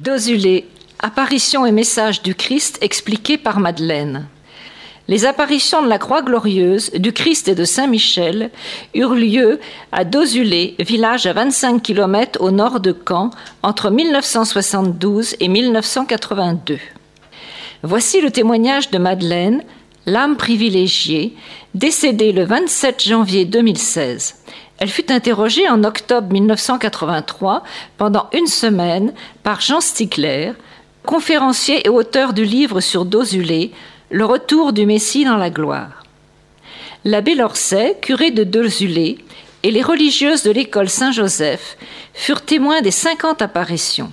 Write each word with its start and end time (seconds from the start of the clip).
Dosulé, 0.00 0.66
apparition 0.98 1.66
et 1.66 1.72
message 1.72 2.22
du 2.22 2.34
Christ 2.34 2.78
expliqué 2.80 3.36
par 3.36 3.60
Madeleine. 3.60 4.28
Les 5.08 5.26
apparitions 5.26 5.82
de 5.82 5.88
la 5.88 5.98
croix 5.98 6.22
glorieuse, 6.22 6.90
du 6.92 7.12
Christ 7.12 7.48
et 7.48 7.54
de 7.54 7.64
Saint 7.66 7.86
Michel 7.86 8.50
eurent 8.94 9.14
lieu 9.14 9.60
à 9.92 10.04
Dosulé, 10.04 10.74
village 10.78 11.26
à 11.26 11.34
25 11.34 11.82
km 11.82 12.40
au 12.40 12.50
nord 12.50 12.80
de 12.80 12.96
Caen, 13.06 13.28
entre 13.62 13.90
1972 13.90 15.36
et 15.38 15.48
1982. 15.48 16.78
Voici 17.82 18.22
le 18.22 18.30
témoignage 18.30 18.90
de 18.90 18.96
Madeleine, 18.96 19.62
l'âme 20.06 20.38
privilégiée, 20.38 21.34
décédée 21.74 22.32
le 22.32 22.44
27 22.46 23.04
janvier 23.04 23.44
2016. 23.44 24.36
Elle 24.80 24.88
fut 24.88 25.12
interrogée 25.12 25.68
en 25.68 25.84
octobre 25.84 26.32
1983 26.32 27.62
pendant 27.98 28.30
une 28.32 28.46
semaine 28.46 29.12
par 29.42 29.60
Jean 29.60 29.82
Stickler, 29.82 30.52
conférencier 31.04 31.86
et 31.86 31.90
auteur 31.90 32.32
du 32.32 32.44
livre 32.44 32.80
sur 32.80 33.04
Dosulé, 33.04 33.72
Le 34.10 34.24
retour 34.24 34.72
du 34.72 34.86
Messie 34.86 35.26
dans 35.26 35.36
la 35.36 35.50
gloire. 35.50 36.02
L'abbé 37.04 37.34
Lorset, 37.34 37.98
curé 38.00 38.30
de 38.30 38.42
Dosulé, 38.42 39.18
et 39.62 39.70
les 39.70 39.82
religieuses 39.82 40.44
de 40.44 40.50
l'école 40.50 40.88
Saint-Joseph 40.88 41.76
furent 42.14 42.42
témoins 42.42 42.80
des 42.80 42.90
50 42.90 43.42
apparitions. 43.42 44.10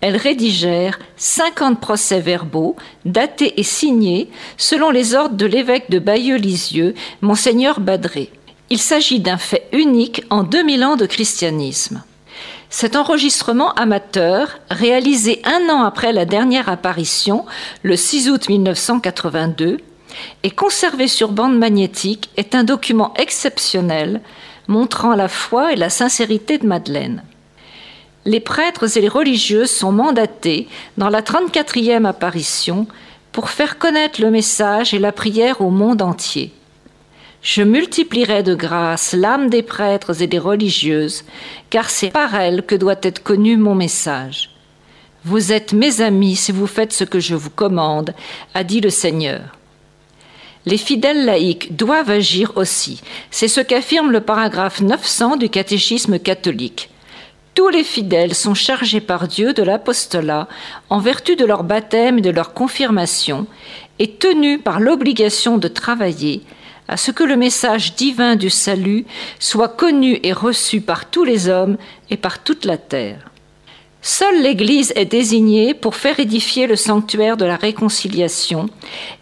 Elles 0.00 0.16
rédigèrent 0.16 0.98
50 1.16 1.78
procès-verbaux, 1.78 2.74
datés 3.04 3.60
et 3.60 3.62
signés 3.62 4.30
selon 4.56 4.90
les 4.90 5.14
ordres 5.14 5.36
de 5.36 5.44
l'évêque 5.44 5.90
de 5.90 5.98
Bayeux-Lisieux, 5.98 6.94
Monseigneur 7.20 7.80
Badré. 7.80 8.30
Il 8.72 8.78
s'agit 8.78 9.18
d'un 9.18 9.36
fait 9.36 9.66
unique 9.72 10.22
en 10.30 10.44
2000 10.44 10.84
ans 10.84 10.96
de 10.96 11.06
christianisme. 11.06 12.04
Cet 12.68 12.94
enregistrement 12.94 13.72
amateur, 13.72 14.60
réalisé 14.70 15.42
un 15.44 15.68
an 15.68 15.82
après 15.82 16.12
la 16.12 16.24
dernière 16.24 16.68
apparition, 16.68 17.46
le 17.82 17.96
6 17.96 18.30
août 18.30 18.48
1982, 18.48 19.78
et 20.44 20.50
conservé 20.52 21.08
sur 21.08 21.32
bande 21.32 21.58
magnétique, 21.58 22.30
est 22.36 22.54
un 22.54 22.62
document 22.62 23.12
exceptionnel 23.14 24.20
montrant 24.68 25.16
la 25.16 25.26
foi 25.26 25.72
et 25.72 25.76
la 25.76 25.90
sincérité 25.90 26.56
de 26.58 26.66
Madeleine. 26.66 27.24
Les 28.24 28.38
prêtres 28.38 28.96
et 28.96 29.00
les 29.00 29.08
religieuses 29.08 29.70
sont 29.70 29.90
mandatés 29.90 30.68
dans 30.96 31.08
la 31.08 31.22
34e 31.22 32.04
apparition 32.04 32.86
pour 33.32 33.50
faire 33.50 33.78
connaître 33.78 34.20
le 34.20 34.30
message 34.30 34.94
et 34.94 35.00
la 35.00 35.10
prière 35.10 35.60
au 35.60 35.70
monde 35.70 36.02
entier. 36.02 36.52
Je 37.42 37.62
multiplierai 37.62 38.42
de 38.42 38.54
grâce 38.54 39.14
l'âme 39.14 39.48
des 39.48 39.62
prêtres 39.62 40.20
et 40.20 40.26
des 40.26 40.38
religieuses, 40.38 41.24
car 41.70 41.88
c'est 41.88 42.10
par 42.10 42.34
elles 42.34 42.64
que 42.66 42.74
doit 42.74 42.98
être 43.02 43.22
connu 43.22 43.56
mon 43.56 43.74
message. 43.74 44.50
Vous 45.24 45.50
êtes 45.50 45.72
mes 45.72 46.02
amis 46.02 46.36
si 46.36 46.52
vous 46.52 46.66
faites 46.66 46.92
ce 46.92 47.04
que 47.04 47.18
je 47.18 47.34
vous 47.34 47.50
commande, 47.50 48.14
a 48.52 48.62
dit 48.62 48.82
le 48.82 48.90
Seigneur. 48.90 49.56
Les 50.66 50.76
fidèles 50.76 51.24
laïcs 51.24 51.74
doivent 51.74 52.10
agir 52.10 52.52
aussi. 52.56 53.00
C'est 53.30 53.48
ce 53.48 53.62
qu'affirme 53.62 54.10
le 54.10 54.20
paragraphe 54.20 54.82
900 54.82 55.36
du 55.36 55.48
catéchisme 55.48 56.18
catholique. 56.18 56.90
Tous 57.54 57.68
les 57.68 57.84
fidèles 57.84 58.34
sont 58.34 58.54
chargés 58.54 59.00
par 59.00 59.28
Dieu 59.28 59.54
de 59.54 59.62
l'apostolat 59.62 60.46
en 60.90 60.98
vertu 60.98 61.36
de 61.36 61.46
leur 61.46 61.64
baptême 61.64 62.18
et 62.18 62.22
de 62.22 62.30
leur 62.30 62.52
confirmation, 62.52 63.46
et 63.98 64.10
tenus 64.12 64.60
par 64.62 64.80
l'obligation 64.80 65.56
de 65.56 65.68
travailler 65.68 66.42
à 66.90 66.96
ce 66.96 67.12
que 67.12 67.22
le 67.22 67.36
message 67.36 67.94
divin 67.94 68.34
du 68.34 68.50
salut 68.50 69.06
soit 69.38 69.68
connu 69.68 70.18
et 70.24 70.32
reçu 70.32 70.80
par 70.80 71.08
tous 71.08 71.22
les 71.22 71.48
hommes 71.48 71.76
et 72.10 72.16
par 72.16 72.42
toute 72.42 72.64
la 72.64 72.78
terre. 72.78 73.30
Seule 74.02 74.42
l'Église 74.42 74.92
est 74.96 75.04
désignée 75.04 75.72
pour 75.72 75.94
faire 75.94 76.18
édifier 76.18 76.66
le 76.66 76.74
sanctuaire 76.74 77.36
de 77.36 77.44
la 77.44 77.54
réconciliation 77.54 78.68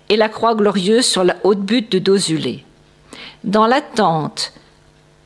et 0.09 0.17
la 0.17 0.31
croix 0.31 0.55
glorieuse 0.55 1.05
sur 1.05 1.25
la 1.25 1.37
haute 1.45 1.61
butte 1.61 1.93
de 1.93 1.99
Dosulé. 1.99 2.65
Dans 3.45 3.67
l'attente, 3.67 4.55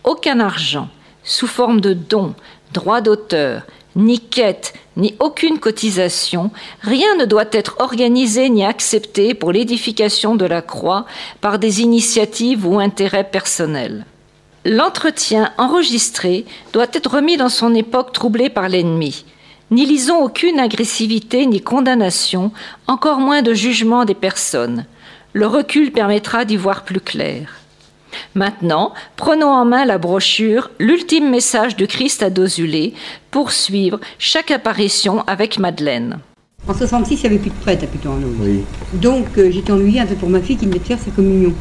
aucun 0.02 0.40
argent, 0.40 0.88
sous 1.22 1.46
forme 1.46 1.80
de 1.80 1.92
dons, 1.92 2.34
droits 2.72 3.02
d'auteur, 3.02 3.62
ni 3.94 4.18
quête, 4.18 4.74
ni 4.96 5.14
aucune 5.20 5.58
cotisation, 5.58 6.50
rien 6.82 7.16
ne 7.16 7.24
doit 7.24 7.46
être 7.52 7.76
organisé 7.78 8.50
ni 8.50 8.64
accepté 8.64 9.34
pour 9.34 9.52
l'édification 9.52 10.34
de 10.34 10.44
la 10.44 10.62
croix 10.62 11.06
par 11.40 11.58
des 11.58 11.80
initiatives 11.80 12.66
ou 12.66 12.78
intérêts 12.78 13.28
personnels. 13.28 14.04
L'entretien 14.64 15.52
enregistré 15.58 16.44
doit 16.72 16.86
être 16.92 17.14
remis 17.14 17.36
dans 17.36 17.48
son 17.48 17.74
époque 17.74 18.12
troublée 18.12 18.50
par 18.50 18.68
l'ennemi. 18.68 19.24
N'y 19.70 19.86
lisons 19.86 20.22
aucune 20.22 20.60
agressivité 20.60 21.46
ni 21.46 21.60
condamnation, 21.60 22.52
encore 22.86 23.18
moins 23.18 23.42
de 23.42 23.54
jugement 23.54 24.04
des 24.04 24.14
personnes. 24.14 24.84
Le 25.32 25.46
recul 25.46 25.92
permettra 25.92 26.44
d'y 26.44 26.56
voir 26.56 26.84
plus 26.84 27.00
clair. 27.00 27.61
Maintenant, 28.34 28.92
prenons 29.16 29.48
en 29.50 29.64
main 29.64 29.84
la 29.84 29.98
brochure 29.98 30.70
L'ultime 30.78 31.30
message 31.30 31.76
du 31.76 31.86
Christ 31.86 32.22
à 32.22 32.30
Dosulé 32.30 32.94
pour 33.30 33.52
suivre 33.52 34.00
chaque 34.18 34.50
apparition 34.50 35.22
avec 35.26 35.58
Madeleine. 35.58 36.18
En 36.68 36.74
66, 36.74 37.14
il 37.14 37.20
n'y 37.20 37.26
avait 37.26 37.38
plus 37.38 37.50
de 37.50 37.54
prêtre 37.56 37.84
à 37.84 37.86
plutôt 37.86 38.10
en 38.10 38.18
oui. 38.40 38.60
Donc 38.94 39.26
euh, 39.36 39.50
j'étais 39.50 39.72
ennuyée 39.72 40.00
un 40.00 40.06
peu 40.06 40.14
pour 40.14 40.28
ma 40.28 40.40
fille 40.40 40.56
qui 40.56 40.66
venait 40.66 40.78
de 40.78 40.84
faire 40.84 40.98
sa 40.98 41.10
communion. 41.10 41.52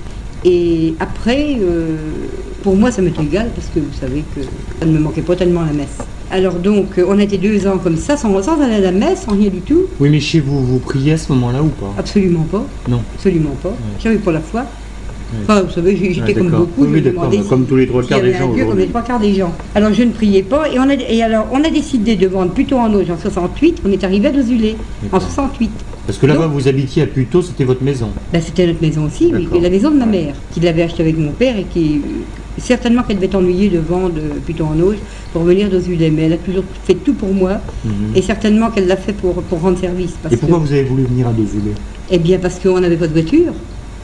Et 0.43 0.93
après, 0.99 1.57
euh, 1.59 1.97
pour 2.63 2.75
moi, 2.75 2.91
ça 2.91 3.01
m'était 3.01 3.23
égal 3.23 3.49
parce 3.55 3.67
que 3.67 3.79
vous 3.79 3.93
savez 3.99 4.23
que 4.35 4.41
ça 4.79 4.85
ne 4.85 4.91
me 4.91 4.99
manquait 4.99 5.21
pas 5.21 5.35
tellement 5.35 5.61
la 5.61 5.73
messe. 5.73 5.97
Alors 6.31 6.53
donc, 6.53 6.97
euh, 6.97 7.05
on 7.07 7.19
a 7.19 7.23
été 7.23 7.37
deux 7.37 7.67
ans 7.67 7.77
comme 7.77 7.97
ça, 7.97 8.15
sans, 8.15 8.41
sans 8.41 8.61
aller 8.61 8.75
à 8.75 8.79
la 8.79 8.91
messe, 8.91 9.23
sans 9.23 9.33
rien 9.33 9.49
du 9.49 9.61
tout. 9.61 9.83
Oui, 9.99 10.09
mais 10.09 10.19
chez 10.19 10.39
vous, 10.39 10.63
vous 10.65 10.79
priez 10.79 11.13
à 11.13 11.17
ce 11.17 11.31
moment-là 11.33 11.61
ou 11.61 11.69
pas? 11.69 11.93
Absolument 11.97 12.43
pas. 12.43 12.63
Non. 12.87 13.01
Absolument 13.15 13.55
pas. 13.61 13.73
J'avais 13.99 14.17
pour 14.17 14.31
la 14.31 14.39
foi. 14.39 14.65
Enfin, 15.43 15.61
vous 15.61 15.71
savez, 15.71 16.13
j'étais 16.13 16.33
comme 16.33 16.49
beaucoup. 16.49 16.85
Oui, 16.85 17.03
comme 17.49 17.65
tous 17.65 17.75
les 17.75 17.87
trois 17.87 18.03
quarts 18.03 18.21
des 18.21 18.33
gens. 18.33 18.49
comme 18.49 18.77
les 18.77 18.87
trois 18.87 19.01
quarts 19.01 19.19
des 19.19 19.33
gens. 19.33 19.53
Alors 19.75 19.93
je 19.93 20.03
ne 20.03 20.11
priais 20.11 20.43
pas 20.43 20.69
et 20.69 20.79
on 20.79 20.89
a, 20.89 20.93
et 20.93 21.23
alors, 21.23 21.47
on 21.51 21.63
a 21.63 21.69
décidé 21.69 22.15
de 22.15 22.27
vendre 22.27 22.51
plutôt 22.51 22.77
en 22.77 22.93
Auge 22.93 23.09
en 23.09 23.17
68. 23.17 23.81
On 23.85 23.91
est 23.91 24.03
arrivé 24.03 24.27
à 24.27 24.31
Dosulé 24.31 24.75
en 25.11 25.19
68. 25.19 25.71
Parce 26.07 26.17
que 26.17 26.25
là-bas, 26.25 26.47
vous 26.47 26.67
habitiez 26.67 27.03
à 27.03 27.07
Puteaux, 27.07 27.41
c'était 27.41 27.63
votre 27.63 27.83
maison 27.83 28.09
ben, 28.33 28.41
C'était 28.41 28.67
notre 28.67 28.81
maison 28.81 29.05
aussi, 29.05 29.31
oui, 29.33 29.47
la 29.61 29.69
maison 29.69 29.91
de 29.91 29.97
ma 29.97 30.05
mère, 30.05 30.33
qui 30.51 30.59
l'avait 30.59 30.81
achetée 30.83 31.03
avec 31.03 31.17
mon 31.17 31.31
père 31.31 31.57
et 31.57 31.63
qui. 31.63 32.01
Certainement 32.57 33.03
qu'elle 33.03 33.15
devait 33.17 33.33
ennuyer 33.33 33.69
de 33.69 33.79
vendre 33.79 34.19
plutôt 34.43 34.65
en 34.65 34.77
Auge 34.81 34.97
pour 35.31 35.43
venir 35.43 35.69
Dosulé, 35.69 36.11
mais 36.11 36.23
elle 36.23 36.33
a 36.33 36.37
toujours 36.37 36.65
fait 36.83 36.95
tout 36.95 37.13
pour 37.13 37.33
moi 37.33 37.61
mhm. 37.85 37.91
et 38.13 38.21
certainement 38.21 38.69
qu'elle 38.69 38.87
l'a 38.87 38.97
fait 38.97 39.13
pour, 39.13 39.35
pour 39.35 39.61
rendre 39.61 39.79
service. 39.79 40.11
et 40.29 40.35
pourquoi 40.35 40.57
vous 40.57 40.71
avez 40.71 40.83
voulu 40.83 41.03
venir 41.03 41.29
à 41.29 41.31
Dosulé 41.31 41.71
Eh 42.09 42.19
bien, 42.19 42.39
parce 42.39 42.59
qu'on 42.59 42.79
n'avait 42.81 42.97
pas 42.97 43.07
de 43.07 43.13
voiture. 43.13 43.53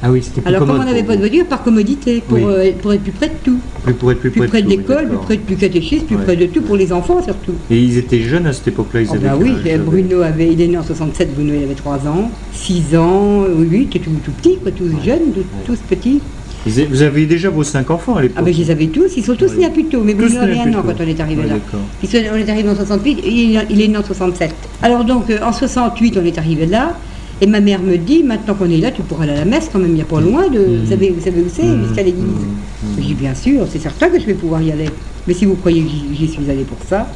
Ah 0.03 0.12
oui, 0.12 0.22
c'était 0.22 0.41
plus 0.41 0.50
Alors, 0.50 0.68
comme 0.68 0.80
on 0.80 0.84
n'avait 0.84 1.03
pas 1.03 1.16
de 1.16 1.22
voiture, 1.22 1.46
par 1.46 1.63
commodité, 1.63 2.22
pour, 2.28 2.38
euh, 2.38 2.72
pour, 2.81 2.94
être 2.94 3.02
plus 3.02 3.12
près 3.12 3.30
de 3.30 3.34
tout. 3.44 3.58
pour 3.97 4.12
être 4.12 4.19
plus, 4.19 4.31
près, 4.31 4.62
de 4.62 4.69
l'école, 4.69 5.08
plus 5.08 5.18
près 5.18 5.38
plus 5.38 5.56
catéchisme, 5.56 6.06
plus 6.06 6.18
près 6.18 6.35
de 6.35 6.46
tout, 6.46 6.62
pour 6.62 6.75
les 6.75 6.94
enfants 6.94 7.22
surtout. 7.24 7.53
Et 7.72 7.81
ils 7.81 7.97
étaient 7.97 8.22
jeunes 8.22 8.46
à 8.46 8.53
cette 8.53 8.68
époque-là 8.68 9.02
ils 9.02 9.09
oh, 9.12 9.18
bah 9.22 9.38
Oui, 9.40 9.53
Bruno 9.84 10.22
avait, 10.22 10.52
il 10.52 10.62
est 10.62 10.68
né 10.68 10.78
en 10.78 10.84
67, 10.84 11.34
Bruno 11.34 11.53
il 11.56 11.63
avait 11.63 11.74
3 11.74 12.08
ans, 12.08 12.31
6 12.53 12.96
ans, 12.96 13.46
oui, 13.56 13.68
oui, 13.69 13.81
était 13.84 14.00
tout, 14.00 14.12
tout 14.24 14.31
petit, 14.31 14.58
quoi, 14.58 14.72
tous 14.72 14.90
jeunes, 15.03 15.34
tous 15.66 15.78
petits. 15.90 16.22
Vous 16.66 17.02
avez 17.02 17.25
déjà 17.25 17.50
vos 17.50 17.64
5 17.64 17.90
enfants 17.91 18.16
à 18.16 18.22
l'époque 18.22 18.38
Ah 18.40 18.44
ben 18.44 18.53
je 18.53 18.59
les 18.59 18.72
avais 18.72 18.88
tous, 18.88 19.16
ils 19.16 19.24
sont 19.24 19.35
tous 19.35 19.56
nés 19.56 19.66
à 19.66 19.69
Puteaux, 19.69 20.02
mais 20.03 20.14
Bruno 20.14 20.40
avait 20.41 20.59
un 20.59 20.74
an 20.74 20.84
quand 20.85 20.96
on 21.00 21.08
est 21.08 21.19
arrivé 21.19 21.44
là. 21.44 21.56
on 22.03 22.35
est 22.35 22.50
arrivé 22.50 22.69
en 22.69 22.75
68, 22.75 23.19
il, 23.25 23.66
il 23.69 23.81
est 23.81 23.88
né 23.88 23.97
en 23.97 24.03
67. 24.03 24.53
Alors 24.81 25.06
donc 25.06 25.29
euh, 25.29 25.40
en 25.44 25.53
68 25.53 26.18
on 26.22 26.25
est 26.25 26.38
arrivé 26.38 26.66
là, 26.66 26.97
et 27.41 27.47
ma 27.47 27.59
mère 27.59 27.81
me 27.81 27.97
dit, 27.97 28.23
maintenant 28.23 28.55
qu'on 28.55 28.69
est 28.69 28.77
là, 28.77 28.91
tu 28.91 29.01
pourras 29.03 29.23
aller 29.23 29.33
à 29.33 29.37
la 29.37 29.45
messe 29.45 29.69
quand 29.71 29.79
même, 29.79 29.91
il 29.91 29.95
n'y 29.95 30.01
a 30.01 30.05
pas 30.05 30.19
loin 30.19 30.49
de... 30.49 30.59
Vous, 30.59 30.89
savez, 30.89 31.11
vous 31.11 31.23
savez 31.23 31.41
où 31.41 31.49
c'est, 31.51 31.63
mmh. 31.63 31.85
jusqu'à 31.85 32.03
l'église. 32.03 32.23
Mmh. 32.23 32.87
Je 32.97 33.03
dis, 33.03 33.13
bien 33.13 33.35
sûr, 33.35 33.67
c'est 33.71 33.79
certain 33.79 34.09
que 34.09 34.19
je 34.19 34.25
vais 34.25 34.33
pouvoir 34.33 34.61
y 34.61 34.71
aller. 34.71 34.89
Mais 35.27 35.33
si 35.33 35.45
vous 35.45 35.55
croyez 35.55 35.83
que 35.83 35.89
j'y 36.13 36.27
suis 36.27 36.49
allée 36.49 36.63
pour 36.63 36.79
ça, 36.87 37.07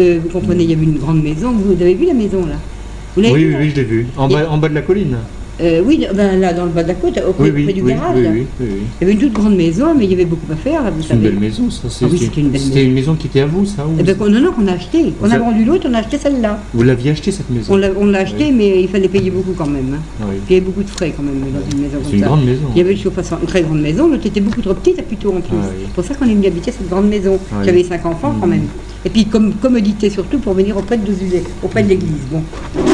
euh, 0.00 0.18
vous 0.22 0.30
comprenez, 0.30 0.64
il 0.64 0.70
y 0.70 0.72
avait 0.72 0.84
une 0.84 0.98
grande 0.98 1.22
maison, 1.22 1.52
vous 1.52 1.80
avez 1.80 1.94
vu 1.94 2.06
la 2.06 2.14
maison 2.14 2.44
là? 2.46 2.56
Oui, 3.16 3.26
oui, 3.30 3.54
oui, 3.58 3.70
je 3.70 3.76
l'ai 3.76 3.84
vue, 3.84 4.06
en, 4.16 4.24
en 4.32 4.58
bas 4.58 4.68
de 4.68 4.74
la 4.74 4.82
colline. 4.82 5.18
Euh, 5.62 5.82
oui, 5.84 6.06
ben, 6.14 6.40
là, 6.40 6.52
dans 6.52 6.64
le 6.64 6.70
bas 6.70 6.82
de 6.82 6.88
la 6.88 6.94
côte, 6.94 7.20
au 7.26 7.32
près, 7.32 7.50
du 7.50 7.82
garage. 7.82 8.18
il 8.18 8.66
y 9.00 9.02
avait 9.02 9.12
une 9.12 9.18
toute 9.18 9.32
grande 9.32 9.56
maison, 9.56 9.94
mais 9.96 10.04
il 10.04 10.10
y 10.10 10.14
avait 10.14 10.24
beaucoup 10.24 10.50
à 10.52 10.56
faire. 10.56 10.82
C'est 11.00 11.14
une 11.14 11.20
belle 11.20 11.38
maison, 11.38 11.70
ça. 11.70 11.82
Ah 11.84 12.06
c'était 12.10 12.40
une, 12.40 12.52
une, 12.54 12.92
maison 12.94 13.14
qui 13.14 13.28
était 13.28 13.40
à 13.40 13.46
vous, 13.46 13.64
ça 13.64 13.86
eh 13.98 14.02
ben, 14.02 14.16
Non, 14.18 14.40
non, 14.40 14.52
qu'on 14.52 14.66
a 14.66 14.72
acheté. 14.72 15.12
On 15.22 15.30
a 15.30 15.38
vendu 15.38 15.64
l'autre, 15.64 15.86
on 15.88 15.94
a 15.94 15.98
acheté 15.98 16.18
celle-là. 16.18 16.60
Vous 16.74 16.82
l'aviez 16.82 17.12
acheté, 17.12 17.30
cette 17.30 17.50
maison 17.50 17.74
On 17.74 18.06
l'a 18.06 18.18
acheté, 18.18 18.50
mais 18.50 18.82
il 18.82 18.88
fallait 18.88 19.08
payer 19.08 19.30
beaucoup 19.30 19.52
quand 19.56 19.68
même. 19.68 19.94
Hein. 19.94 20.26
il 20.48 20.54
y 20.54 20.56
avait 20.56 20.66
beaucoup 20.66 20.82
de 20.82 20.90
frais 20.90 21.12
quand 21.16 21.22
même 21.22 21.40
dans 21.40 21.76
une 21.76 21.82
maison 21.82 21.94
comme 21.94 22.04
ça. 22.04 22.10
C'est 22.10 22.16
une 22.16 22.24
grande 22.24 22.44
maison. 22.44 22.66
Il 22.74 22.78
y 22.78 22.80
avait 22.80 22.94
une 22.94 23.46
très 23.46 23.62
grande 23.62 23.80
maison, 23.80 24.08
l'autre 24.08 24.26
était 24.26 24.40
beaucoup 24.40 24.62
trop 24.62 24.74
petite, 24.74 25.02
plutôt 25.06 25.30
en 25.30 25.40
plus. 25.40 25.56
C'est 25.84 25.92
pour 25.94 26.04
ça 26.04 26.14
qu'on 26.14 26.26
est 26.26 26.34
venu 26.34 26.46
habiter 26.46 26.72
cette 26.72 26.88
grande 26.88 27.08
maison. 27.08 27.38
J'avais 27.64 27.84
cinq 27.84 28.04
enfants 28.06 28.34
quand 28.40 28.46
même. 28.46 28.66
Et 29.04 29.10
puis 29.10 29.26
comme 29.26 29.54
commodité 29.54 30.10
surtout 30.10 30.38
pour 30.38 30.54
venir 30.54 30.76
auprès 30.76 30.96
de 30.96 31.04
Dosulé, 31.04 31.42
auprès 31.62 31.82
de 31.82 31.88
l'église, 31.88 32.22
bon. 32.30 32.42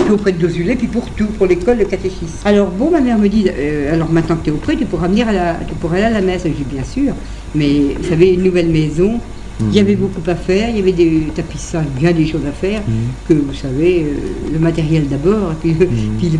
Puis 0.05 0.13
auprès 0.13 0.33
de 0.33 0.39
Dosulé, 0.39 0.75
puis 0.75 0.87
pour 0.87 1.09
tout, 1.11 1.27
pour 1.27 1.47
l'école, 1.47 1.79
le 1.79 1.85
catéchisme. 1.85 2.39
Alors 2.45 2.71
bon, 2.71 2.91
ma 2.91 3.01
mère 3.01 3.19
me 3.19 3.29
dit, 3.29 3.47
euh, 3.49 3.93
alors 3.93 4.11
maintenant 4.11 4.37
que 4.37 4.45
tu 4.45 4.51
es 4.51 4.53
auprès, 4.53 4.77
tu 4.77 4.87
pourras 4.87 5.09
venir 5.09 5.29
à 5.29 5.33
la, 5.33 5.57
tu 5.57 5.87
aller 5.95 6.05
à 6.05 6.11
la 6.11 6.23
messe. 6.23 6.45
J'ai 6.45 6.65
bien 6.65 6.85
sûr, 6.85 7.13
mais 7.55 7.95
vous 8.01 8.09
savez, 8.09 8.33
une 8.33 8.43
nouvelle 8.43 8.69
maison, 8.69 9.21
Il 9.61 9.75
y 9.75 9.81
avait 9.81 9.97
beaucoup 9.97 10.21
à 10.31 10.35
faire, 10.35 10.69
il 10.71 10.77
y 10.77 10.79
avait 10.79 10.93
des 10.93 11.29
tapissages, 11.35 11.87
bien 11.99 12.13
des 12.13 12.27
choses 12.27 12.47
à 12.47 12.53
faire, 12.53 12.83
que 13.29 13.35
vous 13.35 13.55
savez, 13.55 14.05
euh, 14.05 14.53
le 14.53 14.59
matériel 14.59 15.09
d'abord, 15.09 15.55
puis, 15.61 15.75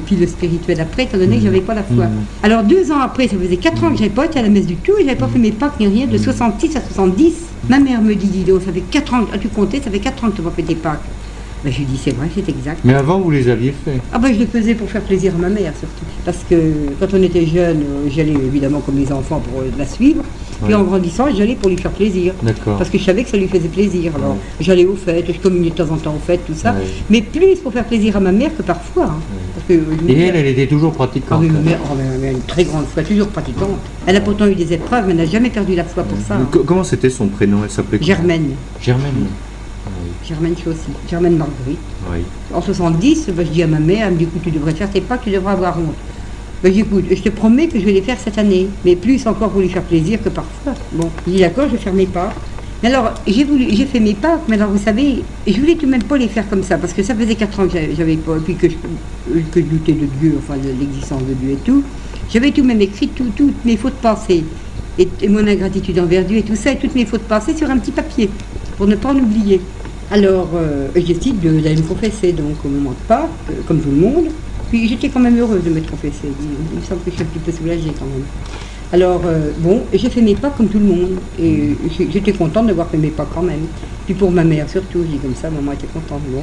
puis, 0.07 0.17
le 0.17 0.27
spirituel 0.27 0.81
après, 0.81 1.05
étant 1.05 1.19
donné 1.19 1.37
que 1.37 1.43
j'avais 1.43 1.61
pas 1.61 1.75
la 1.75 1.83
foi. 1.83 2.05
Alors 2.43 2.63
deux 2.63 2.91
ans 2.93 3.01
après, 3.01 3.27
ça 3.29 3.37
faisait 3.37 3.57
quatre 3.57 3.83
ans 3.85 3.91
que 3.91 3.99
j'avais 3.99 4.11
pas 4.11 4.27
été 4.27 4.39
à 4.39 4.43
la 4.43 4.49
messe 4.49 4.67
du 4.67 4.77
tout, 4.77 4.93
et 4.99 5.05
j'avais 5.05 5.17
pas 5.17 5.29
fait 5.29 5.39
mes 5.39 5.53
Pâques 5.53 5.81
ni 5.81 5.89
rien, 5.89 6.07
de 6.07 6.17
66 6.17 6.77
à 6.77 6.81
70. 6.81 7.35
Ma 7.69 7.79
mère 7.81 8.01
me 8.01 8.15
dit, 8.15 8.27
dis 8.27 8.45
ça 8.65 8.73
fait 8.73 8.85
quatre 8.91 9.13
ans, 9.15 9.25
as-tu 9.33 9.49
compté, 9.49 9.81
ça 9.83 9.91
fait 9.91 9.99
quatre 9.99 10.23
ans 10.25 10.31
que 10.31 10.37
tu 10.37 10.43
n'as 10.43 10.51
pas 10.51 10.55
fait 10.55 10.63
tes 10.63 10.75
Pâques. 10.77 11.01
Ben, 11.69 11.75
je 11.75 11.81
lui 11.81 11.85
dis, 11.85 12.01
c'est 12.03 12.17
vrai, 12.17 12.29
c'est 12.35 12.49
exact. 12.49 12.81
Mais 12.83 12.95
avant, 12.95 13.21
vous 13.21 13.31
les 13.31 13.47
aviez 13.51 13.73
fait 13.73 14.01
Ah 14.11 14.19
ben, 14.19 14.33
je 14.33 14.39
les 14.39 14.47
faisais 14.47 14.75
pour 14.75 14.89
faire 14.89 15.03
plaisir 15.03 15.35
à 15.35 15.39
ma 15.39 15.51
mère, 15.51 15.75
surtout. 15.79 16.07
Parce 16.25 16.39
que 16.49 16.55
quand 16.99 17.13
on 17.13 17.23
était 17.23 17.45
jeune, 17.45 17.83
euh, 17.83 18.09
j'allais 18.09 18.33
évidemment 18.33 18.81
comme 18.81 18.97
les 18.97 19.13
enfants 19.13 19.41
pour 19.41 19.61
euh, 19.61 19.67
la 19.77 19.85
suivre. 19.85 20.23
Puis 20.65 20.75
en 20.75 20.83
grandissant, 20.83 21.27
j'allais 21.37 21.57
pour 21.57 21.69
lui 21.69 21.77
faire 21.77 21.91
plaisir. 21.91 22.33
Parce 22.65 22.89
que 22.89 22.97
je 22.97 23.05
savais 23.05 23.23
que 23.23 23.29
ça 23.29 23.37
lui 23.37 23.49
faisait 23.49 23.69
plaisir. 23.69 24.13
Alors 24.17 24.39
j'allais 24.61 24.87
aux 24.87 24.97
fêtes, 24.97 25.27
je 25.29 25.39
communiais 25.39 25.71
de 25.71 25.75
temps 25.75 25.93
en 25.93 25.99
temps 25.99 26.15
aux 26.17 26.27
fêtes, 26.27 26.41
tout 26.47 26.55
ça. 26.55 26.75
Mais 27.11 27.21
plus 27.21 27.57
pour 27.57 27.73
faire 27.73 27.85
plaisir 27.85 28.17
à 28.17 28.21
ma 28.21 28.33
mère 28.33 28.57
que 28.57 28.63
parfois. 28.63 29.11
Hein. 29.11 29.75
Et 30.09 30.21
elle, 30.21 30.37
elle 30.37 30.47
était 30.47 30.67
toujours 30.67 30.93
pratiquante. 30.93 31.45
Ah, 31.47 31.53
ma 31.53 31.61
mère, 31.61 31.79
oh, 31.85 31.97
a 32.25 32.31
une 32.31 32.41
très 32.41 32.65
grande 32.65 32.87
foi, 32.87 33.03
toujours 33.03 33.29
pratiquante. 33.29 33.79
Elle 34.07 34.17
a 34.17 34.21
pourtant 34.23 34.47
eu 34.47 34.55
des 34.55 34.73
épreuves, 34.73 35.05
mais 35.07 35.13
elle 35.13 35.19
n'a 35.19 35.27
jamais 35.27 35.51
perdu 35.51 35.75
la 35.75 35.85
foi 35.85 36.03
pour 36.03 36.19
ça. 36.27 36.37
Hein. 36.37 36.49
Comment 36.67 36.83
c'était 36.83 37.11
son 37.11 37.29
prénom? 37.29 37.59
Elle 37.63 37.71
s'appelait 37.71 37.99
Germaine. 38.01 38.53
Germaine. 38.81 39.27
Germaine 40.29 40.53
aussi, 40.53 40.91
Germaine 41.09 41.37
Marguerite. 41.37 41.79
En 42.53 42.61
70, 42.61 43.31
bah, 43.31 43.45
je 43.45 43.51
dis 43.51 43.63
à 43.63 43.67
ma 43.67 43.79
mère, 43.79 44.07
elle 44.09 44.13
me 44.13 44.19
dit 44.19 44.25
écoute, 44.25 44.43
tu 44.45 44.51
devrais 44.51 44.75
faire 44.75 44.91
tes 44.91 45.01
pas, 45.01 45.17
tu 45.17 45.31
devrais 45.31 45.53
avoir 45.53 45.79
honte. 45.79 45.95
Ben, 46.63 46.75
j'écoute, 46.75 47.05
je 47.11 47.23
te 47.23 47.31
promets 47.31 47.69
que 47.69 47.79
je 47.81 47.85
vais 47.85 47.93
les 47.93 48.03
faire 48.03 48.19
cette 48.23 48.37
année, 48.37 48.69
mais 48.85 48.95
plus 48.95 49.27
encore 49.27 49.51
pour 49.51 49.61
lui 49.61 49.71
faire 49.71 49.83
plaisir 49.83 50.23
que 50.23 50.29
parfois. 50.29 50.75
Bon, 50.93 51.09
je 51.27 51.33
dis 51.33 51.41
d'accord, 51.41 51.67
je 51.69 51.77
vais 51.77 51.83
faire 51.83 51.95
mes 51.95 52.07
pas. 52.07 52.35
Mais 52.83 52.91
alors, 52.91 53.15
j'ai 53.27 53.45
voulu, 53.45 53.69
j'ai 53.71 53.87
fait 53.87 54.01
mes 54.01 54.15
pas, 54.15 54.41
mais 54.49 54.57
alors 54.57 54.71
vous 54.71 54.83
savez, 54.83 55.23
je 55.47 55.59
voulais 55.59 55.75
tout 55.77 55.87
de 55.87 55.91
même 55.91 56.03
pas 56.03 56.19
les 56.19 56.29
faire 56.29 56.49
comme 56.49 56.63
ça, 56.63 56.77
parce 56.77 56.93
que 56.93 57.03
ça 57.03 57.15
faisait 57.15 57.35
4 57.35 57.61
ans 57.61 57.67
que 57.67 57.79
j'avais 57.97 58.17
pas, 58.17 58.37
puis 58.45 58.55
que 58.55 58.69
je, 58.69 58.75
que 59.51 59.61
je 59.61 59.67
doutais 59.67 59.93
de 59.93 60.07
Dieu, 60.21 60.39
enfin 60.39 60.57
de 60.59 60.69
l'existence 60.79 61.23
de 61.23 61.35
Dieu 61.35 61.53
et 61.53 61.65
tout. 61.65 61.83
J'avais 62.31 62.51
tout 62.51 62.61
de 62.61 62.67
même 62.67 62.81
écrit 62.81 63.09
toutes 63.09 63.65
mes 63.65 63.77
fautes 63.77 63.95
passées, 63.95 64.45
et, 64.99 65.09
mon 65.29 65.47
ingratitude 65.47 65.99
envers 65.99 66.25
Dieu 66.25 66.39
et 66.39 66.43
tout 66.43 66.55
ça, 66.55 66.73
et 66.73 66.77
toutes 66.77 66.95
mes 66.95 67.07
fautes 67.07 67.23
passées 67.23 67.57
sur 67.57 67.71
un 67.71 67.79
petit 67.79 67.93
papier, 67.93 68.29
pour 68.77 68.87
ne 68.87 68.97
pas 68.97 69.11
en 69.11 69.17
oublier. 69.17 69.61
Alors, 70.11 70.49
euh, 70.55 70.89
je 70.97 71.01
décide 71.03 71.39
d'aller 71.41 71.77
me 71.77 71.83
confesser, 71.83 72.33
donc 72.33 72.65
au 72.65 72.69
moment 72.69 72.91
de 72.91 73.07
Pâques, 73.07 73.29
euh, 73.51 73.55
comme 73.67 73.79
tout 73.81 73.91
le 73.91 73.97
monde. 73.97 74.29
Puis 74.71 74.89
j'étais 74.89 75.11
quand 75.11 75.21
même 75.21 75.39
heureuse 75.39 75.63
de 75.63 75.71
m'être 75.71 75.91
confessée. 75.91 76.29
Il 76.73 76.79
me 76.79 76.83
semble 76.83 77.03
que 77.03 77.11
je 77.11 77.17
suis 77.17 77.23
un 77.23 77.27
petit 77.27 77.39
peu 77.39 77.53
soulagée 77.53 77.93
quand 77.99 78.07
même. 78.07 78.25
Alors, 78.91 79.21
euh, 79.27 79.51
bon, 79.59 79.83
j'ai 79.93 80.09
fait 80.09 80.23
mes 80.23 80.35
pas 80.35 80.49
comme 80.49 80.69
tout 80.69 80.79
le 80.79 80.87
monde. 80.87 81.17
Et 81.39 81.77
j'étais 82.11 82.33
contente 82.33 82.69
d'avoir 82.69 82.89
fait 82.89 82.97
mes 82.97 83.09
pas 83.09 83.27
quand 83.33 83.43
même. 83.43 83.67
Puis 84.07 84.15
pour 84.15 84.31
ma 84.31 84.45
mère 84.45 84.69
surtout, 84.71 85.01
je 85.03 85.09
dis 85.09 85.19
comme 85.19 85.35
ça, 85.35 85.51
maman 85.51 85.73
était 85.73 85.87
contente. 85.87 86.23
Bon. 86.31 86.43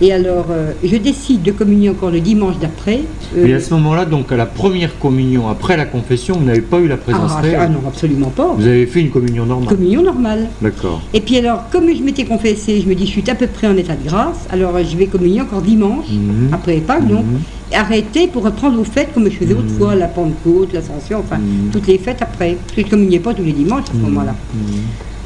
Et 0.00 0.12
alors, 0.12 0.46
euh, 0.50 0.72
je 0.84 0.96
décide 0.96 1.42
de 1.42 1.50
communier 1.50 1.90
encore 1.90 2.10
le 2.10 2.20
dimanche 2.20 2.58
d'après. 2.60 3.00
Euh, 3.36 3.46
et 3.46 3.54
à 3.54 3.60
ce 3.60 3.74
moment-là, 3.74 4.04
donc 4.04 4.30
à 4.30 4.36
la 4.36 4.46
première 4.46 4.96
communion, 4.98 5.48
après 5.48 5.76
la 5.76 5.86
confession, 5.86 6.36
vous 6.38 6.44
n'avez 6.44 6.60
pas 6.60 6.78
eu 6.78 6.86
la 6.86 6.96
présence 6.96 7.32
ah, 7.34 7.42
ah, 7.58 7.68
non, 7.68 7.80
absolument 7.86 8.30
pas. 8.30 8.54
Vous 8.56 8.66
avez 8.66 8.86
fait 8.86 9.00
une 9.00 9.10
communion 9.10 9.44
normale 9.44 9.68
Communion 9.68 10.02
normale. 10.02 10.46
D'accord. 10.62 11.02
Et 11.12 11.20
puis 11.20 11.36
alors, 11.38 11.64
comme 11.72 11.92
je 11.92 12.02
m'étais 12.02 12.24
confessée, 12.24 12.80
je 12.80 12.88
me 12.88 12.94
dis, 12.94 13.06
je 13.06 13.10
suis 13.10 13.28
à 13.28 13.34
peu 13.34 13.48
près 13.48 13.66
en 13.66 13.76
état 13.76 13.96
de 13.96 14.04
grâce, 14.08 14.46
alors 14.50 14.72
je 14.84 14.96
vais 14.96 15.06
communier 15.06 15.40
encore 15.40 15.62
dimanche, 15.62 16.06
mhm. 16.10 16.50
après 16.52 16.76
Pâques, 16.76 17.08
donc, 17.08 17.24
mhm. 17.24 17.40
arrêter 17.72 18.28
pour 18.28 18.44
reprendre 18.44 18.78
aux 18.80 18.84
fêtes 18.84 19.12
comme 19.12 19.24
je 19.24 19.36
faisais 19.36 19.54
mhm. 19.54 19.60
autrefois, 19.60 19.94
la 19.96 20.06
Pentecôte, 20.06 20.72
l'Ascension, 20.74 21.18
enfin, 21.18 21.40
toutes 21.72 21.88
les 21.88 21.98
fêtes 21.98 22.22
après. 22.22 22.56
Parce 22.64 22.76
que 22.76 22.82
je 22.82 22.86
ne 22.86 22.90
communiais 22.90 23.18
pas 23.18 23.34
tous 23.34 23.42
les 23.42 23.52
dimanches 23.52 23.88
à 23.90 23.92
ce 23.94 23.98
moment-là. 23.98 24.34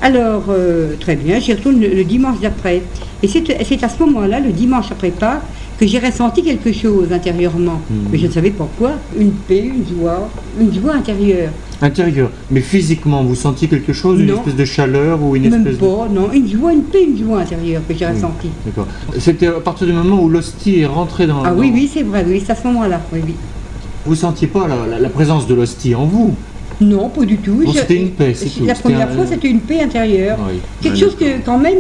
Alors, 0.02 0.42
euh, 0.48 0.94
très 0.98 1.14
bien, 1.14 1.38
j'y 1.38 1.54
retourne 1.54 1.80
le, 1.80 2.02
dimanche 2.02 2.40
d'après. 2.40 2.82
Et 3.22 3.28
c'est 3.28 3.84
à 3.84 3.88
ce 3.88 4.02
moment-là, 4.02 4.40
le 4.40 4.50
dimanche 4.50 4.90
après 4.90 5.10
Pâques, 5.10 5.42
que 5.78 5.86
j'ai 5.86 6.00
ressenti 6.00 6.42
quelque 6.42 6.72
chose 6.72 7.12
intérieurement. 7.12 7.80
Hmm. 7.88 8.08
Mais 8.10 8.18
je 8.18 8.26
ne 8.26 8.32
savais 8.32 8.50
pas 8.50 8.68
quoi. 8.76 8.92
Une 9.16 9.30
paix, 9.30 9.64
une 9.64 9.84
joie, 9.96 10.28
une 10.60 10.74
joie 10.74 10.94
intérieure. 10.94 11.50
Intérieure. 11.80 12.30
Mais 12.50 12.60
physiquement, 12.60 13.22
vous 13.22 13.36
sentiez 13.36 13.68
quelque 13.68 13.92
chose, 13.92 14.20
une 14.20 14.30
espèce 14.30 14.56
de 14.56 14.64
chaleur 14.64 15.22
ou 15.22 15.36
une 15.36 15.48
Même 15.48 15.66
espèce 15.66 15.78
pas, 15.78 16.08
non, 16.12 16.32
une 16.32 16.48
joie, 16.48 16.72
une 16.72 16.82
paix, 16.82 17.04
une 17.04 17.18
joie 17.18 17.40
intérieure 17.40 17.82
que 17.88 17.94
j'ai 17.94 18.06
ressentie. 18.06 18.50
D'accord. 18.66 18.88
C'était 19.18 19.46
à 19.46 19.60
partir 19.60 19.86
du 19.86 19.92
moment 19.92 20.20
où 20.20 20.28
l'hostie 20.28 20.80
est 20.80 20.86
rentrée 20.86 21.28
dans... 21.28 21.44
Ah 21.44 21.54
oui, 21.56 21.70
oui, 21.72 21.88
c'est 21.92 22.02
vrai, 22.02 22.24
oui, 22.26 22.42
c'est 22.44 22.52
à 22.52 22.56
ce 22.56 22.66
moment-là, 22.66 23.00
oui, 23.12 23.20
oui. 23.24 23.34
Vous 24.04 24.16
sentiez 24.16 24.48
pas 24.48 24.66
la 24.66 25.08
présence 25.08 25.46
de 25.46 25.54
l'hostie 25.54 25.94
en 25.94 26.06
vous 26.06 26.34
non, 26.82 27.08
pas 27.08 27.24
du 27.24 27.38
tout. 27.38 27.62
c'était 27.72 27.96
une 27.96 28.10
paix, 28.10 28.34
c'est 28.34 28.48
tout. 28.48 28.64
La 28.64 28.74
première 28.74 29.10
fois, 29.12 29.26
c'était 29.26 29.48
une 29.48 29.60
paix 29.60 29.80
intérieure. 29.80 30.38
Quelque 30.80 30.98
chose 30.98 31.16
que, 31.16 31.44
quand 31.44 31.58
même 31.58 31.78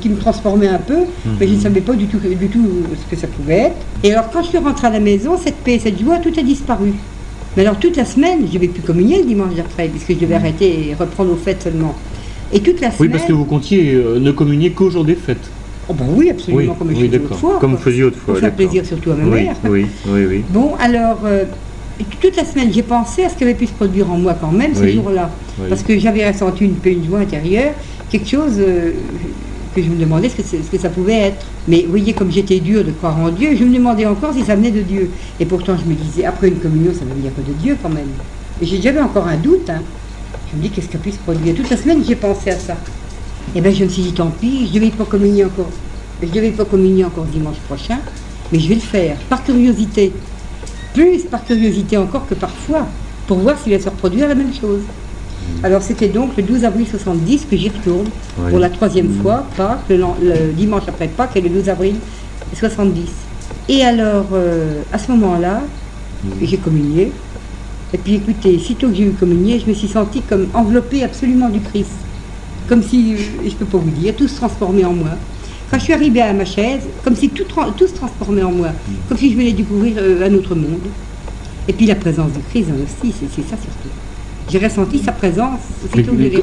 qui 0.00 0.08
me 0.08 0.16
transformait 0.16 0.68
un 0.68 0.78
peu, 0.78 1.00
mais 1.38 1.46
je 1.46 1.52
ne 1.52 1.56
mhm. 1.56 1.62
savais 1.62 1.80
pas 1.80 1.94
du 1.94 2.06
tout, 2.06 2.18
du 2.18 2.48
tout 2.48 2.66
ce 2.96 3.14
que 3.14 3.20
ça 3.20 3.26
pouvait 3.26 3.58
être. 3.58 3.76
Et 4.02 4.12
alors, 4.12 4.30
quand 4.30 4.42
je 4.42 4.48
suis 4.48 4.58
rentrée 4.58 4.86
à 4.86 4.90
la 4.90 5.00
maison, 5.00 5.36
cette 5.42 5.56
paix, 5.56 5.78
cette 5.82 6.00
joie, 6.00 6.18
tout 6.18 6.32
a 6.38 6.42
disparu. 6.42 6.92
Mais 7.56 7.62
alors, 7.62 7.78
toute 7.78 7.96
la 7.96 8.04
semaine, 8.04 8.46
je 8.46 8.54
n'avais 8.54 8.68
plus 8.68 8.82
communier 8.82 9.18
le 9.18 9.24
dimanche 9.24 9.54
d'après, 9.54 9.88
puisque 9.88 10.10
je 10.10 10.24
devais 10.24 10.38
mhm. 10.38 10.44
arrêter 10.44 10.88
et 10.88 10.94
reprendre 10.94 11.32
aux 11.32 11.36
fêtes 11.36 11.62
seulement. 11.62 11.94
Et 12.52 12.60
toute 12.60 12.80
la 12.80 12.90
semaine. 12.90 12.96
Oui, 13.00 13.08
parce 13.08 13.24
que 13.24 13.32
vous 13.32 13.44
comptiez 13.44 13.94
euh, 13.94 14.18
ne 14.18 14.30
communier 14.30 14.70
qu'au 14.70 14.90
jour 14.90 15.04
des 15.04 15.14
fêtes. 15.14 15.50
Oh 15.88 15.92
ben 15.92 16.04
oui, 16.14 16.30
absolument, 16.30 16.74
comme 16.74 16.90
je 16.94 17.04
faisais 17.04 17.18
autrefois. 17.18 17.58
Comme 17.60 17.72
vous 17.72 17.82
faisiez 17.82 18.04
autrefois. 18.04 18.34
Pour 18.34 18.40
faire 18.40 18.54
plaisir 18.54 18.86
surtout 18.86 19.10
à 19.10 19.16
ma 19.16 19.24
mère. 19.24 19.56
Oui, 19.68 19.86
oui, 20.06 20.24
oui. 20.28 20.44
Bon, 20.50 20.74
alors, 20.78 21.18
euh, 21.24 21.44
toute 22.04 22.36
la 22.36 22.44
semaine, 22.44 22.72
j'ai 22.72 22.82
pensé 22.82 23.24
à 23.24 23.28
ce 23.28 23.36
qui 23.36 23.44
avait 23.44 23.54
pu 23.54 23.66
se 23.66 23.72
produire 23.72 24.10
en 24.10 24.18
moi 24.18 24.36
quand 24.40 24.52
même 24.52 24.74
ce 24.74 24.88
jour-là. 24.88 25.30
Parce 25.68 25.82
que 25.82 25.98
j'avais 25.98 26.28
ressenti 26.28 26.64
une 26.64 26.74
paix, 26.74 26.92
une 26.92 27.04
joie 27.04 27.20
intérieure, 27.20 27.72
quelque 28.10 28.28
chose 28.28 28.54
euh, 28.58 28.92
que 29.74 29.82
je 29.82 29.88
me 29.88 29.96
demandais 29.96 30.28
ce 30.28 30.36
que, 30.36 30.42
ce 30.42 30.70
que, 30.70 30.78
ça 30.78 30.88
pouvait 30.88 31.28
être. 31.28 31.46
Mais 31.68 31.82
vous 31.82 31.90
voyez, 31.90 32.12
comme 32.12 32.30
j'étais 32.30 32.60
dur 32.60 32.84
de 32.84 32.90
croire 32.90 33.18
en 33.18 33.28
Dieu, 33.30 33.56
je 33.56 33.64
me 33.64 33.74
demandais 33.74 34.06
encore 34.06 34.32
si 34.32 34.42
ça 34.42 34.56
venait 34.56 34.70
de 34.70 34.80
Dieu. 34.80 35.10
Et 35.38 35.46
pourtant, 35.46 35.76
je 35.76 35.88
me 35.88 35.94
disais, 35.94 36.24
après 36.24 36.48
une 36.48 36.58
communion, 36.58 36.92
ça 36.92 37.04
veut 37.04 37.14
venir 37.14 37.32
que 37.34 37.42
de 37.42 37.52
Dieu 37.54 37.76
quand 37.82 37.90
même. 37.90 38.08
Et 38.60 38.66
j'avais 38.66 39.00
encore 39.00 39.26
un 39.26 39.36
doute. 39.36 39.68
Hein. 39.70 39.82
Je 40.50 40.56
me 40.56 40.62
dis, 40.62 40.70
qu'est-ce 40.70 40.88
qui 40.88 40.96
a 40.96 41.00
pu 41.00 41.12
se 41.12 41.18
produire? 41.18 41.54
Toute 41.54 41.70
la 41.70 41.76
semaine, 41.76 42.02
j'ai 42.06 42.16
pensé 42.16 42.50
à 42.50 42.58
ça. 42.58 42.74
Et 43.54 43.58
eh 43.58 43.60
bien, 43.60 43.72
je 43.72 43.84
me 43.84 43.88
suis 43.88 44.02
dit, 44.02 44.12
tant 44.12 44.30
pis, 44.30 44.68
je 44.68 44.74
ne 44.74 44.84
devais 44.84 44.90
pas 44.90 45.04
communier 45.04 45.44
encore. 45.44 45.70
Je 46.22 46.28
devais 46.28 46.50
pas 46.50 46.64
communier 46.64 47.04
encore 47.04 47.24
dimanche 47.24 47.56
prochain, 47.66 47.98
mais 48.52 48.58
je 48.60 48.68
vais 48.68 48.74
le 48.74 48.80
faire, 48.80 49.16
par 49.28 49.42
curiosité 49.42 50.12
plus 50.94 51.22
par 51.24 51.44
curiosité 51.44 51.96
encore 51.96 52.26
que 52.26 52.34
parfois, 52.34 52.86
pour 53.26 53.38
voir 53.38 53.58
s'il 53.58 53.72
va 53.72 53.80
se 53.80 53.88
reproduire 53.88 54.28
la 54.28 54.34
même 54.34 54.52
chose. 54.52 54.80
Mm. 54.80 55.64
Alors 55.64 55.82
c'était 55.82 56.08
donc 56.08 56.36
le 56.36 56.42
12 56.42 56.64
avril 56.64 56.86
70 56.86 57.46
que 57.50 57.56
j'y 57.56 57.68
retourne 57.68 58.08
pour 58.48 58.58
la 58.58 58.70
troisième 58.70 59.08
mm. 59.08 59.22
fois, 59.22 59.46
Pâques, 59.56 59.88
le, 59.88 60.52
dimanche 60.52 60.84
après 60.88 61.08
Pâques 61.08 61.36
et 61.36 61.40
le 61.40 61.48
12 61.48 61.68
avril 61.68 61.96
70. 62.54 63.04
Et 63.68 63.84
alors, 63.84 64.26
euh, 64.32 64.82
à 64.92 64.98
ce 64.98 65.10
moment-là, 65.12 65.62
mm. 66.24 66.28
j'ai 66.42 66.56
communié. 66.56 67.12
Et 67.92 67.98
puis 67.98 68.14
écoutez, 68.14 68.58
sitôt 68.58 68.88
que 68.88 68.94
j'ai 68.94 69.04
eu 69.04 69.10
communié, 69.10 69.60
je 69.60 69.68
me 69.68 69.74
suis 69.74 69.88
sentie 69.88 70.22
comme 70.22 70.48
enveloppée 70.54 71.02
absolument 71.02 71.48
du 71.48 71.60
Christ. 71.60 71.90
Comme 72.68 72.82
si, 72.82 73.16
je 73.16 73.44
ne 73.44 73.50
peux 73.50 73.64
pas 73.64 73.78
vous 73.78 73.90
dire, 73.90 74.14
tout 74.16 74.28
se 74.28 74.36
transformait 74.36 74.84
en 74.84 74.92
moi. 74.92 75.10
Quand 75.70 75.78
je 75.78 75.84
suis 75.84 75.92
arrivée 75.92 76.22
à 76.22 76.32
ma 76.32 76.44
chaise, 76.44 76.82
comme 77.04 77.14
si 77.14 77.28
tout, 77.28 77.44
se 77.44 77.94
transformait 77.94 78.42
en 78.42 78.50
moi, 78.50 78.68
mm. 78.68 78.92
comme 79.08 79.18
si 79.18 79.30
je 79.30 79.36
venais 79.36 79.52
découvrir 79.52 79.94
euh, 79.98 80.26
un 80.26 80.34
autre 80.34 80.54
monde. 80.54 80.80
Et 81.68 81.72
puis 81.72 81.86
la 81.86 81.94
présence 81.94 82.32
de 82.32 82.40
Christ 82.50 82.68
aussi, 82.82 83.14
c'est 83.20 83.42
ça 83.42 83.56
surtout. 83.56 83.88
J'ai 84.50 84.58
ressenti 84.58 84.98
sa 84.98 85.12
présence. 85.12 85.60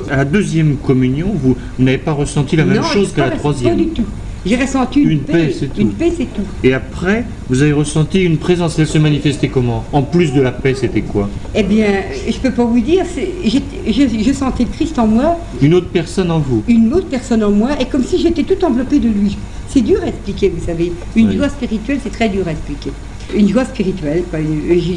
à 0.10 0.16
la 0.16 0.26
deuxième 0.26 0.78
communion, 0.78 1.34
vous, 1.34 1.58
n'avez 1.78 1.98
pas 1.98 2.14
ressenti 2.14 2.56
la 2.56 2.64
même 2.64 2.84
chose 2.84 3.12
qu'à 3.12 3.30
la 3.30 3.36
troisième 3.36 3.76
Pas 3.76 3.84
du 3.84 3.90
tout. 3.90 4.06
J'ai 4.48 4.56
ressenti 4.56 5.02
une, 5.02 5.20
paix, 5.20 5.54
c'est 5.58 5.68
tout. 5.68 5.82
Une 5.82 5.92
paix, 5.92 6.12
c'est 6.16 6.34
tout. 6.34 6.44
Et 6.64 6.74
après, 6.74 7.26
vous 7.50 7.62
avez 7.62 7.74
ressenti 7.74 8.24
une 8.24 8.38
présence. 8.38 8.80
Elle 8.80 8.88
se 8.88 8.98
manifestait 8.98 9.50
comment? 9.50 9.84
En 9.92 10.04
plus 10.04 10.32
de 10.32 10.42
la 10.42 10.52
paix, 10.52 10.74
c'était 10.74 11.02
quoi? 11.02 11.30
Eh 11.54 11.64
bien, 11.64 11.88
je 12.26 12.34
ne 12.34 12.42
peux 12.42 12.52
pas 12.52 12.64
vous 12.64 12.80
dire. 12.80 13.04
Je, 13.46 14.34
sentais 14.34 14.66
Christ 14.66 14.98
en 15.00 15.08
moi. 15.08 15.38
Une 15.62 15.74
autre 15.74 15.90
personne 15.92 16.32
en 16.32 16.40
vous? 16.40 16.64
Une 16.68 16.94
autre 16.94 17.08
personne 17.08 17.44
en 17.44 17.52
moi, 17.52 17.72
et 17.80 17.86
comme 17.86 18.04
si 18.04 18.20
j'étais 18.20 18.44
tout 18.44 18.64
enveloppée 18.64 19.00
de 19.00 19.10
lui. 19.10 19.38
C'est 19.68 19.82
dur 19.82 20.00
à 20.02 20.08
expliquer, 20.08 20.50
vous 20.50 20.66
savez. 20.66 20.94
Une 21.16 21.32
joie 21.34 21.50
spirituelle, 21.50 22.00
c'est 22.02 22.12
très 22.12 22.30
dur 22.30 22.48
à 22.48 22.52
expliquer. 22.52 22.92
Une 23.36 23.50
joie 23.50 23.66
spirituelle, 23.66 24.24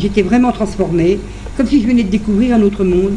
j'étais 0.00 0.22
vraiment 0.22 0.52
transformée, 0.52 1.18
comme 1.56 1.66
si 1.66 1.82
je 1.82 1.86
venais 1.88 2.04
de 2.04 2.10
découvrir 2.10 2.54
un 2.54 2.62
autre 2.62 2.84
monde. 2.84 3.14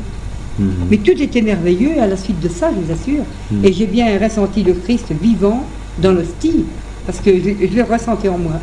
Mhm. 0.57 0.67
Mais 0.89 0.97
tout 0.97 1.19
était 1.21 1.41
merveilleux 1.41 1.99
à 2.01 2.07
la 2.07 2.17
suite 2.17 2.39
de 2.39 2.49
ça, 2.49 2.71
je 2.71 2.83
vous 2.83 2.91
assure. 2.91 3.23
Mhm. 3.51 3.65
Et 3.65 3.73
j'ai 3.73 3.85
bien 3.85 4.17
ressenti 4.19 4.63
le 4.63 4.73
Christ 4.73 5.11
vivant, 5.21 5.65
dans 5.99 6.11
l'hostie, 6.11 6.65
parce 7.05 7.19
que 7.19 7.31
je, 7.31 7.67
je, 7.67 7.75
le 7.75 7.83
ressentais 7.83 8.29
en 8.29 8.37
moi. 8.37 8.53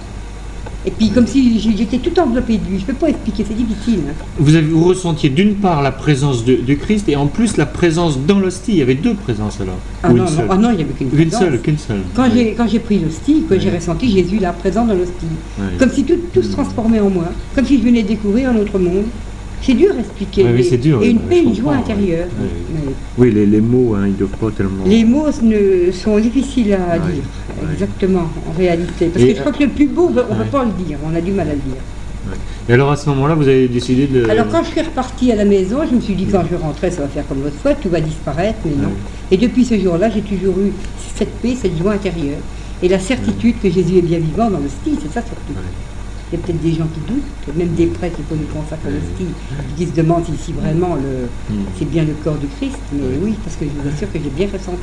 Et 0.86 0.90
puis 0.90 1.10
comme 1.10 1.26
si 1.26 1.60
j'étais 1.60 1.98
tout 1.98 2.18
enveloppé 2.18 2.56
de 2.56 2.64
lui, 2.64 2.78
je 2.78 2.82
ne 2.82 2.86
peux 2.86 2.94
pas 2.94 3.08
expliquer, 3.10 3.44
c'est 3.46 3.54
difficile. 3.56 4.00
Hein. 4.08 4.14
Vous, 4.38 4.54
avez, 4.54 4.66
vous 4.66 4.84
ressentiez 4.84 5.28
d'une 5.28 5.56
part 5.56 5.82
la 5.82 5.92
présence 5.92 6.42
de, 6.44 6.74
Christ 6.74 7.06
et 7.10 7.16
en 7.16 7.26
plus 7.26 7.58
la 7.58 7.66
présence 7.66 8.18
dans 8.18 8.38
l'hostie. 8.38 8.72
Il 8.72 8.78
y 8.78 8.82
avait 8.82 8.94
deux 8.94 9.14
présences 9.14 9.60
alors 9.60 9.78
Ah, 10.02 10.08
non, 10.08 10.24
non, 10.24 10.30
ah 10.48 10.56
non, 10.56 10.70
il 10.70 10.76
n'y 10.78 10.82
avait 10.82 10.92
qu'une 10.94 11.10
Une 11.12 11.30
seule, 11.30 11.60
qu'une 11.60 11.76
seule. 11.76 12.00
Quand 12.16 12.66
j'ai 12.66 12.78
pris 12.78 12.98
l'hostie, 12.98 13.44
j'ai 13.58 13.70
ressenti 13.70 14.10
Jésus 14.10 14.38
là, 14.38 14.52
présent 14.52 14.86
dans 14.86 14.94
l'hostie. 14.94 15.26
Comme 15.78 15.90
si 15.90 16.04
tout, 16.04 16.16
tout, 16.32 16.42
se 16.42 16.52
transformait 16.52 17.00
en 17.00 17.10
moi, 17.10 17.26
comme 17.54 17.66
si 17.66 17.78
je 17.78 17.84
venais 17.84 18.02
découvrir 18.02 18.50
un 18.50 18.56
autre 18.56 18.78
monde. 18.78 19.04
C'est 19.62 19.74
dur 19.74 19.92
à 19.96 20.00
expliquer. 20.00 20.44
Oui, 20.44 20.64
c'est 20.64 20.78
dur, 20.78 21.02
Et 21.02 21.06
oui, 21.06 21.10
une 21.10 21.18
paix, 21.20 21.42
une 21.42 21.54
joie 21.54 21.74
intérieure. 21.74 22.26
Oui. 22.40 22.94
Oui, 23.18 23.32
les, 23.32 23.46
les 23.46 23.60
mots, 23.60 23.94
hein, 23.94 24.06
ils 24.06 24.16
doivent 24.16 24.30
pas 24.30 24.50
tellement. 24.50 24.84
Les 24.86 25.04
mots 25.04 25.26
ne, 25.42 25.92
sont 25.92 26.18
difficiles 26.18 26.72
à 26.72 26.98
dire, 26.98 27.22
exactement, 27.72 28.30
en 28.48 28.58
réalité. 28.58 29.06
Parce 29.06 29.24
Et, 29.24 29.28
que 29.28 29.36
je 29.36 29.40
crois 29.40 29.52
que 29.52 29.62
le 29.62 29.68
plus 29.68 29.86
beau, 29.86 30.08
on 30.08 30.34
ne 30.34 30.42
peut 30.42 30.50
pas 30.50 30.64
le 30.64 30.84
dire, 30.84 30.98
on 31.04 31.14
a 31.14 31.20
du 31.20 31.32
mal 31.32 31.48
à 31.48 31.52
le 31.52 31.58
dire. 31.58 31.80
Et 32.68 32.72
alors 32.74 32.90
à 32.92 32.96
ce 32.96 33.08
moment-là, 33.10 33.34
vous 33.34 33.48
avez 33.48 33.66
décidé 33.68 34.06
de. 34.06 34.28
Alors 34.28 34.46
quand 34.48 34.62
je 34.62 34.70
suis 34.70 34.80
repartie 34.80 35.32
à 35.32 35.36
la 35.36 35.44
maison, 35.44 35.78
je 35.88 35.94
me 35.94 36.00
suis 36.00 36.14
dit 36.14 36.26
quand 36.26 36.44
je 36.50 36.56
rentrais, 36.56 36.90
ça 36.90 37.02
va 37.02 37.08
faire 37.08 37.26
comme 37.26 37.42
l'autre 37.42 37.56
fois, 37.56 37.74
tout 37.74 37.88
va 37.88 38.00
disparaître, 38.00 38.58
mais 38.64 38.72
non. 38.80 38.92
Et 39.30 39.36
depuis 39.36 39.64
ce 39.64 39.78
jour-là, 39.78 40.10
j'ai 40.10 40.20
toujours 40.20 40.58
eu 40.58 40.72
cette 41.16 41.32
paix, 41.40 41.56
cette 41.60 41.76
joie 41.78 41.92
intérieure. 41.92 42.38
Et 42.82 42.88
la 42.88 42.98
certitude 42.98 43.56
que 43.62 43.70
Jésus 43.70 43.98
est 43.98 44.02
bien 44.02 44.18
vivant 44.18 44.50
dans 44.50 44.58
le 44.58 44.68
style, 44.68 44.96
c'est 45.02 45.12
ça 45.12 45.22
surtout. 45.22 45.58
Il 46.32 46.38
y 46.38 46.42
a 46.42 46.46
peut-être 46.46 46.62
des 46.62 46.72
gens 46.72 46.86
qui 46.94 47.00
doutent, 47.12 47.56
même 47.56 47.74
des 47.74 47.86
prêtres 47.86 48.16
qui 48.16 48.34
nous 48.34 48.46
consacrent 48.46 48.86
le 48.86 49.00
style, 49.14 49.34
qui 49.76 49.86
se 49.86 49.92
demandent 50.00 50.24
si, 50.26 50.32
si 50.44 50.52
vraiment 50.52 50.94
le, 50.94 51.28
Hmm. 51.52 51.64
c'est 51.78 51.88
bien 51.90 52.04
le 52.04 52.12
corps 52.22 52.36
du 52.36 52.46
Christ. 52.46 52.78
Mais 52.92 53.02
oui, 53.22 53.34
parce 53.42 53.56
que 53.56 53.64
je 53.64 53.70
vous 53.70 53.88
assure 53.94 54.12
que 54.12 54.18
j'ai 54.22 54.30
bien 54.30 54.46
ressenti. 54.52 54.78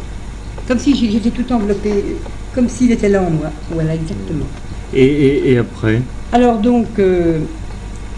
Comme 0.68 0.80
si 0.80 0.94
j'étais 1.10 1.30
tout 1.30 1.50
enveloppé, 1.54 1.92
comme 2.54 2.68
s'il 2.68 2.92
était 2.92 3.08
là 3.08 3.22
en 3.22 3.30
moi. 3.30 3.50
Voilà, 3.72 3.96
exactement. 3.96 4.46
Et, 4.94 5.06
et, 5.06 5.51
et 5.54 5.58
après? 5.58 6.01
Alors 6.34 6.58
donc, 6.60 6.88
euh, 7.00 7.39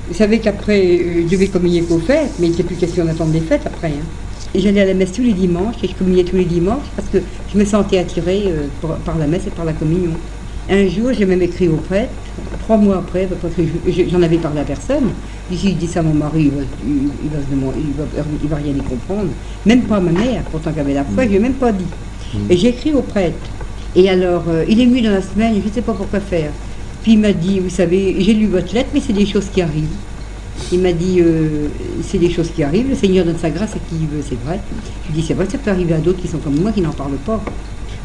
vous 0.08 0.14
savez 0.16 0.40
qu'après, 0.40 0.80
euh, 0.82 1.24
je 1.28 1.32
devais 1.32 1.48
communier 1.48 1.84
qu'aux 1.84 2.00
fêtes, 2.00 2.32
mais 2.40 2.48
il 2.48 2.52
n'était 2.52 2.64
plus 2.64 2.76
question 2.78 3.06
d'attendre 3.06 3.32
les 3.34 3.42
fêtes 3.42 3.62
après. 3.68 3.90
hein. 3.90 4.06
Et 4.56 4.60
j'allais 4.62 4.82
à 4.82 4.86
la 4.86 4.96
messe 4.96 5.12
tous 5.12 5.22
les 5.22 5.34
dimanches, 5.34 5.76
et 5.84 5.88
je 5.88 5.94
communiais 5.94 6.24
tous 6.24 6.38
les 6.38 6.46
dimanches, 6.46 6.88
parce 6.96 7.08
que 7.10 7.20
je 7.54 7.58
me 7.60 7.66
sentais 7.66 8.00
attirée 8.00 8.46
euh, 8.48 8.66
par 9.06 9.16
la 9.20 9.28
messe 9.28 9.46
et 9.46 9.52
par 9.52 9.66
la 9.66 9.74
communion. 9.74 10.14
Un 10.70 10.88
jour, 10.88 11.12
j'ai 11.18 11.26
même 11.26 11.42
écrit 11.42 11.68
au 11.68 11.78
prêtre, 11.78 12.12
trois 12.62 12.78
mois 12.78 12.98
après, 12.98 13.28
parce 13.42 13.54
que 13.56 13.62
je- 13.64 13.92
je- 13.92 14.10
j'en 14.10 14.22
avais 14.22 14.38
parlé 14.38 14.60
à 14.62 14.64
personne. 14.64 15.10
Ici, 15.52 15.70
je 15.72 15.76
dis 15.76 15.88
ça 15.88 16.02
à 16.02 16.04
mon 16.04 16.14
mari, 16.14 16.44
il 16.44 16.52
va, 16.52 16.62
il- 16.86 17.30
va 17.32 17.44
se 17.44 17.50
demander, 17.50 17.78
il 17.80 17.94
va, 17.98 18.04
il 18.44 18.50
va 18.50 18.56
rien 18.58 18.74
y 18.74 18.78
comprendre. 18.88 19.30
Même 19.66 19.82
pas 19.84 19.96
à 19.98 20.00
ma 20.00 20.12
mère, 20.12 20.44
pourtant 20.52 20.72
qu'elle 20.72 20.82
avait 20.82 20.94
la 20.94 21.04
foi, 21.04 21.24
je 21.24 21.30
lui 21.30 21.36
ai 21.38 21.40
même 21.40 21.54
pas 21.54 21.72
dit. 21.72 21.86
Et 22.52 22.58
j'ai 22.58 22.68
écrit 22.70 22.94
au 22.94 23.02
prêtre. 23.02 23.36
Et 23.96 24.08
alors, 24.10 24.44
euh, 24.48 24.64
il 24.70 24.80
est 24.80 24.86
venu 24.86 25.02
dans 25.02 25.10
la 25.10 25.24
semaine, 25.24 25.56
je 25.60 25.68
ne 25.68 25.74
sais 25.74 25.82
pas 25.82 25.94
pourquoi 25.94 26.20
faire. 26.20 26.52
Puis 27.02 27.14
il 27.14 27.20
m'a 27.20 27.34
dit, 27.34 27.60
vous 27.60 27.70
savez, 27.72 28.18
j'ai 28.20 28.34
lu 28.36 28.46
votre 28.46 28.72
lettre, 28.76 28.90
mais 28.94 29.02
c'est 29.04 29.14
des 29.14 29.26
choses 29.26 29.48
qui 29.52 29.64
arrivent. 29.64 29.96
Il 30.72 30.80
m'a 30.82 30.92
dit, 30.92 31.20
euh, 31.22 31.68
c'est 32.08 32.20
des 32.20 32.30
choses 32.30 32.52
qui 32.56 32.62
arrivent, 32.62 32.90
le 32.90 32.96
Seigneur 32.96 33.26
donne 33.26 33.40
sa 33.42 33.50
grâce 33.50 33.72
à 33.72 33.80
qui 33.80 33.96
il 34.02 34.08
veut, 34.08 34.22
c'est 34.28 34.38
vrai. 34.46 34.60
Je 35.08 35.14
lui 35.14 35.22
dis, 35.22 35.26
c'est 35.28 35.34
vrai 35.34 35.48
que 35.48 35.54
ça 35.54 35.58
peut 35.58 35.72
arriver 35.72 35.96
à 35.96 35.98
d'autres 35.98 36.22
qui 36.22 36.28
sont 36.28 36.38
comme 36.38 36.60
moi, 36.60 36.72
qui 36.72 36.82
n'en 36.82 36.92
parlent 36.92 37.14
pas. 37.26 37.42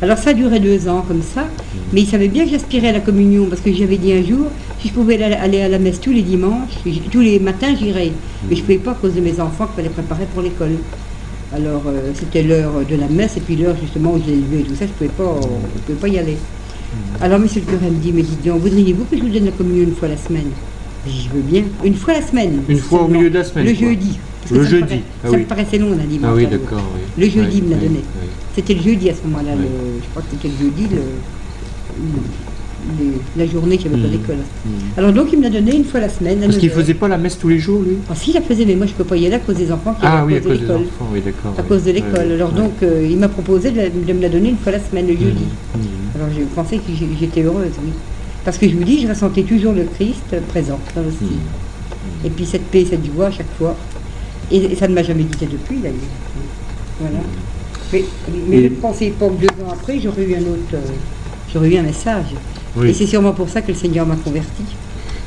Alors 0.02 0.18
ça 0.18 0.30
a 0.30 0.32
duré 0.34 0.60
deux 0.60 0.88
ans 0.88 1.04
comme 1.06 1.22
ça, 1.22 1.46
mais 1.92 2.02
il 2.02 2.06
savait 2.06 2.28
bien 2.28 2.44
que 2.44 2.50
j'aspirais 2.50 2.88
à 2.88 2.92
la 2.92 3.00
communion, 3.00 3.46
parce 3.46 3.60
que 3.62 3.72
j'avais 3.72 3.96
dit 3.96 4.12
un 4.12 4.22
jour, 4.22 4.46
si 4.80 4.88
je 4.88 4.92
pouvais 4.92 5.22
aller 5.22 5.60
à 5.62 5.68
la 5.68 5.78
messe 5.78 6.00
tous 6.00 6.12
les 6.12 6.22
dimanches, 6.22 6.70
tous 7.10 7.20
les 7.20 7.38
matins 7.38 7.74
j'irais. 7.78 8.12
Mais 8.48 8.56
je 8.56 8.60
ne 8.60 8.66
pouvais 8.66 8.78
pas 8.78 8.90
à 8.90 8.94
cause 8.94 9.14
de 9.14 9.20
mes 9.20 9.40
enfants 9.40 9.66
qu'il 9.66 9.76
fallait 9.76 9.88
préparer 9.88 10.24
pour 10.32 10.42
l'école. 10.42 10.72
Alors 11.54 11.82
euh, 11.86 12.10
c'était 12.14 12.42
l'heure 12.42 12.72
de 12.88 12.96
la 12.96 13.06
messe 13.06 13.36
et 13.36 13.40
puis 13.40 13.54
l'heure 13.56 13.76
justement 13.80 14.14
où 14.14 14.20
je 14.24 14.30
l'ai 14.30 14.36
levé 14.36 14.60
et 14.60 14.62
tout 14.64 14.74
ça, 14.74 14.84
je 14.86 15.04
ne 15.04 15.08
pouvais, 15.08 15.10
pas- 15.10 15.40
je 15.76 15.80
pouvais 15.82 15.98
pas 15.98 16.08
y 16.08 16.18
aller. 16.18 16.36
Alors 17.20 17.38
monsieur 17.38 17.60
le 17.60 17.66
curé 17.72 17.90
me 17.90 17.98
dit, 17.98 18.12
mais 18.12 18.22
dites 18.22 18.44
donc, 18.44 18.60
voudriez-vous 18.60 19.04
que 19.04 19.16
je 19.16 19.22
vous 19.22 19.28
donne 19.28 19.44
la 19.46 19.50
communion 19.52 19.84
une 19.84 19.94
fois 19.94 20.08
la 20.08 20.16
semaine? 20.16 20.50
Je 21.06 21.28
veux 21.34 21.42
bien, 21.42 21.62
une 21.84 21.94
fois 21.94 22.14
la 22.14 22.22
semaine. 22.22 22.62
Une 22.68 22.78
fois 22.78 23.02
au 23.02 23.08
milieu 23.08 23.30
de 23.30 23.34
la 23.38 23.44
semaine, 23.44 23.66
Le 23.66 23.74
jeudi. 23.74 24.18
Le 24.50 24.62
ça 24.64 24.70
jeudi, 24.70 24.94
ah 25.24 25.28
ça 25.28 25.30
oui. 25.32 25.38
me 25.40 25.44
paraissait 25.44 25.78
long 25.78 25.90
la 25.96 26.04
dimanche. 26.04 26.30
Ah 26.32 26.34
oui, 26.36 26.46
d'accord. 26.46 26.82
oui. 26.94 27.24
Le 27.24 27.30
jeudi, 27.30 27.58
il 27.58 27.64
me 27.64 27.70
l'a 27.70 27.76
donné. 27.76 28.00
C'était 28.54 28.74
le 28.74 28.82
jeudi 28.82 29.10
à 29.10 29.14
ce 29.14 29.22
moment-là, 29.26 29.52
je 29.56 30.08
crois 30.10 30.22
que 30.22 30.28
c'était 30.32 30.48
le 30.48 30.54
jeudi, 30.66 30.94
le- 30.94 31.00
le- 32.98 33.20
la 33.36 33.46
journée 33.50 33.78
qu'il 33.78 33.90
n'y 33.90 33.94
avait 33.96 34.02
pas 34.04 34.10
Mhm. 34.14 34.20
d'école. 34.20 34.36
Mhm. 34.36 34.72
Alors 34.98 35.12
donc 35.12 35.28
il 35.32 35.38
me 35.38 35.44
l'a 35.44 35.50
donné 35.50 35.74
une 35.74 35.84
fois 35.84 36.00
la 36.00 36.08
semaine. 36.10 36.40
Parce 36.40 36.58
qu'il 36.58 36.68
9 36.68 36.76
heures. 36.78 36.82
faisait 36.84 36.94
pas 36.94 37.08
la 37.08 37.16
messe 37.16 37.38
tous 37.38 37.48
les 37.48 37.58
jours, 37.58 37.80
lui? 37.82 37.96
Ah 38.10 38.14
si, 38.14 38.30
il 38.30 38.34
la 38.34 38.42
faisait, 38.42 38.66
mais 38.66 38.74
moi 38.76 38.84
je 38.86 38.92
ne 38.92 38.96
peux 38.98 39.04
pas 39.04 39.16
y 39.16 39.24
aller 39.26 39.36
à 39.36 39.38
cause 39.38 39.56
des 39.56 39.72
enfants 39.72 39.94
qui 39.94 40.00
Ah 40.02 40.22
oui, 40.26 40.36
à 40.36 40.40
cause 40.40 40.58
de 40.58 40.62
l'école. 40.62 40.80
oui, 41.12 41.20
d'accord. 41.24 41.54
À 41.58 41.62
cause 41.62 41.84
de 41.84 41.92
l'école. 41.92 42.32
Alors 42.32 42.52
donc 42.52 42.72
euh, 42.82 43.06
il 43.10 43.16
m'a 43.18 43.28
proposé 43.28 43.70
de, 43.70 43.76
la- 43.78 43.88
de 43.88 44.12
me 44.12 44.20
la 44.20 44.28
donner 44.28 44.50
une 44.50 44.58
fois 44.58 44.72
la 44.72 44.80
semaine, 44.80 45.06
le 45.06 45.14
jeudi. 45.14 45.46
Mhm. 45.74 45.80
Alors 46.16 46.28
j'ai 46.36 46.42
pensé 46.42 46.76
que 46.76 46.92
j'étais 47.18 47.42
heureuse, 47.42 47.72
oui. 47.82 47.90
Parce 48.44 48.58
que 48.58 48.68
je 48.68 48.74
me 48.74 48.84
dis, 48.84 49.00
je 49.00 49.08
ressentais 49.08 49.42
toujours 49.42 49.72
le 49.72 49.84
Christ 49.84 50.36
présent 50.48 50.78
dans 50.94 51.00
le 51.02 51.10
style. 51.10 51.38
Et 52.26 52.28
puis 52.28 52.44
cette 52.44 52.64
paix, 52.66 52.86
cette 52.88 53.04
joie 53.06 53.26
à 53.26 53.30
chaque 53.30 53.50
fois. 53.58 53.74
Et, 54.50 54.56
et 54.56 54.76
ça 54.76 54.88
ne 54.88 54.94
m'a 54.94 55.02
jamais 55.02 55.24
quitté 55.24 55.46
depuis, 55.46 55.78
d'ailleurs. 55.78 55.96
Voilà. 57.00 57.18
Mais, 57.92 58.04
mais 58.48 58.56
Et- 58.56 58.62
je 58.64 58.68
ne 58.68 58.74
pensais 58.76 59.10
pas 59.10 59.28
que 59.28 59.40
deux 59.40 59.62
ans 59.64 59.70
après, 59.72 59.98
j'aurais 60.00 60.24
eu 60.24 60.34
un 60.34 60.40
autre. 60.42 60.74
euh, 60.74 60.80
j'aurais 61.52 61.70
eu 61.70 61.76
un 61.76 61.82
message. 61.82 62.26
Oui. 62.76 62.88
Et 62.90 62.92
c'est 62.92 63.06
sûrement 63.06 63.32
pour 63.32 63.48
ça 63.48 63.62
que 63.62 63.68
le 63.68 63.74
Seigneur 63.78 64.06
m'a 64.06 64.16
converti. 64.16 64.62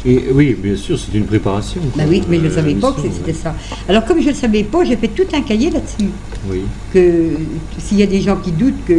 Et 0.06 0.26
oui, 0.32 0.56
bien 0.62 0.76
sûr, 0.76 0.98
c'est 0.98 1.18
une 1.18 1.26
préparation. 1.26 1.82
Bah 1.96 2.04
oui, 2.08 2.22
mais 2.30 2.38
je 2.40 2.46
ne 2.46 2.50
savais 2.50 2.76
pas 2.76 2.92
que 2.92 3.02
c'était 3.02 3.34
ça. 3.34 3.56
Alors 3.90 4.06
comme 4.06 4.20
je 4.20 4.28
ne 4.28 4.32
le 4.32 4.36
savais 4.36 4.64
pas, 4.64 4.84
j'ai 4.86 4.96
fait 4.96 5.08
tout 5.10 5.26
un 5.34 5.42
cahier 5.42 5.70
là-dessus. 5.72 6.10
Oui. 6.50 6.62
Que 6.94 7.32
s'il 7.80 7.98
y 7.98 8.04
a 8.04 8.06
des 8.06 8.22
gens 8.22 8.38
qui 8.38 8.52
doutent 8.52 8.86
que 8.86 8.94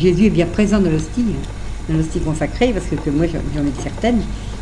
Jésus 0.00 0.26
est 0.26 0.30
bien 0.30 0.46
présent 0.46 0.80
dans 0.80 0.90
l'hostie, 0.90 1.24
dans 1.88 1.96
l'hostie 1.96 2.18
consacrée, 2.20 2.72
parce 2.72 2.86
que, 2.86 2.96
que 2.96 3.10
moi 3.10 3.26
j'en 3.26 3.40
j'en 3.54 3.66
étais 3.66 3.82
certaine, 3.82 4.18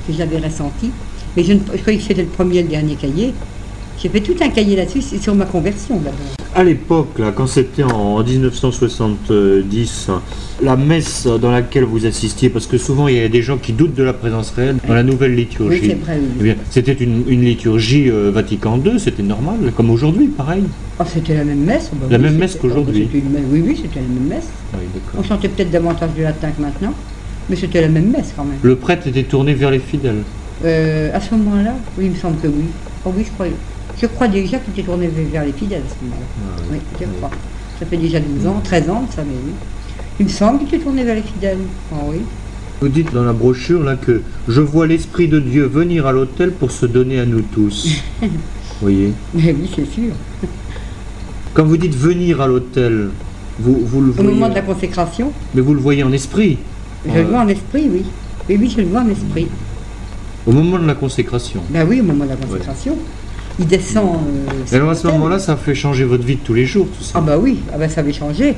que 0.06 0.12
je 0.12 0.18
l'avais 0.18 0.38
ressenti. 0.38 0.90
Mais 1.36 1.44
je, 1.44 1.52
ne, 1.54 1.60
je 1.74 1.80
croyais 1.80 1.98
que 1.98 2.04
c'était 2.04 2.22
le 2.22 2.28
premier 2.28 2.58
et 2.58 2.62
le 2.62 2.68
dernier 2.68 2.96
cahier. 2.96 3.32
J'ai 3.98 4.08
fait 4.10 4.20
tout 4.20 4.36
un 4.42 4.48
cahier 4.50 4.76
là-dessus, 4.76 5.00
c'est 5.00 5.18
sur 5.22 5.34
ma 5.34 5.46
conversion 5.46 5.96
d'abord. 5.96 6.12
À 6.54 6.62
l'époque, 6.64 7.18
là, 7.18 7.32
quand 7.34 7.46
c'était 7.46 7.82
en 7.82 8.22
1970, 8.22 10.10
la 10.62 10.76
messe 10.76 11.26
dans 11.26 11.50
laquelle 11.50 11.84
vous 11.84 12.04
assistiez, 12.06 12.48
parce 12.50 12.66
que 12.66 12.78
souvent 12.78 13.08
il 13.08 13.16
y 13.16 13.20
a 13.20 13.28
des 13.28 13.42
gens 13.42 13.56
qui 13.58 13.72
doutent 13.72 13.94
de 13.94 14.02
la 14.02 14.12
présence 14.12 14.50
réelle 14.50 14.76
dans 14.86 14.94
la 14.94 15.02
nouvelle 15.02 15.34
liturgie. 15.34 15.80
Oui, 15.82 15.88
c'est 15.88 15.98
vrai, 16.02 16.18
oui. 16.18 16.28
Eh 16.40 16.42
bien, 16.42 16.54
c'était 16.70 16.92
une, 16.92 17.24
une 17.28 17.42
liturgie 17.42 18.10
euh, 18.10 18.30
Vatican 18.32 18.78
II, 18.84 18.98
c'était 19.00 19.22
normal, 19.22 19.72
comme 19.76 19.90
aujourd'hui, 19.90 20.26
pareil. 20.28 20.64
Ah, 20.98 21.04
c'était 21.06 21.34
la 21.34 21.44
même 21.44 21.64
messe 21.64 21.90
oh, 21.92 21.96
bah 22.00 22.06
La 22.10 22.16
oui, 22.18 22.24
même 22.24 22.36
messe 22.36 22.56
qu'aujourd'hui. 22.56 23.08
oh, 23.12 23.18
bah, 23.30 23.38
une 23.40 23.52
Oui, 23.52 23.62
oui, 23.66 23.78
c'était 23.80 24.00
la 24.00 24.06
même 24.06 24.28
messe. 24.28 24.48
On 25.18 25.22
chantait 25.22 25.48
peut-être 25.48 25.70
davantage 25.70 26.10
de 26.16 26.22
latin 26.22 26.50
que 26.56 26.62
maintenant, 26.62 26.94
mais 27.50 27.56
c'était 27.56 27.80
la 27.82 27.88
même 27.88 28.10
messe 28.10 28.32
quand 28.36 28.44
même. 28.44 28.58
Le 28.62 28.76
prêtre 28.76 29.06
était 29.06 29.24
tourné 29.24 29.54
vers 29.54 29.70
les 29.70 29.78
fidèles. 29.78 30.22
Euh, 30.64 31.14
à 31.14 31.20
ce 31.20 31.34
moment-là, 31.34 31.74
oui, 31.98 32.06
il 32.06 32.10
me 32.12 32.16
semble 32.16 32.38
que 32.40 32.46
oui. 32.46 32.64
Oh 33.04 33.12
oui, 33.14 33.24
je 33.26 33.30
crois, 33.32 33.46
je 34.00 34.06
crois 34.06 34.28
déjà 34.28 34.58
qu'il 34.58 34.72
était 34.72 34.82
tourné 34.82 35.06
vers- 35.08 35.26
vers 35.32 35.44
les 35.44 35.52
fidèles 35.52 35.82
à 35.86 35.90
ce 35.90 36.04
moment-là. 36.04 36.26
Ah, 36.58 36.62
Oui, 36.72 36.78
je 37.00 37.06
crois. 37.16 37.30
Ça 37.78 37.86
fait 37.86 37.96
déjà 37.96 38.20
12 38.20 38.46
ans, 38.46 38.60
13 38.64 38.88
ans, 38.90 39.06
ça, 39.14 39.22
mais 39.24 39.34
oui. 39.44 39.52
Il 40.20 40.26
me 40.26 40.30
semble 40.30 40.58
qu'il 40.60 40.68
était 40.68 40.78
tourné 40.78 41.04
vers 41.04 41.14
les 41.14 41.22
fidèles. 41.22 41.58
Ah 41.92 41.96
oui. 42.06 42.18
Vous 42.80 42.88
dites 42.88 43.12
dans 43.12 43.24
la 43.24 43.32
brochure 43.32 43.82
là 43.82 43.96
que 43.96 44.22
je 44.48 44.60
vois 44.60 44.86
l'Esprit 44.86 45.28
de 45.28 45.40
Dieu 45.40 45.64
venir 45.66 46.06
à 46.06 46.12
l'autel 46.12 46.52
pour 46.52 46.70
se 46.70 46.84
donner 46.86 47.18
à 47.20 47.26
nous 47.26 47.40
tous. 47.40 47.88
Vous 48.22 48.28
voyez 48.82 49.12
Mais 49.34 49.54
oui, 49.58 49.70
c'est 49.74 49.90
sûr. 49.90 50.12
Quand 51.54 51.64
vous 51.64 51.76
dites 51.78 51.94
venir 51.94 52.40
à 52.42 52.46
l'autel, 52.46 53.08
vous, 53.58 53.78
vous 53.84 54.00
le 54.02 54.10
Au 54.10 54.12
voyez. 54.12 54.30
moment 54.30 54.48
de 54.50 54.54
la 54.54 54.60
consécration, 54.62 55.32
Mais 55.54 55.62
vous 55.62 55.72
le 55.74 55.80
voyez 55.80 56.02
en 56.02 56.12
esprit. 56.12 56.58
je 57.06 57.10
Euh, 57.12 57.22
le 57.22 57.28
vois 57.28 57.40
en 57.40 57.48
esprit, 57.48 57.88
oui. 57.90 58.02
Oui, 58.48 58.56
oui, 58.60 58.70
je 58.74 58.82
le 58.82 58.88
vois 58.88 59.00
en 59.00 59.08
esprit. 59.08 59.48
Au 60.46 60.52
moment 60.52 60.78
de 60.78 60.86
la 60.86 60.94
consécration. 60.94 61.62
Ben 61.70 61.86
oui, 61.88 62.00
au 62.00 62.04
moment 62.04 62.24
de 62.24 62.30
la 62.30 62.36
consécration. 62.36 62.96
Il 63.58 63.66
descend. 63.66 64.04
euh, 64.06 64.64
Et 64.64 64.66
sur 64.68 64.76
alors 64.76 64.90
à 64.90 64.94
ce 64.94 65.06
moment-là, 65.06 65.38
ça 65.38 65.52
a 65.52 65.56
fait 65.56 65.74
changer 65.74 66.04
votre 66.04 66.24
vie 66.24 66.36
de 66.36 66.40
tous 66.40 66.54
les 66.54 66.66
jours, 66.66 66.86
tout 66.96 67.02
ça. 67.02 67.12
Ah 67.16 67.20
bah 67.20 67.38
oui, 67.38 67.58
ah 67.72 67.78
bah 67.78 67.88
ça 67.88 68.00
avait 68.00 68.12
changé. 68.12 68.54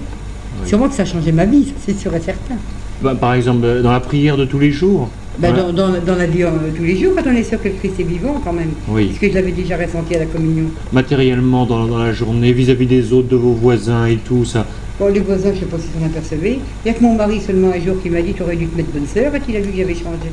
Sûrement 0.67 0.89
que 0.89 0.95
ça 0.95 1.03
a 1.03 1.07
changé 1.07 1.31
ma 1.31 1.45
vie, 1.45 1.73
c'est 1.87 1.97
sûr 1.97 2.13
et 2.15 2.21
certain. 2.21 2.57
Bah, 3.01 3.15
par 3.15 3.35
exemple, 3.35 3.65
euh, 3.65 3.81
dans 3.83 3.93
la 3.93 4.01
prière 4.01 4.37
de 4.37 4.45
tous 4.45 4.59
les 4.59 4.73
jours. 4.73 5.09
Ouais. 5.41 5.53
dans, 5.53 5.73
dans- 5.73 5.93
dans 6.05 6.17
la 6.17 6.27
vie 6.27 6.43
euh, 6.43 6.51
tous 6.77 6.83
les 6.83 6.97
jours, 6.97 7.13
quand 7.17 7.23
on 7.31 7.37
est 7.37 7.45
sûr 7.45 7.63
que 7.63 7.69
le 7.69 7.75
Christ 7.75 7.95
est 8.01 8.03
vivant 8.03 8.41
quand 8.45 8.53
même. 8.53 8.71
Oui. 8.89 9.07
Parce 9.07 9.21
que 9.21 9.29
je 9.29 9.35
l'avais 9.35 9.53
déjà 9.53 9.77
ressenti 9.77 10.17
à 10.17 10.19
la 10.19 10.27
communion. 10.27 10.65
Matériellement, 10.93 11.65
dans, 11.65 11.87
dans 11.87 11.99
la 11.99 12.13
journée, 12.13 12.53
vis-à-vis 12.53 12.87
des 12.87 13.13
autres, 13.13 13.29
de 13.29 13.37
vos 13.37 13.53
voisins 13.53 14.07
et 14.07 14.17
tout 14.17 14.45
ça. 14.45 14.67
Bon, 14.99 15.07
les 15.15 15.21
voisins, 15.21 15.51
je 15.51 15.55
ne 15.55 15.61
sais 15.61 15.67
pas 15.67 15.77
si 15.79 15.87
s'en 15.97 16.05
apercevaient. 16.05 16.59
Il 16.85 16.89
y 16.89 16.91
a 16.91 16.95
que 16.95 17.03
mon 17.05 17.15
mari 17.15 17.41
seulement 17.41 17.69
un 17.71 17.79
jour 17.81 18.03
qui 18.03 18.11
m'a 18.11 18.21
dit 18.21 18.33
Tu 18.35 18.43
aurais 18.43 18.57
dû 18.57 18.67
te 18.67 18.77
mettre 18.77 18.91
bonne 18.91 19.07
sœur 19.07 19.33
et 19.33 19.41
il 19.49 19.57
a 19.57 19.61
vu 19.61 19.71
que 19.71 19.77
j'avais 19.77 19.95
changé. 19.95 20.29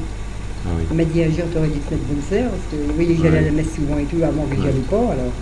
Ah 0.65 0.75
oui. 0.75 0.87
Il 0.89 0.95
m'a 0.95 1.05
dit 1.05 1.23
un 1.23 1.29
jour 1.29 1.49
Tu 1.49 1.57
aurais 1.57 1.69
dû 1.69 1.81
te 1.83 1.93
mettre 1.93 2.05
bonne 2.05 2.21
sœur 2.21 2.51
parce 2.51 2.67
que 2.67 2.75
vous 2.75 2.93
voyez, 2.95 3.17
j'allais 3.17 3.37
à 3.39 3.41
la 3.41 3.51
messe 3.51 3.75
souvent 3.75 3.97
et 3.97 4.07
tout 4.07 4.23
avant 4.23 4.49
que 4.49 4.57
j'y 4.57 4.67
allais 4.67 4.83
pas. 4.83 5.11
Alors. 5.11 5.41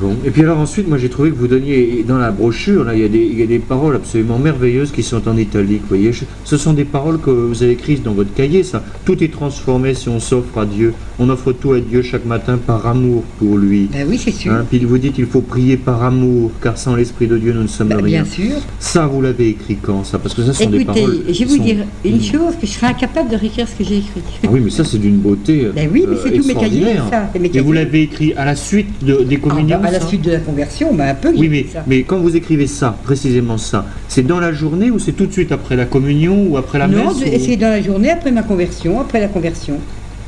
Bon. 0.00 0.14
Et 0.24 0.30
puis 0.30 0.42
alors 0.42 0.58
ensuite, 0.58 0.86
moi 0.88 0.98
j'ai 0.98 1.08
trouvé 1.08 1.30
que 1.30 1.36
vous 1.36 1.48
donniez, 1.48 2.04
dans 2.06 2.18
la 2.18 2.30
brochure, 2.30 2.84
là, 2.84 2.94
il 2.94 3.00
y, 3.00 3.04
a 3.04 3.08
des, 3.08 3.18
il 3.32 3.38
y 3.38 3.42
a 3.42 3.46
des 3.46 3.58
paroles 3.58 3.96
absolument 3.96 4.38
merveilleuses 4.38 4.92
qui 4.92 5.02
sont 5.02 5.26
en 5.28 5.36
italique. 5.36 5.80
Vous 5.82 5.88
voyez, 5.96 6.10
ce 6.44 6.56
sont 6.56 6.72
des 6.72 6.84
paroles 6.84 7.18
que 7.20 7.30
vous 7.30 7.62
avez 7.62 7.72
écrites 7.72 8.02
dans 8.02 8.12
votre 8.12 8.32
cahier, 8.34 8.62
ça. 8.62 8.82
Tout 9.04 9.22
est 9.24 9.32
transformé 9.32 9.94
si 9.94 10.08
on 10.08 10.20
s'offre 10.20 10.58
à 10.58 10.66
Dieu. 10.66 10.92
On 11.18 11.28
offre 11.30 11.52
tout 11.52 11.72
à 11.72 11.80
Dieu 11.80 12.02
chaque 12.02 12.24
matin 12.26 12.58
par 12.64 12.86
amour 12.86 13.24
pour 13.38 13.56
lui. 13.56 13.88
Ben 13.92 14.06
oui, 14.08 14.20
c'est 14.22 14.30
sûr. 14.30 14.52
Hein, 14.52 14.64
puis 14.68 14.78
vous 14.84 14.98
dites 14.98 15.18
il 15.18 15.26
faut 15.26 15.40
prier 15.40 15.76
par 15.76 16.02
amour, 16.04 16.52
car 16.62 16.78
sans 16.78 16.94
l'Esprit 16.94 17.26
de 17.26 17.38
Dieu 17.38 17.52
nous 17.52 17.62
ne 17.62 17.66
sommes 17.66 17.88
Ben, 17.88 17.96
rien. 18.04 18.22
bien 18.22 18.24
sûr. 18.30 18.56
Ça, 18.78 19.06
vous 19.06 19.20
l'avez 19.20 19.48
écrit 19.48 19.76
quand 19.80 20.04
ça? 20.04 20.18
Parce 20.18 20.34
que 20.34 20.42
ça 20.42 20.52
sont 20.52 20.70
des 20.70 20.80
Écoutez, 20.80 21.00
paroles. 21.02 21.18
je 21.28 21.38
vais 21.40 21.44
vous 21.44 21.56
sont- 21.56 21.62
dire 21.64 21.76
une 22.04 22.18
Mm. 22.18 22.22
chose 22.22 22.54
que 22.60 22.66
je 22.66 22.72
serais 22.72 22.86
incapable 22.88 23.30
de 23.30 23.36
réécrire 23.36 23.66
ce 23.66 23.74
que 23.74 23.84
j'ai 23.84 23.98
écrit. 23.98 24.20
Ah 24.44 24.48
oui, 24.50 24.60
mais 24.62 24.70
ça 24.70 24.84
c'est 24.84 24.98
d'une 24.98 25.16
beauté. 25.18 25.64
euh, 25.64 25.72
Ben 25.74 25.88
oui, 25.92 26.04
mais 26.08 26.16
c'est 26.22 26.30
tous 26.36 26.46
mes 26.46 26.54
cahiers, 26.54 26.96
ça, 27.10 27.30
Et 27.52 27.60
vous 27.60 27.72
l'avez 27.72 28.02
écrit 28.02 28.32
à 28.34 28.44
la 28.44 28.54
suite 28.54 28.88
de- 29.04 29.24
des 29.24 29.36
Ah, 29.42 29.48
communions 29.48 29.77
à 29.86 29.90
la 29.90 30.00
ça 30.00 30.06
suite 30.06 30.22
de 30.22 30.30
la 30.32 30.38
conversion, 30.40 30.92
ben 30.94 31.08
un 31.08 31.14
peu. 31.14 31.32
Oui, 31.36 31.48
mais, 31.48 31.66
ça. 31.72 31.84
mais 31.86 32.02
quand 32.02 32.18
vous 32.18 32.34
écrivez 32.36 32.66
ça, 32.66 32.96
précisément 33.04 33.58
ça, 33.58 33.86
c'est 34.08 34.26
dans 34.26 34.40
la 34.40 34.52
journée 34.52 34.90
ou 34.90 34.98
c'est 34.98 35.12
tout 35.12 35.26
de 35.26 35.32
suite 35.32 35.52
après 35.52 35.76
la 35.76 35.84
communion 35.86 36.46
ou 36.48 36.56
après 36.56 36.78
la 36.78 36.86
non, 36.88 37.08
messe 37.08 37.18
de- 37.20 37.24
ou- 37.36 37.44
c'est 37.44 37.56
dans 37.56 37.68
la 37.70 37.82
journée 37.82 38.10
après 38.10 38.30
ma 38.30 38.42
conversion, 38.42 39.00
après 39.00 39.20
la 39.20 39.28
conversion. 39.28 39.78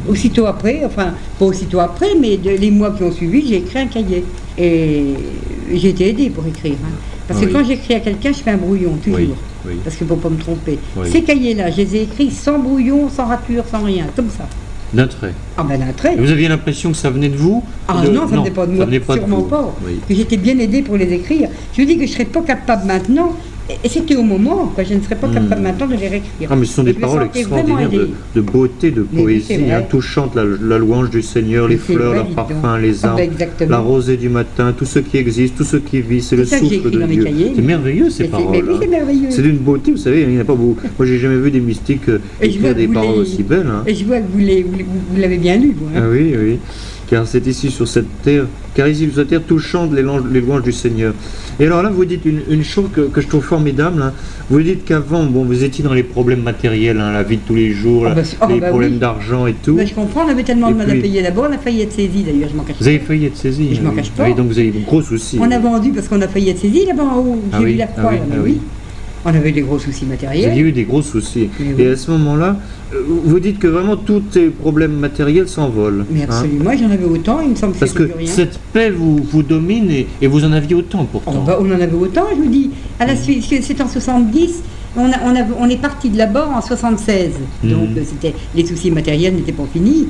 aussitôt 0.09 0.47
après, 0.47 0.83
enfin, 0.87 1.13
pas 1.39 1.45
aussitôt 1.45 1.79
après, 1.81 2.09
mais 2.19 2.39
les 2.43 2.71
mois 2.71 2.91
qui 2.93 3.03
ont 3.03 3.13
suivi, 3.13 3.47
j'ai 3.47 3.57
écrit 3.59 3.81
un 3.81 3.87
cahier. 3.87 4.25
Et 4.57 5.05
j'ai 5.75 5.91
été 5.91 6.09
aidée 6.09 6.31
pour 6.31 6.47
écrire. 6.47 6.77
Hein. 6.85 6.91
Parce 7.29 7.41
que 7.41 7.47
quand 7.47 7.65
j'écris 7.65 7.95
à 7.95 8.01
quelqu'un, 8.01 8.33
je 8.33 8.39
fais 8.39 8.51
un 8.51 8.57
brouillon, 8.57 8.95
toujours. 9.05 9.37
Parce 9.85 9.97
que 9.97 10.05
pour 10.05 10.19
pas 10.19 10.31
me 10.31 10.39
tromper. 10.39 10.79
Ces 11.13 11.23
cahiers-là, 11.23 11.71
je 11.71 11.77
les 11.79 11.97
ai 11.97 12.03
écrits 12.05 12.31
sans 12.31 12.59
brouillon, 12.59 13.09
sans 13.11 13.27
rature, 13.27 13.65
sans 13.71 13.85
rien, 13.85 14.07
comme 14.17 14.31
ça. 14.31 14.49
D'un 14.93 15.07
trait. 15.07 15.33
Ah 15.57 15.63
ben 15.63 15.79
d'un 15.79 15.93
trait. 15.93 16.17
vous 16.17 16.31
aviez 16.31 16.49
l'impression 16.49 16.91
que 16.91 16.97
ça 16.97 17.11
venait 17.11 17.29
de 17.29 17.37
vous 17.37 17.63
Ah 17.87 18.03
non, 18.11 18.29
ça 18.29 18.35
ne 18.35 18.41
venait 18.41 18.51
pas 18.51 18.67
de 18.67 18.73
moi, 18.73 18.87
sûrement 19.15 19.43
pas. 19.43 19.75
Que 20.09 20.15
j'étais 20.15 20.37
bien 20.37 20.59
aidée 20.59 20.83
pour 20.83 20.97
les 20.97 21.13
écrire. 21.13 21.49
Je 21.73 21.83
vous 21.83 21.87
dis 21.87 21.95
que 21.97 22.07
je 22.07 22.11
ne 22.11 22.13
serais 22.13 22.25
pas 22.25 22.43
capable 22.43 22.87
maintenant 22.87 23.37
et 23.83 23.89
c'était 23.89 24.17
au 24.17 24.23
moment, 24.23 24.71
quoi. 24.75 24.85
je 24.85 24.95
ne 24.95 25.01
serais 25.01 25.17
pas 25.17 25.29
capable 25.29 25.61
hmm. 25.61 25.65
maintenant 25.65 25.87
de 25.87 25.95
les 25.95 26.09
réécrire. 26.09 26.49
Ah, 26.51 26.57
mais 26.57 26.67
ce 26.67 26.75
sont 26.75 26.83
des 26.83 26.93
paroles 26.93 27.29
extraordinaires 27.35 27.91
de, 28.35 28.41
beauté, 28.41 28.91
de 28.91 29.03
poésie, 29.03 29.71
hein, 29.71 29.83
touchante, 29.89 30.35
la, 30.35 30.79
louange 30.79 31.11
du 31.11 31.23
Seigneur, 31.23 31.69
les 31.69 31.77
fleurs, 31.77 32.15
leurs 32.15 32.29
parfums, 32.31 32.79
les 32.81 33.05
ah, 33.05 33.09
arbres, 33.11 33.23
ben, 33.59 33.69
la 33.69 33.79
rosée 33.79 34.17
du 34.17 34.29
matin, 34.29 34.75
tout 34.77 34.85
ce 34.85 34.99
qui 34.99 35.17
existe, 35.17 35.57
tout 35.57 35.65
ce 35.65 35.77
qui 35.77 36.01
vit, 36.01 36.23
c'est 36.23 36.37
le 36.37 36.45
souffle 36.45 36.91
de 36.91 37.03
Dieu. 37.03 37.27
C'est 37.55 37.63
merveilleux 37.63 38.11
ces 38.11 38.25
paroles. 38.25 38.57
Hein. 38.57 39.27
c'est 39.31 39.43
d'une 39.43 39.59
beauté, 39.59 39.93
vous 39.93 39.97
savez, 39.97 40.23
il 40.23 40.29
n'y 40.29 40.41
a 40.41 40.45
pas 40.45 40.55
beaucoup. 40.55 40.81
Moi, 40.99 41.07
j'ai 41.07 41.19
jamais 41.19 41.37
vu 41.39 41.51
des 41.51 41.61
mystiques 41.61 42.09
euh, 42.09 42.19
écrire 42.41 42.75
des 42.75 42.89
paroles 42.89 43.19
aussi 43.19 43.43
belles. 43.43 43.67
Hein. 43.67 43.83
Et 43.87 43.95
je 43.95 44.05
vois 44.05 44.19
que 44.19 44.27
vous 44.33 45.21
l'avez 45.21 45.39
bien 45.39 45.57
lu. 45.57 45.75
Ah 45.97 46.01
oui, 46.11 46.35
oui 46.39 46.59
car 47.11 47.27
c'est 47.27 47.45
ici 47.49 47.73
sur 47.73 47.89
cette 47.89 48.23
terre, 48.23 48.47
car 48.73 48.87
ici 48.87 49.07
sur 49.07 49.17
cette 49.17 49.29
terre 49.29 49.43
tout 49.43 49.59
chante 49.59 49.93
les, 49.93 50.03
louanges 50.03 50.63
du 50.63 50.71
Seigneur. 50.71 51.13
Et 51.59 51.67
alors 51.67 51.83
là, 51.83 51.91
vous 51.91 52.05
dites 52.05 52.25
une, 52.25 52.63
chose 52.63 52.89
que, 52.95 53.21
je 53.21 53.27
trouve 53.27 53.43
formidable. 53.43 54.01
Hein. 54.01 54.13
Vous 54.49 54.63
dites 54.63 54.85
qu'avant, 54.85 55.25
bon, 55.25 55.45
vous 55.45 55.65
étiez 55.65 55.83
dans 55.83 55.93
les 55.93 56.05
problèmes 56.05 56.43
matériels, 56.43 57.01
hein, 57.01 57.13
la 57.13 57.25
vie 57.25 57.39
de 57.39 57.43
tous 57.43 57.57
les 57.57 57.73
jours, 57.73 58.07
ah 58.07 58.15
bah, 58.15 58.23
oh, 58.41 58.47
les 58.49 58.61
bah 58.61 58.69
problèmes 58.69 58.99
d'argent 58.99 59.49
et 59.49 59.55
tout. 59.55 59.75
Bah, 59.75 59.85
je 59.85 59.93
comprends, 59.93 60.25
on 60.25 60.29
avait 60.29 60.45
tellement 60.45 60.71
de 60.71 60.77
mal 60.77 60.89
à 60.89 60.95
payer 60.95 61.21
d'abord, 61.21 61.49
on 61.51 61.53
a 61.53 61.59
failli 61.59 61.83
être 61.83 61.93
saisi 61.93 62.23
d'ailleurs, 62.23 62.49
je 62.49 62.57
m'en 62.57 62.63
cache 62.63 62.77
Vous 62.81 62.87
avez 62.87 63.01
failli 63.01 63.27
être 63.27 63.37
saisi 63.37 63.75
Je 63.75 63.83
m'en 63.83 63.91
cache 63.91 64.11
pas. 64.13 64.27
Oui, 64.27 64.35
donc 64.35 64.47
vous 64.47 64.59
avez 64.59 64.71
de 64.71 64.85
gros 64.85 65.03
soucis. 65.03 65.39
On 65.41 65.51
a 65.51 65.59
vendu 65.59 65.91
parce 65.91 66.07
qu'on 66.07 66.23
a 66.23 66.29
failli 66.29 66.51
être 66.51 66.61
saisi 66.61 66.87
là-bas 66.87 67.03
en 67.03 67.19
haut. 67.19 67.43
J'ai 67.51 67.57
ah 67.57 67.63
vu 67.63 67.75
la 67.75 67.85
ah 67.85 68.01
croix, 68.01 68.13
oui. 68.45 68.61
On 69.25 69.29
avait 69.29 69.53
des 69.53 69.61
gros 69.61 69.79
soucis 69.79 70.07
matériels. 70.07 70.47
Vous 70.47 70.59
avez 70.59 70.61
eu 70.61 70.73
des 70.73 70.85
gros 70.85 71.03
soucis. 71.03 71.51
Et 71.79 71.87
à 71.89 71.97
ce 71.97 72.11
moment-là, 72.13 72.57
euh, 72.95 73.03
vous 73.07 73.39
dites 73.39 73.59
que 73.59 73.67
vraiment 73.67 73.97
tous 73.97 74.23
les 74.35 74.49
problèmes 74.49 74.95
matériels 74.95 75.49
s'envolent. 75.49 76.07
Mais 76.11 76.23
hein. 76.23 76.27
absolument, 76.29 76.71
j'en 76.79 76.91
avais 76.91 77.05
autant, 77.05 77.41
il 77.41 77.51
me 77.51 77.55
semble 77.55 77.75
que 77.75 77.81
Parce 77.81 77.93
que 77.93 78.09
cette 78.25 78.59
paix 78.73 78.91
vous, 78.91 79.19
vous 79.23 79.43
domine 79.43 79.91
et, 79.91 80.27
vous 80.27 80.45
en 80.45 80.53
aviez 80.53 80.75
autant 80.75 81.05
pourtant. 81.05 81.35
Oh, 81.37 81.47
bah, 81.47 81.59
on 81.61 81.71
en 81.71 81.81
avait 81.81 81.93
autant, 81.93 82.25
je 82.31 82.43
vous 82.43 82.49
dis. 82.49 82.71
À 82.99 83.07
la 83.07 83.17
suite, 83.17 83.45
c'est 83.63 83.81
en 83.81 83.89
70, 83.89 84.63
on, 84.97 85.13
a, 85.13 85.17
on, 85.59 85.69
est 85.69 85.81
parti 85.81 86.09
de 86.09 86.17
là-bas 86.17 86.49
en 86.55 86.63
76. 86.63 87.33
Hmm. 87.63 87.69
Donc 87.69 87.89
c'était 88.05 88.35
les 88.55 88.65
soucis 88.65 88.91
matériels 88.91 89.35
n'étaient 89.35 89.53
pas 89.53 89.67
finis. 89.73 90.09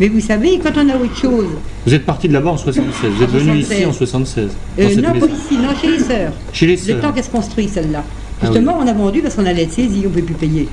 Mais 0.00 0.08
vous 0.08 0.20
savez, 0.20 0.58
quand 0.58 0.72
on 0.76 0.88
a 0.88 0.96
autre 0.96 1.16
chose. 1.16 1.46
Vous 1.86 1.94
êtes 1.94 2.04
parti 2.04 2.28
de 2.28 2.32
là-bas 2.32 2.50
en 2.50 2.56
76, 2.56 3.10
vous 3.12 3.22
êtes 3.22 3.30
venu 3.30 3.58
ici 3.58 3.84
en 3.84 3.92
76 3.92 4.50
euh, 4.78 4.96
Non, 4.96 5.20
pas 5.20 5.26
ici, 5.26 5.56
non, 5.56 5.68
chez 5.80 5.90
les 5.92 5.98
sœurs. 6.00 6.32
Chez 6.52 6.66
les 6.66 6.76
sœurs. 6.76 6.96
Le 6.96 7.02
temps 7.02 7.12
qu'elle 7.12 7.24
se 7.24 7.30
construit 7.30 7.68
celle-là. 7.68 8.02
Ah 8.40 8.46
Justement, 8.46 8.78
on 8.80 8.86
a 8.86 8.92
vendu 8.92 9.20
parce 9.20 9.34
qu'on 9.34 9.46
allait 9.46 9.62
être 9.64 9.72
saisi, 9.72 10.00
on 10.00 10.04
ne 10.04 10.08
pouvait 10.08 10.22
plus 10.22 10.34
payer. 10.34 10.68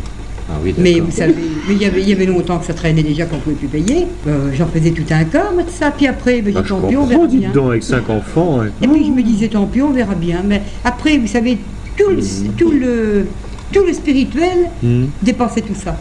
Ah 0.49 0.55
oui, 0.61 0.73
mais 0.77 0.99
vous 0.99 1.11
savez, 1.11 1.35
il, 1.69 1.77
y 1.77 1.85
avait, 1.85 2.01
il 2.01 2.09
y 2.09 2.11
avait 2.11 2.25
longtemps 2.25 2.57
que 2.59 2.65
ça 2.65 2.73
traînait 2.73 3.03
déjà 3.03 3.25
qu'on 3.25 3.37
ne 3.37 3.41
pouvait 3.41 3.55
plus 3.55 3.67
payer. 3.67 4.07
Euh, 4.27 4.49
j'en 4.53 4.67
faisais 4.67 4.91
tout 4.91 5.05
un 5.11 5.23
corps, 5.23 5.53
de 5.53 5.69
ça. 5.69 5.91
Puis 5.91 6.07
après, 6.07 6.41
ben, 6.41 6.53
ah, 6.57 6.63
tant 6.67 6.81
pis, 6.81 6.97
on 6.97 7.05
verra 7.05 7.27
bien. 7.27 7.51
Donc, 7.51 7.69
avec 7.69 7.83
cinq 7.83 8.09
enfants. 8.09 8.61
Et 8.81 8.87
puis 8.87 9.05
je 9.05 9.11
me 9.11 9.21
disais, 9.21 9.47
tant 9.47 9.65
pis, 9.65 9.81
on 9.81 9.91
verra 9.91 10.15
bien. 10.15 10.41
Mais 10.45 10.61
après, 10.83 11.17
vous 11.17 11.27
savez, 11.27 11.57
tout 11.97 12.09
le, 12.09 12.17
mmh. 12.17 12.53
tout 12.57 12.71
le, 12.71 13.27
tout 13.71 13.85
le 13.85 13.93
spirituel 13.93 14.69
mmh. 14.83 15.05
dépensait 15.21 15.61
tout 15.61 15.75
ça. 15.75 15.95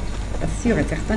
Sûr 0.62 0.78
et 0.78 0.86
certain. 0.88 1.16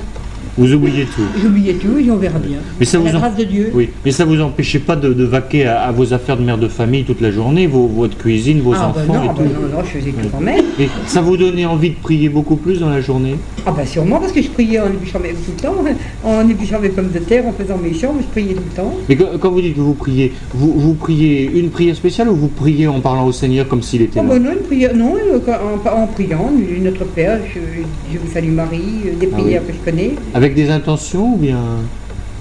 Vous 0.57 0.72
oubliez 0.72 1.05
tout. 1.05 1.24
J'oubliais 1.41 1.74
tout 1.74 1.98
et 1.98 2.12
on 2.12 2.17
verra 2.17 2.38
bien. 2.38 2.57
Mais 2.79 2.86
ça 2.86 3.00
la 3.00 3.12
vous 3.12 3.17
grâce 3.17 3.36
de 3.36 3.43
Dieu. 3.43 3.72
Oui, 3.74 3.89
mais 4.05 4.12
ça 4.12 4.24
vous 4.24 4.39
empêchait 4.39 4.79
pas 4.79 4.95
de, 4.95 5.24
vaquer 5.24 5.65
à, 5.65 5.91
vos 5.91 6.13
affaires 6.13 6.38
de 6.38 6.43
mère 6.43 6.60
de 6.60 6.67
famille 6.67 7.03
toute 7.03 7.22
la 7.22 7.31
journée, 7.31 7.65
votre 7.67 8.17
cuisine, 8.17 8.62
vos 8.62 8.74
ah, 8.75 8.89
enfants 8.89 9.13
bah 9.13 9.13
non, 9.15 9.24
et 9.24 9.27
bah 9.27 9.33
tout. 9.38 9.43
non, 9.43 9.77
non, 9.77 9.83
je 9.83 10.00
faisais 10.00 10.12
tout 10.12 10.29
quand 10.31 10.41
même. 10.41 10.65
Et 10.79 10.89
ça 11.07 11.22
vous 11.22 11.38
donnait 11.38 11.65
envie 11.65 11.89
de 11.91 11.95
prier 11.95 12.29
beaucoup 12.29 12.55
plus 12.55 12.79
dans 12.79 12.89
la 12.89 13.01
journée? 13.01 13.36
Ah 13.65 13.72
bah 13.72 13.86
sûrement 13.86 14.19
parce 14.19 14.31
que 14.31 14.41
je 14.41 14.50
priais 14.50 14.79
en 14.79 14.88
ébûchant 14.88 15.19
tout 15.19 15.51
le 15.55 15.62
temps, 15.62 15.75
en 16.24 16.48
ébûchant 16.48 16.79
mes 16.79 16.89
pommes 16.89 17.12
de 17.12 17.19
terre, 17.19 17.45
en 17.48 17.53
faisant 17.53 17.77
mes 17.77 17.93
champs, 17.93 18.13
je 18.19 18.28
priais 18.28 18.54
tout 18.54 18.63
le 18.69 18.75
temps. 18.75 18.93
Mais 19.10 19.15
quand 19.15 19.51
vous 19.51 19.62
dites 19.62 19.75
que 19.75 19.82
vous 19.82 19.93
priez, 19.93 20.34
vous, 20.54 20.73
vous 20.73 20.93
priez 20.93 21.49
une 21.54 21.69
prière 21.69 21.95
spéciale 21.95 22.30
ou 22.30 22.36
vous 22.36 22.49
priez 22.49 22.88
en 22.88 22.99
parlant 22.99 23.25
au 23.25 23.32
Seigneur 23.32 23.67
comme 23.67 23.82
s'il 23.82 24.01
était 24.01 24.19
ah, 24.19 24.23
là? 24.23 24.39
non, 24.39 24.51
une 24.51 24.67
prière, 24.67 24.95
non, 24.95 25.15
euh, 25.15 25.39
en, 25.89 26.08
priant, 26.08 26.51
notre 26.82 27.06
Père, 27.06 27.39
je, 27.54 27.60
je 28.12 28.17
vous 28.17 28.32
salue 28.32 28.51
Marie, 28.51 29.04
euh, 29.06 29.19
des 29.19 29.30
ah 29.32 29.38
prières 29.38 29.65
que 29.65 29.73
je 29.73 29.89
connais. 29.89 30.12
Avec 30.34 30.42
des 30.51 30.69
intentions 30.69 31.36
ou 31.36 31.38
bien? 31.38 31.60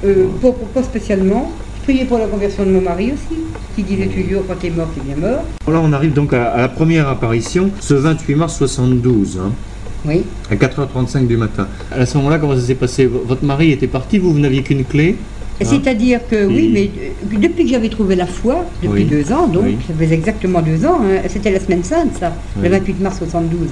Euh, 0.05 0.27
pas, 0.75 0.83
spécialement. 0.83 1.53
Je 1.79 1.85
priais 1.85 2.05
pour 2.05 2.19
la 2.19 2.27
conversion 2.27 2.65
de 2.65 2.71
mon 2.71 2.81
mari 2.81 3.13
aussi, 3.13 3.41
qui 3.75 3.83
disait 3.83 4.07
toujours 4.07 4.45
quand 4.47 4.55
t'es 4.61 4.71
mort, 4.71 4.89
t'es 4.95 5.01
bien 5.01 5.17
mort. 5.17 5.43
Là, 5.69 5.81
on 5.83 5.93
arrive 5.93 6.13
donc 6.13 6.33
à, 6.33 6.57
la 6.57 6.69
première 6.69 7.09
apparition, 7.09 7.71
ce 7.81 7.95
28 7.95 8.35
mars 8.35 8.57
72. 8.57 9.41
Hein. 9.43 9.53
Oui. 10.05 10.23
À 10.51 10.55
4h35 10.55 11.27
du 11.27 11.37
matin. 11.37 11.67
À 11.93 12.07
ce 12.07 12.17
moment-là, 12.19 12.39
comment 12.39 12.55
ça 12.55 12.63
s'est 12.63 12.75
passé? 12.75 13.07
Votre 13.07 13.45
mari 13.45 13.71
était 13.73 13.87
parti, 13.87 14.19
vous, 14.19 14.33
vous 14.33 14.41
n'aviez 14.41 14.63
qu'une 14.63 14.85
clé 14.85 15.17
hein? 15.61 15.65
c'est-à-dire 15.65 16.21
que 16.29 16.45
oui, 16.47 16.71
mais 16.73 16.91
euh, 17.01 17.39
depuis 17.41 17.65
que 17.65 17.71
j'avais 17.71 17.89
trouvé 17.89 18.17
la 18.17 18.27
foi, 18.27 18.65
depuis 18.83 19.05
deux 19.05 19.33
ans, 19.33 19.47
donc 19.47 19.65
ça 19.87 19.95
faisait 19.97 20.15
exactement 20.15 20.61
deux 20.61 20.85
ans, 20.85 21.01
hein, 21.05 21.21
c'était 21.29 21.53
la 21.53 21.61
semaine 21.61 21.85
sainte, 21.85 22.17
ça, 22.19 22.33
le 22.61 22.69
28 22.69 23.01
mars 23.01 23.19
72 23.19 23.69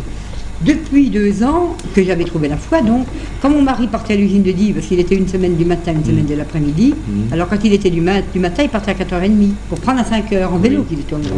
depuis 0.61 1.11
deux 1.11 1.43
ans 1.43 1.77
que 1.95 2.03
j'avais 2.03 2.25
trouvé 2.25 2.49
la 2.49 2.57
foi. 2.57 2.83
Donc, 2.83 3.07
quand 3.41 3.51
mon 3.51 3.63
mari 3.63 3.87
partait 3.87 4.15
à 4.15 4.17
l'usine 4.17 4.43
de 4.43 4.53
Die, 4.53 4.73
parce 4.73 4.87
qu'il 4.87 5.01
était 5.01 5.17
une 5.17 5.29
semaine 5.29 5.57
du 5.57 5.65
matin, 5.65 5.93
une 5.93 6.05
semaine 6.05 6.25
mm. 6.25 6.29
de 6.29 6.35
l'après-midi, 6.35 6.95
mm. 6.95 7.33
alors 7.33 7.49
quand 7.49 7.63
il 7.65 7.73
était 7.73 7.91
du, 7.91 8.01
du, 8.01 8.41
matin, 8.41 8.63
il 8.63 8.69
partait 8.69 8.93
à 8.93 8.95
4h30 8.95 9.51
pour 9.69 9.81
prendre 9.81 10.01
à 10.01 10.05
5h 10.05 10.47
en 10.47 10.59
vélo. 10.59 10.85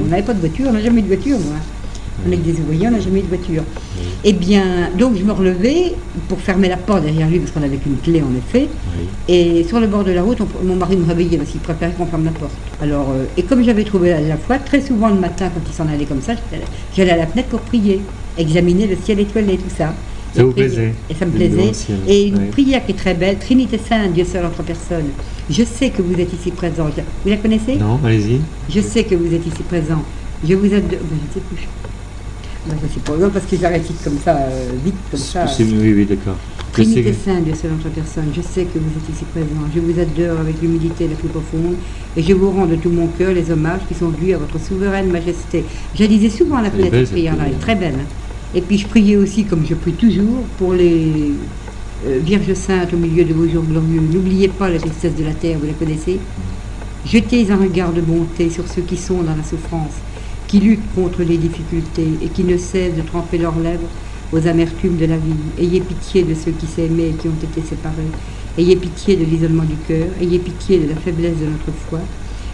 On 0.04 0.08
n'avait 0.08 0.22
pas 0.22 0.34
de 0.34 0.40
voiture, 0.40 0.66
on 0.68 0.72
n'a 0.72 0.82
jamais 0.82 1.00
eu 1.00 1.02
de 1.02 1.08
voiture, 1.08 1.38
moi. 1.38 1.56
On 2.26 2.32
est 2.32 2.36
des 2.36 2.60
ouvriers, 2.60 2.88
on 2.88 2.92
n'a 2.92 3.00
jamais 3.00 3.20
eu 3.20 3.22
de 3.22 3.28
voiture. 3.28 3.62
Eh 4.24 4.32
bien, 4.32 4.90
donc 4.96 5.16
je 5.16 5.24
me 5.24 5.32
relevais 5.32 5.94
pour 6.28 6.40
fermer 6.40 6.68
la 6.68 6.76
porte 6.76 7.02
derrière 7.02 7.28
lui, 7.28 7.38
parce 7.38 7.50
qu'on 7.50 7.62
avait 7.62 7.76
qu'une 7.76 7.96
clé 7.96 8.22
en 8.22 8.36
effet. 8.36 8.68
Et 9.28 9.64
sur 9.64 9.80
le 9.80 9.86
bord 9.86 10.04
de 10.04 10.12
la 10.12 10.22
route, 10.22 10.38
mon 10.64 10.76
mari 10.76 10.96
me 10.96 11.06
réveillait 11.06 11.38
parce 11.38 11.50
qu'il 11.50 11.60
préférait 11.60 11.92
qu'on 11.92 12.06
ferme 12.06 12.24
la 12.24 12.30
porte. 12.30 12.52
Alors, 12.80 13.08
euh, 13.10 13.24
et 13.36 13.42
comme 13.42 13.64
j'avais 13.64 13.84
trouvé 13.84 14.10
la, 14.10 14.20
la, 14.20 14.36
foi, 14.36 14.58
très 14.58 14.80
souvent 14.80 15.08
le 15.08 15.18
matin, 15.18 15.50
quand 15.52 15.62
il 15.66 15.74
s'en 15.74 15.88
allait 15.92 16.04
comme 16.04 16.22
ça, 16.22 16.34
j'allais 16.96 17.10
à 17.10 17.16
la 17.16 17.26
fenêtre 17.26 17.48
pour 17.48 17.60
prier 17.60 18.00
examiner 18.38 18.86
le 18.86 18.96
ciel 18.96 19.20
étoilé, 19.20 19.56
tout 19.56 19.74
ça. 19.76 19.92
Ça 20.34 20.44
vous 20.44 20.52
plaisait 20.52 20.94
Et 21.10 21.14
ça 21.14 21.26
me 21.26 21.30
plaisait. 21.30 21.72
Et 22.08 22.28
une 22.28 22.48
prière 22.48 22.84
qui 22.84 22.92
est 22.92 22.96
très 22.96 23.14
belle, 23.14 23.38
Trinité 23.38 23.78
Sainte, 23.78 24.12
Dieu 24.14 24.24
seul 24.24 24.46
entre 24.46 24.62
personne. 24.62 25.04
Je 25.50 25.62
sais 25.62 25.90
que 25.90 26.00
vous 26.00 26.18
êtes 26.18 26.32
ici 26.32 26.50
présent. 26.50 26.88
Vous 27.24 27.30
la 27.30 27.36
connaissez? 27.36 27.76
Non, 27.76 28.00
allez-y. 28.04 28.40
Je 28.70 28.80
sais 28.80 29.04
que 29.04 29.14
vous 29.14 29.34
êtes 29.34 29.46
ici 29.46 29.62
présent. 29.68 30.02
Je 30.48 30.54
vous 30.54 30.72
aide. 30.72 30.88
Ben, 30.88 30.98
je 31.28 31.34
sais 31.34 31.44
plus. 31.50 31.68
C'est 32.68 33.02
pas 33.02 33.28
parce 33.28 33.46
que 33.46 33.56
j'arrête 33.56 33.84
comme 34.04 34.18
ça, 34.24 34.36
euh, 34.36 34.70
vite, 34.84 34.94
comme 35.10 35.20
ça. 35.20 35.46
Oui, 35.58 35.94
oui, 35.96 36.06
d'accord. 36.06 36.36
Trinité 36.72 37.12
Sainte, 37.12 37.44
Dieu 37.44 37.54
seul 37.54 37.72
entre 37.72 37.88
personne. 37.90 38.32
Je 38.34 38.40
sais 38.40 38.64
que 38.64 38.78
vous 38.78 38.88
êtes 38.98 39.14
ici 39.14 39.24
présent. 39.24 39.48
Je 39.74 39.80
vous 39.80 39.98
adore 39.98 40.40
avec 40.40 40.62
l'humilité 40.62 41.08
la 41.08 41.16
plus 41.16 41.28
profonde. 41.28 41.74
Et 42.16 42.22
je 42.22 42.32
vous 42.32 42.50
rends 42.50 42.66
de 42.66 42.76
tout 42.76 42.90
mon 42.90 43.08
cœur 43.08 43.34
les 43.34 43.50
hommages 43.50 43.80
qui 43.88 43.94
sont 43.94 44.10
dus 44.10 44.32
à 44.32 44.38
votre 44.38 44.58
souveraine 44.60 45.10
majesté. 45.10 45.64
Je 45.94 46.04
disais 46.04 46.30
souvent 46.30 46.56
à 46.56 46.62
la 46.62 46.70
fenêtre 46.70 46.96
cette 46.96 47.10
prière-là. 47.10 47.44
Elle 47.46 47.54
est 47.54 47.60
très 47.60 47.74
belle. 47.74 47.94
Hein. 47.96 48.06
Et 48.54 48.60
puis 48.60 48.78
je 48.78 48.86
priais 48.86 49.16
aussi, 49.16 49.44
comme 49.44 49.66
je 49.68 49.74
prie 49.74 49.92
toujours, 49.92 50.44
pour 50.58 50.72
les 50.72 51.32
euh, 52.06 52.18
Vierges 52.22 52.54
Saintes 52.54 52.92
au 52.94 52.96
milieu 52.96 53.24
de 53.24 53.34
vos 53.34 53.48
jours 53.48 53.64
glorieux. 53.64 54.00
N'oubliez 54.12 54.48
pas 54.48 54.70
la 54.70 54.78
tristesse 54.78 55.14
de 55.14 55.24
la 55.24 55.32
terre, 55.32 55.58
vous 55.58 55.66
la 55.66 55.72
connaissez 55.72 56.20
Jetez 57.04 57.50
un 57.50 57.56
regard 57.56 57.92
de 57.92 58.00
bonté 58.00 58.48
sur 58.48 58.68
ceux 58.68 58.82
qui 58.82 58.96
sont 58.96 59.22
dans 59.22 59.34
la 59.34 59.42
souffrance, 59.42 59.94
qui 60.52 60.60
luttent 60.60 60.94
contre 60.94 61.22
les 61.22 61.38
difficultés 61.38 62.08
et 62.22 62.28
qui 62.28 62.44
ne 62.44 62.58
cessent 62.58 62.94
de 62.94 63.00
tremper 63.00 63.38
leurs 63.38 63.58
lèvres 63.58 63.88
aux 64.34 64.46
amertumes 64.46 64.98
de 64.98 65.06
la 65.06 65.16
vie. 65.16 65.32
Ayez 65.58 65.80
pitié 65.80 66.24
de 66.24 66.34
ceux 66.34 66.50
qui 66.50 66.66
s'aimaient 66.66 67.08
et 67.08 67.14
qui 67.14 67.26
ont 67.28 67.42
été 67.42 67.66
séparés. 67.66 68.12
Ayez 68.58 68.76
pitié 68.76 69.16
de 69.16 69.24
l'isolement 69.24 69.62
du 69.62 69.76
cœur. 69.88 70.08
Ayez 70.20 70.38
pitié 70.38 70.80
de 70.80 70.90
la 70.90 70.96
faiblesse 70.96 71.38
de 71.40 71.46
notre 71.46 71.72
foi. 71.88 72.00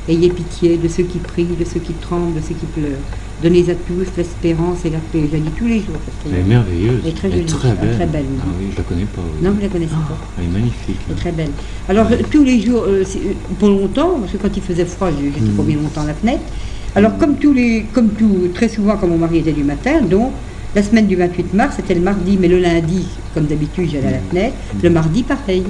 Ayez 0.09 0.31
pitié 0.31 0.77
de 0.77 0.87
ceux 0.87 1.03
qui 1.03 1.19
prient, 1.19 1.57
de 1.59 1.65
ceux 1.65 1.81
qui 1.81 1.93
tremblent, 1.95 2.37
de 2.37 2.41
ceux 2.41 2.55
qui 2.55 2.67
pleurent. 2.67 3.03
Donnez 3.43 3.69
à 3.69 3.75
tous 3.75 4.07
l'espérance 4.17 4.85
et 4.85 4.91
la 4.91 4.99
paix. 4.99 5.25
Je 5.29 5.37
la 5.37 5.43
dis 5.43 5.51
tous 5.59 5.67
les 5.67 5.79
jours. 5.81 5.97
Elle 6.27 6.39
est 6.39 6.43
merveilleuse. 6.45 7.01
Elle 7.03 7.11
est 7.11 7.15
très 7.17 7.31
jolie. 7.33 7.47
très 7.47 7.73
belle. 7.75 7.95
Très 7.97 8.07
belle 8.07 8.25
ah 8.41 8.45
oui, 8.61 8.67
je 8.71 8.77
la 8.77 8.85
connais 8.85 9.07
pas. 9.07 9.23
Non, 9.43 9.51
vous 9.51 9.57
ne 9.57 9.63
la 9.63 9.69
connaissez 9.69 9.91
pas. 9.91 10.19
Elle 10.39 10.45
est 10.45 10.49
magnifique. 10.49 10.97
Elle 11.09 11.17
est 11.17 11.19
très 11.19 11.33
belle. 11.33 11.51
Alors, 11.89 12.07
tous 12.31 12.45
les 12.45 12.61
jours, 12.61 12.85
euh, 12.87 13.03
euh, 13.03 13.33
pour 13.59 13.71
longtemps, 13.71 14.21
parce 14.21 14.31
que 14.31 14.37
quand 14.37 14.57
il 14.57 14.63
faisait 14.63 14.85
froid, 14.85 15.11
j'étais 15.11 15.41
mmh. 15.41 15.57
pas 15.57 15.63
bien 15.65 15.77
longtemps 15.79 16.03
à 16.03 16.07
la 16.07 16.15
fenêtre. 16.15 16.45
Alors, 16.94 17.16
comme 17.18 17.37
tous 17.37 17.53
les, 17.53 17.85
comme 17.92 18.11
tout, 18.11 18.48
très 18.55 18.68
souvent, 18.68 18.96
quand 18.96 19.07
mon 19.07 19.18
mari 19.18 19.38
était 19.38 19.53
du 19.53 19.64
matin, 19.64 20.01
donc, 20.03 20.33
la 20.74 20.83
semaine 20.83 21.07
du 21.07 21.16
28 21.16 21.55
mars, 21.55 21.77
c'était 21.77 21.94
le 21.94 22.01
mardi, 22.01 22.37
mais 22.40 22.48
le 22.48 22.59
lundi, 22.59 23.07
comme 23.35 23.46
d'habitude, 23.46 23.90
j'allais 23.90 24.09
à 24.09 24.11
la 24.12 24.18
fenêtre. 24.18 24.55
Le 24.83 24.90
mardi, 24.90 25.22
pareil. 25.22 25.64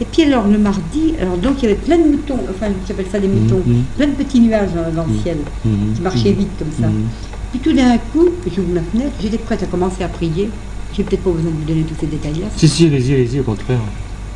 Et 0.00 0.04
puis 0.04 0.22
alors 0.22 0.48
le 0.48 0.58
mardi, 0.58 1.14
alors 1.20 1.36
donc 1.36 1.62
il 1.62 1.68
y 1.68 1.72
avait 1.72 1.80
plein 1.80 1.96
de 1.96 2.08
moutons, 2.08 2.38
enfin 2.50 2.66
j'appelle 2.86 3.06
ça 3.12 3.20
des 3.20 3.28
moutons, 3.28 3.62
mhm. 3.64 3.84
plein 3.96 4.06
de 4.08 4.12
petits 4.12 4.40
nuages 4.40 4.70
dans, 4.72 5.06
le 5.06 5.22
ciel, 5.22 5.36
mhm. 5.64 5.94
qui 5.94 6.02
marchaient 6.02 6.32
vite 6.32 6.50
comme 6.58 6.72
ça. 6.80 6.88
Mhm. 6.88 7.04
Puis 7.52 7.60
tout 7.60 7.72
d'un 7.72 7.96
coup, 8.12 8.28
j'ouvre 8.52 8.74
la 8.74 8.82
fenêtre, 8.82 9.12
j'étais 9.22 9.38
prête 9.38 9.62
à 9.62 9.66
commencer 9.66 10.02
à 10.02 10.08
prier. 10.08 10.50
J'ai 10.96 11.04
peut-être 11.04 11.22
pas 11.22 11.30
besoin 11.30 11.50
de 11.50 11.56
vous 11.56 11.64
donner 11.64 11.82
tous 11.82 11.94
ces 12.00 12.06
détails-là. 12.06 12.46
Si, 12.56 12.68
si, 12.68 12.86
allez-y, 12.86 13.14
allez-y, 13.14 13.40
au 13.40 13.44
contraire. 13.44 13.78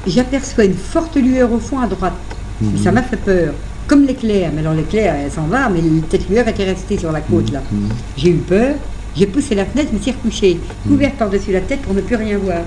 j'aperçois 0.06 0.64
une 0.64 0.74
forte 0.74 1.16
lueur 1.16 1.52
au 1.52 1.58
fond 1.58 1.80
à 1.80 1.88
droite. 1.88 2.14
Mhm. 2.60 2.78
Ça 2.78 2.92
m'a 2.92 3.02
fait 3.02 3.16
peur. 3.16 3.54
Comme 3.88 4.04
l'éclair, 4.06 4.50
mais 4.54 4.60
alors 4.60 4.74
l'éclair, 4.74 5.14
elle 5.24 5.32
s'en 5.32 5.46
va, 5.46 5.68
mais 5.70 5.80
cette 6.10 6.28
lueur 6.28 6.46
était 6.46 6.64
restée 6.64 6.98
sur 6.98 7.10
la 7.10 7.20
côte 7.22 7.50
là. 7.50 7.62
Mhm. 7.72 7.88
J'ai 8.18 8.28
eu 8.30 8.34
peur, 8.34 8.74
j'ai 9.16 9.26
poussé 9.26 9.54
la 9.54 9.64
fenêtre, 9.64 9.88
je 9.92 9.96
me 9.96 10.02
suis 10.02 10.12
recouchée, 10.12 10.58
Mhm. 10.84 10.92
couverte 10.92 11.14
par-dessus 11.14 11.52
la 11.52 11.62
tête 11.62 11.80
pour 11.80 11.94
ne 11.94 12.02
plus 12.02 12.16
rien 12.16 12.36
voir. 12.38 12.62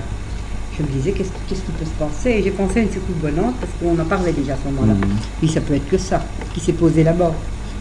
Je 0.76 0.82
me 0.82 0.88
disais, 0.88 1.12
qu'est-ce 1.12 1.28
qui 1.28 1.54
peut 1.78 1.84
se 1.84 1.90
passer? 1.98 2.30
Et 2.38 2.42
j'ai 2.42 2.50
pensé 2.50 2.80
à 2.80 2.82
une 2.82 2.88
secoupe 2.88 3.20
volante, 3.22 3.54
parce 3.60 3.72
qu'on 3.78 4.00
en 4.02 4.04
parlait 4.06 4.32
déjà 4.32 4.54
à 4.54 4.56
ce 4.56 4.70
moment-là. 4.72 4.94
Mhm. 4.94 5.14
Puis 5.38 5.48
ça 5.48 5.60
peut 5.60 5.74
être 5.74 5.88
que 5.88 5.98
ça, 5.98 6.24
qui 6.54 6.60
s'est 6.60 6.72
posé 6.72 7.04
là-bas. 7.04 7.32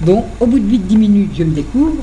Bon, 0.01 0.23
au 0.39 0.45
bout 0.45 0.59
de 0.59 0.67
8-10 0.69 0.97
minutes, 0.97 1.31
je 1.37 1.43
me 1.43 1.51
découvre, 1.55 1.95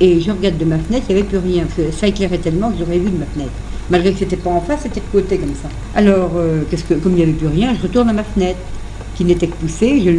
et 0.00 0.20
je 0.20 0.30
regarde 0.30 0.56
de 0.56 0.64
ma 0.64 0.78
fenêtre, 0.78 1.04
il 1.10 1.14
n'y 1.16 1.20
avait 1.20 1.28
plus 1.28 1.38
rien, 1.38 1.64
parce 1.64 1.74
que 1.88 1.94
ça 1.94 2.06
éclairait 2.06 2.38
tellement 2.38 2.70
que 2.70 2.78
j'aurais 2.78 2.98
vu 2.98 3.10
de 3.10 3.18
ma 3.18 3.26
fenêtre. 3.26 3.50
Malgré 3.90 4.12
que 4.12 4.18
c'était 4.20 4.36
pas 4.36 4.50
en 4.50 4.60
face, 4.60 4.80
c'était 4.84 5.00
de 5.00 5.06
côté 5.12 5.36
comme 5.38 5.54
ça. 5.60 5.68
Alors, 5.94 6.30
euh, 6.36 6.62
qu'est-ce 6.70 6.84
que, 6.84 6.94
comme 6.94 7.12
il 7.12 7.16
n'y 7.16 7.22
avait 7.24 7.32
plus 7.32 7.46
rien, 7.48 7.74
je 7.76 7.82
retourne 7.82 8.08
à 8.08 8.12
ma 8.12 8.22
fenêtre, 8.24 8.58
qui 9.18 9.24
n'était 9.24 9.48
que 9.48 9.56
poussée, 9.56 10.00
je 10.00 10.12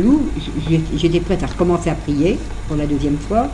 j- 0.69 0.81
j'étais 0.97 1.21
prête 1.21 1.41
à 1.41 1.47
recommencer 1.47 1.89
à 1.89 1.95
prier 1.95 2.37
pour 2.67 2.75
la 2.75 2.85
deuxième 2.85 3.15
fois. 3.17 3.47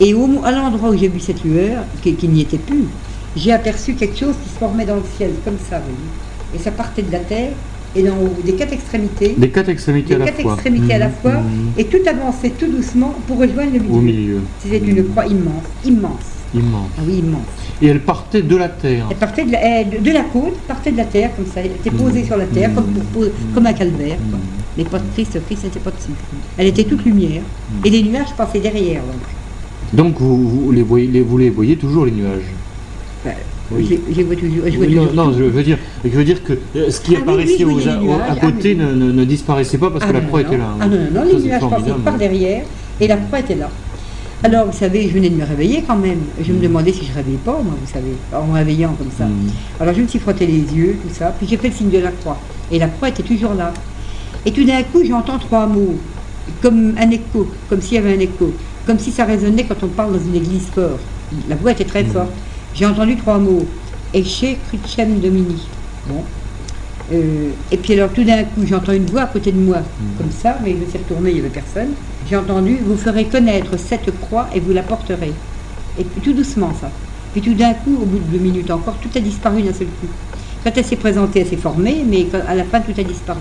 Et 0.00 0.14
au, 0.14 0.26
à 0.44 0.50
l'endroit 0.50 0.88
où 0.90 0.96
j'ai 0.96 1.08
vu 1.08 1.20
cette 1.20 1.44
lueur, 1.44 1.84
qui, 2.02 2.14
qui 2.14 2.26
n'y 2.26 2.40
était 2.40 2.56
plus, 2.56 2.84
j'ai 3.36 3.52
aperçu 3.52 3.92
quelque 3.92 4.16
chose 4.18 4.34
qui 4.42 4.48
se 4.48 4.58
formait 4.58 4.86
dans 4.86 4.96
le 4.96 5.02
ciel, 5.18 5.32
comme 5.44 5.58
ça, 5.68 5.76
vous 5.78 5.84
voyez. 5.84 6.54
Et 6.54 6.58
ça 6.58 6.70
partait 6.70 7.02
de 7.02 7.12
la 7.12 7.18
terre, 7.18 7.50
et 7.94 8.02
dans 8.02 8.16
des 8.46 8.54
quatre 8.54 8.72
extrémités, 8.72 9.34
Des 9.36 9.50
quatre 9.50 9.68
extrémités 9.68 10.08
des 10.08 10.14
à 10.14 10.18
la 10.20 10.24
quatre 10.26 10.40
fois. 10.40 10.54
extrémités 10.54 10.94
à 10.94 10.98
la 11.00 11.10
fois, 11.10 11.32
Mhm. 11.34 11.72
et 11.76 11.84
tout 11.84 11.98
avançait 12.08 12.50
tout 12.58 12.66
doucement 12.66 13.14
pour 13.26 13.36
rejoindre 13.36 13.72
le 13.74 13.80
milieu. 13.80 13.92
Au 13.94 14.00
milieu. 14.00 14.40
C'était 14.62 14.78
une 14.78 15.04
croix 15.08 15.26
immense, 15.26 15.64
immense. 15.84 16.24
Immense. 16.56 16.88
Ah 16.98 17.02
oui, 17.06 17.18
immense. 17.18 17.42
Et 17.82 17.86
elle 17.88 18.00
partait 18.00 18.42
de 18.42 18.56
la 18.56 18.68
terre. 18.68 19.06
Elle 19.10 19.16
partait 19.16 19.44
de 19.44 19.52
la, 19.52 19.58
euh, 19.58 19.84
de- 19.84 20.04
de 20.04 20.10
la 20.12 20.22
côte, 20.22 20.56
partait 20.66 20.90
de 20.92 20.96
la 20.96 21.04
terre, 21.04 21.30
comme 21.36 21.46
ça. 21.46 21.60
Elle 21.60 21.66
était 21.72 21.90
posée 21.90 22.20
Mhm. 22.20 22.26
sur 22.26 22.36
la 22.36 22.46
terre, 22.46 22.70
comme, 22.74 22.86
pour- 23.12 23.24
comme 23.54 23.66
un 23.66 23.72
calvaire. 23.72 24.16
quoi. 24.30 24.38
Mais 24.78 24.84
pas 24.84 24.98
de 24.98 25.04
Christ, 25.14 25.38
Christ 25.46 25.64
n'était 25.64 25.78
pas 25.80 25.90
dessus. 25.90 26.10
Elle 26.58 26.66
était 26.68 26.84
toute 26.84 27.04
lumière. 27.04 27.42
Et 27.84 27.90
les 27.90 28.02
nuages 28.02 28.32
passaient 28.36 28.60
derrière. 28.60 29.02
Donc. 29.02 29.22
Donc 29.92 30.20
vous, 30.20 30.48
vous 30.48 30.72
les 30.72 30.82
voyez, 30.82 31.06
les, 31.06 31.20
vous 31.22 31.38
les 31.38 31.50
voyez 31.50 31.76
toujours 31.76 32.04
les 32.06 32.10
nuages. 32.12 32.50
Ben, 33.24 33.34
Oui. 33.70 33.84
je, 33.84 33.90
les- 33.90 34.00
je 34.10 34.16
les 34.18 34.24
vois 34.24 34.36
toujours. 34.36 34.64
Je 34.66 34.76
vois 34.76 34.86
Oui, 34.86 34.94
non, 34.94 35.06
toujours 35.06 35.24
non, 35.26 35.32
tout. 35.32 35.38
je 35.38 35.44
veux 35.44 35.62
dire, 35.62 35.78
je 36.04 36.10
veux 36.10 36.24
dire 36.24 36.42
que 36.44 36.52
euh, 36.76 36.90
ce 36.90 37.00
qui 37.00 37.16
Ah 37.16 37.20
apparaissait 37.20 37.64
oui, 37.64 37.74
aux- 37.74 37.78
les 37.78 37.88
à- 37.88 38.00
Ah, 38.30 38.36
côté 38.36 38.74
mais- 38.74 38.84
ne, 38.84 38.92
ne- 38.94 39.12
ne 39.12 39.24
disparaissait 39.24 39.78
pas 39.78 39.90
parce 39.90 40.04
Ah 40.04 40.08
que 40.08 40.12
la 40.14 40.20
croix 40.20 40.42
non, 40.42 40.48
était 40.48 40.58
là. 40.58 40.64
hein. 40.64 40.76
Ah 40.80 40.86
non, 40.88 40.96
non, 40.96 41.02
non, 41.24 41.30
Ça, 41.32 41.36
les 41.38 41.44
nuages 41.44 41.60
passaient 41.70 41.90
par 42.04 42.16
derrière 42.18 42.62
et 43.00 43.06
la 43.08 43.16
croix 43.16 43.40
était 43.40 43.54
là. 43.56 43.68
Alors, 44.46 44.66
vous 44.66 44.78
savez, 44.78 45.08
je 45.08 45.12
venais 45.12 45.28
de 45.28 45.34
me 45.34 45.44
réveiller 45.44 45.82
quand 45.84 45.96
même. 45.96 46.20
Je 46.40 46.52
me 46.52 46.60
demandais 46.60 46.92
si 46.92 47.04
je 47.04 47.12
rêvais 47.12 47.36
pas, 47.44 47.58
moi, 47.64 47.74
vous 47.84 47.92
savez, 47.92 48.12
en 48.32 48.46
me 48.46 48.52
réveillant 48.54 48.92
comme 48.96 49.10
ça. 49.10 49.24
Mhm. 49.24 49.50
Alors, 49.80 49.92
je 49.92 50.02
me 50.02 50.06
suis 50.06 50.20
frotté 50.20 50.46
les 50.46 50.60
yeux, 50.72 50.96
tout 51.02 51.12
ça, 51.12 51.34
puis 51.36 51.48
j'ai 51.50 51.56
fait 51.56 51.66
le 51.66 51.74
signe 51.74 51.90
de 51.90 51.98
la 51.98 52.12
croix. 52.12 52.38
Et 52.70 52.78
la 52.78 52.86
croix 52.86 53.08
était 53.08 53.24
toujours 53.24 53.54
là. 53.54 53.74
Et 54.44 54.52
tout 54.52 54.62
d'un 54.64 54.84
coup, 54.84 55.00
j'entends 55.04 55.40
trois 55.40 55.66
mots, 55.66 55.96
comme 56.62 56.94
un 56.96 57.10
écho, 57.10 57.48
comme 57.68 57.80
s'il 57.82 57.94
y 57.94 57.98
avait 57.98 58.14
un 58.14 58.20
écho, 58.20 58.52
comme 58.86 59.00
si 59.00 59.10
ça 59.10 59.24
résonnait 59.24 59.64
quand 59.64 59.82
on 59.82 59.88
parle 59.88 60.12
dans 60.12 60.24
une 60.24 60.36
église 60.36 60.66
fort. 60.72 61.00
La 61.48 61.56
voix 61.56 61.72
était 61.72 61.82
très 61.84 62.04
Mhm. 62.04 62.10
forte. 62.12 62.30
J'ai 62.72 62.86
entendu 62.86 63.16
trois 63.16 63.38
mots, 63.38 63.66
Eche 64.14 64.56
Crucem 64.68 65.18
Domini. 65.18 65.60
Bon. 66.08 66.22
Euh, 67.12 67.50
et 67.70 67.76
puis 67.76 67.92
alors 67.92 68.10
tout 68.12 68.24
d'un 68.24 68.42
coup, 68.44 68.62
j'entends 68.66 68.92
une 68.92 69.06
voix 69.06 69.22
à 69.22 69.26
côté 69.26 69.52
de 69.52 69.58
moi, 69.58 69.78
comme 70.18 70.30
ça, 70.32 70.58
mais 70.64 70.72
je 70.72 70.76
me 70.84 70.86
suis 70.86 70.98
retournée, 70.98 71.30
il 71.30 71.34
n'y 71.34 71.40
avait 71.40 71.48
personne. 71.50 71.90
J'ai 72.28 72.36
entendu, 72.36 72.78
vous 72.84 72.96
ferez 72.96 73.26
connaître 73.26 73.76
cette 73.78 74.10
croix 74.20 74.48
et 74.54 74.58
vous 74.60 74.72
la 74.72 74.82
porterez. 74.82 75.32
Et 75.98 76.04
puis 76.04 76.20
tout 76.20 76.32
doucement 76.32 76.72
ça. 76.80 76.90
Puis 77.32 77.40
tout 77.42 77.54
d'un 77.54 77.74
coup, 77.74 77.96
au 78.02 78.04
bout 78.06 78.18
de 78.18 78.36
deux 78.36 78.42
minutes 78.42 78.70
encore, 78.70 78.94
tout 79.00 79.08
a 79.14 79.20
disparu 79.20 79.62
d'un 79.62 79.72
seul 79.72 79.86
coup. 79.86 80.08
Quand 80.64 80.72
elle 80.74 80.84
s'est 80.84 80.96
présentée, 80.96 81.40
elle 81.40 81.46
s'est 81.46 81.56
formée, 81.56 82.02
mais 82.08 82.24
quand- 82.24 82.40
à 82.48 82.54
la 82.56 82.64
fin, 82.64 82.80
tout 82.80 82.92
a 82.98 83.02
disparu. 83.04 83.38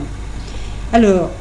Alors, 0.94 1.32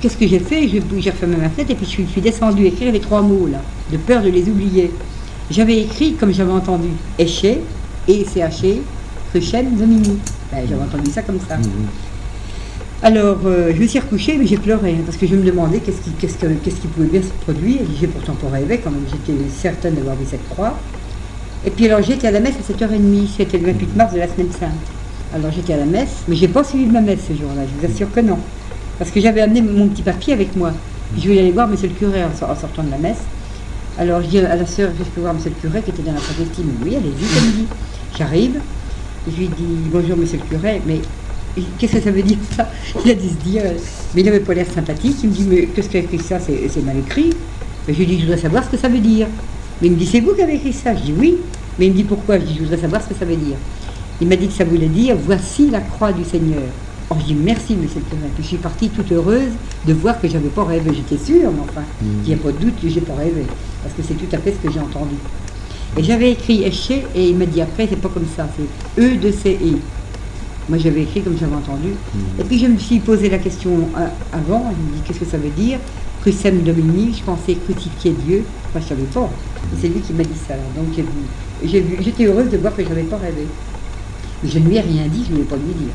qu'est-ce 0.00 0.16
que 0.16 0.28
j'ai 0.28 0.38
fait? 0.38 0.68
Je- 0.68 0.78
J'ai 1.00 1.10
refermé 1.10 1.36
ma 1.36 1.50
fenêtre 1.50 1.72
et 1.72 1.74
puis 1.74 1.86
je 1.86 1.90
suis, 1.90 2.04
je 2.06 2.10
suis 2.12 2.20
descendue 2.20 2.66
écrire 2.66 2.92
les 2.92 3.00
trois 3.00 3.20
mots 3.22 3.48
là, 3.50 3.58
de 3.90 3.96
peur 3.96 4.22
de 4.22 4.28
les 4.28 4.48
oublier. 4.48 4.92
J'avais 5.50 5.78
écrit 5.80 6.14
comme 6.14 6.32
j'avais 6.32 6.52
entendu 6.52 6.88
Éché, 7.18 7.58
E-C-H-E, 8.08 8.76
Cruchem, 9.34 9.74
Domini. 9.76 10.16
Ben, 10.52 10.64
j'avais 10.68 10.82
entendu 10.82 11.10
ça 11.10 11.22
comme 11.22 11.40
ça. 11.48 11.56
Mhm. 11.56 11.64
Alors, 13.02 13.38
euh, 13.46 13.72
je 13.74 13.82
me 13.82 13.86
suis 13.88 13.98
recouchée, 13.98 14.36
mais 14.38 14.46
j'ai 14.46 14.56
pleuré, 14.56 14.92
hein, 14.92 15.02
parce 15.04 15.16
que 15.18 15.26
je 15.26 15.34
me 15.34 15.42
demandais 15.44 15.80
qu'est-ce 15.80 16.00
qui, 16.02 16.10
que- 16.12 16.70
qui 16.70 16.86
pouvait 16.86 17.08
bien 17.08 17.20
se 17.20 17.32
produire. 17.44 17.80
J'ai 18.00 18.06
pourtant 18.06 18.34
pas 18.34 18.48
rêvé, 18.56 18.78
quand 18.78 18.92
même, 18.92 19.02
j'étais 19.10 19.36
certaine 19.60 19.94
d'avoir 19.96 20.14
vu 20.14 20.24
cette 20.30 20.48
croix. 20.50 20.78
Et 21.66 21.70
puis 21.70 21.86
alors, 21.86 22.00
j'étais 22.00 22.28
à 22.28 22.30
la 22.30 22.38
messe 22.38 22.54
à 22.60 22.62
7h30, 22.62 23.26
c'était 23.36 23.58
le 23.58 23.66
28 23.72 23.96
mars 23.96 24.14
de 24.14 24.18
la 24.20 24.28
semaine 24.28 24.52
sainte. 24.52 24.70
Alors, 25.34 25.50
j'étais 25.50 25.72
à 25.72 25.78
la 25.78 25.84
messe, 25.84 26.22
mais 26.28 26.36
j'ai 26.36 26.46
pas 26.48 26.62
suivi 26.62 26.86
ma 26.86 27.00
messe 27.00 27.20
ce 27.28 27.34
jour-là, 27.34 27.62
je 27.66 27.86
vous 27.88 27.92
assure 27.92 28.12
que 28.12 28.20
non. 28.20 28.38
Parce 29.00 29.10
que 29.10 29.20
j'avais 29.20 29.40
amené 29.40 29.62
mon 29.62 29.88
petit 29.88 30.02
papier 30.02 30.32
avec 30.34 30.54
moi. 30.54 30.72
Je 31.18 31.22
voulais 31.26 31.40
aller 31.40 31.50
voir 31.50 31.66
monsieur 31.66 31.88
le 31.88 31.94
curé 31.94 32.22
en, 32.24 32.32
sor- 32.38 32.50
en 32.50 32.56
sortant 32.56 32.84
de 32.84 32.90
la 32.92 32.98
messe. 32.98 33.18
Alors, 33.98 34.22
je 34.22 34.28
dis 34.28 34.38
à 34.38 34.54
la 34.54 34.64
sœur, 34.66 34.90
je 34.96 35.02
peux 35.04 35.20
voir 35.22 35.34
monsieur 35.34 35.50
le 35.50 35.56
curé 35.68 35.82
qui 35.82 35.90
était 35.90 36.02
dans 36.02 36.12
la 36.14 36.20
sacristie. 36.20 36.62
Mais 36.64 36.86
oui, 36.90 36.96
allez-y, 36.96 37.24
elle 37.38 37.44
me 37.46 37.52
dit. 37.56 37.66
J'arrive, 38.16 38.60
je 39.30 39.36
lui 39.36 39.48
dis 39.48 39.64
bonjour 39.92 40.16
monsieur 40.16 40.38
le 40.38 40.44
curé, 40.44 40.82
mais 40.86 41.00
qu'est-ce 41.78 41.94
que 41.94 42.00
ça 42.00 42.10
veut 42.10 42.22
dire 42.22 42.38
ça? 42.56 42.68
Il 43.04 43.10
a 43.10 43.14
dit 43.14 43.28
se 43.28 43.48
dire, 43.48 43.62
mais 44.14 44.20
il 44.20 44.24
n'avait 44.24 44.40
pas 44.40 44.54
l'air 44.54 44.66
sympathique. 44.72 45.16
Il 45.22 45.30
me 45.30 45.34
dit, 45.34 45.46
mais 45.48 45.66
qu'est-ce 45.66 45.88
qu'a 45.88 46.00
écrit 46.00 46.18
ça? 46.18 46.38
C'est 46.40 46.84
mal 46.84 46.98
écrit. 46.98 47.30
Mais 47.86 47.94
je 47.94 47.98
lui 47.98 48.06
dis, 48.06 48.16
je 48.18 48.24
voudrais 48.26 48.40
savoir 48.40 48.64
ce 48.64 48.70
que 48.70 48.76
ça 48.76 48.88
veut 48.88 48.98
dire. 48.98 49.28
Mais 49.80 49.88
il 49.88 49.92
me 49.92 49.96
dit, 49.96 50.06
c'est 50.06 50.20
vous 50.20 50.34
qui 50.34 50.42
avez 50.42 50.54
écrit 50.56 50.72
ça? 50.72 50.94
Je 50.94 51.02
dis 51.02 51.14
oui. 51.16 51.36
Mais 51.78 51.86
il 51.86 51.92
me 51.92 51.96
dit 51.96 52.04
pourquoi? 52.04 52.38
Je 52.38 52.44
dis, 52.44 52.54
je 52.54 52.60
voudrais 52.60 52.78
savoir 52.78 53.02
ce 53.02 53.08
que 53.08 53.14
ça 53.14 53.24
veut 53.24 53.36
dire. 53.36 53.56
Il 54.20 54.28
m'a 54.28 54.36
dit 54.36 54.46
que 54.46 54.52
ça 54.52 54.64
voulait 54.64 54.86
dire, 54.86 55.16
voici 55.16 55.70
la 55.70 55.80
croix 55.80 56.12
du 56.12 56.24
Seigneur. 56.24 56.62
Oh, 57.10 57.16
je 57.20 57.26
dis 57.26 57.34
merci, 57.34 57.74
monsieur 57.74 58.00
le 58.00 58.16
curé. 58.16 58.30
Puis 58.34 58.42
je 58.42 58.48
suis 58.48 58.56
partie 58.56 58.88
toute 58.88 59.10
heureuse 59.12 59.52
de 59.86 59.92
voir 59.92 60.20
que 60.20 60.28
j'avais 60.28 60.48
pas 60.48 60.64
rêvé. 60.64 60.92
J'étais 60.94 61.22
sûre, 61.22 61.50
mais 61.52 61.60
enfin, 61.60 61.82
il 62.02 62.28
n'y 62.28 62.34
a 62.34 62.36
pas 62.36 62.52
de 62.52 62.58
doute 62.58 62.80
que 62.80 62.88
j'ai 62.88 63.00
pas 63.00 63.14
rêvé. 63.14 63.44
Parce 63.82 63.94
que 63.94 64.02
c'est 64.02 64.14
tout 64.14 64.34
à 64.34 64.38
fait 64.38 64.52
ce 64.52 64.66
que 64.66 64.72
j'ai 64.72 64.80
entendu. 64.80 65.16
Et 65.96 66.02
j'avais 66.02 66.32
écrit 66.32 66.64
Eché 66.64 67.04
et 67.14 67.28
il 67.28 67.36
m'a 67.36 67.46
dit 67.46 67.60
après, 67.60 67.86
c'est 67.88 68.00
pas 68.00 68.08
comme 68.08 68.26
ça, 68.36 68.48
c'est 68.56 69.00
E 69.02 69.16
de 69.16 69.30
C 69.30 69.58
E. 69.62 69.78
Moi 70.68 70.78
j'avais 70.78 71.02
écrit 71.02 71.20
comme 71.22 71.36
j'avais 71.38 71.54
entendu. 71.54 71.90
Et 72.40 72.44
puis 72.44 72.58
je 72.58 72.66
me 72.66 72.78
suis 72.78 72.98
posé 72.98 73.28
la 73.28 73.38
question 73.38 73.70
euh, 73.96 74.06
avant, 74.32 74.64
je 74.70 74.90
me 74.90 74.96
dis 74.96 75.02
qu'est-ce 75.06 75.20
que 75.20 75.24
ça 75.26 75.36
veut 75.36 75.50
dire? 75.50 75.78
Crucem 76.22 76.62
Domini, 76.62 77.14
je 77.16 77.22
pensais 77.22 77.54
crucifier 77.54 78.14
Dieu, 78.26 78.44
moi 78.72 78.82
je 78.82 78.88
savais 78.88 79.02
pas. 79.02 79.30
C'est 79.80 79.88
lui 79.88 80.00
qui 80.00 80.12
m'a 80.14 80.24
dit 80.24 80.38
ça. 80.48 80.54
là. 80.56 80.62
Donc 80.74 80.86
j'étais 81.64 82.24
heureuse 82.24 82.50
de 82.50 82.56
voir 82.56 82.74
que 82.74 82.82
je 82.82 82.88
n'avais 82.88 83.02
pas 83.02 83.18
rêvé. 83.18 83.46
Mais 84.42 84.48
je 84.50 84.58
ne 84.58 84.68
lui 84.68 84.76
ai 84.76 84.80
rien 84.80 85.04
dit, 85.06 85.22
je 85.26 85.30
ne 85.30 85.36
voulais 85.36 85.48
pas 85.48 85.56
lui 85.56 85.74
dire. 85.74 85.92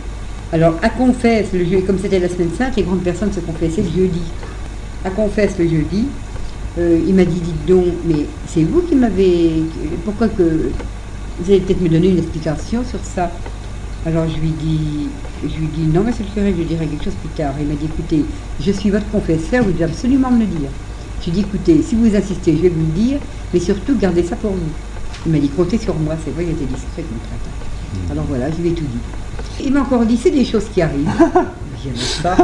Alors 0.53 0.75
à 0.81 0.89
Confesse, 0.89 1.47
le 1.51 1.65
jeudi, 1.65 1.83
comme 1.83 1.99
c'était 1.99 2.19
la 2.19 2.29
semaine 2.29 2.51
sainte, 2.57 2.75
les 2.77 2.83
grandes 2.83 3.01
personnes 3.03 3.33
se 3.33 3.39
confessaient 3.39 3.81
le 3.81 4.01
jeudi. 4.01 4.21
À 5.03 5.09
Confesse 5.09 5.57
le 5.57 5.65
jeudi, 5.67 6.05
euh, 6.79 6.99
il 7.07 7.13
m'a 7.13 7.25
dit, 7.25 7.39
dites 7.39 7.65
donc, 7.67 7.85
mais 8.05 8.25
c'est 8.47 8.63
vous 8.63 8.81
qui 8.81 8.95
m'avez... 8.95 9.63
Pourquoi 10.05 10.29
que... 10.29 10.71
Vous 11.41 11.51
allez 11.51 11.61
peut-être 11.61 11.81
me 11.81 11.89
donner 11.89 12.09
une 12.09 12.17
explication 12.17 12.83
sur 12.83 12.99
ça? 13.03 13.31
Alors 14.05 14.25
je 14.29 14.39
lui 14.39 14.51
dis, 14.51 15.07
je 15.43 15.57
lui 15.59 15.67
dis, 15.67 15.83
non 15.93 16.03
monsieur 16.03 16.23
le 16.25 16.33
curé, 16.33 16.55
je 16.57 16.63
dirai 16.63 16.87
quelque 16.87 17.03
chose 17.03 17.15
plus 17.21 17.29
tard. 17.29 17.53
Il 17.59 17.67
m'a 17.67 17.75
dit, 17.75 17.85
écoutez, 17.85 18.23
je 18.59 18.71
suis 18.71 18.89
votre 18.89 19.09
confesseur, 19.09 19.63
vous 19.63 19.71
devez 19.71 19.85
absolument 19.85 20.31
me 20.31 20.39
le 20.39 20.45
dire. 20.45 20.69
Je 21.19 21.25
lui 21.25 21.31
ai 21.31 21.41
dit, 21.41 21.47
écoutez, 21.47 21.81
si 21.81 21.95
vous 21.95 22.15
insistez, 22.15 22.55
je 22.55 22.61
vais 22.61 22.69
vous 22.69 22.79
le 22.79 22.93
dire, 22.93 23.19
mais 23.53 23.59
surtout 23.59 23.95
gardez 23.97 24.23
ça 24.23 24.35
pour 24.35 24.51
vous. 24.51 24.71
Il 25.25 25.31
m'a 25.31 25.39
dit, 25.39 25.49
comptez 25.49 25.77
sur 25.77 25.95
moi, 25.95 26.15
c'est 26.23 26.31
vrai, 26.31 26.45
il 26.45 26.51
était 26.51 26.65
discret 26.65 27.03
comme 27.03 27.19
prêtre. 27.19 28.11
Alors 28.11 28.25
voilà, 28.27 28.49
je 28.51 28.61
lui 28.61 28.69
ai 28.69 28.73
tout 28.73 28.83
dit. 28.83 29.65
Il 29.65 29.73
m'a 29.73 29.81
encore 29.81 30.05
dit, 30.05 30.17
c'est 30.17 30.31
des 30.31 30.45
choses 30.45 30.65
qui 30.73 30.81
arrivent. 30.81 31.09
Ça. 31.95 32.35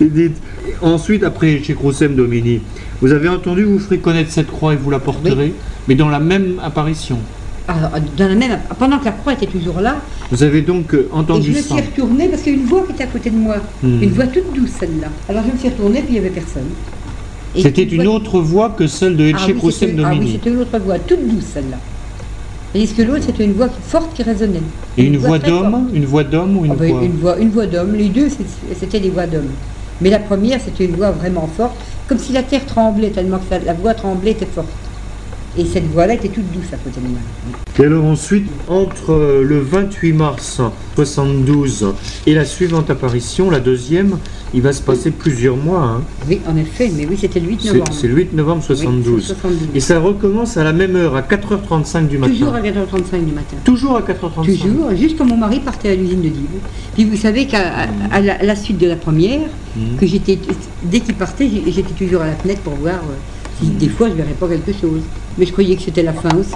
Et 0.00 0.04
dites, 0.04 0.36
ensuite, 0.82 1.24
après 1.24 1.62
chez 1.62 1.74
Crucem 1.74 2.14
Domini, 2.14 2.60
vous 3.00 3.12
avez 3.12 3.28
entendu, 3.28 3.64
vous 3.64 3.78
ferez 3.78 3.98
connaître 3.98 4.30
cette 4.30 4.48
croix 4.50 4.72
et 4.74 4.76
vous 4.76 4.90
la 4.90 4.98
porterez, 4.98 5.54
mais 5.86 5.94
dans 5.94 6.08
la 6.08 6.18
même 6.20 6.60
apparition. 6.62 7.18
Alors, 7.68 7.90
dans 8.16 8.28
la 8.28 8.34
même, 8.34 8.58
pendant 8.78 8.98
que 8.98 9.04
la 9.04 9.12
croix 9.12 9.34
était 9.34 9.46
toujours 9.46 9.80
là, 9.80 9.96
Vous 10.30 10.42
avez 10.42 10.62
donc 10.62 10.94
euh, 10.94 11.00
et 11.00 11.08
je 11.12 11.18
entendu 11.18 11.50
me 11.50 11.58
suis 11.60 11.74
retournée 11.74 12.28
parce 12.28 12.42
qu'il 12.42 12.54
y 12.54 12.56
a 12.56 12.58
une 12.60 12.66
voix 12.66 12.82
qui 12.86 12.92
était 12.92 13.04
à 13.04 13.08
côté 13.08 13.28
de 13.30 13.36
moi. 13.36 13.56
Hmm. 13.82 14.02
Une 14.02 14.10
voix 14.10 14.26
toute 14.26 14.52
douce, 14.54 14.70
celle-là. 14.80 15.08
Alors 15.28 15.42
je 15.46 15.52
me 15.52 15.58
suis 15.58 15.68
retournée, 15.68 16.00
puis 16.00 16.08
il 16.10 16.12
n'y 16.14 16.18
avait 16.18 16.30
personne. 16.30 16.68
C'était 17.56 17.82
une 17.84 18.04
voix- 18.04 18.14
autre 18.14 18.40
voix 18.40 18.70
que 18.70 18.86
celle 18.86 19.16
de 19.16 19.24
Ah 19.24 19.28
Elche 19.28 19.46
oui, 19.48 19.54
Crucem 19.58 19.88
c'était- 19.90 20.02
ah 20.04 20.12
oui, 20.18 20.30
c'était 20.32 20.50
une 20.50 20.60
autre 20.60 20.78
voix, 20.78 20.98
toute 20.98 21.28
douce, 21.28 21.44
celle-là. 21.52 21.76
Tandis 22.72 22.92
que 22.92 23.02
l'autre, 23.02 23.22
c'était 23.26 23.44
une 23.44 23.54
voix 23.54 23.68
forte 23.86 24.14
qui 24.14 24.22
résonnait? 24.22 24.60
et 24.96 25.04
une 25.04 25.16
voix 25.16 25.38
d'homme 25.38 25.88
Une 25.94 26.04
voix 26.04 26.24
d'homme 26.24 26.56
ou 26.58 26.64
une 26.66 26.72
Ah 26.72 26.74
ben, 26.78 26.90
voix 26.92 27.02
une 27.04 27.12
voix, 27.16 27.38
une 27.38 27.50
voix 27.50 27.66
d'homme. 27.66 27.94
Les 27.94 28.08
deux, 28.08 28.28
c'était 28.78 29.00
des 29.00 29.10
voix 29.10 29.26
d'homme. 29.26 29.48
Mais 30.00 30.10
la 30.10 30.18
première, 30.18 30.60
c'était 30.60 30.84
une 30.84 30.96
voix 30.96 31.10
vraiment 31.10 31.46
forte, 31.46 31.76
comme 32.06 32.18
si 32.18 32.32
la 32.32 32.42
terre 32.42 32.64
tremblait, 32.66 33.10
tellement 33.10 33.38
que 33.38 33.64
la, 33.64 33.74
voix 33.74 33.94
tremblait 33.94 34.32
était 34.32 34.46
forte. 34.46 34.68
Et 35.58 35.64
cette 35.64 35.90
voix-là 35.90 36.14
était 36.14 36.28
toute 36.28 36.50
douce 36.52 36.72
à 36.72 36.76
côté 36.76 37.00
de 37.00 37.08
moi. 37.08 37.18
Et 37.80 37.84
alors 37.84 38.04
ensuite, 38.04 38.46
entre 38.68 39.10
euh, 39.12 39.42
le 39.42 39.58
28 39.60 40.12
mars 40.12 40.60
72 40.94 41.94
et 42.26 42.34
la 42.34 42.44
suivante 42.44 42.90
apparition, 42.90 43.50
la 43.50 43.58
deuxième, 43.60 44.18
il 44.54 44.62
va 44.62 44.72
se 44.72 44.82
passer 44.82 45.10
plusieurs 45.10 45.56
mois. 45.56 45.82
hein. 45.82 46.02
Oui, 46.28 46.40
en 46.48 46.56
effet, 46.56 46.90
mais 46.96 47.06
oui, 47.10 47.16
c'était 47.20 47.40
le 47.40 47.48
8 47.48 47.60
C'est 47.60 47.72
novembre. 47.72 47.92
c'est 47.92 48.08
le 48.08 48.14
8 48.14 48.32
novembre 48.34 48.60
Oui, 48.70 48.76
72. 48.76 49.22
c'est 49.26 49.34
72. 49.34 49.68
Et 49.74 49.80
ça 49.80 49.98
recommence 50.00 50.56
à 50.56 50.64
la 50.64 50.72
même 50.72 50.94
heure, 50.96 51.16
à 51.16 51.22
4h35 51.22 52.06
du 52.08 52.18
matin. 52.18 52.32
Toujours 52.32 52.54
à 52.54 52.60
4h35 52.60 53.24
du 53.24 53.32
matin. 53.32 53.56
Toujours 53.64 53.96
à 53.96 54.02
4h35. 54.02 54.44
Toujours, 54.44 54.94
juste 54.96 55.18
quand 55.18 55.24
mon 55.26 55.36
mari 55.36 55.60
partait 55.60 55.90
à 55.90 55.94
l'usine 55.96 56.20
de 56.22 56.28
Dives. 56.28 56.46
Puis 56.94 57.04
vous 57.04 57.16
savez 57.16 57.46
qu'à 57.46 57.86
la, 58.20 58.56
suite 58.56 58.78
de 58.78 58.86
la 58.86 58.96
première, 58.96 59.40
Mhm. 59.76 59.96
que 60.00 60.06
j'étais 60.06 60.38
dès 60.84 61.00
qu'il 61.00 61.14
partait, 61.14 61.48
j'étais 61.66 61.92
toujours 61.96 62.22
à 62.22 62.26
la 62.26 62.34
fenêtre 62.34 62.60
pour 62.62 62.74
voir 62.74 62.94
euh, 62.96 63.14
des 63.66 63.88
fois 63.88 64.08
je 64.08 64.14
verrais 64.14 64.32
pas 64.38 64.48
quelque 64.48 64.72
chose. 64.72 65.02
Mais 65.36 65.46
je 65.46 65.52
croyais 65.52 65.76
que 65.76 65.82
c'était 65.82 66.02
la 66.02 66.12
fin 66.12 66.30
aussi. 66.36 66.54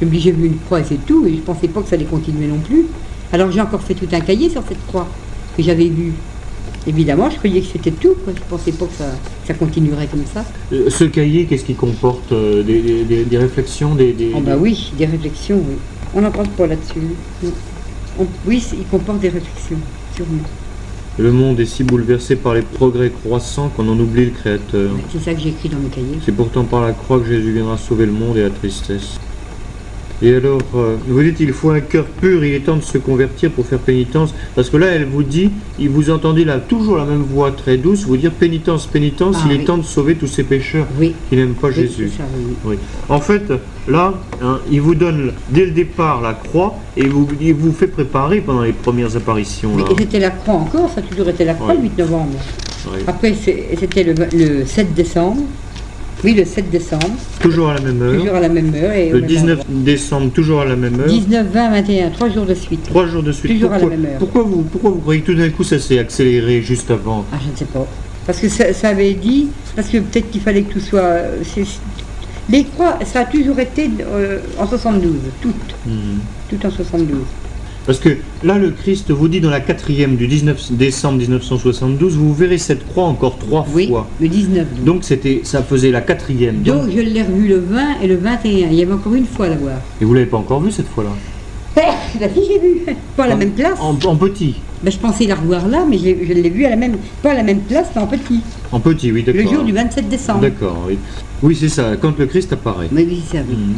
Je 0.00 0.04
me 0.06 0.10
dis 0.10 0.20
j'ai 0.20 0.32
vu 0.32 0.46
une 0.46 0.58
croix 0.58 0.80
et 0.80 0.84
c'est 0.84 1.04
tout, 1.06 1.24
et 1.26 1.34
je 1.36 1.40
pensais 1.40 1.68
pas 1.68 1.80
que 1.82 1.88
ça 1.88 1.94
allait 1.96 2.04
continuer 2.04 2.46
non 2.46 2.58
plus. 2.58 2.86
Alors 3.32 3.50
j'ai 3.50 3.60
encore 3.60 3.82
fait 3.82 3.94
tout 3.94 4.08
un 4.12 4.20
cahier 4.20 4.48
sur 4.50 4.62
cette 4.68 4.84
croix 4.86 5.06
que 5.56 5.62
j'avais 5.62 5.86
vue. 5.88 6.12
Évidemment, 6.86 7.30
je 7.30 7.36
croyais 7.36 7.60
que 7.62 7.66
c'était 7.72 7.92
tout. 7.92 8.14
quoi. 8.24 8.32
Je 8.36 8.42
pensais 8.48 8.72
pas 8.72 8.84
que 8.84 8.92
ça, 8.92 9.04
que 9.06 9.46
ça 9.46 9.54
continuerait 9.54 10.06
comme 10.06 10.24
ça. 10.32 10.44
Euh, 10.72 10.90
Ce 10.90 11.04
cahier, 11.04 11.46
qu'est-ce 11.46 11.64
qu'il 11.64 11.76
comporte 11.76 12.30
euh, 12.32 12.62
des, 12.62 13.04
des- 13.24 13.38
réflexions 13.38 13.94
des, 13.94 14.12
des- 14.12 14.32
Oh 14.36 14.40
bah 14.40 14.56
oui, 14.58 14.92
des 14.98 15.06
réflexions, 15.06 15.56
oui. 15.66 15.76
On 16.14 16.20
n'en 16.20 16.30
parle 16.30 16.48
pas 16.48 16.66
là-dessus. 16.66 17.00
Oui, 18.46 18.62
il 18.78 18.84
comporte 18.86 19.18
des 19.20 19.30
réflexions, 19.30 19.78
sûrement. 20.14 20.42
Le 21.16 21.30
monde 21.30 21.60
est 21.60 21.66
si 21.66 21.84
bouleversé 21.84 22.34
par 22.34 22.54
les 22.54 22.62
progrès 22.62 23.10
croissants 23.10 23.68
qu'on 23.68 23.88
en 23.88 23.96
oublie 24.00 24.24
le 24.24 24.30
Créateur. 24.32 24.90
C'est 25.12 25.20
ça 25.20 25.32
que 25.32 25.40
j'ai 25.40 25.50
écrit 25.50 25.68
dans 25.68 25.78
mes 25.78 25.88
cahiers. 25.88 26.18
C'est 26.24 26.34
pourtant 26.34 26.64
par 26.64 26.82
la 26.82 26.92
croix 26.92 27.20
que 27.20 27.26
Jésus 27.26 27.52
viendra 27.52 27.78
sauver 27.78 28.06
le 28.06 28.12
monde 28.12 28.36
et 28.36 28.42
la 28.42 28.50
tristesse. 28.50 29.20
Et 30.24 30.34
alors, 30.36 30.62
euh, 30.74 30.96
vous 31.06 31.22
dites 31.22 31.38
il 31.40 31.52
faut 31.52 31.68
un 31.68 31.80
cœur 31.80 32.06
pur, 32.06 32.42
il 32.42 32.54
est 32.54 32.60
temps 32.60 32.76
de 32.76 32.82
se 32.82 32.96
convertir 32.96 33.50
pour 33.50 33.66
faire 33.66 33.78
pénitence. 33.78 34.34
Parce 34.54 34.70
que 34.70 34.78
là, 34.78 34.86
elle 34.86 35.04
vous 35.04 35.22
dit, 35.22 35.50
il 35.78 35.90
vous 35.90 36.08
entendez 36.08 36.46
là 36.46 36.58
toujours 36.60 36.96
la 36.96 37.04
même 37.04 37.20
voix 37.22 37.50
très 37.52 37.76
douce, 37.76 38.04
vous 38.06 38.16
dire 38.16 38.30
pénitence, 38.32 38.86
pénitence, 38.86 39.36
Ah 39.40 39.48
il 39.50 39.60
est 39.60 39.64
temps 39.64 39.76
de 39.76 39.82
sauver 39.82 40.14
tous 40.14 40.26
ces 40.26 40.44
pécheurs 40.44 40.86
Oui, 40.98 41.14
qui 41.28 41.36
n'aiment 41.36 41.52
pas 41.52 41.68
oui, 41.68 41.74
Jésus. 41.74 42.10
ça. 42.16 42.24
En 43.10 43.20
fait, 43.20 43.52
là, 43.86 44.14
hein, 44.42 44.60
il 44.70 44.80
vous 44.80 44.94
donne 44.94 45.32
dès 45.50 45.66
le 45.66 45.72
départ 45.72 46.22
la 46.22 46.32
croix 46.32 46.74
et 46.96 47.06
vous, 47.06 47.28
il 47.38 47.52
vous 47.52 47.72
fait 47.72 47.86
préparer 47.88 48.40
pendant 48.40 48.62
les 48.62 48.72
premières 48.72 49.14
apparitions. 49.18 49.72
Mais 49.76 49.82
Là. 49.82 49.88
c'était 49.98 50.20
la 50.20 50.30
croix 50.30 50.54
encore, 50.54 50.90
ça 50.94 51.00
a 51.00 51.02
toujours 51.02 51.28
été 51.28 51.44
la 51.44 51.52
croix 51.52 51.74
le 51.74 51.82
8 51.82 51.98
novembre. 51.98 52.38
Après, 53.06 53.34
c'était 53.34 54.04
le, 54.04 54.14
le 54.32 54.64
7 54.64 54.94
décembre. 54.94 55.42
Oui, 56.24 56.32
le 56.34 56.44
7 56.46 56.70
décembre, 56.70 57.06
Toujours 57.40 57.68
à 57.68 57.74
la 57.74 57.80
même 57.82 58.00
heure. 58.02 58.14
toujours 58.18 58.34
à 58.36 58.40
la 58.40 58.48
même 58.48 58.74
heure. 58.74 58.92
Et 58.92 59.10
Le 59.10 59.20
même 59.20 59.28
19 59.28 59.60
endroit. 59.60 59.64
décembre, 59.84 60.30
toujours 60.32 60.60
à 60.62 60.64
la 60.64 60.74
même 60.76 60.98
heure. 60.98 61.06
19, 61.06 61.46
20, 61.52 61.70
21, 61.70 62.10
trois 62.10 62.30
jours 62.30 62.46
de 62.46 62.54
suite. 62.54 62.82
Trois 62.84 63.06
jours 63.06 63.22
de 63.22 63.30
suite. 63.32 63.52
Toujours 63.52 63.70
à 63.72 63.74
la 63.74 63.80
pourquoi, 63.80 63.96
même 63.96 64.06
heure. 64.06 64.18
Pourquoi 64.18 64.42
vous, 64.42 64.62
pourquoi 64.62 64.90
vous 64.90 65.00
croyez 65.00 65.20
que 65.20 65.26
tout 65.32 65.34
d'un 65.38 65.50
coup 65.50 65.64
ça 65.64 65.78
s'est 65.78 65.98
accéléré 65.98 66.62
juste 66.62 66.90
avant? 66.90 67.24
Ah, 67.32 67.36
je 67.44 67.50
ne 67.52 67.56
sais 67.56 67.66
pas. 67.66 67.86
Parce 68.26 68.38
que 68.40 68.48
ça, 68.48 68.72
ça 68.72 68.88
avait 68.88 69.12
dit, 69.12 69.48
parce 69.76 69.88
que 69.88 69.98
peut-être 69.98 70.30
qu'il 70.30 70.40
fallait 70.40 70.62
que 70.62 70.72
tout 70.72 70.80
soit. 70.80 71.12
les 72.48 72.64
croix, 72.64 72.98
ça 73.04 73.20
a 73.20 73.24
toujours 73.26 73.58
été 73.58 73.90
euh, 74.00 74.38
en 74.58 74.66
72, 74.66 75.12
toutes, 75.42 75.54
Hmm. 75.86 76.18
toutes 76.48 76.64
en 76.64 76.70
72. 76.70 77.18
Parce 77.86 77.98
que 77.98 78.10
là, 78.42 78.56
le 78.58 78.70
Christ 78.70 79.10
vous 79.10 79.28
dit 79.28 79.40
dans 79.40 79.50
la 79.50 79.60
quatrième 79.60 80.16
du 80.16 80.26
19 80.26 80.72
décembre 80.72 81.18
1972, 81.18 82.16
vous 82.16 82.32
verrez 82.34 82.56
cette 82.58 82.86
croix 82.86 83.04
encore 83.04 83.38
trois 83.38 83.66
Oui, 83.74 83.88
fois. 83.88 84.08
le 84.20 84.28
19. 84.28 84.66
Donc, 84.76 84.84
Donc 84.84 85.04
c'était, 85.04 85.40
ça 85.44 85.62
faisait 85.62 85.90
la 85.90 86.00
quatrième. 86.00 86.62
Donc- 86.62 86.82
Donc, 86.86 86.90
je 86.94 87.00
l'ai 87.00 87.22
revu 87.22 87.48
le 87.48 87.58
20 87.58 88.00
et 88.02 88.06
le 88.06 88.16
21. 88.16 88.68
Il 88.70 88.74
y 88.74 88.82
avait 88.82 88.92
encore 88.92 89.14
une 89.14 89.26
fois 89.26 89.46
à 89.46 89.48
la 89.50 89.56
voir. 89.56 89.76
et 90.00 90.04
vous 90.04 90.14
l'avez 90.14 90.26
pas 90.26 90.38
encore 90.38 90.60
vu 90.60 90.70
cette 90.72 90.88
fois-là? 90.88 91.10
La 92.20 92.28
fille, 92.28 92.42
j'ai 92.46 92.58
vu. 92.58 92.96
Pas 93.16 93.24
à 93.24 93.28
la 93.28 93.36
même 93.36 93.50
place. 93.50 93.78
en, 93.80 93.90
en 94.04 94.16
petit. 94.16 94.56
Ben, 94.82 94.90
je 94.90 94.98
pensais 94.98 95.26
la 95.26 95.34
revoir 95.34 95.66
là, 95.68 95.84
mais 95.88 95.98
je 95.98 96.04
l'ai 96.32 96.50
vu 96.50 96.64
à 96.64 96.70
la 96.70 96.76
même, 96.76 96.96
pas 97.22 97.30
à 97.30 97.34
la 97.34 97.42
même 97.42 97.60
place, 97.60 97.88
mais 97.94 98.02
en 98.02 98.06
petit. 98.06 98.40
En 98.70 98.80
petit, 98.80 99.10
oui, 99.12 99.22
d'accord. 99.22 99.42
Le 99.42 99.48
jour 99.48 99.64
du 99.64 99.72
27 99.72 100.08
décembre. 100.08 100.40
D'accord, 100.40 100.84
oui. 100.86 100.98
Oui, 101.42 101.56
c'est 101.58 101.68
ça, 101.68 101.96
quand 102.00 102.18
le 102.18 102.26
Christ 102.26 102.52
apparaît. 102.52 102.88
Oui, 102.92 103.06
oui, 103.08 103.22
c'est 103.28 103.38
ça, 103.38 103.42
oui. 103.48 103.56
Mhm. 103.56 103.74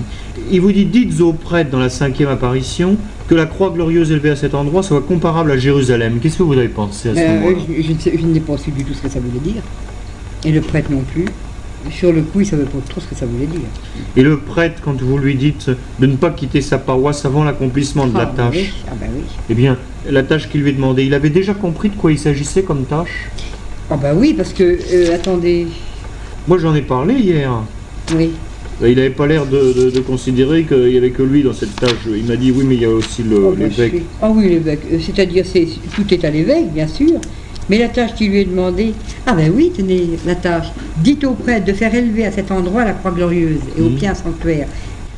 Il 0.51 0.61
vous 0.61 0.73
dit, 0.73 0.85
dites 0.85 1.21
aux 1.21 1.33
prêtres 1.33 1.71
dans 1.71 1.79
la 1.81 1.89
cinquième 1.89 2.29
apparition 2.29 2.97
que 3.29 3.35
la 3.35 3.47
croix 3.47 3.71
glorieuse 3.71 4.11
élevée 4.13 4.31
à 4.31 4.37
cet 4.37 4.55
endroit 4.55 4.83
soit 4.83 5.01
comparable 5.01 5.51
à 5.51 5.57
Jérusalem. 5.57 6.19
Qu'est-ce 6.21 6.39
que 6.39 6.43
vous 6.45 6.53
avez 6.53 6.69
pensé 6.69 7.09
à 7.11 7.15
ce 7.15 7.19
Ben, 7.21 7.35
moment-là? 7.41 7.57
euh, 7.57 7.75
je, 7.79 7.83
je 7.83 7.93
ne 7.93 7.99
sais- 7.99 8.19
je 8.21 8.27
n'ai 8.27 8.41
pas 8.41 8.57
su 8.59 8.71
du 8.71 8.85
tout 8.85 8.95
ce 8.95 9.03
que 9.03 9.09
ça 9.09 9.19
voulait 9.21 9.41
dire. 9.53 9.63
Et 10.45 10.53
le 10.53 10.61
prêtre 10.61 10.91
non 10.93 11.01
plus. 11.13 11.25
Sur 11.91 12.13
le 12.13 12.23
coup, 12.23 12.41
il 12.41 12.45
ne 12.45 12.45
savait 12.51 12.65
pas 12.65 12.79
trop 12.89 13.01
ce 13.01 13.07
que 13.07 13.15
ça 13.15 13.27
voulait 13.27 13.47
dire. 13.47 13.61
Et 14.17 14.23
le 14.23 14.39
prêtre, 14.39 14.81
quand 14.85 15.01
vous 15.01 15.19
lui 15.19 15.35
dites 15.35 15.71
de 15.99 16.07
ne 16.07 16.17
pas 16.17 16.31
quitter 16.31 16.61
sa 16.61 16.79
paroisse 16.79 17.25
avant 17.25 17.45
l'accomplissement 17.45 18.07
de 18.07 18.15
la 18.15 18.21
Ah, 18.23 18.33
ben 18.37 18.45
tâche, 18.51 18.57
oui, 18.57 18.73
Ah 18.91 18.95
ben 19.01 19.09
oui. 19.15 19.23
eh 19.51 19.55
bien, 19.55 19.77
la 20.11 20.23
tâche 20.23 20.49
qu'il 20.51 20.63
lui 20.63 20.71
est 20.71 20.75
demandée, 20.75 21.05
il 21.05 21.15
avait 21.15 21.31
déjà 21.31 21.55
compris 21.55 21.89
de 21.91 21.95
quoi 21.97 22.13
il 22.13 22.19
s'agissait 22.19 22.63
comme 22.63 22.85
tâche 22.85 23.31
Ah 23.91 23.97
ben 23.97 24.15
oui, 24.17 24.35
parce 24.35 24.53
que, 24.53 24.63
euh, 24.93 25.15
attendez, 25.15 25.67
Moi, 26.49 26.59
j'en 26.59 26.75
ai 26.75 26.83
parlé 26.83 27.15
hier. 27.15 27.51
oui. 28.17 28.31
Il 28.83 28.89
n'avait 28.97 29.09
pas 29.09 29.27
l'air 29.27 29.47
de, 29.47 29.73
de- 29.73 29.91
de 29.91 30.01
considérer 30.01 30.65
qu'il 30.65 30.77
n'y 30.89 30.99
avait 30.99 31.09
que 31.11 31.23
lui 31.23 31.43
dans 31.43 31.55
cette 31.55 31.75
tâche. 31.77 31.95
Il 32.15 32.25
m'a 32.27 32.37
dit, 32.37 32.51
oui, 32.53 32.63
mais 32.69 32.75
il 32.75 32.83
y 32.83 32.85
a 32.85 32.91
aussi 32.91 33.23
le- 33.23 33.53
ben, 33.57 33.69
l'évêque. 33.71 33.91
suis- 33.95 34.03
Ah 34.21 34.29
oui, 34.31 34.51
l'évêque. 34.51 34.81
Euh, 34.93 34.99
C'est-à-dire, 35.01 35.47
c'est, 35.51 35.67
tout 35.95 36.13
est 36.13 36.23
à 36.27 36.31
l'évêque, 36.31 36.71
bien 36.75 36.87
sûr. 36.87 37.13
Mais 37.69 37.79
la 37.79 37.89
tâche 37.89 38.15
qui 38.15 38.29
lui 38.29 38.41
est 38.41 38.45
demandée, 38.45 38.95
ah 39.27 39.35
ben 39.35 39.51
oui, 39.55 39.73
tenez, 39.77 40.11
la 40.27 40.35
tâche. 40.37 40.67
Dites 40.99 41.25
au 41.25 41.33
prêtre 41.33 41.65
de 41.65 41.73
faire 41.73 41.95
élever 41.95 42.25
à 42.27 42.31
cet 42.33 42.51
endroit 42.51 42.85
la 42.85 42.93
croix 42.93 43.11
glorieuse 43.11 43.61
et 43.77 43.81
au 43.83 43.89
Mhm. 43.91 43.97
pied 43.97 44.09
un 44.09 44.15
sanctuaire. 44.15 44.69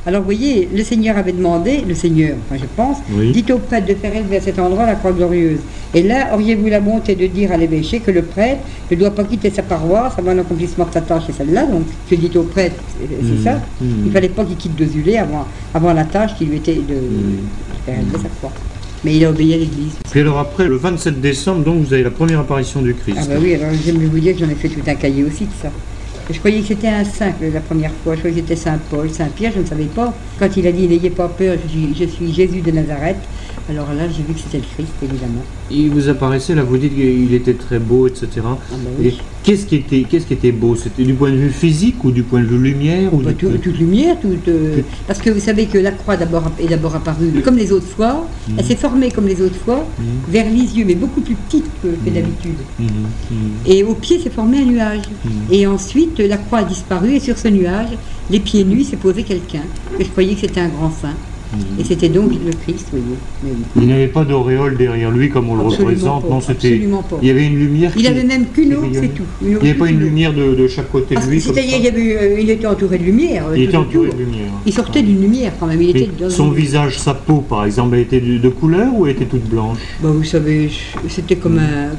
Alors, 0.06 0.20
vous 0.22 0.26
voyez, 0.26 0.66
le 0.74 0.82
Seigneur 0.84 1.18
avait 1.18 1.32
demandé, 1.32 1.82
le 1.87 1.94
Seigneur, 1.94 2.37
enfin, 2.48 2.58
je 2.58 2.66
pense, 2.74 2.96
Oui. 3.12 3.30
dites 3.32 3.50
au 3.50 3.58
prêtre 3.58 3.87
de 3.87 3.94
faire 3.94 4.14
élever 4.16 4.38
à 4.38 4.40
cet 4.40 4.58
endroit 4.58 4.87
la 4.87 4.94
croix 4.94 5.12
glorieuse. 5.12 5.58
Et 5.92 6.02
là, 6.02 6.30
auriez-vous 6.32 6.68
la 6.68 6.80
bonté 6.80 7.14
de 7.14 7.26
dire 7.26 7.52
à 7.52 7.58
l'évêché 7.58 8.00
que 8.00 8.11
le 8.11 8.22
prêtre 8.22 8.61
ne 8.90 8.96
doit 8.96 9.11
pas 9.11 9.24
quitter 9.24 9.50
sa 9.50 9.62
paroisse 9.62 10.14
avant 10.16 10.32
l'accomplissement 10.32 10.87
de 10.87 10.92
sa 10.94 11.02
tâche 11.02 11.24
et 11.28 11.32
celle-là. 11.32 11.66
Donc, 11.66 11.82
que 12.08 12.14
dites 12.14 12.37
au 12.37 12.44
prêtre, 12.44 12.76
c'est 12.98 13.22
Mhm. 13.34 13.42
ça. 13.44 13.61
Mhm. 13.82 14.04
Il 14.06 14.12
fallait 14.12 14.30
pas 14.30 14.44
qu'il 14.44 14.56
quitte 14.56 14.76
Dozulé 14.76 15.18
avant, 15.18 15.44
avant 15.74 15.92
la 15.92 16.04
tâche 16.04 16.34
qui 16.38 16.46
lui 16.46 16.56
était 16.56 16.76
de, 16.76 16.80
Mhm. 16.80 16.87
de 16.94 17.84
faire 17.84 17.94
élever 18.00 18.18
sa 18.22 18.28
croix. 18.38 18.52
Mais 19.04 19.16
il 19.16 19.24
a 19.24 19.30
obéi 19.30 19.54
à 19.54 19.58
l'église. 19.58 19.92
Puis 20.11 20.20
alors 20.20 20.38
après, 20.38 20.66
le 20.66 20.76
27 20.76 21.20
décembre, 21.20 21.64
donc, 21.64 21.84
vous 21.84 21.92
avez 21.92 22.02
la 22.02 22.11
première 22.11 22.40
apparition 22.40 22.82
du 22.82 22.94
Christ. 22.94 23.18
Ah 23.20 23.26
bah 23.26 23.34
oui, 23.40 23.54
alors 23.54 23.70
j'aime 23.84 23.98
vous 23.98 24.18
dire 24.18 24.34
que 24.34 24.40
j'en 24.40 24.50
ai 24.50 24.54
fait 24.54 24.68
tout 24.68 24.80
un 24.87 24.94
cahier 24.94 25.24
aussi 25.24 25.44
de 25.44 25.52
ça. 25.62 25.70
Je 26.30 26.38
croyais 26.38 26.61
que 26.61 26.66
c'était 26.66 26.88
un 26.88 27.04
saint 27.04 27.32
la 27.40 27.61
première 27.61 27.92
fois, 28.04 28.14
je 28.14 28.18
croyais 28.18 28.37
que 28.37 28.42
c'était 28.42 28.56
Saint 28.56 28.78
Paul, 28.90 29.08
Saint 29.08 29.28
Pierre, 29.28 29.52
je 29.54 29.61
ne 29.61 29.64
savais 29.64 29.84
pas. 29.84 30.12
Quand 30.38 30.54
il 30.58 30.66
a 30.66 30.72
dit 30.72 30.87
n'ayez 30.87 31.08
pas 31.08 31.28
peur, 31.28 31.56
je 31.64 31.70
suis, 31.70 31.94
je 31.98 32.04
suis 32.04 32.34
Jésus 32.34 32.61
de 32.61 32.70
Nazareth, 32.70 33.16
alors 33.70 33.92
là 33.92 34.04
j'ai 34.09 34.22
vu 34.22 34.33
que 34.35 34.40
c'était 34.40 34.59
le 34.59 34.64
Christ, 34.74 34.92
évidemment. 35.02 35.42
Il 35.70 35.90
vous 35.90 36.09
apparaissait, 36.09 36.54
là, 36.54 36.62
vous 36.62 36.78
dites 36.78 36.94
qu'il 36.94 37.35
était 37.35 37.52
très 37.52 37.78
beau, 37.78 38.07
etc. 38.07 38.28
Ah 38.42 38.57
bah 38.72 38.90
Et 39.02 39.09
oui. 39.09 39.18
qu'est-ce 39.42 39.66
qui 39.66 39.76
était, 39.76 40.02
qu'est-ce 40.09 40.24
qui 40.24 40.33
était 40.33 40.52
beau? 40.52 40.74
C'était 40.76 41.04
du 41.04 41.12
point 41.12 41.31
de 41.31 41.37
vue 41.37 41.50
physique 41.50 42.02
ou 42.04 42.11
du 42.11 42.22
point 42.22 42.40
de 42.40 42.46
vue 42.46 42.59
lumière 42.59 43.12
ou 43.12 43.18
Bah, 43.18 43.33
du- 43.33 43.37
tout- 43.37 43.59
toute 43.59 43.78
lumière, 43.78 44.18
toute, 44.18 44.48
euh, 44.48 44.81
parce 45.07 45.20
que 45.20 45.28
vous 45.28 45.40
savez 45.40 45.66
que 45.66 45.76
la 45.76 45.90
croix 45.90 46.16
d'abord 46.16 46.44
est 46.59 46.68
d'abord 46.68 46.94
apparue 46.96 47.42
comme 47.44 47.57
les 47.59 47.70
autres 47.70 47.87
fois, 47.87 48.26
elle 48.57 48.64
s'est 48.64 48.76
formée 48.76 49.11
comme 49.11 49.26
les 49.28 49.42
autres 49.42 49.57
fois, 49.62 49.87
Mhm. 49.98 50.04
vers 50.33 50.48
Lisieux, 50.50 50.85
mais 50.87 50.94
beaucoup 50.94 51.20
plus 51.20 51.35
petite 51.35 51.66
que, 51.83 51.88
que 51.88 52.11
d'habitude. 52.14 52.57
Mhm, 52.78 52.87
mhm. 53.31 53.37
Et 53.66 53.85
au 53.85 53.94
pied 53.94 54.18
s'est 54.18 54.31
formé 54.31 54.59
un 54.61 54.64
nuage. 54.64 55.02
Mhm. 55.24 55.31
Et 55.52 55.66
ensuite, 55.66 56.18
la 56.20 56.38
croix 56.38 56.61
a 56.61 56.64
disparu 56.64 57.12
et 57.16 57.20
sur 57.20 57.37
ce 57.37 57.48
nuage, 57.48 57.90
les 58.31 58.40
pieds 58.40 58.64
nus, 58.64 58.85
s'est 58.85 58.96
posé 58.96 59.22
quelqu'un. 59.22 59.64
Et 60.00 60.04
je 60.04 60.09
croyais 60.09 60.35
que 60.35 60.40
c'était 60.40 60.61
un 60.61 60.68
grand 60.68 60.90
saint. 60.90 61.14
Mhm. 61.52 61.80
Et 61.80 61.84
c'était 61.84 62.08
donc 62.11 62.30
le 62.32 62.50
Christ, 62.62 62.88
vous 62.92 62.98
voyez. 63.00 63.18
Mais 63.42 63.50
oui. 63.52 63.82
Il 63.82 63.88
n'avait 63.88 64.06
pas 64.08 64.24
d'auréole 64.24 64.76
derrière 64.76 65.11
lui 65.11 65.30
comme 65.30 65.48
on 65.48 65.54
le 65.54 65.62
Absolument 65.62 65.87
représente. 65.88 66.22
pas, 66.24 66.28
non, 66.28 66.40
c'était. 66.40 66.68
absolument 66.74 67.02
pas. 67.02 67.16
Il 67.22 67.28
y 67.28 67.30
avait 67.30 67.46
une 67.46 67.58
lumière. 67.58 67.92
Il 67.96 68.02
qui- 68.02 68.08
avait 68.08 68.22
même 68.24 68.46
qu'une 68.46 68.74
eau, 68.74 68.82
qui 68.82 68.94
c'est 68.94 69.08
tout. 69.14 69.22
Il 69.40 69.48
n'y 69.48 69.54
avait 69.54 69.74
pas 69.74 69.88
une 69.88 69.98
lumière 70.00 70.34
de, 70.34 70.54
de 70.54 70.68
chaque 70.68 70.90
côté 70.90 71.14
de 71.14 71.20
Parce 71.20 71.26
lui. 71.30 71.40
c'est-à-dire, 71.40 71.78
il, 71.80 71.87
euh, 72.12 72.40
il 72.40 72.50
était 72.50 72.66
entouré 72.66 72.98
de 72.98 73.04
lumière. 73.04 73.44
Il 73.56 73.62
était 73.62 73.76
entouré 73.76 74.08
de 74.11 74.18
lumière. 74.18 74.50
Il 74.66 74.72
sortait 74.72 75.02
d'une 75.02 75.20
lumière 75.22 75.52
quand 75.58 75.66
même. 75.66 75.80
Il 75.80 75.94
Mais 75.94 76.00
était 76.02 76.11
dans 76.24 76.28
son 76.30 76.48
une- 76.48 76.54
visage, 76.54 76.98
sa 76.98 77.14
peau, 77.14 77.38
par 77.38 77.64
exemple, 77.64 77.94
elle 77.96 78.02
était 78.02 78.20
de, 78.20 78.38
de 78.38 78.48
couleur 78.50 78.92
ou 78.94 79.06
elle 79.06 79.12
était 79.12 79.24
toute 79.24 79.48
blanche? 79.48 79.78
Bah, 80.02 80.11
vous 80.12 80.24
savez, 80.24 80.68
c'était 81.08 81.37
comme 81.37 81.58
un, 81.58 81.92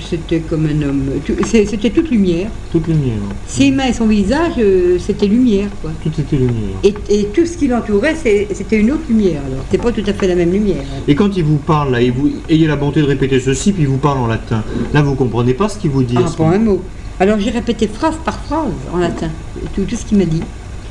c'était 0.00 0.40
comme 0.40 0.66
un 0.66 0.82
homme. 0.88 1.02
C'était 1.44 1.90
toute 1.90 2.10
lumière. 2.10 2.48
Toute 2.70 2.86
lumière. 2.86 3.18
Ses 3.46 3.70
mains 3.70 3.86
et 3.88 3.92
son 3.92 4.06
visage, 4.06 4.52
euh, 4.58 4.96
c'était 4.98 5.26
lumière, 5.26 5.68
quoi. 5.80 5.90
Tout 6.02 6.10
était 6.20 6.36
lumière. 6.36 6.76
Et, 6.84 6.94
et 7.10 7.24
tout 7.26 7.44
ce 7.46 7.56
qui 7.56 7.68
l'entourait, 7.68 8.14
c'était 8.14 8.76
une 8.78 8.90
autre 8.92 9.02
lumière. 9.08 9.40
Alors, 9.46 9.64
c'est 9.70 9.78
pas 9.80 9.92
tout 9.92 10.02
à 10.06 10.12
fait 10.12 10.26
la 10.28 10.34
même 10.34 10.52
lumière. 10.52 10.82
hein. 10.92 11.02
Et 11.08 11.14
quand 11.14 11.36
il 11.36 11.44
vous 11.44 11.56
parle, 11.58 11.92
là, 11.92 12.00
et 12.00 12.10
vous 12.10 12.30
ayez 12.48 12.66
la 12.66 12.76
bonté 12.76 13.00
de 13.02 13.06
répéter 13.06 13.38
ceci, 13.40 13.72
puis 13.72 13.82
il 13.82 13.88
vous 13.88 13.98
parle 13.98 14.18
en 14.18 14.26
latin. 14.26 14.62
Là, 14.94 15.02
vous 15.02 15.14
comprenez 15.14 15.54
pas 15.54 15.68
ce 15.68 15.78
qu'il 15.78 15.90
vous 15.90 16.02
dit. 16.02 16.16
Ah, 16.18 16.24
pas 16.36 16.44
un 16.46 16.58
mot. 16.58 16.80
Alors 17.20 17.38
j'ai 17.38 17.50
répété 17.50 17.86
phrase 17.86 18.16
par 18.24 18.38
phrase 18.40 18.72
en 18.92 18.96
latin, 18.98 19.28
tout, 19.74 19.82
tout 19.84 19.94
ce 19.96 20.04
qu'il 20.04 20.18
m'a 20.18 20.24
dit. 20.24 20.40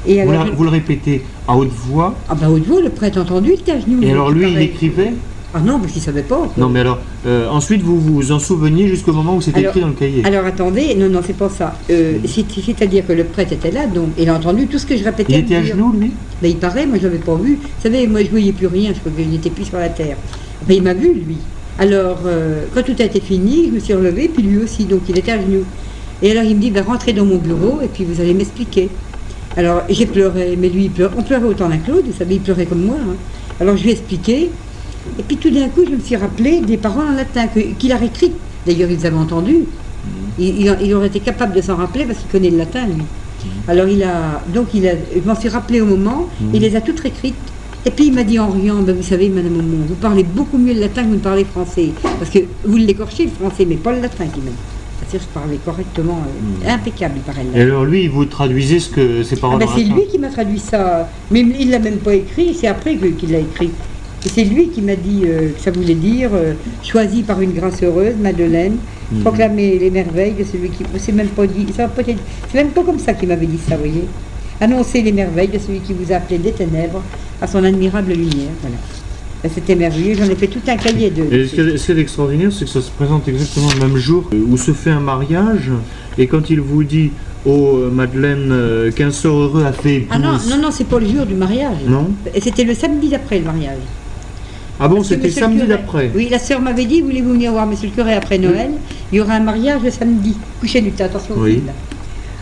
Et 0.07 0.23
Vous, 0.23 0.29
alors, 0.29 0.45
la- 0.45 0.51
vous 0.51 0.63
le 0.63 0.69
répétez 0.69 1.23
à 1.47 1.57
haute 1.57 1.71
voix. 1.71 2.15
ah 2.29 2.35
bah 2.35 2.49
haute 2.49 2.63
voix, 2.65 2.79
le 2.81 2.89
prêtre 2.89 3.17
a 3.17 3.21
entendu, 3.21 3.51
il 3.53 3.59
était 3.59 3.71
à 3.73 3.79
genoux. 3.79 3.99
Et 4.01 4.11
alors 4.11 4.31
lui, 4.31 4.49
il 4.49 4.57
écrivait 4.59 5.13
Ah 5.53 5.59
non, 5.59 5.79
parce 5.79 5.91
qu'il 5.91 6.01
ne 6.01 6.05
savait 6.05 6.21
pas. 6.23 6.37
quoi. 6.37 6.53
Non, 6.57 6.69
mais 6.69 6.79
alors, 6.79 6.99
euh, 7.25 7.47
ensuite, 7.49 7.81
vous 7.81 7.99
vous 7.99 8.31
en 8.31 8.39
souveniez 8.39 8.87
jusqu'au 8.87 9.11
moment 9.11 9.35
où 9.35 9.41
c'était 9.41 9.59
écrit 9.69 9.81
dans 9.81 9.87
le 9.87 9.93
cahier. 9.93 10.23
Alors 10.25 10.45
attendez, 10.45 10.95
non, 10.95 11.09
non, 11.09 11.19
c'est 11.25 11.35
pas 11.35 11.49
ça. 11.49 11.75
Euh, 11.89 12.19
c'est- 12.25 12.45
C'est-à-dire 12.65 13.05
que 13.05 13.11
le 13.13 13.25
prêtre 13.25 13.51
était 13.51 13.71
là, 13.71 13.85
donc 13.85 14.09
il 14.17 14.29
a 14.29 14.33
entendu 14.35 14.67
tout 14.67 14.77
ce 14.77 14.85
que 14.85 14.95
je 14.95 15.03
répétais. 15.03 15.33
Il 15.33 15.39
était 15.39 15.55
à 15.55 15.63
genoux, 15.63 15.91
lui 15.99 16.11
Ben, 16.41 16.49
il 16.51 16.57
paraît, 16.57 16.85
moi 16.85 16.97
je 16.99 17.03
l'avais 17.03 17.17
pas 17.17 17.35
vu. 17.35 17.55
Vous 17.61 17.83
savez, 17.83 18.07
moi 18.07 18.23
je 18.23 18.29
voyais 18.29 18.53
plus 18.53 18.67
rien, 18.67 18.91
je 18.93 18.99
crois 18.99 19.11
n'étais 19.29 19.49
plus 19.49 19.65
sur 19.65 19.77
la 19.77 19.89
terre. 19.89 20.15
Ben, 20.67 20.75
il 20.77 20.83
m'a 20.83 20.93
vu, 20.93 21.13
lui. 21.13 21.37
Alors, 21.79 22.19
euh, 22.25 22.63
quand 22.73 22.83
tout 22.83 22.95
a 22.99 23.03
été 23.03 23.19
fini, 23.19 23.65
je 23.67 23.71
me 23.71 23.79
suis 23.79 23.93
relevée, 23.93 24.29
puis 24.33 24.43
lui 24.43 24.57
aussi, 24.59 24.85
donc 24.85 25.01
il 25.09 25.17
était 25.17 25.31
à 25.33 25.37
genoux. 25.41 25.65
Et 26.23 26.31
alors 26.31 26.43
il 26.43 26.55
me 26.55 26.61
dit, 26.61 26.71
ben, 26.71 26.83
rentrez 26.87 27.11
dans 27.13 27.25
mon 27.25 27.37
bureau 27.37 27.79
et 27.83 27.87
puis 27.87 28.05
vous 28.05 28.21
allez 28.21 28.33
m'expliquer. 28.33 28.89
Alors 29.57 29.81
j'ai 29.89 30.05
pleuré, 30.05 30.57
mais 30.57 30.69
lui 30.69 30.85
il 30.85 30.91
pleurait. 30.91 31.15
On 31.17 31.23
pleurait 31.23 31.45
autant 31.45 31.67
d'un 31.67 31.77
Claude, 31.77 32.03
vous 32.05 32.17
savez, 32.17 32.35
il 32.35 32.41
pleurait 32.41 32.65
comme 32.67 32.85
moi. 32.85 32.95
hein. 33.01 33.15
Alors 33.59 33.75
je 33.75 33.83
lui 33.83 33.89
ai 33.89 33.93
expliqué. 33.93 34.49
Et 35.19 35.23
puis 35.23 35.37
tout 35.37 35.49
d'un 35.49 35.67
coup, 35.69 35.81
je 35.85 35.95
me 35.95 35.99
suis 35.99 36.15
rappelé 36.15 36.61
des 36.61 36.77
paroles 36.77 37.07
en 37.07 37.15
latin 37.15 37.47
qu'il 37.79 37.91
a 37.91 38.03
écrites. 38.03 38.35
D'ailleurs, 38.65 38.89
ils 38.91 39.05
avaient 39.05 39.17
entendu. 39.17 39.55
Il, 40.39 40.61
il- 40.61 40.77
il 40.83 40.93
aurait 40.93 41.07
été 41.07 41.19
capable 41.19 41.53
de 41.55 41.61
s'en 41.61 41.75
rappeler 41.75 42.05
parce 42.05 42.19
qu'il 42.19 42.29
connaît 42.29 42.49
le 42.49 42.57
latin, 42.57 42.85
lui. 42.85 43.03
Alors 43.67 43.87
il 43.87 44.03
a, 44.03 44.41
donc 44.53 44.67
il 44.75 44.87
a, 44.87 44.91
je 45.15 45.27
m'en 45.27 45.35
suis 45.35 45.49
rappelé 45.49 45.81
au 45.81 45.85
moment, 45.85 46.29
il 46.53 46.61
les 46.61 46.75
a 46.75 46.81
toutes 46.81 47.03
écrites. 47.05 47.33
Et 47.85 47.89
puis 47.89 48.05
il 48.07 48.13
m'a 48.13 48.23
dit 48.23 48.37
en 48.37 48.49
riant, 48.51 48.75
Ben, 48.83 48.95
vous 48.95 49.01
savez, 49.01 49.29
Madame 49.29 49.53
Aumont, 49.57 49.85
vous 49.87 49.95
parlez 49.95 50.23
beaucoup 50.23 50.59
mieux 50.59 50.73
le 50.75 50.81
latin 50.81 51.01
que 51.03 51.07
vous 51.07 51.15
ne 51.15 51.19
parlez 51.19 51.43
français. 51.45 51.89
Parce 52.19 52.29
que 52.29 52.37
vous 52.63 52.77
l'écorchez 52.77 53.23
le 53.25 53.31
français, 53.31 53.65
mais 53.67 53.75
pas 53.77 53.91
le 53.93 54.01
latin 54.01 54.25
qui. 54.25 54.39
C'est-à-dire 54.99 55.27
je 55.27 55.33
parlais 55.39 55.57
correctement, 55.65 56.19
euh, 56.63 56.69
impeccable, 56.71 57.15
il 57.17 57.21
paraît. 57.23 57.45
Et 57.55 57.61
alors, 57.61 57.83
lui, 57.85 58.03
il 58.03 58.09
vous 58.11 58.25
traduisait 58.25 58.79
ce 58.79 58.89
que 58.89 59.23
ces 59.23 59.35
Ah 59.37 59.41
paroles 59.41 59.59
ben, 59.59 59.65
en 59.67 59.75
c'est 59.75 59.83
latin 59.83 59.95
lui 59.95 60.05
qui 60.07 60.19
m'a 60.19 60.29
traduit 60.29 60.59
ça. 60.59 61.09
Mais 61.31 61.39
il 61.41 61.71
l'a 61.71 61.79
même 61.79 61.97
pas 61.97 62.13
écrit, 62.13 62.53
c'est 62.53 62.67
après 62.67 62.95
qu'il 62.95 63.31
l'a 63.31 63.39
écrit. 63.39 63.71
Et 64.25 64.29
c'est 64.29 64.43
lui 64.43 64.69
qui 64.69 64.81
m'a 64.81 64.95
dit 64.95 65.21
euh, 65.25 65.49
que 65.49 65.59
ça 65.61 65.71
voulait 65.71 65.95
dire 65.95 66.29
euh, 66.33 66.53
choisi 66.83 67.23
par 67.23 67.41
une 67.41 67.53
grâce 67.53 67.81
heureuse, 67.83 68.13
Madeleine, 68.21 68.77
Mhm. 69.11 69.21
proclamer 69.23 69.77
les 69.77 69.89
merveilles 69.89 70.33
de 70.39 70.43
celui 70.43 70.69
qui. 70.69 70.83
C'est 70.97 71.11
même 71.11 71.27
pas 71.27 71.45
dit. 71.45 71.65
C'est 71.75 72.53
même 72.57 72.69
pas 72.69 72.83
comme 72.83 72.99
ça 72.99 73.13
qu'il 73.13 73.27
m'avait 73.27 73.45
dit 73.45 73.57
ça, 73.67 73.75
vous 73.75 73.83
voyez. 73.83 74.05
Annoncer 74.61 75.01
les 75.01 75.11
merveilles 75.11 75.47
de 75.49 75.57
celui 75.59 75.79
qui 75.79 75.93
vous 75.93 76.11
a 76.13 76.15
appelé 76.17 76.37
des 76.37 76.51
ténèbres 76.51 77.01
à 77.41 77.47
son 77.47 77.63
admirable 77.63 78.11
lumière. 78.13 78.51
Voilà. 78.61 78.77
Ben, 79.43 79.51
C'était 79.53 79.75
merveilleux, 79.75 80.15
j'en 80.15 80.29
ai 80.29 80.35
fait 80.35 80.47
tout 80.47 80.61
un 80.67 80.77
cahier 80.77 81.09
de. 81.09 81.23
Et 81.33 81.47
ce 81.47 81.55
qui 81.55 81.61
est, 81.61 81.77
ce 81.77 81.85
qui 81.87 81.91
est 81.91 82.01
extraordinaire, 82.01 82.51
c'est 82.53 82.65
que 82.65 82.71
ça 82.71 82.81
se 82.81 82.91
présente 82.91 83.27
exactement 83.27 83.69
le 83.73 83.87
même 83.87 83.97
jour 83.97 84.29
où 84.49 84.55
se 84.55 84.71
fait 84.71 84.91
un 84.91 84.99
mariage, 84.99 85.71
et 86.17 86.27
quand 86.27 86.49
il 86.49 86.61
vous 86.61 86.83
dit 86.83 87.11
Oh 87.43 87.77
euh, 87.79 87.89
Madeleine, 87.89 88.49
euh, 88.51 88.91
qu'un 88.91 89.09
sort 89.11 89.35
heureux 89.35 89.63
a 89.65 89.73
fait. 89.73 90.05
Ah 90.11 90.19
non, 90.19 90.33
non, 90.47 90.57
non, 90.61 90.69
c'est 90.71 90.83
pas 90.87 90.99
le 90.99 91.07
jour 91.07 91.25
du 91.25 91.33
mariage. 91.33 91.77
Non 91.87 92.11
Et 92.35 92.39
C'était 92.39 92.63
le 92.63 92.75
samedi 92.75 93.09
d'après 93.09 93.39
le 93.39 93.45
mariage. 93.45 93.79
Ah 94.83 94.87
bon, 94.87 95.03
c'était 95.03 95.29
samedi 95.29 95.67
d'après 95.67 96.09
Oui, 96.15 96.27
la 96.29 96.39
sœur 96.39 96.59
m'avait 96.59 96.85
dit, 96.85 97.01
voulez-vous 97.01 97.33
venir 97.33 97.51
voir 97.51 97.67
monsieur 97.67 97.87
le 97.87 97.93
curé 97.93 98.13
après 98.15 98.39
Noël? 98.39 98.71
Il 99.11 99.17
y 99.19 99.21
aura 99.21 99.33
un 99.33 99.39
mariage 99.39 99.81
le 99.83 99.91
samedi. 99.91 100.35
Coucher 100.59 100.81
du 100.81 100.91
thé, 100.91 101.03
attention 101.03 101.35
au 101.35 101.43
Oui. 101.43 101.61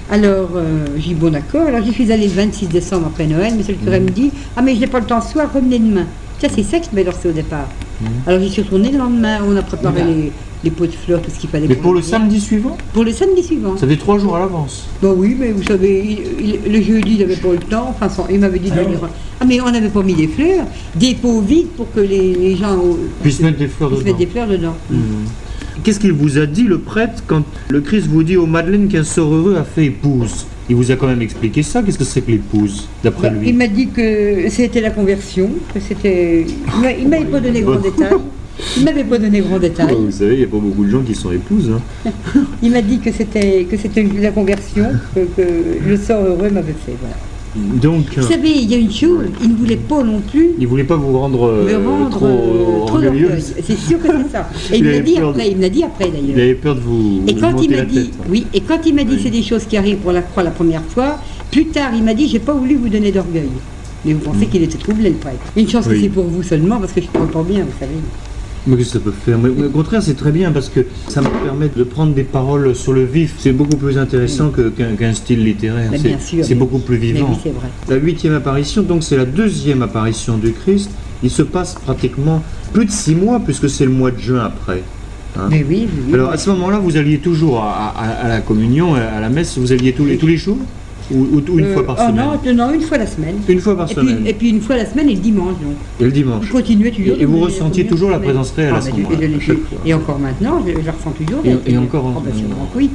Alors, 0.10 0.50
euh, 0.56 0.86
j'ai 0.96 1.10
dit, 1.10 1.14
bon 1.16 1.32
d'accord. 1.32 1.68
Alors, 1.68 1.84
j'y 1.84 1.92
suis 1.92 2.10
allée 2.12 2.28
le 2.28 2.34
26 2.34 2.68
décembre 2.68 3.08
après 3.08 3.28
Noël. 3.28 3.56
Monsieur 3.56 3.74
le 3.74 3.80
curé 3.84 4.00
Mhm. 4.00 4.06
me 4.06 4.12
dit, 4.12 4.32
ah 4.56 4.62
mais 4.62 4.74
je 4.74 4.80
n'ai 4.80 4.88
pas 4.88 5.00
le 5.02 5.06
temps 5.06 5.20
ce 5.22 5.34
soir, 5.34 5.50
revenez 5.54 5.80
demain. 5.80 6.06
Ça, 6.42 6.48
c'est 6.54 6.64
ça 6.64 6.80
qui 6.80 6.90
m'a 6.96 7.04
lancé 7.04 7.28
au 7.28 7.34
départ. 7.34 7.68
Mhm. 8.02 8.08
Alors, 8.26 8.40
j'y 8.42 8.50
suis 8.50 8.62
retournée 8.62 8.92
le 8.92 8.98
lendemain, 9.00 9.40
on 9.46 9.56
a 9.58 9.62
préparé 9.62 10.04
les, 10.04 10.32
les 10.64 10.72
pots 10.72 10.86
de 10.86 10.92
fleurs, 10.92 11.22
tout 11.22 11.32
ce 11.32 11.40
qu'il 11.40 11.50
fallait. 11.50 11.68
Mais 11.68 11.76
pour 11.76 11.94
le 11.94 12.02
samedi 12.02 12.40
suivant 12.40 12.78
Pour 12.94 13.04
le 13.04 13.12
samedi 13.12 13.44
suivant. 13.44 13.78
Ça 13.78 13.88
fait 13.88 13.96
trois 13.98 14.20
jours 14.20 14.36
à 14.36 14.40
l'avance. 14.40 14.88
Bon 15.02 15.14
oui, 15.18 15.36
mais 15.40 15.52
vous 15.52 15.64
savez, 15.64 16.04
il- 16.40 16.46
il- 16.66 16.72
le 16.74 16.82
jeudi, 16.82 17.14
il 17.16 17.20
n'avait 17.20 17.36
pas 17.38 17.52
le 17.54 17.58
temps. 17.60 17.88
Enfin, 17.90 18.10
son- 18.10 18.26
il 18.30 18.40
m'avait 18.40 18.60
dit 18.60 18.70
de 18.70 18.76
venir. 18.76 19.00
Ah, 19.40 19.46
mais 19.48 19.62
on 19.62 19.72
n'avait 19.72 19.88
pas 19.90 20.04
mis 20.04 20.16
des 20.16 20.28
fleurs, 20.28 20.66
des 20.96 21.16
pots 21.16 21.40
vides 21.42 21.68
pour 21.78 21.90
que 21.94 22.02
les, 22.02 22.34
les 22.36 22.56
gens 22.58 22.74
euh, 22.78 22.94
Puissent 23.22 23.40
mettre 23.40 23.58
des 23.58 23.68
fleurs 23.70 23.90
dedans. 23.92 24.04
mettre 24.04 24.18
des 24.18 24.26
fleurs 24.28 24.48
dedans. 24.48 24.76
Mhm. 24.90 25.00
Qu'est-ce 25.82 26.00
qu'il 26.02 26.12
vous 26.12 26.38
a 26.38 26.46
dit, 26.46 26.64
le 26.64 26.80
prêtre, 26.80 27.24
quand 27.26 27.44
le 27.70 27.80
Christ 27.80 28.08
vous 28.08 28.24
dit, 28.24 28.36
oh 28.36 28.46
Madeleine, 28.46 28.90
qu'un 28.90 29.06
sort 29.06 29.34
heureux 29.34 29.56
a 29.56 29.64
fait 29.64 29.86
épouse? 29.86 30.46
Il 30.70 30.76
vous 30.76 30.92
a 30.92 30.98
quand 30.98 31.08
même 31.08 31.22
expliqué 31.22 31.64
ça 31.64 31.82
Qu'est-ce 31.82 31.98
que 31.98 32.04
c'est 32.04 32.20
que 32.22 32.32
l'épouse, 32.32 32.88
d'après 33.02 33.30
Bah, 33.30 33.38
lui? 33.40 33.50
il 33.50 33.56
m'a 33.58 33.68
dit 33.68 33.88
que 33.88 34.50
c'était 34.50 34.82
la 34.82 34.90
conversion, 34.92 35.50
que 35.74 35.80
c'était. 35.80 36.46
Il 37.00 37.08
m'a- 37.08 37.22
pas 37.22 37.40
donné 37.40 37.62
grand 37.62 37.78
détail. 37.80 38.10
Il 38.78 38.84
m'avait 38.86 39.04
pas 39.04 39.18
donné 39.18 39.40
grand 39.42 39.60
détail. 39.60 39.96
Vous 39.98 40.12
savez, 40.12 40.34
il 40.34 40.38
n'y 40.40 40.44
a 40.44 40.48
pas 40.48 40.58
beaucoup 40.58 40.84
de 40.86 40.90
gens 40.90 41.02
qui 41.02 41.16
sont 41.16 41.32
épouses. 41.32 41.72
hein. 42.06 42.12
Il 42.64 42.72
m'a 42.72 42.82
dit 42.82 43.00
que 43.00 43.12
c'était 43.12 43.64
que 43.70 43.78
c'était 43.78 44.04
la 44.20 44.32
conversion, 44.32 44.86
que, 45.16 45.22
que 45.22 45.48
le 45.88 45.98
sort 45.98 46.22
heureux 46.24 46.50
m'avait 46.50 46.74
fait. 46.86 46.96
Voilà. 47.00 47.16
Donc, 47.82 48.06
euh, 48.16 48.22
Vous 48.22 48.28
savez, 48.28 48.52
il 48.52 48.70
y 48.70 48.76
a 48.76 48.78
une 48.78 48.92
chose, 48.92 49.26
il 49.42 49.50
ne 49.50 49.56
voulait 49.56 49.76
pas 49.76 50.04
non 50.04 50.20
plus 50.20 50.50
il 50.60 50.68
voulait 50.68 50.84
pas 50.84 50.96
vous 50.98 51.18
rendre 51.18 51.48
euh, 51.48 51.80
rendre 51.84 52.10
trop, 52.12 52.26
euh, 52.28 52.86
trop. 52.86 53.00
C'est 53.66 53.76
sûr 53.78 54.00
que 54.00 54.08
c'est 54.08 54.32
ça. 54.32 54.48
Et 54.72 54.78
Il 54.78 54.84
me 54.84 54.92
l'a 54.92 55.00
dit 55.00 55.16
de- 55.16 55.68
dit 55.68 55.84
après 55.84 56.06
d'ailleurs. 56.12 56.36
Il 56.36 56.40
avait 56.40 56.54
peur 56.54 56.76
de 56.76 56.82
vous, 56.82 57.24
Et 57.28 57.34
vous 57.34 57.40
quand 57.42 57.60
il 57.64 57.72
m'a 57.72 57.82
dit, 57.82 57.96
tête. 58.06 58.14
oui, 58.30 58.46
et 58.54 58.62
quand 58.62 58.78
il 58.86 58.94
m'a 58.94 59.04
dit 59.04 59.16
Oui. 59.16 59.22
c'est 59.24 59.32
des 59.32 59.42
choses 59.42 59.64
qui 59.66 59.78
arrivent 59.78 59.98
pour 59.98 60.12
la 60.12 60.22
croix 60.22 60.44
la 60.44 60.52
première 60.52 60.84
fois, 60.84 61.18
plus 61.52 61.66
tard 61.66 61.90
il 61.96 62.04
m'a 62.04 62.14
dit 62.14 62.28
j'ai 62.28 62.38
pas 62.40 62.54
voulu 62.54 62.76
vous 62.76 62.90
donner 62.90 63.12
d'orgueil. 63.12 63.50
Mais 64.06 64.14
vous 64.14 64.20
pensez 64.20 64.46
qu'il 64.46 64.62
était 64.64 64.78
troublé 64.78 65.10
le 65.10 65.16
prêtre. 65.16 65.40
Une 65.58 65.68
chance 65.68 65.88
Mm. 65.88 65.90
Oui. 65.90 65.96
que 65.98 66.02
c'est 66.04 66.10
pour 66.10 66.26
vous 66.26 66.44
seulement 66.44 66.78
parce 66.78 66.92
que 66.94 67.02
je 67.02 67.08
ne 67.08 67.12
parle 67.12 67.30
pas 67.30 67.44
bien, 67.44 67.62
vous 67.62 67.80
savez. 67.80 67.92
Mais 68.68 68.76
que 68.78 68.84
ça 68.84 69.00
peut 69.00 69.12
faire 69.12 69.38
mais, 69.40 69.50
mais 69.56 69.68
au 69.68 69.70
contraire, 69.70 70.02
c'est 70.04 70.16
très 70.16 70.32
bien 70.32 70.52
parce 70.52 70.70
que 70.70 70.82
ça 71.08 71.22
me 71.22 71.28
permet 71.44 71.70
de 71.76 71.84
prendre 71.84 72.14
des 72.14 72.24
paroles 72.24 72.76
sur 72.76 72.94
le 72.94 73.04
vif. 73.06 73.36
C'est 73.40 73.52
beaucoup 73.54 73.78
plus 73.78 73.98
intéressant 73.98 74.52
qu'un 74.52 75.14
style 75.14 75.44
littéraire. 75.44 75.92
C'est 76.44 76.56
beaucoup 76.56 76.80
plus 76.80 76.98
vivant. 76.98 77.30
oui, 77.46 77.52
vrai. 77.52 77.70
La 77.90 77.96
huitième 77.96 78.34
apparition, 78.34 78.84
donc 78.84 79.04
c'est 79.04 79.18
la 79.18 79.26
deuxième 79.26 79.82
apparition 79.82 80.38
du 80.38 80.52
Christ. 80.52 80.92
Il 81.24 81.30
se 81.30 81.42
passe 81.42 81.76
pratiquement 81.76 82.44
plus 82.74 82.86
de 82.86 82.92
six 82.92 83.16
mois 83.16 83.40
puisque 83.40 83.70
c'est 83.70 83.86
le 83.86 83.92
mois 83.92 84.12
de 84.12 84.20
juin 84.20 84.44
après. 84.46 84.84
hein. 85.38 85.48
Mais 85.50 85.66
oui, 85.68 85.88
oui, 85.92 86.04
oui. 86.08 86.14
Alors 86.14 86.32
à 86.32 86.38
ce 86.38 86.50
moment-là, 86.52 86.80
vous 86.80 86.96
alliez 86.98 87.18
toujours 87.20 87.60
à, 87.64 87.94
à- 87.98 88.26
à 88.26 88.28
la 88.30 88.42
communion, 88.42 88.94
à 88.96 89.20
la 89.20 89.30
messe, 89.30 89.58
vous 89.58 89.72
alliez 89.72 89.94
tous 89.94 90.06
les, 90.06 90.18
tous 90.18 90.28
les 90.28 90.38
jours? 90.38 90.58
Ou, 91.12 91.18
ou- 91.38 91.44
ou 91.54 91.60
une 91.60 91.66
Euh, 91.66 91.74
fois 91.74 91.86
par 91.86 91.96
oh 92.00 92.02
semaine 92.12 92.26
non, 92.56 92.68
non, 92.68 92.74
une 92.74 92.82
fois 92.82 92.98
la 92.98 93.08
semaine. 93.08 93.36
Une 93.48 93.60
fois 93.60 93.76
par 93.78 93.90
Et 93.90 93.94
semaine. 93.94 94.18
puis, 94.22 94.30
et 94.30 94.34
puis 94.34 94.50
une 94.50 94.62
fois 94.62 94.76
la 94.78 94.86
semaine 94.86 95.10
et 95.10 95.14
le 95.16 95.20
dimanche 95.20 95.54
donc. 95.62 95.76
Et 96.00 96.04
le 96.04 96.12
dimanche. 96.12 96.46
Je 96.46 96.52
toujours. 96.92 97.18
Et- 97.20 97.26
vous 97.26 97.40
ressentiez 97.40 97.86
toujours 97.86 98.12
la 98.12 98.20
présence 98.20 98.52
réelle 98.52 98.74
à 98.74 98.78
Ah, 98.78 98.82
ce 98.82 98.90
moment-là, 98.92 99.16
à 99.16 99.20
fait. 99.20 99.54
fois. 99.54 99.80
Et 99.86 99.94
encore 99.94 100.20
maintenant, 100.20 100.64
je, 100.66 100.80
je 100.80 100.86
la 100.86 100.92
ressens 100.92 101.12
toujours. 101.12 101.42
Et- 101.46 101.78
encore 101.78 102.06
en- 102.06 102.14
Oh, 102.26 102.38
sûrement 102.38 102.70
que 102.74 102.78
oui. 102.78 102.90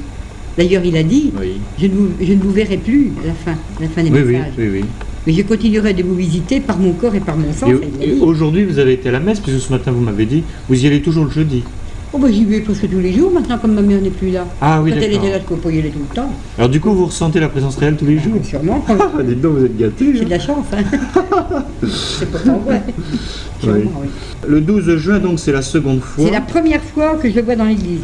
D'ailleurs, 0.56 0.84
il 0.84 0.96
a 0.96 1.02
dit 1.02 1.32
Oui. 1.40 1.52
je 1.80 1.86
ne, 1.86 1.92
vous, 1.92 2.08
je 2.20 2.32
ne 2.32 2.38
vous 2.40 2.52
verrai 2.52 2.76
plus 2.76 3.10
à 3.24 3.26
la 3.26 3.32
fin, 3.34 3.52
à 3.52 3.82
la 3.82 3.88
fin 3.88 4.02
des 4.04 4.10
Oui, 4.10 4.20
oui, 4.24 4.32
messages. 4.34 4.52
oui, 4.58 4.68
oui. 4.72 4.84
Mais 5.26 5.32
je 5.32 5.42
continuerai 5.42 5.94
de 5.94 6.02
vous 6.02 6.14
visiter 6.14 6.60
par 6.60 6.78
mon 6.78 6.92
corps 6.92 7.14
et 7.14 7.20
par 7.20 7.36
mon 7.36 7.52
sang, 7.52 7.68
Et, 8.00 8.10
et 8.10 8.20
aujourd'hui, 8.20 8.64
vous 8.64 8.78
avez 8.78 8.92
été 8.92 9.08
à 9.08 9.12
la 9.12 9.20
messe, 9.20 9.40
puisque 9.40 9.58
ce 9.58 9.72
matin, 9.72 9.90
vous 9.90 10.02
m'avez 10.02 10.26
dit, 10.26 10.42
vous 10.68 10.84
y 10.84 10.86
allez 10.86 11.00
toujours 11.02 11.24
le 11.24 11.30
jeudi. 11.30 11.64
Oh 12.16 12.18
bah 12.18 12.28
j'y 12.30 12.44
vais 12.44 12.60
presque 12.60 12.88
tous 12.88 13.00
les 13.00 13.12
jours 13.12 13.32
maintenant 13.32 13.58
comme 13.58 13.74
ma 13.74 13.82
mère 13.82 14.00
n'est 14.00 14.08
plus 14.08 14.30
là. 14.30 14.46
Ah 14.60 14.80
oui, 14.80 14.92
Quand 14.92 14.98
elle 14.98 15.14
était 15.14 15.30
là, 15.30 15.40
je 15.40 15.68
aller 15.68 15.90
tout 15.90 15.98
le 15.98 16.14
temps. 16.14 16.30
Alors 16.56 16.70
du 16.70 16.80
coup, 16.80 16.92
vous 16.92 17.06
ressentez 17.06 17.40
la 17.40 17.48
présence 17.48 17.74
réelle 17.74 17.96
tous 17.96 18.06
les 18.06 18.20
jours 18.20 18.34
Sûrement. 18.44 18.84
Ah, 18.88 19.20
dites 19.24 19.40
donc, 19.40 19.54
vous 19.56 19.64
êtes 19.64 19.76
gâtés. 19.76 20.12
J'ai 20.14 20.24
de 20.24 20.30
la 20.30 20.38
chance. 20.38 20.64
Hein. 20.72 20.84
c'est 21.82 22.30
pourtant 22.30 22.58
vrai. 22.58 22.84
Sûrement, 23.60 24.00
oui. 24.00 24.08
Le 24.46 24.60
12 24.60 24.96
juin, 24.98 25.18
donc, 25.18 25.40
c'est 25.40 25.50
la 25.50 25.62
seconde 25.62 26.02
fois. 26.02 26.24
C'est 26.24 26.30
la 26.30 26.40
première 26.40 26.82
fois 26.82 27.16
que 27.16 27.28
je 27.28 27.34
le 27.34 27.42
vois 27.42 27.56
dans 27.56 27.64
l'église. 27.64 28.02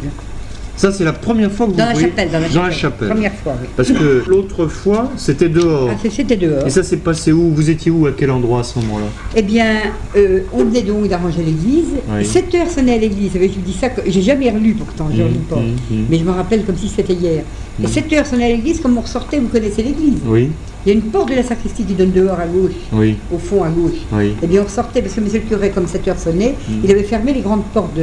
Ça, 0.81 0.91
c'est 0.91 1.03
la 1.03 1.13
première 1.13 1.51
fois 1.51 1.67
que 1.67 1.73
vous 1.73 1.77
Dans 1.77 1.85
la 1.85 1.93
chapelle. 1.93 2.29
Dans 2.31 2.63
la 2.63 2.71
chapelle. 2.71 3.09
Première 3.09 3.33
fois, 3.35 3.53
oui. 3.61 3.67
Parce 3.77 3.91
que 3.91 4.23
l'autre 4.27 4.65
fois, 4.65 5.11
c'était 5.15 5.47
dehors. 5.47 5.91
Ah, 5.93 6.09
c'était 6.09 6.35
dehors. 6.37 6.65
Et 6.65 6.71
ça 6.71 6.81
s'est 6.81 6.97
passé 6.97 7.31
où 7.31 7.51
Vous 7.53 7.69
étiez 7.69 7.91
où 7.91 8.07
À 8.07 8.11
quel 8.17 8.31
endroit 8.31 8.61
à 8.61 8.63
ce 8.63 8.79
moment-là 8.79 9.05
Eh 9.35 9.43
bien, 9.43 9.75
euh, 10.15 10.39
on 10.51 10.63
venait 10.63 10.81
donc 10.81 11.07
d'arranger 11.07 11.43
l'église. 11.43 11.85
Oui. 12.09 12.25
7 12.25 12.55
heures 12.55 12.67
sonnait 12.67 12.95
à 12.95 12.97
l'église. 12.97 13.29
Je 13.35 13.39
vous 13.39 13.61
dis 13.63 13.73
ça, 13.79 13.89
que 13.89 14.01
j'ai 14.09 14.23
jamais 14.23 14.49
relu 14.49 14.73
pourtant, 14.73 15.07
je 15.15 15.21
ne 15.21 15.27
relis 15.27 15.37
pas. 15.47 15.57
Mhm, 15.57 15.75
mhm. 15.91 16.05
Mais 16.09 16.17
je 16.17 16.23
me 16.23 16.31
rappelle 16.31 16.65
comme 16.65 16.77
si 16.77 16.87
c'était 16.89 17.13
hier. 17.13 17.43
Et 17.79 17.83
Mhm. 17.83 17.87
7 17.87 18.13
heures 18.13 18.25
sonnait 18.25 18.45
à 18.45 18.49
l'église, 18.49 18.79
comme 18.81 18.97
on 18.97 19.01
ressortait, 19.01 19.37
vous 19.37 19.49
connaissez 19.49 19.83
l'église. 19.83 20.15
Oui, 20.25 20.49
Il 20.83 20.89
y 20.89 20.91
a 20.93 20.95
une 20.95 21.03
porte 21.11 21.29
de 21.29 21.35
la 21.35 21.43
sacristie 21.43 21.83
qui 21.83 21.93
donne 21.93 22.09
dehors 22.11 22.39
à 22.39 22.47
gauche, 22.47 22.71
oui, 22.91 23.15
au 23.31 23.37
fond 23.37 23.63
à 23.63 23.69
gauche. 23.69 23.99
oui. 24.13 24.33
Eh 24.41 24.47
bien, 24.47 24.63
on 24.65 24.67
sortait, 24.67 25.03
parce 25.03 25.13
que 25.13 25.21
monsieur 25.21 25.39
le 25.39 25.45
curé, 25.47 25.69
comme 25.69 25.85
7 25.85 26.07
heures 26.07 26.17
sonnait, 26.17 26.55
il 26.83 26.89
avait 26.89 27.03
fermé 27.03 27.35
les 27.35 27.41
grandes 27.41 27.65
portes 27.71 27.95
de 27.95 28.01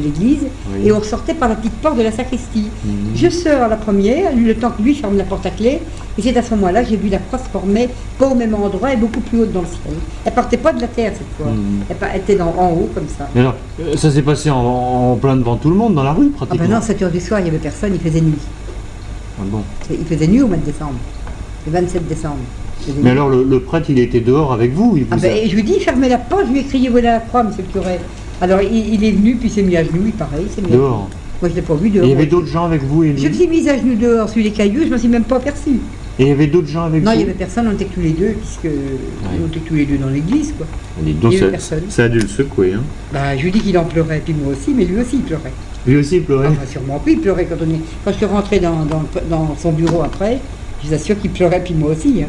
l'église, 0.00 0.44
Oui. 0.72 0.86
et 0.86 0.92
on 0.92 1.02
sortait 1.02 1.34
par 1.34 1.48
la 1.48 1.56
petite 1.56 1.72
porte 1.82 1.98
de 1.98 2.02
la 2.04 2.11
sacristie. 2.12 2.68
Je 3.14 3.28
sors 3.28 3.68
la 3.68 3.76
première, 3.76 4.34
le 4.34 4.54
temps 4.54 4.70
que 4.70 4.82
lui 4.82 4.94
ferme 4.94 5.16
la 5.16 5.24
porte 5.24 5.46
à 5.46 5.50
clé, 5.50 5.80
et 6.18 6.22
c'est 6.22 6.36
à 6.36 6.42
ce 6.42 6.50
moment-là 6.54 6.82
que 6.84 6.90
j'ai 6.90 6.96
vu 6.96 7.08
la 7.08 7.18
croix 7.18 7.38
se 7.38 7.48
former, 7.48 7.88
pas 8.18 8.26
au 8.28 8.34
même 8.34 8.54
endroit 8.54 8.92
et 8.92 8.96
beaucoup 8.96 9.20
plus 9.20 9.40
haute 9.40 9.52
dans 9.52 9.62
le 9.62 9.66
ciel. 9.66 9.94
Elle 10.24 10.32
partait 10.32 10.56
pas 10.58 10.72
de 10.72 10.80
la 10.80 10.88
terre 10.88 11.12
cette 11.14 11.26
fois, 11.36 11.52
Mhm. 11.52 11.84
elle, 11.88 12.20
était 12.20 12.36
dans- 12.36 12.54
en 12.58 12.70
haut 12.72 12.90
comme 12.94 13.08
ça. 13.08 13.28
Mais 13.34 13.40
alors, 13.40 13.54
euh, 13.80 13.96
ça 13.96 14.10
s'est 14.10 14.22
passé 14.22 14.50
en, 14.50 14.56
en 15.12 15.16
plein 15.16 15.36
devant 15.36 15.56
tout 15.56 15.70
le 15.70 15.76
monde, 15.76 15.94
dans 15.94 16.02
la 16.04 16.12
rue, 16.12 16.30
Ah 16.34 16.36
pratiquement. 16.46 16.68
ben 16.68 16.74
non, 16.76 16.80
7 16.82 17.02
heures 17.02 17.10
du 17.10 17.20
soir, 17.20 17.40
il 17.40 17.44
n'y 17.44 17.48
avait 17.50 17.58
personne, 17.58 17.92
il 17.94 18.00
faisait 18.00 18.20
nuit. 18.20 18.34
Ah 19.38 19.44
bon. 19.46 19.62
Il 19.90 20.04
faisait 20.06 20.26
nuit 20.26 20.42
au 20.42 20.46
mois 20.48 20.56
de 20.58 20.64
décembre, 20.64 20.94
le 21.66 21.72
27 21.72 22.06
décembre. 22.06 22.36
Mais 23.00 23.10
alors, 23.10 23.28
le, 23.28 23.44
le 23.44 23.60
prêtre, 23.60 23.90
il 23.90 23.98
était 24.00 24.18
dehors 24.20 24.52
avec 24.52 24.74
vous 24.74 24.94
il 24.96 25.04
vous 25.04 25.08
Ah 25.12 25.16
ben, 25.16 25.48
je 25.48 25.54
lui 25.54 25.62
dis, 25.62 25.78
fermez 25.78 26.08
la 26.08 26.18
porte, 26.18 26.46
je 26.48 26.52
lui 26.52 26.60
ai 26.60 26.64
crié, 26.64 26.88
voilà 26.88 27.12
la 27.12 27.18
croix, 27.20 27.42
monsieur 27.44 27.62
le 27.66 27.72
curé. 27.80 27.98
Alors 28.40 28.60
il, 28.60 28.94
il 28.94 29.04
est 29.04 29.12
venu, 29.12 29.36
puis 29.36 29.48
il 29.48 29.52
s'est 29.52 29.62
mis 29.62 29.76
à 29.76 29.84
genoux, 29.84 30.02
il 30.06 30.12
pareil, 30.12 30.46
il 30.46 30.50
s'est 30.52 30.60
mis 30.62 30.72
à 30.72 30.76
genoux. 30.76 31.06
Moi 31.42 31.48
je 31.50 31.54
ne 31.56 31.60
l'ai 31.60 31.66
pas 31.66 31.74
vu 31.74 31.88
Et 31.88 31.90
dehors. 31.90 32.04
il 32.06 32.10
y 32.10 32.14
avait 32.14 32.26
d'autres 32.26 32.46
gens 32.46 32.64
avec 32.64 32.82
vous 32.84 33.02
et 33.04 33.14
Je 33.16 33.22
me 33.24 33.28
lui 33.28 33.34
suis 33.34 33.48
mise 33.48 33.68
à 33.68 33.76
genoux 33.76 33.96
dehors 33.96 34.28
sur 34.28 34.42
les 34.42 34.50
cailloux, 34.52 34.80
je 34.82 34.86
ne 34.86 34.90
m'en 34.90 34.98
suis 34.98 35.08
même 35.08 35.24
pas 35.24 35.36
aperçue. 35.36 35.80
Et 36.18 36.22
il 36.24 36.28
y 36.28 36.30
avait 36.30 36.46
d'autres 36.46 36.68
gens 36.68 36.84
avec 36.84 37.02
Non, 37.02 37.10
vous 37.10 37.16
il 37.16 37.18
n'y 37.18 37.24
avait 37.24 37.32
personne, 37.38 37.66
on 37.68 37.72
était 37.72 37.86
tous 37.86 38.00
les 38.00 38.10
deux, 38.10 38.34
puisque 38.38 38.66
on 38.66 39.46
était 39.48 39.60
tous 39.60 39.74
les 39.74 39.86
deux 39.86 39.96
dans 39.98 40.08
l'église, 40.08 40.52
quoi. 40.56 40.66
Et 41.06 41.12
donc, 41.14 41.32
il 41.32 41.38
y 41.38 41.42
avait 41.42 41.58
ça, 41.58 41.76
personne. 41.76 41.90
ça 41.90 42.04
a 42.04 42.08
dû 42.08 42.20
le 42.20 42.28
secouer. 42.28 42.74
Hein. 42.74 42.82
Bah, 43.12 43.36
je 43.36 43.42
lui 43.42 43.50
dis 43.50 43.60
qu'il 43.60 43.76
en 43.78 43.84
pleurait, 43.84 44.20
puis 44.24 44.34
moi 44.34 44.52
aussi, 44.52 44.72
mais 44.76 44.84
lui 44.84 45.00
aussi 45.00 45.16
il 45.16 45.22
pleurait. 45.22 45.52
Lui 45.86 45.96
aussi, 45.96 46.16
il 46.18 46.22
pleurait. 46.22 46.48
Enfin, 46.48 46.66
sûrement, 46.70 47.00
puis 47.04 47.14
il 47.14 47.20
pleurait 47.20 47.46
quand 47.46 47.56
on 47.60 47.68
est... 47.70 47.80
Quand 48.04 48.12
je 48.12 48.16
suis 48.18 48.26
rentrée 48.26 48.60
dans, 48.60 48.84
dans, 48.84 49.02
dans 49.28 49.56
son 49.56 49.72
bureau 49.72 50.02
après, 50.02 50.38
je 50.82 50.88
vous 50.88 50.94
assure 50.94 51.18
qu'il 51.18 51.30
pleurait, 51.32 51.62
puis 51.64 51.74
moi 51.74 51.90
aussi. 51.90 52.22
Hein. 52.22 52.28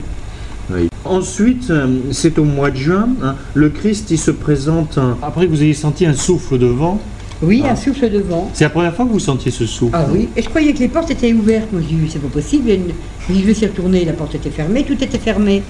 Oui. 0.74 0.88
Ensuite, 1.06 1.70
euh, 1.70 1.88
c'est 2.12 2.40
au 2.40 2.46
mois 2.46 2.72
de 2.72 2.78
juin, 2.78 3.10
hein, 3.22 3.36
le 3.54 3.70
Christ, 3.70 4.10
il 4.12 4.18
se 4.18 4.32
présente. 4.32 4.98
hein, 4.98 5.18
après 5.22 5.46
que 5.46 5.52
vous 5.52 5.62
ayez 5.62 5.74
senti 5.74 6.06
un 6.06 6.14
souffle 6.14 6.58
de 6.58 6.66
vent, 6.68 7.00
Oui, 7.44 7.62
Ah. 7.66 7.72
un 7.72 7.76
souffle 7.76 8.10
de 8.10 8.20
vent. 8.20 8.50
c'est 8.54 8.64
la 8.64 8.70
première 8.70 8.96
fois 8.96 9.06
que 9.06 9.12
vous 9.12 9.20
sentiez 9.20 9.52
ce 9.52 9.66
souffle. 9.66 9.96
Ah 9.96 10.06
oui, 10.12 10.30
et 10.36 10.42
je 10.42 10.50
croyais 10.50 10.74
que 10.74 10.80
les 10.80 10.88
portes 10.88 11.12
étaient 11.12 11.34
ouvertes. 11.34 11.68
Moi, 11.72 11.82
j'ai 11.88 11.96
dit, 11.96 12.10
c'est 12.10 12.20
pas 12.22 12.28
possible. 12.30 12.70
Et 12.70 12.80
Je 13.30 13.34
me 13.48 13.54
suis 13.54 13.66
retournée, 13.66 14.04
la 14.06 14.14
porte 14.14 14.36
était 14.36 14.50
fermée, 14.50 14.84
tout 14.84 15.02
était 15.04 15.18
fermé. 15.20 15.62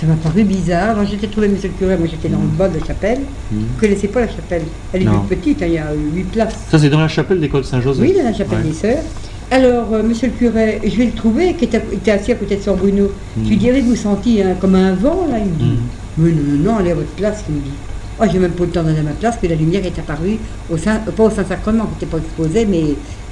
Ça 0.00 0.06
m'a 0.06 0.14
paru 0.14 0.44
bizarre. 0.44 0.90
Alors, 0.90 1.06
j'étais 1.10 1.26
trouvé 1.26 1.48
monsieur 1.48 1.68
le 1.68 1.74
curé, 1.74 1.96
moi 1.96 2.06
j'étais 2.10 2.28
dans 2.28 2.38
le 2.40 2.48
bas 2.48 2.68
de 2.68 2.78
la 2.78 2.84
chapelle. 2.86 3.20
Mhm. 3.20 3.58
Vous 3.60 3.74
ne 3.76 3.80
connaissez 3.80 4.08
pas 4.08 4.20
la 4.20 4.28
chapelle? 4.28 4.62
Elle 4.92 5.02
est 5.02 5.04
Non. 5.06 5.20
toute 5.20 5.28
petite, 5.38 5.62
hein, 5.62 5.66
il 5.68 5.72
y 5.74 5.78
a 5.78 5.86
8 6.14 6.24
places. 6.24 6.54
Ça, 6.70 6.78
c'est 6.78 6.90
dans 6.90 7.00
la 7.00 7.08
chapelle 7.08 7.40
d'école 7.40 7.64
Saint-Joseph. 7.64 8.02
Oui, 8.02 8.12
dans 8.16 8.24
la 8.24 8.34
chapelle 8.34 8.58
Ouais. 8.58 8.64
des 8.68 8.74
sœurs. 8.74 9.02
Alors, 9.50 9.86
euh, 9.94 10.02
monsieur 10.02 10.26
le 10.28 10.34
curé, 10.34 10.80
je 10.84 10.96
vais 10.96 11.06
le 11.06 11.12
trouver, 11.12 11.54
qui 11.54 11.64
était, 11.64 11.80
était 11.92 12.10
assis 12.10 12.32
à 12.32 12.34
côté 12.34 12.56
de 12.56 12.60
Sœur 12.62 12.76
Bruno. 12.76 13.10
Je 13.42 13.48
lui 13.48 13.56
dis, 13.56 13.70
avez-vous 13.70 13.94
senti 13.96 14.42
hein, 14.42 14.54
comme 14.60 14.74
un 14.74 14.92
vent, 14.94 15.26
là 15.30 15.38
Il 15.38 15.46
me 15.46 15.56
dit, 15.70 15.76
mais 16.18 16.30
non, 16.30 16.42
non, 16.42 16.72
non, 16.72 16.78
allez 16.78 16.90
à 16.90 16.94
votre 16.96 17.08
place, 17.12 17.44
il 17.48 17.54
me 17.54 17.60
dit. 17.60 17.70
Oh, 18.18 18.24
j'ai 18.30 18.38
même 18.38 18.52
pas 18.52 18.64
le 18.64 18.70
temps 18.70 18.82
d'aller 18.82 19.00
à 19.00 19.02
ma 19.02 19.10
place, 19.10 19.36
que 19.40 19.46
la 19.46 19.54
lumière 19.56 19.84
est 19.84 19.98
apparue, 19.98 20.38
au 20.70 20.78
Saint, 20.78 21.00
euh, 21.06 21.10
pas 21.10 21.24
au 21.24 21.30
Saint-Sacrement, 21.30 21.84
qui 21.84 21.92
n'était 21.94 22.06
pas 22.06 22.18
exposé, 22.18 22.64
mais 22.64 22.84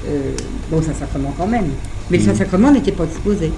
euh, 0.09 0.33
bon, 0.71 0.79
au 0.79 0.83
Saint-Sacrement 0.83 1.35
quand 1.39 1.47
même. 1.47 1.69
Mais 2.11 2.19
le 2.19 2.23
Mhm. 2.23 2.29
Saint-Sacrement 2.31 2.71
n'était 2.73 2.93
pas 2.93 3.05
exposé. 3.05 3.51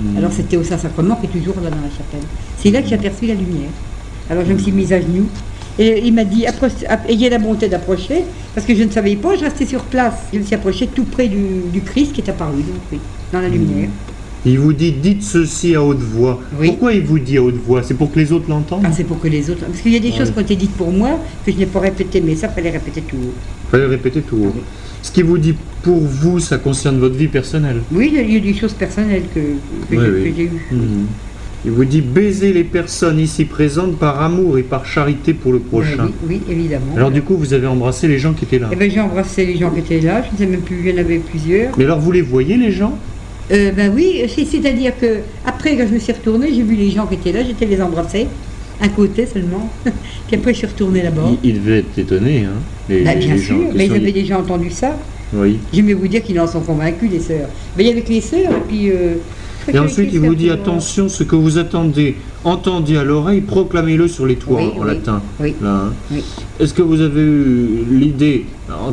Mhm. 0.00 0.16
Alors 0.16 0.32
c'était 0.32 0.56
au 0.56 0.64
Saint-Sacrement 0.64 1.16
qui 1.16 1.26
est 1.26 1.40
toujours 1.40 1.54
là 1.62 1.70
dans 1.70 1.76
la 1.76 1.90
chapelle. 1.90 2.26
C'est 2.58 2.70
là 2.72 2.82
que 2.82 2.88
j'ai 2.88 2.96
aperçu 2.96 3.26
la 3.26 3.34
lumière. 3.34 3.70
Alors 4.28 4.44
je 4.44 4.52
me 4.52 4.58
suis 4.58 4.72
mise 4.72 4.92
à 4.92 5.00
genoux. 5.00 5.28
Et 5.78 6.06
il 6.06 6.14
m'a 6.14 6.24
dit, 6.24 6.44
ayez 7.08 7.30
la 7.30 7.38
bonté 7.38 7.68
d'approcher, 7.68 8.24
parce 8.54 8.64
que 8.66 8.74
je 8.76 8.84
ne 8.84 8.90
savais 8.90 9.16
pas, 9.16 9.36
je 9.36 9.44
restais 9.44 9.66
sur 9.66 9.82
place. 9.84 10.14
Je 10.32 10.38
me 10.38 10.44
suis 10.44 10.54
approchée 10.54 10.86
tout 10.88 11.04
près 11.04 11.26
du, 11.26 11.62
du 11.72 11.80
Christ 11.82 12.12
qui 12.12 12.20
est 12.20 12.30
apparu, 12.30 12.62
donc, 12.62 12.76
oui, 12.92 13.00
dans 13.32 13.40
la 13.40 13.48
lumière. 13.48 13.88
Il 14.46 14.58
vous 14.58 14.72
dit 14.74 14.92
dites 14.92 15.22
ceci 15.22 15.74
à 15.74 15.82
haute 15.82 16.00
voix. 16.00 16.40
Oui. 16.60 16.68
Pourquoi 16.68 16.92
il 16.92 17.02
vous 17.02 17.18
dit 17.18 17.38
à 17.38 17.42
haute 17.42 17.56
voix? 17.66 17.82
C'est 17.82 17.94
pour 17.94 18.12
que 18.12 18.18
les 18.18 18.30
autres 18.32 18.44
l'entendent? 18.48 18.82
Ah, 18.84 18.90
c'est 18.92 19.04
pour 19.04 19.18
que 19.20 19.28
les 19.28 19.48
autres. 19.50 19.64
Parce 19.64 19.80
qu'il 19.80 19.92
y 19.92 19.96
a 19.96 20.00
des 20.00 20.10
Ouais. 20.10 20.18
choses 20.18 20.30
qui 20.30 20.38
ont 20.38 20.42
été 20.42 20.56
dites 20.56 20.72
pour 20.76 20.92
moi 20.92 21.18
que 21.46 21.52
je 21.52 21.56
n'ai 21.56 21.66
pas 21.66 21.80
répétées, 21.80 22.20
mais 22.20 22.34
ça, 22.36 22.48
fallait 22.48 22.70
répéter 22.70 23.00
tout 23.00 23.16
haut. 23.16 23.34
Fallait 23.70 23.86
répéter 23.86 24.20
tout 24.20 24.36
haut. 24.36 24.52
Oui. 24.54 24.60
Ce 25.00 25.10
qui 25.10 25.22
vous 25.22 25.38
dit 25.38 25.54
pour 25.82 25.98
vous, 25.98 26.40
ça 26.40 26.58
concerne 26.58 26.98
votre 26.98 27.14
vie 27.14 27.28
personnelle? 27.28 27.80
Oui, 27.92 28.08
il 28.12 28.14
y 28.16 28.18
a- 28.18 28.22
il 28.22 28.42
des 28.42 28.54
choses 28.54 28.72
personnelles 28.74 29.22
que, 29.34 29.40
que 29.40 29.96
Oui, 30.00 30.32
j'ai 30.36 30.42
eues. 30.44 30.50
Mhm. 30.72 31.06
Il 31.66 31.70
vous 31.70 31.84
dit 31.86 32.02
baiser 32.02 32.52
les 32.52 32.64
personnes 32.64 33.18
ici 33.18 33.46
présentes 33.46 33.96
par 33.98 34.20
amour 34.20 34.58
et 34.58 34.62
par 34.62 34.84
charité 34.84 35.32
pour 35.32 35.50
le 35.52 35.60
prochain. 35.60 36.08
Oui, 36.28 36.38
oui, 36.46 36.52
évidemment. 36.52 36.94
Alors 36.94 37.10
du 37.10 37.22
coup, 37.22 37.36
vous 37.38 37.54
avez 37.54 37.66
embrassé 37.66 38.06
les 38.06 38.18
gens 38.18 38.34
qui 38.34 38.44
étaient 38.44 38.58
là? 38.58 38.68
Eh 38.70 38.76
ben, 38.76 38.90
j'ai 38.90 39.00
embrassé 39.00 39.46
les 39.46 39.56
gens 39.56 39.70
qui 39.70 39.78
étaient 39.80 40.00
là, 40.06 40.22
je 40.26 40.32
ne 40.34 40.38
sais 40.38 40.46
même 40.46 40.60
plus, 40.60 40.80
il 40.84 40.90
y 40.90 40.94
en 40.94 40.98
avait 40.98 41.16
plusieurs. 41.18 41.72
Mais 41.78 41.84
alors 41.84 42.00
vous 42.00 42.12
les 42.12 42.20
voyez 42.20 42.58
les 42.58 42.70
gens? 42.70 42.98
Euh, 43.52 43.72
ben 43.72 43.92
oui, 43.94 44.22
c'est- 44.28 44.44
c'est-à-dire 44.46 44.92
que 44.98 45.18
après 45.44 45.76
quand 45.76 45.86
je 45.88 45.94
me 45.94 45.98
suis 45.98 46.12
retournée, 46.12 46.48
j'ai 46.54 46.62
vu 46.62 46.76
les 46.76 46.90
gens 46.90 47.06
qui 47.06 47.14
étaient 47.14 47.32
là, 47.32 47.44
j'étais 47.46 47.66
les 47.66 47.80
embrasser, 47.82 48.26
un 48.80 48.88
côté 48.88 49.26
seulement. 49.26 49.70
Puis 49.84 50.36
après 50.36 50.52
je 50.54 50.58
suis 50.58 50.66
retournée 50.66 51.02
là-bas. 51.02 51.30
ils, 51.42 51.50
ils 51.50 51.54
devaient 51.60 51.78
être 51.80 51.98
étonnés, 51.98 52.44
hein 52.46 52.58
les, 52.88 53.02
Ben, 53.02 53.18
bien 53.18 53.34
les 53.34 53.40
sûr, 53.40 53.56
gens 53.56 53.68
mais 53.74 53.86
ils 53.86 53.92
avaient 53.92 54.12
déjà 54.12 54.38
entendu 54.38 54.70
ça. 54.70 54.96
Oui. 55.34 55.58
J'aimais 55.72 55.94
vous 55.94 56.08
dire 56.08 56.22
qu'ils 56.22 56.38
en 56.40 56.46
sont 56.46 56.60
convaincus, 56.60 57.10
les 57.10 57.18
sœurs. 57.20 57.48
Mais 57.76 57.84
il 57.84 57.88
y 57.88 57.90
avait 57.90 58.02
que 58.02 58.10
les 58.12 58.20
sœurs, 58.20 58.50
et 58.52 58.62
puis... 58.68 58.90
euh, 58.90 59.14
Et 59.72 59.78
ensuite, 59.78 60.10
il 60.12 60.20
vous 60.20 60.34
dit 60.34 60.48
attention, 60.50 61.08
ce 61.08 61.24
que 61.24 61.34
vous 61.34 61.58
attendez, 61.58 62.14
entendez 62.44 62.96
à 62.96 63.02
l'oreille, 63.04 63.40
proclamez-le 63.40 64.06
sur 64.06 64.26
les 64.26 64.36
toits 64.36 64.58
Oui, 64.62 64.70
en 64.78 64.82
oui, 64.82 64.86
latin. 64.86 65.22
oui. 65.40 65.54
Là, 65.60 65.86
hein. 65.86 65.92
Oui. 66.12 66.22
Est-ce 66.60 66.72
que 66.72 66.82
vous 66.82 67.00
avez 67.00 67.20
eu 67.22 67.84
l'idée, 67.90 68.44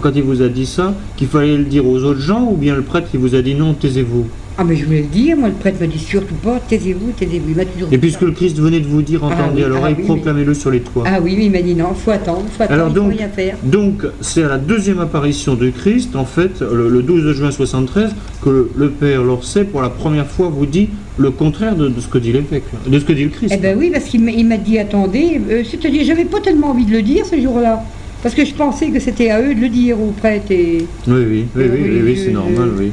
quand 0.02 0.12
il 0.16 0.24
vous 0.24 0.42
a 0.42 0.48
dit 0.48 0.66
ça, 0.66 0.96
qu'il 1.16 1.28
fallait 1.28 1.58
le 1.58 1.66
dire 1.66 1.86
aux 1.86 2.00
autres 2.04 2.22
gens, 2.22 2.48
ou 2.52 2.56
bien 2.56 2.76
le 2.76 2.82
prêtre 2.82 3.10
qui 3.12 3.18
vous 3.18 3.36
a 3.36 3.42
dit 3.42 3.54
non, 3.54 3.74
taisez-vous? 3.74 4.26
Ah 4.62 4.64
mais 4.64 4.76
je 4.76 4.86
voulais 4.86 5.02
le 5.02 5.08
dire, 5.08 5.36
moi 5.38 5.48
le 5.50 5.56
prêtre 5.56 5.82
m'a 5.82 5.88
dit 5.88 5.98
surtout 5.98 6.36
pas, 6.36 6.60
taisez-vous, 6.60 7.14
taisez-vous. 7.18 7.50
Il 7.50 7.56
m'a 7.56 7.66
toujours 7.66 7.90
Et 7.92 7.98
puisque 7.98 8.22
le 8.22 8.30
Christ 8.32 8.60
venait 8.60 8.80
de 8.80 8.86
vous 8.86 9.02
dire, 9.02 9.24
entendez 9.24 9.54
oui, 9.56 9.64
à 9.64 9.68
l'oreille, 9.70 9.96
ah 9.98 10.02
oui, 10.02 10.06
mais- 10.08 10.16
proclamez-le 10.16 10.54
sur 10.54 10.70
les 10.70 10.82
toits. 10.82 11.04
Ah 11.08 11.20
oui, 11.20 11.34
mais 11.36 11.46
il 11.48 11.52
m'a 11.52 11.62
dit 11.64 11.74
non, 11.74 11.96
faut 11.96 12.12
attendre, 12.12 12.46
faut 12.56 12.62
attendre, 12.62 12.74
Alors 12.80 12.90
il 12.90 12.96
faut 12.96 13.02
donc, 13.02 13.12
rien 13.18 13.28
faire. 13.30 13.56
donc 13.64 14.06
c'est 14.22 14.44
à 14.44 14.50
la 14.50 14.60
deuxième 14.60 15.00
apparition 15.00 15.56
de 15.56 15.72
Christ, 15.72 16.16
en 16.16 16.26
fait, 16.26 16.62
le, 16.62 16.90
le 16.90 17.02
12 17.02 17.24
de 17.24 17.34
juin 17.34 17.50
73, 17.50 18.14
que 18.44 18.50
le, 18.52 18.72
le 18.76 18.90
Père 18.92 19.24
Lorset, 19.24 19.64
pour 19.64 19.82
la 19.82 19.90
première 19.90 20.28
fois, 20.28 20.50
vous 20.50 20.68
dit 20.68 20.90
le 21.18 21.32
contraire 21.32 21.76
de, 21.76 21.88
de 21.88 22.00
ce 22.00 22.08
que 22.08 22.20
dit 22.20 22.32
l'évêque, 22.32 22.66
de 22.86 23.00
ce 23.00 23.04
que 23.06 23.14
dit 23.14 23.24
le 23.24 23.30
Christ. 23.32 23.54
Eh 23.56 23.60
ben 23.60 23.76
oui, 23.80 23.90
parce 23.92 24.06
qu'il 24.06 24.22
m'a 24.22 24.58
dit 24.58 24.78
attendez, 24.78 25.42
euh, 25.50 25.64
c'est-à-dire 25.68 26.04
j'avais 26.06 26.26
pas 26.26 26.40
tellement 26.40 26.68
envie 26.70 26.86
de 26.86 26.92
le 26.92 27.02
dire 27.02 27.26
ce 27.26 27.42
jour-là, 27.42 27.84
parce 28.22 28.36
que 28.36 28.46
je 28.46 28.54
pensais 28.54 28.90
que 28.92 29.00
c'était 29.00 29.32
à 29.32 29.42
eux 29.42 29.56
de 29.56 29.60
le 29.62 29.70
dire 29.70 30.00
aux 30.00 30.12
prêtres 30.12 30.52
et... 30.52 30.86
Oui, 31.08 31.14
oui, 31.16 31.24
oui, 31.26 31.46
oui, 31.56 31.62
Euh, 31.64 31.70
oui, 31.74 32.02
oui, 32.04 32.16
je- 32.16 32.22
c'est 32.26 32.32
normal, 32.32 32.70
oui. 32.78 32.92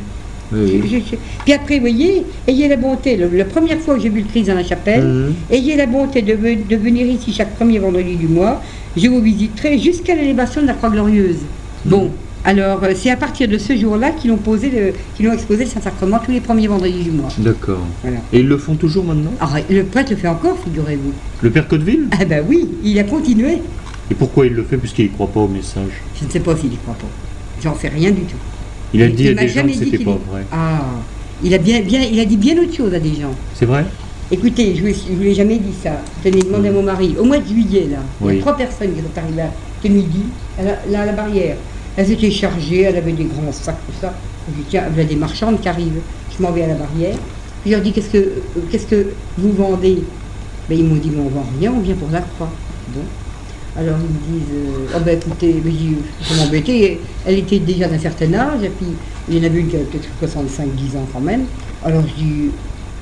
Oui, 0.52 0.80
oui. 0.82 0.88
Je- 0.90 1.10
je- 1.10 1.16
Puis 1.44 1.52
après, 1.52 1.74
vous 1.76 1.80
voyez, 1.82 2.24
ayez 2.46 2.68
la 2.68 2.76
bonté, 2.76 3.16
le- 3.16 3.28
la 3.36 3.44
première 3.44 3.78
fois 3.80 3.94
que 3.96 4.00
j'ai 4.02 4.08
vu 4.08 4.20
le 4.20 4.26
Christ 4.26 4.46
dans 4.48 4.54
la 4.54 4.64
chapelle, 4.64 5.04
Mhm. 5.04 5.34
ayez 5.50 5.76
la 5.76 5.86
bonté 5.86 6.22
de, 6.22 6.32
ve- 6.34 6.66
de 6.68 6.76
venir 6.76 7.06
ici 7.06 7.32
chaque 7.32 7.54
premier 7.56 7.78
vendredi 7.78 8.16
du 8.16 8.28
mois, 8.28 8.62
je 8.96 9.08
vous 9.08 9.20
visiterai 9.20 9.78
jusqu'à 9.78 10.14
l'élévation 10.14 10.62
de 10.62 10.66
la 10.66 10.74
Croix 10.74 10.90
Glorieuse. 10.90 11.38
Bon, 11.84 12.10
alors 12.44 12.82
euh, 12.84 12.92
c'est 12.96 13.10
à 13.10 13.16
partir 13.16 13.46
de 13.48 13.58
ce 13.58 13.76
jour-là 13.76 14.10
qu'ils 14.10 14.32
ont 14.32 14.36
posé 14.38 14.70
le, 14.70 14.92
qu'ils 15.16 15.28
ont 15.28 15.32
exposé 15.32 15.64
le 15.64 15.70
Saint-Sacrement 15.70 16.18
tous 16.24 16.30
les 16.32 16.40
premiers 16.40 16.66
vendredis 16.66 17.02
du 17.04 17.10
mois. 17.10 17.28
D'accord. 17.38 17.80
Voilà. 18.02 18.18
Et 18.32 18.40
ils 18.40 18.48
le 18.48 18.56
font 18.58 18.74
toujours 18.74 19.04
maintenant? 19.04 19.32
Alors, 19.40 19.56
le 19.70 19.84
prêtre 19.84 20.10
le 20.10 20.16
fait 20.16 20.28
encore, 20.28 20.56
figurez-vous. 20.64 21.12
Le 21.42 21.50
Père 21.50 21.68
Codeville 21.68 22.06
Ah 22.12 22.24
ben 22.24 22.44
oui, 22.48 22.68
il 22.82 22.98
a 22.98 23.04
continué. 23.04 23.58
Et 24.10 24.14
pourquoi 24.14 24.46
il 24.46 24.54
le 24.54 24.62
fait? 24.62 24.78
Puisqu'il 24.78 25.04
ne 25.04 25.08
croit 25.10 25.26
pas 25.28 25.40
au 25.40 25.48
message. 25.48 25.90
Je 26.18 26.24
ne 26.24 26.30
sais 26.30 26.40
pas 26.40 26.56
s'il 26.56 26.72
y 26.72 26.76
croit 26.78 26.94
pas. 26.94 27.06
J'en 27.62 27.74
sais 27.76 27.88
rien 27.88 28.10
du 28.10 28.22
tout. 28.22 28.36
Il 28.94 29.02
a 29.02 29.08
dit 29.08 29.24
il 29.24 29.38
à 29.38 29.42
des 29.42 29.48
gens 29.48 29.66
que 29.66 29.72
c'était 29.72 30.04
pas 30.04 30.18
vrai. 30.30 30.44
Ah, 30.52 30.80
il 31.42 31.54
a, 31.54 31.58
bien, 31.58 31.80
bien, 31.80 32.00
il 32.02 32.18
a 32.20 32.24
dit 32.24 32.36
bien 32.36 32.56
autre 32.58 32.74
chose 32.74 32.92
à 32.94 32.98
des 32.98 33.14
gens. 33.14 33.34
C'est 33.54 33.66
vrai? 33.66 33.84
Écoutez, 34.30 34.74
je 34.76 34.82
ne 34.84 35.16
vous 35.16 35.22
l'ai 35.22 35.34
jamais 35.34 35.58
dit 35.58 35.74
ça. 35.82 36.02
Je 36.24 36.30
l'ai 36.30 36.42
demandé 36.42 36.68
à 36.68 36.72
mon 36.72 36.82
mari. 36.82 37.14
Au 37.18 37.24
mois 37.24 37.38
de 37.38 37.46
juillet, 37.46 37.88
là, 37.90 37.98
il 38.22 38.34
y 38.34 38.38
a 38.38 38.40
trois 38.40 38.56
personnes 38.56 38.92
qui 38.94 39.00
sont 39.00 39.20
arrivées 39.20 39.42
à 39.42 39.88
midi, 39.88 40.22
à 40.58 40.62
la, 40.62 40.70
là, 40.90 41.02
à 41.02 41.06
la 41.06 41.12
barrière. 41.12 41.56
Elles 41.96 42.10
étaient 42.12 42.30
chargées, 42.30 42.82
elles 42.82 42.96
avaient 42.96 43.12
des 43.12 43.24
grands 43.24 43.52
sacs, 43.52 43.78
tout 43.86 43.94
ça. 44.00 44.14
Je 44.48 44.54
dis, 44.54 44.66
tiens, 44.68 44.84
il 44.92 44.98
y 44.98 45.00
a 45.00 45.04
des 45.04 45.16
marchandes 45.16 45.60
qui 45.60 45.68
arrivent. 45.68 46.00
Je 46.36 46.42
m'en 46.42 46.50
vais 46.52 46.64
à 46.64 46.68
la 46.68 46.74
barrière. 46.74 47.16
Puis 47.62 47.70
je 47.70 47.76
leur 47.76 47.82
dis, 47.82 47.92
qu'est-ce 47.92 48.10
que, 48.10 48.18
euh, 48.18 48.42
qu'est-ce 48.70 48.86
que 48.86 49.06
vous 49.36 49.52
vendez? 49.52 50.02
Ben, 50.68 50.78
Ils 50.78 50.84
m'ont 50.84 50.96
dit, 50.96 51.10
mais 51.10 51.22
on 51.22 51.28
vend 51.28 51.46
rien, 51.58 51.72
on 51.72 51.80
vient 51.80 51.94
pour 51.94 52.10
la 52.10 52.20
croix. 52.20 52.50
Bon. 52.88 53.00
Alors 53.78 53.96
ils 54.00 54.32
me 54.34 54.38
disent, 54.40 54.48
euh, 54.54 54.96
oh 54.96 55.00
ben 55.04 55.16
écoutez, 55.18 55.54
mais 55.64 55.70
je 55.70 56.34
vais 56.34 56.40
m'embêter. 56.44 57.00
Elle 57.26 57.38
était 57.38 57.58
déjà 57.60 57.86
d'un 57.88 57.98
certain 57.98 58.32
âge, 58.34 58.62
et 58.64 58.70
puis 58.70 58.86
il 59.28 59.38
y 59.38 59.40
en 59.40 59.44
avait 59.44 59.60
une 59.60 59.68
qui 59.68 59.76
avait 59.76 59.84
peut-être 59.84 60.08
65-10 60.20 60.96
ans 60.98 61.06
quand 61.12 61.20
même. 61.20 61.44
Alors 61.84 62.02
je 62.02 62.22
dis, 62.22 62.50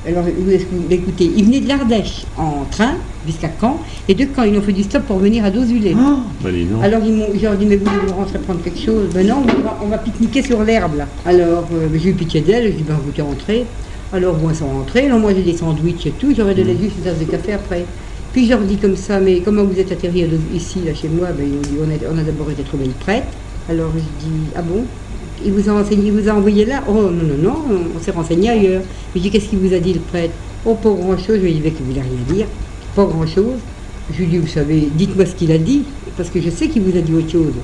alors 0.07 0.25
où 0.25 0.51
est-ce 0.51 0.65
que 0.65 0.75
vous- 0.75 0.85
écoutez, 0.91 1.31
ils 1.35 1.45
venaient 1.47 1.61
de 1.61 1.69
l'Ardèche 1.69 2.25
en 2.37 2.65
train 2.71 2.93
jusqu'à 3.27 3.51
Caen, 3.61 3.81
et 4.07 4.15
de 4.15 4.27
Caen 4.37 4.45
ils 4.45 4.57
ont 4.59 4.61
fait 4.63 4.73
du 4.75 4.83
stop 4.83 5.05
pour 5.05 5.19
venir 5.19 5.45
à 5.47 5.51
Dozulé. 5.51 5.97
Ah 5.99 6.19
bah 6.43 6.51
dis 6.53 6.65
donc. 6.65 6.83
Alors 6.85 7.01
ils 7.05 7.13
m'ont, 7.15 7.27
je 7.35 7.41
leur 7.43 7.55
ai 7.55 7.57
dit, 7.57 7.67
mais 7.67 7.77
vous 7.77 7.87
voulez 7.87 8.13
rentrer 8.13 8.39
prendre 8.39 8.61
quelque 8.63 8.79
chose? 8.81 9.09
Ben 9.15 9.27
non, 9.27 9.37
on 9.49 9.63
va, 9.63 9.79
on 9.83 9.87
va 9.89 9.99
pique-niquer 9.99 10.43
sur 10.43 10.63
l'herbe 10.63 10.97
là. 10.99 11.07
Alors 11.25 11.67
euh, 11.73 11.89
j'ai 11.95 12.11
eu 12.11 12.13
pitié 12.13 12.43
d'elle, 12.43 12.67
je 12.73 12.77
dis, 12.77 12.83
ben 12.83 12.99
vous 13.03 13.11
êtes 13.11 13.25
rentrée. 13.27 13.65
Alors 14.13 14.35
bon, 14.35 14.51
elles 14.51 14.57
sont 14.57 14.69
rentrées, 14.69 15.07
alors 15.07 15.19
moi 15.19 15.33
j'ai 15.35 15.43
des 15.43 15.57
sandwichs 15.57 16.07
et 16.07 16.11
tout, 16.13 16.33
j'aurais 16.37 16.55
donné 16.55 16.77
juste 16.81 16.97
une 16.99 17.05
tasse 17.05 17.19
de 17.19 17.25
café 17.25 17.55
après. 17.55 17.85
Puis 18.37 18.45
je 18.45 18.51
leur 18.51 18.61
dis 18.61 18.77
comme 18.77 18.97
ça, 18.97 19.19
mais 19.19 19.41
comment 19.41 19.65
vous 19.65 19.81
êtes 19.81 19.91
atterri 19.91 20.27
ici, 20.55 20.81
là 20.85 20.93
chez 20.93 21.09
moi? 21.09 21.29
Ben 21.29 21.47
dit, 21.49 21.79
on 21.81 22.19
a, 22.19 22.23
d'abord 22.23 22.51
été 22.51 22.63
trouver 22.65 22.85
le 22.85 22.91
prêtre. 22.91 23.29
Alors 23.67 23.91
je 23.95 24.01
dis, 24.01 24.37
ah 24.55 24.61
bon? 24.61 24.85
Il 25.43 25.53
vous 25.53 25.71
a 25.71 25.73
enseigné, 25.73 26.09
il 26.09 26.13
vous 26.13 26.29
a 26.29 26.35
envoyé 26.35 26.67
là? 26.67 26.85
Oh 26.87 26.93
non, 26.93 27.13
non, 27.13 27.39
non, 27.43 27.55
on 27.97 27.99
s'est 27.99 28.11
renseigné 28.11 28.51
ailleurs. 28.51 28.83
Je 29.15 29.21
dis, 29.21 29.31
qu'est-ce 29.31 29.47
qu'il 29.49 29.61
vous 29.61 29.73
a 29.73 29.79
dit 29.79 29.95
le 29.95 30.01
prêtre? 30.01 30.35
Oh, 30.67 30.75
pas 30.75 30.91
grand-chose. 30.91 31.37
Je 31.37 31.45
lui 31.45 31.53
ai 31.53 31.55
dit, 31.55 31.63
qu'il 31.63 31.87
voulait 31.87 32.03
rien 32.03 32.35
dire. 32.35 32.47
Pas 32.95 33.07
grand-chose. 33.07 33.57
Je 34.13 34.19
lui 34.19 34.25
ai 34.25 34.27
dit, 34.27 34.37
vous 34.37 34.47
savez, 34.47 34.89
dites-moi 34.95 35.25
ce 35.25 35.35
qu'il 35.35 35.51
a 35.51 35.57
dit, 35.57 35.85
parce 36.19 36.29
que 36.29 36.39
je 36.39 36.51
sais 36.51 36.69
qu'il 36.69 36.83
vous 36.83 36.95
a 36.99 37.01
dit 37.01 37.15
autre 37.15 37.31
chose. 37.31 37.55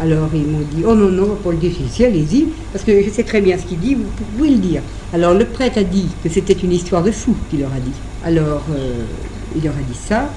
Alors 0.00 0.30
ils 0.32 0.46
m'ont 0.46 0.64
dit, 0.74 0.84
oh 0.86 0.94
non, 0.94 1.10
non, 1.10 1.36
Je 1.44 1.56
dis, 1.56 1.74
si, 1.90 2.02
allez-y, 2.02 2.46
parce 2.72 2.82
que 2.82 3.02
je 3.02 3.10
sais 3.10 3.24
très 3.24 3.42
bien 3.42 3.58
ce 3.58 3.64
qu'il 3.66 3.78
dit, 3.78 3.94
vous 3.94 4.04
pouvez 4.38 4.48
le 4.48 4.56
dire. 4.56 4.80
Alors 5.12 5.34
le 5.34 5.44
prêtre 5.44 5.76
a 5.76 5.84
dit 5.84 6.06
que 6.22 6.30
c'était 6.30 6.54
une 6.54 6.72
histoire 6.72 7.02
de 7.02 7.10
fou 7.10 7.36
qu'il 7.50 7.60
leur 7.60 7.70
a 7.72 7.78
dit. 7.78 7.92
Alors 8.24 8.62
euh, 8.74 9.04
il 9.56 9.62
leur 9.64 9.72
a 9.74 9.82
dit 9.90 9.98
ça, 9.98 10.30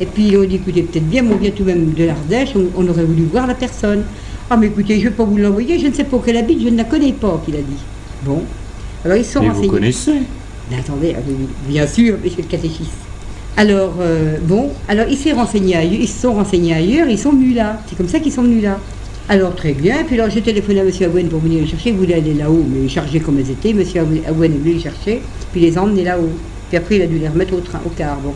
et 0.00 0.06
puis 0.06 0.28
ils 0.28 0.36
ont 0.38 0.44
dit, 0.44 0.56
écoutez, 0.56 0.82
peut-être 0.82 1.08
bien, 1.08 1.22
mais 1.22 1.34
on 1.34 1.36
vient 1.36 1.50
tout 1.50 1.62
de 1.64 1.68
même 1.68 1.92
de 1.92 2.04
l'Ardèche, 2.04 2.50
on, 2.56 2.66
on 2.76 2.88
aurait 2.88 3.04
voulu 3.04 3.24
voir 3.24 3.46
la 3.46 3.54
personne. 3.54 4.04
Ah 4.48 4.56
mais 4.56 4.66
écoutez, 4.66 4.94
je 4.98 5.04
ne 5.04 5.10
vais 5.10 5.14
pas 5.16 5.24
vous 5.24 5.36
l'envoyer, 5.36 5.78
je 5.78 5.86
ne 5.86 5.92
sais 5.92 6.04
pas 6.04 6.16
où 6.16 6.22
elle 6.26 6.36
habite, 6.36 6.62
je 6.62 6.68
ne 6.68 6.76
la 6.76 6.84
connais 6.84 7.12
pas, 7.12 7.40
qu'il 7.44 7.54
a 7.54 7.58
dit. 7.58 7.84
Bon, 8.24 8.42
alors 9.04 9.16
ils 9.16 9.24
se 9.24 9.32
sont 9.32 9.40
Mais 9.40 9.48
vous 9.48 9.54
renseignés. 9.54 9.68
connaissez 9.70 10.12
Mais 10.70 10.78
attendez, 10.78 11.14
ah 11.16 11.20
bien 11.68 11.86
sûr, 11.86 12.16
monsieur 12.22 12.42
le 12.42 12.48
catéchiste. 12.48 12.90
Alors, 13.56 13.94
euh, 14.00 14.38
bon, 14.42 14.70
alors 14.88 15.06
il 15.08 15.16
s'est 15.16 15.32
renseigné 15.32 15.76
ailleurs, 15.76 16.00
ils 16.00 16.08
se 16.08 16.22
sont 16.22 16.32
renseignés 16.34 16.74
ailleurs, 16.74 17.08
ils 17.08 17.18
sont 17.18 17.30
venus 17.32 17.54
là. 17.54 17.80
C'est 17.88 17.96
comme 17.96 18.08
ça 18.08 18.18
qu'ils 18.20 18.32
sont 18.32 18.42
venus 18.42 18.62
là. 18.62 18.78
Alors 19.28 19.54
très 19.54 19.72
bien, 19.72 20.02
puis 20.04 20.18
alors 20.18 20.30
j'ai 20.30 20.40
téléphoné 20.42 20.80
à 20.80 20.82
M. 20.82 20.90
Agouen 21.02 21.28
pour 21.28 21.38
venir 21.40 21.60
le 21.60 21.66
chercher, 21.66 21.90
il 21.90 21.96
voulait 21.96 22.14
aller 22.14 22.34
là-haut, 22.34 22.64
mais 22.68 22.88
chargé 22.88 23.20
comme 23.20 23.38
elles 23.38 23.50
étaient, 23.50 23.70
M. 23.70 23.84
Agouen 24.26 24.44
est 24.46 24.58
venu 24.58 24.72
les 24.74 24.80
chercher, 24.80 25.22
puis 25.52 25.60
les 25.60 25.78
emmener 25.78 26.02
là-haut. 26.02 26.30
Puis 26.68 26.76
après 26.78 26.96
il 26.96 27.02
a 27.02 27.06
dû 27.06 27.18
les 27.18 27.28
remettre 27.28 27.54
au 27.54 27.60
train, 27.60 27.80
au 27.86 27.90
car. 27.90 28.18
Bon. 28.18 28.34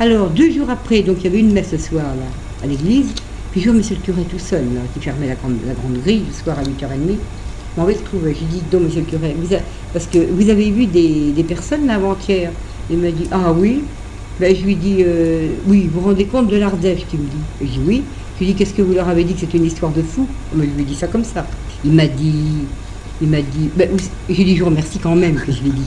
Alors 0.00 0.28
deux 0.28 0.50
jours 0.50 0.70
après, 0.70 1.02
donc 1.02 1.18
il 1.20 1.24
y 1.24 1.26
avait 1.28 1.38
une 1.38 1.52
messe 1.52 1.70
ce 1.70 1.78
soir 1.78 2.04
là, 2.04 2.26
à 2.64 2.66
l'église, 2.66 3.12
puis 3.52 3.60
je 3.60 3.70
vois 3.70 3.78
M. 3.78 3.86
le 3.88 3.96
curé 3.96 4.22
tout 4.24 4.40
seul, 4.40 4.64
qui 4.92 5.00
fermait 5.00 5.28
la 5.28 5.36
grande, 5.36 5.54
grille 6.02 6.24
le 6.26 6.32
soir 6.32 6.58
à 6.58 6.62
8h30. 6.62 7.16
M'en 7.76 7.84
vais 7.84 7.94
le 7.94 8.00
trouver. 8.00 8.36
J'ai 8.38 8.46
dit, 8.46 8.62
donc 8.70 8.82
monsieur 8.82 9.00
le 9.00 9.06
curé, 9.06 9.34
parce 9.92 10.06
que 10.06 10.18
vous 10.18 10.50
avez 10.50 10.70
vu 10.70 10.86
des, 10.86 11.44
personnes 11.46 11.88
avant-hier? 11.90 12.50
Il 12.90 12.98
m'a 12.98 13.10
dit, 13.12 13.28
ah 13.30 13.52
oui. 13.52 13.82
Ben, 14.40 14.54
je 14.54 14.62
lui 14.64 14.74
dis, 14.74 14.96
euh, 15.00 15.50
oui, 15.68 15.88
vous 15.92 16.00
vous 16.00 16.08
rendez 16.08 16.24
compte 16.24 16.48
de 16.48 16.56
l'Ardèche, 16.56 17.06
tu 17.08 17.16
me 17.16 17.22
dis. 17.22 17.36
Je 17.60 17.66
dis, 17.66 17.80
oui. 17.86 18.02
Je 18.34 18.40
lui 18.40 18.52
dis, 18.52 18.54
qu'est-ce 18.58 18.74
que 18.74 18.82
vous 18.82 18.94
leur 18.94 19.08
avez 19.08 19.22
dit 19.22 19.34
que 19.34 19.40
c'était 19.40 19.58
une 19.58 19.66
histoire 19.66 19.92
de 19.92 20.02
fou? 20.02 20.26
Je 20.52 20.60
lui 20.60 20.82
ai 20.82 20.84
dit 20.84 20.96
ça 20.96 21.06
comme 21.06 21.24
ça. 21.24 21.46
Il 21.84 21.92
m'a 21.92 22.08
dit, 22.08 22.66
il 23.22 23.28
m'a 23.28 23.40
dit, 23.40 23.70
ben, 23.76 23.88
j'ai 24.28 24.44
dit, 24.44 24.56
je 24.56 24.64
vous 24.64 24.70
remercie 24.70 24.98
quand 24.98 25.14
même 25.14 25.36
que 25.36 25.52
je 25.52 25.62
l'ai 25.62 25.70
dit. 25.70 25.86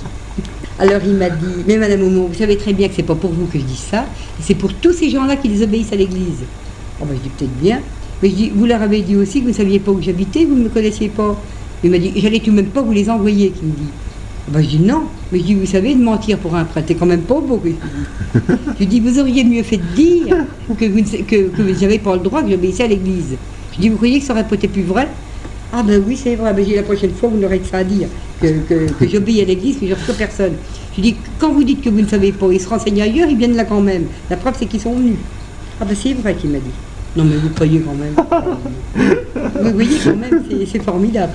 Alors 0.80 1.02
il 1.06 1.14
m'a 1.14 1.30
dit, 1.30 1.64
mais 1.68 1.78
Madame 1.78 2.04
Aumont, 2.04 2.28
vous 2.28 2.38
savez 2.38 2.56
très 2.56 2.74
bien 2.74 2.88
que 2.88 2.94
c'est 2.96 3.04
pas 3.04 3.16
pour 3.16 3.32
vous 3.32 3.46
que 3.48 3.58
je 3.58 3.64
dis 3.64 3.78
ça, 3.90 4.06
c'est 4.42 4.54
pour 4.54 4.74
tous 4.74 4.94
ces 4.94 5.10
gens-là 5.10 5.36
qui 5.36 5.50
désobéissent 5.50 5.92
à 5.92 5.96
l'Église. 5.96 6.44
Oh 7.02 7.06
ben, 7.06 7.16
je 7.18 7.24
dis 7.24 7.30
peut-être 7.30 7.58
bien, 7.60 7.82
mais 8.22 8.30
je 8.30 8.36
dis, 8.36 8.50
vous 8.54 8.66
leur 8.66 8.82
avez 8.82 9.02
dit 9.02 9.16
aussi 9.16 9.40
que 9.40 9.46
vous 9.46 9.52
ne 9.52 9.56
saviez 9.56 9.80
pas 9.80 9.92
où 9.92 10.02
j'habitais, 10.02 10.46
vous 10.46 10.56
ne 10.56 10.64
me 10.66 10.70
connaissiez 10.70 11.10
pas. 11.10 11.40
Il 11.84 11.90
m'a 11.90 11.98
dit, 11.98 12.14
j'allais 12.18 12.40
tout 12.40 12.52
même 12.52 12.68
pas 12.68 12.82
vous 12.82 12.92
les 12.92 13.10
envoyer, 13.10 13.50
qui 13.50 13.66
me 13.66 13.72
dit. 13.72 13.90
Ben, 14.50 14.62
je 14.62 14.68
dis 14.68 14.80
non, 14.80 15.04
mais 15.32 15.40
je 15.40 15.44
dis, 15.46 15.56
vous 15.56 15.66
savez, 15.66 15.96
de 15.96 16.04
mentir 16.04 16.38
pour 16.38 16.56
un 16.56 16.64
prêtre, 16.64 16.88
c'est 16.90 16.96
quand 16.96 17.06
même 17.08 17.22
pas 17.22 17.42
beau. 17.42 17.62
je, 18.80 18.86
dis. 18.86 19.00
vous 19.00 19.20
auriez 19.20 19.44
mieux 19.44 19.64
fait 19.64 19.78
de 19.78 19.84
dire 19.96 20.46
que 20.78 20.86
vous 20.86 21.82
n'avez 21.82 22.00
pas 22.00 22.16
le 22.16 22.22
droit 22.22 22.44
que 22.44 22.52
j'obéissais 22.52 22.84
à 22.84 22.88
l'église. 22.88 23.36
Je 23.76 23.82
dis, 23.82 23.90
vous 23.90 23.98
croyez 23.98 24.20
que 24.20 24.26
ça 24.26 24.34
aurait 24.34 24.46
été 24.52 24.68
plus 24.68 24.84
vrai? 24.84 25.08
Ah 25.74 25.84
ben 25.84 26.02
oui, 26.06 26.16
c'est 26.16 26.36
vrai, 26.36 26.56
j'ai 26.66 26.76
la 26.76 26.84
prochaine 26.84 27.12
fois, 27.12 27.30
vous 27.30 27.38
n'aurez 27.38 27.60
que 27.60 27.68
ça 27.68 27.78
à 27.78 27.84
dire, 27.84 28.08
que, 28.42 28.48
que, 28.68 29.08
j'obéis 29.08 29.42
à 29.42 29.46
l'église, 29.46 29.80
que 29.80 29.88
je 29.88 29.94
reçois 29.94 30.16
personne. 30.16 30.54
Je 30.96 31.02
dis, 31.02 31.16
quand 31.40 31.52
vous 31.52 31.64
dites 31.64 31.82
que 31.82 31.90
vous 31.90 32.02
ne 32.02 32.08
savez 32.08 32.32
pas, 32.32 32.48
ils 32.52 32.62
se 32.62 32.70
renseignent 32.70 33.02
ailleurs, 33.02 33.30
ils 33.30 33.38
viennent 33.38 33.56
là 33.56 33.66
quand 33.66 33.82
même. 33.82 34.06
La 34.30 34.38
preuve, 34.38 34.56
c'est 34.58 34.66
qu'ils 34.66 34.82
sont 34.82 34.94
venus. 34.94 35.18
Ah 35.80 35.86
ben 35.86 35.96
c'est 35.96 36.14
vrai 36.14 36.36
qu'il 36.36 36.50
m'a 36.50 36.60
dit. 36.60 36.72
Non, 37.16 37.24
mais 37.26 37.36
vous 37.36 37.50
croyez 37.50 37.80
quand 37.82 37.96
même. 37.96 38.16
vous 39.62 39.74
voyez 39.74 39.98
quand 40.04 40.16
même, 40.16 40.44
c'est 40.72 40.84
formidable. 40.84 41.34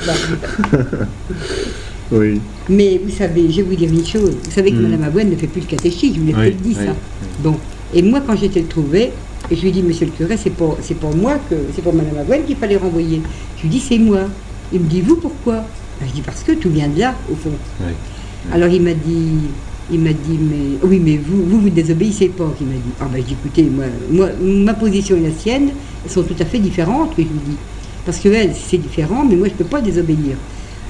Oui. 2.12 2.40
Mais 2.68 3.00
vous 3.02 3.10
savez, 3.10 3.50
je 3.50 3.56
vais 3.56 3.62
vous 3.62 3.74
dire 3.74 3.90
une 3.90 4.06
chose. 4.06 4.36
Vous 4.44 4.50
savez 4.50 4.70
que 4.70 4.76
Mme 4.76 5.00
mm. 5.00 5.14
Mme 5.14 5.30
ne 5.30 5.36
fait 5.36 5.46
plus 5.46 5.62
le 5.62 5.66
catéchisme, 5.66 6.14
je 6.14 6.20
vous 6.20 6.26
l'ai 6.26 6.32
peut-être 6.32 6.62
dit 6.62 6.74
ça. 6.74 6.94
Bon. 7.40 7.56
Et 7.94 8.02
moi, 8.02 8.20
quand 8.26 8.36
j'étais 8.36 8.60
le 8.60 8.66
trouvé, 8.66 9.12
et 9.52 9.56
je 9.56 9.60
lui 9.60 9.68
ai 9.68 9.72
dit, 9.72 9.82
monsieur 9.82 10.06
le 10.06 10.12
curé, 10.12 10.38
c'est 10.38 10.48
pour, 10.48 10.78
c'est 10.80 10.94
pour 10.94 11.14
moi 11.14 11.34
que, 11.50 11.54
c'est 11.74 11.82
pour 11.82 11.92
Mme 11.92 12.16
Avoine 12.16 12.42
qu'il 12.44 12.56
fallait 12.56 12.78
renvoyer. 12.78 13.20
Je 13.58 13.62
lui 13.62 13.68
ai 13.68 13.70
dit, 13.72 13.80
c'est 13.80 13.98
moi. 13.98 14.20
Il 14.72 14.80
me 14.80 14.88
dit, 14.88 15.02
vous, 15.02 15.16
pourquoi? 15.16 15.56
Ben, 16.00 16.08
Je 16.08 16.14
dis, 16.14 16.22
parce 16.22 16.42
que 16.42 16.52
tout 16.52 16.70
vient 16.70 16.88
de 16.88 16.98
là, 16.98 17.14
au 17.30 17.34
fond. 17.34 17.52
Alors 18.50 18.68
il 18.70 18.80
m'a 18.80 18.94
dit, 18.94 19.50
il 19.90 20.00
m'a 20.00 20.14
dit, 20.14 20.38
mais 20.40 20.78
oui, 20.88 20.98
mais 21.04 21.18
vous, 21.18 21.44
vous, 21.44 21.60
vous 21.60 21.68
ne 21.68 21.74
désobéissez 21.74 22.28
pas. 22.28 22.50
Il 22.62 22.66
m'a 22.66 22.72
dit, 22.72 22.80
ah 22.98 23.08
ben 23.12 23.22
j'ai 23.26 23.34
écoutez, 23.34 23.64
moi, 23.64 23.84
moi, 24.10 24.30
ma 24.40 24.72
position 24.72 25.16
et 25.16 25.20
la 25.20 25.32
sienne 25.32 25.72
sont 26.08 26.22
tout 26.22 26.36
à 26.40 26.46
fait 26.46 26.58
différentes, 26.58 27.14
que 27.14 27.22
je 27.22 27.28
lui 27.28 27.40
dis. 27.44 27.56
Parce 28.06 28.18
que 28.20 28.30
elle, 28.30 28.54
c'est 28.54 28.78
différent, 28.78 29.22
mais 29.28 29.36
moi, 29.36 29.48
je 29.48 29.52
ne 29.52 29.58
peux 29.58 29.64
pas 29.64 29.82
désobéir. 29.82 30.36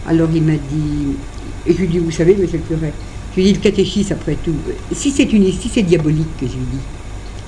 Alors 0.07 0.29
il 0.33 0.43
m'a 0.43 0.53
dit, 0.53 1.17
et 1.67 1.75
je 1.75 1.79
lui 1.79 1.89
dis, 1.89 1.99
vous 1.99 2.13
savez, 2.13 2.37
monsieur 2.37 2.59
le 2.59 2.77
curé, 2.77 2.93
je 3.33 3.41
lui 3.41 3.49
dis, 3.49 3.53
le 3.55 3.59
catéchisme, 3.59 4.13
après 4.13 4.37
tout, 4.37 4.55
si 4.93 5.11
c'est 5.11 5.33
une, 5.33 5.51
si 5.51 5.69
c'est 5.69 5.83
diabolique, 5.83 6.37
que 6.41 6.47
je 6.47 6.53
lui 6.53 6.67
dis, 6.73 6.79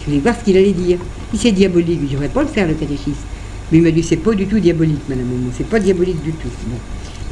je 0.07 0.13
vais 0.13 0.19
voir 0.19 0.35
ce 0.39 0.45
qu'il 0.45 0.57
allait 0.57 0.73
dire. 0.73 0.99
Si 1.33 1.39
c'est 1.39 1.53
diabolique, 1.53 2.01
je 2.11 2.17
ne 2.17 2.29
pas 2.29 2.43
le 2.43 2.49
faire, 2.49 2.67
le 2.67 2.75
catéchisme. 2.75 3.25
Mais 3.73 3.79
il 3.79 3.85
m'a 3.85 3.91
dit, 3.91 4.03
c'est 4.03 4.17
pas 4.17 4.35
du 4.35 4.47
tout 4.47 4.59
diabolique, 4.59 5.01
madame 5.09 5.27
Momo, 5.27 5.51
c'est 5.57 5.67
pas 5.67 5.81
diabolique 5.81 6.23
du 6.23 6.33
tout. 6.33 6.49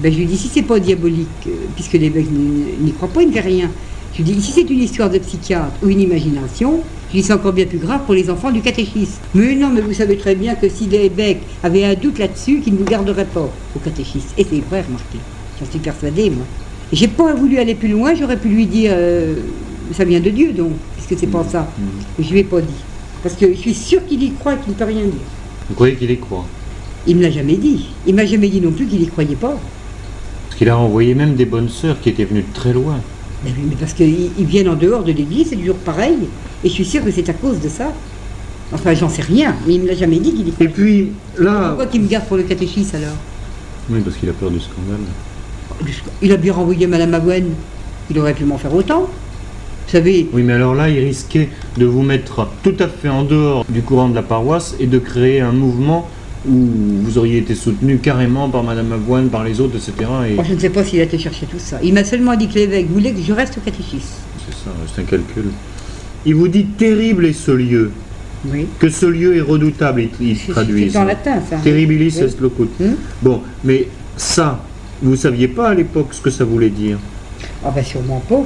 Ben, 0.01 0.12
je 0.12 0.18
lui 0.18 0.27
dis, 0.27 0.39
si 0.39 0.49
c'est 0.49 0.62
pas 0.62 0.81
diabolique, 0.81 1.29
euh, 1.47 1.51
puisque 1.75 1.93
l'évêque 1.93 2.31
n'y 2.31 2.93
croit 2.93 3.09
pas, 3.09 3.23
il 3.23 3.29
ne 3.29 3.33
fait 3.33 3.41
rien. 3.41 3.70
Je 4.12 4.23
lui 4.23 4.25
dis, 4.25 4.43
si 4.43 4.53
c'est 4.53 4.68
une 4.68 4.83
histoire 4.83 5.11
de 5.11 5.18
psychiatre 5.18 5.73
ou 5.83 5.89
une 5.89 6.01
imagination, 6.01 6.81
je 7.11 7.18
dis, 7.18 7.23
c'est 7.23 7.35
encore 7.35 7.53
bien 7.53 7.66
plus 7.66 7.79
grave 7.79 8.01
pour 8.07 8.14
les 8.14 8.31
enfants 8.31 8.51
du 8.51 8.62
catéchisme. 8.62 9.20
Mais 9.35 9.55
non, 9.55 9.68
mais 9.68 9.83
vous 9.83 9.93
savez 9.93 10.16
très 10.16 10.35
bien 10.35 10.55
que 10.55 10.68
si 10.68 10.87
l'évêque 10.87 11.43
avait 11.62 11.85
un 11.85 11.95
doute 11.95 12.18
là-dessus, 12.18 12.61
qu'il 12.61 12.73
ne 12.73 12.79
vous 12.79 12.85
garderait 12.85 13.27
pas 13.27 13.53
au 13.77 13.79
catéchisme. 13.79 14.29
Et 14.39 14.47
c'est 14.49 14.61
vrai, 14.68 14.83
remarquez. 14.83 15.18
J'en 15.61 15.70
suis 15.70 15.79
persuadée, 15.79 16.31
moi. 16.31 16.47
J'ai 16.93 17.09
pas 17.09 17.35
voulu 17.35 17.59
aller 17.59 17.75
plus 17.75 17.89
loin, 17.89 18.14
j'aurais 18.14 18.37
pu 18.37 18.49
lui 18.49 18.66
dire, 18.66 18.93
euh, 18.95 19.35
ça 19.93 20.05
vient 20.05 20.20
de 20.20 20.30
Dieu, 20.30 20.53
donc, 20.53 20.72
puisque 20.97 21.18
c'est 21.20 21.26
pas 21.26 21.45
ça. 21.45 21.68
Mais 21.78 22.24
mm. 22.24 22.26
je 22.26 22.32
lui 22.32 22.40
ai 22.40 22.45
pas 22.45 22.61
dit. 22.61 22.82
Parce 23.22 23.34
que 23.36 23.53
je 23.53 23.59
suis 23.59 23.74
sûre 23.74 24.05
qu'il 24.07 24.22
y 24.22 24.32
croit 24.32 24.55
et 24.55 24.59
qu'il 24.59 24.72
ne 24.72 24.78
peut 24.78 24.84
rien 24.84 25.03
dire. 25.03 25.12
Vous 25.68 25.74
croyez 25.74 25.95
qu'il 25.95 26.11
y 26.11 26.18
croit? 26.18 26.45
Il 27.07 27.16
me 27.16 27.22
l'a 27.22 27.30
jamais 27.30 27.57
dit. 27.57 27.88
Il 28.07 28.14
m'a 28.14 28.24
jamais 28.24 28.49
dit 28.49 28.61
non 28.61 28.72
plus 28.72 28.86
qu'il 28.86 29.03
y 29.03 29.07
croyait 29.07 29.36
pas. 29.36 29.59
Parce 30.47 30.59
qu'il 30.59 30.68
a 30.68 30.76
envoyé 30.76 31.14
même 31.14 31.34
des 31.34 31.45
bonnes 31.45 31.68
sœurs 31.68 32.01
qui 32.01 32.09
étaient 32.09 32.24
venues 32.24 32.43
de 32.43 32.55
très 32.55 32.72
loin. 32.72 33.01
Mais, 33.45 33.51
mais 33.68 33.76
parce 33.76 33.93
qu'ils 33.93 34.30
viennent 34.38 34.68
en 34.68 34.74
dehors 34.74 35.03
de 35.03 35.12
l'église, 35.12 35.49
c'est 35.51 35.57
toujours 35.57 35.76
pareil. 35.76 36.18
Et 36.64 36.68
je 36.68 36.72
suis 36.72 36.84
sûre 36.84 37.05
que 37.05 37.11
c'est 37.11 37.28
à 37.28 37.32
cause 37.32 37.61
de 37.61 37.68
ça. 37.68 37.93
Enfin, 38.72 38.95
j'en 38.95 39.09
sais 39.09 39.22
rien, 39.22 39.55
mais 39.66 39.74
il 39.74 39.78
ne 39.78 39.84
me 39.84 39.88
l'a 39.88 39.95
jamais 39.95 40.18
dit 40.18 40.32
qu'il 40.32 40.49
Et 40.61 40.68
puis, 40.68 41.12
là... 41.38 41.68
Pourquoi 41.68 41.86
qu'il 41.86 42.03
me 42.03 42.09
garde 42.09 42.24
pour 42.26 42.36
le 42.36 42.45
catéchisme, 42.45 42.97
alors? 42.97 43.16
Oui, 43.90 44.01
parce 44.01 44.16
qu'il 44.16 44.28
a 44.28 44.32
peur 44.32 44.51
du 44.51 44.61
scandale. 44.61 45.01
Il 46.22 46.32
a 46.32 46.36
bien 46.36 46.53
renvoyé 46.53 46.86
Madame 46.86 47.14
Aguen. 47.14 47.47
Il 48.11 48.18
aurait 48.18 48.34
pu 48.34 48.45
m'en 48.45 48.59
faire 48.59 48.74
autant. 48.74 49.09
Savez... 49.93 50.26
Oui, 50.32 50.43
mais 50.43 50.55
alors 50.55 50.74
là, 50.74 50.88
il 50.88 51.01
risquait 51.01 51.51
de 51.76 51.84
vous 51.84 52.01
mettre 52.01 52.49
tout 52.62 52.74
à 52.78 52.88
fait 52.88 53.11
en 53.11 53.24
dehors 53.24 53.66
du 53.68 53.82
courant 53.82 54.09
de 54.09 54.14
la 54.14 54.22
paroisse 54.22 54.74
et 54.80 54.86
de 54.86 54.99
créer 54.99 55.43
un 55.43 55.53
mouvement 55.53 56.09
où 56.49 56.66
vous 57.03 57.18
auriez 57.18 57.36
été 57.36 57.55
soutenu 57.55 57.99
carrément 57.99 58.49
par 58.49 58.62
Madame 58.64 58.90
Avoine, 58.93 59.28
par 59.28 59.45
les 59.45 59.61
autres, 59.61 59.76
etc. 59.76 60.09
Et... 60.30 60.43
je 60.43 60.55
ne 60.55 60.59
sais 60.59 60.70
pas 60.70 60.82
s'il 60.82 60.99
a 61.01 61.03
été 61.03 61.18
chercher 61.18 61.45
tout 61.45 61.59
ça. 61.59 61.78
Il 61.82 61.93
m'a 61.93 62.05
seulement 62.05 62.34
dit 62.36 62.49
que 62.49 62.55
l'évêque 62.55 62.88
voulait 62.88 63.12
que 63.12 63.20
je 63.20 63.34
reste 63.34 63.59
au 63.59 63.61
catéchisme. 63.61 64.14
C'est 64.47 64.55
ça, 64.64 64.70
c'est 64.86 65.03
un 65.03 65.05
calcul. 65.05 65.51
Il 66.24 66.36
vous 66.36 66.49
dit 66.49 66.64
terrible 66.64 67.26
est 67.26 67.34
ce 67.34 67.51
lieu. 67.51 67.90
Oui. 68.51 68.68
Que 68.78 68.88
ce 68.88 69.05
lieu 69.05 69.36
est 69.36 69.43
redoutable, 69.43 70.05
il 70.22 70.38
traduit. 70.38 70.90
C'est 70.90 70.97
en 70.97 71.05
latin, 71.05 71.43
ça. 71.51 71.59
Terribilis 71.59 72.18
est 72.18 72.40
locut. 72.40 72.70
Hmm? 72.80 72.95
Bon, 73.20 73.43
mais 73.62 73.88
ça, 74.16 74.64
vous 75.03 75.11
ne 75.11 75.16
saviez 75.16 75.49
pas 75.49 75.68
à 75.68 75.74
l'époque 75.74 76.09
ce 76.12 76.22
que 76.22 76.30
ça 76.30 76.47
voulait 76.47 76.70
dire? 76.70 76.97
Ah 77.62 77.70
ben 77.70 77.84
sûrement 77.84 78.22
pas. 78.26 78.43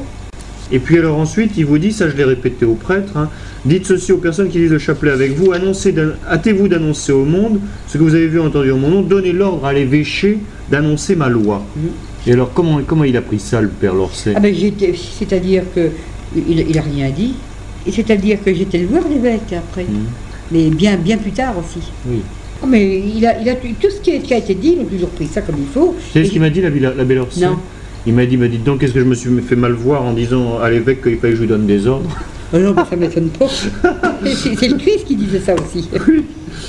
Et 0.73 0.79
puis 0.79 0.99
alors 0.99 1.19
ensuite, 1.19 1.53
il 1.57 1.65
vous 1.65 1.79
dit, 1.79 1.93
ça 1.93 2.09
je 2.09 2.17
l'ai 2.17 2.25
répété 2.25 2.65
au 2.65 2.75
prêtre, 2.75 3.17
hein, 3.17 3.29
dites 3.65 3.87
ceci 3.87 4.13
aux 4.13 4.19
personnes 4.19 4.49
qui 4.49 4.59
lisent 4.59 4.73
le 4.73 4.79
chapelet 4.79 5.13
avec 5.13 5.33
vous, 5.33 5.53
hâtez-vous 5.53 6.69
d'annoncer 6.69 7.13
au 7.13 7.25
monde 7.25 7.61
ce 7.87 7.99
que 7.99 8.03
vous 8.03 8.15
avez 8.15 8.27
vu 8.27 8.41
entendu 8.41 8.71
au 8.71 8.77
mon 8.77 8.89
nom, 8.89 9.03
donnez 9.03 9.33
l'ordre 9.33 9.65
à 9.65 9.73
l'évêché 9.73 10.39
d'annoncer 10.71 11.15
ma 11.15 11.29
loi. 11.29 11.65
Et 12.27 12.33
alors 12.33 12.53
comment, 12.53 12.81
comment 12.85 13.05
il 13.05 13.17
a 13.17 13.23
pris 13.23 13.39
ça, 13.39 13.61
le 13.61 13.69
père 13.69 13.95
Lorset 13.95 14.33
ah 14.35 14.41
ben, 14.41 14.53
C'est-à-dire 15.19 15.63
que 15.75 15.91
il 16.35 16.75
n'a 16.75 16.83
rien 16.83 17.11
dit, 17.11 17.35
c'est-à-dire 17.91 18.43
que 18.45 18.53
j'étais 18.53 18.79
le 18.79 18.87
voir 18.87 19.05
l'évêque 19.09 19.53
après, 19.57 19.85
mmh. 19.85 20.07
mais 20.51 20.71
bien, 20.71 20.97
bien 20.97 21.19
plus 21.19 21.31
tard 21.31 21.55
aussi. 21.57 21.87
Oui. 22.07 22.23
Ah, 22.63 22.67
mais 22.67 22.99
il 22.99 23.25
a, 23.27 23.41
il 23.41 23.49
a 23.49 23.55
tout 23.55 23.91
ce 23.91 24.01
qui 24.01 24.11
a, 24.33 24.37
été 24.37 24.55
dit, 24.55 24.77
il 24.79 24.81
a 24.81 24.85
toujours 24.85 25.11
pris 25.11 25.27
ça 25.27 25.43
comme 25.43 25.57
il 25.59 25.67
faut. 25.73 25.95
C'est 26.13 26.25
ce 26.25 26.31
qu'il 26.31 26.41
m'a 26.41 26.51
dit 26.51 26.61
la, 26.61 26.71
la, 26.71 27.05
Non. 27.05 27.59
Il 28.07 28.15
m'a 28.15 28.25
dit, 28.25 28.37
bah, 28.37 28.47
dites 28.47 28.63
donc, 28.63 28.81
qu'est-ce 28.81 28.93
que 28.93 29.01
je 29.01 29.05
me 29.05 29.15
suis 29.15 29.31
fait 29.41 29.57
mal 29.57 29.73
voir 29.73 30.03
en 30.03 30.13
disant 30.13 30.61
à 30.61 30.71
l'évêque 30.71 31.03
qu'il 31.03 31.17
fallait 31.17 31.33
que 31.33 31.39
je 31.39 31.43
lui 31.43 31.49
donne 31.49 31.67
des 31.67 31.87
ordres? 31.87 32.09
Oh 32.55 32.59
Non, 32.59 32.75
ça 32.77 32.95
ne 32.95 33.01
m'étonne 33.01 33.31
pas. 33.31 33.49
C'est 34.25 34.69
le 34.69 34.77
Christ 34.77 35.07
qui 35.07 35.17
disait 35.17 35.41
ça 35.41 35.55
aussi. 35.55 35.89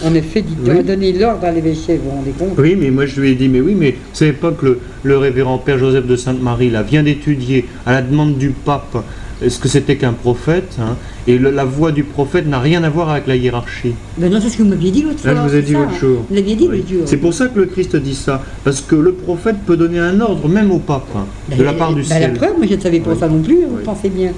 En 0.04 0.14
effet, 0.16 0.42
dit 0.42 0.56
on 0.66 0.70
a 0.78 0.84
donné 0.84 1.14
l'ordre 1.14 1.46
à 1.46 1.52
l'évêché, 1.52 1.98
vous 1.98 2.10
vous 2.10 2.18
rendez 2.18 2.32
compte? 2.32 2.54
Oui, 2.58 2.76
mais 2.76 2.90
moi 2.90 3.06
je 3.06 3.22
lui 3.22 3.32
ai 3.32 3.36
dit, 3.36 3.48
mais 3.48 3.62
oui, 3.62 3.76
mais 3.76 3.92
vous 3.92 4.16
savez 4.16 4.34
pas 4.34 4.52
que 4.52 4.80
le, 5.04 5.18
révérend 5.18 5.60
Père 5.60 5.78
Joseph 5.78 6.06
de 6.06 6.16
Sainte-Marie, 6.16 6.72
là, 6.72 6.82
vient 6.84 7.04
d'étudier 7.04 7.66
à 7.86 7.92
la 7.92 8.02
demande 8.02 8.38
du 8.38 8.50
pape 8.50 9.04
ce 9.42 9.60
que 9.60 9.68
c'était 9.68 9.98
qu'un 9.98 10.14
prophète, 10.14 10.78
hein, 10.80 10.96
et 11.28 11.38
la 11.38 11.66
voix 11.66 11.92
du 11.92 12.04
prophète 12.04 12.48
n'a 12.48 12.60
rien 12.60 12.84
à 12.84 12.90
voir 12.90 13.10
avec 13.10 13.28
la 13.28 13.36
hiérarchie. 13.36 13.94
Ben 14.18 14.32
non, 14.32 14.40
c'est 14.42 14.50
ce 14.50 14.58
que 14.58 14.64
vous 14.64 14.70
m'aviez 14.70 14.92
dit 14.92 15.04
l'autre 15.04 15.20
fois. 15.20 15.34
Là, 15.34 15.44
je 15.44 15.50
vous 15.50 15.56
ai 15.56 15.62
dit 15.62 15.74
l'autre 15.74 15.94
jour. 16.00 16.26
Vous 16.30 16.36
l'aviez 16.36 16.56
dit 16.56 16.68
l'autre 16.68 16.88
jour. 16.90 17.02
C'est 17.06 17.18
pour 17.18 17.34
ça 17.34 17.48
que 17.48 17.60
le 17.60 17.66
Christ 17.66 17.96
dit 17.96 18.16
ça, 18.16 18.44
parce 18.64 18.82
que 18.82 18.96
le 18.96 19.14
prophète 19.14 19.58
peut 19.66 19.78
donner 19.78 20.00
un 20.00 20.20
ordre, 20.20 20.48
même 20.48 20.72
au 20.72 20.80
pape, 20.80 21.08
hein, 21.16 21.26
de 21.56 21.62
la 21.64 21.74
part 21.74 21.94
du 21.94 22.02
ben, 22.02 22.08
ciel. 22.08 22.22
La 22.34 22.40
preuve, 22.40 22.58
moi 22.58 22.66
je 22.68 22.76
ne 22.76 22.82
savais 22.82 23.00
pas 23.00 23.16
ça 23.16 23.28
non 23.28 23.42
plus, 23.42 23.66
vous 23.66 23.84
pensez 23.84 24.10
bien. 24.10 24.32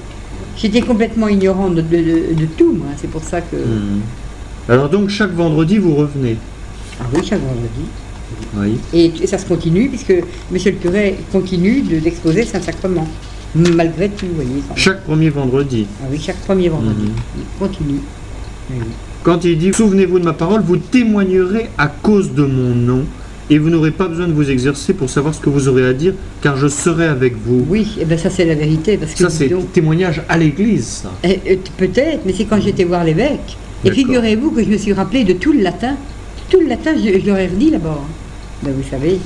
J'étais 0.57 0.81
complètement 0.81 1.29
ignorante 1.29 1.75
de, 1.75 2.45
tout, 2.57 2.73
moi, 2.73 2.87
c'est 2.97 3.09
pour 3.09 3.23
ça 3.23 3.39
que... 3.39 3.55
Hmm. 3.55 4.01
Alors 4.67 4.89
donc, 4.89 5.09
chaque 5.09 5.31
vendredi, 5.31 5.77
vous 5.77 5.95
revenez 5.95 6.35
Ah 6.99 7.05
oui, 7.13 7.21
chaque 7.23 7.39
vendredi. 7.39 7.85
Oui. 8.57 8.77
Et, 8.93 9.27
ça 9.27 9.37
se 9.37 9.45
continue, 9.45 9.87
puisque 9.87 10.13
monsieur 10.51 10.71
le 10.71 10.77
curé 10.77 11.15
continue 11.31 11.81
d'exposer 11.81 12.43
Saint-Sacrement. 12.43 13.07
Malgré 13.55 14.09
tout, 14.09 14.27
vous 14.27 14.35
voyez. 14.35 14.61
Chaque 14.75 15.03
premier 15.03 15.29
vendredi. 15.29 15.87
Ah 16.01 16.07
oui, 16.11 16.19
chaque 16.23 16.37
premier 16.37 16.69
vendredi. 16.69 17.03
Mhm. 17.05 17.13
Il 17.37 17.59
continue. 17.59 17.99
Quand 19.23 19.43
il 19.43 19.57
dit 19.57 19.73
Souvenez-vous 19.73 20.19
de 20.19 20.25
ma 20.25 20.33
parole, 20.33 20.61
vous 20.61 20.77
témoignerez 20.77 21.69
à 21.77 21.87
cause 21.87 22.33
de 22.33 22.43
mon 22.43 22.75
nom, 22.75 23.03
et 23.49 23.57
vous 23.57 23.69
n'aurez 23.71 23.91
pas 23.91 24.07
besoin 24.07 24.27
de 24.27 24.33
vous 24.33 24.49
exercer 24.51 24.93
pour 24.93 25.09
savoir 25.09 25.33
ce 25.33 25.39
que 25.39 25.49
vous 25.49 25.67
aurez 25.67 25.85
à 25.87 25.93
dire, 25.93 26.13
car 26.41 26.55
je 26.55 26.67
serai 26.67 27.07
avec 27.07 27.35
vous. 27.35 27.65
Oui, 27.67 27.87
et 27.97 28.01
eh 28.01 28.05
ben 28.05 28.17
ça 28.17 28.29
c'est 28.29 28.45
la 28.45 28.53
vérité. 28.53 28.97
Parce 28.97 29.13
que 29.13 29.19
ça 29.19 29.29
c'est 29.31 29.49
témoignage 29.73 30.21
à 30.29 30.37
l'église. 30.37 31.03
Eh, 31.23 31.39
euh, 31.49 31.55
peut-être, 31.77 32.19
mais 32.25 32.33
c'est 32.37 32.45
quand 32.45 32.61
j'étais 32.61 32.83
voir 32.83 33.03
l'évêque. 33.03 33.57
Et 33.83 33.91
figurez-vous 33.91 34.51
que 34.51 34.63
je 34.63 34.69
me 34.69 34.77
suis 34.77 34.93
rappelé 34.93 35.23
de 35.23 35.33
tout 35.33 35.53
le 35.53 35.61
latin. 35.61 35.95
Tout 36.49 36.59
le 36.59 36.67
latin, 36.67 36.91
je, 36.95 37.19
je 37.19 37.25
l'aurais 37.27 37.47
redit 37.47 37.71
là-bas. 37.71 37.97
hein. 37.99 38.07
Ben, 38.61 38.73
vous 38.75 38.87
savez. 38.89 39.19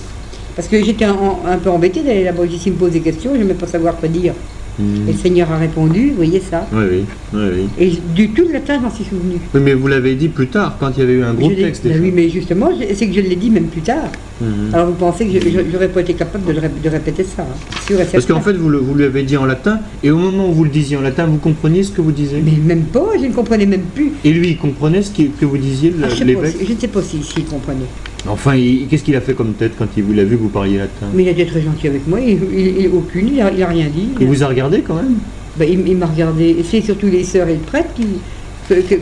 Parce 0.55 0.67
que 0.67 0.83
j'étais 0.83 1.05
un, 1.05 1.15
un 1.47 1.57
peu 1.57 1.69
embêtée 1.69 2.01
d'aller 2.01 2.23
là-bas. 2.23 2.45
Ici, 2.45 2.69
me 2.71 2.75
poser 2.75 2.99
des 2.99 3.01
questions, 3.11 3.31
je 3.33 3.39
n'aimais 3.39 3.53
pas 3.55 3.67
savoir 3.67 3.95
quoi 3.97 4.07
dire. 4.09 4.33
Mhm. 4.79 5.07
Et 5.07 5.11
le 5.11 5.17
Seigneur 5.19 5.51
a 5.51 5.57
répondu, 5.57 6.09
vous 6.09 6.15
voyez 6.15 6.39
ça. 6.41 6.67
Oui, 6.73 6.83
oui, 6.91 7.03
oui, 7.33 7.39
oui. 7.53 7.67
Et 7.77 7.91
du 8.15 8.29
tout 8.29 8.43
le 8.47 8.53
latin, 8.53 8.79
j'en 8.81 8.89
suis 8.89 9.03
souvenu. 9.03 9.35
Oui, 9.53 9.61
mais 9.63 9.75
vous 9.75 9.87
l'avez 9.87 10.15
dit 10.15 10.29
plus 10.29 10.47
tard, 10.47 10.77
quand 10.79 10.89
il 10.97 10.99
y 10.99 11.03
avait 11.03 11.13
eu 11.13 11.23
un 11.23 11.35
gros 11.35 11.51
texte 11.51 11.83
ben 11.83 11.89
déjà. 11.91 12.01
oui, 12.03 12.11
mais 12.11 12.27
justement, 12.29 12.69
c'est 12.95 13.07
que 13.07 13.13
je 13.13 13.19
l'ai 13.21 13.35
dit 13.35 13.51
même 13.51 13.67
plus 13.67 13.81
tard. 13.81 14.09
Mhm. 14.41 14.73
Alors 14.73 14.87
vous 14.87 14.93
pensez 14.93 15.27
que 15.27 15.37
j'aurais 15.71 15.89
pas 15.89 16.01
été 16.01 16.15
capable 16.15 16.45
de, 16.45 16.53
le 16.53 16.61
de 16.83 16.89
répéter 16.89 17.23
ça 17.23 17.43
hein. 17.43 17.95
Parce 18.11 18.25
qu'en 18.25 18.41
fait, 18.41 18.53
vous, 18.53 18.69
le- 18.69 18.79
vous 18.79 18.95
lui 18.95 19.03
avez 19.03 19.21
dit 19.21 19.37
en 19.37 19.45
latin, 19.45 19.79
et 20.03 20.09
au 20.09 20.17
moment 20.17 20.49
où 20.49 20.53
vous 20.53 20.63
le 20.63 20.71
disiez 20.71 20.97
en 20.97 21.01
latin, 21.01 21.27
vous 21.27 21.37
compreniez 21.37 21.83
ce 21.83 21.91
que 21.91 22.01
vous 22.01 22.11
disiez? 22.11 22.41
Mais 22.43 22.57
même 22.65 22.85
pas, 22.85 23.11
je 23.21 23.27
ne 23.27 23.31
comprenais 23.33 23.67
même 23.67 23.81
plus. 23.93 24.11
Et 24.25 24.31
lui, 24.31 24.49
il 24.49 24.57
comprenait 24.57 25.03
ce 25.03 25.11
que 25.11 25.45
vous 25.45 25.57
disiez, 25.57 25.91
le- 25.91 25.97
Ah, 26.05 26.09
je, 26.09 26.23
l'évêque? 26.23 26.55
si- 26.59 26.65
je 26.65 26.73
ne 26.73 26.79
sais 26.79 26.87
pas 26.87 27.01
s'il 27.03 27.23
s'il 27.23 27.45
comprenait. 27.45 27.85
Enfin, 28.27 28.53
qu'est-ce 28.89 29.03
qu'il 29.03 29.15
a 29.15 29.21
fait 29.21 29.33
comme 29.33 29.53
tête 29.53 29.73
quand 29.77 29.87
il 29.97 30.03
vous 30.03 30.13
l'a 30.13 30.23
vu 30.23 30.37
que 30.37 30.41
vous 30.43 30.49
parliez 30.49 30.77
latin 30.77 31.07
Mais 31.13 31.23
il 31.23 31.27
a 31.27 31.31
été 31.31 31.45
très 31.45 31.61
gentil 31.61 31.87
avec 31.87 32.07
moi, 32.07 32.19
il, 32.21 32.37
il- 32.55 32.77
il- 32.81 32.87
aucune, 32.93 33.27
il 33.33 33.41
a, 33.41 33.51
il 33.51 33.61
a 33.61 33.67
rien 33.67 33.87
dit. 33.93 34.09
Il 34.19 34.27
vous 34.27 34.43
a 34.43 34.47
regardé 34.47 34.79
quand 34.81 34.95
même 34.95 35.15
Ben, 35.57 35.67
il, 35.69 35.85
il 35.87 35.97
m'a 35.97 36.05
regardé. 36.05 36.55
C'est 36.63 36.81
surtout 36.81 37.07
les 37.07 37.23
sœurs 37.25 37.49
et 37.49 37.53
le 37.55 37.59
prêtre 37.59 37.89
qui, 37.95 38.05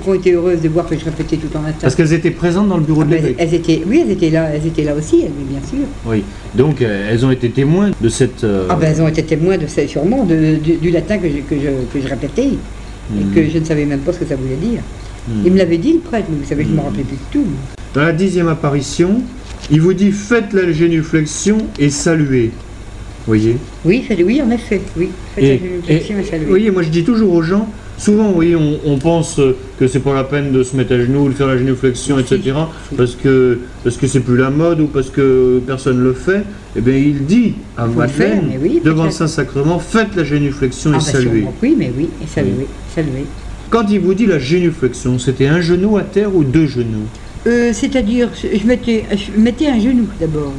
ont 0.07 0.13
été 0.15 0.32
heureuses 0.34 0.59
de 0.61 0.69
voir 0.69 0.88
que 0.88 0.97
je 0.97 1.05
répétais 1.05 1.38
tout 1.38 1.55
en 1.55 1.61
latin. 1.61 1.78
Parce 1.82 1.93
qu'elles 1.93 2.13
étaient 2.13 2.32
présentes 2.32 2.67
dans 2.67 2.78
le 2.78 2.84
bureau 2.84 3.01
Ah, 3.03 3.05
de 3.05 3.09
ben, 3.11 3.15
l'évêque. 3.22 3.36
elles 3.38 3.53
étaient, 3.53 3.84
oui, 3.88 4.01
elles 4.03 4.11
étaient 4.11 4.32
là, 4.32 4.49
elles 4.55 4.65
étaient 4.65 4.84
là 4.84 4.95
aussi, 4.95 5.22
elles, 5.22 5.32
bien 5.47 5.59
sûr. 5.69 5.86
Oui. 6.07 6.24
Donc, 6.55 6.82
euh, 6.82 7.09
elles 7.11 7.24
ont 7.24 7.30
été 7.32 7.51
témoins 7.51 7.91
de 8.01 8.09
cette. 8.09 8.43
euh, 8.43 8.65
Ah 8.72 8.76
ben, 8.76 8.91
elles 8.91 9.01
ont 9.03 9.07
été 9.07 9.22
témoins 9.22 9.59
de 9.59 9.67
ça, 9.67 9.88
sûrement, 9.88 10.24
de- 10.26 10.55
du, 10.55 10.78
du 10.78 10.89
latin 10.89 11.19
que 11.19 11.28
je, 11.30 11.38
que 11.47 11.61
je, 11.61 11.69
que 11.99 12.03
je 12.03 12.09
répétais, 12.09 12.47
et 12.47 13.24
Mhm. 13.24 13.34
que 13.36 13.49
je 13.49 13.59
ne 13.59 13.65
savais 13.65 13.86
même 13.86 13.99
pas 13.99 14.13
ce 14.13 14.17
que 14.19 14.26
ça 14.26 14.36
voulait 14.36 14.55
dire. 14.55 14.82
Mhm. 15.30 15.41
Il 15.45 15.51
me 15.51 15.57
l'avait 15.59 15.78
dit, 15.78 15.93
le 15.93 15.99
prêtre, 15.99 16.26
mais 16.32 16.38
vous 16.41 16.49
savez, 16.49 16.63
je 16.63 16.69
ne 16.69 16.76
me 16.76 16.82
rappelais 16.82 17.03
plus 17.03 17.17
de 17.17 17.22
tout. 17.32 17.45
Dans 17.94 18.02
la 18.04 18.14
dixième 18.14 18.48
apparition, 18.48 19.22
il 19.70 19.82
vous 19.82 19.94
dit 19.94 20.12
faites 20.12 20.54
la 20.54 20.72
génuflexion 20.72 21.58
et 21.80 21.89
saluez. 21.89 22.52
Vous 22.52 23.28
voyez? 23.28 23.58
Oui, 23.86 24.04
oui, 24.26 24.42
en 24.42 24.50
effet, 24.52 24.82
oui. 24.98 25.10
Faites 25.36 25.44
Et- 25.44 25.48
la 25.58 25.58
génuflexion 25.70 26.20
et 26.20 26.24
saluez. 26.24 26.44
Vous 26.46 26.50
voyez, 26.50 26.72
moi 26.72 26.82
je 26.84 26.89
dis 26.89 27.04
toujours 27.04 27.34
aux 27.34 27.42
gens, 27.44 27.68
souvent, 27.98 28.32
voyez, 28.32 28.56
on, 28.56 28.80
on 28.86 28.98
pense 28.98 29.39
que 29.78 29.88
c'est 29.88 30.00
pas 30.00 30.14
la 30.16 30.24
peine 30.24 30.52
de 30.54 30.64
se 30.64 30.76
mettre 30.76 30.94
à 30.94 31.00
genoux, 31.00 31.28
de 31.28 31.34
faire 31.34 31.48
la 31.48 31.58
génuflexion, 31.58 32.18
etc. 32.18 32.54
Parce 32.96 33.16
que 33.16 33.60
parce 33.84 33.98
que 33.98 34.08
c'est 34.08 34.22
plus 34.22 34.38
la 34.38 34.50
mode 34.50 34.80
ou 34.80 34.88
parce 34.88 35.10
que 35.10 35.62
personne 35.68 36.00
le 36.02 36.14
fait. 36.14 36.44
Eh 36.78 36.82
bien, 36.82 36.96
il 36.96 37.26
dit 37.26 37.56
à 37.78 37.86
Madeleine, 37.88 38.52
oui, 38.62 38.82
devant 38.84 39.06
le. 39.06 39.12
Saint-Sacrement, 39.12 39.80
faites 39.80 40.16
la 40.16 40.24
génuflexion 40.24 40.92
Ah, 40.94 40.96
et 40.96 41.00
ben, 41.00 41.12
saluez. 41.12 41.30
sûrement, 41.42 41.54
Oui, 41.62 41.76
mais 41.78 41.92
oui, 41.98 42.08
et 42.24 42.28
saluez, 42.28 42.68
saluez. 42.96 43.26
Quand 43.70 43.86
il 43.89 44.00
vous 44.00 44.14
dit 44.14 44.26
la 44.26 44.39
génuflexion, 44.39 45.20
c'était 45.20 45.48
un 45.48 45.60
genou 45.62 45.98
à 45.98 46.02
terre 46.04 46.34
ou 46.36 46.44
deux 46.46 46.68
genoux? 46.68 47.06
Euh, 47.48 47.72
C'est-à-dire, 47.74 48.30
je 48.36 48.68
mettais, 48.68 49.04
je 49.12 49.39
mettais 49.39 49.68
un 49.68 49.80
genou 49.80 50.06
d'abord. 50.20 50.54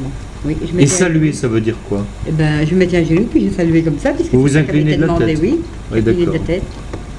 Oui, 0.45 0.57
je 0.61 0.81
Et 0.81 0.87
saluer, 0.89 1.33
ça 1.33 1.47
veut 1.47 1.61
dire 1.61 1.77
quoi? 1.89 2.05
Eh 2.29 2.33
ben, 2.33 2.67
je 2.69 2.75
mettais 2.75 2.97
un 2.99 3.05
genou, 3.05 3.23
puis 3.31 3.49
je 3.49 3.55
saluais 3.55 3.83
comme 3.83 3.99
ça, 3.99 4.11
puisque 4.11 4.33
Vous 4.33 4.41
vous 4.43 4.49
qu'avait 4.49 4.61
inclinez 4.61 4.97
de 4.97 5.05
la 5.07 5.15
tête. 5.15 5.39
Oui, 5.41 5.61
Oui, 5.93 6.03
d'accord. 6.03 6.35
tête. 6.45 6.63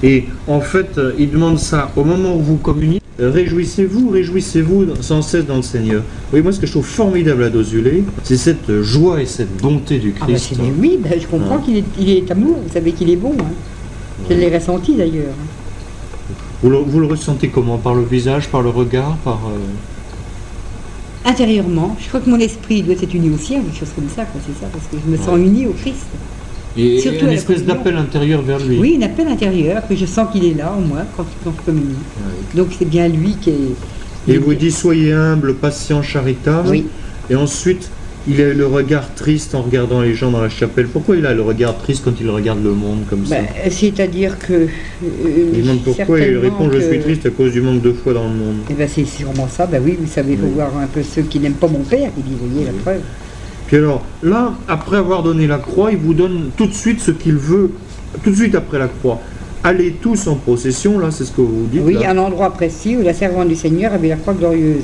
Et 0.04 0.26
en 0.48 0.60
fait, 0.60 0.98
euh, 0.98 1.14
il 1.18 1.32
demande 1.32 1.58
ça 1.58 1.90
au 1.96 2.04
moment 2.04 2.36
où 2.36 2.42
vous 2.42 2.58
communiez. 2.58 3.00
euh, 3.22 3.32
Réjouissez-vous, 3.32 4.10
réjouissez-vous 4.10 4.88
sans 5.00 5.22
cesse 5.22 5.46
dans 5.46 5.56
le 5.56 5.62
Seigneur. 5.62 6.04
Oui, 6.34 6.42
moi, 6.42 6.52
ce 6.52 6.60
que 6.60 6.68
je 6.68 6.74
trouve 6.74 6.86
formidable 6.86 7.44
à 7.46 7.50
Dosulé, 7.50 8.04
c'est 8.24 8.36
cette 8.36 8.82
joie 8.82 9.22
et 9.22 9.26
cette 9.26 9.56
bonté 9.62 10.00
du 10.00 10.14
Ah 10.20 10.26
ben, 10.28 10.36
Christ. 10.36 10.56
mais 10.60 10.74
oui, 10.78 11.00
ben, 11.02 11.14
je 11.18 11.26
comprends 11.28 11.56
Ouais. 11.56 11.62
qu'il 11.64 11.78
est, 11.78 11.84
il 11.98 12.10
est 12.10 12.30
amour, 12.30 12.58
vous 12.68 12.74
savez 12.74 12.92
qu'il 12.92 13.10
est 13.10 13.16
bon. 13.16 13.32
Hein. 13.40 13.46
Je 14.30 14.36
l'ai 14.36 14.54
ressenti 14.54 14.96
d'ailleurs. 14.96 15.34
Vous, 16.64 16.70
le, 16.70 16.78
vous 16.78 17.00
le 17.00 17.08
ressentez 17.08 17.50
comment? 17.50 17.78
Par 17.78 17.94
le 17.94 18.04
visage, 18.04 18.48
par 18.50 18.62
le 18.62 18.70
regard, 18.70 19.16
par. 19.18 19.40
euh, 19.48 19.60
Intérieurement, 21.30 21.96
je 22.02 22.08
crois 22.10 22.20
que 22.20 22.30
mon 22.30 22.40
esprit 22.40 22.84
doit 22.84 22.96
être 22.96 23.14
uni 23.14 23.30
au 23.30 23.38
sien, 23.38 23.62
quelque 23.62 23.80
chose 23.80 23.92
comme 23.96 24.10
ça, 24.14 24.26
quoi, 24.26 24.42
c'est 24.46 24.60
ça, 24.62 24.70
parce 24.72 24.86
que 24.88 24.98
je 25.04 25.10
me 25.10 25.16
sens 25.18 25.36
Ouais. 25.36 25.42
uni 25.46 25.66
au 25.68 25.72
Christ. 25.72 26.06
Et, 26.76 27.00
Surtout 27.00 27.26
une 27.26 27.32
espèce 27.32 27.64
d'appel 27.64 27.96
intérieur 27.96 28.42
vers 28.42 28.60
lui. 28.60 28.78
Oui, 28.80 28.98
un 29.00 29.06
appel 29.06 29.28
intérieur, 29.28 29.88
que 29.88 29.96
je 29.96 30.06
sens 30.06 30.28
qu'il 30.32 30.44
est 30.44 30.54
là 30.56 30.74
en 30.76 30.82
moi 30.82 31.00
quand, 31.16 31.26
quand 31.44 31.54
je 31.58 31.66
communie. 31.66 31.86
Ouais. 31.94 32.58
Donc 32.58 32.70
c'est 32.78 32.90
bien 32.90 33.08
lui 33.08 33.36
qui 33.40 33.52
est. 33.52 33.54
Et 34.28 34.34
il 34.36 34.40
vous 34.40 34.54
dit 34.54 34.72
soyez 34.72 35.14
humble, 35.14 35.54
patient, 35.56 36.02
charitable. 36.02 36.70
Oui. 36.70 36.88
Et 37.30 37.36
ensuite, 37.36 37.90
il 38.28 38.40
a 38.42 38.54
le 38.54 38.66
regard 38.66 39.14
triste 39.16 39.54
en 39.54 39.62
regardant 39.64 40.02
les 40.02 40.14
gens 40.16 40.32
dans 40.32 40.42
la 40.42 40.50
chapelle. 40.50 40.88
Pourquoi 40.88 41.18
il 41.18 41.26
a 41.26 41.34
le 41.34 41.42
regard 41.42 41.78
triste 41.78 42.04
quand 42.06 42.14
il 42.22 42.30
regarde 42.30 42.64
le 42.64 42.72
monde 42.72 43.00
comme 43.10 43.26
ça 43.26 43.36
Ben, 43.36 43.46
C'est-à-dire 43.70 44.40
que. 44.40 44.54
euh, 44.54 44.68
Il 45.54 45.62
demande 45.64 45.84
pourquoi 45.84 46.20
et 46.22 46.32
il 46.32 46.38
répond 46.38 46.70
Je 46.72 46.80
suis 46.80 47.00
triste 47.00 47.26
à 47.26 47.30
cause 47.32 47.52
du 47.52 47.62
manque 47.62 47.82
de 47.82 47.92
foi 47.92 48.14
dans 48.14 48.24
le 48.24 48.36
monde. 48.36 48.56
Eh 48.70 48.74
ben 48.74 48.88
c'est 48.88 49.06
sûrement 49.06 49.48
ça, 49.50 49.66
ben 49.66 49.82
oui, 49.84 49.98
vous 50.00 50.08
savez, 50.10 50.34
il 50.34 50.40
faut 50.40 50.46
Oui. 50.46 50.52
voir 50.56 50.72
un 50.78 50.88
peu 50.88 51.04
ceux 51.04 51.24
qui 51.24 51.40
n'aiment 51.40 51.54
pas 51.54 51.68
mon 51.68 51.80
père, 51.84 52.10
il 52.18 52.24
dit, 52.24 52.32
voyez 52.42 52.66
la 52.68 52.72
preuve. 52.82 53.02
Puis 53.68 53.78
alors, 53.78 54.04
là, 54.22 54.54
après 54.68 54.98
avoir 54.98 55.24
donné 55.24 55.48
la 55.48 55.58
croix, 55.58 55.92
il 55.92 55.98
vous 55.98 56.14
donne 56.14 56.50
tout 56.56 56.68
de 56.68 56.74
suite 56.74 57.02
ce 57.02 57.12
qu'il 57.12 57.36
veut, 57.36 57.72
tout 58.24 58.30
de 58.32 58.36
suite 58.36 58.56
après 58.56 58.80
la 58.80 58.88
croix. 58.88 59.20
Allez 59.66 59.92
tous 60.02 60.28
en 60.28 60.36
procession, 60.36 61.00
là, 61.00 61.10
c'est 61.12 61.24
ce 61.24 61.32
que 61.32 61.42
vous 61.42 61.68
dites. 61.72 61.82
Oui, 61.84 61.94
là. 61.96 62.12
un 62.12 62.18
endroit 62.18 62.52
précis 62.52 62.98
où 62.98 63.02
la 63.02 63.14
servante 63.14 63.48
du 63.48 63.56
Seigneur 63.56 63.94
avait 63.94 64.10
la 64.10 64.18
croix 64.18 64.34
glorieuse. 64.34 64.84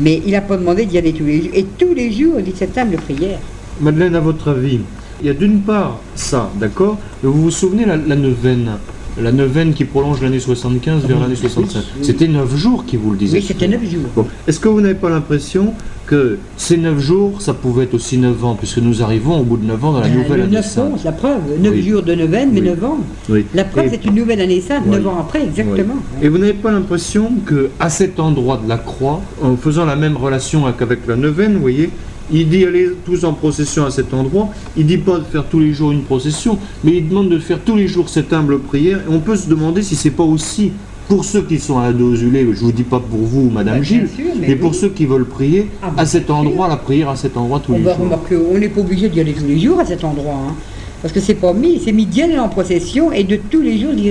Mais 0.00 0.22
il 0.24 0.32
n'a 0.32 0.40
pas 0.40 0.56
demandé 0.56 0.86
d'y 0.86 0.98
aller 0.98 1.12
tous 1.12 1.24
les 1.24 1.42
jours. 1.42 1.50
Et 1.54 1.64
tous 1.78 1.94
les 1.94 2.10
jours, 2.12 2.34
il 2.38 2.44
dit 2.44 2.54
cette 2.56 2.72
table 2.72 2.92
de 2.92 2.96
prière. 2.96 3.38
Madeleine, 3.80 4.14
à 4.14 4.20
votre 4.20 4.50
avis, 4.50 4.80
il 5.20 5.26
y 5.26 5.30
a 5.30 5.34
d'une 5.34 5.60
part 5.60 5.98
ça, 6.14 6.50
d'accord 6.58 6.98
vous 7.22 7.42
vous 7.42 7.50
souvenez 7.50 7.84
la 7.84 7.96
neuvaine 7.96 8.78
La 9.18 9.32
neuvaine 9.32 9.72
qui 9.74 9.84
prolonge 9.84 10.22
l'année 10.22 10.40
75 10.40 11.04
vers 11.06 11.20
l'année 11.20 11.34
65. 11.36 11.82
oui. 11.96 12.04
C'était 12.04 12.28
neuf 12.28 12.54
jours 12.56 12.84
qui 12.86 12.96
vous 12.96 13.10
le 13.12 13.16
disaient. 13.18 13.38
Oui, 13.38 13.44
c'était 13.46 13.68
neuf 13.68 13.82
jours. 13.84 14.02
Bon, 14.14 14.26
est-ce 14.46 14.60
que 14.60 14.68
vous 14.68 14.80
n'avez 14.80 14.94
pas 14.94 15.10
l'impression 15.10 15.74
que 16.06 16.38
ces 16.56 16.76
neuf 16.76 16.98
jours, 16.98 17.40
ça 17.40 17.54
pouvait 17.54 17.84
être 17.84 17.94
aussi 17.94 18.18
neuf 18.18 18.44
ans, 18.44 18.56
puisque 18.56 18.78
nous 18.78 19.02
arrivons 19.02 19.38
au 19.40 19.44
bout 19.44 19.56
de 19.56 19.64
neuf 19.66 19.84
ans 19.84 19.92
dans 19.92 20.00
la 20.00 20.08
Ben, 20.08 20.16
nouvelle 20.18 20.38
le 20.38 20.42
année 20.44 20.52
9 20.56 20.64
sainte 20.66 20.92
onze, 20.94 21.04
la 21.04 21.12
preuve. 21.12 21.40
9 21.60 21.72
Oui. 21.72 21.82
jours 21.88 22.02
de 22.02 22.14
neuvaine, 22.14 22.50
mais 22.52 22.60
Oui. 22.60 22.66
9 22.68 22.84
ans. 22.84 22.98
Oui. 23.28 23.46
La 23.54 23.64
preuve, 23.64 23.86
c'est 23.90 24.04
une 24.04 24.14
nouvelle 24.14 24.40
année 24.40 24.60
sainte. 24.60 24.86
9 24.86 25.06
ans 25.06 25.18
après, 25.20 25.42
exactement. 25.44 25.94
Et 26.22 26.28
vous 26.28 26.38
n'avez 26.38 26.52
pas 26.54 26.72
l'impression 26.72 27.30
que 27.46 27.70
à 27.78 27.90
cet 27.90 28.18
endroit 28.18 28.60
de 28.62 28.68
la 28.68 28.78
croix, 28.78 29.20
en 29.42 29.56
faisant 29.56 29.84
la 29.84 29.96
même 29.96 30.16
relation 30.16 30.64
qu'avec 30.76 31.06
la 31.06 31.16
neuvaine, 31.16 31.54
vous 31.54 31.60
voyez, 31.60 31.90
il 32.32 32.48
dit 32.48 32.64
allez 32.64 32.90
tous 33.04 33.24
en 33.24 33.32
procession 33.32 33.84
à 33.86 33.90
cet 33.90 34.12
endroit. 34.14 34.48
Il 34.76 34.86
dit 34.86 34.98
pas 34.98 35.18
de 35.18 35.24
faire 35.24 35.44
tous 35.46 35.60
les 35.60 35.72
jours 35.72 35.92
une 35.92 36.02
procession, 36.02 36.58
mais 36.84 36.92
il 36.98 37.08
demande 37.08 37.28
de 37.28 37.38
faire 37.38 37.58
tous 37.64 37.76
les 37.76 37.88
jours 37.88 38.08
cette 38.08 38.32
humble 38.32 38.58
prière. 38.60 38.98
Et 39.08 39.12
on 39.12 39.20
peut 39.20 39.36
se 39.36 39.48
demander 39.48 39.82
si 39.82 39.96
c'est 39.96 40.10
pas 40.10 40.22
aussi 40.24 40.72
pour 41.08 41.24
ceux 41.24 41.42
qui 41.42 41.58
sont 41.58 41.78
à 41.78 41.92
Dosulé, 41.92 42.46
je 42.54 42.60
vous 42.60 42.70
dis 42.70 42.84
pas 42.84 43.00
pour 43.00 43.18
vous, 43.18 43.50
Madame 43.50 43.80
bien 43.80 43.82
Gilles, 43.82 44.08
sûr, 44.14 44.26
mais 44.40 44.46
mais 44.48 44.54
pour 44.56 44.76
ceux 44.76 44.90
qui 44.90 45.06
veulent 45.06 45.24
prier 45.24 45.66
Ah, 45.82 45.90
ben, 45.90 46.02
à 46.02 46.06
cet 46.06 46.30
endroit, 46.30 46.68
la 46.68 46.76
prière 46.76 47.08
à 47.08 47.16
cet 47.16 47.36
endroit 47.36 47.58
tous 47.58 47.72
On 47.72 47.78
les 47.78 47.82
va 47.82 47.94
jours. 47.96 48.04
remarquer, 48.04 48.36
on 48.36 48.56
n'est 48.56 48.68
pas 48.68 48.80
obligé 48.80 49.08
d'y 49.08 49.18
aller 49.18 49.32
tous 49.32 49.44
les 49.44 49.58
jours 49.58 49.80
à 49.80 49.84
cet 49.84 50.04
endroit. 50.04 50.34
hein. 50.34 50.54
Parce 51.02 51.14
que 51.14 51.20
c'est 51.20 51.34
pas 51.34 51.52
mis, 51.54 51.80
c'est 51.82 51.92
mis 51.92 52.04
d'y 52.04 52.22
aller 52.22 52.38
en 52.38 52.48
procession 52.48 53.10
et 53.10 53.24
de 53.24 53.36
tous 53.36 53.62
les 53.62 53.78
jours 53.78 53.92
dire 53.94 54.10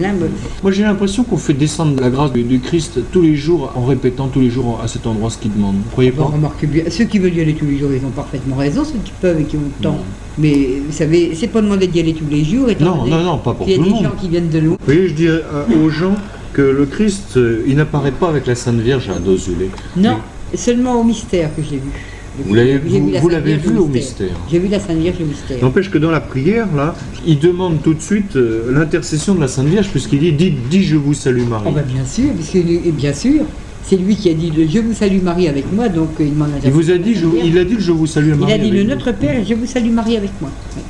l'âme. 0.00 0.28
Moi 0.62 0.72
j'ai 0.72 0.82
l'impression 0.82 1.24
qu'on 1.24 1.38
fait 1.38 1.54
descendre 1.54 2.00
la 2.00 2.10
grâce 2.10 2.32
du, 2.32 2.42
du 2.42 2.60
Christ 2.60 3.00
tous 3.10 3.22
les 3.22 3.34
jours 3.34 3.72
en 3.74 3.86
répétant 3.86 4.28
tous 4.28 4.40
les 4.40 4.50
jours 4.50 4.80
à 4.82 4.88
cet 4.88 5.06
endroit 5.06 5.30
ce 5.30 5.38
qu'il 5.38 5.52
demande. 5.54 5.76
Vous 5.76 5.90
croyez 5.90 6.12
On 6.18 6.22
pas 6.22 6.28
remarque 6.36 6.64
bien. 6.66 6.84
Ceux 6.90 7.04
qui 7.04 7.18
veulent 7.18 7.34
y 7.34 7.40
aller 7.40 7.54
tous 7.54 7.64
les 7.66 7.78
jours, 7.78 7.90
ils 7.92 8.04
ont 8.04 8.10
parfaitement 8.10 8.56
raison, 8.56 8.84
ceux 8.84 8.98
qui 9.02 9.12
peuvent 9.20 9.40
et 9.40 9.44
qui 9.44 9.56
ont 9.56 9.60
le 9.78 9.82
temps. 9.82 9.92
Non. 9.92 10.04
Mais 10.38 10.80
vous 10.86 10.92
savez, 10.92 11.32
c'est 11.34 11.48
pas 11.48 11.62
demandé 11.62 11.86
d'y 11.86 12.00
aller 12.00 12.14
tous 12.14 12.28
les 12.30 12.44
jours. 12.44 12.68
Non, 12.80 12.98
donné 12.98 13.10
non, 13.10 13.22
non, 13.22 13.38
pas 13.38 13.54
pour 13.54 13.66
qu'il 13.66 13.76
y 13.76 13.78
a 13.78 13.78
tout 13.78 13.82
le 13.84 13.88
des 13.88 13.94
monde. 13.94 14.04
gens 14.04 14.16
qui 14.20 14.28
viennent 14.28 14.48
de 14.50 14.58
loin. 14.58 14.76
Vous 14.78 14.84
voyez, 14.84 15.08
je 15.08 15.14
dis 15.14 15.28
euh, 15.28 15.40
aux 15.82 15.88
gens 15.90 16.14
que 16.52 16.62
le 16.62 16.84
Christ, 16.86 17.36
euh, 17.36 17.64
il 17.66 17.76
n'apparaît 17.76 18.12
pas 18.12 18.28
avec 18.28 18.46
la 18.46 18.54
Sainte 18.54 18.80
Vierge 18.80 19.08
à 19.08 19.18
Dosulé. 19.18 19.70
Non, 19.96 20.16
seulement 20.54 21.00
au 21.00 21.04
mystère 21.04 21.54
que 21.54 21.62
j'ai 21.62 21.76
vu. 21.76 21.90
Vous 22.46 22.54
l'avez 22.54 22.78
vous, 22.78 23.70
vu 23.72 23.78
au 23.78 23.86
mystère. 23.86 24.28
J'ai 24.50 24.58
vu 24.58 24.68
la 24.68 24.80
Sainte 24.80 24.98
Vierge 24.98 25.16
au 25.20 25.24
mystère. 25.26 25.58
N'empêche 25.62 25.90
que 25.90 25.98
dans 25.98 26.10
la 26.10 26.20
prière, 26.20 26.66
là, 26.76 26.94
il 27.26 27.38
demande 27.38 27.82
tout 27.82 27.94
de 27.94 28.00
suite 28.02 28.36
euh, 28.36 28.72
l'intercession 28.72 29.34
de 29.34 29.40
la 29.40 29.48
Sainte 29.48 29.66
Vierge, 29.66 29.88
puisqu'il 29.88 30.20
dit 30.20 30.32
Dis, 30.32 30.54
dis 30.70 30.82
je 30.84 30.96
vous 30.96 31.14
salue 31.14 31.42
Marie. 31.46 31.66
Oh, 31.68 31.72
bah, 31.74 31.82
bien 31.82 32.04
sûr, 32.04 32.30
bien 32.92 33.12
sûr, 33.14 33.42
c'est 33.84 33.96
lui 33.96 34.16
qui 34.16 34.30
a 34.30 34.34
dit 34.34 34.50
le 34.50 34.66
Je 34.68 34.78
vous 34.78 34.94
salue 34.94 35.22
Marie 35.22 35.48
avec 35.48 35.72
moi, 35.72 35.88
donc 35.88 36.10
euh, 36.20 36.24
il 36.24 36.34
m'en 36.34 36.44
a 36.44 36.48
il 36.64 36.70
vous 36.70 36.90
a 36.90 36.98
dit 36.98 37.14
je, 37.14 37.26
Il 37.44 37.58
a 37.58 37.64
dit 37.64 37.74
le 37.74 37.80
je 37.80 37.92
vous 37.92 38.06
salue 38.06 38.30
Il 38.34 38.36
Marie. 38.36 38.52
a 38.52 38.58
dit 38.58 38.70
le 38.70 38.84
Notre 38.84 39.12
Père 39.12 39.38
et 39.38 39.44
je 39.44 39.54
vous 39.54 39.66
salue 39.66 39.90
Marie 39.90 40.16
avec 40.16 40.30
moi. 40.40 40.50
Oui. 40.76 40.82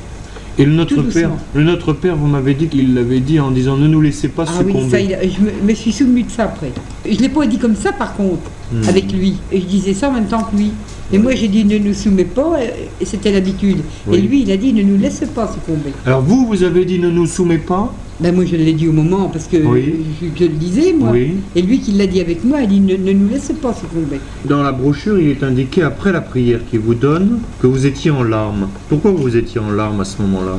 Et 0.59 0.65
le 0.67 0.73
Notre 0.73 1.01
Père, 1.03 1.31
le 1.55 1.63
Notre 1.63 1.93
Père, 1.95 2.17
vous 2.17 2.27
m'avez 2.27 2.53
dit 2.55 2.67
qu'il 2.67 2.93
l'avait 2.95 3.21
dit 3.21 3.41
en 3.41 3.51
disant 3.51 3.77
Ne 3.79 3.87
nous 3.87 4.01
laissez 4.03 4.29
pas 4.29 4.45
Ah 4.47 4.61
oui, 4.63 4.73
succomber. 4.73 4.91
ça, 4.91 5.01
il 5.01 5.15
a- 5.15 5.23
je 5.23 5.41
me, 5.41 5.69
me 5.71 5.75
suis 5.75 5.93
souvenu 5.93 6.25
de 6.25 6.31
ça 6.31 6.45
après. 6.45 6.71
Je 7.09 7.15
ne 7.15 7.21
l'ai 7.21 7.29
pas 7.31 7.47
dit 7.47 7.57
comme 7.59 7.77
ça 7.77 7.93
par 7.93 8.15
contre, 8.15 8.51
Hmm. 8.73 8.89
avec 8.89 9.11
lui. 9.13 9.35
Et 9.51 9.61
je 9.61 9.67
disais 9.67 9.95
ça 9.95 10.11
en 10.11 10.13
même 10.13 10.27
temps 10.27 10.43
que 10.45 10.57
lui. 10.57 10.71
Et 11.13 11.19
moi 11.19 11.35
j'ai 11.35 11.49
dit 11.49 11.65
ne 11.65 11.79
nous 11.79 11.95
soumets 11.95 12.25
pas, 12.25 12.59
et 13.01 13.05
c'était 13.05 13.33
l'habitude. 13.33 13.79
Oui. 14.07 14.19
Et 14.19 14.21
lui 14.21 14.43
il 14.43 14.51
a 14.53 14.57
dit 14.57 14.73
ne 14.73 14.83
nous 14.83 14.97
laisse 14.97 15.23
pas 15.35 15.51
succomber. 15.53 15.91
Alors 16.07 16.23
vous, 16.23 16.47
vous 16.47 16.63
avez 16.63 16.85
dit 16.85 16.99
Ne 16.99 17.11
nous 17.11 17.27
soumets 17.27 17.59
pas. 17.59 17.93
Ben 18.21 18.35
moi 18.35 18.45
je 18.45 18.55
l'ai 18.55 18.75
dit 18.75 18.87
au 18.87 18.93
moment 18.93 19.29
parce 19.29 19.47
que 19.47 19.57
Oui. 19.57 19.95
je, 20.21 20.27
je 20.39 20.45
le 20.45 20.55
disais 20.57 20.93
moi. 20.93 21.11
Oui. 21.13 21.37
Et 21.57 21.63
lui 21.63 21.81
qui 21.81 21.93
l'a 21.93 22.07
dit 22.07 22.21
avec 22.21 22.45
moi, 22.45 22.61
il 22.61 22.69
dit 22.69 22.81
ne, 22.81 22.97
ne 22.97 23.13
nous 23.13 23.29
laisse 23.29 23.51
pas 23.61 23.75
succomber. 23.75 24.21
Dans 24.45 24.63
la 24.63 24.73
brochure, 24.73 25.19
il 25.19 25.29
est 25.31 25.43
indiqué 25.43 25.83
après 25.83 26.13
la 26.13 26.21
prière 26.21 26.61
qu'il 26.71 26.81
vous 26.81 26.95
donne 26.95 27.41
que 27.61 27.67
vous 27.67 27.87
étiez 27.87 28.11
en 28.11 28.23
larmes. 28.23 28.69
Pourquoi 28.89 29.11
vous 29.11 29.37
étiez 29.37 29.61
en 29.61 29.71
larmes 29.71 30.01
à 30.01 30.05
ce 30.05 30.21
moment-là? 30.23 30.59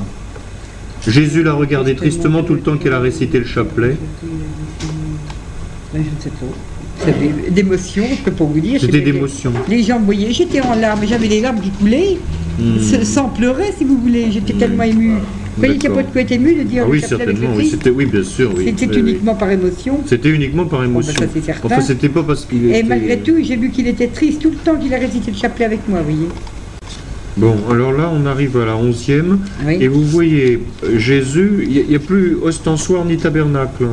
Jésus 1.07 1.43
l'a 1.43 1.53
regardé 1.53 1.95
tristement 1.95 2.43
tout 2.43 2.53
le 2.55 2.59
temps 2.61 2.77
qu'elle 2.77 2.93
a 2.93 2.99
récité 2.99 3.39
le 3.39 3.45
chapelet. 3.45 3.95
Ben, 5.93 6.03
je 6.03 6.15
ne 6.15 6.21
sais 6.21 6.29
pas. 6.29 6.45
D'émotion, 7.49 8.03
je 8.09 8.23
peux 8.23 8.31
pas 8.31 8.45
vous 8.45 8.59
dire. 8.59 8.79
C'était 8.79 9.01
d'émotion. 9.01 9.51
Les 9.67 9.83
gens 9.83 9.99
voyaient, 9.99 10.31
j'étais 10.31 10.61
en 10.61 10.75
larmes, 10.75 11.01
j'avais 11.07 11.27
les 11.27 11.41
larmes 11.41 11.59
qui 11.59 11.69
coulaient, 11.69 12.17
hmm. 12.59 13.03
sans 13.03 13.29
pleurer 13.29 13.73
si 13.77 13.83
vous 13.83 13.97
voulez, 13.97 14.31
j'étais 14.31 14.53
tellement 14.53 14.83
émue. 14.83 15.15
Vous 15.55 15.65
voyez 15.65 15.77
qu'il 15.77 15.89
n'y 15.89 15.97
a 15.97 16.01
pas 16.01 16.07
de 16.07 16.11
quoi 16.11 16.21
être 16.21 16.31
ému 16.31 16.55
de 16.55 16.63
dire 16.63 16.83
ah 16.85 16.89
oui, 16.89 17.01
certainement, 17.01 17.49
oui, 17.55 17.67
c'était, 17.69 17.89
oui, 17.89 18.05
bien 18.05 18.23
sûr. 18.23 18.51
Oui. 18.55 18.73
C'était 18.77 18.99
uniquement 18.99 19.35
par 19.35 19.51
émotion. 19.51 19.99
C'était 20.05 20.29
uniquement 20.29 20.65
par 20.65 20.79
ben, 20.79 20.85
émotion. 20.85 21.13
ça, 21.13 21.25
c'est 21.33 21.43
certain. 21.43 21.67
Enfin, 21.67 21.81
c'était 21.81 22.07
pas 22.07 22.23
parce 22.23 22.45
qu'il 22.45 22.69
était... 22.69 22.79
Et 22.79 22.83
malgré 22.83 23.17
tout, 23.19 23.35
j'ai 23.43 23.57
vu 23.57 23.69
qu'il 23.69 23.87
était 23.87 24.07
triste 24.07 24.41
tout 24.41 24.49
le 24.49 24.55
temps 24.55 24.77
qu'il 24.77 24.93
a 24.93 24.97
récité 24.97 25.29
le 25.29 25.37
chapelet 25.37 25.65
avec 25.65 25.87
moi, 25.89 25.99
vous 25.99 26.13
voyez. 26.13 26.29
Bon, 27.37 27.55
alors 27.69 27.91
là, 27.93 28.11
on 28.13 28.25
arrive 28.25 28.57
à 28.57 28.65
la 28.65 28.75
onzième, 28.75 29.39
et 29.67 29.87
vous 29.87 30.03
voyez, 30.03 30.59
Jésus, 30.95 31.65
il 31.69 31.87
n'y 31.87 31.95
a, 31.95 31.99
plus 31.99 32.35
ostensoir 32.41 33.05
ni 33.05 33.17
tabernacle. 33.17 33.87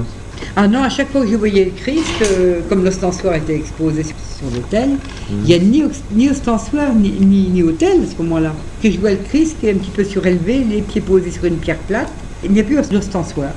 Ah 0.57 0.67
non, 0.67 0.83
à 0.83 0.89
chaque 0.89 1.11
fois 1.11 1.23
que 1.23 1.29
je 1.29 1.37
voyais 1.37 1.67
le 1.67 1.71
Christ, 1.71 2.05
euh, 2.23 2.61
comme 2.69 2.85
l'ostensoir 2.85 3.35
était 3.35 3.55
exposé 3.55 4.03
sur, 4.05 4.15
l'autel, 4.53 4.91
il 5.31 5.39
n'y 5.41 5.55
a 5.55 5.59
ni, 5.59 5.83
ni 6.13 6.31
ostensoir 6.31 6.95
ni, 6.95 7.11
ni, 7.11 7.63
autel 7.63 8.03
à 8.03 8.07
ce 8.07 8.23
moment-là. 8.23 8.55
Que 8.83 8.91
je 8.91 8.99
vois 8.99 9.13
le 9.13 9.19
Christ 9.29 9.57
qui 9.61 9.67
est 9.67 9.73
un 9.73 9.77
petit 9.77 9.91
peu 9.91 10.05
surélevé, 10.05 10.65
les 10.69 10.83
pieds 10.83 11.01
posés 11.01 11.31
sur 11.31 11.45
une 11.45 11.57
pierre 11.57 11.79
plate, 11.79 12.11
il 12.45 12.53
n'y 12.53 12.61
a 12.61 12.65
plus 12.65 12.77
d'ostensoir. 12.91 13.51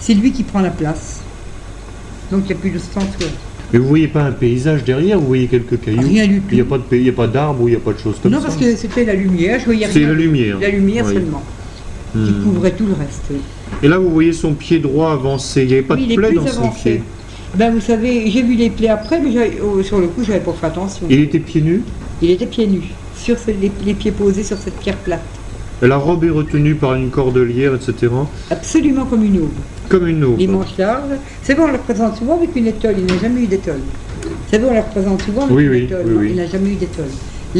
C'est 0.00 0.14
lui 0.14 0.32
qui 0.32 0.42
prend 0.42 0.60
la 0.60 0.70
place. 0.70 1.20
Donc 2.30 2.42
il 2.44 2.48
n'y 2.48 2.52
a 2.52 2.56
plus 2.56 2.70
d'ostensoir. 2.70 3.30
Mais 3.72 3.78
vous 3.78 3.88
voyez 3.88 4.08
pas 4.08 4.22
un 4.22 4.32
paysage 4.32 4.84
derrière, 4.84 5.18
vous 5.18 5.26
voyez 5.26 5.48
quelques 5.48 5.80
cailloux? 5.80 6.08
Rien 6.08 6.26
du 6.26 6.40
tout. 6.40 6.54
Il 6.54 7.02
n'y 7.02 7.08
a 7.08 7.12
pas 7.12 7.26
d'arbres 7.26 7.62
ou 7.62 7.68
il 7.68 7.72
n'y 7.72 7.76
a 7.76 7.80
pas 7.80 7.92
de 7.92 7.98
choses 7.98 8.16
comme 8.22 8.32
ça 8.32 8.38
Non, 8.38 8.42
parce 8.42 8.56
que 8.56 8.76
c'était 8.76 9.04
la 9.04 9.14
lumière, 9.14 9.58
je 9.60 9.64
voyais 9.64 9.86
rien. 9.86 9.94
C'est 9.94 10.06
la 10.06 10.12
lumière. 10.12 10.58
La 10.60 10.68
lumière 10.68 11.06
seulement, 11.06 11.42
qui 12.12 12.18
hmm. 12.18 12.44
couvrait 12.44 12.70
tout 12.72 12.86
le 12.86 12.94
reste. 12.94 13.32
Et 13.82 13.88
là, 13.88 13.98
vous 13.98 14.10
voyez 14.10 14.32
son 14.32 14.54
pied 14.54 14.78
droit 14.78 15.12
avancé, 15.12 15.62
il 15.62 15.68
n'y 15.68 15.72
avait 15.74 15.82
pas 15.82 15.96
de 15.96 16.14
plaie 16.14 16.32
dans 16.32 16.46
son 16.46 16.70
pied 16.70 17.02
ben, 17.54 17.72
vous 17.72 17.80
savez, 17.80 18.28
j'ai 18.30 18.42
vu 18.42 18.54
les 18.54 18.68
plaies 18.68 18.88
après, 18.88 19.18
mais 19.18 19.30
oh, 19.62 19.82
sur 19.82 19.98
le 19.98 20.08
coup, 20.08 20.22
j'avais 20.22 20.40
pas 20.40 20.52
fait 20.52 20.66
attention. 20.66 21.06
Il 21.08 21.20
était 21.20 21.38
pieds 21.38 21.62
nus 21.62 21.82
Il 22.20 22.30
était 22.30 22.44
pieds 22.44 22.66
nus, 22.66 22.90
sur 23.16 23.36
les, 23.48 23.94
pieds 23.94 24.10
posés 24.10 24.42
sur 24.42 24.58
cette 24.58 24.76
pierre 24.76 24.96
plate. 24.96 25.22
la 25.80 25.96
robe 25.96 26.24
est 26.24 26.30
retenue 26.30 26.74
par 26.74 26.96
une 26.96 27.08
cordelière, 27.08 27.74
etc. 27.74 28.12
Absolument 28.50 29.06
comme 29.06 29.24
une 29.24 29.38
aube. 29.38 29.54
Comme 29.88 30.06
une 30.06 30.22
aube. 30.24 30.38
Les 30.38 30.48
manches 30.48 30.76
larges. 30.76 31.16
C'est 31.42 31.54
bon, 31.54 31.62
on 31.62 31.68
le 31.68 31.74
représente 31.74 32.16
souvent 32.16 32.36
avec 32.36 32.54
une 32.56 32.66
étole, 32.66 32.96
il 32.98 33.06
n'a 33.06 33.18
jamais 33.18 33.40
eu 33.42 33.46
d'étole. 33.46 33.80
C'est 34.50 34.58
bon, 34.58 34.68
on 34.70 34.74
le 34.74 34.80
représente 34.80 35.22
souvent 35.22 35.44
avec 35.44 35.56
une 35.56 35.74
étole, 35.74 36.26
il 36.28 36.36
n'a 36.36 36.46
jamais 36.46 36.70
eu 36.70 36.76
d'étole 36.76 37.06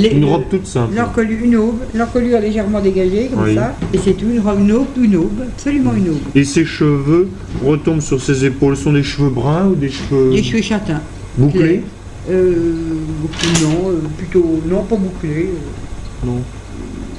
une 0.05 0.25
robe 0.25 0.45
toute 0.51 0.67
simple. 0.67 0.95
L'encolure, 0.95 1.39
une 1.43 1.57
aube, 1.57 1.79
l'encolure 1.95 2.41
légèrement 2.41 2.81
dégagée, 2.81 3.31
comme 3.33 3.55
ça, 3.55 3.75
et 3.93 3.99
c'est 3.99 4.15
tout, 4.15 4.27
une 4.31 4.41
robe, 4.41 4.61
une 4.61 4.73
aube, 4.73 4.87
une 5.01 5.17
aube, 5.17 5.43
absolument 5.43 5.95
une 5.95 6.11
aube. 6.11 6.23
Et 6.35 6.45
ses 6.45 6.65
cheveux 6.65 7.29
retombent 7.65 8.01
sur 8.01 8.21
ses 8.21 8.45
épaules, 8.45 8.77
sont 8.77 8.93
des 8.93 9.03
cheveux 9.03 9.31
bruns 9.31 9.69
ou 9.69 9.75
des 9.75 9.91
cheveux... 9.91 10.31
Des 10.31 10.43
cheveux 10.43 10.63
châtains. 10.63 11.01
Bouclés 11.39 11.83
euh, 12.31 12.75
Non, 13.63 13.91
euh, 13.91 13.99
plutôt, 14.17 14.61
non, 14.69 14.83
pas 14.83 14.97
bouclés. 14.97 15.51
Non. 16.25 16.41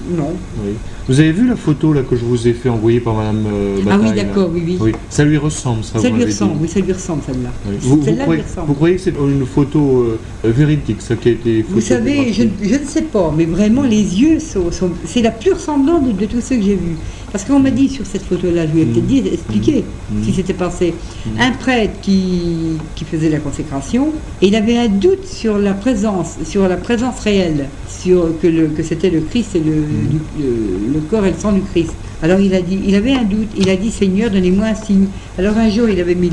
Non. 0.09 0.33
Oui. 0.63 0.73
Vous 1.07 1.19
avez 1.19 1.31
vu 1.31 1.47
la 1.47 1.55
photo 1.55 1.93
là 1.93 2.01
que 2.01 2.15
je 2.15 2.25
vous 2.25 2.47
ai 2.47 2.53
fait 2.53 2.69
envoyer 2.69 2.99
par 2.99 3.13
Madame 3.15 3.45
euh, 3.47 3.79
Ah 3.89 3.97
oui, 4.01 4.11
d'accord, 4.13 4.49
oui, 4.53 4.77
oui, 4.79 4.91
Ça 5.09 5.23
lui 5.23 5.37
ressemble, 5.37 5.83
ça. 5.83 5.99
Ça 5.99 6.09
lui 6.09 6.25
ressemble, 6.25 6.57
oui, 6.61 6.67
ça 6.67 6.79
lui 6.79 6.91
ressemble 6.91 7.21
celle-là. 7.25 7.49
Vous, 7.81 8.73
croyez, 8.73 8.95
que 8.95 9.01
c'est 9.01 9.13
une 9.17 9.45
photo 9.45 9.79
euh, 10.03 10.19
véridique, 10.43 11.01
ça 11.01 11.15
qui 11.15 11.29
a 11.29 11.31
été 11.31 11.65
Vous 11.67 11.81
savez, 11.81 12.33
je, 12.33 12.43
ne 12.43 12.85
sais 12.85 13.03
pas, 13.03 13.33
mais 13.35 13.45
vraiment 13.45 13.83
les 13.83 14.21
yeux 14.21 14.39
sont, 14.39 14.69
c'est 15.05 15.21
la 15.21 15.31
pure 15.31 15.59
semblante 15.59 16.07
de, 16.07 16.11
de 16.11 16.25
tous 16.25 16.41
ceux 16.41 16.57
que 16.57 16.63
j'ai 16.63 16.75
vus. 16.75 16.97
Parce 17.31 17.43
qu'on 17.43 17.59
m'a 17.59 17.71
dit 17.71 17.89
sur 17.89 18.05
cette 18.05 18.23
photo-là, 18.23 18.65
je 18.67 18.71
lui 18.71 18.81
ai 18.81 18.85
peut-être 18.85 19.05
dit, 19.05 19.19
expliqué 19.31 19.83
mmh. 19.83 20.23
si 20.23 20.33
c'était 20.33 20.53
passé. 20.53 20.93
Mmh. 21.25 21.29
Un 21.39 21.51
prêtre 21.51 21.93
qui, 22.01 22.77
qui, 22.95 23.05
faisait 23.05 23.29
la 23.29 23.39
consécration, 23.39 24.11
et 24.41 24.47
il 24.47 24.55
avait 24.55 24.77
un 24.77 24.87
doute 24.87 25.25
sur 25.25 25.57
la 25.57 25.73
présence, 25.73 26.35
sur 26.45 26.67
la 26.67 26.77
présence 26.77 27.19
réelle, 27.19 27.67
sur 28.01 28.39
que, 28.41 28.47
le, 28.47 28.67
que 28.67 28.83
c'était 28.83 29.09
le 29.09 29.21
Christ 29.21 29.55
et 29.55 29.59
le, 29.59 29.75
mmh. 29.75 30.93
le, 30.93 30.99
corps 31.09 31.25
et 31.25 31.31
le 31.31 31.37
sang 31.37 31.51
du 31.51 31.61
Christ. 31.61 31.93
Alors 32.21 32.39
il 32.39 32.53
a 32.55 32.61
dit, 32.61 32.79
il 32.85 32.95
avait 32.95 33.13
un 33.13 33.23
doute, 33.23 33.49
il 33.57 33.69
a 33.69 33.75
dit 33.75 33.91
Seigneur, 33.91 34.29
donnez-moi 34.31 34.67
un 34.67 34.75
signe. 34.75 35.07
Alors 35.37 35.57
un 35.57 35.69
jour, 35.69 35.87
il 35.89 35.99
avait 35.99 36.15
mis 36.15 36.31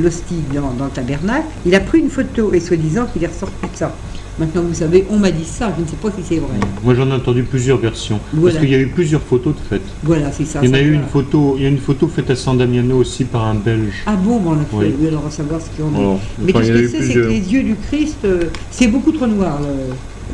l'hostie 0.00 0.42
dans, 0.54 0.72
dans 0.72 0.86
le 0.86 0.90
tabernacle, 0.90 1.46
il 1.66 1.74
a 1.74 1.80
pris 1.80 2.00
une 2.00 2.10
photo 2.10 2.52
et 2.54 2.60
soi-disant 2.60 3.06
qu'il 3.12 3.24
est 3.24 3.28
ressorti 3.28 3.54
de 3.70 3.76
ça. 3.76 3.94
Maintenant, 4.38 4.62
vous 4.62 4.74
savez, 4.74 5.06
on 5.08 5.16
m'a 5.16 5.30
dit 5.30 5.46
ça, 5.46 5.72
je 5.74 5.82
ne 5.82 5.88
sais 5.88 5.96
pas 5.96 6.10
si 6.10 6.22
c'est 6.22 6.36
vrai. 6.38 6.58
Moi, 6.84 6.94
j'en 6.94 7.08
ai 7.08 7.14
entendu 7.14 7.42
plusieurs 7.42 7.78
versions. 7.78 8.20
Parce 8.42 8.58
qu'il 8.58 8.68
y 8.68 8.74
a 8.74 8.78
eu 8.78 8.88
plusieurs 8.88 9.22
photos 9.22 9.54
de 9.54 9.60
fête. 9.60 9.82
Voilà, 10.02 10.30
c'est 10.30 10.44
ça. 10.44 10.60
Il 10.62 10.68
y 10.68 10.72
en 10.72 10.74
a 10.74 10.80
eu 10.82 10.92
une 10.92 11.04
photo, 11.04 11.54
il 11.56 11.62
y 11.62 11.66
a 11.66 11.70
une 11.70 11.78
photo 11.78 12.06
faite 12.06 12.28
à 12.28 12.36
San 12.36 12.58
Damiano 12.58 12.98
aussi 12.98 13.24
par 13.24 13.46
un 13.46 13.54
Belge. 13.54 13.94
Ah 14.04 14.14
bon, 14.14 14.38
bon 14.38 14.50
on 14.50 14.60
a 14.60 14.82
fait, 14.82 14.94
oui. 15.00 15.08
alors 15.08 15.32
savoir 15.32 15.58
ce 15.62 15.70
qu'il 15.70 15.86
y 15.86 15.88
en 15.88 16.14
a. 16.14 16.18
Mais 16.38 16.52
ce 16.52 16.58
que 16.58 16.88
sais, 16.88 17.02
c'est 17.02 17.14
que 17.14 17.18
les 17.20 17.50
yeux 17.50 17.62
du 17.62 17.76
Christ, 17.76 18.18
euh, 18.26 18.44
c'est 18.70 18.88
beaucoup 18.88 19.12
trop 19.12 19.26
noir. 19.26 19.58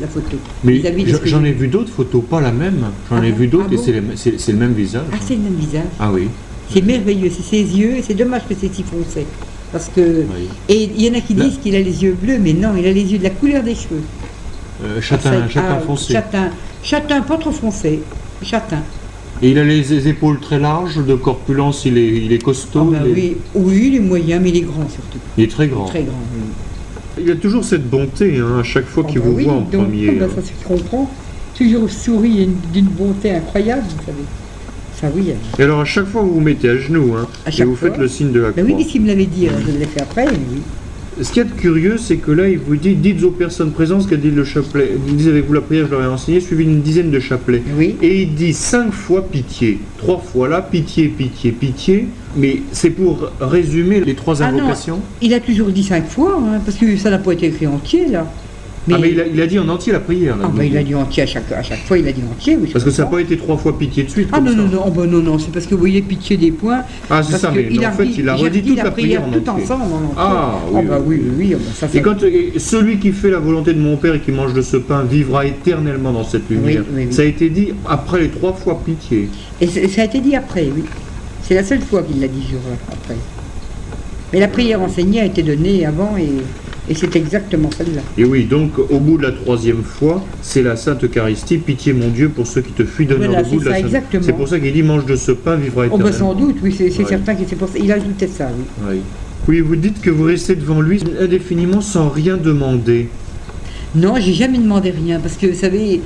La 0.01 0.07
photo. 0.07 0.37
Mais 0.63 0.81
j'en 1.25 1.43
ai 1.43 1.51
vu 1.51 1.67
d'autres 1.67 1.91
photos, 1.91 2.23
pas 2.29 2.41
la 2.41 2.51
même. 2.51 2.85
J'en 3.09 3.21
ai 3.21 3.29
ah 3.29 3.37
vu 3.37 3.47
d'autres 3.47 3.69
ah 3.69 3.73
et 3.73 4.37
c'est 4.37 4.51
le 4.51 4.57
même 4.57 4.73
visage. 4.73 5.03
Ah, 5.11 5.17
c'est 5.21 5.35
le 5.35 5.41
même 5.41 5.55
visage. 5.55 5.83
Ah 5.99 6.11
oui. 6.11 6.27
C'est 6.71 6.81
merveilleux, 6.81 7.29
c'est 7.29 7.43
ses 7.43 7.77
yeux, 7.77 7.97
et 7.97 8.01
c'est 8.01 8.13
dommage 8.13 8.43
que 8.49 8.55
c'est 8.59 8.73
si 8.73 8.83
foncé. 8.83 9.25
Parce 9.71 9.89
que. 9.89 10.25
Et 10.69 10.83
il 10.83 11.01
y 11.01 11.09
en 11.09 11.13
a 11.13 11.21
qui 11.21 11.33
disent 11.33 11.59
qu'il 11.61 11.75
a 11.75 11.79
les 11.79 12.03
yeux 12.03 12.15
bleus, 12.19 12.39
mais 12.39 12.53
non, 12.53 12.73
il 12.77 12.85
a 12.85 12.91
les 12.91 13.11
yeux 13.11 13.17
de 13.17 13.23
la 13.23 13.29
couleur 13.29 13.63
des 13.63 13.75
cheveux. 13.75 14.03
Euh, 14.83 15.01
châtain, 15.01 15.47
châtain 15.47 15.79
foncé. 15.79 16.13
Châtain, 16.13 16.49
châtain, 16.83 17.21
pas 17.21 17.37
trop 17.37 17.51
foncé, 17.51 18.01
châtain. 18.41 18.81
Et 19.41 19.51
il 19.51 19.59
a 19.59 19.63
les 19.63 20.07
épaules 20.07 20.39
très 20.39 20.59
larges, 20.59 21.03
de 21.05 21.15
corpulence, 21.15 21.85
il 21.85 21.97
est, 21.97 22.07
il 22.07 22.31
est 22.31 22.41
costaud. 22.41 22.93
Ah 22.95 22.99
bah 22.99 23.05
oui, 23.05 23.37
oui, 23.55 23.83
il 23.87 23.95
est 23.95 23.99
moyen, 23.99 24.39
mais 24.39 24.49
il 24.49 24.57
est 24.57 24.61
grand 24.61 24.89
surtout. 24.89 25.17
Il 25.37 25.43
est 25.43 25.51
très 25.51 25.67
grand. 25.67 25.85
Très 25.85 26.03
grand. 26.03 26.21
Il 27.19 27.29
a 27.29 27.35
toujours 27.35 27.63
cette 27.63 27.89
bonté 27.89 28.39
hein, 28.39 28.59
à 28.59 28.63
chaque 28.63 28.85
fois 28.85 29.03
ah 29.07 29.11
qu'il 29.11 29.21
bah 29.21 29.27
vous 29.27 29.37
voit 29.37 29.53
en 29.53 29.61
premier. 29.61 30.11
Bah, 30.11 30.25
ça 30.33 30.41
se 30.41 30.67
comprend. 30.67 31.09
Toujours 31.55 31.89
sourit 31.89 32.49
d'une 32.73 32.87
bonté 32.87 33.31
incroyable, 33.31 33.83
vous 33.83 34.05
savez. 34.05 34.23
Ça 34.99 35.07
oui. 35.15 35.31
Hein. 35.31 35.55
Et 35.59 35.63
alors 35.63 35.81
à 35.81 35.85
chaque 35.85 36.07
fois 36.07 36.21
vous 36.21 36.35
vous 36.35 36.39
mettez 36.39 36.69
à 36.69 36.77
genoux 36.77 37.15
hein, 37.15 37.27
et 37.47 37.63
vous 37.63 37.75
faites 37.75 37.97
le 37.97 38.07
signe 38.07 38.31
de 38.31 38.39
la 38.39 38.51
croix. 38.51 38.63
oui, 38.63 38.73
puisqu'il 38.75 39.01
me 39.01 39.07
l'avait 39.07 39.25
dit, 39.25 39.47
je 39.47 39.77
l'ai 39.77 39.85
fait 39.85 40.01
après, 40.01 40.27
oui. 40.27 40.61
Ce 41.21 41.31
qui 41.31 41.39
est 41.39 41.55
curieux, 41.55 41.97
c'est 41.97 42.17
que 42.17 42.31
là, 42.31 42.49
il 42.49 42.57
vous 42.57 42.75
dit 42.75 42.95
dites 42.95 43.21
aux 43.21 43.29
personnes 43.29 43.71
présentes 43.71 44.03
ce 44.03 44.07
qu'a 44.07 44.15
dit 44.15 44.31
le 44.31 44.43
chapelet. 44.43 44.93
Dit 45.07 45.29
avec 45.29 45.45
vous 45.45 45.53
la 45.53 45.61
prière, 45.61 45.85
je 45.85 45.91
leur 45.91 46.01
ai 46.01 46.07
enseigné, 46.07 46.39
suivi 46.39 46.63
une 46.63 46.81
dizaine 46.81 47.11
de 47.11 47.19
chapelets. 47.19 47.61
Oui. 47.77 47.95
Et 48.01 48.23
il 48.23 48.33
dit 48.33 48.53
cinq 48.53 48.91
fois 48.91 49.27
pitié. 49.27 49.77
Trois 49.99 50.17
fois 50.17 50.47
là, 50.47 50.61
pitié, 50.61 51.07
pitié, 51.09 51.51
pitié. 51.51 52.07
Mais 52.35 52.61
c'est 52.71 52.89
pour 52.89 53.29
résumer 53.39 54.01
les 54.01 54.15
trois 54.15 54.41
ah 54.41 54.47
invocations. 54.47 54.99
il 55.21 55.33
a 55.33 55.39
toujours 55.39 55.69
dit 55.69 55.83
cinq 55.83 56.07
fois, 56.07 56.39
hein, 56.39 56.59
parce 56.65 56.77
que 56.77 56.97
ça 56.97 57.09
n'a 57.09 57.19
pas 57.19 57.33
été 57.33 57.47
écrit 57.47 57.67
entier 57.67 58.07
là. 58.07 58.25
Ah, 58.91 58.97
mais 58.99 59.11
il 59.11 59.41
a, 59.41 59.47
dit 59.47 59.57
en 59.59 59.69
entier 59.69 59.93
la 59.93 60.01
prière. 60.01 60.35
ah, 60.43 60.63
il 60.63 60.75
a 60.75 60.83
dit 60.83 60.93
entier 60.93 61.23
à 61.23 61.25
chaque, 61.25 61.49
à 61.51 61.63
chaque 61.63 61.85
fois, 61.85 61.97
il 61.97 62.07
a 62.07 62.11
dit 62.11 62.21
entier. 62.29 62.57
Oui, 62.59 62.69
parce 62.71 62.83
que 62.83 62.91
ça 62.91 63.03
n'a 63.03 63.09
pas 63.09 63.21
été 63.21 63.37
trois 63.37 63.55
fois 63.55 63.77
pitié 63.77 64.03
de 64.03 64.09
suite. 64.09 64.27
Ah 64.33 64.41
non, 64.41 64.53
non, 64.53 64.67
non, 64.67 64.83
oh, 64.85 64.91
ben 64.91 65.05
non, 65.05 65.21
non, 65.21 65.39
c'est 65.39 65.51
parce 65.51 65.65
que 65.65 65.73
vous 65.73 65.79
voyez 65.79 66.01
pitié 66.01 66.35
des 66.35 66.51
points. 66.51 66.81
Ah, 67.09 67.23
c'est 67.23 67.37
ça, 67.37 67.51
mais 67.55 67.85
en 67.85 67.91
fait, 67.93 68.07
il 68.17 68.27
a 68.27 68.35
redit 68.35 68.61
toute 68.61 68.77
la, 68.77 68.91
prière, 68.91 69.23
en 69.23 69.31
tout 69.31 69.49
ensemble. 69.49 69.83
En 69.83 70.13
ah, 70.17 70.59
oui. 70.69 70.81
Oh, 70.83 70.87
bah, 70.89 70.99
oui, 71.05 71.21
oui, 71.37 71.55
oh, 71.55 71.59
bah, 71.59 71.87
ça, 71.87 71.97
Et 71.97 72.01
quand 72.01 72.17
celui 72.57 72.97
qui 72.97 73.11
fait 73.13 73.29
la 73.31 73.39
volonté 73.39 73.73
de 73.73 73.79
mon 73.79 73.95
Père 73.95 74.15
et 74.15 74.19
qui 74.19 74.31
mange 74.31 74.53
de 74.53 74.61
ce 74.61 74.75
pain 74.75 75.03
vivra 75.03 75.45
éternellement 75.45 76.11
dans 76.11 76.25
cette 76.25 76.49
lumière. 76.49 76.83
ça 77.11 77.21
a 77.21 77.25
été 77.25 77.49
dit 77.49 77.69
après 77.87 78.19
les 78.19 78.29
trois 78.29 78.53
fois 78.53 78.81
pitié. 78.83 79.29
Et 79.61 79.67
ça 79.67 80.01
a 80.01 80.05
été 80.05 80.19
dit 80.19 80.35
après, 80.35 80.67
oui. 80.75 80.83
C'est 81.43 81.55
la 81.55 81.63
seule 81.63 81.81
fois 81.81 82.03
qu'il 82.03 82.19
l'a 82.21 82.27
dit 82.27 82.41
jour 82.49 82.61
après. 82.91 83.17
Mais 84.31 84.39
la 84.39 84.47
prière 84.47 84.81
enseignée 84.81 85.21
a 85.21 85.25
été 85.25 85.43
donnée 85.43 85.85
avant 85.85 86.17
et. 86.17 86.29
Et 86.89 86.95
c'est 86.95 87.15
exactement 87.15 87.69
celle-là. 87.77 88.01
Et 88.17 88.25
oui, 88.25 88.43
donc 88.43 88.77
au 88.77 88.99
bout 88.99 89.17
de 89.17 89.23
la 89.23 89.31
troisième 89.31 89.83
fois, 89.83 90.21
c'est 90.41 90.61
la 90.61 90.75
Sainte 90.75 91.01
Eucharistie, 91.05 91.57
pitié 91.57 91.93
mon 91.93 92.09
Dieu 92.09 92.27
pour 92.27 92.45
ceux 92.45 92.59
qui 92.59 92.73
te 92.73 92.83
fuient 92.83 93.05
de 93.05 93.15
voilà, 93.15 93.41
au 93.41 93.45
bout 93.45 93.59
de 93.61 93.69
la 93.69 93.79
Sainte 93.79 94.03
C'est 94.21 94.33
pour 94.33 94.49
ça 94.49 94.59
qu'il 94.59 94.73
dit 94.73 94.83
mange 94.83 95.05
de 95.05 95.15
ce 95.15 95.31
pain, 95.31 95.55
vivra 95.55 95.85
éternellement. 95.85 96.11
Oh 96.13 96.17
sans 96.19 96.33
doute, 96.33 96.57
oui, 96.61 96.75
c'est 96.77 96.89
certain 96.89 97.35
qu'il 97.35 97.45
pour 97.55 97.69
ça. 97.69 97.77
Il 97.79 97.89
ajoutait 97.89 98.27
ça, 98.27 98.49
oui. 98.53 98.65
oui. 98.89 99.01
Oui, 99.47 99.59
vous 99.61 99.77
dites 99.77 100.01
que 100.01 100.09
vous 100.09 100.25
restez 100.25 100.55
devant 100.55 100.81
lui 100.81 101.01
indéfiniment 101.19 101.79
sans 101.79 102.09
rien 102.09 102.35
demander. 102.37 103.07
Non, 103.95 104.15
j'ai 104.19 104.33
jamais 104.33 104.57
demandé 104.57 104.91
rien, 104.91 105.19
parce 105.19 105.35
que 105.35 105.47
vous 105.47 105.59
savez, 105.59 106.01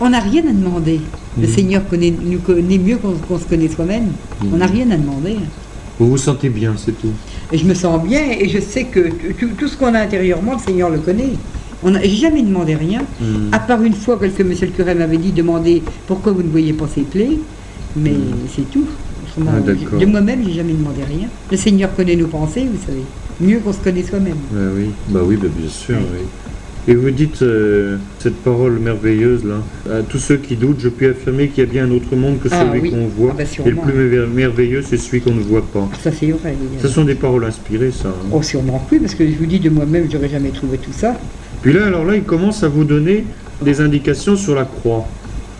on 0.00 0.10
n'a 0.10 0.20
rien 0.20 0.42
à 0.48 0.52
demander. 0.52 1.00
Le 1.38 1.46
mhm. 1.46 1.52
Seigneur 1.54 1.88
connaît, 1.88 2.12
nous 2.22 2.38
connaît 2.38 2.78
mieux 2.78 2.96
qu'on 2.96 3.38
se 3.38 3.44
connaît 3.44 3.68
soi-même. 3.68 4.08
On 4.52 4.56
n'a 4.56 4.66
mhm. 4.66 4.72
rien 4.72 4.90
à 4.90 4.96
demander. 4.96 5.36
Vous 5.98 6.08
vous 6.08 6.16
sentez 6.16 6.48
bien, 6.48 6.74
c'est 6.76 6.98
tout. 6.98 7.12
Et 7.52 7.58
je 7.58 7.64
me 7.66 7.74
sens 7.74 8.02
bien 8.02 8.22
et 8.30 8.48
je 8.48 8.58
sais 8.58 8.84
que 8.84 9.10
tout, 9.38 9.68
ce 9.68 9.76
qu'on 9.76 9.94
a 9.94 10.00
intérieurement, 10.00 10.54
le 10.54 10.58
Seigneur 10.58 10.88
le 10.88 10.98
connaît. 10.98 11.32
On 11.82 11.90
n'a 11.90 12.02
jamais 12.02 12.42
demandé 12.42 12.74
rien, 12.74 13.02
hmm. 13.20 13.52
à 13.52 13.58
part 13.58 13.82
une 13.82 13.94
fois 13.94 14.18
que 14.18 14.42
monsieur 14.42 14.66
le 14.66 14.72
curé 14.72 14.94
m'avait 14.94 15.16
dit 15.16 15.32
demander 15.32 15.82
pourquoi 16.06 16.32
vous 16.32 16.42
ne 16.42 16.48
voyez 16.48 16.74
pas 16.74 16.86
ces 16.94 17.02
plaies, 17.02 17.38
mais 17.96 18.12
c'est 18.54 18.70
tout. 18.70 18.84
Ah, 19.46 19.60
de 19.60 20.06
moi-même, 20.06 20.42
j'ai 20.44 20.52
jamais 20.52 20.74
demandé 20.74 21.02
rien. 21.04 21.28
Le 21.50 21.56
Seigneur 21.56 21.94
connaît 21.94 22.16
nos 22.16 22.26
pensées, 22.26 22.66
vous 22.70 22.86
savez, 22.86 23.02
mieux 23.40 23.60
qu'on 23.60 23.72
se 23.72 23.78
connaît 23.78 24.02
soi-même. 24.02 24.36
oui, 24.52 24.90
bah 25.08 25.20
oui, 25.24 25.36
bah 25.36 25.48
bien 25.56 25.70
sûr. 25.70 25.96
Oui. 25.96 26.26
Et 26.90 26.94
vous 26.96 27.10
dites 27.12 27.40
euh, 27.42 27.98
cette 28.18 28.34
parole 28.42 28.80
merveilleuse 28.80 29.44
là, 29.44 29.62
à 29.98 30.02
tous 30.02 30.18
ceux 30.18 30.38
qui 30.38 30.56
doutent, 30.56 30.80
je 30.80 30.88
puis 30.88 31.06
affirmer 31.06 31.46
qu'il 31.46 31.62
y 31.62 31.66
a 31.68 31.70
bien 31.70 31.84
un 31.84 31.90
autre 31.92 32.16
monde 32.16 32.40
que 32.42 32.48
Ah 32.50 32.64
celui 32.66 32.80
oui. 32.80 32.90
qu'on 32.90 33.06
voit. 33.06 33.30
Ah 33.32 33.36
bah 33.38 33.44
et 33.64 33.70
le 33.70 33.76
plus 33.76 33.92
mer- 33.94 34.26
merveilleux, 34.26 34.82
c'est 34.82 34.96
celui 34.96 35.20
qu'on 35.20 35.32
ne 35.34 35.40
voit 35.40 35.64
pas. 35.64 35.88
Ça 36.02 36.10
c'est 36.10 36.26
vrai. 36.32 36.56
Ce 36.82 36.88
sont 36.88 37.04
des 37.04 37.14
paroles 37.14 37.44
inspirées, 37.44 37.92
ça. 37.92 38.08
hein. 38.08 38.28
Oh, 38.32 38.42
sûrement 38.42 38.80
plus, 38.88 38.98
parce 38.98 39.14
que 39.14 39.24
je 39.24 39.34
vous 39.36 39.46
dis 39.46 39.60
de 39.60 39.70
moi-même, 39.70 40.08
j'aurais 40.10 40.28
jamais 40.28 40.48
trouvé 40.50 40.78
tout 40.78 40.90
ça. 40.92 41.14
Puis 41.62 41.72
là, 41.72 41.86
alors 41.86 42.04
là, 42.04 42.16
il 42.16 42.24
commence 42.24 42.64
à 42.64 42.68
vous 42.68 42.82
donner 42.84 43.24
des 43.62 43.80
indications 43.80 44.34
sur 44.34 44.56
la 44.56 44.64
croix. 44.64 45.06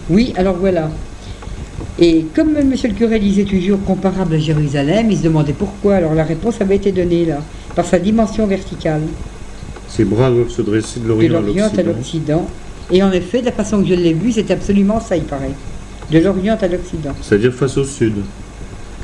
Oui, 0.09 0.33
alors 0.37 0.57
voilà. 0.57 0.91
Et 2.01 2.24
comme 2.35 2.55
monsieur 2.64 2.89
le 2.89 2.95
curé 2.97 3.20
disait 3.20 3.45
toujours 3.45 3.81
comparable 3.85 4.35
à 4.35 4.39
Jérusalem, 4.39 5.07
il 5.11 5.18
se 5.18 5.22
demandait 5.22 5.53
pourquoi. 5.53 5.95
Alors 5.97 6.14
la 6.14 6.24
réponse 6.24 6.61
avait 6.61 6.76
été 6.76 6.91
donnée 6.91 7.24
là, 7.26 7.39
par 7.76 7.85
sa 7.85 8.01
dimension 8.01 8.49
verticale, 8.49 9.03
Ses 9.91 10.05
bras 10.05 10.30
doivent 10.30 10.51
se 10.51 10.62
dresser 10.62 11.01
de 11.01 11.05
de 11.05 11.09
l'Orient 11.09 11.36
à 11.36 11.41
l'Orient 11.41 11.70
à 11.76 11.82
l'Occident. 11.82 12.47
Et 12.93 13.03
en 13.03 13.12
effet, 13.12 13.41
de 13.41 13.47
la 13.47 13.53
façon 13.53 13.82
que 13.82 13.88
je 13.88 13.95
l'ai 13.95 14.14
vu, 14.14 14.32
c'est 14.32 14.51
absolument 14.51 15.01
ça, 15.01 15.16
il 15.16 15.24
paraît. 15.24 15.53
De 16.11 16.18
l'Orient 16.18 16.57
à 16.61 16.68
l'Occident. 16.68 17.14
C'est-à-dire 17.20 17.53
face 17.53 17.76
au 17.76 17.84
sud. 17.84 18.14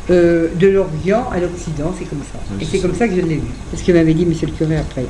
Euh, 0.08 0.48
de 0.58 0.68
l'Orient 0.68 1.28
à 1.32 1.40
l'Occident, 1.40 1.92
c'est 1.98 2.04
comme 2.08 2.20
ça. 2.32 2.38
Oui, 2.52 2.58
Et 2.62 2.64
c'est 2.64 2.78
comme 2.78 2.94
ça 2.94 3.08
que 3.08 3.14
je 3.16 3.20
l'ai 3.20 3.36
vu. 3.36 3.48
C'est 3.70 3.80
ce 3.80 3.84
que 3.84 3.92
m'avait 3.92 4.14
dit 4.14 4.24
monsieur 4.24 4.46
le 4.46 4.52
curé 4.52 4.76
après. 4.76 5.04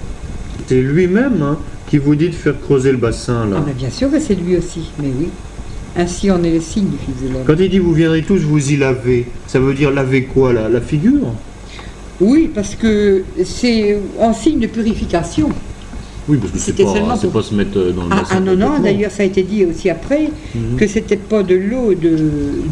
C'est 0.67 0.81
lui-même 0.81 1.43
hein, 1.43 1.59
qui 1.89 1.99
vous 1.99 2.15
dit 2.15 2.31
de 2.31 2.35
faire 2.35 2.59
creuser 2.59 2.93
le 2.93 2.99
bassin, 2.99 3.47
là. 3.47 3.59
Ah, 3.67 3.71
bien 3.77 3.91
sûr 3.91 4.11
que 4.11 4.19
c'est 4.19 4.35
lui 4.35 4.57
aussi, 4.57 4.91
mais 5.01 5.09
oui. 5.19 5.29
Ainsi 5.99 6.31
en 6.31 6.43
est 6.43 6.51
le 6.53 6.61
signe 6.61 6.89
du 6.89 6.97
Fils 6.99 7.23
de 7.23 7.33
l'homme. 7.33 7.45
Quand 7.47 7.57
il 7.59 7.71
dit 7.71 7.79
vous 7.79 7.93
viendrez 7.95 8.23
tous 8.23 8.39
vous 8.39 8.73
y 8.73 8.77
laver, 8.77 9.27
ça 9.47 9.59
veut 9.59 9.73
dire 9.73 9.91
laver 9.91 10.25
quoi 10.25 10.53
là 10.53 10.69
La 10.69 10.81
figure? 10.81 11.33
Oui, 12.21 12.51
parce 12.55 12.75
que 12.75 13.25
c'est 13.45 13.99
en 14.19 14.33
signe 14.33 14.59
de 14.59 14.67
purification. 14.67 15.51
Oui, 16.29 16.39
parce 16.39 16.53
que 16.53 16.59
c'est 16.59 16.73
C'était 16.73 16.85
pas, 16.85 16.93
seulement 16.95 17.17
pour- 17.19 17.31
pas 17.31 17.43
se 17.43 17.55
mettre 17.55 17.79
euh, 17.79 17.93
dans 17.93 18.03
le 18.05 18.09
Ah, 18.11 18.17
bassin. 18.17 18.35
ah 18.39 18.41
non, 18.41 18.57
non, 18.57 18.79
d'ailleurs 18.83 19.11
ça 19.13 19.23
a 19.23 19.27
été 19.27 19.43
dit 19.45 19.65
aussi 19.65 19.89
après 19.89 20.29
Mhm. 20.55 20.77
que 20.77 20.87
c'était 20.89 21.17
pas 21.17 21.43
de 21.45 21.55
l'eau 21.55 21.95
de, 21.95 22.17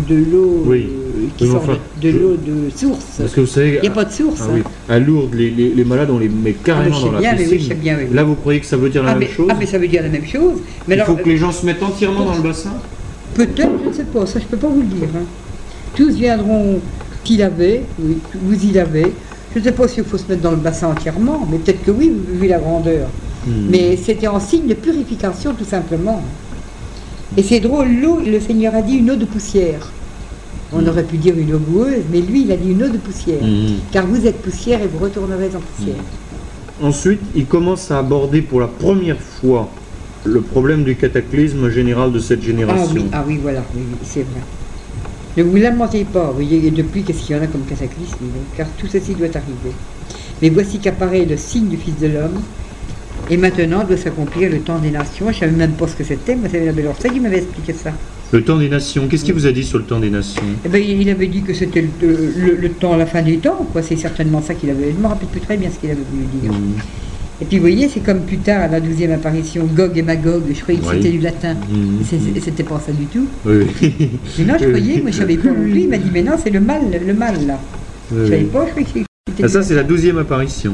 de 0.08 0.14
l'eau 0.32 0.64
Oui. 0.66 0.88
euh, 0.90 1.26
qui 1.36 1.46
sort 1.46 1.56
enfin, 1.62 1.78
de, 2.02 2.08
de 2.08 2.12
je- 2.12 2.18
l'eau 2.18 2.36
de 2.36 2.70
source. 2.76 3.04
Parce 3.18 3.32
que 3.32 3.40
vous 3.42 3.46
savez, 3.46 3.74
Il 3.76 3.82
n'y 3.82 3.88
a 3.88 3.90
pas 3.92 4.04
de 4.06 4.12
source. 4.12 4.40
ah 4.42 4.46
hein. 4.48 4.54
oui, 4.56 4.62
à 4.88 4.98
Lourdes, 4.98 5.34
les, 5.34 5.50
les- 5.50 5.70
les 5.70 5.84
malades, 5.84 6.10
on 6.10 6.18
les 6.18 6.28
met 6.28 6.54
Ah, 6.58 6.62
carrément 6.64 6.98
dans 7.00 7.12
la 7.12 7.20
bien, 7.20 7.32
mais 7.32 7.38
piscine. 7.38 7.52
oui, 7.52 7.62
je 7.62 7.68
sais 7.68 7.74
bien, 7.74 7.96
oui. 7.98 8.06
Là, 8.12 8.24
vous 8.24 8.34
croyez 8.34 8.58
que 8.58 8.66
ça 8.66 8.76
veut 8.76 8.88
dire 8.90 9.04
la 9.04 9.12
Ah 9.12 9.14
même 9.14 9.28
chose 9.28 9.46
ah, 9.50 9.56
mais 9.58 9.66
ça 9.66 9.78
veut 9.78 9.86
dire 9.88 10.02
la 10.02 10.08
même 10.08 10.26
chose. 10.26 10.58
Mais 10.88 10.96
Il 10.96 11.00
alors, 11.00 11.06
faut 11.16 11.22
que 11.22 11.28
les 11.28 11.36
gens 11.36 11.52
se 11.52 11.64
mettent 11.64 11.82
entièrement 11.82 12.24
dans 12.24 12.34
le 12.36 12.42
bassin 12.42 12.72
peut-être, 13.34 13.70
je 13.84 13.88
ne 13.88 13.94
sais 13.94 14.04
pas, 14.04 14.26
ça 14.26 14.38
je 14.40 14.44
peux 14.46 14.56
pas 14.56 14.68
vous 14.68 14.80
le 14.80 14.86
dire. 14.86 15.08
hein. 15.14 15.24
Tous 15.96 16.10
viendront 16.12 16.80
y 17.28 17.36
laver, 17.36 17.82
oui, 18.00 18.18
vous 18.42 18.64
y 18.64 18.72
lavez. 18.72 19.12
Je 19.54 19.60
ne 19.60 19.64
sais 19.64 19.72
pas 19.72 19.86
s'il 19.88 20.02
faut 20.04 20.18
se 20.18 20.24
mettre 20.28 20.42
dans 20.42 20.50
le 20.50 20.56
bassin 20.56 20.88
entièrement, 20.88 21.46
mais 21.50 21.58
peut-être 21.58 21.84
que 21.84 21.90
oui, 21.92 22.10
vu 22.40 22.48
la 22.48 22.58
grandeur. 22.58 23.08
Hmm. 23.46 23.66
Mais 23.70 23.96
c'était 23.96 24.26
en 24.28 24.40
signe 24.40 24.66
de 24.66 24.74
purification 24.74 25.54
tout 25.54 25.64
simplement. 25.64 26.22
Et 27.36 27.42
c'est 27.42 27.60
drôle, 27.60 27.88
l'eau, 28.00 28.20
le 28.24 28.38
Seigneur 28.40 28.74
a 28.74 28.82
dit 28.82 28.94
une 28.96 29.10
eau 29.10 29.16
de 29.16 29.24
poussière. 29.24 29.90
On 30.72 30.80
Mm. 30.82 30.88
aurait 30.88 31.04
pu 31.04 31.18
dire 31.18 31.34
une 31.38 31.54
eau 31.54 31.58
boueuse, 31.58 32.02
mais 32.10 32.20
lui, 32.20 32.42
il 32.42 32.52
a 32.52 32.56
dit 32.56 32.70
une 32.70 32.82
eau 32.82 32.88
de 32.88 32.96
poussière. 32.96 33.42
Mhm. 33.42 33.76
Car 33.92 34.06
vous 34.06 34.26
êtes 34.26 34.40
poussière 34.40 34.80
et 34.82 34.86
vous 34.86 34.98
retournerez 34.98 35.50
en 35.54 35.60
poussière. 35.60 36.02
Ensuite, 36.82 37.20
il 37.36 37.46
commence 37.46 37.90
à 37.90 37.98
aborder 37.98 38.40
pour 38.42 38.60
la 38.60 38.66
première 38.66 39.20
fois 39.20 39.68
le 40.24 40.40
problème 40.40 40.82
du 40.84 40.96
cataclysme 40.96 41.68
général 41.70 42.12
de 42.12 42.18
cette 42.18 42.40
Ah 42.42 42.46
génération. 42.46 42.94
oui, 42.94 43.04
ah 43.12 43.24
oui, 43.26 43.38
voilà, 43.42 43.62
oui, 43.74 43.82
oui, 43.90 43.98
c'est 44.04 44.22
vrai. 44.22 44.40
Ne 45.36 45.42
vous 45.42 45.56
lamentez 45.56 46.04
pas, 46.04 46.26
vous 46.28 46.34
voyez, 46.34 46.70
depuis, 46.70 47.02
qu'est-ce 47.02 47.22
qu'il 47.24 47.36
y 47.36 47.38
en 47.38 47.42
a 47.42 47.46
comme 47.46 47.62
cataclysme? 47.68 48.16
Car 48.56 48.66
tout 48.78 48.86
ceci 48.90 49.14
doit 49.14 49.26
arriver. 49.28 49.74
Mais 50.40 50.48
voici 50.50 50.78
qu'apparaît 50.78 51.24
le 51.24 51.36
signe 51.36 51.68
du 51.68 51.76
Fils 51.76 51.98
de 52.00 52.06
l'homme, 52.06 52.40
et 53.30 53.36
maintenant 53.36 53.84
doit 53.84 53.96
s'accomplir 53.96 54.50
le 54.50 54.58
temps 54.60 54.78
des 54.78 54.90
nations. 54.90 55.26
Je 55.26 55.34
ne 55.36 55.40
savais 55.40 55.52
même 55.52 55.72
pas 55.72 55.88
ce 55.88 55.96
que 55.96 56.04
c'était, 56.04 56.36
moi 56.36 56.48
c'est 56.50 56.64
la 56.64 56.72
belle 56.72 56.86
Orsay 56.88 57.10
qui 57.10 57.20
m'avait 57.20 57.38
expliqué 57.38 57.72
ça. 57.72 57.90
Le 58.32 58.42
temps 58.42 58.58
des 58.58 58.68
nations, 58.68 59.06
qu'est-ce 59.06 59.24
qu'il 59.24 59.34
vous 59.34 59.46
a 59.46 59.52
dit 59.52 59.62
sur 59.62 59.78
le 59.78 59.84
temps 59.84 60.00
des 60.00 60.10
nations? 60.10 60.42
Eh 60.64 60.68
ben, 60.68 60.82
il 60.82 61.08
avait 61.08 61.28
dit 61.28 61.42
que 61.42 61.54
c'était 61.54 61.82
le, 61.82 62.08
le- 62.36 62.56
le 62.60 62.68
temps, 62.70 62.96
la 62.96 63.06
fin 63.06 63.22
des 63.22 63.36
temps, 63.36 63.66
quoi. 63.72 63.80
C'est 63.82 63.96
certainement 63.96 64.42
ça 64.42 64.54
qu'il 64.54 64.70
avait. 64.70 64.90
Je 64.90 64.96
ne 64.96 65.02
me 65.02 65.06
rappelle 65.06 65.28
plus 65.28 65.40
très 65.40 65.56
bien 65.56 65.70
ce 65.70 65.78
qu'il 65.78 65.90
avait 65.90 66.00
voulu 66.10 66.24
dire. 66.42 66.50
Et 67.40 67.44
puis, 67.44 67.58
vous 67.58 67.62
voyez, 67.62 67.88
c'est 67.88 68.00
comme 68.00 68.20
plus 68.22 68.38
tard, 68.38 68.62
à 68.62 68.68
la 68.68 68.80
douzième 68.80 69.12
apparition, 69.12 69.66
Gog 69.66 69.96
et 69.96 70.02
Magog. 70.02 70.42
Je 70.52 70.60
croyais 70.62 70.80
que 70.80 70.86
Oui. 70.86 70.96
c'était 70.96 71.10
du 71.10 71.18
latin. 71.20 71.54
C'est- 72.08 72.40
C'était 72.40 72.62
pas 72.64 72.82
ça 72.84 72.90
du 72.92 73.04
tout. 73.06 73.26
Oui. 73.46 73.66
Mais 74.38 74.44
non, 74.46 74.54
je 74.60 74.66
croyais, 74.68 75.00
moi 75.00 75.10
je 75.12 75.16
savais 75.18 75.36
pas 75.36 75.48
non 75.50 75.54
plus. 75.70 75.80
Il 75.82 75.88
m'a 75.88 75.98
dit, 75.98 76.10
mais 76.12 76.22
non, 76.22 76.32
c'est 76.42 76.50
le 76.50 76.60
mal, 76.60 76.80
le 77.06 77.14
mal 77.14 77.34
là. 77.46 77.60
Je 78.10 78.16
Oui. 78.20 78.28
savais 78.30 78.42
pas, 78.44 78.64
je 78.66 78.70
croyais 78.70 78.86
que 78.86 78.90
c'était. 79.28 79.44
Ah, 79.44 79.48
ça, 79.48 79.62
c'est 79.62 79.74
la 79.74 79.84
douzième 79.84 80.18
apparition. 80.18 80.72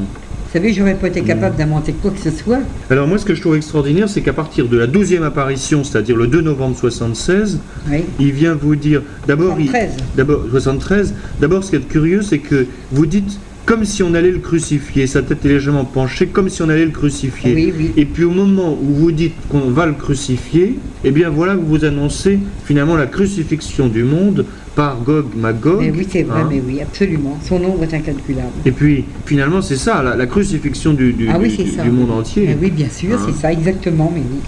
Vous 0.52 0.58
savez, 0.58 0.72
j'aurais 0.72 0.96
pas 0.96 1.06
été 1.06 1.22
capable 1.22 1.54
d'inventer 1.54 1.92
quoi 1.92 2.10
que 2.10 2.18
ce 2.18 2.32
soit. 2.36 2.58
Alors 2.90 3.06
moi, 3.06 3.18
ce 3.18 3.24
que 3.24 3.36
je 3.36 3.40
trouve 3.40 3.54
extraordinaire, 3.54 4.08
c'est 4.08 4.20
qu'à 4.20 4.32
partir 4.32 4.66
de 4.66 4.76
la 4.76 4.88
douzième 4.88 5.22
apparition, 5.22 5.84
c'est-à-dire 5.84 6.16
le 6.16 6.26
2 6.26 6.40
novembre 6.40 6.76
76, 6.76 7.60
Oui. 7.88 7.98
il 8.18 8.32
vient 8.32 8.56
vous 8.60 8.74
dire, 8.74 9.02
d'abord, 9.28 9.54
il- 9.60 9.66
73. 9.68 9.90
d'abord 10.16 10.40
73, 10.50 11.14
d'abord, 11.40 11.62
ce 11.62 11.70
qui 11.70 11.76
est 11.76 11.88
curieux, 11.88 12.22
c'est 12.22 12.38
que 12.40 12.66
vous 12.90 13.06
dites 13.06 13.38
comme 13.70 13.84
si 13.84 14.02
on 14.02 14.14
allait 14.14 14.32
le 14.32 14.40
crucifier, 14.40 15.06
sa 15.06 15.22
tête 15.22 15.44
est 15.44 15.48
légèrement 15.48 15.84
penchée, 15.84 16.26
comme 16.26 16.48
si 16.48 16.60
on 16.60 16.68
allait 16.68 16.84
le 16.86 16.90
crucifier. 16.90 17.54
Oui, 17.54 17.72
oui. 17.78 17.92
Et 17.96 18.04
puis 18.04 18.24
au 18.24 18.32
moment 18.32 18.72
où 18.72 18.92
vous 18.96 19.12
dites 19.12 19.34
qu'on 19.48 19.70
va 19.70 19.86
le 19.86 19.92
crucifier, 19.92 20.76
eh 21.04 21.12
bien 21.12 21.30
voilà 21.30 21.54
que 21.54 21.60
vous 21.60 21.84
annoncez 21.84 22.40
finalement 22.64 22.96
la 22.96 23.06
crucifixion 23.06 23.86
du 23.86 24.02
monde 24.02 24.44
par 24.74 25.00
Gog 25.00 25.26
Magog. 25.36 25.78
Mais 25.82 25.92
oui, 25.92 26.04
c'est 26.10 26.24
vrai, 26.24 26.40
hein. 26.40 26.48
mais 26.50 26.60
oui, 26.66 26.80
absolument. 26.82 27.38
Son 27.44 27.60
nombre 27.60 27.84
est 27.84 27.94
incalculable. 27.94 28.48
Et 28.66 28.72
puis 28.72 29.04
finalement 29.24 29.62
c'est 29.62 29.76
ça, 29.76 30.02
la, 30.02 30.16
la 30.16 30.26
crucifixion 30.26 30.92
du, 30.92 31.12
du- 31.12 31.28
ah 31.28 31.38
oui, 31.40 31.56
du- 31.56 31.90
monde 31.92 32.10
entier. 32.10 32.46
Mais 32.48 32.56
oui, 32.60 32.70
bien 32.72 32.88
sûr, 32.90 33.10
Hein. 33.14 33.24
c'est 33.24 33.40
ça, 33.40 33.52
exactement, 33.52 34.10
mais 34.12 34.22
oui. 34.22 34.40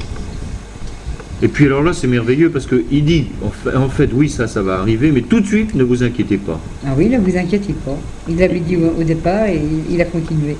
Et 1.43 1.49
puis 1.49 1.67
alors 1.67 1.83
là 1.83 1.93
c'est 1.93 2.07
merveilleux 2.07 2.51
parce 2.51 2.67
qu'il 2.67 3.05
dit 3.05 3.27
en 3.43 3.89
fait, 3.89 4.11
oui 4.13 4.29
ça 4.29 4.47
ça 4.47 4.63
va 4.63 4.79
arriver, 4.79 5.11
mais 5.11 5.23
tout 5.23 5.41
de 5.41 5.47
suite 5.47 5.75
ne 5.75 5.83
vous 5.83 6.05
inquiétez 6.05 6.37
pas. 6.37 6.61
Ah 6.87 6.91
oui, 6.97 7.09
ne 7.09 7.19
vous 7.19 7.37
inquiétez 7.37 7.73
pas. 7.73 7.99
Il 8.29 8.39
l'avait 8.39 8.61
dit 8.61 8.77
au, 8.77 9.03
départ 9.03 9.47
et 9.47 9.61
il 9.91 10.01
a 10.01 10.05
continué. 10.05 10.57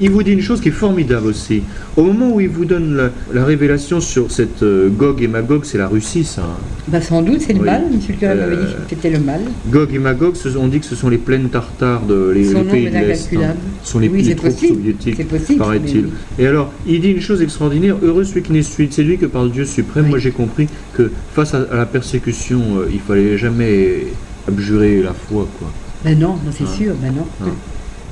Il 0.00 0.10
vous 0.10 0.22
dit 0.22 0.32
une 0.32 0.42
chose 0.42 0.60
qui 0.60 0.68
est 0.68 0.72
formidable 0.72 1.26
aussi. 1.26 1.62
Au 1.96 2.02
moment 2.02 2.34
où 2.34 2.40
il 2.40 2.48
vous 2.50 2.66
donne 2.66 2.96
la, 2.96 3.10
la 3.32 3.44
révélation 3.46 4.00
sur 4.00 4.30
cette 4.30 4.62
euh, 4.62 4.90
Gog 4.90 5.22
et 5.22 5.26
Magog, 5.28 5.64
c'est 5.64 5.78
la 5.78 5.88
Russie 5.88 6.22
ça. 6.24 6.42
hein. 6.42 6.58
Bah, 6.88 7.00
sans 7.00 7.22
doute, 7.22 7.40
c'est 7.40 7.54
le 7.54 7.60
Oui. 7.60 7.64
mal. 7.66 7.84
Monsieur 7.90 8.12
le 8.12 8.18
curé 8.18 8.34
m'avait 8.34 8.56
dit 8.56 8.62
Euh, 8.62 8.74
que 8.84 8.90
c'était 8.90 9.10
le 9.10 9.20
mal. 9.20 9.40
Gog 9.70 9.94
et 9.94 9.98
Magog, 9.98 10.34
ce- 10.36 10.56
on 10.58 10.68
dit 10.68 10.80
que 10.80 10.86
ce 10.86 10.94
sont 10.96 11.08
les 11.08 11.16
plaines 11.16 11.48
tartares 11.48 12.02
de 12.04 12.30
les, 12.34 12.44
Son 12.44 12.62
les 12.62 12.70
pays 12.70 12.84
nombre 12.84 12.92
de 12.92 12.96
est 13.04 13.06
l'Est. 13.08 13.12
incalculable. 13.26 13.54
hein. 13.58 13.70
Ce 13.82 13.92
sont 13.92 13.98
les, 13.98 14.08
Oui, 14.08 14.18
les 14.18 14.24
c'est 14.24 14.34
troupes 14.34 14.50
possible. 14.50 14.74
soviétiques, 14.76 15.14
C'est 15.16 15.24
possible. 15.24 15.58
paraît-il. 15.58 16.08
Et 16.38 16.46
alors, 16.46 16.72
il 16.86 17.00
dit 17.00 17.10
une 17.12 17.20
chose 17.22 17.40
extraordinaire, 17.40 17.96
heureux 18.02 18.24
celui 18.24 18.42
qui 18.42 18.52
n'est 18.52 18.62
suite, 18.62 18.92
c'est 18.92 19.02
lui 19.02 19.16
que 19.16 19.26
par 19.26 19.44
le 19.44 19.50
Dieu 19.50 19.64
suprême. 19.64 20.04
Oui. 20.04 20.10
Moi 20.10 20.18
j'ai 20.18 20.30
compris 20.32 20.68
que 20.92 21.10
face 21.34 21.54
à, 21.54 21.62
à 21.72 21.76
la 21.76 21.86
persécution, 21.86 22.60
euh, 22.80 22.88
il 22.92 23.00
fallait 23.00 23.38
jamais 23.38 24.08
abjurer 24.46 25.02
la 25.02 25.14
foi. 25.14 25.48
quoi. 25.58 25.72
Ben 26.04 26.18
non, 26.18 26.34
non, 26.34 26.52
c'est 26.52 26.64
Ah. 26.66 26.76
sûr, 26.76 26.92
ben 27.02 27.12
non. 27.16 27.26
Ah. 27.42 27.46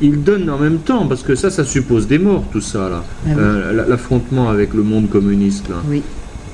Il 0.03 0.23
donne 0.23 0.51
en 0.51 0.59
même 0.59 0.79
temps, 0.79 1.07
parce 1.07 1.23
que 1.23 1.35
ça, 1.35 1.51
ça 1.51 1.65
suppose 1.65 2.07
des 2.07 2.19
morts, 2.19 2.45
tout 2.53 2.61
ça, 2.61 2.89
là. 2.89 3.05
Ah 3.05 3.29
oui. 3.29 3.35
Euh, 3.39 3.73
la- 3.73 3.87
L'affrontement 3.87 4.49
avec 4.49 4.75
le 4.75 4.83
monde 4.83 5.09
communiste, 5.09 5.69
là. 5.69 5.77
Oui. 5.89 6.03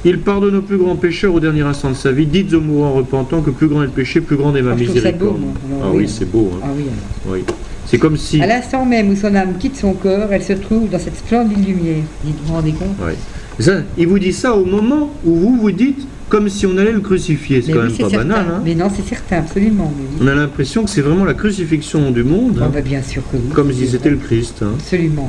Il 0.04 0.20
pardonne 0.20 0.56
aux 0.56 0.62
plus 0.62 0.78
grands 0.78 0.96
pécheurs 0.96 1.34
au 1.34 1.40
dernier 1.40 1.60
instant 1.62 1.90
de 1.90 1.94
sa 1.94 2.10
vie. 2.12 2.24
Dites 2.26 2.52
aux 2.54 2.60
mourants 2.60 2.92
repentants 2.92 3.42
que 3.42 3.50
plus 3.50 3.68
grand 3.68 3.82
est 3.82 3.86
le 3.86 3.90
péché, 3.92 4.20
plus 4.22 4.36
grande 4.36 4.56
est 4.56 4.62
ma 4.62 4.70
Ah, 4.72 4.74
beau, 4.74 4.80
miséricorde. 4.80 5.36
ah 5.82 5.86
oui. 5.92 5.98
oui, 5.98 6.08
c'est 6.08 6.30
beau. 6.30 6.50
hein. 6.54 6.60
Ah 6.64 6.68
oui. 6.76 6.84
Oui. 7.28 7.44
C'est 7.86 7.98
comme 7.98 8.16
si. 8.16 8.40
À 8.40 8.46
l'instant 8.46 8.84
même 8.86 9.10
où 9.10 9.16
son 9.16 9.34
âme 9.34 9.54
quitte 9.58 9.76
son 9.76 9.92
corps, 9.94 10.28
elle 10.30 10.42
se 10.42 10.52
trouve 10.54 10.88
dans 10.88 10.98
cette 10.98 11.16
splendide 11.16 11.66
lumière. 11.66 12.02
Vous 12.24 12.32
vous 12.44 12.52
rendez 12.54 12.72
compte? 12.72 12.96
Ouais. 13.04 13.16
Ça, 13.60 13.82
il 13.98 14.06
vous 14.06 14.18
dit 14.18 14.32
ça 14.32 14.54
au 14.56 14.64
moment 14.64 15.12
où 15.24 15.34
vous 15.34 15.56
vous 15.60 15.70
dites 15.70 16.06
comme 16.28 16.48
si 16.48 16.64
on 16.66 16.76
allait 16.78 16.92
le 16.92 17.00
crucifier. 17.00 17.60
C'est 17.60 17.72
quand 17.72 17.78
oui, 17.80 17.84
même 17.88 17.92
pas 17.92 18.08
certain. 18.10 18.16
banal. 18.18 18.46
Hein 18.50 18.62
Mais 18.64 18.74
non, 18.74 18.88
c'est 18.94 19.06
certain, 19.06 19.38
absolument. 19.38 19.92
mais 19.96 20.04
oui. 20.10 20.18
on 20.22 20.26
a 20.28 20.34
l'impression 20.34 20.84
que 20.84 20.90
c'est 20.90 21.00
vraiment 21.00 21.24
la 21.24 21.34
crucifixion 21.34 22.10
du 22.12 22.22
monde, 22.22 22.58
Ah 22.60 22.66
hein, 22.66 22.70
bah, 22.72 22.80
bien 22.80 23.02
sûr 23.02 23.22
que 23.30 23.36
oui. 23.36 23.52
comme 23.52 23.72
si 23.72 23.86
c'était 23.88 24.10
le 24.10 24.16
Christ. 24.16 24.62
hein. 24.62 24.70
Absolument. 24.78 25.28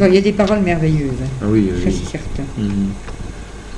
Non, 0.00 0.06
Il 0.06 0.14
y 0.14 0.18
a 0.18 0.20
des 0.20 0.32
paroles 0.32 0.60
merveilleuses. 0.60 1.10
Ah 1.40 1.46
oui, 1.48 1.68
ça 1.84 1.90
c'est 1.90 2.10
certain. 2.10 2.42
Mhm. 2.58 2.68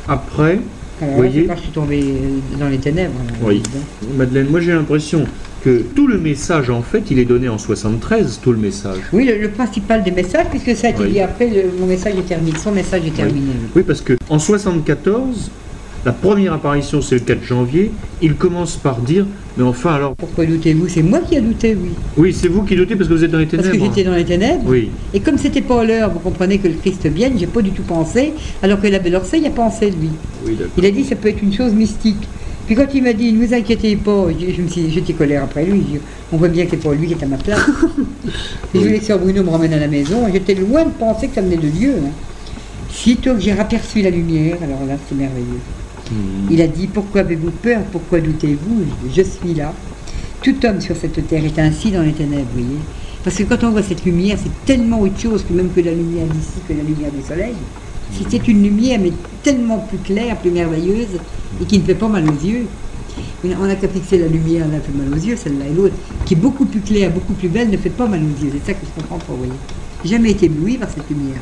Après, 0.08 0.58
Alors 1.00 1.14
Vous 1.16 1.22
là, 1.22 1.28
voyez 1.28 1.44
quand 1.46 1.56
je 1.56 1.60
suis 1.62 1.70
tombée 1.70 2.04
dans 2.58 2.68
les 2.68 2.78
ténèbres. 2.78 3.14
là, 3.26 3.32
Oui. 3.46 3.62
Madeleine, 4.16 4.48
moi 4.50 4.60
j'ai 4.60 4.72
l'impression 4.72 5.24
que 5.64 5.82
tout 5.94 6.06
le 6.06 6.18
message, 6.18 6.70
en 6.70 6.82
fait, 6.82 7.04
il 7.10 7.18
est 7.18 7.24
donné 7.24 7.48
en 7.48 7.58
73, 7.58 8.40
tout 8.42 8.52
le 8.52 8.58
message. 8.58 8.98
Oui, 9.12 9.24
le, 9.26 9.38
le 9.38 9.48
principal 9.50 10.02
des 10.04 10.10
messages, 10.12 10.46
puisque 10.50 10.76
ça 10.76 10.86
a 10.88 10.90
été 10.90 11.02
Oui. 11.02 11.10
dit 11.12 11.20
après, 11.20 11.48
le- 11.48 11.70
mon 11.80 11.86
message 11.86 12.14
est 12.16 12.28
terminé, 12.28 12.56
son 12.58 12.72
message 12.72 13.02
est 13.06 13.10
terminé. 13.16 13.46
oui. 13.48 13.68
Oui, 13.76 13.82
parce 13.86 14.00
que 14.00 14.14
en 14.30 14.38
74, 14.38 15.50
la 16.06 16.12
première 16.12 16.52
apparition 16.52 17.02
c'est 17.02 17.16
le 17.16 17.20
4 17.22 17.42
janvier, 17.42 17.90
il 18.22 18.34
commence 18.34 18.76
par 18.76 19.00
dire, 19.00 19.26
mais 19.56 19.64
enfin 19.64 19.94
alors, 19.94 20.14
Pourquoi 20.14 20.46
doutez-vous? 20.46 20.88
C'est 20.88 21.02
moi 21.02 21.18
qui 21.28 21.34
ai 21.34 21.40
douté, 21.40 21.76
oui. 21.80 21.90
oui, 22.16 22.32
c'est 22.32 22.46
vous 22.48 22.62
qui 22.62 22.76
doutez 22.76 22.94
parce 22.94 23.08
que 23.08 23.14
vous 23.14 23.24
êtes 23.24 23.30
dans 23.32 23.38
les 23.38 23.46
Parce 23.46 23.66
que 23.66 23.72
ténèbres. 23.72 23.92
j'étais 23.94 24.08
dans 24.08 24.14
les 24.16 24.24
ténèbres. 24.24 24.62
Oui, 24.64 24.90
Et 25.12 25.18
comme 25.20 25.38
c'était 25.38 25.60
pas 25.60 25.84
l'heure, 25.84 26.10
vous 26.10 26.20
comprenez 26.20 26.58
que 26.58 26.68
le 26.68 26.74
Christ 26.74 27.04
vienne, 27.06 27.32
j'ai 27.36 27.48
pas 27.48 27.62
du 27.62 27.70
tout 27.72 27.82
pensé, 27.82 28.32
alors 28.62 28.80
que 28.80 28.86
l'abbé 28.86 29.12
Orsay 29.14 29.40
y 29.40 29.46
a 29.46 29.50
pensé, 29.50 29.86
lui. 29.90 30.10
oui, 30.46 30.52
d'accord. 30.54 30.72
Il 30.78 30.86
a 30.86 30.90
dit 30.92 31.02
ça 31.04 31.16
peut 31.16 31.28
être 31.28 31.42
une 31.42 31.52
chose 31.52 31.72
mystique. 31.72 32.28
Puis 32.68 32.76
quand 32.76 32.86
il 32.94 33.02
m'a 33.02 33.12
dit 33.14 33.32
ne 33.32 33.44
vous 33.44 33.52
inquiétez 33.54 33.96
pas, 33.96 34.26
je, 34.38 34.52
je 34.54 34.62
me 34.62 34.68
suis 34.68 34.90
j'étais 34.90 35.14
colère 35.14 35.42
après 35.44 35.64
lui. 35.64 35.82
Je- 35.94 35.98
on 36.32 36.36
voit 36.36 36.48
bien 36.48 36.64
que 36.66 36.72
c'est 36.72 36.76
pas 36.76 36.92
lui 36.94 37.06
qui 37.08 37.14
est 37.14 37.22
à 37.22 37.26
ma 37.26 37.38
place. 37.38 37.58
Et 38.74 38.78
je 38.78 38.84
voulais 38.84 38.98
que 38.98 39.04
Sœur 39.06 39.18
Bruno 39.18 39.42
me 39.42 39.48
ramène 39.50 39.72
à 39.72 39.78
la 39.78 39.88
maison. 39.88 40.26
J'étais 40.32 40.54
loin 40.54 40.84
de 40.84 40.90
penser 40.90 41.28
que 41.28 41.34
ça 41.34 41.40
venait 41.40 41.56
de 41.56 41.68
Dieu. 41.68 41.94
hein. 42.04 42.10
Sitôt 42.90 43.34
que 43.34 43.40
j'ai 43.40 43.52
aperçu 43.52 44.02
la 44.02 44.10
lumière, 44.10 44.56
alors 44.62 44.84
là, 44.86 44.96
c'est 45.08 45.14
merveilleux. 45.14 45.60
Hmm. 46.10 46.48
Il 46.50 46.60
a 46.60 46.66
dit 46.66 46.86
Pourquoi 46.86 47.22
avez-vous 47.22 47.50
peur 47.50 47.80
Pourquoi 47.90 48.20
doutez-vous? 48.20 48.82
Je 49.14 49.22
suis 49.22 49.54
là. 49.54 49.72
Tout 50.42 50.54
homme 50.66 50.80
sur 50.80 50.94
cette 50.96 51.26
terre 51.26 51.44
est 51.44 51.58
ainsi 51.58 51.90
dans 51.90 52.02
les 52.02 52.12
ténèbres, 52.12 52.46
vous 52.54 52.62
voyez. 52.62 52.78
Parce 53.24 53.36
que 53.36 53.42
quand 53.44 53.64
on 53.64 53.70
voit 53.70 53.82
cette 53.82 54.04
lumière, 54.04 54.36
c'est 54.42 54.64
tellement 54.64 55.00
autre 55.00 55.18
chose 55.20 55.42
que 55.48 55.52
même 55.52 55.70
que 55.74 55.80
la 55.80 55.90
lumière 55.92 56.26
d'ici, 56.26 56.60
que 56.68 56.72
la 56.74 56.82
lumière 56.82 57.10
du 57.10 57.26
soleil. 57.26 57.54
Si 58.12 58.24
c'est 58.28 58.48
une 58.48 58.62
lumière, 58.62 58.98
mais 59.02 59.12
tellement 59.42 59.78
plus 59.78 59.98
claire, 59.98 60.36
plus 60.36 60.50
merveilleuse, 60.50 61.18
et 61.60 61.64
qui 61.64 61.78
ne 61.78 61.84
fait 61.84 61.94
pas 61.94 62.08
mal 62.08 62.24
aux 62.28 62.46
yeux. 62.46 62.66
On 63.44 63.66
n'a 63.66 63.74
qu'à 63.74 63.88
fixer 63.88 64.18
la 64.18 64.28
lumière, 64.28 64.66
elle 64.68 64.76
a 64.78 64.80
fait 64.80 64.92
mal 64.92 65.12
aux 65.12 65.22
yeux, 65.22 65.36
celle-là 65.36 65.66
et 65.70 65.74
l'autre, 65.74 65.94
qui 66.24 66.34
est 66.34 66.36
beaucoup 66.36 66.64
plus 66.64 66.80
claire, 66.80 67.10
beaucoup 67.10 67.34
plus 67.34 67.48
belle, 67.48 67.70
ne 67.70 67.76
fait 67.76 67.90
pas 67.90 68.06
mal 68.06 68.20
aux 68.20 68.44
yeux. 68.44 68.50
C'est 68.52 68.72
ça 68.72 68.78
que 68.78 68.86
je 68.86 69.00
comprends 69.00 69.18
pas, 69.18 69.32
vous 69.32 69.38
voyez. 69.38 69.52
Jamais 70.04 70.30
été 70.30 70.46
ébloui 70.46 70.78
par 70.78 70.88
cette 70.88 71.08
lumière. 71.08 71.40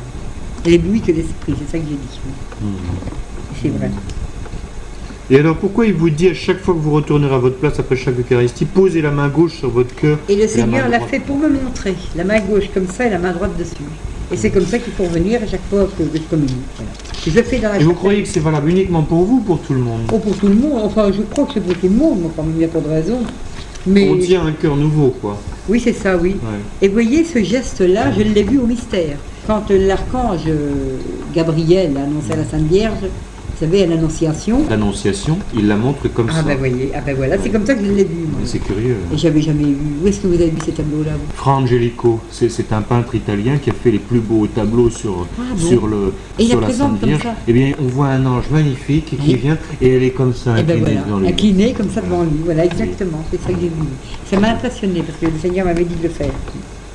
Elle 0.65 0.73
éblouit 0.73 1.01
que 1.01 1.11
l'esprit, 1.11 1.53
c'est 1.57 1.71
ça 1.71 1.77
que 1.77 1.85
j'ai 1.89 1.95
dit. 1.95 2.19
oui. 2.63 2.69
C'est 3.61 3.69
vrai. 3.69 3.89
Et 5.29 5.37
alors 5.37 5.57
pourquoi 5.57 5.85
il 5.85 5.93
vous 5.93 6.09
dit 6.09 6.29
à 6.29 6.33
chaque 6.33 6.59
fois 6.59 6.73
que 6.73 6.79
vous 6.79 6.91
retournerez 6.91 7.35
à 7.35 7.37
votre 7.37 7.57
place 7.57 7.79
après 7.79 7.97
chaque 7.97 8.17
Eucharistie, 8.17 8.63
posez 8.65 9.01
la 9.01 9.11
main 9.11 9.27
gauche 9.27 9.57
sur 9.57 9.69
votre 9.69 9.93
cœur 9.93 10.17
Et 10.29 10.37
le 10.37 10.47
Seigneur 10.47 10.87
l'a 10.87 11.01
fait 11.01 11.19
pour 11.19 11.37
me 11.37 11.49
montrer. 11.49 11.95
La 12.15 12.23
main 12.23 12.39
gauche 12.39 12.69
comme 12.73 12.87
ça 12.87 13.07
et 13.07 13.09
la 13.09 13.19
main 13.19 13.33
droite 13.33 13.57
dessus. 13.57 13.75
Et 14.31 14.35
c'est 14.37 14.49
comme 14.49 14.65
ça 14.65 14.77
qu'il 14.79 14.93
faut 14.93 15.03
revenir 15.05 15.41
à 15.41 15.47
chaque 15.47 15.63
fois 15.69 15.87
que 15.97 16.03
je 16.03 16.19
communie. 16.29 16.51
Voilà. 16.75 16.91
Je 17.25 17.41
fais 17.41 17.59
dans 17.59 17.69
la 17.69 17.79
Et 17.79 17.83
vous 17.83 17.93
croyez 17.93 18.23
que 18.23 18.27
c'est 18.29 18.39
valable 18.39 18.69
uniquement 18.69 19.03
pour 19.03 19.23
vous 19.23 19.37
ou 19.37 19.41
pour 19.41 19.59
tout 19.61 19.73
le 19.73 19.79
monde? 19.79 20.01
Oh, 20.13 20.19
pour 20.19 20.35
tout 20.37 20.47
le 20.47 20.55
monde, 20.55 20.81
enfin 20.83 21.11
je 21.15 21.21
crois 21.23 21.45
que 21.45 21.53
c'est 21.55 21.61
pour 21.61 21.75
tout 21.75 21.87
le 21.87 21.95
monde, 21.95 22.19
mais 22.21 22.27
enfin, 22.27 22.43
il 22.49 22.57
n'y 22.57 22.65
a 22.65 22.67
pas 22.67 22.79
de 22.79 22.89
raison. 22.89 23.19
Mais 23.85 24.09
On 24.09 24.17
tient 24.17 24.45
un 24.45 24.51
cœur 24.51 24.75
nouveau, 24.75 25.13
quoi. 25.21 25.37
oui, 25.69 25.79
c'est 25.81 25.93
ça, 25.93 26.17
oui. 26.17 26.31
Ouais. 26.31 26.59
Et 26.81 26.89
voyez, 26.89 27.23
ce 27.23 27.41
geste-là, 27.41 28.11
je 28.17 28.21
l'ai 28.21 28.43
vu 28.43 28.57
au 28.59 28.65
mystère. 28.67 29.17
Quand 29.45 29.69
l'archange 29.69 30.41
euh, 30.47 30.97
Gabriel 31.33 31.95
a 31.95 32.01
annoncé 32.03 32.33
à 32.33 32.35
la 32.35 32.43
Sainte 32.43 32.67
Vierge, 32.67 33.05
vous 33.59 33.65
savez, 33.65 33.83
à 33.83 33.87
l'Annonciation. 33.87 34.61
L'annonciation, 34.69 35.39
il 35.55 35.67
la 35.67 35.75
montre 35.75 36.07
comme 36.09 36.27
Ah 36.29 36.37
ça. 36.37 36.43
ben 36.43 36.57
voyez, 36.57 36.91
ah 36.95 36.99
ben 37.05 37.15
voilà, 37.15 37.37
c'est 37.41 37.49
comme 37.49 37.65
ça 37.65 37.73
que 37.73 37.83
je 37.83 37.91
l'ai 37.91 38.03
vu. 38.03 38.25
C'est 38.45 38.59
curieux. 38.59 38.97
Et 39.13 39.17
j'avais 39.17 39.41
jamais 39.41 39.63
vu. 39.63 39.77
Où 40.03 40.07
est-ce 40.07 40.19
que 40.19 40.27
vous 40.27 40.35
avez 40.35 40.49
vu 40.51 40.57
ces 40.63 40.73
tableaux-là 40.73 41.11
Fra 41.33 41.55
Angelico, 41.55 42.19
c'est 42.29 42.71
un 42.71 42.81
peintre 42.81 43.15
italien 43.15 43.57
qui 43.57 43.71
a 43.71 43.73
fait 43.73 43.89
les 43.91 43.99
plus 43.99 44.19
beaux 44.19 44.45
tableaux 44.47 44.89
sur, 44.91 45.25
Ah 45.39 45.41
bon? 45.57 45.67
sur, 45.67 45.87
le, 45.87 46.13
Et 46.37 46.43
il 46.43 46.49
sur 46.49 46.61
la 46.61 46.69
Sainte 46.71 46.99
comme 46.99 47.09
Vierge. 47.09 47.23
ça? 47.23 47.33
Eh 47.47 47.53
bien, 47.53 47.71
on 47.83 47.87
voit 47.87 48.07
un 48.09 48.25
ange 48.27 48.45
magnifique 48.51 49.05
qui 49.05 49.17
Oui. 49.33 49.35
vient 49.35 49.57
et 49.81 49.95
elle 49.95 50.03
est 50.03 50.11
comme 50.11 50.33
ça, 50.35 50.59
Et 50.59 50.63
ben 50.63 50.73
inclinée 50.77 50.91
voilà, 50.93 51.01
devant 51.07 51.19
lui. 51.19 51.27
incliné 51.29 51.73
comme 51.73 51.89
ça 51.89 52.01
devant 52.01 52.23
lui. 52.23 52.39
Voilà, 52.45 52.65
exactement, 52.65 53.23
c'est 53.31 53.41
ça 53.41 53.47
que 53.49 53.55
j'ai 53.59 53.67
vu. 53.69 53.73
Ça 54.29 54.39
m'a 54.39 54.49
impressionné 54.49 55.01
parce 55.01 55.17
que 55.19 55.25
le 55.25 55.39
Seigneur 55.41 55.65
m'avait 55.65 55.83
dit 55.83 55.95
de 55.95 56.03
le 56.03 56.09
faire. 56.09 56.29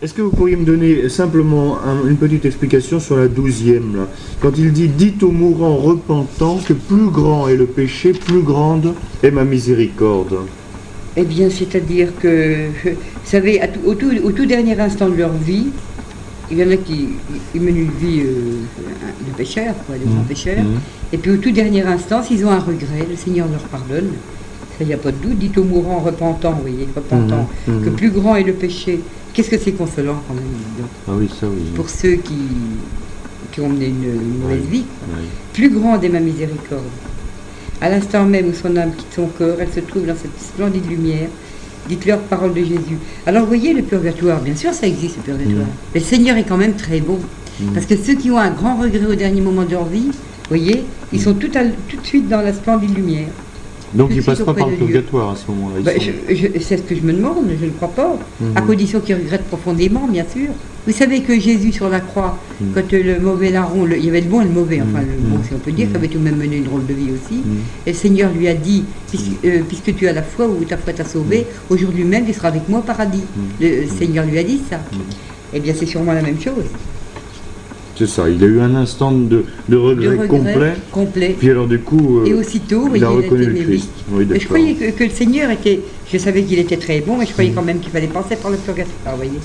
Est-ce 0.03 0.15
que 0.15 0.23
vous 0.23 0.31
pourriez 0.31 0.57
me 0.57 0.65
donner 0.65 1.09
simplement 1.09 1.79
un- 1.85 2.09
une 2.09 2.17
petite 2.17 2.45
explication 2.45 2.99
sur 2.99 3.17
la 3.17 3.29
douzième 3.29 3.95
là 3.97 4.09
Quand 4.41 4.51
il 4.59 4.73
dit 4.73 4.89
Dites 4.89 5.23
aux 5.23 5.31
mourants 5.31 5.77
repentants 5.77 6.59
que 6.67 6.73
plus 6.73 7.07
grand 7.09 7.47
est 7.47 7.57
le 7.57 7.67
péché, 7.67 8.13
plus 8.13 8.41
grande 8.43 8.95
est 9.23 9.31
ma 9.31 9.45
miséricorde. 9.45 10.39
Eh 11.17 11.23
bien, 11.25 11.49
c'est-à-dire 11.51 12.09
que, 12.21 12.67
vous 12.85 12.91
savez, 13.25 13.61
au, 13.87 13.95
tout, 13.95 14.11
au 14.25 14.33
tout 14.33 14.47
dernier 14.47 14.79
instant 14.81 15.09
de 15.09 15.15
leur 15.15 15.33
vie, 15.35 15.67
il 16.51 16.59
y 16.59 16.65
en 16.65 16.71
a 16.71 16.77
qui 16.77 17.11
ils 17.55 17.61
mènent 17.61 17.77
une 17.79 17.91
vie 17.91 18.21
euh, 18.23 18.63
de 19.29 19.37
pécheurs, 19.37 19.75
quoi, 19.87 19.95
de 19.97 20.05
grands 20.05 20.25
pécheurs. 20.25 20.59
Mhm. 20.65 20.81
Et 21.13 21.19
puis 21.19 21.31
au 21.31 21.37
tout 21.37 21.53
dernier 21.53 21.83
instant, 21.83 22.23
s'ils 22.25 22.45
ont 22.45 22.51
un 22.51 22.59
regret, 22.59 23.07
le 23.09 23.15
Seigneur 23.17 23.47
leur 23.49 23.61
pardonne. 23.65 24.09
Il 24.83 24.89
n'y 24.89 24.95
a 24.95 24.99
pas 24.99 25.13
de 25.13 25.17
doute. 25.17 25.39
Dites 25.39 25.57
aux 25.59 25.65
mourants 25.65 26.01
repentants, 26.01 26.53
vous 26.53 26.63
voyez, 26.63 26.89
repentants, 26.95 27.49
Mhm, 27.67 27.75
mhm. 27.79 27.85
que 27.85 27.91
plus 27.91 28.11
grand 28.11 28.37
est 28.37 28.43
le 28.43 28.53
péché. 28.53 29.01
Qu'est-ce 29.33 29.49
que 29.51 29.59
c'est 29.59 29.73
consolant 29.73 30.21
quand 30.29 30.35
même, 30.35 30.45
donc, 30.79 30.89
Ah 31.09 31.13
oui, 31.19 31.29
ça 31.41 31.47
oui. 31.49 31.63
pour 31.75 31.89
ceux 31.89 32.17
qui, 32.17 32.35
qui 33.51 33.61
ont 33.61 33.69
mené 33.69 33.87
une, 33.87 34.05
une 34.05 34.39
mauvaise 34.41 34.61
Oui. 34.71 34.79
vie. 34.79 34.85
Plus 35.55 35.71
grande 35.71 36.05
est 36.05 36.09
ma 36.09 36.21
miséricorde. 36.21 36.83
À 37.81 37.89
l'instant 37.89 38.25
même 38.27 38.49
où 38.49 38.53
son 38.55 38.77
âme 38.77 38.93
quitte 38.97 39.13
son 39.15 39.27
corps, 39.27 39.57
elle 39.59 39.73
se 39.73 39.81
trouve 39.81 40.07
dans 40.07 40.15
cette 40.17 40.39
splendide 40.39 40.89
lumière. 40.89 41.29
Dites-leur 41.89 42.19
parole 42.21 42.53
de 42.55 42.61
Jésus. 42.63 42.99
Alors, 43.27 43.43
vous 43.43 43.49
voyez, 43.49 43.73
le 43.73 43.83
purgatoire, 43.83 44.41
bien 44.41 44.55
sûr, 44.55 44.73
ça 44.73 44.87
existe, 44.87 45.17
le 45.17 45.23
purgatoire. 45.23 45.67
Mm. 45.67 45.95
Mais 45.95 46.01
le 46.01 46.07
Seigneur 46.07 46.37
est 46.37 46.45
quand 46.45 46.57
même 46.59 46.75
très 46.75 47.01
bon. 47.01 47.19
Mm. 47.61 47.73
Parce 47.75 47.87
que 47.87 47.97
ceux 47.97 48.15
qui 48.15 48.31
ont 48.31 48.39
un 48.39 48.51
grand 48.51 48.77
regret 48.77 49.07
au 49.07 49.15
dernier 49.17 49.41
moment 49.41 49.65
de 49.65 49.71
leur 49.73 49.87
vie, 49.87 50.07
vous 50.13 50.49
voyez, 50.49 50.85
ils 51.13 51.21
sont 51.21 51.35
tout, 51.35 51.51
à- 51.57 51.65
tout 51.89 51.97
de 52.01 52.07
suite 52.07 52.29
dans 52.29 52.41
la 52.43 52.53
splendide 52.53 52.95
lumière. 52.95 53.29
Donc 53.95 54.09
Tout 54.09 54.15
il 54.15 54.17
de 54.19 54.23
suite 54.23 54.37
passe 54.37 54.47
pas 54.47 54.55
par 54.55 54.69
le 54.71 54.77
purgatoire 54.77 55.31
à 55.31 55.37
ce 55.37 55.51
moment-là. 55.51 55.75
ils 55.79 55.85
Bah, 55.85 55.93
sont- 55.99 56.61
c'est 56.61 56.77
ce 56.79 56.83
que 56.83 56.95
je 56.95 57.03
me 57.03 57.13
demande, 57.13 57.45
je 57.61 57.67
ne 57.67 57.71
crois 57.71 57.89
pas. 57.89 58.17
Mhm. 58.41 58.57
À 58.57 58.63
condition 58.63 59.01
qu'ils 59.01 59.17
regrettent 59.17 59.45
profondément, 59.45 60.07
bien 60.09 60.25
sûr. 60.33 60.49
Vous 60.87 60.93
savez 60.93 61.21
que 61.21 61.39
Jésus 61.39 61.73
sur 61.73 61.89
la 61.89 62.01
croix, 62.01 62.39
Mhm. 62.61 62.67
quand 62.75 62.93
le 62.93 63.21
mauvais 63.21 63.51
larron, 63.51 63.85
le- 63.85 63.97
il 63.99 64.05
y 64.05 64.09
avait 64.09 64.23
le 64.23 64.29
bon 64.29 64.41
et 64.41 64.45
le 64.45 64.51
mauvais, 64.51 64.81
enfin 64.81 65.03
Mhm. 65.03 65.09
le 65.25 65.29
bon 65.37 65.43
si 65.47 65.53
on 65.55 65.59
peut 65.59 65.73
dire, 65.73 65.87
Mhm. 65.87 65.93
qui 65.93 65.97
avait 65.99 66.09
tout 66.09 66.19
de 66.19 66.25
même 66.25 66.37
mené 66.37 66.57
une 66.57 66.65
drôle 66.65 66.87
de 66.87 66.95
vie 66.95 67.11
aussi. 67.13 67.41
Mhm. 67.45 67.57
Et 67.87 67.91
le 67.91 67.97
Seigneur 67.97 68.31
lui 68.33 68.49
a 68.49 68.55
dit, 68.55 68.85
puisque, 69.09 69.45
euh, 69.45 69.61
puisque 69.69 69.95
tu 69.95 70.09
as 70.09 70.13
la 70.13 70.23
foi 70.23 70.47
ou 70.49 70.65
ta 70.65 70.77
foi 70.79 70.93
t'a 70.93 71.05
sauvé, 71.05 71.47
aujourd'hui 71.71 72.05
même 72.05 72.25
tu 72.25 72.33
seras 72.33 72.49
avec 72.49 72.69
moi 72.69 72.79
au 72.81 72.83
paradis. 72.83 73.23
Mhm. 73.37 73.43
Le 73.61 73.87
Seigneur 73.99 74.25
lui 74.25 74.39
a 74.39 74.43
dit 74.43 74.61
ça. 74.71 74.77
Mhm. 74.93 74.99
Eh 75.55 75.61
bien 75.61 75.75
c'est 75.79 75.87
sûrement 75.87 76.15
la 76.15 76.23
même 76.23 76.41
chose. 76.41 76.65
C'est 77.97 78.07
ça, 78.09 78.29
il 78.29 78.43
a 78.43 78.47
eu 78.47 78.61
un 78.61 78.75
instant 78.75 79.13
de, 79.13 79.45
de 79.69 79.77
regret, 79.77 80.27
complet. 80.27 80.73
complet. 80.91 81.37
Puis 81.39 81.51
alors 81.51 81.67
du 81.67 81.79
coup, 81.79 82.21
euh, 82.21 82.25
Et 82.27 82.33
aussitôt, 82.35 82.89
il 82.95 83.05
a 83.05 83.11
reconnu 83.11 83.45
le. 83.47 83.65
Christ. 83.65 83.91
Oui, 84.11 84.27
je 84.33 84.47
croyais 84.47 84.75
que, 84.75 84.91
que 84.91 85.05
le 85.05 85.11
Seigneur 85.11 85.51
était. 85.51 85.81
Je 86.11 86.17
savais 86.19 86.43
qu'il 86.43 86.59
était 86.59 86.79
très 86.79 87.01
bon, 87.01 87.17
mais 87.19 87.27
je 87.27 87.33
croyais 87.33 87.51
Mhm. 87.51 87.57
quand 87.57 87.63
même 87.63 87.81
qu'il 87.81 87.91
fallait 87.93 88.07
passer 88.07 88.37
par 88.37 88.51
le 88.51 88.57
purgatoire, 88.57 89.13
vous 89.13 89.17
voyez. 89.17 89.39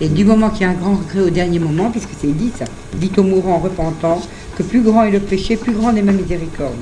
Et 0.00 0.08
du 0.08 0.24
moment 0.24 0.50
qu'il 0.50 0.62
y 0.62 0.64
a 0.64 0.70
un 0.70 0.74
grand 0.74 0.94
regret 0.96 1.22
au 1.26 1.30
dernier 1.30 1.58
moment, 1.58 1.90
puisque 1.90 2.10
c'est 2.20 2.26
dit 2.36 2.50
ça, 2.58 2.64
dit 2.96 3.10
aux 3.16 3.22
mourants 3.22 3.58
repentant 3.58 4.20
que 4.58 4.62
plus 4.62 4.82
grand 4.82 5.04
est 5.04 5.10
le 5.12 5.20
péché, 5.20 5.56
plus 5.56 5.72
grande 5.72 5.96
est 5.96 6.02
ma 6.02 6.12
miséricorde. 6.12 6.74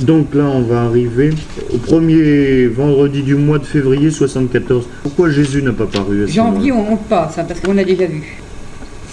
Donc 0.00 0.34
là, 0.34 0.44
on 0.44 0.62
va 0.62 0.82
arriver 0.82 1.30
au 1.72 1.78
premier 1.78 2.66
vendredi 2.66 3.22
du 3.22 3.34
mois 3.34 3.58
de 3.58 3.64
février 3.64 4.10
74. 4.10 4.84
Pourquoi 5.02 5.30
Jésus 5.30 5.62
n'a 5.62 5.72
pas 5.72 5.86
paru 5.86 6.24
à 6.24 6.26
ce 6.26 6.32
Janvier, 6.32 6.72
on, 6.72 6.92
on 6.92 6.96
passe, 6.96 7.38
hein, 7.38 7.44
parce 7.46 7.60
qu'on 7.60 7.72
l'a 7.72 7.84
déjà 7.84 8.06
vu. 8.06 8.38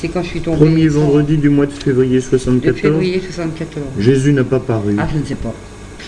C'est 0.04 0.10
quand 0.10 0.22
je 0.22 0.28
suis 0.28 0.42
tombée. 0.42 0.58
Premier 0.58 0.90
vendredi 0.90 1.38
du 1.38 1.48
mois 1.48 1.66
de 1.66 1.72
février 1.72 2.18
de 2.18 2.20
74. 2.20 2.78
février 2.78 3.22
74. 3.22 3.86
Jésus 3.98 4.34
n'a 4.34 4.44
pas 4.44 4.60
paru. 4.60 4.98
Ah, 5.00 5.08
je 5.10 5.18
ne 5.18 5.24
sais 5.24 5.36
pas. 5.36 5.54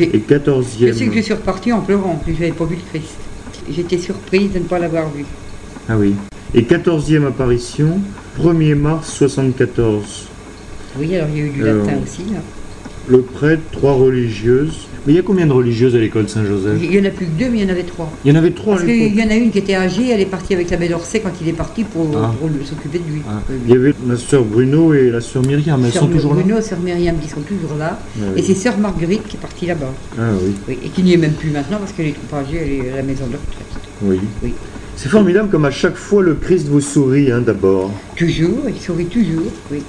Et 0.02 0.08
Je 0.08 0.12
sais 0.12 0.20
que 0.20 0.34
14e. 0.34 1.14
je 1.16 1.22
suis 1.22 1.34
repartie 1.34 1.72
en 1.72 1.80
pleurant, 1.80 2.22
je 2.28 2.34
n'avais 2.34 2.52
pas 2.52 2.66
vu 2.66 2.76
le 2.76 2.82
Christ. 3.00 3.16
J'étais 3.72 3.98
surprise 3.98 4.52
de 4.52 4.60
ne 4.60 4.66
pas 4.66 4.80
l'avoir 4.80 5.10
vu. 5.12 5.24
Ah 5.88 5.96
oui. 5.98 6.14
Et 6.54 6.64
14e 6.64 7.26
apparition, 7.26 8.02
1er 8.38 8.76
mars 8.76 9.14
74. 9.14 10.28
Oui, 11.00 11.16
alors 11.16 11.30
il 11.34 11.38
y 11.38 11.42
a 11.42 11.46
eu 11.46 11.50
du 11.52 11.64
latin 11.64 11.94
aussi. 12.04 12.24
là. 12.34 12.40
Le 13.08 13.22
prêtre, 13.22 13.64
trois 13.72 13.94
religieuses. 13.94 14.88
Mais 15.06 15.14
il 15.14 15.16
y 15.18 15.20
a 15.20 15.22
combien 15.22 15.46
de 15.46 15.52
religieuses 15.52 15.96
à 15.96 16.00
l'école 16.00 16.28
Saint-Joseph 16.28 16.80
Il 16.82 16.90
n'y 16.90 17.00
en 17.00 17.06
a 17.06 17.12
plus 17.12 17.28
que 17.28 17.32
deux, 17.38 17.50
mais 17.50 17.60
il 17.60 17.64
y 17.64 17.66
en 17.66 17.70
avait 17.70 17.84
trois. 17.84 18.12
Il 18.24 18.32
y 18.32 18.34
en 18.34 18.40
avait 18.40 18.52
trois 18.52 18.74
Parce 18.76 18.86
qu'il 18.86 19.16
y 19.16 19.22
en 19.24 19.30
a 19.30 19.36
une 19.36 19.52
qui 19.52 19.60
était 19.60 19.76
âgée, 19.76 20.10
elle 20.10 20.20
est 20.22 20.26
partie 20.26 20.54
avec 20.56 20.70
l'abbé 20.72 20.88
d'Orsay 20.90 21.20
quand 21.20 21.32
il 21.42 21.48
est 21.50 21.54
parti 21.54 21.84
pour, 21.84 22.08
Ah. 22.18 22.34
pour 22.40 22.50
s'occuper 22.66 23.00
de 23.00 23.12
lui. 23.14 23.22
Ah, 23.30 23.42
Il 23.68 23.72
y 23.74 23.78
avait 23.78 23.94
la 24.08 24.18
sœur 24.18 24.44
Bruno 24.44 24.94
et 24.94 25.12
la 25.12 25.22
sœur 25.22 25.46
Myriam, 25.46 25.84
elles 25.86 25.92
Sœur 25.92 26.04
sont 26.04 26.08
toujours 26.10 26.34
Bruno, 26.34 26.60
sœur 26.60 26.80
Myriam 26.80 27.18
qui 27.20 27.30
sont 27.30 27.42
toujours 27.42 27.78
là. 27.78 27.86
là 27.86 28.00
Ah 28.20 28.24
Et 28.38 28.42
c'est 28.42 28.56
sœur 28.56 28.78
Marguerite 28.80 29.28
qui 29.28 29.38
est 29.38 29.40
partie 29.40 29.68
là-bas. 29.68 29.94
Ah 30.18 30.22
oui, 30.42 30.54
Oui, 30.68 30.78
et 30.84 30.90
qui 30.90 31.04
n'y 31.04 31.14
est 31.14 31.18
même 31.18 31.34
plus 31.34 31.52
maintenant 31.52 31.78
parce 31.78 31.92
qu'elle 31.92 32.08
est 32.08 32.16
trop 32.28 32.38
âgée, 32.38 32.58
elle 32.64 32.88
est 32.88 32.92
à 32.94 32.96
la 32.98 33.04
maison 33.04 33.28
de 33.28 33.34
retraite. 33.38 33.90
oui. 34.02 34.20
Oui. 34.44 34.54
C'est 34.98 35.10
formidable 35.10 35.50
comme 35.50 35.66
à 35.66 35.72
chaque 35.72 35.98
fois 35.98 36.24
le 36.24 36.36
Christ 36.36 36.68
vous 36.70 36.80
sourit 36.80 37.30
hein, 37.30 37.42
d'abord. 37.46 37.92
Toujours, 38.16 38.64
il 38.70 38.82
sourit 38.82 39.08
toujours. 39.08 39.52
Oui. 39.70 39.84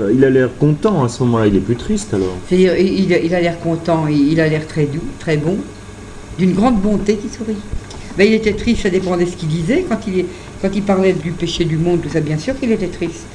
Euh, 0.00 0.12
Il 0.14 0.24
a 0.24 0.30
l'air 0.30 0.50
content 0.58 1.04
à 1.04 1.08
ce 1.08 1.22
moment-là, 1.24 1.46
il 1.46 1.56
est 1.56 1.60
plus 1.60 1.76
triste 1.76 2.14
alors. 2.14 2.36
C'est-à-dire, 2.48 2.76
il, 2.78 3.10
il 3.10 3.34
a- 3.34 3.40
l'air 3.40 3.58
content, 3.60 4.06
il, 4.06 4.40
a 4.40 4.48
l'air 4.48 4.66
très 4.66 4.84
doux, 4.84 5.02
très 5.18 5.36
bon, 5.36 5.56
d'une 6.38 6.52
grande 6.52 6.80
bonté 6.80 7.16
qui 7.16 7.28
sourit. 7.28 7.56
Ben, 8.16 8.26
il 8.26 8.34
était 8.34 8.52
triste, 8.54 8.82
ça 8.82 8.90
dépendait 8.90 9.24
de 9.24 9.30
ce 9.30 9.36
qu'il 9.36 9.48
disait. 9.48 9.84
Quand 9.88 9.98
il, 10.74 10.82
parlait 10.82 11.12
du 11.12 11.30
péché 11.32 11.64
du 11.64 11.76
monde, 11.76 12.00
tout 12.02 12.08
ça, 12.08 12.20
bien 12.20 12.38
sûr 12.38 12.58
qu'il 12.58 12.72
était 12.72 12.88
triste. 12.88 13.26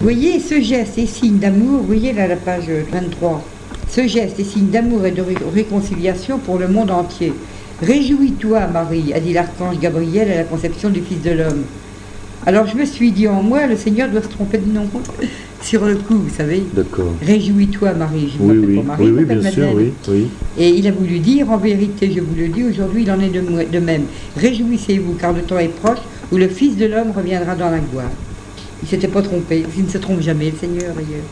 Vous 0.00 0.04
voyez, 0.04 0.40
ce 0.40 0.60
geste 0.60 0.98
est 0.98 1.06
signe 1.06 1.38
d'amour, 1.38 1.80
vous 1.80 1.86
voyez 1.86 2.12
là 2.12 2.26
la 2.26 2.36
page 2.36 2.68
23. 2.92 3.44
Ce 3.90 4.06
geste 4.06 4.38
est 4.38 4.44
signe 4.44 4.68
d'amour 4.68 5.04
et 5.06 5.10
de 5.12 5.22
ré- 5.22 5.34
réconciliation 5.54 6.38
pour 6.38 6.58
le 6.58 6.68
monde 6.68 6.90
entier. 6.90 7.32
Réjouis-toi, 7.82 8.66
Marie, 8.72 9.12
a 9.14 9.20
dit 9.20 9.32
l'archange 9.32 9.78
Gabriel 9.80 10.30
à 10.32 10.36
la 10.36 10.44
conception 10.44 10.90
du 10.90 11.00
Fils 11.00 11.22
de 11.22 11.30
l'homme. 11.30 11.62
Alors 12.46 12.66
je 12.66 12.76
me 12.76 12.84
suis 12.84 13.12
dit 13.12 13.28
en 13.28 13.42
moi, 13.42 13.66
le 13.66 13.76
Seigneur 13.76 14.08
doit 14.08 14.22
se 14.22 14.28
tromper 14.28 14.58
de 14.58 14.72
nom. 14.72 14.86
Sur 15.62 15.84
le 15.84 15.96
coup, 15.96 16.14
vous 16.14 16.34
savez. 16.34 16.62
D'accord. 16.72 17.12
Réjouis-toi, 17.20 17.92
Marie. 17.94 18.32
Je 18.32 18.42
Oui, 18.42 18.58
oui, 18.58 18.76
pas 18.76 18.82
Marie, 18.82 19.10
oui, 19.10 19.24
bien 19.24 19.50
sûr, 19.50 19.68
oui, 19.74 19.92
oui. 20.08 20.28
Et 20.56 20.68
il 20.70 20.86
a 20.86 20.92
voulu 20.92 21.18
dire, 21.18 21.50
en 21.50 21.56
vérité, 21.56 22.10
je 22.14 22.20
vous 22.20 22.34
le 22.36 22.46
dis, 22.46 22.62
aujourd'hui 22.62 23.02
il 23.02 23.10
en 23.10 23.18
est 23.20 23.28
de, 23.28 23.78
même. 23.80 24.02
Réjouissez-vous, 24.36 25.14
car 25.14 25.32
le 25.32 25.42
temps 25.42 25.58
est 25.58 25.68
proche 25.68 25.98
où 26.30 26.36
le 26.36 26.46
Fils 26.46 26.76
de 26.76 26.86
l'homme 26.86 27.10
reviendra 27.14 27.56
dans 27.56 27.70
la 27.70 27.80
gloire. 27.80 28.10
Il 28.82 28.88
s'était 28.88 29.08
pas 29.08 29.20
trompé, 29.20 29.64
il 29.76 29.84
ne 29.84 29.88
se 29.88 29.98
trompe 29.98 30.20
jamais, 30.20 30.52
le 30.52 30.56
Seigneur 30.56 30.94
d'ailleurs. 30.94 31.26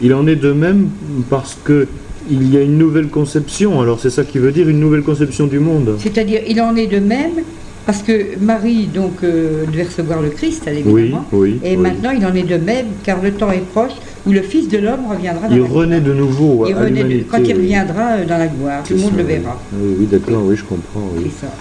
Il 0.00 0.14
en 0.14 0.26
est 0.28 0.36
de 0.36 0.52
même 0.52 0.90
parce 1.28 1.58
que 1.64 1.88
il 2.30 2.52
y 2.52 2.56
a 2.56 2.62
une 2.62 2.78
nouvelle 2.78 3.08
conception. 3.08 3.80
Alors 3.80 3.98
c'est 4.00 4.10
ça 4.10 4.22
qui 4.22 4.38
veut 4.38 4.52
dire 4.52 4.68
une 4.68 4.78
nouvelle 4.78 5.02
conception 5.02 5.46
du 5.46 5.58
monde. 5.58 5.96
C'est-à-dire, 5.98 6.42
il 6.46 6.60
en 6.60 6.76
est 6.76 6.86
de 6.86 6.98
même 6.98 7.42
parce 7.88 8.02
que 8.02 8.36
Marie, 8.38 8.84
donc, 8.84 9.14
euh, 9.24 9.64
devait 9.64 9.84
recevoir 9.84 10.20
le 10.20 10.28
Christ, 10.28 10.64
elle, 10.66 10.82
Oui, 10.84 11.10
oui. 11.32 11.58
Et 11.64 11.70
oui. 11.70 11.76
maintenant, 11.78 12.10
il 12.10 12.24
en 12.26 12.34
est 12.34 12.42
de 12.42 12.58
même, 12.58 12.88
car 13.02 13.22
le 13.22 13.32
temps 13.32 13.50
est 13.50 13.64
proche 13.72 13.92
où 14.26 14.30
le 14.32 14.42
Fils 14.42 14.68
de 14.68 14.76
l'homme 14.76 15.06
reviendra 15.08 15.48
dans 15.48 15.54
Il 15.56 15.62
la 15.62 15.68
renaît 15.68 16.00
de 16.02 16.12
nouveau 16.12 16.66
il 16.68 16.74
à 16.74 16.80
renaît 16.80 17.02
de-. 17.02 17.24
Quand 17.30 17.38
il 17.38 17.54
reviendra 17.54 18.02
euh, 18.18 18.26
dans 18.26 18.36
la 18.36 18.46
gloire, 18.48 18.82
tout 18.82 18.92
le 18.92 19.00
monde 19.00 19.12
ça, 19.12 19.16
le 19.16 19.22
verra. 19.22 19.58
Oui, 19.72 19.96
oui, 20.00 20.06
d'accord, 20.06 20.42
oui, 20.44 20.54
je 20.54 20.64
comprends. 20.64 21.08
oui. 21.16 21.30
C'est 21.40 21.46
ça. 21.46 21.52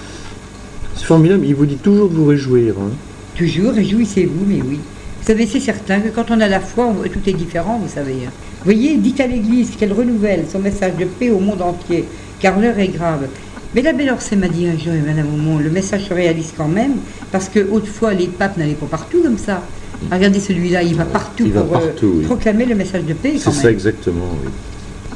C'est 0.98 1.06
formidable, 1.06 1.46
il 1.46 1.56
vous 1.56 1.66
dit 1.66 1.78
toujours 1.78 2.10
de 2.10 2.16
vous 2.16 2.26
réjouir. 2.26 2.74
hein. 2.78 2.90
Toujours, 3.38 3.72
réjouissez-vous, 3.72 4.46
mais 4.46 4.62
oui. 4.68 4.80
Vous 5.22 5.28
savez, 5.28 5.46
c'est 5.46 5.62
certain 5.62 6.02
que 6.02 6.10
quand 6.10 6.26
on 6.30 6.42
a 6.42 6.50
la 6.50 6.60
foi, 6.60 6.88
on- 6.88 7.08
tout 7.08 7.22
est 7.26 7.34
différent, 7.34 7.80
vous 7.82 7.88
savez. 7.90 8.16
hein. 8.28 8.32
Vous 8.60 8.66
voyez, 8.74 8.98
dites 8.98 9.22
à 9.22 9.28
l'Église 9.28 9.70
qu'elle 9.80 9.94
renouvelle 9.94 10.44
son 10.52 10.60
message 10.60 10.92
de 11.00 11.06
paix 11.06 11.30
au 11.30 11.40
monde 11.40 11.62
entier, 11.62 12.04
car 12.42 12.60
l'heure 12.60 12.78
est 12.80 12.90
grave. 12.90 13.28
Mais 13.78 13.84
la 13.84 13.94
belle 13.94 14.10
Orsay 14.10 14.36
m'a 14.36 14.48
dit 14.48 14.66
un 14.68 14.76
jour, 14.76 14.92
et 14.96 15.02
Madame 15.08 15.28
Aumont, 15.32 15.60
le 15.60 15.70
message 15.70 16.06
se 16.10 16.14
réalise 16.16 16.52
quand 16.58 16.68
même, 16.68 16.94
parce 17.32 17.48
que 17.48 17.60
autrefois 17.72 18.12
les 18.16 18.26
papes 18.26 18.58
n'allaient 18.58 18.74
pas 18.74 18.88
partout 18.88 19.22
comme 19.22 19.38
ça. 19.38 19.62
Regardez 20.12 20.40
celui-là, 20.40 20.82
il 20.82 20.96
va 20.96 21.06
partout 21.06 21.44
Il 21.46 21.52
va 21.52 21.62
pour 21.62 21.78
euh, 21.78 21.92
oui. 22.02 22.26
proclamer 22.26 22.66
le 22.66 22.74
message 22.74 23.04
de 23.04 23.14
paix 23.14 23.34
C'est 23.38 23.52
ça 23.52 23.70
exactement, 23.70 24.30
oui. 24.44 24.50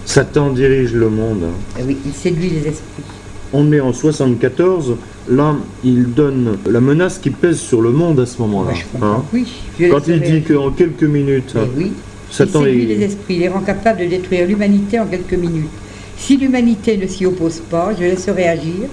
Satan 0.06 0.52
dirige 0.52 0.94
le 0.94 1.10
monde. 1.10 1.40
hein. 1.46 1.54
Eh 1.80 1.84
oui, 1.88 1.98
il 2.06 2.14
séduit 2.14 2.52
les 2.52 2.60
esprits. 2.68 3.02
On 3.52 3.72
est 3.72 3.80
en 3.80 3.94
74, 3.94 4.96
là, 5.32 5.56
il 5.84 6.14
donne 6.14 6.60
la 6.70 6.82
menace 6.82 7.18
qui 7.18 7.32
pèse 7.32 7.58
sur 7.60 7.82
le 7.82 7.90
monde 7.90 8.20
à 8.20 8.28
ce 8.28 8.40
moment-là. 8.44 8.74
Hein. 9.02 9.24
oui. 9.34 9.48
Je 9.80 9.88
Quand 9.88 10.08
il 10.08 10.22
dit 10.22 10.44
qu'en 10.44 10.70
quelques 10.70 11.02
minutes, 11.02 11.56
Eh 11.56 11.80
oui. 11.80 11.92
Satan 12.30 12.60
il 12.62 12.66
séduit 12.66 12.84
est- 12.84 12.96
les 12.98 13.06
esprits, 13.06 13.34
il 13.38 13.40
les 13.40 13.48
rend 13.50 13.62
capables 13.62 14.02
de 14.02 14.06
détruire 14.06 14.48
l'humanité 14.48 15.00
en 15.00 15.08
quelques 15.08 15.34
minutes. 15.34 15.66
Si 16.22 16.38
l'humanité 16.38 16.98
ne 16.98 17.08
s'y 17.08 17.26
oppose 17.26 17.62
pas, 17.70 17.94
je 17.98 18.04
laisserai 18.04 18.48
agir 18.48 18.88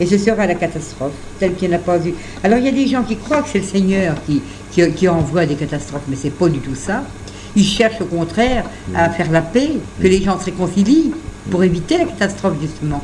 et 0.00 0.06
ce 0.06 0.18
sera 0.18 0.46
la 0.48 0.56
catastrophe, 0.56 1.12
telle 1.38 1.54
qu'il 1.54 1.68
n'y 1.68 1.76
en 1.76 1.78
a 1.78 1.80
pas 1.80 1.96
eu. 1.98 2.12
Alors 2.42 2.58
il 2.58 2.64
y 2.64 2.68
a 2.68 2.72
des 2.72 2.88
gens 2.88 3.04
qui 3.04 3.16
croient 3.16 3.42
que 3.42 3.50
c'est 3.52 3.60
le 3.60 3.64
Seigneur 3.64 4.16
qui, 4.26 4.42
qui, 4.72 4.90
qui 4.90 5.08
envoie 5.08 5.46
des 5.46 5.54
catastrophes, 5.54 6.02
mais 6.08 6.16
c'est 6.20 6.30
pas 6.30 6.48
du 6.48 6.58
tout 6.58 6.74
ça. 6.74 7.04
Ils 7.54 7.64
cherchent 7.64 8.00
au 8.00 8.06
contraire 8.06 8.64
à 8.96 9.10
faire 9.10 9.30
la 9.30 9.42
paix, 9.42 9.70
que 10.02 10.08
les 10.08 10.20
gens 10.22 10.40
se 10.40 10.46
réconcilient 10.46 11.12
pour 11.50 11.62
éviter 11.62 11.98
la 11.98 12.04
catastrophe 12.06 12.54
justement. 12.60 13.02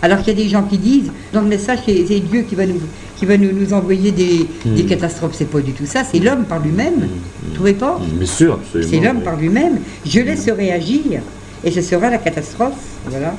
Alors 0.00 0.18
qu'il 0.18 0.38
y 0.38 0.40
a 0.40 0.44
des 0.44 0.48
gens 0.48 0.62
qui 0.62 0.78
disent, 0.78 1.10
dans 1.32 1.40
le 1.40 1.48
message, 1.48 1.80
c'est 1.86 2.20
Dieu 2.20 2.42
qui 2.42 2.54
va 2.54 2.66
nous, 2.66 2.80
qui 3.16 3.26
va 3.26 3.36
nous, 3.36 3.50
nous 3.52 3.72
envoyer 3.72 4.12
des, 4.12 4.46
des 4.64 4.84
catastrophes. 4.84 5.34
C'est 5.36 5.50
pas 5.50 5.60
du 5.60 5.72
tout 5.72 5.86
ça, 5.86 6.04
c'est 6.04 6.20
l'homme 6.20 6.44
par 6.44 6.60
lui-même. 6.60 7.08
Vous 7.42 7.54
trouvez 7.54 7.72
pas? 7.72 8.00
Bien 8.00 8.26
sûr, 8.26 8.54
absolument. 8.54 8.90
c'est 8.92 9.00
l'homme 9.00 9.16
oui. 9.18 9.24
par 9.24 9.36
lui-même. 9.36 9.80
Je 10.06 10.20
laisserai 10.20 10.70
agir 10.70 11.20
et 11.64 11.70
ce 11.70 11.80
sera 11.82 12.10
la 12.10 12.18
catastrophe. 12.18 12.78
Voilà. 13.06 13.34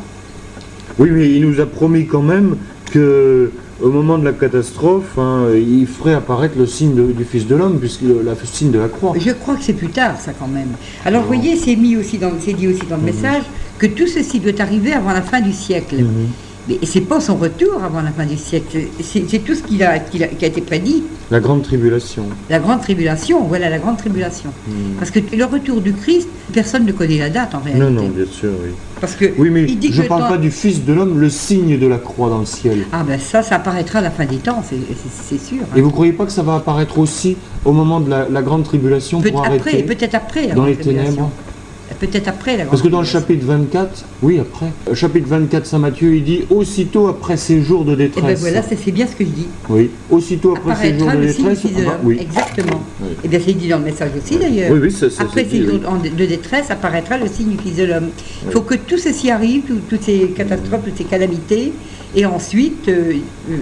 Oui, 0.98 1.10
mais 1.12 1.30
il 1.32 1.42
nous 1.48 1.60
a 1.60 1.66
promis 1.66 2.06
quand 2.08 2.22
même 2.22 2.56
que 2.92 3.52
au 3.82 3.90
moment 3.90 4.18
de 4.18 4.26
la 4.26 4.34
catastrophe, 4.34 5.18
hein, 5.18 5.46
il 5.56 5.88
ferait 5.88 6.14
apparaître 6.14 6.56
le 6.58 6.66
signe 6.66 6.96
de- 6.96 7.12
du 7.14 7.24
Fils 7.24 7.48
de 7.48 7.56
l'homme, 7.56 7.80
puisque 7.80 8.02
le, 8.02 8.22
la- 8.26 8.32
le 8.34 8.38
signe 8.52 8.72
de 8.72 8.80
la 8.80 8.90
croix. 8.90 9.14
Je 9.18 9.32
crois 9.32 9.56
que 9.56 9.64
c'est 9.64 9.74
plus 9.74 9.88
tard, 9.90 10.20
ça 10.20 10.34
quand 10.38 10.48
même. 10.50 10.70
Alors, 11.06 11.22
vous 11.22 11.28
voyez, 11.28 11.56
c'est 11.56 11.76
mis 11.78 11.96
aussi 11.96 12.18
dans, 12.18 12.32
c'est 12.42 12.52
dit 12.54 12.68
aussi 12.68 12.82
dans 12.90 12.98
Mhm. 12.98 13.06
le 13.06 13.12
message 13.14 13.44
que 13.78 13.86
tout 13.86 14.08
ceci 14.08 14.40
doit 14.42 14.60
arriver 14.60 14.92
avant 14.92 15.14
la 15.14 15.22
fin 15.22 15.40
du 15.40 15.54
siècle. 15.54 15.96
Mhm. 16.00 16.28
Mais 16.70 16.78
c'est 16.84 17.02
pas 17.02 17.20
son 17.20 17.36
retour 17.36 17.82
avant 17.84 18.02
la 18.02 18.12
fin 18.12 18.26
du 18.28 18.38
siècle. 18.38 18.78
C'est 19.02 19.40
tout 19.44 19.56
ce 19.56 19.64
qu'il 19.64 19.82
a, 19.84 19.98
qu'il 20.00 20.24
a- 20.24 20.28
qui 20.28 20.46
a 20.46 20.48
été 20.48 20.62
prédit. 20.62 21.04
La 21.32 21.40
grande 21.40 21.64
tribulation. 21.64 22.26
La 22.50 22.60
grande 22.60 22.82
tribulation, 22.82 23.44
voilà 23.44 23.70
la 23.70 23.80
grande 23.80 23.98
tribulation. 23.98 24.52
Mhm. 24.68 24.94
Parce 25.00 25.10
que 25.10 25.20
le 25.36 25.46
retour 25.46 25.82
du 25.82 25.94
Christ, 25.94 26.28
personne 26.54 26.86
ne 26.86 26.92
connaît 26.92 27.18
la 27.18 27.30
date 27.32 27.56
en 27.56 27.60
réalité. 27.60 27.84
Non, 27.86 27.90
non, 27.92 28.08
bien 28.10 28.26
sûr, 28.32 28.52
oui. 28.64 28.70
Parce 29.02 29.16
que 29.16 29.26
Oui, 29.38 29.50
mais 29.50 29.64
il 29.64 29.80
dit 29.80 29.92
je 29.92 30.04
que 30.04 30.08
parle 30.08 30.28
pas 30.28 30.38
du 30.38 30.52
Fils 30.52 30.86
de 30.86 30.94
l'homme, 30.94 31.20
le 31.20 31.30
signe 31.30 31.80
de 31.80 31.88
la 31.88 31.98
croix 31.98 32.30
dans 32.30 32.40
le 32.40 32.46
ciel. 32.46 32.80
Ah 32.92 33.04
ben 33.08 33.20
ça, 33.20 33.42
ça 33.42 33.56
apparaîtra 33.56 34.00
à 34.00 34.02
la 34.04 34.12
fin 34.12 34.26
des 34.26 34.38
temps, 34.38 34.62
c'est 34.64 35.40
sûr. 35.40 35.58
hein. 35.64 35.76
Et 35.76 35.82
vous 35.82 35.90
croyez 35.92 36.14
pas 36.14 36.26
que 36.26 36.32
ça 36.32 36.44
va 36.44 36.56
apparaître 36.56 37.00
aussi 37.00 37.36
au 37.66 37.72
moment 37.72 38.00
de 38.00 38.10
la, 38.10 38.28
la 38.30 38.42
grande 38.44 38.64
tribulation 38.64 39.22
Peut- 39.22 39.32
pour 39.32 39.40
après, 39.46 39.58
arrêter 39.60 39.84
peut-être 39.84 40.16
après 40.16 40.48
la 40.48 40.54
dans 40.56 40.66
les 40.66 40.76
ténèbres 40.76 41.32
Peut-être 42.00 42.30
après 42.30 42.52
la 42.52 42.58
grande 42.60 42.70
Parce 42.70 42.82
que 42.82 42.88
dans 42.88 43.02
le 43.02 43.06
tribulation. 43.06 43.36
chapitre 43.36 43.46
24, 43.46 44.06
oui, 44.22 44.40
après, 44.40 44.68
le 44.88 44.96
chapitre 44.96 45.28
24 45.28 45.66
Saint 45.66 45.80
Matthieu, 45.80 46.16
il 46.16 46.24
dit 46.24 46.44
aussitôt 46.50 47.08
après 47.08 47.36
ces 47.36 47.62
jours 47.62 47.84
de 47.84 47.94
Et 47.94 47.96
détresse. 47.98 48.24
ben 48.24 48.36
voilà, 48.52 48.62
c'est 48.64 48.92
bien 48.92 49.06
ce 49.06 49.16
que 49.16 49.26
je 49.26 49.30
dis. 49.30 49.48
Oui, 49.70 49.90
aussitôt 50.10 50.56
après 50.56 50.76
ces 50.76 50.98
jours 50.98 51.12
de 51.12 51.18
le 51.18 51.28
signe 51.34 51.44
du 51.44 51.50
détresse. 51.50 51.60
Fils 51.60 51.72
de 51.76 51.82
ah 51.82 51.86
bah, 51.86 51.92
l'homme. 51.98 52.02
oui. 52.06 52.18
Exactement. 52.22 52.82
Oui. 53.02 53.08
Et 53.24 53.28
bien 53.28 53.40
c'est 53.46 53.54
dit 53.54 53.68
dans 53.68 53.80
le 53.80 53.84
message 53.86 54.12
aussi 54.18 54.38
d'ailleurs. 54.38 54.72
Oui, 54.72 54.80
oui, 54.82 54.92
ça, 54.92 55.10
ça 55.10 55.24
Après 55.24 55.46
ces 55.50 55.66
jours 55.66 55.80
oui. 56.04 56.10
de 56.10 56.26
détresse 56.26 56.72
apparaîtra 56.72 57.18
le 57.18 57.28
signe 57.28 57.50
du 57.50 57.58
Fils 57.58 57.76
de 57.76 57.84
l'homme. 57.84 58.10
Il 58.46 58.52
faut 58.52 58.62
que 58.62 58.76
tout 58.76 58.98
ceci 58.98 59.30
arrive, 59.30 59.64
tout- 59.64 59.80
toutes 59.90 60.04
ces 60.04 60.30
catastrophes, 60.30 60.86
toutes 60.86 60.98
ces 60.98 61.04
calamités, 61.04 61.74
et 62.16 62.26
ensuite 62.26 62.88
euh, 62.88 63.14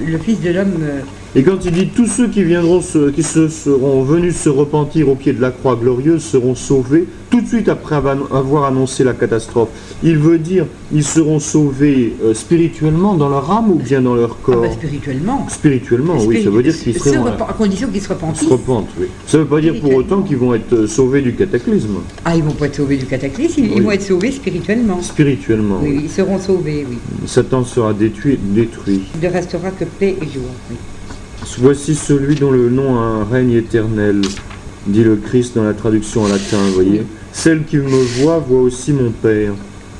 le 0.08 0.18
Fils 0.20 0.40
de 0.42 0.52
l'homme. 0.52 0.74
euh, 0.82 1.00
Et 1.36 1.44
quand 1.44 1.64
il 1.66 1.72
dit 1.72 1.88
tous 1.88 2.08
ceux 2.08 2.28
qui 2.30 2.44
viendront, 2.44 2.82
se- 2.82 3.10
qui 3.12 3.22
se 3.22 3.48
seront 3.50 4.02
venus 4.02 4.36
se 4.38 4.50
repentir 4.50 5.10
au 5.10 5.16
pied 5.16 5.34
de 5.34 5.42
la 5.42 5.52
croix 5.52 5.76
glorieuse 5.76 6.24
seront 6.24 6.56
sauvés, 6.56 7.06
tout 7.30 7.42
de 7.42 7.48
suite 7.48 7.68
après 7.70 7.96
avoir 7.96 8.64
annoncé 8.64 9.04
la 9.04 9.14
catastrophe. 9.14 9.70
Il 10.04 10.18
veut 10.18 10.40
dire 10.40 10.66
ils 10.94 11.04
seront 11.04 11.40
sauvés 11.40 12.14
euh, 12.24 12.34
spirituellement 12.34 13.14
dans 13.14 13.28
leur 13.30 13.52
âme 13.52 13.70
ou 13.72 13.76
bien 13.76 14.02
dans 14.02 14.16
leur 14.16 14.32
ah 14.40 14.44
corps 14.46 14.62
bah, 14.62 14.72
spirituellement. 14.72 15.46
Spirituellement, 15.50 16.16
oui, 16.26 16.44
ça 16.44 16.50
veut 16.50 16.64
dire 16.64 16.76
qu'ils 16.76 16.98
Se 16.98 17.10
seront. 17.12 17.26
à 17.28 17.54
condition 17.54 17.90
qu'ils 17.90 18.02
se 18.02 18.08
Ils 18.08 18.14
repentissent. 18.14 18.48
se 18.48 18.54
repentent, 18.54 18.90
oui. 19.00 19.08
Ça 19.28 19.38
ne 19.38 19.44
veut 19.44 19.50
pas 19.50 19.60
dire 19.62 19.80
pour 19.82 19.94
autant 19.94 20.22
qu'ils 20.22 20.38
vont 20.38 20.54
être 20.56 20.74
euh, 20.74 20.88
sauvés 20.88 21.22
du 21.22 21.36
cataclysme. 21.36 21.98
Ah, 22.26 22.36
ils 22.36 22.44
vont 22.44 22.52
pas 22.54 22.66
être 22.68 22.76
sauvés 22.78 22.98
du 22.98 23.06
cataclysme, 23.06 23.62
ils, 23.76 23.82
vont 23.84 23.92
être 23.92 24.02
sauvés 24.02 24.32
spirituellement. 24.32 25.02
Spirituellement, 25.02 25.80
Oui, 25.84 25.94
oui. 25.98 26.02
ils 26.06 26.10
seront 26.12 26.40
sauvés, 26.40 26.86
oui. 26.90 26.98
Satan 27.26 27.64
sera 27.66 27.94
détruit. 27.94 28.40
détruit. 28.42 29.02
Il 29.22 29.28
ne 29.28 29.34
restera 29.34 29.70
que 29.72 29.84
paix 29.84 30.16
et 30.22 30.26
joie. 30.26 30.42
oui. 30.72 30.78
Voici 31.60 31.96
celui 31.96 32.36
dont 32.36 32.52
le 32.52 32.70
nom 32.70 32.98
a 33.00 33.04
un 33.04 33.24
règne 33.24 33.52
éternel, 33.54 34.22
dit 34.86 35.04
le 35.04 35.16
Christ 35.16 35.56
dans 35.56 35.64
la 35.64 35.74
traduction 35.74 36.24
en 36.24 36.28
latin, 36.28 36.58
vous 36.68 36.74
voyez. 36.74 37.02
Celle 37.32 37.64
qui 37.66 37.78
me 37.78 38.22
voit 38.22 38.40
voit 38.40 38.62
aussi 38.62 38.94
mon 38.94 39.12
Père. 39.12 39.54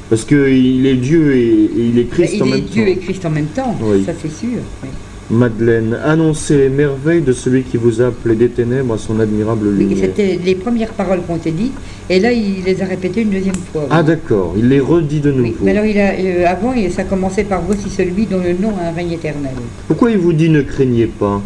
Parce 0.10 0.24
qu'il 0.24 0.86
est 0.86 0.96
Dieu 0.96 1.36
et, 1.36 1.48
et 1.48 1.88
il 1.90 2.00
est 2.00 2.06
Christ 2.06 2.36
il 2.36 2.44
en 2.44 2.46
est 2.48 2.50
même 2.52 2.62
Dieu 2.62 2.84
temps. 2.86 2.92
et 2.92 2.98
Christ 2.98 3.26
en 3.26 3.30
même 3.30 3.46
temps, 3.48 3.78
Oui. 3.82 4.04
ça 4.06 4.14
c'est 4.22 4.32
sûr. 4.32 4.60
oui. 4.84 4.90
Madeleine, 5.30 5.98
annoncez 6.06 6.58
les 6.58 6.70
merveilles 6.70 7.22
de 7.22 7.34
celui 7.34 7.64
qui 7.64 7.76
vous 7.76 8.02
a 8.02 8.08
appelé 8.08 8.36
des 8.36 8.48
ténèbres 8.48 8.94
à 8.94 8.98
son 8.98 9.20
admirable 9.20 9.70
lumière. 9.70 9.98
c'était 10.00 10.40
les 10.44 10.56
premières 10.56 10.94
paroles 10.94 11.20
qu'on 11.28 11.38
s'est 11.38 11.52
dites, 11.52 11.74
et 12.10 12.22
là 12.22 12.32
il 12.32 12.64
les 12.64 12.82
a 12.82 12.86
répétées 12.86 13.24
une 13.24 13.32
deuxième 13.32 13.56
fois. 13.56 13.82
oui. 13.84 13.88
Ah 13.92 14.04
d'accord, 14.04 14.54
il 14.58 14.70
les 14.70 14.80
redit 14.80 15.20
de 15.20 15.32
nouveau. 15.34 15.44
Oui, 15.50 15.56
mais 15.62 15.72
alors 15.72 15.84
il 15.86 16.00
a, 16.00 16.14
euh, 16.14 16.46
avant, 16.48 16.74
ça 16.90 17.04
commençait 17.04 17.44
par 17.44 17.62
voici 17.62 17.90
celui 17.90 18.26
dont 18.26 18.40
le 18.42 18.54
nom 18.54 18.72
a 18.82 18.88
un 18.88 18.92
règne 18.94 19.12
éternel. 19.12 19.52
Pourquoi 19.88 20.12
il 20.12 20.18
vous 20.18 20.32
dit 20.32 20.50
ne 20.50 20.62
craignez 20.62 21.08
pas? 21.08 21.42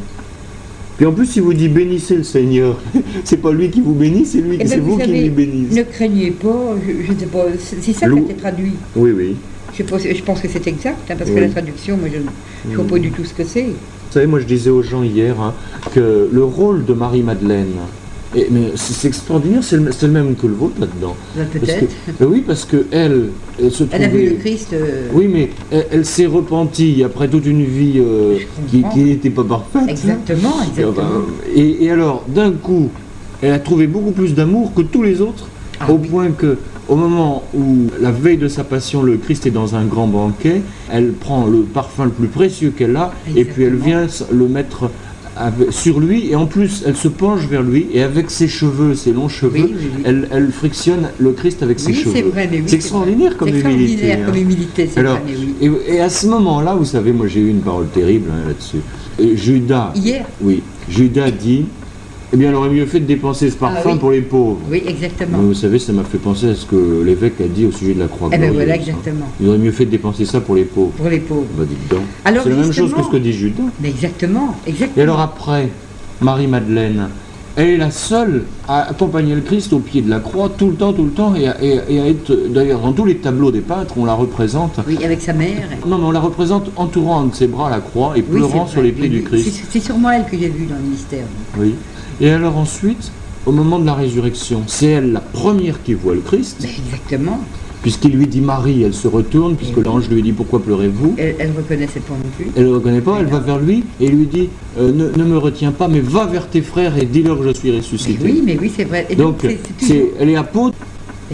Puis 0.97 1.07
en 1.07 1.11
plus 1.13 1.35
il 1.35 1.41
vous 1.41 1.55
dit 1.55 1.67
bénissez 1.67 2.17
le 2.17 2.23
Seigneur. 2.23 2.79
c'est 3.23 3.37
pas 3.37 3.51
lui 3.51 3.71
qui 3.71 3.81
vous 3.81 3.95
bénit, 3.95 4.27
c'est 4.27 4.41
lui, 4.41 4.57
Eh 4.59 4.63
ben, 4.63 4.67
c'est 4.67 4.77
vous, 4.77 4.97
qui 4.97 5.05
savez, 5.05 5.21
lui 5.23 5.29
bénissez. 5.31 5.79
Ne 5.79 5.83
craignez 5.83 6.29
pas, 6.29 6.75
je 6.85 7.13
ne 7.13 7.17
sais 7.19 7.25
pas, 7.25 7.45
c'est 7.57 7.93
ça 7.93 8.07
qui 8.07 8.13
a 8.13 8.19
été 8.19 8.35
traduit. 8.35 8.73
Oui, 8.95 9.11
oui. 9.17 9.35
Je 9.77 9.83
pense, 9.83 10.01
je 10.03 10.23
pense 10.23 10.41
que 10.41 10.47
c'est 10.47 10.67
exact, 10.67 10.97
hein, 11.09 11.15
parce 11.17 11.29
Oui. 11.29 11.35
que 11.37 11.41
la 11.41 11.49
traduction, 11.49 11.97
moi 11.97 12.09
je 12.13 12.69
ne 12.69 12.75
vois 12.75 12.85
pas 12.85 12.99
du 12.99 13.11
tout 13.11 13.23
ce 13.23 13.33
que 13.33 13.43
c'est. 13.43 13.63
Vous 13.63 14.11
savez, 14.13 14.27
moi 14.27 14.39
je 14.39 14.45
disais 14.45 14.69
aux 14.69 14.81
gens 14.83 15.03
hier 15.03 15.39
hein, 15.39 15.53
que 15.93 16.27
le 16.31 16.43
rôle 16.43 16.83
de 16.85 16.93
Marie-Madeleine, 16.93 17.67
et- 18.35 18.47
mais 18.51 18.71
c'est 18.75 19.07
extraordinaire, 19.07 19.61
c'est 19.63 19.77
le, 19.77 20.07
même 20.09 20.35
que 20.35 20.47
le 20.47 20.53
vôtre 20.53 20.75
là-dedans. 20.79 21.15
Ben, 21.35 21.45
Parce 21.53 21.65
Peut-être. 21.73 21.95
euh, 22.21 22.25
oui, 22.29 22.43
parce 22.45 22.65
que 22.65 22.85
elle, 22.91 23.29
elle 23.61 23.71
se 23.71 23.83
Elle 23.91 24.03
a 24.03 24.07
vu 24.09 24.29
le 24.29 24.35
Christ. 24.35 24.69
euh, 24.73 25.07
Oui, 25.13 25.27
mais 25.31 25.49
elle, 25.71 25.85
elle 25.91 26.05
s'est 26.05 26.25
repentie 26.27 27.03
après 27.05 27.27
toute 27.29 27.45
une 27.45 27.63
vie 27.63 27.95
euh, 27.99 28.37
qui 28.69 28.83
n'était 29.03 29.29
pas 29.29 29.43
parfaite. 29.45 29.83
Exactement, 29.89 30.55
Et, 30.63 30.67
exactement. 30.69 31.09
Et, 31.55 31.85
et 31.85 31.91
alors, 31.91 32.23
d'un 32.27 32.51
coup, 32.51 32.89
elle 33.41 33.51
a 33.53 33.59
trouvé 33.59 33.87
beaucoup 33.87 34.11
plus 34.11 34.33
d'amour 34.33 34.73
que 34.73 34.81
tous 34.81 35.03
les 35.03 35.19
autres, 35.21 35.47
Ah 35.79 35.91
au 35.91 35.95
oui. 35.95 36.07
point 36.09 36.31
que, 36.31 36.57
au 36.91 36.95
moment 36.97 37.43
où, 37.53 37.87
la 38.01 38.11
veille 38.11 38.37
de 38.37 38.47
sa 38.49 38.63
passion, 38.65 39.01
le 39.01 39.15
Christ 39.17 39.47
est 39.47 39.51
dans 39.51 39.75
un 39.75 39.85
grand 39.85 40.07
banquet, 40.07 40.61
elle 40.91 41.13
prend 41.13 41.45
le 41.47 41.59
parfum 41.61 42.03
le 42.05 42.11
plus 42.11 42.27
précieux 42.27 42.71
qu'elle 42.77 42.95
a, 42.97 43.13
et 43.35 43.45
puis 43.45 43.63
elle 43.63 43.77
vient 43.77 44.05
le 44.31 44.47
mettre 44.47 44.91
sur 45.69 46.01
lui, 46.01 46.29
et 46.29 46.35
en 46.35 46.45
plus, 46.45 46.83
elle 46.85 46.97
se 46.97 47.07
penche 47.07 47.45
vers 47.47 47.63
lui, 47.63 47.87
et 47.93 48.03
avec 48.03 48.29
ses 48.29 48.49
cheveux, 48.49 48.93
ses 48.93 49.13
longs 49.13 49.29
cheveux, 49.29 49.53
Oui, 49.53 49.73
oui, 49.73 49.87
oui. 49.95 50.01
Elle, 50.03 50.27
elle 50.31 50.51
frictionne 50.51 51.07
le 51.17 51.31
Christ 51.31 51.63
avec 51.63 51.79
ses 51.79 51.93
cheveux. 51.93 52.11
c'est 52.13 52.21
vrai, 52.23 52.49
mais 52.51 52.57
oui, 52.57 52.63
C'est 52.67 52.75
extraordinaire 52.75 53.37
comme 53.37 53.47
humilité. 53.55 54.11
hein. 54.11 54.17
comme 54.25 54.35
humilité, 54.35 54.89
Alors, 54.97 55.19
vrai, 55.19 55.33
et, 55.61 55.95
et 55.95 55.99
à 56.01 56.09
ce 56.09 56.27
moment-là, 56.27 56.75
vous 56.75 56.83
savez, 56.85 57.13
moi 57.13 57.27
j'ai 57.27 57.39
eu 57.39 57.49
une 57.49 57.61
parole 57.61 57.87
terrible 57.87 58.29
hein, 58.31 58.49
là-dessus. 58.49 58.81
Judas, 59.37 59.93
Hier, 59.95 60.25
oui, 60.41 60.61
Judas 60.89 61.31
dit, 61.31 61.65
eh 62.33 62.37
bien, 62.37 62.49
elle 62.49 62.55
aurait 62.55 62.69
mieux 62.69 62.85
fait 62.85 62.99
de 63.01 63.05
dépenser 63.05 63.49
ce 63.49 63.55
parfum 63.57 63.79
Ah 63.83 63.89
oui. 63.93 63.99
pour 63.99 64.11
les 64.11 64.21
pauvres. 64.21 64.57
oui, 64.69 64.83
exactement. 64.87 65.37
Mais 65.39 65.45
vous 65.47 65.53
savez, 65.53 65.79
ça 65.79 65.91
m'a 65.93 66.03
fait 66.03 66.17
penser 66.17 66.49
à 66.49 66.55
ce 66.55 66.65
que 66.65 67.03
l'évêque 67.05 67.41
a 67.41 67.47
dit 67.47 67.65
au 67.65 67.71
sujet 67.71 67.93
de 67.93 67.99
la 67.99 68.07
croix 68.07 68.29
Eh 68.31 68.37
glorieuse, 68.37 68.55
voilà, 68.55 68.75
exactement. 68.75 69.25
Il 69.41 69.47
aurait 69.49 69.57
mieux 69.57 69.71
fait 69.71 69.85
de 69.85 69.91
dépenser 69.91 70.25
ça 70.25 70.39
pour 70.41 70.55
les 70.55 70.63
pauvres. 70.63 70.91
Pour 70.91 71.09
les 71.09 71.19
pauvres. 71.19 71.45
Bah, 71.57 71.63
dites 71.67 71.89
donc. 71.89 72.01
C'est 72.25 72.49
la 72.49 72.55
même 72.55 72.71
chose 72.71 72.93
que 72.93 73.03
ce 73.03 73.09
que 73.09 73.17
dit 73.17 73.33
Judas. 73.33 73.63
Mais 73.81 73.89
exactement, 73.89 74.55
exactement. 74.65 74.97
Et 74.97 75.01
alors 75.01 75.19
après, 75.19 75.69
Marie-Madeleine, 76.21 77.09
elle 77.57 77.67
est 77.71 77.77
la 77.77 77.91
seule 77.91 78.43
à 78.65 78.89
accompagner 78.91 79.35
le 79.35 79.41
Christ 79.41 79.73
au 79.73 79.79
pied 79.79 80.01
de 80.01 80.09
la 80.09 80.19
croix 80.21 80.49
tout 80.57 80.67
le 80.69 80.75
temps, 80.75 80.93
tout 80.93 81.03
le 81.03 81.09
temps, 81.11 81.35
et 81.35 81.49
à, 81.49 81.61
et- 81.61 81.79
et 81.89 81.99
à 81.99 82.07
être, 82.07 82.33
d'ailleurs, 82.49 82.79
dans 82.79 82.93
tous 82.93 83.03
les 83.03 83.17
tableaux 83.17 83.51
des 83.51 83.59
peintres, 83.59 83.95
on 83.97 84.05
la 84.05 84.13
représente. 84.13 84.79
Oui, 84.87 84.97
avec 85.03 85.19
sa 85.21 85.33
mère. 85.33 85.67
Non, 85.85 85.97
mais 85.97 86.05
on 86.05 86.11
la 86.11 86.21
représente 86.21 86.71
entourant 86.77 87.25
de 87.25 87.35
ses 87.35 87.47
bras 87.47 87.69
la 87.69 87.79
croix 87.81 88.13
et 88.15 88.21
Oui, 88.21 88.37
pleurant 88.37 88.67
sur 88.67 88.81
les 88.81 88.91
pieds 88.93 89.09
Oui, 89.09 89.17
du. 89.17 89.23
Christ. 89.23 89.63
C'est- 89.69 89.79
sûrement 89.81 90.11
elle 90.11 90.23
que 90.23 90.37
j'ai 90.37 90.47
vue 90.47 90.65
dans 90.65 90.75
le 90.75 90.81
ministère. 90.83 91.25
Oui. 91.59 91.73
Et 92.21 92.29
alors 92.29 92.57
ensuite, 92.57 93.11
au 93.45 93.51
moment 93.51 93.79
de 93.79 93.85
la 93.85 93.95
résurrection, 93.95 94.61
c'est 94.67 94.87
elle 94.87 95.11
la 95.13 95.19
première 95.19 95.81
qui 95.83 95.93
voit 95.95 96.13
le 96.13 96.21
Christ. 96.21 96.63
Exactement. 96.63 97.39
Puisqu'il 97.81 98.11
lui 98.11 98.27
dit 98.27 98.41
Marie, 98.41 98.83
elle 98.83 98.93
se 98.93 99.07
retourne, 99.07 99.55
puisque 99.55 99.77
l'ange 99.77 100.07
lui 100.07 100.21
dit 100.21 100.31
Pourquoi 100.33 100.61
pleurez-vous? 100.61 101.15
Elle 101.17 101.51
ne 101.51 101.57
reconnaissait 101.57 101.99
pas 102.01 102.13
non 102.13 102.29
plus. 102.37 102.45
Elle 102.55 102.67
ne 102.67 102.75
reconnaît 102.75 103.01
pas, 103.01 103.17
elle 103.19 103.25
va 103.25 103.39
vers 103.39 103.57
lui 103.57 103.83
et 103.99 104.07
lui 104.07 104.27
dit 104.27 104.49
euh, 104.77 104.91
ne, 104.91 105.09
ne 105.09 105.27
me 105.27 105.37
retiens 105.39 105.71
pas, 105.71 105.87
mais 105.87 105.99
va 105.99 106.27
vers 106.27 106.47
tes 106.47 106.61
frères 106.61 106.95
et 106.99 107.05
dis-leur 107.05 107.39
que 107.39 107.45
je 107.45 107.53
suis 107.53 107.75
ressuscité. 107.75 108.19
Mais 108.23 108.31
oui, 108.31 108.43
mais 108.45 108.57
oui, 108.61 108.71
c'est 108.75 108.83
vrai. 108.83 109.07
Et 109.09 109.15
Donc, 109.15 109.39
toujours- 109.39 110.09
elle 110.19 110.29
est 110.29 110.35
apôtre. 110.35 110.77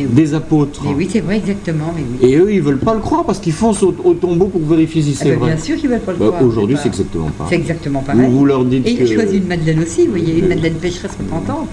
Des 0.05 0.33
apôtres. 0.33 0.81
Mais 0.85 0.93
oui, 0.95 1.07
c'est 1.11 1.19
vrai, 1.21 1.37
exactement. 1.37 1.93
Mais 1.95 2.03
oui. 2.21 2.29
Et 2.31 2.37
eux, 2.37 2.51
ils 2.53 2.61
veulent 2.61 2.77
pas 2.79 2.93
le 2.93 2.99
croire 2.99 3.23
parce 3.25 3.39
qu'ils 3.39 3.53
foncent 3.53 3.83
au, 3.83 3.95
au 4.03 4.13
tombeau 4.13 4.45
pour 4.47 4.61
vérifier 4.61 5.01
si 5.01 5.13
Ah 5.15 5.19
c'est 5.23 5.29
ben, 5.31 5.39
vrai. 5.39 5.53
bien 5.55 5.63
sûr 5.63 5.75
qu'ils 5.77 5.89
veulent 5.89 5.99
pas 5.99 6.11
le 6.13 6.17
Bah, 6.19 6.27
croire. 6.27 6.43
Aujourd'hui, 6.43 6.77
c'est 6.81 6.87
exactement 6.89 7.27
C'est 7.31 7.37
pareil. 7.37 7.59
exactement 7.59 8.01
pareil. 8.01 8.29
Vous, 8.29 8.37
vous 8.39 8.45
leur 8.45 8.63
dites 8.65 8.87
Et 8.87 8.95
que... 8.95 9.05
choisi 9.05 9.37
une 9.37 9.47
Madeleine 9.47 9.79
aussi, 9.81 10.05
vous 10.05 10.11
voyez, 10.11 10.39
une 10.39 10.47
Madeleine 10.47 10.75
pécheresse 10.75 11.11
repentante. 11.17 11.67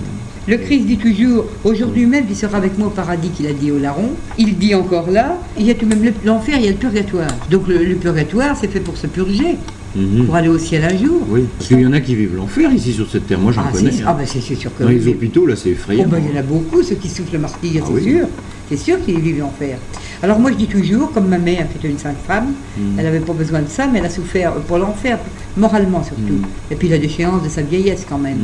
Le 0.47 0.59
Christ 0.59 0.85
dit 0.85 0.99
toujours, 0.99 1.47
aujourd'hui 1.65 2.05
même, 2.05 2.25
il 2.29 2.37
sera 2.37 2.59
avec 2.59 2.77
moi 2.77 2.89
au 2.89 2.91
paradis 2.91 3.31
qu'il 3.31 3.47
a 3.47 3.53
dit 3.55 3.71
au 3.73 3.79
larron. 3.79 4.11
Il 4.37 4.59
dit 4.59 4.75
encore 4.75 5.11
là, 5.11 5.39
il 5.59 5.65
y 5.67 5.71
a 5.71 5.75
tout 5.75 5.87
de 5.87 5.95
même 5.95 6.05
le- 6.05 6.13
l'enfer, 6.25 6.57
il 6.59 6.67
y 6.67 6.69
a 6.69 6.71
le 6.73 6.77
purgatoire. 6.77 7.29
Donc 7.51 7.67
le, 7.67 7.79
le 7.83 7.95
purgatoire, 7.95 8.55
c'est 8.61 8.69
fait 8.69 8.81
pour 8.81 8.99
se 8.99 9.07
purger, 9.07 9.57
Mhm. 9.97 10.27
pour 10.27 10.35
aller 10.35 10.49
au 10.49 10.59
ciel 10.59 10.85
un 10.85 10.97
jour. 10.97 11.23
Oui, 11.29 11.45
parce 11.57 11.69
qu'il 11.69 11.81
y 11.81 11.87
en 11.87 11.93
a 11.93 12.01
qui 12.01 12.15
vivent 12.15 12.35
l'enfer 12.37 12.73
ici 12.73 12.93
sur 12.93 13.09
cette 13.09 13.27
terre. 13.27 13.39
Moi, 13.39 13.53
j'en 13.53 13.63
Ah, 13.69 13.73
connais. 13.73 13.91
hein. 13.91 14.05
ah, 14.07 14.15
ben 14.19 14.27
c'est 14.27 14.41
sûr 14.41 14.71
que 14.77 14.83
Dans 14.83 14.89
les 14.91 15.07
hôpitaux, 15.09 15.47
là, 15.47 15.55
c'est 15.57 15.71
Oh, 15.71 15.73
effrayant. 15.73 16.09
ben, 16.09 16.21
il 16.27 16.35
y 16.35 16.37
en 16.37 16.41
a 16.41 16.43
beaucoup, 16.43 16.83
ceux 16.83 16.97
qui 16.97 17.09
souffrent 17.09 17.33
le 17.33 17.39
martyr, 17.39 17.83
Ah 17.85 17.87
c'est 17.89 17.93
oui. 17.95 18.03
sûr. 18.13 18.27
C'est 18.71 18.77
sûr 18.79 18.97
qu'ils 19.05 19.21
vivent 19.21 19.41
l'enfer. 19.41 19.77
Alors 20.23 20.39
moi 20.41 20.51
je 20.51 20.57
dis 20.57 20.67
toujours, 20.67 21.13
comme 21.13 21.29
ma 21.29 21.37
mère 21.37 21.69
qui 21.71 21.77
était 21.77 21.89
une 21.91 21.99
sainte 21.99 22.17
femme, 22.27 22.55
Mhm. 22.79 22.95
elle 22.99 23.05
n'avait 23.05 23.21
pas 23.21 23.35
besoin 23.35 23.61
de 23.61 23.69
ça, 23.69 23.87
mais 23.87 23.99
elle 23.99 24.07
a 24.07 24.11
souffert 24.11 24.53
pour 24.55 24.79
l'enfer, 24.79 25.19
moralement 25.55 26.03
surtout. 26.03 26.23
Mhm. 26.33 26.45
Et 26.71 26.75
puis 26.75 26.89
la 26.89 26.97
déchéance 26.97 27.43
de 27.43 27.51
sa 27.51 27.61
vieillesse 27.61 28.07
quand 28.09 28.17
même. 28.17 28.39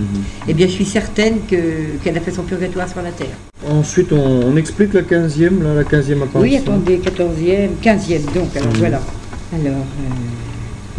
Eh 0.46 0.52
bien 0.52 0.66
je 0.66 0.72
suis 0.72 0.84
certaine 0.84 1.36
que- 1.50 1.96
qu'elle 2.04 2.18
a 2.18 2.20
fait 2.20 2.32
son 2.32 2.42
purgatoire 2.42 2.86
sur 2.86 3.00
la 3.00 3.12
terre. 3.12 3.28
Ensuite, 3.66 4.12
on, 4.12 4.42
on 4.52 4.56
explique 4.56 4.92
la 4.92 5.02
15e, 5.02 5.62
là, 5.62 5.74
la 5.74 5.84
15e 5.84 6.22
apparition. 6.22 6.40
Oui, 6.40 6.56
attendez, 6.56 6.98
14e, 6.98 7.70
15e 7.80 8.22
donc, 8.34 8.54
alors 8.56 8.72
voilà. 8.78 9.00
Alors, 9.54 9.66
euh, 9.78 10.49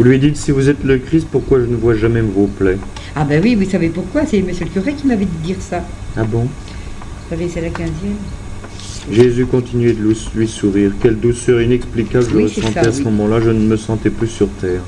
Vous 0.02 0.10
lui 0.10 0.18
dites, 0.18 0.36
si 0.36 0.49
vous 0.49 0.68
êtes 0.68 0.84
le 0.84 0.98
Christ, 0.98 1.28
pourquoi 1.32 1.60
je 1.60 1.65
ne 1.68 1.76
vois 1.76 1.94
jamais 1.95 2.22
vos 2.22 2.48
plaies 2.48 2.80
ah 3.15 3.23
ben 3.23 3.40
oui, 3.44 3.53
vous 3.53 3.69
savez 3.69 3.90
pourquoi 3.90 4.26
C'est 4.26 4.41
monsieur 4.41 4.65
le 4.65 4.72
curé 4.72 4.94
qui 4.95 5.06
m'avait 5.06 5.26
dit 5.26 5.38
dire 5.44 5.57
ça. 5.60 5.84
Ah 6.18 6.23
bon 6.23 6.45
Vous 6.45 7.30
savez, 7.30 7.48
c'est 7.48 7.61
la 7.61 7.68
15e. 7.69 9.11
Jésus 9.11 9.45
continuait 9.45 9.94
de 9.94 10.02
lui- 10.02 10.48
sourire. 10.48 10.94
Quelle 11.03 11.19
douceur 11.19 11.61
inexplicable 11.61 12.26
je 12.32 12.36
Oui, 12.36 12.44
ressentais 12.45 12.73
ça, 12.73 12.80
à 12.80 12.91
ce 12.91 12.98
oui. 12.98 13.03
moment-là. 13.03 13.41
Je 13.41 13.52
ne 13.52 13.60
me 13.60 13.78
sentais 13.78 14.10
plus 14.10 14.26
sur 14.26 14.48
terre. 14.60 14.82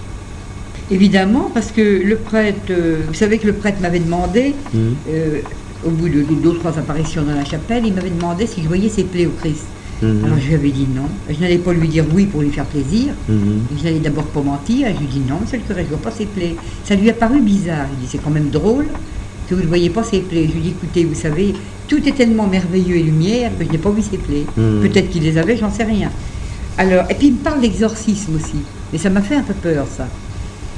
Évidemment, 0.89 1.51
parce 1.53 1.69
que 1.69 1.81
le 2.03 2.15
prêtre, 2.15 2.71
euh, 2.71 3.01
vous 3.07 3.13
savez 3.13 3.37
que 3.37 3.45
le 3.45 3.53
prêtre 3.53 3.81
m'avait 3.81 3.99
demandé, 3.99 4.55
Mhm. 4.73 4.79
euh, 5.09 5.39
au 5.85 5.91
bout 5.91 6.09
de 6.09 6.23
deux 6.23 6.49
ou 6.49 6.53
trois 6.53 6.75
apparitions 6.79 7.21
dans 7.21 7.35
la 7.35 7.45
chapelle, 7.45 7.85
il 7.85 7.93
m'avait 7.93 8.09
demandé 8.09 8.47
si 8.47 8.63
je 8.63 8.67
voyais 8.67 8.89
ses 8.89 9.03
plaies 9.03 9.27
au 9.27 9.33
Christ. 9.39 9.65
Mhm. 10.03 10.25
Alors 10.25 10.37
je 10.39 10.47
lui 10.47 10.55
avais 10.55 10.71
dit 10.71 10.87
non. 10.93 11.07
Je 11.29 11.39
n'allais 11.39 11.57
pas 11.57 11.73
lui 11.73 11.87
dire 11.87 12.05
oui 12.13 12.25
pour 12.25 12.41
lui 12.41 12.51
faire 12.51 12.65
plaisir. 12.65 13.13
Mhm. 13.29 13.61
Je 13.77 13.83
n'allais 13.83 13.99
d'abord 13.99 14.25
pas 14.25 14.41
mentir. 14.41 14.87
Je 14.93 14.99
lui 14.99 15.07
dis 15.07 15.21
non, 15.27 15.39
monsieur 15.41 15.57
le 15.57 15.63
curé, 15.63 15.81
je 15.81 15.91
ne 15.91 15.95
vois 15.95 16.01
pas 16.01 16.11
ses 16.11 16.25
plaies. 16.25 16.55
Ça 16.83 16.95
lui 16.95 17.09
a 17.09 17.13
paru 17.13 17.41
bizarre. 17.41 17.87
Il 17.93 17.99
dit 17.99 18.07
c'est 18.11 18.21
quand 18.23 18.29
même 18.29 18.49
drôle 18.49 18.85
que 19.49 19.55
vous 19.55 19.61
ne 19.61 19.67
voyez 19.67 19.89
pas 19.89 20.03
ses 20.03 20.19
plaies. 20.19 20.47
Je 20.47 20.53
lui 20.53 20.61
dis 20.61 20.69
écoutez, 20.69 21.05
vous 21.05 21.15
savez, 21.15 21.53
tout 21.87 22.07
est 22.07 22.13
tellement 22.15 22.47
merveilleux 22.47 22.97
et 22.97 23.03
lumière 23.03 23.51
que 23.57 23.65
je 23.65 23.71
n'ai 23.71 23.77
pas 23.77 23.91
vu 23.91 24.01
ses 24.01 24.17
plaies. 24.17 24.45
Mhm. 24.57 24.81
Peut-être 24.81 25.09
qu'il 25.09 25.23
les 25.23 25.37
avait, 25.37 25.57
j'en 25.57 25.71
sais 25.71 25.83
rien. 25.83 26.09
Alors, 26.77 27.05
et 27.09 27.13
puis 27.13 27.27
il 27.27 27.33
me 27.33 27.39
parle 27.39 27.61
d'exorcisme 27.61 28.35
aussi. 28.35 28.57
Et 28.93 28.97
ça 28.97 29.09
m'a 29.09 29.21
fait 29.21 29.35
un 29.35 29.43
peu 29.43 29.53
peur, 29.53 29.85
ça. 29.95 30.07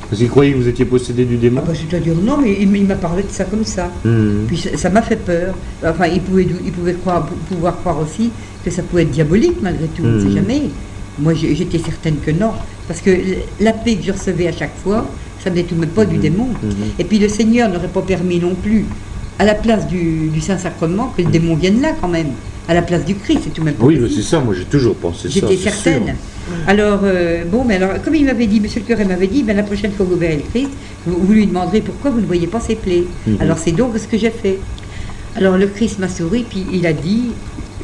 Parce 0.09 0.19
qu'il 0.21 0.29
croyait 0.29 0.51
que 0.53 0.57
vous 0.57 0.67
étiez 0.67 0.85
possédé 0.85 1.25
du 1.25 1.35
Ah 1.35 1.41
démon 1.41 1.61
bah, 1.65 1.73
c'est-à-dire 1.73 2.13
non, 2.21 2.37
mais 2.41 2.55
il, 2.59 2.75
il 2.75 2.85
m'a 2.85 2.95
parlé 2.95 3.23
de 3.23 3.29
ça 3.31 3.43
comme 3.45 3.65
ça. 3.65 3.91
Mhm. 4.03 4.45
Puis 4.47 4.63
ça 4.75 4.89
m'a 4.89 5.01
fait 5.01 5.15
peur. 5.15 5.55
Enfin, 5.85 6.05
il 6.07 6.21
pouvait, 6.21 6.47
il 6.65 6.71
pouvait 6.71 6.93
croire, 6.93 7.25
pou- 7.25 7.35
pouvoir 7.55 7.77
croire 7.77 7.99
aussi 7.99 8.29
que 8.63 8.71
ça 8.71 8.83
pouvait 8.83 9.03
être 9.03 9.11
diabolique 9.11 9.57
malgré 9.61 9.85
tout, 9.87 10.03
on 10.03 10.07
ne 10.11 10.19
sait 10.29 10.35
jamais. 10.35 10.63
Moi, 11.19 11.33
j'étais 11.33 11.79
certaine 11.79 12.15
que 12.23 12.31
non. 12.31 12.51
Parce 12.87 13.01
que 13.01 13.09
la 13.59 13.73
paix 13.73 13.95
que 13.95 14.03
je 14.03 14.11
recevais 14.11 14.47
à 14.47 14.51
chaque 14.51 14.75
fois, 14.83 15.07
ça 15.43 15.49
de 15.49 15.55
même 15.75 15.89
pas 15.89 16.05
du 16.05 16.15
Mhm. 16.15 16.21
démon. 16.21 16.47
Et 16.99 17.03
puis 17.03 17.19
le 17.19 17.27
Seigneur 17.29 17.69
n'aurait 17.69 17.87
pas 17.87 18.01
permis 18.01 18.39
non 18.39 18.53
plus, 18.55 18.85
à 19.39 19.45
la 19.45 19.53
place 19.55 19.87
du, 19.87 20.29
du 20.29 20.39
Saint-Sacrement, 20.41 21.13
que 21.17 21.21
le 21.23 21.29
démon 21.29 21.55
vienne 21.55 21.81
là 21.81 21.89
quand 21.99 22.07
même. 22.07 22.27
À 22.67 22.73
la 22.73 22.81
place 22.81 23.05
du 23.05 23.13
Christ, 23.15 23.41
c'est 23.43 23.53
tout 23.53 23.63
même 23.63 23.75
pas 23.75 23.85
Oui, 23.85 23.99
c'est 24.13 24.23
ça. 24.23 24.39
Moi, 24.39 24.55
j'ai 24.57 24.63
toujours 24.65 24.95
pensé 24.95 25.27
ça. 25.27 25.33
J'étais 25.33 25.55
certaine. 25.57 26.05
sûr. 26.05 26.13
Alors, 26.67 27.01
euh, 27.03 27.43
bon, 27.45 27.63
mais 27.63 27.75
alors, 27.75 28.01
comme 28.03 28.15
il 28.15 28.25
m'avait 28.25 28.47
dit, 28.47 28.59
monsieur 28.59 28.79
le 28.79 28.85
curé 28.85 29.05
m'avait 29.05 29.27
dit, 29.27 29.43
ben, 29.43 29.55
la 29.55 29.63
prochaine 29.63 29.91
fois 29.91 30.05
que 30.05 30.11
vous 30.11 30.17
verrez 30.17 30.37
le 30.37 30.43
Christ, 30.43 30.69
vous, 31.05 31.17
vous 31.19 31.33
lui 31.33 31.47
demanderez 31.47 31.81
pourquoi 31.81 32.11
vous 32.11 32.21
ne 32.21 32.25
voyez 32.25 32.47
pas 32.47 32.59
ses 32.59 32.75
plaies. 32.75 33.05
Mhm. 33.25 33.37
Alors, 33.39 33.57
c'est 33.57 33.71
donc 33.71 33.97
ce 33.97 34.07
que 34.07 34.17
j'ai 34.17 34.29
fait. 34.29 34.59
Alors, 35.35 35.57
le 35.57 35.67
Christ 35.67 35.99
m'a 35.99 36.07
souri, 36.07 36.45
puis 36.47 36.65
il 36.71 36.85
a 36.85 36.93
dit 36.93 37.31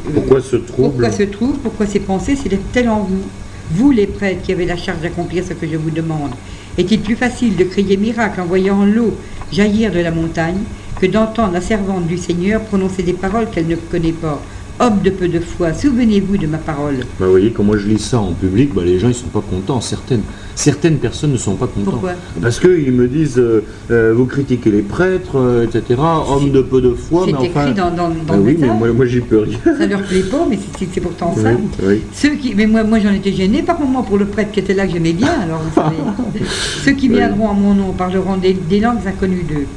euh, 0.08 0.12
Pourquoi 0.14 0.42
ce 0.42 0.56
trouble 0.56 0.90
pourquoi 0.90 1.12
ce 1.12 1.24
trouble, 1.24 1.58
pourquoi 1.64 1.86
ces 1.86 2.00
pensées 2.00 2.36
s'élèvent-elles 2.36 2.90
en 2.90 3.02
vous 3.02 3.24
Vous, 3.72 3.92
les 3.92 4.08
prêtres 4.08 4.42
qui 4.44 4.52
avez 4.52 4.66
la 4.66 4.78
charge 4.78 5.02
d'accomplir 5.02 5.44
ce 5.44 5.54
que 5.54 5.68
je 5.68 5.78
vous 5.78 5.92
demande, 5.92 6.32
est-il 6.78 7.02
plus 7.02 7.16
facile 7.16 7.56
de 7.56 7.64
crier 7.64 7.98
miracle 7.98 8.42
en 8.42 8.46
voyant 8.46 8.86
l'eau 8.86 9.14
jaillir 9.52 9.92
de 9.92 10.00
la 10.00 10.12
montagne 10.12 10.60
que 11.02 11.08
d'entendre 11.08 11.54
la 11.54 11.62
servante 11.62 12.08
du 12.08 12.18
Seigneur 12.18 12.62
prononcer 12.62 13.04
des 13.04 13.14
paroles 13.14 13.50
qu'elle 13.50 13.68
ne 13.68 13.76
connaît 13.76 14.14
pas 14.14 14.42
Homme 14.84 15.00
de 15.04 15.12
peu 15.12 15.28
de 15.28 15.40
foi, 15.40 15.74
souvenez-vous 15.74 16.38
de 16.38 16.48
ma 16.48 16.58
parole. 16.58 16.96
Bah, 17.20 17.26
vous 17.28 17.30
voyez, 17.32 17.52
quand 17.52 17.64
moi 17.64 17.78
je 17.78 17.88
lis 17.88 18.00
ça 18.00 18.20
en 18.20 18.32
public, 18.34 18.74
bah, 18.74 18.82
les 18.84 18.98
gens 18.98 19.10
ils 19.10 19.14
sont 19.14 19.28
pas 19.28 19.44
contents. 19.48 19.80
Certaines, 19.80 20.24
certaines 20.56 20.98
personnes 20.98 21.32
ne 21.34 21.38
sont 21.38 21.54
pas 21.56 21.68
contents. 21.68 21.92
Pourquoi? 21.92 22.14
Parce 22.42 22.60
qu'ils 22.60 22.92
me 22.92 23.08
disent, 23.08 23.38
euh, 23.38 23.64
euh, 23.92 24.12
vous 24.16 24.26
critiquez 24.26 24.72
les 24.72 24.82
prêtres, 24.82 25.36
euh, 25.38 25.66
etc. 25.68 26.00
Hommes 26.28 26.50
de 26.50 26.62
peu 26.64 26.82
de 26.82 26.96
foi, 26.96 27.26
C'est 27.28 27.34
mais 27.34 27.46
écrit 27.46 27.60
enfin. 27.60 27.72
dans, 27.74 27.92
dans, 27.92 28.10
dans 28.10 28.16
Ah 28.30 28.38
le 28.38 28.42
oui, 28.42 28.58
mais 28.60 28.68
moi, 28.70 28.92
moi 28.92 29.06
j'y 29.06 29.20
peux 29.22 29.42
rien. 29.42 29.60
Ça 29.64 29.86
leur 29.86 30.02
plaît 30.02 30.22
pas, 30.24 30.48
mais 30.50 30.58
c'est- 30.80 31.00
pourtant 31.00 31.36
ça. 31.36 31.52
Oui, 31.52 31.68
oui. 31.88 32.02
Ceux 32.12 32.34
qui, 32.36 32.56
mais 32.56 32.66
moi, 32.66 32.84
moi 32.84 32.98
j'en 33.00 33.12
étais 33.14 33.34
gênée 33.34 33.62
par 33.62 33.80
moment 33.80 34.02
pour 34.02 34.18
le 34.18 34.26
prêtre 34.26 34.52
qui 34.52 34.62
était 34.62 34.74
là 34.74 34.88
que 34.88 34.94
j'aimais 34.94 35.14
bien. 35.14 35.32
Alors 35.44 35.62
vous 35.62 35.76
savez, 35.80 35.96
ceux 36.84 36.94
qui 36.94 37.08
viendront 37.08 37.50
en 37.50 37.54
mon 37.54 37.76
nom 37.76 37.92
parleront 37.92 38.38
des, 38.38 38.54
des 38.54 38.80
langues 38.80 39.06
inconnues 39.06 39.46
d'eux. 39.48 39.68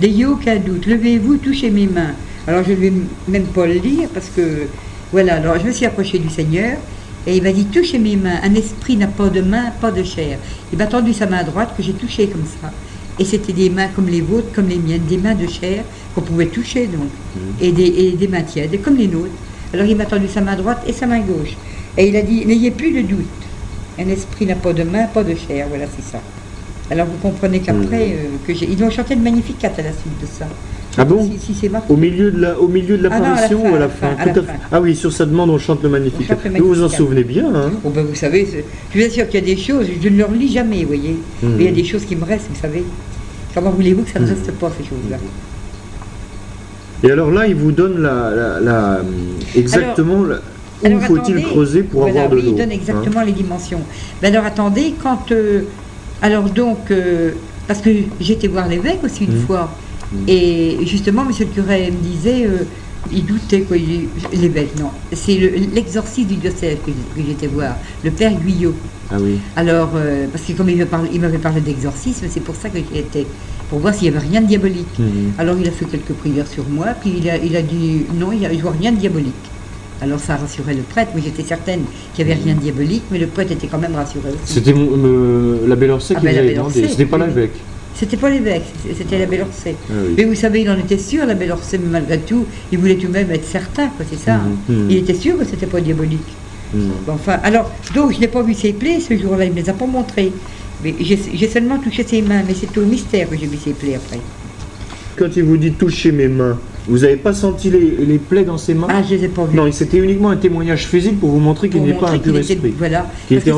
Des 0.00 0.08
yo 0.08 0.36
qu'à 0.36 0.56
doute, 0.56 0.86
levez-vous, 0.86 1.38
touchez 1.38 1.70
mes 1.70 1.86
mains. 1.88 2.12
Alors 2.48 2.64
je 2.64 2.70
ne 2.70 2.76
vais 2.76 2.92
même 3.28 3.44
pas 3.46 3.66
le 3.66 3.74
lire 3.74 4.08
parce 4.12 4.28
que 4.28 4.66
voilà. 5.12 5.34
Alors 5.36 5.58
je 5.60 5.66
me 5.66 5.72
suis 5.72 5.86
approchée 5.86 6.18
du 6.18 6.28
Seigneur 6.28 6.76
et 7.26 7.36
il 7.36 7.42
m'a 7.42 7.52
dit 7.52 7.66
touchez 7.66 7.98
mes 7.98 8.16
mains. 8.16 8.40
Un 8.42 8.54
esprit 8.54 8.96
n'a 8.96 9.06
pas 9.06 9.28
de 9.28 9.40
main, 9.40 9.70
pas 9.80 9.90
de 9.92 10.02
chair. 10.02 10.38
Il 10.72 10.78
m'a 10.78 10.86
tendu 10.86 11.12
sa 11.12 11.26
main 11.26 11.44
droite 11.44 11.74
que 11.76 11.82
j'ai 11.82 11.92
touchée 11.92 12.26
comme 12.28 12.44
ça. 12.60 12.70
Et 13.18 13.24
c'était 13.24 13.52
des 13.52 13.68
mains 13.70 13.88
comme 13.94 14.08
les 14.08 14.22
vôtres, 14.22 14.52
comme 14.54 14.68
les 14.68 14.78
miennes, 14.78 15.04
des 15.08 15.18
mains 15.18 15.34
de 15.34 15.46
chair 15.46 15.84
qu'on 16.14 16.22
pouvait 16.22 16.46
toucher 16.46 16.86
donc, 16.86 17.08
et, 17.60 17.70
des, 17.70 17.84
et 17.84 18.12
des 18.12 18.26
mains 18.26 18.42
tièdes, 18.42 18.80
comme 18.82 18.96
les 18.96 19.06
nôtres. 19.06 19.28
Alors 19.74 19.86
il 19.86 19.96
m'a 19.96 20.06
tendu 20.06 20.28
sa 20.28 20.40
main 20.40 20.56
droite 20.56 20.82
et 20.86 20.92
sa 20.92 21.06
main 21.06 21.20
gauche. 21.20 21.56
Et 21.98 22.08
il 22.08 22.16
a 22.16 22.22
dit, 22.22 22.44
n'ayez 22.46 22.70
plus 22.70 22.90
de 22.90 23.02
doute. 23.02 23.26
Un 23.98 24.08
esprit 24.08 24.46
n'a 24.46 24.54
pas 24.56 24.72
de 24.72 24.82
main, 24.82 25.04
pas 25.06 25.22
de 25.22 25.34
chair. 25.34 25.66
Voilà, 25.68 25.84
c'est 25.94 26.10
ça. 26.10 26.20
Alors 26.90 27.06
vous 27.06 27.18
comprenez 27.18 27.60
qu'après, 27.60 28.06
Mhm. 28.08 28.12
euh, 28.14 28.36
que 28.46 28.54
j'ai... 28.54 28.68
ils 28.70 28.82
ont 28.82 28.90
chanté 28.90 29.14
le 29.14 29.20
Magnificat 29.20 29.68
à 29.76 29.82
la 29.82 29.92
suite 29.92 30.18
de 30.20 30.26
ça. 30.26 30.46
Ah 30.98 31.04
bon 31.06 31.24
Si, 31.24 31.38
si 31.46 31.54
c'est 31.58 31.68
marqué. 31.70 31.92
Au 31.92 31.96
milieu 31.96 32.30
de 32.30 32.40
la, 32.40 32.58
au 32.58 32.68
milieu 32.68 32.98
de 32.98 33.08
Ah 33.10 33.18
non, 33.18 33.24
à 33.24 33.28
la 33.28 33.28
l'apparition 33.34 33.62
fin, 33.62 33.70
ou 33.70 33.74
à 33.74 33.78
la 33.78 33.88
fin, 33.88 34.06
à 34.18 34.24
la. 34.26 34.32
Ah 34.70 34.80
oui, 34.80 34.94
sur 34.94 35.12
sa 35.12 35.24
demande, 35.24 35.48
on 35.50 35.58
chante 35.58 35.82
le 35.82 35.90
chante 35.90 36.44
le 36.44 36.58
Vous 36.60 36.68
vous 36.68 36.82
en 36.82 36.88
souvenez 36.88 37.24
bien, 37.24 37.46
hein 37.54 37.70
Oh 37.84 37.88
ben 37.90 38.04
vous 38.04 38.14
savez, 38.14 38.46
je 38.94 38.98
vous 39.00 39.06
assure 39.06 39.26
qu'il 39.28 39.40
y 39.40 39.42
a 39.42 39.54
des 39.54 39.60
choses, 39.60 39.86
je 40.02 40.08
ne 40.08 40.18
leur 40.18 40.30
lis 40.30 40.52
jamais, 40.52 40.82
vous 40.82 40.88
voyez. 40.88 41.16
Mhm. 41.42 41.54
Mais 41.56 41.64
il 41.64 41.70
y 41.70 41.72
a 41.72 41.72
des 41.72 41.84
choses 41.84 42.04
qui 42.04 42.14
me 42.14 42.24
restent, 42.24 42.48
vous 42.52 42.60
savez. 42.60 42.84
Comment 43.54 43.70
voulez-vous 43.70 44.02
que 44.02 44.10
ça 44.10 44.18
ne 44.20 44.26
Mhm. 44.26 44.30
reste 44.32 44.52
pas, 44.52 44.70
ces 44.78 44.84
choses-là 44.84 45.16
Et 47.04 47.10
alors 47.10 47.30
là, 47.30 47.46
il 47.46 47.54
vous 47.54 47.72
donne 47.72 48.00
la, 48.00 48.30
la- 48.34 48.60
la- 48.60 49.00
exactement 49.56 50.14
où 50.20 50.26
Alors, 50.84 51.00
faut-il 51.02 51.20
attendez, 51.36 51.42
creuser 51.42 51.82
pour 51.84 52.02
voilà, 52.02 52.22
avoir 52.24 52.30
de 52.30 52.36
oui, 52.36 52.42
l'eau. 52.42 52.48
Il 52.52 52.56
donne 52.58 52.70
hein 52.70 52.74
exactement 52.74 53.22
les 53.22 53.32
dimensions. 53.32 53.80
Ben 54.20 54.34
alors 54.34 54.44
attendez, 54.46 54.94
quand. 55.02 55.32
euh, 55.32 55.62
alors 56.20 56.44
donc, 56.44 56.90
euh, 56.90 57.30
parce 57.66 57.80
que 57.80 57.90
j'étais 58.20 58.46
voir 58.48 58.68
l'évêque 58.68 59.02
aussi 59.04 59.24
une 59.24 59.36
Mhm. 59.38 59.46
fois. 59.46 59.70
Et 60.28 60.78
justement, 60.86 61.24
monsieur 61.24 61.46
le 61.46 61.50
curé 61.52 61.90
me 61.90 62.02
disait. 62.02 62.44
euh, 62.46 62.64
il 63.12 63.26
doutait, 63.26 63.62
quoi. 63.62 63.76
il 63.76 63.84
dit- 63.84 64.08
L'évêque, 64.40 64.78
non. 64.78 64.90
C'est 65.12 65.34
le- 65.36 65.50
l'exorciste 65.74 66.28
du 66.28 66.36
diocèse 66.36 66.76
que, 66.86 66.92
que 66.92 67.26
j'étais 67.26 67.48
voir, 67.48 67.74
le 68.04 68.12
père 68.12 68.32
Guyot. 68.32 68.74
Ah 69.10 69.16
oui. 69.20 69.38
Alors, 69.56 69.90
euh, 69.96 70.26
parce 70.30 70.44
que 70.44 70.52
comme 70.52 70.68
il 70.70 71.20
m'avait 71.20 71.38
parlé 71.38 71.60
d'exorcisme, 71.60 72.26
c'est 72.30 72.40
pour 72.44 72.54
ça 72.54 72.68
que 72.68 72.78
j'y 72.78 72.98
étais, 73.00 73.26
pour 73.68 73.80
voir 73.80 73.92
s'il 73.92 74.08
n'y 74.08 74.16
avait 74.16 74.24
rien 74.28 74.40
de 74.40 74.46
diabolique. 74.46 74.86
Mhm. 75.00 75.32
Alors 75.36 75.56
il 75.60 75.66
a 75.66 75.72
fait 75.72 75.84
quelques 75.86 76.12
prières 76.12 76.46
sur 76.46 76.64
moi, 76.68 76.86
puis 77.00 77.14
il 77.18 77.28
a, 77.28 77.38
il 77.38 77.56
a 77.56 77.62
dit 77.62 78.02
non, 78.14 78.30
il 78.30 78.40
ne 78.42 78.62
vois 78.62 78.70
rien 78.80 78.92
de 78.92 78.98
diabolique. 78.98 79.32
Alors 80.00 80.20
ça 80.20 80.36
rassurait 80.36 80.74
le 80.74 80.82
prêtre, 80.82 81.10
mais 81.16 81.22
j'étais 81.22 81.42
certaine 81.42 81.80
qu'il 82.14 82.24
n'y 82.24 82.30
avait 82.30 82.40
rien 82.40 82.54
de 82.54 82.60
diabolique, 82.60 83.02
mais 83.10 83.18
le 83.18 83.26
prêtre 83.26 83.50
était 83.50 83.66
quand 83.66 83.78
même 83.78 83.96
rassuré 83.96 84.28
aussi. 84.30 84.54
C'était 84.54 84.74
l'abbé 85.66 85.88
Lorset 85.88 86.14
Ah 86.16 86.20
qui 86.20 86.24
ben, 86.26 86.32
vous 86.32 86.38
avait 86.38 86.46
l'abbé 86.46 86.56
demandé. 86.58 86.88
C'était 86.88 87.06
pas 87.06 87.18
l'évêque. 87.18 87.54
C'était 87.94 88.16
pas 88.16 88.30
l'évêque, 88.30 88.64
c'était 88.96 89.18
l'abbé 89.18 89.36
Lorset. 89.36 89.74
Ah 89.88 89.92
oui. 90.06 90.14
Mais 90.16 90.24
vous 90.24 90.34
savez, 90.34 90.62
il 90.62 90.70
en 90.70 90.78
était 90.78 90.98
sûr, 90.98 91.24
l'abbé 91.26 91.46
Lorset, 91.46 91.78
mais 91.78 91.90
malgré 91.90 92.18
tout, 92.18 92.46
il 92.72 92.78
voulait 92.78 92.96
tout 92.96 93.06
de 93.06 93.12
même 93.12 93.30
être 93.30 93.44
certain, 93.46 93.88
quoi, 93.88 94.04
c'est 94.10 94.18
ça. 94.18 94.34
hein. 94.36 94.50
Mhm, 94.68 94.76
mhm. 94.84 94.90
Il 94.90 94.96
était 94.98 95.14
sûr 95.14 95.38
que 95.38 95.44
c'était 95.44 95.66
pas 95.66 95.80
diabolique. 95.80 96.20
Mhm. 96.74 96.90
Bon, 97.06 97.12
Enfin, 97.12 97.38
alors, 97.42 97.70
donc 97.94 98.14
je 98.14 98.18
n'ai 98.20 98.28
pas 98.28 98.42
vu 98.42 98.54
ses 98.54 98.72
plaies 98.72 98.98
ce 99.00 99.16
jour-là, 99.16 99.44
il 99.44 99.50
ne 99.50 99.54
me 99.56 99.60
les 99.60 99.68
a 99.68 99.74
pas 99.74 99.86
montrées. 99.86 100.32
Mais 100.82 100.94
j'ai 101.00 101.18
j'ai 101.34 101.48
seulement 101.48 101.78
touché 101.78 102.04
ses 102.04 102.22
mains, 102.22 102.42
mais 102.46 102.54
c'est 102.54 102.76
au 102.78 102.84
mystère 102.84 103.28
que 103.28 103.36
j'ai 103.36 103.46
vu 103.46 103.56
ses 103.62 103.72
plaies 103.72 103.94
après. 103.94 104.18
Quand 105.16 105.28
il 105.36 105.44
vous 105.44 105.56
dit 105.58 105.72
toucher 105.72 106.10
mes 106.10 106.28
mains, 106.28 106.58
Vous 106.88 106.98
n'avez 106.98 107.16
pas 107.16 107.32
senti 107.32 107.70
les, 107.70 108.18
plaies 108.18 108.44
dans 108.44 108.58
ses 108.58 108.74
mains 108.74 108.88
Ah, 108.90 109.02
je 109.02 109.14
les 109.14 109.24
ai 109.24 109.28
pas 109.28 109.44
vues. 109.44 109.56
Non, 109.56 109.70
c'était 109.70 109.98
uniquement 109.98 110.30
un 110.30 110.36
témoignage 110.36 110.86
physique 110.86 111.20
pour 111.20 111.30
vous 111.30 111.38
montrer 111.38 111.68
qu'il 111.68 111.82
n'est 111.82 111.94
pas 111.94 112.10
un 112.10 112.18
pur 112.18 112.36
esprit. 112.36 112.74
Voilà. 112.76 113.06
était 113.30 113.52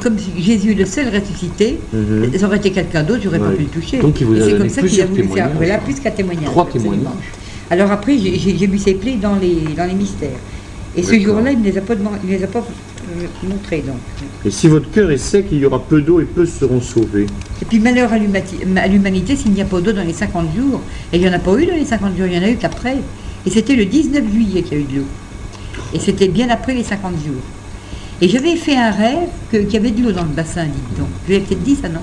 comme, 0.00 0.16
Jésus 0.38 0.72
est 0.72 0.74
le 0.74 0.86
seul 0.86 1.06
ressuscité, 1.08 1.78
mhm. 1.92 2.36
ça 2.36 2.46
aurait 2.46 2.56
été 2.56 2.70
quelqu'un 2.70 3.02
d'autre, 3.02 3.20
j'aurais 3.24 3.38
pas 3.38 3.50
pu 3.50 3.62
le 3.62 3.68
toucher. 3.68 3.98
Donc 3.98 4.20
il 4.20 4.26
vous 4.26 4.40
a 4.40 4.44
c'est 4.44 4.58
comme 4.58 4.68
ça 4.68 4.82
qu'il 4.82 5.00
a 5.00 5.06
voulu 5.06 5.24
faire. 5.24 5.50
Voilà, 5.56 5.78
plus 5.78 5.94
qu'un 6.00 6.10
témoignage. 6.10 6.46
Trois 6.46 6.66
témoignages. 6.66 7.12
Alors 7.70 7.90
après, 7.90 8.18
j'ai 8.18 8.66
vu 8.66 8.78
ses 8.78 8.94
plaies 8.94 9.18
dans 9.20 9.36
les, 9.36 9.74
dans 9.76 9.86
les 9.86 9.94
mystères. 9.94 10.30
Et 10.96 11.02
ce 11.02 11.18
jour-là, 11.18 11.52
il 11.52 11.60
ne 11.60 11.64
les 11.64 11.78
a 11.78 11.80
pas, 11.80 11.94
les 12.28 12.44
a 12.44 12.46
pas 12.46 12.64
euh, 13.12 13.48
montrés. 13.48 13.82
Donc. 13.86 13.96
Et 14.44 14.50
si 14.50 14.68
votre 14.68 14.90
cœur 14.90 15.10
est 15.10 15.18
sec, 15.18 15.46
il 15.52 15.58
y 15.58 15.66
aura 15.66 15.82
peu 15.82 16.00
d'eau 16.00 16.20
et 16.20 16.24
peu 16.24 16.46
seront 16.46 16.80
sauvés. 16.80 17.26
Et 17.60 17.64
puis 17.64 17.78
malheur 17.78 18.10
à 18.12 18.18
l'humanité 18.88 19.36
s'il 19.36 19.52
n'y 19.52 19.62
a 19.62 19.64
pas 19.64 19.80
d'eau 19.80 19.92
dans 19.92 20.04
les 20.04 20.12
50 20.12 20.54
jours. 20.56 20.80
Et 21.12 21.16
il 21.16 21.22
n'y 21.22 21.28
en 21.28 21.32
a 21.32 21.38
pas 21.38 21.56
eu 21.56 21.66
dans 21.66 21.74
les 21.74 21.84
50 21.84 22.16
jours, 22.16 22.26
il 22.26 22.34
y 22.34 22.38
en 22.38 22.42
a 22.42 22.50
eu 22.50 22.56
qu'après. 22.56 22.96
Et 23.46 23.50
c'était 23.50 23.76
le 23.76 23.86
19 23.86 24.24
juillet 24.32 24.62
qu'il 24.62 24.78
y 24.78 24.80
a 24.80 24.84
eu 24.84 24.86
de 24.86 24.96
l'eau. 24.98 25.06
Et 25.94 25.98
c'était 25.98 26.28
bien 26.28 26.48
après 26.50 26.74
les 26.74 26.84
50 26.84 27.14
jours. 27.24 27.42
Et 28.20 28.28
j'avais 28.28 28.56
fait 28.56 28.76
un 28.76 28.90
rêve 28.90 29.28
qu'il 29.50 29.70
y 29.70 29.76
avait 29.76 29.90
de 29.90 30.02
l'eau 30.02 30.12
dans 30.12 30.22
le 30.22 30.28
bassin, 30.28 30.64
dites 30.64 30.98
donc. 30.98 31.08
Je 31.26 31.34
lui 31.34 31.40
peut-être 31.40 31.62
dit 31.62 31.74
ça, 31.74 31.88
non 31.88 32.00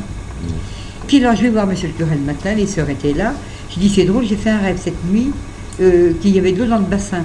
Puis 1.08 1.24
alors 1.24 1.36
je 1.36 1.44
vais 1.44 1.50
voir 1.50 1.66
monsieur 1.66 1.88
le 1.88 1.94
curé 1.94 2.16
le 2.16 2.26
matin, 2.26 2.54
les 2.56 2.68
sœurs 2.68 2.90
étaient 2.90 3.14
là. 3.14 3.34
Je 3.74 3.80
dis 3.80 3.90
c'est 3.90 4.04
drôle, 4.04 4.26
j'ai 4.26 4.36
fait 4.36 4.50
un 4.50 4.60
rêve 4.60 4.78
cette 4.84 5.02
nuit 5.10 5.32
euh, 5.82 6.12
qu'il 6.22 6.36
y 6.36 6.40
avait 6.40 6.52
de 6.52 6.60
l'eau 6.60 6.70
dans 6.70 6.80
le 6.80 6.86
bassin. 6.86 7.24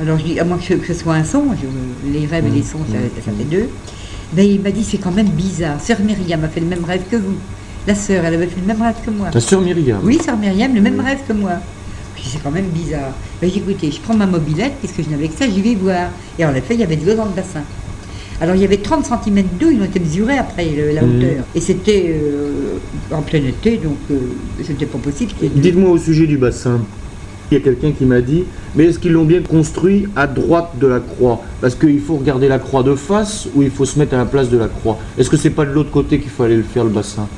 Alors 0.00 0.18
je 0.18 0.24
dis, 0.24 0.40
à 0.40 0.44
moins 0.44 0.58
que 0.58 0.64
ce, 0.64 0.94
soit 0.94 1.14
un 1.14 1.24
songe, 1.24 1.58
les 2.04 2.26
rêves 2.26 2.46
et 2.46 2.50
les 2.50 2.62
sons, 2.62 2.80
ça, 2.90 3.32
fait 3.32 3.44
deux. 3.44 3.68
Ben, 4.32 4.44
il 4.44 4.60
m'a 4.60 4.70
dit, 4.70 4.82
c'est 4.82 4.98
quand 4.98 5.12
même 5.12 5.28
bizarre. 5.28 5.80
Sœur 5.80 6.00
Myriam 6.00 6.42
a 6.42 6.48
fait 6.48 6.60
le 6.60 6.66
même 6.66 6.84
rêve 6.84 7.02
que 7.10 7.16
vous. 7.16 7.36
La 7.86 7.94
sœur, 7.94 8.24
elle 8.24 8.34
avait 8.34 8.46
fait 8.46 8.60
le 8.60 8.66
même 8.66 8.82
rêve 8.82 8.96
que 9.04 9.10
moi. 9.10 9.28
La 9.32 9.40
sœur 9.40 9.60
Myriam 9.60 10.00
Oui, 10.02 10.18
sœur 10.18 10.36
Myriam, 10.36 10.74
le 10.74 10.80
même 10.80 10.98
rêve 10.98 11.18
que 11.28 11.32
moi. 11.32 11.52
Je 12.16 12.22
dis, 12.22 12.28
c'est 12.28 12.42
quand 12.42 12.50
même 12.50 12.68
bizarre. 12.68 13.12
Ben, 13.40 13.48
j'ai 13.48 13.58
écoutez, 13.58 13.90
je 13.90 14.00
prends 14.00 14.16
ma 14.16 14.26
mobilette, 14.26 14.74
puisque 14.80 15.04
je 15.04 15.10
n'avais 15.10 15.28
que 15.28 15.38
ça, 15.38 15.48
j'y 15.48 15.60
vais 15.60 15.76
voir. 15.76 16.08
Et 16.38 16.44
en 16.44 16.54
effet, 16.54 16.74
il 16.74 16.80
y 16.80 16.84
avait 16.84 16.96
de 16.96 17.06
l'eau 17.06 17.14
dans 17.14 17.26
le 17.26 17.32
bassin. 17.32 17.62
Alors 18.40 18.56
il 18.56 18.62
y 18.62 18.64
avait 18.64 18.78
30 18.78 19.06
cm 19.06 19.44
d'eau, 19.60 19.70
ils 19.70 19.80
ont 19.80 19.84
été 19.84 20.00
mesurés 20.00 20.38
après 20.38 20.66
la 20.92 21.02
mmh. 21.02 21.16
hauteur. 21.16 21.44
Et 21.54 21.60
c'était 21.60 22.06
euh, 22.08 22.78
en 23.12 23.22
plein 23.22 23.38
été, 23.38 23.76
donc 23.76 23.96
euh, 24.10 24.16
c'était 24.62 24.86
pas 24.86 24.98
possible. 24.98 25.32
Dites-moi 25.40 25.90
au 25.90 25.98
sujet 25.98 26.26
du 26.26 26.36
bassin. 26.36 26.80
Il 27.50 27.54
y 27.54 27.60
a 27.60 27.60
quelqu'un 27.60 27.92
qui 27.92 28.04
m'a 28.04 28.20
dit, 28.20 28.44
mais 28.74 28.84
est-ce 28.84 28.98
qu'ils 28.98 29.12
l'ont 29.12 29.24
bien 29.24 29.42
construit 29.42 30.06
à 30.16 30.26
droite 30.26 30.70
de 30.80 30.86
la 30.86 31.00
croix? 31.00 31.42
Parce 31.60 31.74
qu'il 31.74 32.00
faut 32.00 32.16
regarder 32.16 32.48
la 32.48 32.58
croix 32.58 32.82
de 32.82 32.94
face 32.94 33.48
ou 33.54 33.62
il 33.62 33.70
faut 33.70 33.84
se 33.84 33.98
mettre 33.98 34.14
à 34.14 34.18
la 34.18 34.24
place 34.24 34.48
de 34.48 34.56
la 34.56 34.68
croix. 34.68 34.98
Est-ce 35.18 35.28
que 35.28 35.36
c'est 35.36 35.50
pas 35.50 35.64
de 35.64 35.70
l'autre 35.70 35.90
côté 35.90 36.18
qu'il 36.20 36.30
fallait 36.30 36.56
le 36.56 36.62
faire, 36.62 36.84
le 36.84 36.90
bassin? 36.90 37.28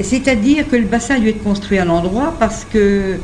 C'est-à-dire 0.00 0.68
que 0.68 0.76
le 0.76 0.84
bassin 0.86 1.16
a 1.16 1.18
dû 1.20 1.28
être 1.28 1.42
construit 1.42 1.78
à 1.78 1.84
l'endroit 1.84 2.34
parce 2.38 2.66
que 2.70 3.16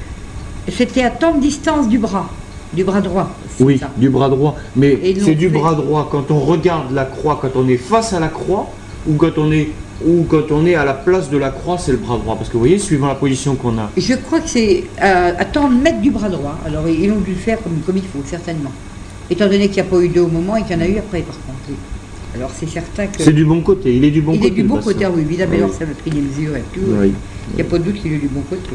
c'était 0.69 1.03
à 1.03 1.11
tant 1.11 1.35
de 1.35 1.41
distance 1.41 1.89
du 1.89 1.99
bras, 1.99 2.31
du 2.73 2.85
bras 2.85 3.01
droit. 3.01 3.31
Oui, 3.61 3.81
du 3.97 4.09
bras 4.09 4.29
droit. 4.29 4.57
Mais 4.77 4.99
c'est 5.21 5.35
du 5.35 5.49
bras 5.49 5.75
droit 5.75 6.09
quand 6.11 6.31
on 6.31 6.41
regarde 6.41 6.93
la 6.93 7.05
croix, 7.05 7.39
quand 7.41 7.57
on 7.57 7.69
est 7.69 7.77
face 7.77 8.13
à 8.13 8.21
la 8.21 8.29
croix 8.29 8.71
ou 9.09 9.15
quand 9.15 9.39
on 9.39 9.51
est 9.51 9.71
ou 10.07 10.25
quand 10.29 10.51
on 10.51 10.67
est 10.67 10.75
à 10.75 10.85
la 10.85 10.95
place 10.95 11.31
de 11.31 11.39
la 11.39 11.51
croix, 11.51 11.79
c'est 11.79 11.93
le 11.93 11.99
bras 11.99 12.19
droit 12.19 12.37
Parce 12.37 12.49
que 12.49 12.55
vous 12.55 12.61
voyez, 12.61 12.79
suivant 12.79 13.09
la 13.09 13.15
position 13.15 13.55
qu'on 13.55 13.79
a. 13.79 13.91
Je 13.97 14.15
crois 14.15 14.41
que 14.41 14.49
c'est 14.49 14.85
à, 14.99 15.45
tant 15.45 15.69
de 15.69 15.75
mètres 15.75 16.01
du 16.01 16.11
bras 16.11 16.29
droit. 16.29 16.59
Alors 16.67 16.89
ils 16.89 17.11
ont 17.11 17.21
dû 17.21 17.33
le 17.33 17.37
faire 17.37 17.63
comme, 17.63 17.81
comme 17.85 17.97
il 17.97 18.03
faut, 18.03 18.23
certainement. 18.25 18.73
Étant 19.31 19.47
donné 19.47 19.69
qu'il 19.69 19.83
n'y 19.83 19.89
a 19.89 19.91
pas 19.91 20.01
eu 20.01 20.09
d'eau 20.09 20.25
au 20.25 20.29
moment 20.29 20.57
et 20.57 20.63
qu'il 20.63 20.77
y 20.77 20.79
en 20.79 20.83
a 20.83 20.89
eu 20.89 20.99
après, 20.99 21.21
par 21.21 21.37
contre. 21.37 21.79
Alors 22.35 22.51
c'est 22.59 22.69
certain 22.69 23.07
que. 23.07 23.23
C'est 23.23 23.33
du 23.33 23.45
bon 23.45 23.61
côté, 23.61 23.95
il 23.97 24.05
est 24.05 24.11
du 24.11 24.23
bon 24.23 24.33
côté. 24.33 24.47
Il 24.47 24.53
est 24.53 24.63
du 24.63 24.63
bon 24.65 24.81
côté, 24.81 25.07
oui, 25.07 25.23
évidemment, 25.23 25.55
alors 25.55 25.73
ça 25.73 25.85
m'a 25.85 25.95
pris 25.95 26.11
des 26.11 26.21
mesures 26.21 26.57
et 26.57 26.63
tout. 26.73 26.81
Il 27.51 27.57
n'y 27.57 27.61
a 27.61 27.65
pas 27.65 27.79
de 27.79 27.85
doute 27.85 28.01
qu'il 28.01 28.13
est 28.13 28.19
du 28.19 28.29
bon 28.29 28.43
côté. 28.49 28.71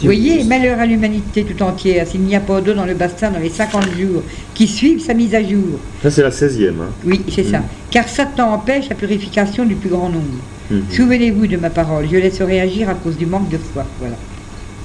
Vous 0.00 0.06
voyez, 0.06 0.44
malheur 0.44 0.78
à 0.78 0.86
l'humanité 0.86 1.44
tout 1.44 1.62
entière, 1.62 2.06
s'il 2.06 2.22
n'y 2.22 2.34
a 2.34 2.40
pas 2.40 2.62
d'eau 2.62 2.72
dans 2.72 2.86
le 2.86 2.94
bassin 2.94 3.30
dans 3.30 3.38
les 3.38 3.50
50 3.50 3.84
jours 3.98 4.22
qui 4.54 4.66
suivent 4.66 5.00
sa 5.00 5.12
mise 5.12 5.34
à 5.34 5.42
jour. 5.42 5.78
Ça, 6.02 6.10
c'est 6.10 6.22
la 6.22 6.30
16e. 6.30 6.68
Hein. 6.70 6.88
Oui, 7.04 7.20
c'est 7.28 7.44
ça. 7.44 7.58
Mm. 7.58 7.64
Car 7.90 8.08
Satan 8.08 8.54
empêche 8.54 8.88
la 8.88 8.94
purification 8.94 9.66
du 9.66 9.74
plus 9.74 9.90
grand 9.90 10.08
nombre. 10.08 10.38
Mhm. 10.70 10.84
Souvenez-vous 10.90 11.46
de 11.46 11.56
ma 11.56 11.70
parole, 11.70 12.06
je 12.10 12.16
laisse 12.16 12.40
réagir 12.40 12.88
à 12.88 12.94
cause 12.94 13.16
du 13.16 13.26
manque 13.26 13.48
de 13.48 13.58
foi. 13.58 13.84
Voilà. 13.98 14.16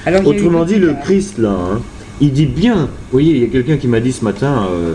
Alors, 0.06 0.26
Autrement 0.26 0.66
dit, 0.66 0.76
le 0.80 0.96
Christ, 1.04 1.38
là, 1.38 1.50
hein, 1.50 1.82
il 2.22 2.32
dit 2.32 2.46
bien, 2.46 2.76
vous 2.76 3.12
voyez, 3.12 3.36
il 3.36 3.42
y 3.42 3.44
a 3.44 3.48
quelqu'un 3.48 3.78
qui 3.78 3.88
m'a 3.88 4.00
dit 4.00 4.12
ce 4.12 4.24
matin, 4.24 4.68
euh, 4.70 4.94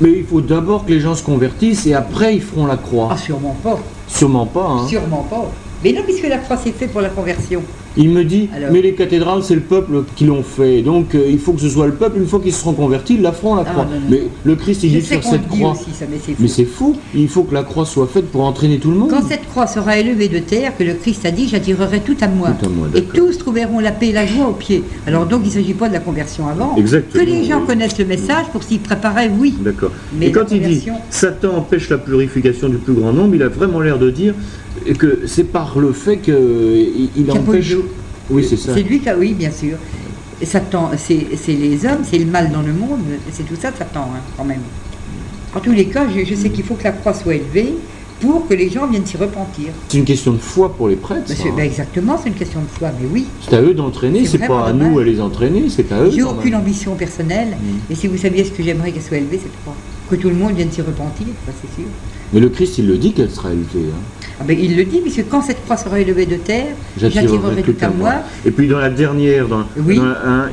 mais 0.00 0.10
il 0.10 0.24
faut 0.24 0.40
d'abord 0.40 0.84
que 0.84 0.90
les 0.90 1.00
gens 1.00 1.14
se 1.14 1.22
convertissent 1.22 1.86
et 1.86 1.94
après 1.94 2.34
ils 2.34 2.42
feront 2.42 2.66
la 2.66 2.76
croix. 2.76 3.10
Ah, 3.12 3.16
sûrement 3.16 3.56
pas. 3.62 3.78
Sûrement 4.08 4.46
pas. 4.46 4.66
Hein. 4.66 4.88
Sûrement 4.88 5.26
pas. 5.28 5.50
Mais 5.84 5.92
non, 5.92 6.02
puisque 6.04 6.28
la 6.28 6.38
croix 6.38 6.56
c'est 6.56 6.72
fait 6.72 6.86
pour 6.86 7.00
la 7.00 7.08
conversion. 7.08 7.62
Il 7.96 8.10
me 8.10 8.24
dit, 8.24 8.48
mais 8.72 8.80
les 8.80 8.94
cathédrales, 8.94 9.42
c'est 9.42 9.54
le 9.54 9.60
peuple 9.60 10.04
qui 10.16 10.24
l'ont 10.24 10.42
fait. 10.42 10.82
Donc 10.82 11.14
euh, 11.14 11.26
il 11.28 11.38
faut 11.38 11.52
que 11.52 11.60
ce 11.60 11.68
soit 11.68 11.86
le 11.86 11.92
peuple, 11.92 12.18
une 12.18 12.26
fois 12.26 12.40
qu'ils 12.40 12.52
seront 12.52 12.72
convertis, 12.72 13.14
ils 13.14 13.22
la 13.22 13.32
feront 13.32 13.54
la 13.54 13.64
ah, 13.66 13.70
croix. 13.70 13.86
Mais 14.08 14.22
le 14.44 14.56
Christ, 14.56 14.82
il 14.84 14.90
dit 14.90 14.98
de 14.98 15.02
faire 15.02 15.22
cette 15.22 15.48
croix. 15.48 15.74
mais 16.38 16.48
c'est 16.48 16.64
fou. 16.64 16.96
Il 17.14 17.28
faut 17.28 17.42
que 17.42 17.54
la 17.54 17.62
croix 17.62 17.84
soit 17.84 18.06
faite 18.06 18.30
pour 18.30 18.42
entraîner 18.42 18.78
tout 18.78 18.90
le 18.90 18.96
monde. 18.96 19.10
Quand 19.10 19.26
cette 19.26 19.46
croix 19.48 19.66
sera 19.66 19.98
élevée 19.98 20.28
de 20.28 20.38
terre, 20.38 20.76
que 20.76 20.84
le 20.84 20.94
Christ 20.94 21.26
a 21.26 21.30
dit, 21.30 21.48
j'attirerai 21.48 22.00
tout 22.00 22.16
à 22.20 22.28
moi. 22.28 22.50
et 22.94 23.02
tous 23.02 23.38
trouveront 23.38 23.80
la 23.80 23.92
paix 23.92 24.08
et 24.08 24.12
la 24.12 24.26
joie 24.26 24.48
au 24.48 24.52
pied. 24.52 24.82
Alors 25.06 25.26
donc 25.26 25.42
il 25.44 25.48
ne 25.48 25.52
s'agit 25.52 25.74
pas 25.74 25.88
de 25.88 25.94
la 25.94 26.00
conversion 26.00 26.48
avant. 26.48 26.76
Exactement. 26.76 27.24
Que 27.24 27.28
les 27.28 27.44
gens 27.44 27.60
connaissent 27.64 27.98
le 27.98 28.06
message 28.06 28.46
pour 28.52 28.62
s'y 28.62 28.78
préparer, 28.78 29.30
oui. 29.38 29.54
D'accord. 29.60 29.90
Et 30.20 30.32
quand 30.32 30.50
il 30.50 30.62
dit, 30.62 30.86
Satan 31.10 31.56
empêche 31.56 31.88
la 31.90 31.98
purification 31.98 32.68
du 32.68 32.76
plus 32.76 32.94
grand 32.94 33.12
nombre, 33.12 33.34
il 33.34 33.42
a 33.42 33.48
vraiment 33.48 33.80
l'air 33.80 33.98
de 33.98 34.10
dire 34.10 34.34
que 34.98 35.20
c'est 35.26 35.44
par 35.44 35.78
le 35.78 35.92
fait 35.92 36.18
qu'il 36.18 37.30
empêche. 37.30 37.76
Oui, 38.30 38.46
c'est 38.48 38.56
ça. 38.56 38.74
C'est 38.74 38.82
lui 38.82 39.00
qui 39.00 39.08
a, 39.08 39.16
oui, 39.16 39.34
bien 39.34 39.50
sûr. 39.50 39.76
Satan, 40.44 40.90
c'est 40.96 41.26
les 41.48 41.86
hommes, 41.86 42.02
c'est 42.02 42.18
le 42.18 42.26
mal 42.26 42.50
dans 42.50 42.62
le 42.62 42.72
monde, 42.72 43.00
c'est 43.30 43.44
tout 43.44 43.54
ça 43.54 43.70
Satan, 43.76 44.08
hein, 44.14 44.20
quand 44.36 44.44
même. 44.44 44.62
En 45.54 45.60
tous 45.60 45.72
les 45.72 45.86
cas, 45.86 46.06
je, 46.08 46.34
sais 46.34 46.50
qu'il 46.50 46.64
faut 46.64 46.74
que 46.74 46.84
la 46.84 46.92
croix 46.92 47.14
soit 47.14 47.34
élevée 47.34 47.74
pour 48.20 48.48
que 48.48 48.54
les 48.54 48.70
gens 48.70 48.86
viennent 48.86 49.04
s'y 49.04 49.16
repentir. 49.16 49.68
C'est 49.88 49.98
une 49.98 50.04
question 50.04 50.32
de 50.32 50.38
foi 50.38 50.74
pour 50.74 50.88
les 50.88 50.96
prêtres. 50.96 51.30
Hein. 51.30 51.50
Ben, 51.56 51.64
exactement, 51.64 52.18
c'est 52.20 52.28
une 52.28 52.34
question 52.34 52.60
de 52.60 52.66
foi, 52.66 52.90
mais 52.98 53.06
oui. 53.12 53.26
C'est 53.42 53.56
à 53.56 53.60
eux 53.60 53.74
d'entraîner, 53.74 54.24
c'est 54.24 54.38
pas 54.38 54.66
à 54.66 54.72
nous 54.72 54.98
à 54.98 55.04
les 55.04 55.20
entraîner, 55.20 55.68
c'est 55.68 55.92
à 55.92 56.00
eux. 56.02 56.10
J'ai 56.10 56.22
aucune 56.22 56.54
ambition 56.54 56.94
personnelle, 56.94 57.56
mm. 57.60 57.92
et 57.92 57.94
si 57.94 58.06
vous 58.06 58.16
saviez 58.16 58.44
ce 58.44 58.50
que 58.50 58.62
j'aimerais 58.62 58.92
qu'elle 58.92 59.02
soit 59.02 59.18
élevée, 59.18 59.38
cette 59.42 59.60
croix. 59.62 59.76
Que 60.08 60.16
tout 60.16 60.28
le 60.28 60.34
monde 60.34 60.52
vienne 60.52 60.70
s'y 60.70 60.82
repentir, 60.82 61.26
c'est 61.46 61.74
sûr. 61.74 61.88
Mais 62.32 62.40
le 62.40 62.48
Christ, 62.48 62.78
il 62.78 62.86
le 62.86 62.96
dit 62.96 63.12
qu'elle 63.12 63.30
sera 63.30 63.50
élevée. 63.52 63.90
Hein. 63.92 64.21
Ah 64.42 64.44
ben, 64.44 64.58
il 64.60 64.76
le 64.76 64.82
dit, 64.84 64.98
puisque 64.98 65.28
quand 65.28 65.40
cette 65.40 65.62
croix 65.62 65.76
sera 65.76 66.00
élevée 66.00 66.26
de 66.26 66.34
terre, 66.34 66.74
j'attirerai 66.96 67.62
tout 67.62 67.76
à 67.80 67.90
moi. 67.90 68.14
Et 68.44 68.50
puis 68.50 68.66
dans 68.66 68.78
la 68.78 68.90
dernière, 68.90 69.46
dans, 69.46 69.64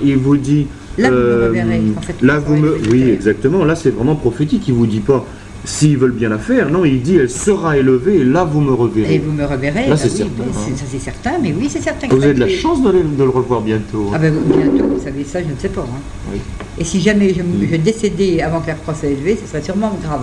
il 0.03 0.17
vous 0.17 0.37
dit. 0.37 0.67
Là, 0.97 1.09
vous 1.09 1.15
me 1.15 1.21
euh, 1.21 1.47
reverrez. 1.47 1.81
là, 2.21 2.39
vous 2.39 2.55
me. 2.55 2.77
Oui, 2.91 3.09
exactement. 3.09 3.63
Là, 3.63 3.75
c'est 3.75 3.89
vraiment 3.89 4.15
prophétique. 4.15 4.67
Il 4.67 4.73
vous 4.73 4.85
dit 4.85 4.99
pas 4.99 5.25
s'ils 5.63 5.97
veulent 5.97 6.11
bien 6.11 6.29
la 6.29 6.37
faire. 6.37 6.69
Non, 6.69 6.85
il 6.85 7.01
dit 7.01 7.15
elle 7.15 7.29
sera 7.29 7.77
élevée 7.77 8.17
et 8.17 8.23
là 8.23 8.43
vous 8.43 8.61
me 8.61 8.73
reverrez. 8.73 9.15
Et 9.15 9.19
vous 9.19 9.31
me 9.31 9.45
reverrez. 9.45 9.87
Là, 9.87 9.97
c'est 9.97 10.09
certain. 10.09 10.43
Hein. 10.43 10.71
Ça, 10.75 10.85
c'est 10.91 10.99
certain, 10.99 11.31
mais 11.41 11.53
oui, 11.57 11.67
c'est 11.69 11.81
certain. 11.81 12.07
Vous 12.09 12.23
avez 12.23 12.33
de 12.33 12.39
la 12.39 12.49
chance 12.49 12.83
de, 12.83 12.91
le 12.91 13.29
revoir 13.29 13.61
bientôt. 13.61 14.09
Hein. 14.09 14.15
Ah 14.15 14.19
ben 14.19 14.33
bientôt, 14.33 14.87
vous 14.87 15.03
savez 15.03 15.23
ça, 15.23 15.39
je 15.41 15.47
ne 15.47 15.59
sais 15.59 15.69
pas. 15.69 15.81
Hein. 15.81 16.37
Et 16.77 16.83
si 16.83 17.01
jamais 17.01 17.33
je, 17.33 17.41
mm. 17.41 17.67
je, 17.71 17.75
décédais 17.77 18.41
avant 18.41 18.61
que 18.61 18.67
la 18.67 18.73
croix 18.75 18.93
soit 18.93 19.09
élevée, 19.09 19.37
ce 19.41 19.49
serait 19.49 19.63
sûrement 19.63 19.97
grave. 20.03 20.21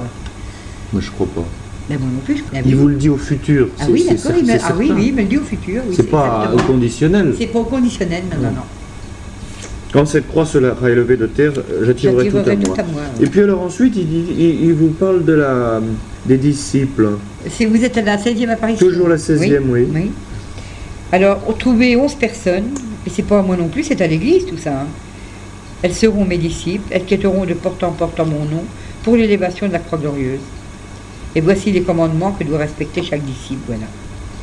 Moi, 0.93 1.02
je 1.02 1.10
crois 1.10 1.26
pas. 1.26 1.44
Ben 1.88 1.98
moi 2.00 2.08
non 2.12 2.20
plus. 2.20 2.42
Il 2.64 2.76
vous 2.76 2.88
le 2.88 2.96
dit 2.96 3.08
au 3.08 3.16
futur. 3.16 3.68
Ah 3.78 3.84
oui, 3.88 4.06
d'accord. 4.08 4.32
Ah 4.64 4.74
oui, 4.76 4.90
oui, 4.94 5.06
il 5.08 5.14
me 5.14 5.20
le 5.20 5.28
dit 5.28 5.38
au 5.38 5.42
futur. 5.42 5.82
c'est 5.92 6.10
pas 6.10 6.52
au 6.52 6.56
conditionnel. 6.56 7.34
C'est 7.38 7.46
pas 7.46 7.60
au 7.60 7.64
conditionnel, 7.64 8.24
non, 8.30 8.42
non, 8.42 8.54
non. 8.54 8.62
Quand 9.92 10.04
cette 10.04 10.28
croix 10.28 10.44
sera 10.44 10.90
élevée 10.90 11.16
de 11.16 11.26
terre, 11.26 11.52
j'attirerai 11.82 12.28
tout, 12.28 12.38
à 12.38 12.82
moi. 12.82 13.02
Et 13.20 13.26
puis 13.26 13.40
alors 13.40 13.62
ensuite, 13.62 13.94
il, 13.96 14.64
il, 14.64 14.74
vous 14.74 14.88
parle 14.88 15.24
de 15.24 15.32
la, 15.32 15.80
des 16.26 16.36
disciples. 16.36 17.10
Si 17.48 17.64
vous 17.66 17.82
êtes 17.82 17.96
à 17.96 18.02
la 18.02 18.16
16e 18.16 18.48
apparition. 18.48 18.86
Toujours 18.86 19.08
la 19.08 19.16
16e, 19.16 19.60
oui. 19.68 19.86
oui. 19.94 20.10
Alors, 21.12 21.40
trouver 21.56 21.96
11 21.96 22.16
personnes, 22.16 22.70
et 23.06 23.10
c'est 23.10 23.22
pas 23.22 23.38
à 23.38 23.42
moi 23.42 23.56
non 23.56 23.68
plus, 23.68 23.84
c'est 23.84 24.00
à 24.00 24.06
l'église 24.06 24.44
tout 24.44 24.58
ça. 24.58 24.72
Hein. 24.72 24.86
Elles 25.82 25.94
seront 25.94 26.24
mes 26.24 26.38
disciples, 26.38 26.88
elles 26.90 27.04
quitteront 27.04 27.44
de 27.44 27.54
porte 27.54 27.82
en 27.84 27.92
porte 27.92 28.18
en 28.18 28.26
mon 28.26 28.44
nom 28.44 28.64
pour 29.04 29.16
l'élévation 29.16 29.68
de 29.68 29.72
la 29.72 29.78
croix 29.78 29.98
glorieuse. 29.98 30.40
Et 31.36 31.40
voici 31.42 31.70
les 31.70 31.82
commandements 31.82 32.32
que 32.32 32.44
doit 32.44 32.56
respecter 32.56 33.02
chaque 33.02 33.22
disciple. 33.22 33.60
Voilà. 33.66 33.84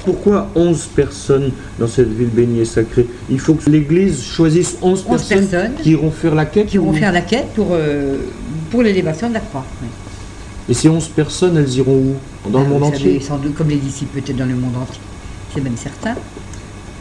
Pourquoi 0.06 0.48
11 0.54 0.90
personnes 0.96 1.52
dans 1.80 1.88
cette 1.88 2.14
ville 2.14 2.30
bénie 2.30 2.60
et 2.60 2.66
sacrée? 2.66 3.08
Il 3.32 3.40
faut 3.40 3.56
que 3.56 3.68
l'Église 3.68 4.22
choisisse 4.22 4.78
11, 4.80 5.02
personnes, 5.02 5.72
qui 5.82 5.92
iront 5.92 6.12
faire 6.12 6.36
la 6.36 6.46
quête 6.46 6.68
Qui 6.68 6.76
iront 6.76 6.94
faire 6.94 7.12
la 7.12 7.22
quête 7.22 7.48
pour, 7.56 7.70
euh, 7.72 8.18
pour 8.70 8.84
l'élévation 8.84 9.28
de 9.28 9.34
la 9.34 9.40
croix. 9.40 9.66
Et 10.70 10.76
ces 10.76 10.88
11 10.88 11.08
personnes, 11.08 11.58
elles 11.58 11.74
iront 11.78 11.98
où? 11.98 12.50
Dans 12.52 12.62
le 12.62 12.70
monde 12.70 12.84
entier? 12.84 13.20
Sans 13.22 13.38
doute 13.38 13.56
comme 13.56 13.70
les 13.70 13.78
disciples, 13.78 14.22
peut-être 14.22 14.38
dans 14.38 14.46
le 14.46 14.54
monde 14.56 14.76
entier. 14.80 15.02
C'est 15.52 15.62
même 15.62 15.78
certain. 15.78 16.14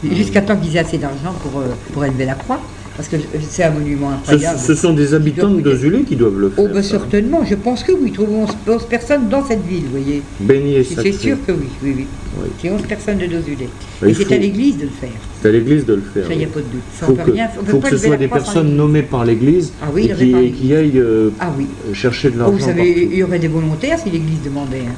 Jusqu'à 0.03 0.41
temps 0.41 0.57
qu'ils 0.57 0.75
aient 0.75 0.79
assez 0.79 0.97
d'argent 0.97 1.33
pour, 1.43 1.61
euh, 1.61 1.67
pour 1.93 2.03
élever 2.03 2.25
la 2.25 2.33
croix. 2.33 2.59
Parce 2.95 3.09
que 3.09 3.15
c'est 3.49 3.63
un 3.63 3.71
monument 3.71 4.11
incroyable. 4.11 4.59
ce 4.59 4.75
sont 4.75 4.93
des 4.93 5.15
habitants 5.15 5.49
de 5.49 5.61
Dozulé 5.61 6.03
qui 6.03 6.15
doivent 6.15 6.37
le 6.37 6.49
faire. 6.51 6.63
Oh, 6.63 6.69
ben 6.71 6.83
certainement, 6.83 7.43
je 7.43 7.55
pense 7.55 7.83
que 7.83 7.91
oui. 7.91 7.99
Ils 8.07 8.11
trouvent 8.11 8.29
11, 8.31 8.49
11 8.67 8.85
personnes 8.87 9.29
dans 9.29 9.43
cette 9.43 9.65
ville, 9.65 9.85
vous 9.85 9.99
voyez. 9.99 10.21
Béni 10.39 10.75
et 10.75 10.83
C'est 10.83 11.11
sûr 11.11 11.37
que 11.47 11.53
oui, 11.53 11.65
oui, 11.81 11.93
oui. 11.97 12.07
Oui. 12.39 12.49
C'est 12.61 12.69
11 12.69 12.81
personnes 12.83 13.17
de 13.17 13.25
Dozulé. 13.25 13.67
Il 14.03 14.09
Et 14.09 14.13
c'est 14.13 14.25
faut- 14.25 14.33
à 14.33 14.37
l'église 14.37 14.77
de 14.77 14.83
le 14.83 14.89
faire. 14.89 15.09
C'est 15.41 15.49
à 15.49 15.51
l'église 15.51 15.85
de 15.87 15.95
le 15.95 16.01
faire. 16.01 16.27
Ça, 16.27 16.33
il 16.33 16.37
n'y 16.37 16.43
a 16.43 16.47
pas 16.47 16.59
de 16.59 16.65
doute. 16.65 16.81
Ça, 16.99 17.05
faut 17.07 17.13
que, 17.15 17.31
rien, 17.31 17.47
faut 17.65 17.81
ce 17.89 17.97
soit 17.97 18.17
des 18.17 18.27
personnes 18.27 18.75
nommées 18.75 19.01
par 19.03 19.25
l'église 19.25 19.73
Ah 19.81 19.87
oui, 19.91 20.11
et 20.11 20.15
qui, 20.15 20.35
et 20.35 20.51
qui 20.51 20.75
aillent 20.75 20.99
euh, 20.99 21.31
Ah 21.39 21.51
oui. 21.57 21.65
chercher 21.93 22.29
de 22.29 22.35
Oh, 22.35 22.39
l'argent 22.39 22.53
vous 22.53 22.59
savez, 22.59 23.07
il 23.11 23.17
y 23.17 23.23
aurait 23.23 23.39
des 23.39 23.47
volontaires 23.47 23.97
si 23.97 24.11
l'église 24.11 24.41
demandait. 24.45 24.81
hein. 24.87 24.93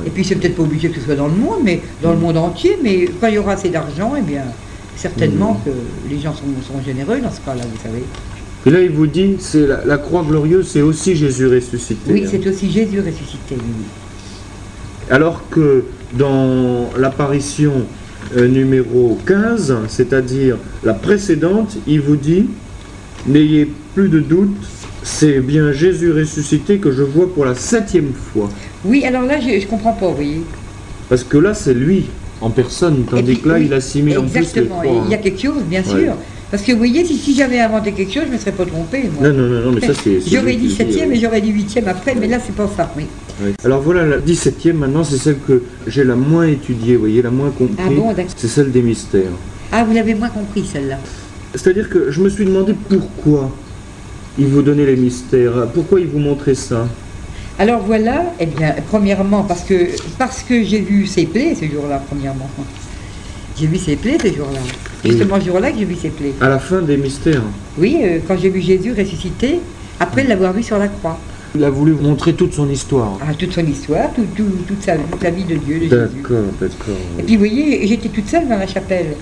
Oui. 0.00 0.04
Et 0.06 0.10
puis, 0.10 0.22
c'est 0.22 0.34
peut-être 0.36 0.54
pas 0.54 0.62
obligé 0.64 0.90
que 0.90 0.96
ce 1.00 1.06
soit 1.06 1.16
dans 1.16 1.28
le 1.28 1.34
monde, 1.34 1.60
mais 1.64 1.80
dans 2.02 2.12
le 2.12 2.18
monde 2.18 2.36
entier. 2.36 2.76
Mais 2.82 3.08
quand 3.20 3.26
il 3.28 3.34
y 3.34 3.38
aura 3.38 3.52
assez 3.52 3.70
d'argent, 3.70 4.12
eh 4.18 4.22
bien, 4.22 4.42
certainement 4.98 5.60
Mhm. 5.64 5.72
que 5.72 5.78
les 6.10 6.20
gens 6.20 6.34
sont, 6.34 6.44
sont 6.66 6.82
généreux 6.84 7.20
dans 7.20 7.30
ce 7.30 7.40
cas-là, 7.40 7.62
vous 7.62 7.82
savez. 7.82 8.02
Et 8.66 8.70
là, 8.70 8.80
il 8.82 8.90
vous 8.90 9.06
dit, 9.06 9.36
c'est 9.38 9.66
la, 9.66 9.84
la 9.84 9.98
croix 9.98 10.24
glorieuse, 10.28 10.66
c'est 10.68 10.82
aussi 10.82 11.14
Jésus 11.14 11.46
ressuscité. 11.46 12.12
Oui, 12.12 12.24
hein. 12.26 12.28
c'est 12.30 12.46
aussi 12.46 12.70
Jésus 12.70 12.98
ressuscité, 13.00 13.52
oui, 13.54 13.62
oui. 13.78 13.84
Alors 15.10 15.48
que 15.48 15.84
dans 16.12 16.90
l'apparition 16.98 17.72
euh, 18.36 18.46
numéro 18.48 19.18
15, 19.26 19.74
c'est-à-dire 19.88 20.56
la 20.84 20.92
précédente, 20.94 21.76
il 21.86 22.00
vous 22.00 22.16
dit 22.16 22.46
N'ayez 23.26 23.70
plus 23.94 24.08
de 24.08 24.20
doute, 24.20 24.56
c'est 25.02 25.40
bien 25.40 25.72
Jésus 25.72 26.12
ressuscité 26.12 26.78
que 26.78 26.92
je 26.92 27.02
vois 27.02 27.32
pour 27.32 27.44
la 27.44 27.54
septième 27.54 28.12
fois. 28.12 28.48
Oui, 28.84 29.04
alors 29.04 29.22
là, 29.22 29.40
je 29.40 29.48
ne 29.60 29.64
comprends 29.64 29.92
pas, 29.92 30.08
vous 30.08 30.14
voyez. 30.14 30.42
Parce 31.08 31.24
que 31.24 31.38
là, 31.38 31.54
c'est 31.54 31.74
lui 31.74 32.04
en 32.40 32.50
personne, 32.50 33.04
tandis 33.10 33.22
puis, 33.34 33.40
que 33.40 33.48
là, 33.48 33.54
oui, 33.56 33.64
il 33.66 33.72
assimile 33.74 34.18
en 34.18 34.22
plus 34.22 34.32
les 34.32 34.38
Exactement, 34.38 34.80
trois. 34.82 35.02
il 35.06 35.10
y 35.10 35.14
a 35.14 35.18
quelque 35.18 35.40
chose, 35.40 35.62
bien 35.68 35.82
Ouais. 35.82 36.00
sûr. 36.02 36.14
Parce 36.50 36.62
que 36.62 36.72
vous 36.72 36.78
voyez, 36.78 37.04
si, 37.04 37.16
si 37.18 37.34
j'avais 37.36 37.58
inventé 37.60 37.92
quelque 37.92 38.12
chose, 38.12 38.22
je 38.24 38.28
ne 38.28 38.32
me 38.34 38.38
serais 38.38 38.52
pas 38.52 38.64
trompé. 38.64 39.02
moi. 39.12 39.28
Non, 39.28 39.34
non, 39.36 39.48
non, 39.48 39.60
non, 39.66 39.72
mais 39.72 39.80
ça, 39.86 39.92
c'est. 40.02 40.20
J'aurais 40.30 40.56
dit 40.56 40.70
septième 40.70 41.12
et 41.12 41.20
j'aurais 41.20 41.42
dit 41.42 41.50
huitième 41.50 41.86
après, 41.88 42.14
mais 42.14 42.26
là, 42.26 42.38
c'est 42.44 42.54
pas 42.54 42.70
ça, 42.74 42.90
oui. 42.96 43.04
Alors 43.64 43.82
voilà, 43.82 44.06
la 44.06 44.18
17e 44.18 44.72
maintenant, 44.72 45.04
c'est 45.04 45.18
celle 45.18 45.36
que 45.46 45.62
j'ai 45.86 46.04
la 46.04 46.16
moins 46.16 46.46
étudiée, 46.46 46.94
vous 46.94 47.00
voyez, 47.00 47.20
la 47.22 47.30
moins 47.30 47.50
compris. 47.50 47.76
Ah 47.78 47.90
bon, 47.90 48.12
d'accord. 48.12 48.32
c'est 48.36 48.48
celle 48.48 48.72
des 48.72 48.82
mystères. 48.82 49.30
Ah, 49.70 49.84
vous 49.84 49.92
l'avez 49.94 50.14
moins 50.14 50.30
compris, 50.30 50.64
celle-là. 50.64 50.98
C'est-à-dire 51.54 51.88
que 51.90 52.10
je 52.10 52.20
me 52.22 52.28
suis 52.30 52.46
demandé 52.46 52.74
pourquoi 52.88 53.50
il 54.38 54.46
vous 54.46 54.62
donnait 54.62 54.86
les 54.86 54.96
mystères, 54.96 55.66
pourquoi 55.74 56.00
il 56.00 56.06
vous 56.06 56.18
montrait 56.18 56.54
ça? 56.54 56.88
Alors 57.58 57.80
voilà, 57.80 58.32
eh 58.38 58.46
bien, 58.46 58.74
premièrement, 58.88 59.42
parce 59.42 59.64
que, 59.64 59.88
parce 60.16 60.42
que 60.42 60.62
j'ai 60.62 60.78
vu 60.80 61.06
ses 61.06 61.26
plaies 61.26 61.56
ce 61.60 61.64
jour-là, 61.66 62.00
premièrement. 62.08 62.48
J'ai 63.58 63.66
vu 63.66 63.78
ses 63.78 63.96
plaies 63.96 64.18
ce 64.22 64.28
jour-là. 64.28 64.60
Justement, 65.04 65.40
ce 65.40 65.46
jour-là 65.46 65.72
que 65.72 65.78
j'ai 65.78 65.84
vu 65.84 65.96
ses 65.96 66.10
plaies. 66.10 66.34
À 66.40 66.48
la 66.48 66.58
fin 66.60 66.80
des 66.82 66.96
mystères, 66.96 67.42
Oui, 67.76 67.98
euh, 68.02 68.18
quand 68.26 68.36
j'ai 68.38 68.50
vu 68.50 68.60
Jésus 68.60 68.92
ressuscité, 68.92 69.58
après 69.98 70.22
l'avoir 70.22 70.52
vu 70.52 70.62
sur 70.62 70.78
la 70.78 70.86
croix. 70.88 71.18
il 71.56 71.64
a 71.64 71.70
voulu 71.70 71.92
vous 71.92 72.02
montrer 72.02 72.34
toute 72.34 72.52
son 72.54 72.68
histoire. 72.70 73.18
Ah, 73.20 73.34
toute 73.36 73.52
son 73.52 73.66
histoire, 73.66 74.12
tout- 74.14 74.26
tout- 74.36 74.44
toute, 74.68 74.82
sa, 74.82 74.96
toute 74.96 75.22
la 75.24 75.30
vie 75.30 75.44
de 75.44 75.56
Dieu, 75.56 75.76
de 75.78 75.80
Jésus. 75.84 75.90
D'accord, 76.22 76.44
d'accord. 76.60 76.94
Et 77.18 77.22
puis 77.24 77.34
vous 77.34 77.40
voyez, 77.40 77.86
j'étais 77.88 78.08
toute 78.10 78.28
seule 78.28 78.46
dans 78.46 78.58
la 78.58 78.66
chapelle. 78.68 79.16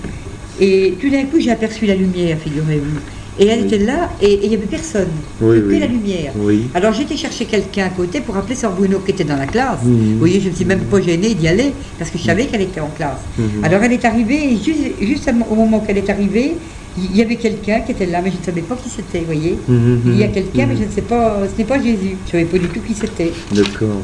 Et 0.59 0.93
tout 1.01 1.09
d'un 1.09 1.23
coup, 1.25 1.39
j'ai 1.39 1.51
aperçu 1.51 1.85
la 1.87 1.95
lumière, 1.95 2.37
figurez-vous. 2.37 2.99
Et 3.39 3.45
elle 3.47 3.61
Oui. 3.61 3.65
était 3.67 3.77
là, 3.85 4.09
et 4.21 4.39
il 4.43 4.49
n'y 4.49 4.55
avait 4.55 4.65
personne. 4.65 5.09
Oui, 5.41 5.57
que 5.59 5.65
oui. 5.67 5.79
la 5.79 5.85
lumière. 5.87 6.31
Oui. 6.37 6.67
Alors 6.73 6.91
j'étais 6.93 7.15
chercher 7.15 7.45
quelqu'un 7.45 7.85
à 7.85 7.89
côté 7.89 8.19
pour 8.21 8.35
appeler 8.35 8.55
Sœur 8.55 8.71
Bruno 8.73 8.99
qui 8.99 9.11
était 9.11 9.23
dans 9.23 9.35
la 9.37 9.45
classe. 9.45 9.83
Mhm. 9.83 10.13
Vous 10.13 10.17
voyez, 10.19 10.39
je 10.39 10.45
ne 10.45 10.51
me 10.51 10.55
suis 10.55 10.65
même 10.65 10.79
pas 10.81 10.99
gênée 11.01 11.33
d'y 11.35 11.47
aller 11.47 11.71
parce 11.99 12.09
que 12.09 12.17
je 12.17 12.23
savais 12.23 12.45
qu'elle 12.47 12.61
était 12.61 12.79
en 12.79 12.87
classe. 12.89 13.19
Mhm. 13.37 13.63
Alors 13.63 13.83
elle 13.83 13.93
est 13.93 14.05
arrivée, 14.05 14.53
et 14.53 14.57
juste, 14.57 14.79
juste 15.01 15.29
au 15.51 15.55
moment 15.55 15.79
qu'elle 15.81 15.97
est 15.99 16.09
arrivée, 16.09 16.55
il 16.97 17.15
y 17.15 17.21
avait 17.21 17.35
quelqu'un 17.35 17.81
qui 17.81 17.91
était 17.91 18.07
là, 18.07 18.21
mais 18.23 18.31
je 18.31 18.37
ne 18.39 18.43
savais 18.43 18.61
pas 18.63 18.75
qui 18.75 18.89
c'était, 18.89 19.19
vous 19.19 19.25
voyez. 19.25 19.55
Mhm, 19.67 20.01
Il 20.07 20.17
y 20.17 20.23
a 20.23 20.27
mhm, 20.27 20.33
quelqu'un, 20.33 20.65
mais 20.65 20.73
mhm. 20.73 20.79
je 20.81 20.85
ne 20.85 20.91
sais 20.91 21.01
pas, 21.03 21.37
ce 21.51 21.57
n'est 21.59 21.67
pas 21.67 21.77
Jésus. 21.77 22.15
Je 22.25 22.37
ne 22.37 22.43
savais 22.43 22.45
pas 22.45 22.57
du 22.57 22.67
tout 22.69 22.79
qui 22.81 22.95
c'était. 22.95 23.31
D'accord. 23.53 24.01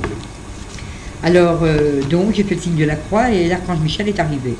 Alors, 1.23 1.59
euh, 1.63 2.01
donc, 2.09 2.35
j'ai 2.35 2.43
fait 2.43 2.53
le 2.55 2.61
signe 2.61 2.75
de 2.75 2.85
la 2.85 2.95
croix 2.97 3.31
et 3.31 3.47
l'archange 3.47 3.79
Michel 3.81 4.07
est 4.09 4.19
arrivé. 4.19 4.53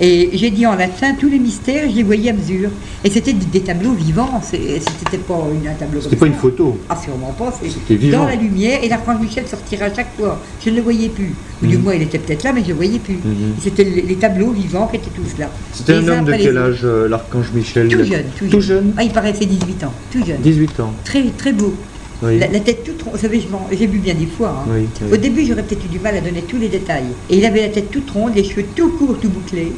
Et 0.00 0.30
j'ai 0.34 0.50
dit 0.50 0.64
en 0.66 0.74
latin 0.76 1.14
tous 1.18 1.28
les 1.28 1.38
mystères, 1.38 1.88
je 1.90 1.96
les 1.96 2.02
voyais 2.04 2.30
à 2.30 2.32
mesure. 2.32 2.70
Et 3.04 3.10
c'était 3.10 3.32
des, 3.32 3.60
tableaux 3.60 3.92
vivants, 3.92 4.40
c'était 4.42 5.18
pas 5.18 5.40
une, 5.52 5.68
un 5.68 5.74
tableau 5.74 6.00
C'était 6.00 6.16
pas 6.16 6.26
ça. 6.26 6.32
une 6.32 6.38
photo. 6.38 6.78
Ah, 6.88 6.96
sûrement 7.02 7.32
pas. 7.36 7.52
C'était 7.62 7.96
vivant. 7.96 8.18
Dans 8.20 8.26
la 8.26 8.36
lumière, 8.36 8.78
et 8.82 8.88
l'archange 8.88 9.20
Michel 9.20 9.46
sortira 9.48 9.86
à 9.86 9.94
chaque 9.94 10.14
fois. 10.16 10.40
Je 10.64 10.70
ne 10.70 10.76
le 10.76 10.82
voyais 10.82 11.08
plus. 11.08 11.34
Ou 11.62 11.66
du 11.66 11.76
Mhm. 11.76 11.82
moins, 11.82 11.94
il 11.94 12.02
était 12.02 12.18
peut-être 12.18 12.44
là, 12.44 12.52
mais 12.52 12.60
je 12.60 12.66
ne 12.66 12.70
le 12.70 12.76
voyais 12.76 12.98
plus. 13.00 13.14
Mhm. 13.16 13.54
C'était 13.60 13.82
les, 13.84 14.02
les 14.02 14.14
tableaux 14.16 14.52
vivants 14.52 14.86
qui 14.86 14.96
étaient 14.96 15.10
tous 15.10 15.38
là. 15.38 15.50
C'était 15.72 15.94
un 15.94 16.06
homme 16.08 16.24
de 16.24 16.32
quel 16.32 16.56
âge, 16.58 16.80
euh, 16.84 17.08
l'archange 17.08 17.50
Michel? 17.52 17.88
Tout 17.88 18.04
jeune, 18.04 18.24
tout 18.38 18.44
jeune. 18.44 18.50
Tout 18.50 18.60
jeune 18.60 18.92
Ah, 18.96 19.02
il 19.02 19.10
paraissait 19.10 19.46
18 19.46 19.82
ans, 19.84 19.92
tout 20.12 20.24
jeune. 20.24 20.40
18 20.40 20.78
ans. 20.80 20.92
Très, 21.04 21.24
très 21.36 21.52
beau. 21.52 21.74
Oui. 22.22 22.38
La, 22.38 22.48
la 22.48 22.60
tête 22.60 22.82
toute 22.84 23.00
ronde. 23.02 23.14
Vous 23.14 23.20
savez, 23.20 23.40
je 23.40 23.48
m'en- 23.48 23.68
j'ai 23.70 23.86
vu 23.86 23.98
bien 23.98 24.14
des 24.14 24.26
fois. 24.26 24.64
hein. 24.66 24.70
Oui, 24.74 24.88
oui. 25.02 25.12
Au 25.12 25.16
début, 25.16 25.46
j'aurais 25.46 25.62
peut-être 25.62 25.84
eu 25.84 25.88
du 25.88 25.98
mal 26.00 26.16
à 26.16 26.20
donner 26.20 26.42
tous 26.42 26.56
les 26.58 26.68
détails. 26.68 27.04
Et 27.30 27.36
il 27.38 27.44
avait 27.44 27.62
la 27.62 27.68
tête 27.68 27.90
toute 27.90 28.10
ronde, 28.10 28.34
les 28.34 28.44
cheveux 28.44 28.64
tout 28.74 28.90
courts, 28.90 29.18
tout 29.20 29.28
bouclés. 29.28 29.72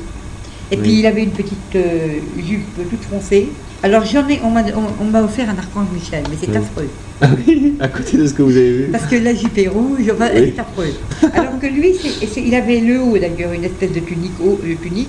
Et 0.72 0.76
puis 0.76 1.00
il 1.00 1.06
avait 1.06 1.24
une 1.24 1.32
petite 1.32 1.74
euh, 1.74 2.18
jupe 2.38 2.88
toute 2.88 3.02
foncée. 3.04 3.48
Alors 3.82 4.04
j'en 4.04 4.28
ai, 4.28 4.40
on 4.44 5.04
m'a 5.10 5.22
offert 5.22 5.48
un 5.50 5.58
archange 5.58 5.88
Michel, 5.92 6.22
mais 6.30 6.36
c'est 6.40 6.54
affreux. 6.56 6.88
Ah 7.22 7.28
oui, 7.46 7.74
à 7.80 7.88
côté 7.88 8.16
de 8.18 8.26
ce 8.26 8.32
que 8.34 8.42
vous 8.42 8.56
avez 8.56 8.72
vu. 8.72 8.84
Parce 8.92 9.04
que 9.06 9.16
la 9.16 9.34
jupe 9.34 9.58
est 9.58 9.68
rouge, 9.68 10.08
enfin, 10.12 10.28
c'est 10.32 10.58
affreux. 10.58 10.94
Alors 11.34 11.58
que 11.58 11.66
lui, 11.66 11.92
il 12.36 12.54
avait 12.54 12.80
le 12.80 13.00
haut 13.02 13.18
d'ailleurs, 13.18 13.52
une 13.52 13.64
espèce 13.64 13.90
de 13.92 14.00
tunique, 14.00 14.32
haut, 14.42 14.60
tunique 14.80 15.08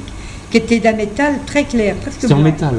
qui 0.49 0.57
était 0.57 0.79
d'un 0.79 0.93
métal 0.93 1.35
très 1.45 1.63
clair, 1.65 1.95
presque 1.97 2.17
C'est 2.21 2.33
en 2.33 2.39
métal. 2.41 2.75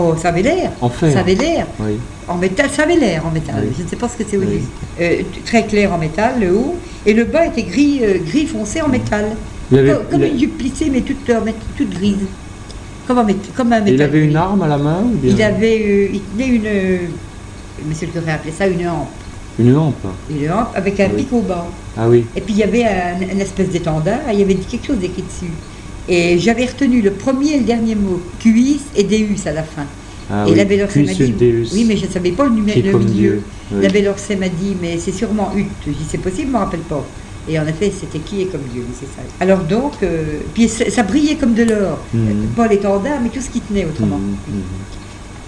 Oh, 0.00 0.14
ça 0.16 0.28
avait 0.28 0.42
l'air. 0.42 0.70
En 0.80 0.88
fer. 0.88 1.12
Ça 1.12 1.20
avait 1.20 1.34
l'air. 1.34 1.66
Oui. 1.80 1.98
En 2.28 2.36
métal, 2.36 2.70
ça 2.70 2.84
avait 2.84 2.96
l'air 2.96 3.26
en 3.26 3.30
métal. 3.30 3.56
Oui. 3.64 3.74
Je 3.76 3.82
ne 3.82 3.88
sais 3.88 3.96
pas 3.96 4.08
ce 4.08 4.16
que 4.16 4.22
c'est 4.28 4.36
Oui. 4.36 4.60
Euh, 5.00 5.22
très 5.44 5.64
clair 5.66 5.92
en 5.92 5.98
métal, 5.98 6.34
le 6.40 6.54
haut, 6.54 6.76
et 7.04 7.14
le 7.14 7.24
bas 7.24 7.46
était 7.46 7.62
gris, 7.62 8.00
euh, 8.02 8.18
gris 8.24 8.46
foncé 8.46 8.80
en 8.80 8.88
métal. 8.88 9.26
Il 9.72 9.78
avait, 9.78 9.96
comme 10.10 10.22
il 10.22 10.32
une 10.32 10.38
jupe 10.38 10.56
plissée, 10.58 10.88
mais 10.90 11.00
toute, 11.00 11.28
euh, 11.30 11.40
toute 11.76 11.90
grise. 11.90 12.16
Comme 13.06 13.18
un, 13.18 13.24
mét- 13.24 13.52
comme 13.56 13.72
un 13.72 13.78
il 13.84 13.92
métal. 13.92 14.06
avait 14.08 14.24
une 14.24 14.36
arme 14.36 14.62
à 14.62 14.68
la 14.68 14.78
main 14.78 15.00
ou 15.02 15.16
bien 15.16 15.32
Il 15.34 15.42
avait, 15.42 15.82
euh, 15.82 16.08
il 16.14 16.20
tenait 16.22 16.46
une, 16.48 17.88
monsieur 17.88 18.06
le 18.06 18.12
curé 18.20 18.32
appelait 18.32 18.52
ça 18.52 18.66
une 18.66 18.86
hampe. 18.88 19.08
Une 19.58 19.72
lampe. 19.72 19.96
Une 20.30 20.50
hampe 20.52 20.68
avec 20.76 21.00
un 21.00 21.06
Oui. 21.08 21.22
pic 21.24 21.32
au 21.32 21.40
bas. 21.40 21.66
Ah 21.96 22.08
oui. 22.08 22.24
Et 22.36 22.40
puis 22.40 22.54
il 22.54 22.58
y 22.58 22.62
avait 22.62 22.84
un, 22.84 23.20
une 23.32 23.40
espèce 23.40 23.70
d'étendard, 23.70 24.20
il 24.32 24.38
y 24.38 24.42
avait 24.42 24.54
quelque 24.54 24.86
chose 24.86 24.98
écrit 25.02 25.22
dessus. 25.22 25.50
Et 26.08 26.38
j'avais 26.38 26.64
retenu 26.66 27.02
le 27.02 27.10
premier 27.12 27.54
et 27.54 27.58
le 27.58 27.64
dernier 27.64 27.94
mot, 27.94 28.20
QIS 28.40 28.80
et 28.96 29.04
DEUS 29.04 29.46
à 29.46 29.52
la 29.52 29.62
fin. 29.62 29.84
Ah 30.30 30.44
et 30.46 30.50
oui. 30.52 30.56
la 30.56 30.64
belle 30.64 30.82
Orsay 30.82 31.02
m'a 31.04 31.12
dit, 31.14 31.30
Deus. 31.32 31.68
oui, 31.72 31.84
mais 31.86 31.96
je 31.96 32.06
ne 32.06 32.10
savais 32.10 32.32
pas 32.32 32.44
le, 32.44 32.50
numé- 32.50 32.72
Qui 32.72 32.80
est 32.80 32.82
le 32.92 32.98
milieu. 32.98 33.12
Dieu. 33.12 33.42
Oui. 33.72 33.82
La 33.82 33.88
belle 33.88 34.08
Orsay 34.08 34.36
m'a 34.36 34.48
dit, 34.48 34.76
mais 34.80 34.98
c'est 34.98 35.12
sûrement 35.12 35.52
Hutte. 35.56 35.68
Je 35.86 35.92
dis, 35.92 36.06
c'est 36.08 36.18
possible, 36.18 36.42
je 36.42 36.48
ne 36.48 36.52
me 36.52 36.58
rappelle 36.58 36.80
pas. 36.80 37.04
Et 37.48 37.58
en 37.58 37.66
effet, 37.66 37.90
c'était 37.98 38.18
qui 38.18 38.42
est 38.42 38.46
comme 38.46 38.60
Dieu, 38.72 38.82
c'est 38.98 39.06
ça. 39.06 39.22
Alors 39.40 39.60
donc, 39.60 39.94
euh, 40.02 40.24
puis 40.52 40.68
ça, 40.68 41.02
brillait 41.02 41.36
comme 41.36 41.54
de 41.54 41.62
l'or. 41.64 41.98
Euh, 42.14 42.18
Pas 42.54 42.68
l'étendard, 42.68 43.20
mais 43.22 43.30
tout 43.30 43.40
ce 43.40 43.48
qui 43.48 43.60
tenait 43.62 43.86
autrement. 43.86 44.18
Mhm, 44.18 44.36
mhm. 44.54 44.62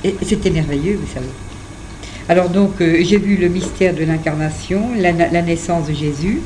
Et 0.04 0.14
c'était 0.24 0.48
merveilleux, 0.50 0.98
vous 0.98 1.12
savez. 1.12 1.26
Alors 2.28 2.48
donc, 2.48 2.80
euh, 2.80 2.98
j'ai 3.02 3.18
vu 3.18 3.36
le 3.36 3.48
mystère 3.48 3.94
de 3.94 4.04
l'incarnation, 4.04 4.80
la, 4.96 5.12
na- 5.12 5.28
la 5.30 5.42
naissance 5.42 5.88
de 5.88 5.92
Jésus. 5.92 6.40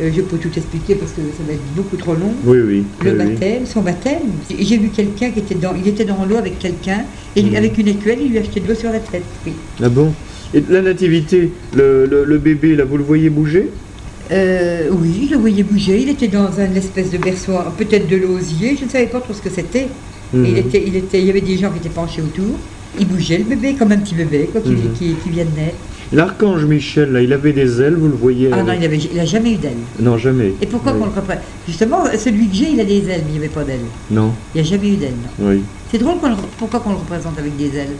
Euh, 0.00 0.10
je 0.14 0.22
peux 0.22 0.38
tout 0.38 0.50
expliquer 0.56 0.96
parce 0.96 1.12
que 1.12 1.20
ça 1.36 1.42
va 1.46 1.52
être 1.52 1.62
beaucoup 1.76 1.96
trop 1.96 2.14
long. 2.14 2.32
Oui, 2.44 2.58
oui. 2.66 2.84
Le 3.04 3.12
oui, 3.12 3.16
oui. 3.20 3.24
baptême, 3.26 3.64
son 3.66 3.80
baptême. 3.82 4.22
J'ai 4.58 4.76
vu 4.76 4.88
quelqu'un 4.88 5.30
qui 5.30 5.38
était 5.38 5.54
dans, 5.54 5.72
il 5.74 5.86
était 5.86 6.04
dans 6.04 6.24
l'eau 6.24 6.36
avec 6.36 6.58
quelqu'un 6.58 7.04
et 7.36 7.42
Mhm. 7.44 7.54
avec 7.56 7.78
une 7.78 7.88
écuelle, 7.88 8.18
il 8.20 8.30
lui 8.30 8.38
achetait 8.38 8.58
de 8.60 8.66
l'eau 8.68 8.74
sur 8.74 8.90
la 8.90 8.98
tête. 8.98 9.22
Oui. 9.46 9.52
Ah 9.82 9.88
bon? 9.88 10.12
Et 10.52 10.62
la 10.68 10.82
nativité, 10.82 11.52
le, 11.76 12.06
le- 12.06 12.24
le 12.24 12.38
bébé, 12.38 12.74
là, 12.74 12.84
vous 12.84 12.96
le 12.96 13.04
voyez 13.04 13.30
bouger? 13.30 13.70
Euh, 14.32 14.88
oui, 14.90 15.26
je 15.28 15.34
le 15.34 15.40
voyais 15.40 15.62
bouger. 15.62 16.00
Il 16.00 16.08
était 16.08 16.28
dans 16.28 16.58
un 16.58 16.74
espèce 16.74 17.10
de 17.10 17.18
berceau, 17.18 17.52
peut-être 17.78 18.08
de 18.08 18.16
l'osier. 18.16 18.76
Je 18.78 18.86
ne 18.86 18.90
savais 18.90 19.06
pas 19.06 19.20
trop 19.20 19.32
ce 19.34 19.42
que 19.42 19.50
c'était. 19.50 19.86
Il, 20.32 20.58
était, 20.58 20.82
il, 20.84 20.96
était, 20.96 21.20
il 21.20 21.26
y 21.26 21.30
avait 21.30 21.40
des 21.40 21.56
gens 21.56 21.70
qui 21.70 21.78
étaient 21.78 21.88
penchés 21.94 22.20
autour. 22.22 22.56
Il 22.98 23.06
bougeait 23.06 23.38
le 23.38 23.44
bébé 23.44 23.74
comme 23.74 23.92
un 23.92 23.98
petit 23.98 24.14
bébé 24.16 24.48
quoi, 24.50 24.60
qui, 24.60 24.74
qui- 24.98 25.14
qui 25.22 25.30
vient 25.30 25.44
de 25.44 25.56
naître. 25.56 25.76
L'archange 26.12 26.64
Michel, 26.64 27.12
là, 27.12 27.22
il 27.22 27.32
avait 27.32 27.52
des 27.52 27.80
ailes, 27.80 27.94
vous 27.96 28.08
le 28.08 28.14
voyez 28.14 28.50
Ah 28.52 28.62
non, 28.62 28.72
il 28.72 29.16
n'a 29.16 29.24
jamais 29.24 29.52
eu 29.52 29.56
d'ailes. 29.56 29.72
Non, 30.00 30.16
jamais. 30.18 30.52
Et 30.60 30.66
pourquoi 30.66 30.92
Oui. 30.92 30.98
qu'on 31.00 31.06
le 31.06 31.12
reprenne? 31.12 31.38
Justement, 31.66 32.04
celui 32.18 32.48
que 32.48 32.54
j'ai, 32.54 32.70
il 32.70 32.80
a 32.80 32.84
des 32.84 32.98
ailes, 33.08 33.22
mais 33.24 33.30
il 33.30 33.32
n'y 33.32 33.38
avait 33.38 33.48
pas 33.48 33.64
d'ailes. 33.64 33.80
Non, 34.10 34.32
Il 34.54 34.60
n'y 34.62 34.66
a 34.68 34.70
jamais 34.70 34.88
eu 34.90 34.96
d'ailes. 34.96 35.14
non. 35.38 35.48
oui. 35.50 35.62
C'est 35.90 35.98
drôle 35.98 36.18
qu'on 36.18 36.28
le- 36.30 36.36
pourquoi 36.58 36.80
qu'on 36.80 36.90
le 36.90 36.96
représente 36.96 37.38
avec 37.38 37.56
des 37.56 37.76
ailes? 37.76 37.94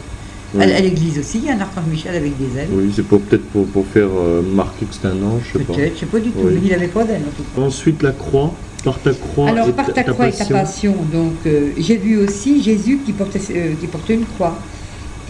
Oui. 0.53 0.63
À, 0.63 0.79
l'église 0.79 1.17
aussi, 1.19 1.39
il 1.39 1.45
y 1.45 1.49
a 1.49 1.53
un 1.55 1.59
archange 1.59 1.85
Michel 1.89 2.15
avec 2.15 2.37
des 2.37 2.59
ailes. 2.59 2.67
Oui, 2.71 2.91
c'est 2.95 3.05
pour 3.05 3.19
peut-être 3.21 3.43
pour, 3.45 3.65
pour 3.67 3.85
faire 3.87 4.07
euh, 4.15 4.41
marquer 4.41 4.85
que 4.85 4.93
c'est 4.93 5.07
un 5.07 5.21
ange, 5.23 5.41
je 5.53 5.57
sais 5.59 5.63
pas. 5.65 5.73
Peut-être, 5.73 5.87
je 5.89 5.93
ne 5.95 5.99
sais 5.99 6.05
pas 6.05 6.19
du 6.19 6.29
tout, 6.29 6.39
Oui. 6.43 6.59
il 6.63 6.69
n'avait 6.69 6.87
pas 6.87 7.03
d'ailes 7.03 7.21
en 7.27 7.35
tout 7.35 7.43
cas. 7.55 7.61
Ensuite, 7.61 8.01
la 8.03 8.11
croix, 8.11 8.53
par 8.83 8.99
ta 8.99 9.11
croix 9.13 9.49
Alors, 9.49 9.67
et 9.67 9.71
par 9.73 9.91
ta 9.91 10.03
croix 10.03 10.27
et 10.29 10.31
ta 10.31 10.45
passion, 10.45 10.95
donc 11.11 11.33
euh, 11.47 11.69
j'ai 11.77 11.97
vu 11.97 12.17
aussi 12.19 12.61
Jésus 12.63 12.99
qui 13.05 13.11
portait, 13.11 13.41
euh, 13.51 13.73
qui 13.81 13.87
portait 13.87 14.13
une 14.13 14.25
croix 14.25 14.57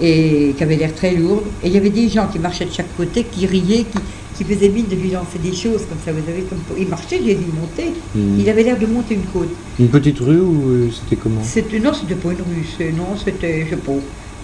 et 0.02 0.54
qui 0.58 0.64
avait 0.64 0.76
l'air 0.76 0.94
très 0.94 1.14
lourde. 1.16 1.44
Et 1.64 1.68
il 1.68 1.74
y 1.74 1.78
avait 1.78 1.90
des 1.90 2.10
gens 2.10 2.28
qui 2.28 2.40
marchaient 2.40 2.66
de 2.66 2.72
chaque 2.72 2.96
côté, 2.98 3.24
qui 3.24 3.46
riaient, 3.46 3.86
qui, 3.86 3.98
qui 4.38 4.44
faisaient 4.44 4.70
mine 4.70 4.86
de 4.90 4.96
lui 4.96 5.12
lancer 5.12 5.40
des 5.42 5.54
choses 5.54 5.82
comme 5.88 5.98
ça. 6.06 6.12
Vous 6.12 6.26
savez, 6.26 6.42
comme 6.44 6.60
il 6.78 6.88
marchait, 6.88 7.20
il 7.22 7.38
montait. 7.60 7.92
Mhm. 8.14 8.38
Il 8.40 8.50
avait 8.50 8.64
l'air 8.64 8.78
de 8.78 8.86
monter 8.86 9.16
une 9.16 9.24
côte. 9.24 9.50
Une 9.80 9.88
petite 9.88 10.20
rue 10.20 10.40
ou 10.42 10.70
euh, 10.70 10.90
c'était 10.92 11.16
comment? 11.22 11.42
C'était 11.44 11.80
non, 11.80 11.94
c'était 11.94 12.16
pas 12.16 12.30
une 12.32 12.38
rue. 12.38 12.66
c'est- 12.78 12.92
Non, 12.92 13.16
c'était, 13.24 13.64
je 13.66 13.70
sais 13.72 13.76
pas. 13.78 13.94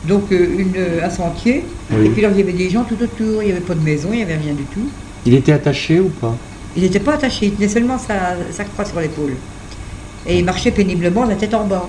donc 0.08 0.32
euh, 0.32 0.48
une, 0.58 0.74
un 1.04 1.10
sentier. 1.10 1.64
Oui. 1.92 2.06
Et 2.06 2.10
puis 2.10 2.22
là, 2.22 2.30
il 2.32 2.38
y 2.38 2.42
avait 2.42 2.54
des 2.54 2.70
gens 2.70 2.84
tout 2.86 2.96
autour, 3.02 3.44
il 3.44 3.48
n'y 3.48 3.52
avait 3.52 3.62
pas 3.62 3.76
de 3.76 3.82
maison, 3.84 4.10
il 4.12 4.18
n'y 4.18 4.24
avait 4.24 4.38
rien 4.38 4.54
du 4.54 4.64
tout. 4.64 4.88
Il 5.26 5.34
était 5.36 5.52
attaché 5.52 6.00
ou 6.00 6.10
pas? 6.10 6.36
Il 6.78 6.84
n'était 6.84 7.02
pas 7.02 7.16
attaché, 7.16 7.48
il 7.48 7.52
tenait 7.54 7.68
seulement 7.68 7.98
sa, 8.00 8.38
sa 8.52 8.64
croix 8.64 8.86
sur 8.86 9.00
l'épaule. 9.02 9.34
Et 10.26 10.40
il 10.40 10.46
marchait 10.46 10.72
péniblement, 10.72 11.26
la 11.26 11.36
tête 11.36 11.54
en 11.54 11.66
bas. 11.66 11.88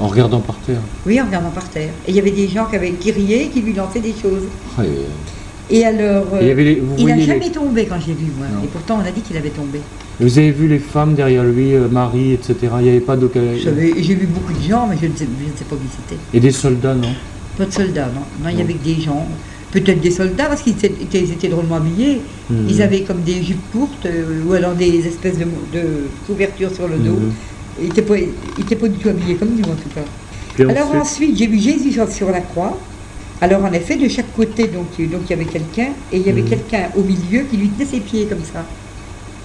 En 0.00 0.06
regardant 0.08 0.40
par 0.40 0.56
terre. 0.66 0.80
Oui, 1.06 1.20
en 1.20 1.26
regardant 1.26 1.50
par 1.50 1.68
terre. 1.68 1.90
Et 2.06 2.10
il 2.10 2.14
y 2.16 2.18
avait 2.18 2.30
des 2.30 2.48
gens 2.48 2.66
qui, 2.66 2.76
avaient, 2.76 2.92
qui 2.92 3.10
riaient, 3.10 3.48
qui 3.52 3.60
lui 3.60 3.72
lançaient 3.72 4.00
des 4.00 4.12
choses. 4.20 4.44
Ouais. 4.78 4.86
Et 5.70 5.84
alors, 5.84 6.24
euh, 6.34 6.40
Et 6.40 6.50
il 6.98 7.04
les- 7.04 7.12
n'a 7.12 7.16
les- 7.16 7.24
jamais 7.26 7.50
tombé 7.50 7.84
quand 7.86 8.00
j'ai 8.00 8.14
vu, 8.14 8.26
moi. 8.38 8.46
Non. 8.54 8.62
Et 8.64 8.68
pourtant, 8.68 9.00
on 9.02 9.06
a 9.06 9.10
dit 9.10 9.20
qu'il 9.20 9.36
avait 9.36 9.50
tombé. 9.50 9.80
Vous 10.18 10.38
avez 10.38 10.50
vu 10.50 10.66
les 10.66 10.78
femmes 10.78 11.14
derrière 11.14 11.44
lui, 11.44 11.74
euh, 11.74 11.88
Marie, 11.88 12.32
etc. 12.32 12.54
Il 12.78 12.82
n'y 12.84 12.88
avait 12.88 13.00
pas 13.00 13.16
savez, 13.64 13.94
J'ai 14.02 14.14
vu 14.14 14.26
beaucoup 14.26 14.52
de 14.52 14.62
gens, 14.66 14.86
mais 14.88 14.96
je 15.00 15.06
ne 15.06 15.14
sais, 15.14 15.26
je 15.26 15.52
ne 15.52 15.56
sais 15.56 15.64
pas 15.64 15.76
qui 15.76 15.82
c'était. 15.94 16.20
Et 16.32 16.40
des 16.40 16.50
soldats, 16.52 16.94
non? 16.94 17.08
Pas 17.58 17.66
de 17.66 17.72
soldats, 17.72 18.06
non. 18.14 18.22
Non, 18.42 18.48
il 18.50 18.58
y 18.58 18.62
avait 18.62 18.74
que 18.74 18.84
des 18.84 19.00
gens. 19.00 19.26
Peut-être 19.70 20.00
des 20.00 20.10
soldats, 20.10 20.46
parce 20.46 20.62
qu'ils 20.62 20.72
étaient, 20.82 21.48
drôlement 21.48 21.76
habillés. 21.76 22.22
Mhm. 22.48 22.66
Ils 22.70 22.80
avaient 22.80 23.02
comme 23.02 23.20
des 23.20 23.42
jupes 23.42 23.60
courtes, 23.70 24.06
euh, 24.06 24.42
ou 24.48 24.54
alors 24.54 24.74
des 24.74 25.06
espèces 25.06 25.36
de, 25.38 25.44
de 25.44 25.82
couvertures 26.26 26.74
sur 26.74 26.88
le 26.88 26.96
dos. 26.96 27.12
Mhm. 27.12 27.32
Ils 27.80 27.88
n'étaient 27.88 28.02
pas, 28.76 28.88
du 28.88 28.98
tout 28.98 29.08
habillés 29.08 29.34
comme 29.36 29.50
nous, 29.56 29.64
en 29.64 29.74
tout 29.76 29.88
cas. 29.94 30.02
Alors 30.64 30.86
ensuite- 30.88 31.00
ensuite, 31.02 31.38
j'ai 31.38 31.46
vu 31.46 31.58
Jésus 31.58 31.92
sur, 32.10 32.30
la 32.30 32.40
croix. 32.40 32.78
Alors 33.40 33.64
en 33.64 33.72
effet, 33.72 33.96
de 33.96 34.08
chaque 34.08 34.34
côté, 34.34 34.64
donc, 34.66 34.86
euh, 34.98 35.06
donc 35.06 35.20
il 35.26 35.30
y 35.30 35.32
avait 35.34 35.44
quelqu'un, 35.44 35.90
et 36.12 36.16
il 36.18 36.26
y 36.26 36.30
avait 36.30 36.42
Mhm. 36.42 36.48
quelqu'un 36.48 36.82
au 36.96 37.02
milieu 37.02 37.42
qui 37.48 37.56
lui 37.56 37.68
tenait 37.68 37.88
ses 37.88 38.00
pieds 38.00 38.26
comme 38.26 38.42
ça. 38.42 38.64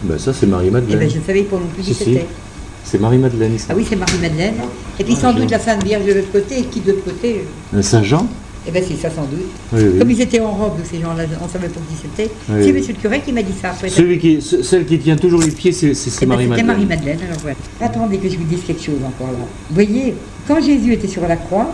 Ben, 0.03 0.17
ça, 0.17 0.33
c'est 0.33 0.47
Marie-Madeleine. 0.47 0.99
bien 0.99 1.07
je 1.09 1.19
ne 1.19 1.23
savais 1.23 1.43
pas 1.43 1.57
non 1.57 1.67
plus 1.73 1.83
qui 1.83 1.93
Si, 1.93 2.03
c'était. 2.05 2.25
C'est 2.83 2.99
Marie-Madeleine, 2.99 3.57
ça. 3.57 3.67
Ah 3.69 3.73
oui, 3.77 3.85
c'est 3.87 3.95
Marie-Madeleine. 3.95 4.55
Et 4.99 5.03
puis 5.03 5.13
Ah, 5.17 5.21
sans 5.21 5.33
doute 5.33 5.49
la 5.51 5.59
Sainte 5.59 5.83
Vierge 5.85 6.05
de 6.05 6.13
l'autre 6.13 6.31
côté, 6.31 6.59
et 6.59 6.63
qui 6.63 6.81
de 6.81 6.91
l'autre 6.91 7.03
côté 7.05 7.45
Euh, 7.75 7.81
Saint-Jean 7.81 8.27
Eh 8.67 8.71
bien 8.71 8.81
c'est 8.87 8.95
ça 8.95 9.09
sans 9.09 9.23
doute. 9.23 9.39
Oui, 9.73 9.81
oui. 9.93 9.99
Comme 9.99 10.11
ils 10.11 10.21
étaient 10.21 10.39
en 10.39 10.51
robe, 10.51 10.73
ces 10.89 10.99
gens-là, 11.01 11.23
on 11.41 11.45
ne 11.45 11.49
savait 11.49 11.67
pas 11.67 11.79
qui 11.89 11.95
c'était. 12.01 12.31
Oui, 12.49 12.63
c'est 12.63 12.71
monsieur 12.73 12.93
le 12.93 12.99
curé 13.01 13.19
qui 13.21 13.31
m'a 13.33 13.41
dit 13.43 13.53
ça. 13.61 13.71
Après, 13.71 13.89
Celui 13.89 14.17
qui, 14.19 14.41
ce- 14.41 14.63
celle 14.63 14.85
qui 14.85 14.97
tient 14.99 15.17
toujours 15.17 15.41
les 15.41 15.51
pieds, 15.51 15.71
c'est 15.73 15.87
Eh 15.87 15.89
ben, 15.89 15.95
C'était 15.95 16.25
Marie-Madeleine. 16.25 16.65
Marie-Madeleine, 16.67 17.19
alors 17.27 17.39
voilà. 17.41 17.57
Attendez 17.81 18.17
que 18.17 18.29
je 18.29 18.37
vous 18.37 18.45
dise 18.45 18.61
quelque 18.65 18.81
chose 18.83 18.99
encore 19.05 19.27
là. 19.33 19.45
Vous 19.69 19.73
voyez, 19.73 20.13
quand 20.47 20.61
Jésus 20.61 20.93
était 20.93 21.07
sur 21.07 21.27
la 21.27 21.35
croix, 21.35 21.73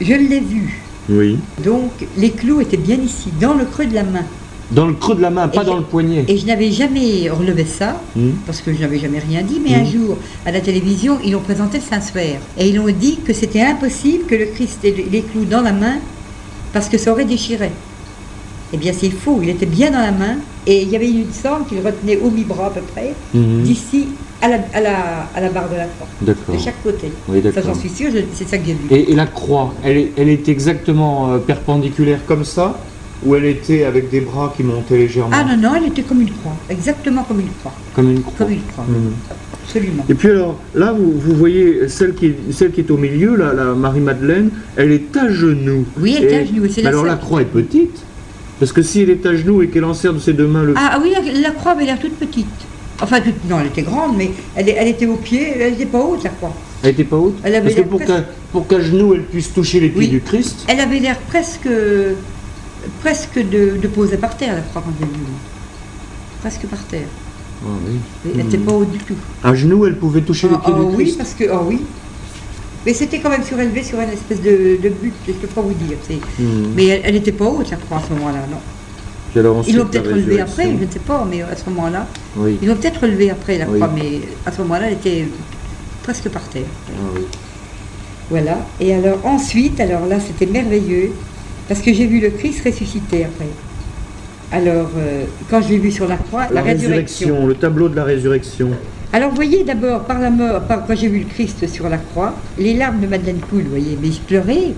je 0.00 0.12
l'ai 0.14 0.40
vu. 0.40 0.80
oui. 1.08 1.38
Donc 1.64 1.90
les 2.18 2.30
clous 2.30 2.60
étaient 2.60 2.76
bien 2.76 2.96
ici, 2.96 3.30
dans 3.40 3.54
le 3.54 3.64
creux 3.64 3.86
de 3.86 3.94
la 3.94 4.02
main. 4.04 4.24
Dans 4.70 4.86
le 4.86 4.92
creux 4.92 5.14
de 5.14 5.22
la 5.22 5.30
main, 5.30 5.48
pas 5.48 5.62
Et 5.62 5.64
dans 5.64 5.78
le 5.78 5.82
poignet. 5.82 6.26
Et 6.28 6.36
je 6.36 6.44
n'avais 6.44 6.70
jamais 6.70 7.30
relevé 7.30 7.64
ça, 7.64 8.02
Hmm. 8.14 8.32
parce 8.44 8.60
que 8.60 8.70
je 8.74 8.80
n'avais 8.80 8.98
jamais 8.98 9.18
rien 9.18 9.40
dit, 9.40 9.58
mais 9.64 9.74
un 9.74 9.84
jour, 9.86 10.18
à 10.44 10.52
la 10.52 10.60
télévision, 10.60 11.16
ils 11.24 11.34
ont 11.34 11.40
présenté 11.40 11.78
le 11.78 11.84
Saint-Suaire. 11.84 12.38
Et 12.58 12.68
ils 12.68 12.78
ont 12.78 12.86
dit 12.90 13.18
que 13.24 13.32
c'était 13.32 13.62
impossible 13.62 14.24
que 14.26 14.34
le 14.34 14.44
Christ 14.54 14.84
ait 14.84 14.94
les 15.10 15.22
clous 15.22 15.46
dans 15.46 15.62
la 15.62 15.72
main, 15.72 15.96
parce 16.72 16.88
que 16.88 16.98
ça 16.98 17.12
aurait 17.12 17.24
déchiré. 17.24 17.70
Eh 18.72 18.76
bien, 18.76 18.92
c'est 18.92 19.10
faux, 19.10 19.40
il 19.42 19.48
était 19.48 19.66
bien 19.66 19.90
dans 19.90 20.00
la 20.00 20.12
main, 20.12 20.36
et 20.66 20.82
il 20.82 20.88
y 20.90 20.96
avait 20.96 21.10
une 21.10 21.32
sangle 21.32 21.64
qu'il 21.66 21.78
retenait 21.80 22.18
au 22.18 22.30
mi-bras 22.30 22.66
à 22.66 22.70
peu 22.70 22.80
près, 22.82 23.14
Mhm. 23.32 23.62
d'ici 23.62 24.08
à 24.42 24.48
la, 24.48 24.58
à, 24.74 24.80
la, 24.80 24.96
à 25.34 25.40
la 25.40 25.48
barre 25.48 25.68
de 25.70 25.76
la 25.76 25.86
D'accord. 26.20 26.54
de 26.54 26.60
chaque 26.60 26.80
côté. 26.82 27.10
Oui, 27.28 27.42
Ça, 27.54 27.62
j'en 27.62 27.74
suis 27.74 27.88
sûre, 27.88 28.10
je- 28.12 28.20
c'est 28.34 28.46
ça 28.46 28.58
que 28.58 28.66
j'ai 28.66 28.74
vu. 28.74 28.86
Et, 28.90 29.12
et 29.12 29.14
la 29.14 29.26
croix, 29.26 29.72
elle, 29.82 29.96
est- 29.96 30.12
elle 30.18 30.28
est 30.28 30.48
exactement 30.48 31.32
euh, 31.32 31.38
perpendiculaire 31.38 32.20
comme 32.26 32.44
ça 32.44 32.78
Ou 33.26 33.34
elle 33.34 33.46
était 33.46 33.82
avec 33.82 34.10
des 34.10 34.20
bras 34.20 34.54
qui 34.56 34.62
montaient 34.62 34.96
légèrement? 34.96 35.34
Ah 35.34 35.42
non, 35.42 35.56
non, 35.56 35.74
elle 35.74 35.86
était 35.88 36.02
comme 36.02 36.20
une 36.20 36.30
croix, 36.30 36.52
exactement 36.70 37.24
comme 37.24 37.40
une 37.40 37.48
croix, 37.58 37.72
Comme 37.92 38.10
une 38.12 38.22
croix. 38.22 38.34
comme 38.38 38.52
une 38.52 38.60
croix, 38.72 38.84
Mhm. 38.86 39.12
Absolument. 39.68 40.04
Et 40.08 40.14
puis 40.14 40.30
alors, 40.30 40.58
là, 40.74 40.92
vous, 40.92 41.12
vous 41.18 41.34
voyez 41.34 41.88
celle 41.88 42.14
qui, 42.14 42.26
est, 42.26 42.36
celle 42.52 42.72
qui 42.72 42.80
est 42.80 42.90
au 42.90 42.96
milieu, 42.96 43.36
là, 43.36 43.52
la 43.52 43.74
Marie-Madeleine, 43.74 44.50
elle 44.76 44.92
est 44.92 45.16
à 45.16 45.28
genoux. 45.30 45.84
Oui, 46.00 46.16
elle 46.18 46.24
est 46.24 46.36
à 46.38 46.44
genoux, 46.44 46.62
mais 46.76 46.82
la 46.82 46.88
alors 46.88 47.02
seule. 47.02 47.10
la 47.10 47.16
croix 47.16 47.42
est 47.42 47.46
petite. 47.46 48.02
Parce 48.58 48.72
que 48.72 48.82
si 48.82 49.02
elle 49.02 49.10
est 49.10 49.24
à 49.26 49.36
genoux 49.36 49.62
et 49.62 49.68
qu'elle 49.68 49.84
en 49.84 49.94
sert 49.94 50.12
de 50.12 50.18
ses 50.18 50.32
deux 50.32 50.46
mains 50.48 50.64
le 50.64 50.74
Ah 50.76 50.92
ah 50.94 50.98
oui, 51.02 51.12
la, 51.12 51.40
la 51.40 51.50
croix 51.50 51.72
avait 51.72 51.84
l'air 51.84 51.98
toute 51.98 52.14
petite. 52.16 52.46
Enfin, 53.00 53.20
toute, 53.20 53.48
non, 53.48 53.60
elle 53.60 53.68
était 53.68 53.82
grande, 53.82 54.16
mais 54.16 54.30
elle, 54.56 54.68
est- 54.68 54.76
elle 54.76 54.88
était 54.88 55.06
au 55.06 55.14
pied, 55.16 55.52
elle 55.60 55.72
n'était 55.72 55.86
pas 55.86 56.00
haute, 56.00 56.24
la 56.24 56.30
croix. 56.30 56.52
Elle 56.82 56.90
était 56.90 57.04
pas 57.04 57.16
haute 57.16 57.36
Elle 57.44 57.54
avait 57.54 57.70
Parce 57.72 57.74
que 57.76 57.88
pour 57.88 58.00
presque- 58.00 58.68
qu'à 58.68 58.80
genoux 58.80 59.14
elle 59.14 59.22
puisse 59.22 59.52
toucher 59.52 59.78
les 59.80 59.88
pieds 59.88 59.98
Oui. 60.00 60.08
du 60.08 60.20
Christ, 60.20 60.64
Elle 60.68 60.80
avait 60.80 60.98
l'air 60.98 61.16
presque, 61.28 61.68
presque 63.00 63.38
de, 63.38 63.76
de 63.80 63.88
poser 63.88 64.16
par 64.16 64.36
terre, 64.36 64.54
la 64.54 64.60
croix, 64.62 64.82
quand 64.84 64.92
j'ai 64.98 65.06
vu. 65.06 65.24
Presque 66.40 66.66
par 66.66 66.78
terre. 66.86 67.06
Ah 67.62 67.66
oui. 67.86 67.94
Oui, 68.24 68.30
Elle 68.34 68.44
n'était 68.44 68.58
pas 68.58 68.72
haute 68.72 68.90
du 68.92 68.98
tout. 68.98 69.14
à 69.42 69.54
genoux 69.54 69.84
elle 69.86 69.96
pouvait 69.96 70.20
toucher 70.20 70.48
Ah, 70.50 70.54
les 70.54 70.58
pieds 70.64 70.74
ah 70.76 70.80
du 70.90 70.96
oui, 70.96 71.04
Christ. 71.04 71.18
parce 71.18 71.34
que, 71.34 71.44
ah 71.50 71.60
oui. 71.66 71.80
Mais 72.86 72.94
c'était 72.94 73.18
quand 73.18 73.30
même 73.30 73.42
surélevé 73.44 73.82
sur 73.82 73.98
une 74.00 74.08
espèce 74.10 74.40
de, 74.40 74.78
de 74.82 74.88
butte, 74.88 75.14
je 75.26 75.32
ne 75.32 75.36
peux 75.38 75.48
pas 75.48 75.60
vous 75.60 75.74
dire. 75.74 75.96
Mhm. 76.38 76.72
Mais 76.76 76.86
elle 77.04 77.14
n'était 77.14 77.32
pas 77.32 77.46
haute, 77.46 77.70
la 77.70 77.76
croix, 77.76 77.98
à 77.98 78.02
ce 78.08 78.12
moment-là, 78.14 78.40
non. 78.50 78.58
Puis 79.30 79.40
alors 79.40 79.62
Ils 79.66 79.76
l'ont 79.76 79.84
peut-être 79.86 80.10
relevée 80.10 80.40
après, 80.40 80.64
je 80.64 80.84
ne 80.84 80.90
sais 80.90 81.00
pas, 81.00 81.26
mais 81.28 81.42
à 81.42 81.54
ce 81.56 81.68
moment-là. 81.68 82.06
Oui. 82.36 82.56
Ils 82.62 82.68
l'ont 82.68 82.76
peut-être 82.76 83.00
relevée 83.02 83.30
après, 83.30 83.58
la 83.58 83.66
Oui. 83.68 83.78
croix, 83.78 83.90
mais 83.94 84.20
à 84.46 84.52
ce 84.52 84.62
moment-là, 84.62 84.86
elle 84.86 84.94
était 84.94 85.28
presque 86.02 86.28
par 86.30 86.48
terre. 86.48 86.62
Ah 86.88 86.92
oui. 87.14 87.22
Voilà. 88.30 88.58
Et 88.80 88.94
alors 88.94 89.18
ensuite, 89.24 89.80
alors 89.80 90.06
là, 90.06 90.18
c'était 90.20 90.50
merveilleux, 90.50 91.10
parce 91.68 91.80
que 91.80 91.92
j'ai 91.92 92.06
vu 92.06 92.20
le 92.20 92.30
Christ 92.30 92.62
ressusciter 92.64 93.24
après. 93.24 93.48
Alors, 94.50 94.88
euh, 94.96 95.24
quand 95.50 95.60
je 95.60 95.68
l'ai 95.70 95.78
vu 95.78 95.90
sur 95.90 96.08
la 96.08 96.16
croix, 96.16 96.46
la, 96.48 96.54
La 96.56 96.62
résurrection. 96.62 97.26
résurrection, 97.28 97.46
le 97.46 97.54
tableau 97.54 97.88
de 97.88 97.96
la 97.96 98.04
résurrection. 98.04 98.70
Alors, 99.12 99.30
vous 99.30 99.36
voyez, 99.36 99.64
d'abord, 99.64 100.04
par 100.04 100.18
la 100.20 100.30
mort, 100.30 100.60
par- 100.62 100.86
quand 100.86 100.94
j'ai 100.96 101.08
vu 101.08 101.20
le 101.20 101.24
Christ 101.26 101.66
sur 101.68 101.88
la 101.88 101.98
croix, 101.98 102.34
les 102.58 102.74
larmes 102.74 103.00
de 103.00 103.06
Madeleine 103.06 103.40
coulent, 103.50 103.62
vous 103.64 103.70
voyez, 103.70 103.98
mais 104.00 104.10
je 104.10 104.20
pleurais 104.20 104.72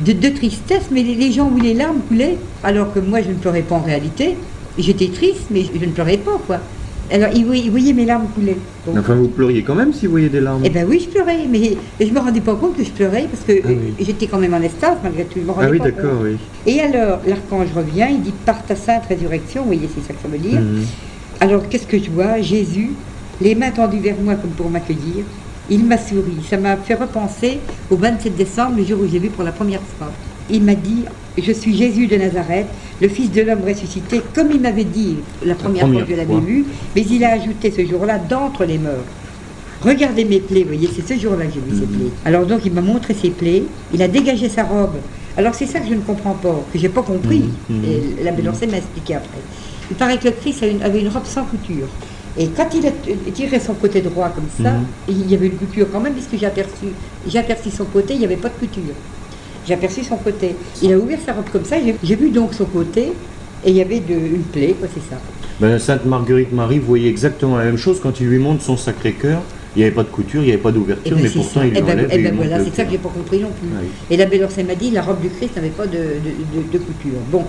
de, 0.00 0.12
de 0.12 0.28
tristesse, 0.28 0.84
mais 0.90 1.02
les, 1.02 1.14
les 1.14 1.32
gens 1.32 1.50
où 1.50 1.58
les 1.58 1.72
larmes 1.74 2.00
coulaient, 2.08 2.36
alors 2.62 2.92
que 2.92 2.98
moi, 2.98 3.20
je 3.22 3.28
ne 3.28 3.34
pleurais 3.34 3.62
pas 3.62 3.76
en 3.76 3.80
réalité. 3.82 4.36
J'étais 4.78 5.08
triste, 5.08 5.44
mais 5.50 5.62
je 5.64 5.84
ne 5.86 5.92
pleurais 5.92 6.16
pas, 6.18 6.38
quoi. 6.46 6.58
Alors, 7.14 7.28
ils 7.32 7.70
voyaient 7.70 7.92
mes 7.92 8.06
larmes 8.06 8.26
couler. 8.34 8.56
Donc, 8.84 8.98
Enfin, 8.98 9.14
vous 9.14 9.28
pleuriez 9.28 9.62
quand 9.62 9.76
même 9.76 9.92
si 9.92 10.06
vous 10.06 10.12
voyez 10.12 10.28
des 10.28 10.40
larmes. 10.40 10.62
Eh 10.64 10.68
bien 10.68 10.84
oui, 10.84 10.98
je 10.98 11.08
pleurais, 11.08 11.46
mais 11.48 11.76
je 12.00 12.12
me 12.12 12.18
rendais 12.18 12.40
pas 12.40 12.56
compte 12.56 12.76
que 12.76 12.82
je 12.82 12.90
pleurais 12.90 13.28
parce 13.30 13.44
que 13.44 13.52
Ah 13.64 13.68
oui. 13.68 13.94
j'étais 14.00 14.26
quand 14.26 14.38
même 14.38 14.52
en 14.52 14.60
estase 14.60 14.96
malgré 15.00 15.24
tout. 15.24 15.38
Je 15.38 15.44
me 15.46 15.52
rendais 15.52 15.66
ah 15.68 15.70
oui, 15.70 15.78
d'accord, 15.78 16.18
oui. 16.24 16.36
Et 16.66 16.80
alors, 16.80 17.20
l'archange 17.24 17.68
revient, 17.72 18.08
il 18.10 18.20
dit 18.22 18.34
par 18.44 18.66
ta 18.66 18.74
sainte 18.74 19.04
résurrection, 19.08 19.60
vous 19.62 19.68
voyez, 19.68 19.88
c'est 19.94 20.04
ça 20.04 20.12
que 20.12 20.20
ça 20.22 20.26
veut 20.28 20.38
dire. 20.38 20.60
Mhm. 20.60 20.82
Alors, 21.38 21.68
qu'est-ce 21.68 21.86
que 21.86 21.98
je 22.02 22.10
vois? 22.10 22.40
Jésus, 22.40 22.90
les 23.40 23.54
mains 23.54 23.70
tendues 23.70 24.00
vers 24.00 24.16
moi 24.20 24.34
comme 24.34 24.50
pour 24.50 24.68
m'accueillir. 24.68 25.24
Il 25.70 25.84
m'a 25.84 25.98
souri. 25.98 26.38
Ça 26.50 26.56
m'a 26.56 26.76
fait 26.76 26.94
repenser 26.94 27.60
au 27.90 27.96
27 27.96 28.34
décembre, 28.36 28.78
le 28.78 28.84
jour 28.84 28.98
où 29.00 29.06
j'ai 29.06 29.20
vu 29.20 29.28
pour 29.28 29.44
la 29.44 29.52
première 29.52 29.80
fois. 29.96 30.10
Il 30.50 30.62
m'a 30.62 30.74
dit 30.74 31.04
Je 31.38 31.52
suis 31.52 31.76
Jésus 31.76 32.06
de 32.06 32.16
Nazareth, 32.16 32.66
le 33.00 33.08
Fils 33.08 33.30
de 33.32 33.42
l'homme 33.42 33.62
ressuscité, 33.66 34.20
comme 34.34 34.50
il 34.52 34.60
m'avait 34.60 34.84
dit 34.84 35.16
la 35.44 35.54
première, 35.54 35.84
première 35.84 35.98
fois 35.98 36.06
que 36.06 36.12
je 36.12 36.16
l'avais 36.16 36.40
vu, 36.40 36.64
mais 36.94 37.02
il 37.02 37.24
a 37.24 37.32
ajouté 37.32 37.70
ce 37.76 37.84
jour-là 37.84 38.18
d'entre 38.18 38.64
les 38.64 38.78
morts. 38.78 38.92
Regardez 39.82 40.24
mes 40.24 40.40
plaies, 40.40 40.62
vous 40.62 40.68
voyez, 40.68 40.88
c'est 40.94 41.06
ce 41.06 41.18
jour-là 41.20 41.46
que 41.46 41.54
j'ai 41.54 41.60
vu 41.60 41.70
ces 41.80 41.86
Mhm. 41.86 41.98
plaies. 41.98 42.10
Alors 42.24 42.46
donc 42.46 42.60
il 42.64 42.72
m'a 42.72 42.80
montré 42.80 43.14
ses 43.14 43.30
plaies, 43.30 43.64
il 43.92 44.00
a 44.02 44.08
dégagé 44.08 44.48
sa 44.48 44.62
robe. 44.64 44.96
Alors 45.36 45.54
c'est 45.54 45.66
ça 45.66 45.80
que 45.80 45.88
je 45.88 45.94
ne 45.94 46.00
comprends 46.00 46.34
pas, 46.34 46.64
que 46.72 46.78
j'ai 46.78 46.88
pas 46.88 47.02
compris. 47.02 47.44
Mhm. 47.68 47.76
Mhm. 47.78 47.84
Et 47.84 48.22
la 48.24 48.30
Bélancée 48.32 48.66
m'a 48.66 48.76
expliqué 48.78 49.14
après. 49.16 49.40
Il 49.90 49.96
paraît 49.96 50.16
que 50.18 50.24
le 50.26 50.30
Christ 50.30 50.62
une- 50.62 50.82
avait 50.82 51.00
une 51.00 51.08
robe 51.08 51.26
sans 51.26 51.44
couture. 51.44 51.88
Et 52.38 52.48
quand 52.48 52.66
il 52.74 52.84
a 52.86 52.90
tiré 53.32 53.60
son 53.60 53.74
côté 53.74 54.00
droit 54.00 54.28
comme 54.30 54.48
ça, 54.64 54.72
il 55.08 55.30
y 55.30 55.34
avait 55.34 55.46
une 55.46 55.52
couture 55.56 55.86
quand 55.92 56.00
même, 56.00 56.14
puisque 56.14 56.36
j'ai 56.38 56.46
aperçu, 56.46 56.86
j'ai 57.28 57.38
aperçu 57.38 57.70
son 57.70 57.84
côté, 57.84 58.14
il 58.14 58.20
n'y 58.20 58.24
avait 58.24 58.36
pas 58.36 58.48
de 58.48 58.54
couture. 58.54 58.94
J'ai 59.66 59.74
aperçu 59.74 60.04
son 60.04 60.16
côté. 60.16 60.54
Il 60.82 60.92
a 60.92 60.98
ouvert 60.98 61.18
sa 61.24 61.32
robe 61.32 61.46
comme 61.52 61.64
ça, 61.64 61.76
j'ai- 62.02 62.16
vu 62.16 62.30
donc 62.30 62.54
son 62.54 62.64
côté, 62.66 63.12
et 63.64 63.70
il 63.70 63.76
y 63.76 63.80
avait 63.80 64.00
de, 64.00 64.12
une 64.14 64.42
plaie, 64.42 64.74
quoi, 64.78 64.88
c'est 64.92 65.00
ça. 65.10 65.20
Ben, 65.60 65.78
Sainte 65.78 66.04
Marguerite 66.04 66.52
Marie 66.52 66.78
voyait 66.78 67.08
exactement 67.08 67.56
la 67.56 67.64
même 67.64 67.76
chose 67.78 68.00
quand 68.02 68.20
il 68.20 68.26
lui 68.26 68.38
montre 68.38 68.62
son 68.62 68.76
Sacré-Cœur. 68.76 69.40
Il 69.76 69.80
n'y 69.80 69.84
avait 69.86 69.94
pas 69.94 70.02
de 70.04 70.08
couture, 70.08 70.42
il 70.42 70.46
n'y 70.46 70.52
avait 70.52 70.60
pas 70.62 70.68
Et 70.70 70.72
d'ouverture, 70.72 71.16
ben, 71.16 71.22
mais 71.24 71.30
pourtant 71.30 71.60
ça. 71.60 71.66
il 71.66 71.72
Eh 71.76 71.80
ben, 71.82 71.88
l'enlève 71.88 72.08
eh 72.10 72.14
et 72.14 72.18
il 72.18 72.22
ben, 72.24 72.34
montre 72.34 72.46
voilà, 72.48 72.58
le 72.58 72.64
c'est 72.70 72.76
ça 72.76 72.84
que 72.84 72.90
j'ai 72.92 72.98
pas 72.98 73.08
compris 73.08 73.40
non 73.40 73.48
plus. 73.48 73.68
Oui. 73.80 73.88
Et 74.10 74.16
la 74.16 74.26
Bélancée 74.26 74.62
m'a 74.62 74.74
dit, 74.76 74.90
la 74.90 75.02
robe 75.02 75.20
du 75.20 75.28
Christ 75.30 75.56
n'avait 75.56 75.68
pas 75.70 75.86
de, 75.86 75.96
de- 75.98 76.60
de- 76.62 76.72
de 76.72 76.78
couture. 76.78 77.18
Bon, 77.32 77.42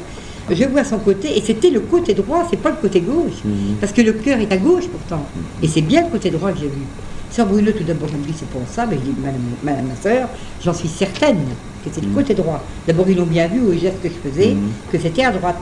je 0.50 0.64
vois 0.66 0.84
son 0.84 0.98
côté, 1.00 1.38
et 1.38 1.42
c'était 1.42 1.70
le 1.70 1.82
côté 1.82 2.14
droit, 2.16 2.48
c'est 2.50 2.60
pas 2.60 2.70
le 2.72 2.78
côté 2.78 3.02
gauche. 3.02 3.44
Mhm. 3.44 3.76
Parce 3.80 3.92
que 3.92 4.02
le 4.02 4.14
cœur 4.14 4.40
est 4.40 4.52
à 4.52 4.58
gauche 4.58 4.86
pourtant. 4.88 5.24
Et 5.62 5.68
c'est 5.68 5.82
bien 5.82 6.04
le 6.06 6.10
côté 6.10 6.30
droit 6.32 6.52
que 6.52 6.58
j'ai 6.60 6.66
vu. 6.68 6.82
Sœur 7.32 7.48
Bruno, 7.48 7.72
tout 7.72 7.84
d'abord, 7.84 8.10
elle 8.14 8.20
me 8.20 8.26
dit 8.26 8.34
c'est 8.38 8.48
pour 8.50 8.62
ça, 8.72 8.86
mais 8.86 8.96
je 8.96 9.02
dis, 9.12 9.16
madame, 9.22 9.42
madame 9.64 9.88
ma 9.88 9.96
sœur, 9.96 10.30
j'en 10.64 10.74
suis 10.74 10.88
certaine 10.88 11.38
que 11.84 11.90
c'est 11.92 12.02
le 12.02 12.08
Mhm. 12.08 12.14
côté 12.14 12.34
droit. 12.34 12.64
D'abord, 12.88 13.06
ils 13.10 13.18
l'ont 13.18 13.26
bien 13.26 13.48
vu 13.48 13.60
au 13.62 13.74
geste 13.74 14.02
que 14.02 14.10
je 14.10 14.30
faisais, 14.30 14.52
Mhm. 14.54 14.70
que 14.92 14.98
c'était 15.00 15.26
à 15.26 15.32
droite. 15.32 15.58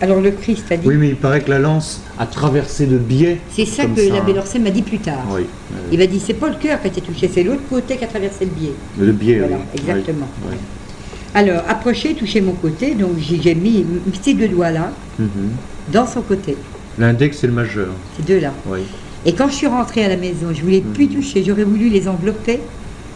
Alors 0.00 0.20
le 0.20 0.30
Christ 0.30 0.64
a 0.70 0.76
dit, 0.76 0.86
Oui, 0.86 0.96
mais 0.96 1.08
il 1.08 1.16
paraît 1.16 1.40
que 1.40 1.50
la 1.50 1.58
lance 1.58 2.02
a 2.18 2.26
traversé 2.26 2.86
de 2.86 2.98
biais. 2.98 3.38
c'est 3.50 3.64
ça 3.64 3.84
que 3.84 4.00
l'abbé. 4.12 4.32
Lorset 4.32 4.58
m'a 4.60 4.70
dit 4.70 4.82
plus 4.82 4.98
tard. 4.98 5.24
Oui, 5.30 5.46
Il 5.90 5.98
m'a 5.98 6.06
dit 6.06 6.20
c'est 6.24 6.34
pas 6.34 6.48
le 6.48 6.54
cœur 6.56 6.80
qui 6.80 6.86
a 6.86 6.90
été 6.90 7.00
touché, 7.00 7.28
c'est 7.32 7.42
l'autre 7.42 7.62
côté 7.68 7.96
qui 7.96 8.04
a 8.04 8.06
traversé 8.06 8.44
le 8.44 8.50
biais. 8.52 8.72
le 9.00 9.12
biais. 9.12 9.38
Voilà, 9.40 9.56
oui. 9.56 9.62
exactement. 9.80 10.28
Oui, 10.48 10.56
Alors, 11.34 11.62
approchez, 11.68 12.14
touchez 12.14 12.40
mon 12.40 12.52
côté, 12.52 12.94
donc 12.94 13.10
j'ai 13.18 13.54
mis 13.54 13.84
ces 14.22 14.34
deux 14.34 14.48
doigts-là 14.48 14.92
oui. 15.18 15.24
Mhm. 15.26 15.50
dans 15.92 16.06
son 16.06 16.20
côté, 16.22 16.56
L'index 16.98 17.42
et 17.42 17.46
le 17.48 17.52
majeur. 17.54 17.88
ces 18.16 18.22
deux-là. 18.22 18.52
Oui. 18.66 18.80
Et 19.26 19.32
quand 19.32 19.48
je 19.48 19.54
suis 19.54 19.66
rentrée 19.66 20.04
à 20.04 20.08
la 20.08 20.16
maison, 20.16 20.46
je 20.54 20.62
voulais 20.62 20.80
plus 20.80 21.06
Mhm. 21.06 21.14
toucher, 21.14 21.42
j'aurais 21.44 21.64
voulu 21.64 21.88
les 21.88 22.06
envelopper 22.08 22.60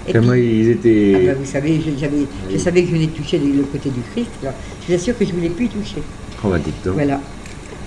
Et 0.08 0.12
Comment 0.12 0.32
puis- 0.32 0.60
ils 0.60 0.70
étaient. 0.70 1.12
Ah 1.14 1.26
bah, 1.32 1.38
vous 1.38 1.48
savez, 1.48 1.80
je, 1.80 2.58
savais 2.58 2.82
que 2.82 2.88
je 2.88 2.92
venais 2.92 3.06
de 3.06 3.12
toucher 3.12 3.38
le 3.38 3.62
côté 3.62 3.88
du 3.88 4.00
Christ. 4.12 4.30
alors 4.42 4.54
je 4.82 4.88
vous 4.92 4.98
assure 5.00 5.16
que 5.16 5.24
je 5.24 5.30
ne 5.30 5.36
voulais 5.36 5.48
plus 5.48 5.66
y 5.66 5.68
toucher. 5.68 6.02
Oh, 6.44 6.48
bah, 6.48 6.58
dites 6.58 6.74
donc. 6.84 6.94
Voilà, 6.94 7.20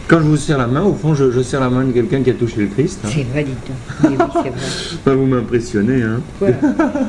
Quand 0.07 0.19
je 0.19 0.23
vous 0.23 0.37
serre 0.37 0.59
la 0.59 0.67
main, 0.67 0.83
au 0.83 0.93
fond, 0.93 1.13
je, 1.13 1.29
je 1.31 1.41
serre 1.41 1.59
la 1.59 1.69
main 1.69 1.83
de 1.83 1.91
quelqu'un 1.91 2.21
qui 2.21 2.29
a 2.29 2.33
touché 2.35 2.61
le 2.61 2.67
Christ. 2.67 2.99
hein. 3.03 3.09
c'est 3.13 3.23
vrai, 3.23 3.43
dites 3.43 3.57
donc. 3.67 4.11
Oui, 4.11 4.15
vrai. 5.03 5.15
Vous 5.15 5.25
m'impressionnez, 5.25 6.03
hein. 6.03 6.21
Voilà. 6.39 6.55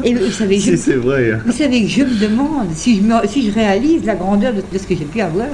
Et 0.02 0.12
vous 0.14 0.30
savez, 0.32 0.58
je, 0.58 0.74
Si 0.76 0.92
vrai. 0.94 1.30
hein. 1.32 1.38
vous 1.46 1.52
savez 1.52 1.82
que 1.82 1.88
je 1.88 2.02
me 2.02 2.18
demande 2.20 2.66
si 2.74 2.96
je, 2.96 3.02
me- 3.02 3.26
si 3.28 3.48
je 3.48 3.54
réalise 3.54 4.04
la 4.04 4.16
grandeur 4.16 4.54
de, 4.54 4.62
de 4.72 4.78
ce 4.78 4.86
que 4.88 4.96
j'ai 4.96 5.04
pu 5.04 5.20
avoir. 5.20 5.46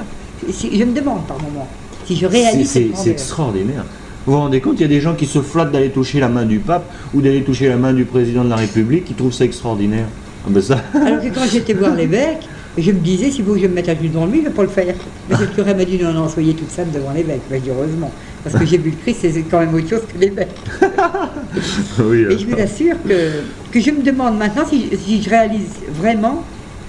Si- 0.51 0.71
je 0.79 0.83
me 0.83 0.93
demande 0.95 1.27
par 1.27 1.39
moment 1.39 1.67
si 2.05 2.15
je 2.15 2.25
réalise 2.25 2.69
C'est 2.95 3.09
extraordinaire. 3.11 3.85
Vous 4.25 4.33
vous 4.33 4.39
rendez 4.39 4.61
compte, 4.61 4.75
il 4.79 4.81
y 4.81 4.85
a 4.85 4.87
des 4.87 5.01
gens 5.01 5.15
qui 5.15 5.25
se 5.25 5.41
flattent 5.41 5.71
d'aller 5.71 5.89
toucher 5.89 6.21
la 6.21 6.29
main 6.29 6.45
du 6.45 6.59
pape 6.59 6.89
ou 7.13 7.21
d'aller 7.21 7.43
toucher 7.43 7.67
la 7.67 7.75
main 7.75 7.91
du 7.91 8.05
président 8.05 8.45
de 8.45 8.49
la 8.49 8.55
République 8.55 9.03
qui 9.03 9.13
trouvent 9.13 9.33
ça 9.33 9.43
extraordinaire. 9.43 10.05
Ah 10.45 10.49
ben 10.49 10.61
ça, 10.61 10.81
Alors 10.93 11.21
que 11.21 11.27
quand 11.27 11.45
j'étais 11.49 11.73
voir 11.73 11.93
l'évêque, 11.93 12.47
je 12.77 12.91
me 12.91 12.99
disais, 12.99 13.31
si 13.31 13.41
vous 13.41 13.53
que 13.53 13.59
je 13.59 13.67
me 13.67 13.73
mette 13.73 13.89
à 13.89 13.95
genoux 13.95 14.07
devant 14.07 14.25
lui, 14.25 14.39
je 14.39 14.43
ne 14.45 14.49
vais 14.49 14.55
pas 14.55 14.63
le 14.63 14.69
faire. 14.69 14.95
Mais 15.29 15.35
le 15.37 15.45
curé 15.47 15.73
m'a 15.75 15.85
dit, 15.85 16.01
non, 16.01 16.13
non, 16.13 16.29
soyez 16.29 16.53
toute 16.53 16.71
simple 16.71 16.91
devant 16.91 17.11
l'évêque. 17.11 17.41
Ben, 17.49 17.59
je 17.59 17.63
dis, 17.65 17.69
heureusement. 17.69 18.11
Parce 18.43 18.55
que 18.55 18.65
j'ai 18.65 18.77
vu 18.77 18.91
le 18.91 18.95
Christ, 18.95 19.19
c'est 19.21 19.41
quand 19.43 19.59
même 19.59 19.73
autre 19.73 19.89
chose 19.89 20.01
que 20.11 20.17
l'évêque. 20.17 20.55
oui. 21.99 22.25
Et 22.29 22.37
je 22.37 22.45
vous 22.45 22.59
assure 22.59 22.95
que, 23.07 23.41
que 23.71 23.79
je 23.79 23.91
me 23.91 24.01
demande 24.01 24.37
maintenant 24.37 24.65
si, 24.67 24.89
si 24.97 25.21
je 25.21 25.29
réalise 25.29 25.69
vraiment 25.89 26.43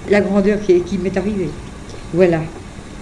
la 0.09 0.21
grandeur 0.21 0.59
qui, 0.65 0.81
qui 0.81 0.97
m'est 0.97 1.15
arrivée. 1.15 1.49
Voilà. 2.13 2.39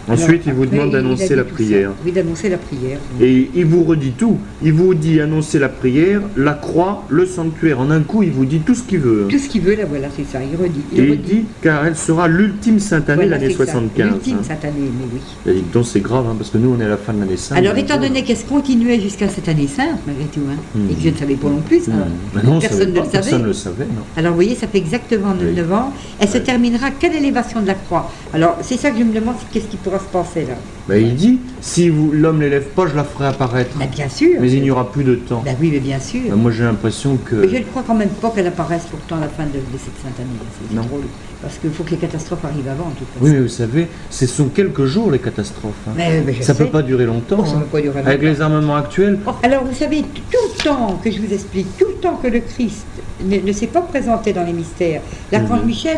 Ensuite, 0.10 0.44
il 0.46 0.54
vous 0.54 0.66
demande 0.66 0.88
il 0.88 0.94
d'annoncer 0.94 1.36
la 1.36 1.44
ça. 1.44 1.50
prière. 1.50 1.92
Oui, 2.06 2.12
d'annoncer 2.12 2.50
la 2.50 2.58
prière. 2.58 2.98
Et 3.22 3.50
il 3.56 3.66
vous 3.66 3.84
redit 3.84 4.12
tout. 4.12 4.38
Il 4.62 4.74
vous 4.74 4.94
dit 4.94 5.20
annoncer 5.22 5.60
la 5.60 5.70
prière, 5.70 6.22
la 6.36 6.54
croix, 6.54 7.04
le 7.10 7.26
sanctuaire. 7.26 7.80
En 7.80 7.90
un 7.92 8.02
coup, 8.02 8.24
il 8.24 8.32
vous 8.32 8.46
dit 8.46 8.60
tout 8.60 8.76
ce 8.76 8.84
qu'il 8.84 9.00
veut. 9.00 9.28
Tout 9.30 9.38
ce 9.38 9.48
qu'il 9.50 9.62
veut, 9.62 9.76
là, 9.76 9.86
voilà, 9.88 10.08
c'est 10.16 10.26
ça. 10.26 10.40
Il 10.44 10.62
redit. 10.62 10.82
Il 10.94 11.00
Et 11.00 11.04
il 11.04 11.12
redit. 11.12 11.22
dit 11.24 11.46
car 11.62 11.86
elle 11.86 11.96
sera 11.96 12.28
l'ultime 12.28 12.80
sainte 12.80 13.10
année 13.10 13.24
Voilà, 13.24 13.38
l'année 13.38 13.54
c'est 13.58 13.66
ça. 13.66 13.74
75. 13.74 14.08
L'ultime 14.12 14.38
hein. 14.40 14.44
cette 14.44 14.66
année, 14.66 14.74
mais 14.80 15.06
oui. 15.54 15.58
Et 15.60 15.64
donc 15.74 15.86
c'est 15.86 16.02
grave, 16.02 16.26
hein, 16.30 16.36
parce 16.38 16.50
que 16.50 16.58
nous 16.58 16.76
on 16.78 16.82
est 16.82 16.86
à 16.86 16.90
la 16.90 16.98
fin 16.98 17.14
de 17.14 17.20
l'année 17.20 17.38
sainte. 17.38 17.58
Alors, 17.58 17.74
donc, 17.74 17.84
étant 17.84 18.00
donné 18.00 18.24
qu'elle 18.24 18.38
se 18.38 18.46
continuait 18.46 19.00
jusqu'à 19.00 19.30
cette 19.30 19.48
année 19.48 19.68
sainte, 19.68 20.00
malgré 20.06 20.26
tout, 20.26 20.42
hein, 20.50 20.56
Hmm. 20.76 20.90
et 20.90 20.96
que 20.96 21.02
je 21.02 21.10
ne 21.10 21.16
savais 21.16 21.36
pas 21.36 21.48
non 21.50 21.62
plus, 21.62 21.88
hmm. 21.88 21.92
alors, 21.94 22.08
Mais 22.36 22.44
non, 22.44 22.56
on 22.58 22.60
personne 22.60 22.90
ne 22.92 22.96
le 23.00 23.06
savait. 23.06 23.12
Personne 23.12 23.42
ne 23.42 23.48
le 23.48 23.54
savait, 23.54 23.86
non. 23.86 24.02
Alors, 24.18 24.32
vous 24.32 24.38
voyez, 24.38 24.56
ça 24.56 24.68
fait 24.68 24.78
exactement 24.80 25.34
Oui. 25.40 25.54
9 25.56 25.72
ans. 25.74 25.94
Elle 26.20 26.28
se 26.30 26.38
terminera 26.40 26.92
qu'à 26.92 27.10
l'élévation 27.10 27.62
de 27.62 27.68
la 27.68 27.76
croix. 27.76 28.12
Alors, 28.34 28.58
c'est 28.62 28.78
ça 28.78 28.92
que 28.92 28.98
je 29.00 29.04
me 29.04 29.14
demande, 29.14 29.36
c'est 29.40 29.50
qu'est-ce 29.52 29.70
qui 29.70 29.78
pourra 29.78 29.93
se 30.00 30.06
passer 30.06 30.42
là 30.46 30.56
Ben, 30.88 30.96
il 31.06 31.16
dit 31.16 31.40
si 31.62 31.90
vous 31.90 32.12
l'homme 32.12 32.42
l'élève 32.42 32.66
pas, 32.76 32.88
je 32.88 32.96
la 32.96 33.04
ferai 33.04 33.28
apparaître. 33.28 33.78
Ben, 33.78 33.88
Bien 33.90 34.10
sûr. 34.10 34.38
Mais 34.42 34.52
il 34.52 34.62
n'y 34.62 34.72
aura 34.72 34.92
plus 34.92 35.04
de 35.04 35.16
temps. 35.16 35.42
Ben 35.46 35.56
oui, 35.62 35.70
mais 35.72 35.80
bien 35.80 36.00
sûr. 36.00 36.22
Ben, 36.30 36.36
moi 36.36 36.52
j'ai 36.52 36.64
l'impression 36.64 37.18
que. 37.18 37.36
Mais 37.36 37.48
je 37.50 37.58
ne 37.58 37.64
crois 37.64 37.84
quand 37.86 37.96
même 37.96 38.10
pas 38.10 38.30
qu'elle 38.32 38.48
apparaisse 38.48 38.84
pourtant 38.90 39.18
à 39.18 39.22
la 39.22 39.30
fin 39.30 39.44
de, 39.46 39.52
de 39.52 39.78
cette 39.78 39.96
sainte 40.04 40.20
année. 40.20 40.30
C'est 40.70 40.76
Non. 40.76 40.82
drôle. 40.84 41.02
Parce 41.42 41.58
qu'il 41.58 41.72
faut 41.72 41.84
que 41.84 41.92
les 41.92 41.98
catastrophes 41.98 42.46
arrivent 42.46 42.70
avant, 42.70 42.86
en 42.86 42.92
tout 42.92 43.04
cas. 43.04 43.20
Oui, 43.22 43.32
mais 43.32 43.42
vous 43.42 43.48
savez, 43.50 43.88
ce 44.10 44.26
sont 44.28 44.46
quelques 44.48 44.86
jours 44.86 45.12
les 45.12 45.20
catastrophes. 45.20 45.74
hein. 45.90 45.92
Mais, 45.96 46.22
mais 46.26 46.34
je 46.34 46.42
ça 46.42 46.54
sais. 46.54 46.64
peut 46.64 46.70
pas 46.72 46.82
durer 46.82 47.06
longtemps. 47.06 47.40
Oh, 47.42 47.46
ça 47.46 47.56
hein. 47.56 47.60
peut 47.60 47.78
pas 47.78 47.82
durer 47.82 48.00
Avec 48.00 48.22
les 48.22 48.40
armements 48.42 48.78
actuels, 48.78 49.20
Oh, 49.28 49.32
Alors, 49.44 49.66
vous 49.66 49.74
savez, 49.76 50.02
tout 50.04 50.38
le 50.58 50.64
temps 50.64 51.00
que 51.04 51.12
je 51.12 51.20
vous 51.20 51.34
explique, 51.34 51.68
tout 51.78 51.88
le 51.88 51.96
temps 51.96 52.16
que 52.22 52.28
le 52.28 52.40
Christ 52.40 52.86
ne, 53.26 53.40
ne 53.40 53.52
s'est 53.52 53.68
pas 53.68 53.82
présenté 53.82 54.32
dans 54.32 54.46
les 54.46 54.54
mystères, 54.54 55.02
l'archange 55.34 55.60
Mhm. 55.62 55.66
Michel, 55.68 55.98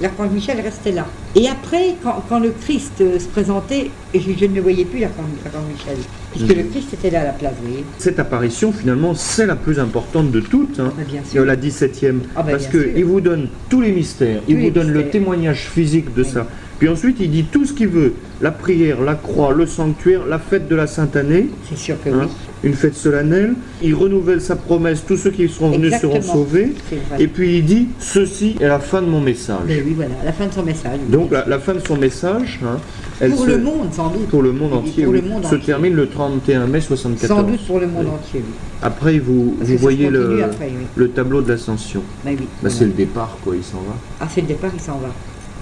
l'archange 0.00 0.30
Michel 0.32 0.60
restait 0.60 0.92
là. 0.92 1.06
Et 1.36 1.48
après, 1.48 1.94
quand, 2.02 2.22
quand 2.28 2.38
le 2.40 2.50
Christ 2.50 3.00
euh, 3.00 3.18
se 3.18 3.26
présentait, 3.26 3.90
je, 4.14 4.20
je 4.20 4.44
ne 4.46 4.54
le 4.54 4.60
voyais 4.60 4.84
plus, 4.84 5.00
l'archange 5.00 5.24
Michel, 5.72 5.96
puisque 6.32 6.56
le 6.56 6.62
Christ 6.64 6.94
était 6.94 7.10
là 7.10 7.20
à 7.22 7.24
la 7.24 7.32
place, 7.32 7.52
vous 7.60 7.68
voyez. 7.68 7.84
cette 7.98 8.18
apparition 8.18 8.72
finalement 8.72 9.14
c'est 9.14 9.46
la 9.46 9.56
plus 9.56 9.78
importante 9.78 10.30
de 10.30 10.40
toutes. 10.40 10.80
hein. 10.80 10.92
Ah, 10.98 11.02
bien 11.08 11.22
sûr. 11.24 11.44
La 11.44 11.56
17e. 11.56 12.16
Ah, 12.36 12.42
bah, 12.42 12.52
parce 12.52 12.66
qu'il 12.66 13.04
vous 13.04 13.20
donne 13.20 13.48
tous 13.68 13.80
les 13.80 13.92
mystères, 13.92 14.40
il 14.48 14.58
vous 14.60 14.70
donne 14.70 14.90
le 14.90 15.08
témoignage 15.10 15.68
physique 15.68 16.14
de 16.14 16.22
Oui. 16.22 16.28
ça. 16.28 16.46
Puis 16.78 16.88
ensuite, 16.88 17.18
il 17.20 17.30
dit 17.30 17.44
tout 17.44 17.64
ce 17.64 17.72
qu'il 17.72 17.86
veut 17.88 18.14
la 18.40 18.50
prière, 18.50 19.00
la 19.00 19.14
croix, 19.14 19.52
le 19.54 19.64
sanctuaire, 19.64 20.26
la 20.26 20.40
fête 20.40 20.66
de 20.68 20.74
la 20.74 20.88
Sainte 20.88 21.14
Année. 21.14 21.46
C'est 21.68 21.78
sûr 21.78 21.96
que 22.02 22.10
hein, 22.10 22.22
oui. 22.22 22.28
Une 22.64 22.74
fête 22.74 22.94
solennelle. 22.96 23.54
Il 23.82 23.94
renouvelle 23.94 24.40
sa 24.40 24.56
promesse, 24.56 25.04
tous 25.06 25.16
ceux 25.16 25.30
qui 25.30 25.48
seront 25.48 25.70
venus 25.70 25.94
seront 26.00 26.22
sauvés. 26.22 26.72
Et 27.18 27.28
puis 27.28 27.58
il 27.58 27.64
dit, 27.64 27.88
ceci 28.00 28.56
est 28.60 28.66
la 28.68 28.78
fin 28.80 29.02
de 29.02 29.06
mon 29.06 29.20
message. 29.20 29.58
Mais 29.66 29.82
oui, 29.84 29.92
voilà, 29.94 30.14
à 30.22 30.24
la 30.24 30.32
fin 30.32 30.46
de 30.46 30.52
son 30.52 30.62
message. 30.62 30.98
oui. 31.06 31.12
Donc 31.12 31.30
la, 31.30 31.44
la 31.46 31.58
fin 31.58 31.74
de 31.74 31.80
son 31.86 31.96
message, 31.96 32.60
hein, 32.64 32.78
elle 33.20 33.30
pour 33.32 33.40
se- 33.44 33.46
le 33.50 33.58
monde, 33.58 33.92
sans 33.92 34.08
doute. 34.08 34.28
pour 34.28 34.42
le 34.42 34.52
monde 34.52 34.72
entier, 34.72 35.04
pour 35.04 35.12
oui, 35.12 35.20
le 35.22 35.28
monde 35.28 35.42
se 35.44 35.48
entier. 35.54 35.60
termine 35.66 35.94
le 35.94 36.08
31 36.08 36.66
mai 36.66 36.80
74. 36.80 37.28
Sans 37.28 37.42
doute 37.46 37.66
pour 37.66 37.78
le 37.80 37.86
monde 37.86 38.06
Oui. 38.06 38.10
entier, 38.12 38.40
oui. 38.44 38.54
Après, 38.82 39.18
vous, 39.18 39.54
Parce 39.58 39.70
vous 39.70 39.78
voyez 39.78 40.08
le, 40.10 40.42
après, 40.44 40.66
oui. 40.68 40.86
le 40.96 41.08
tableau 41.10 41.42
de 41.42 41.48
l'ascension. 41.50 42.02
Mais 42.24 42.32
oui, 42.32 42.36
Bah, 42.40 42.46
voilà. 42.62 42.74
C'est 42.76 42.84
le 42.86 42.92
départ, 42.92 43.38
quoi, 43.44 43.54
il 43.56 43.62
s'en 43.64 43.78
va. 43.78 43.94
Ah, 44.20 44.28
c'est 44.32 44.40
le 44.40 44.46
départ, 44.48 44.70
il 44.74 44.80
s'en 44.80 44.98
va. 44.98 45.08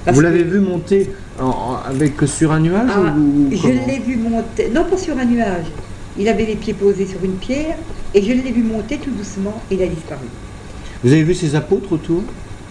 Parce 0.04 0.16
vous 0.16 0.22
que- 0.22 0.26
l'avez 0.26 0.42
vu 0.42 0.58
monter 0.58 1.10
en- 1.40 1.44
en- 1.46 1.76
avec 1.88 2.14
sur 2.26 2.50
un 2.50 2.58
nuage 2.60 2.90
Ah, 2.92 3.14
ou, 3.16 3.48
je 3.52 3.68
l'ai 3.68 4.00
vu 4.04 4.16
monter, 4.16 4.68
non 4.74 4.84
pas 4.84 4.96
sur 4.96 5.16
un 5.16 5.24
nuage, 5.24 5.66
il 6.18 6.28
avait 6.28 6.46
les 6.46 6.56
pieds 6.56 6.74
posés 6.74 7.06
sur 7.06 7.22
une 7.24 7.36
pierre 7.36 7.76
et 8.14 8.22
je 8.22 8.32
l'ai 8.32 8.50
vu 8.52 8.62
monter 8.62 8.98
tout 8.98 9.10
doucement 9.10 9.62
et 9.70 9.74
il 9.74 9.82
a 9.82 9.86
disparu. 9.86 10.26
Vous 11.02 11.12
avez 11.12 11.22
vu 11.22 11.34
ses 11.34 11.54
apôtres 11.54 11.92
autour? 11.92 12.22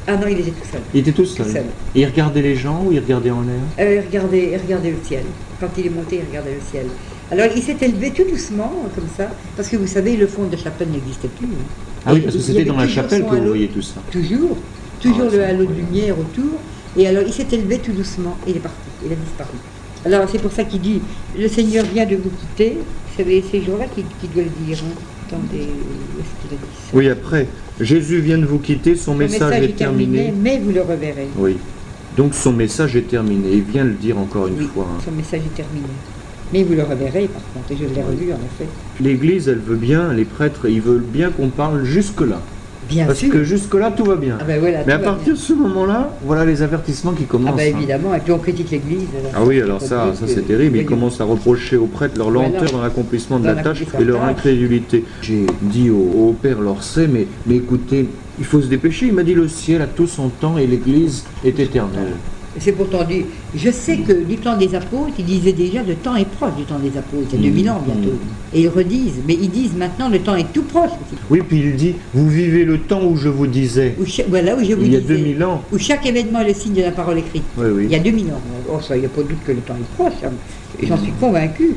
Ah 0.07 0.15
non, 0.17 0.27
il 0.27 0.39
était 0.39 0.51
tout 0.51 0.67
seul. 0.71 0.81
Il 0.93 0.99
était 1.01 1.11
tout 1.11 1.25
seul. 1.25 1.45
Tout 1.45 1.51
seul. 1.51 1.65
Et 1.95 2.01
il 2.01 2.05
regardait 2.05 2.41
les 2.41 2.55
gens 2.55 2.83
ou 2.85 2.91
il 2.91 2.99
regardait 2.99 3.29
en 3.31 3.41
l'air? 3.41 3.59
Euh, 3.79 4.01
il, 4.01 4.07
regardait, 4.07 4.51
il 4.53 4.57
regardait 4.57 4.91
le 4.91 4.97
ciel. 5.05 5.23
Quand 5.59 5.67
il 5.77 5.85
est 5.87 5.89
monté, 5.89 6.21
il 6.23 6.27
regardait 6.27 6.55
le 6.55 6.61
ciel. 6.71 6.87
Alors 7.29 7.47
il 7.55 7.61
s'est 7.61 7.77
élevé 7.81 8.11
tout 8.11 8.23
doucement, 8.29 8.71
comme 8.95 9.07
ça, 9.15 9.29
parce 9.55 9.69
que 9.69 9.77
vous 9.77 9.87
savez, 9.87 10.17
le 10.17 10.27
fond 10.27 10.45
de 10.47 10.57
chapelle 10.57 10.89
n'existait 10.89 11.27
plus. 11.29 11.47
hein. 11.47 11.65
Ah 12.05 12.13
oui, 12.13 12.21
parce 12.21 12.35
que 12.35 12.41
c'était 12.41 12.65
dans 12.65 12.77
la 12.77 12.87
chapelle 12.87 13.23
que 13.25 13.35
vous 13.35 13.47
voyez 13.47 13.67
tout 13.67 13.81
ça. 13.81 14.01
Toujours, 14.11 14.57
toujours 14.99 15.27
Ah, 15.31 15.35
le 15.35 15.43
halo 15.43 15.65
de 15.65 15.73
lumière 15.73 16.17
autour. 16.19 16.59
Et 16.97 17.07
alors 17.07 17.23
il 17.25 17.31
s'est 17.31 17.47
élevé 17.51 17.77
tout 17.77 17.93
doucement 17.93 18.37
et 18.45 18.51
il 18.51 18.57
est 18.57 18.59
parti, 18.59 18.77
il 19.05 19.11
a 19.11 19.15
disparu. 19.15 19.53
Alors 20.03 20.27
c'est 20.29 20.39
pour 20.41 20.51
ça 20.51 20.63
qu'il 20.65 20.81
dit, 20.81 20.99
le 21.37 21.47
Seigneur 21.47 21.85
vient 21.85 22.05
de 22.05 22.15
vous 22.15 22.31
quitter. 22.31 22.77
Savez, 23.21 23.43
ces 23.51 23.61
jours-là 23.61 23.85
doit 23.85 24.43
le 24.43 24.65
dire. 24.65 24.79
Hein. 24.83 24.99
Attendez, 25.27 25.67
où 25.67 26.19
est-ce 26.19 26.47
qu'il 26.47 26.57
a 26.57 26.59
dit 26.59 26.75
ça 26.75 26.89
Oui, 26.97 27.07
après, 27.07 27.47
Jésus 27.79 28.19
vient 28.19 28.39
de 28.39 28.45
vous 28.45 28.57
quitter, 28.57 28.95
son, 28.95 29.11
Son 29.11 29.15
message, 29.15 29.63
est 29.63 29.75
terminé. 29.75 30.33
mais 30.35 30.57
vous 30.57 30.71
le 30.71 30.81
reverrez. 30.81 31.27
Oui. 31.37 31.57
Donc 32.17 32.33
son 32.33 32.51
message 32.51 32.95
est 32.95 33.07
terminé. 33.07 33.49
Il 33.53 33.61
vient 33.61 33.83
le 33.83 33.93
dire 33.93 34.17
encore 34.17 34.47
une 34.47 34.57
Oui, 34.57 34.67
fois. 34.73 34.87
hein. 34.89 35.01
son 35.05 35.11
message 35.11 35.41
est 35.45 35.55
terminé. 35.55 35.85
Mais 36.51 36.63
vous 36.63 36.73
le 36.73 36.81
reverrez 36.83 37.27
par 37.27 37.41
contre, 37.53 37.71
et 37.71 37.77
je 37.77 37.93
l'ai 37.93 38.01
revu 38.01 38.33
en 38.33 38.37
effet. 38.37 38.67
L'Église, 38.99 39.47
elle 39.47 39.59
veut 39.59 39.75
bien, 39.77 40.11
les 40.13 40.25
prêtres, 40.25 40.67
ils 40.67 40.81
veulent 40.81 40.99
bien 41.07 41.29
qu'on 41.29 41.49
parle 41.49 41.85
jusque-là. 41.85 42.41
Bien 42.91 43.05
Parce 43.05 43.19
sûr. 43.19 43.29
que 43.31 43.43
jusque-là, 43.43 43.91
tout 43.95 44.03
va 44.03 44.15
bien. 44.17 44.37
Ah 44.39 44.43
ben 44.43 44.59
voilà, 44.59 44.79
Mais 44.85 44.93
à 44.93 44.99
partir 44.99 45.33
de 45.33 45.37
ce 45.39 45.53
moment-là, 45.53 46.13
voilà 46.23 46.45
les 46.45 46.61
avertissements 46.61 47.13
qui 47.13 47.23
commencent. 47.23 47.53
Ah 47.53 47.57
ben 47.57 47.73
hein. 47.73 47.77
évidemment, 47.77 48.13
et 48.13 48.19
puis 48.19 48.33
on 48.33 48.37
critique 48.37 48.69
l'Église. 48.69 49.07
Ah 49.33 49.39
oui, 49.45 49.61
alors 49.61 49.81
ça, 49.81 50.13
ça 50.13 50.27
c'est 50.27 50.45
terrible. 50.45 50.77
Ils 50.77 50.85
commencent 50.85 51.21
à 51.21 51.23
reprocher 51.23 51.77
aux 51.77 51.87
prêtres 51.87 52.17
leur 52.17 52.29
Voilà. 52.29 52.49
lenteur 52.49 52.71
dans 52.71 52.81
l'accomplissement 52.81 53.39
de 53.39 53.47
Dans 53.47 53.55
la 53.55 53.63
tâche 53.63 53.83
et 53.99 54.03
leur 54.03 54.23
incrédulité. 54.23 55.05
J'ai 55.21 55.45
dit 55.61 55.89
au, 55.89 55.95
au 56.29 56.33
père 56.39 56.59
Lorset, 56.59 57.07
mais, 57.07 57.27
mais 57.45 57.55
écoutez, 57.55 58.09
il 58.39 58.45
faut 58.45 58.61
se 58.61 58.67
dépêcher. 58.67 59.07
Il 59.07 59.13
m'a 59.13 59.23
dit 59.23 59.33
le 59.33 59.47
ciel 59.47 59.81
a 59.81 59.87
tout 59.87 60.07
son 60.07 60.29
temps 60.29 60.57
et 60.57 60.67
l'Église 60.67 61.23
est 61.45 61.59
éternelle. 61.59 62.13
C'est 62.59 62.73
pourtant 62.73 63.03
dit, 63.05 63.23
je 63.55 63.71
sais 63.71 63.97
que 63.97 64.11
du 64.11 64.37
temps 64.37 64.57
des 64.57 64.75
apôtres, 64.75 65.13
ils 65.17 65.25
disaient 65.25 65.53
déjà 65.53 65.81
le 65.83 65.95
temps 65.95 66.15
est 66.17 66.27
proche 66.27 66.55
du 66.57 66.63
temps 66.63 66.79
des 66.79 66.97
apôtres, 66.97 67.29
il 67.33 67.39
y 67.45 67.47
a 67.47 67.49
2000 67.49 67.69
ans 67.69 67.81
bientôt. 67.85 68.09
Mm. 68.15 68.55
Et 68.55 68.61
ils 68.63 68.67
redisent, 68.67 69.21
mais 69.25 69.35
ils 69.41 69.49
disent 69.49 69.73
maintenant 69.73 70.09
le 70.09 70.19
temps 70.19 70.35
est 70.35 70.51
tout 70.51 70.63
proche. 70.63 70.89
Oui, 71.29 71.41
puis 71.47 71.59
il 71.59 71.75
dit, 71.75 71.95
vous 72.13 72.27
vivez 72.29 72.65
le 72.65 72.79
temps 72.79 73.03
où 73.05 73.15
je 73.15 73.29
vous 73.29 73.47
disais, 73.47 73.95
Où 73.99 74.05
cha- 74.05 74.23
voilà 74.27 74.55
où 74.55 74.59
je 74.63 74.73
vous 74.73 74.83
il 74.83 74.93
y 74.93 74.97
a 74.97 74.99
disais, 74.99 75.17
2000 75.17 75.43
ans. 75.45 75.61
où 75.71 75.77
chaque 75.77 76.05
événement 76.05 76.41
est 76.41 76.49
le 76.49 76.53
signe 76.53 76.73
de 76.73 76.81
la 76.81 76.91
parole 76.91 77.19
écrite. 77.19 77.43
Oui, 77.57 77.67
oui. 77.73 77.83
Il 77.85 77.91
y 77.91 77.95
a 77.95 77.99
2000 77.99 78.25
ans. 78.31 78.41
Oh, 78.69 78.79
ça, 78.81 78.97
il 78.97 78.99
n'y 78.99 79.05
a 79.05 79.09
pas 79.09 79.21
de 79.23 79.27
doute 79.29 79.43
que 79.45 79.51
le 79.53 79.59
temps 79.59 79.75
est 79.75 79.95
proche. 79.95 80.19
hein. 80.25 80.31
J'en 80.83 80.97
suis 80.97 81.11
convaincu. 81.13 81.75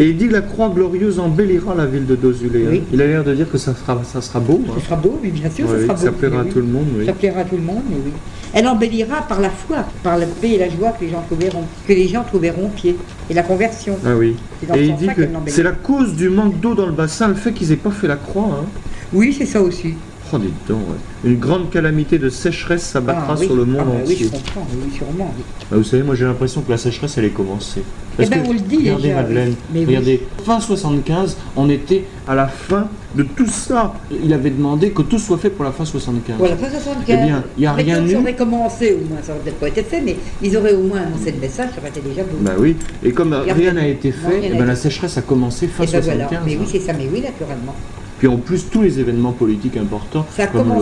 Et 0.00 0.10
il 0.10 0.16
dit 0.16 0.28
la 0.28 0.42
croix 0.42 0.68
glorieuse 0.72 1.18
embellira 1.18 1.74
la 1.74 1.84
ville 1.84 2.06
de 2.06 2.14
Dozulé. 2.14 2.66
hein. 2.66 2.80
Il 2.92 3.02
a 3.02 3.06
l'air 3.08 3.24
de 3.24 3.34
dire 3.34 3.50
que 3.50 3.58
ça 3.58 3.74
sera, 3.74 4.00
ça 4.04 4.20
sera 4.22 4.38
beau. 4.38 4.60
hein. 4.68 4.72
Ce 4.78 4.84
sera 4.84 4.94
beau, 4.94 5.18
oui, 5.20 5.30
bien 5.30 5.50
sûr, 5.50 5.68
ce 5.68 5.82
sera 5.82 5.94
que 5.94 5.98
beau. 5.98 6.06
ça 6.06 6.12
plaira 6.12 6.40
à 6.42 6.44
tout 6.44 6.60
le 6.60 6.66
monde. 6.66 6.86
oui. 6.96 7.04
Ça 7.04 7.12
plaira 7.12 7.40
à 7.40 7.44
tout 7.44 7.56
le 7.56 7.62
monde, 7.62 7.82
mais 7.90 7.96
oui. 8.04 8.12
Elle 8.54 8.68
embellira 8.68 9.22
par 9.28 9.40
la 9.40 9.50
foi, 9.50 9.78
par 10.04 10.16
la 10.16 10.26
paix 10.26 10.50
et 10.50 10.58
la 10.58 10.68
joie 10.70 10.92
que 10.92 11.04
les 11.04 11.10
gens 11.10 11.22
trouveront, 11.28 11.64
que 11.86 11.92
les 11.92 12.06
gens 12.06 12.22
trouveront 12.22 12.68
pied. 12.68 12.96
Et 13.28 13.34
la 13.34 13.42
conversion. 13.42 13.96
Ah 14.06 14.14
oui. 14.16 14.36
Et 14.74 14.86
il 14.86 14.94
dit 14.96 15.08
que 15.08 15.22
c'est 15.48 15.64
la 15.64 15.72
cause 15.72 16.14
du 16.14 16.28
manque 16.30 16.60
d'eau 16.60 16.74
dans 16.74 16.86
le 16.86 16.92
bassin, 16.92 17.26
le 17.28 17.34
fait 17.34 17.52
qu'ils 17.52 17.72
aient 17.72 17.76
pas 17.76 17.90
fait 17.90 18.06
la 18.08 18.16
croix. 18.16 18.60
hein. 18.62 18.66
Oui, 19.12 19.34
c'est 19.36 19.46
ça 19.46 19.60
aussi. 19.60 19.94
Oh, 20.32 20.36
ouais. 20.36 20.76
Une 21.24 21.38
grande 21.38 21.70
calamité 21.70 22.18
de 22.18 22.28
sécheresse 22.28 22.82
s'abattra 22.82 23.26
Ah, 23.30 23.36
oui. 23.38 23.46
sur 23.46 23.56
le 23.56 23.64
monde 23.64 23.80
Ah, 23.80 23.84
bah 23.84 23.92
oui, 24.06 24.12
entier. 24.14 24.26
je 24.26 24.30
comprends, 24.30 24.66
oui, 24.72 24.92
sûrement. 24.94 25.32
oui. 25.36 25.42
Bah, 25.70 25.76
vous 25.78 25.84
savez, 25.84 26.02
moi 26.02 26.14
j'ai 26.14 26.24
l'impression 26.24 26.60
que 26.60 26.70
la 26.70 26.76
sécheresse 26.78 27.16
elle 27.18 27.24
est 27.24 27.30
commencée. 27.30 27.82
Parce 28.16 28.28
Eh 28.30 28.34
ben, 28.34 28.42
que, 28.42 28.48
on 28.48 28.52
le 28.52 28.58
dit 28.58 28.76
regardez 28.78 29.02
déjà, 29.02 29.14
Madeleine. 29.22 29.54
Mais 29.72 29.84
regardez, 29.84 30.26
fin 30.44 30.60
75, 30.60 31.36
on 31.56 31.70
était 31.70 32.04
à 32.26 32.34
la 32.34 32.48
fin 32.48 32.88
de 33.14 33.22
tout 33.22 33.46
ça. 33.46 33.94
Il 34.22 34.32
avait 34.32 34.50
demandé 34.50 34.90
que 34.90 35.02
tout 35.02 35.18
soit 35.18 35.38
fait 35.38 35.50
pour 35.50 35.64
la 35.64 35.72
fin 35.72 35.84
75. 35.84 36.36
Voilà, 36.38 36.56
fin 36.56 36.68
75. 36.68 37.04
Eh 37.08 37.26
bien, 37.26 37.44
il 37.56 37.62
y 37.62 37.66
a 37.66 37.74
Mais 37.74 37.82
rien 37.84 38.04
eu. 38.04 38.10
ça 38.10 38.18
aurait 38.18 38.34
commencé, 38.36 38.92
au 38.94 39.08
moins, 39.08 39.22
ça 39.22 39.32
aurait 39.32 39.40
peut-être 39.42 39.60
pas 39.60 39.68
été 39.68 39.82
fait, 39.82 40.00
mais 40.00 40.16
ils 40.42 40.56
auraient 40.56 40.74
au 40.74 40.82
moins 40.82 41.00
annoncé 41.02 41.30
le 41.32 41.38
message, 41.38 41.70
ça 41.74 41.80
aurait 41.80 41.90
été 41.90 42.00
déjà 42.00 42.22
beau. 42.22 42.36
Bah 42.40 42.52
oui, 42.58 42.76
et 43.04 43.12
comme 43.12 43.32
rien 43.32 43.72
n'a 43.72 43.86
été 43.86 44.10
fait, 44.12 44.40
eh 44.44 44.48
ben, 44.50 44.64
la 44.66 44.76
sécheresse 44.76 45.16
a 45.16 45.22
commencé 45.22 45.68
fin 45.68 45.84
ben 45.84 46.00
voilà. 46.00 46.26
75. 46.28 46.38
Mais 46.44 46.56
oui, 46.56 46.58
hein. 46.62 46.68
c'est 46.70 46.80
ça, 46.80 46.92
mais 46.92 47.08
oui, 47.12 47.20
naturellement. 47.22 47.74
Puis 48.18 48.26
en 48.26 48.36
plus, 48.36 48.68
tous 48.68 48.82
les 48.82 48.98
événements 48.98 49.32
politiques 49.32 49.76
importants, 49.76 50.26
comme 50.52 50.74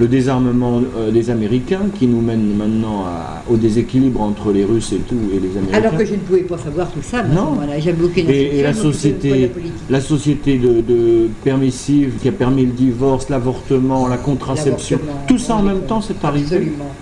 le, 0.00 0.08
désarmement 0.08 0.82
euh, 0.96 1.12
des 1.12 1.30
Américains, 1.30 1.82
qui 1.96 2.08
nous 2.08 2.20
mène 2.20 2.56
maintenant 2.56 3.04
au 3.48 3.56
déséquilibre 3.56 4.20
entre 4.20 4.52
les 4.52 4.64
Russes 4.64 4.92
et 4.92 4.98
tout, 4.98 5.16
et 5.32 5.38
les 5.38 5.56
Américains. 5.56 5.78
Alors 5.78 5.96
que 5.96 6.04
je 6.04 6.14
ne 6.14 6.18
pouvais 6.18 6.40
pas 6.40 6.58
savoir 6.58 6.90
tout 6.90 7.02
ça, 7.02 7.22
non. 7.22 7.58
J'avais 7.78 8.02
aucune 8.02 8.28
et, 8.28 8.58
et 8.58 8.62
la 8.62 8.74
société, 8.74 9.50
la 9.88 10.00
société 10.00 10.58
de, 10.58 11.28
permissive 11.44 12.14
qui 12.20 12.28
a 12.28 12.32
permis 12.32 12.66
le 12.66 12.72
divorce, 12.72 13.28
l'avortement, 13.28 14.08
la 14.08 14.16
contraception, 14.16 14.98
tout 15.28 15.38
ça 15.38 15.56
en 15.56 15.62
même 15.62 15.82
temps, 15.82 16.00
c'est 16.00 16.24
arrivé. 16.24 16.56
Absolument. 16.56 16.92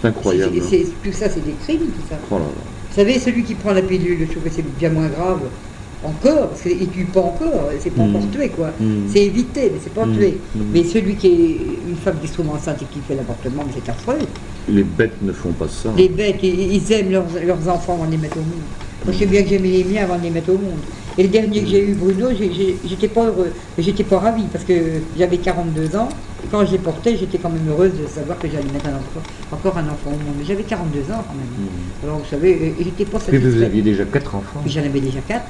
C'est 0.00 0.08
incroyable. 0.08 0.56
Tout 1.04 1.12
ça, 1.12 1.28
c'est 1.30 1.44
des 1.44 1.54
crimes, 1.62 1.78
tout 1.78 2.08
ça. 2.10 2.16
Oh 2.30 2.36
Vous 2.36 2.96
savez, 2.96 3.18
celui 3.18 3.44
qui 3.44 3.54
prend 3.54 3.72
la 3.72 3.82
pilule, 3.82 4.18
je 4.20 4.30
trouve 4.32 4.42
que 4.42 4.50
c'est 4.50 4.64
bien 4.78 4.90
moins 4.90 5.08
grave 5.08 5.40
encore, 6.04 6.48
parce 6.48 6.62
qu'il 6.62 6.78
ne 6.78 6.86
tue 6.86 7.04
pas 7.04 7.20
encore, 7.20 7.70
c'est 7.78 7.90
pas 7.90 8.02
encore 8.02 8.22
mm. 8.22 8.30
tué 8.30 8.48
quoi. 8.48 8.70
Mm. 8.78 9.08
C'est 9.08 9.24
évité, 9.24 9.70
mais 9.72 9.80
c'est 9.82 9.94
pas 9.94 10.06
mm. 10.06 10.16
tué. 10.16 10.38
Mais 10.72 10.84
celui 10.84 11.16
qui 11.16 11.26
est 11.26 11.56
une 11.88 11.96
femme 11.96 12.16
qui 12.20 12.28
se 12.28 12.34
trouve 12.34 12.50
enceinte 12.50 12.82
et 12.82 12.86
qui 12.86 13.00
fait 13.00 13.14
l'avortement, 13.14 13.64
c'est 13.74 13.90
affreux. 13.90 14.18
Les 14.68 14.82
bêtes 14.82 15.20
ne 15.22 15.32
font 15.32 15.52
pas 15.52 15.68
ça. 15.68 15.90
Les 15.96 16.08
bêtes, 16.08 16.42
ils, 16.42 16.92
aiment 16.92 17.10
leurs, 17.10 17.26
leurs 17.44 17.68
enfants 17.68 17.94
avant 17.94 18.06
de 18.06 18.12
les 18.12 18.16
mettre 18.16 18.36
au 18.36 18.40
monde. 18.40 18.62
Moi, 19.04 19.12
je 19.12 19.18
sais 19.18 19.26
bien 19.26 19.42
que 19.42 19.48
j'aimais 19.48 19.68
les 19.68 19.84
miens 19.84 20.04
avant 20.04 20.16
de 20.16 20.22
les 20.22 20.30
mettre 20.30 20.50
au 20.50 20.58
monde. 20.58 20.78
Et 21.18 21.24
le 21.24 21.28
dernier 21.28 21.60
que 21.60 21.68
j'ai 21.68 21.84
eu, 21.84 21.94
Bruno, 21.94 22.28
j'étais 22.84 23.08
pas 23.08 23.26
heureux, 23.26 23.52
j'étais 23.76 24.04
pas 24.04 24.18
ravie 24.18 24.46
parce 24.50 24.64
que 24.64 24.74
j'avais 25.18 25.38
42 25.38 25.96
ans. 25.96 26.08
Quand 26.50 26.66
je 26.66 26.72
l'ai 26.72 26.78
porté, 26.78 27.16
j'étais 27.16 27.38
quand 27.38 27.50
même 27.50 27.66
heureuse 27.68 27.92
de 27.92 28.06
savoir 28.06 28.38
que 28.38 28.48
j'allais 28.48 28.70
mettre 28.72 28.86
un 28.86 28.96
enfant, 28.96 29.22
encore 29.52 29.78
un 29.78 29.84
enfant 29.84 30.08
au 30.08 30.10
monde. 30.10 30.34
Mais 30.38 30.44
j'avais 30.44 30.62
42 30.62 31.00
ans 31.12 31.24
quand 31.26 31.34
même. 31.34 31.46
Mmh. 31.46 32.04
Alors 32.04 32.18
vous 32.18 32.28
savez, 32.28 32.74
j'étais 32.78 33.04
pas 33.04 33.18
satisfaite. 33.18 33.42
Mais 33.42 33.50
vous 33.50 33.62
aviez 33.62 33.82
déjà 33.82 34.04
4 34.04 34.34
enfants 34.34 34.62
J'en 34.66 34.80
avais 34.80 35.00
déjà 35.00 35.20
4. 35.20 35.44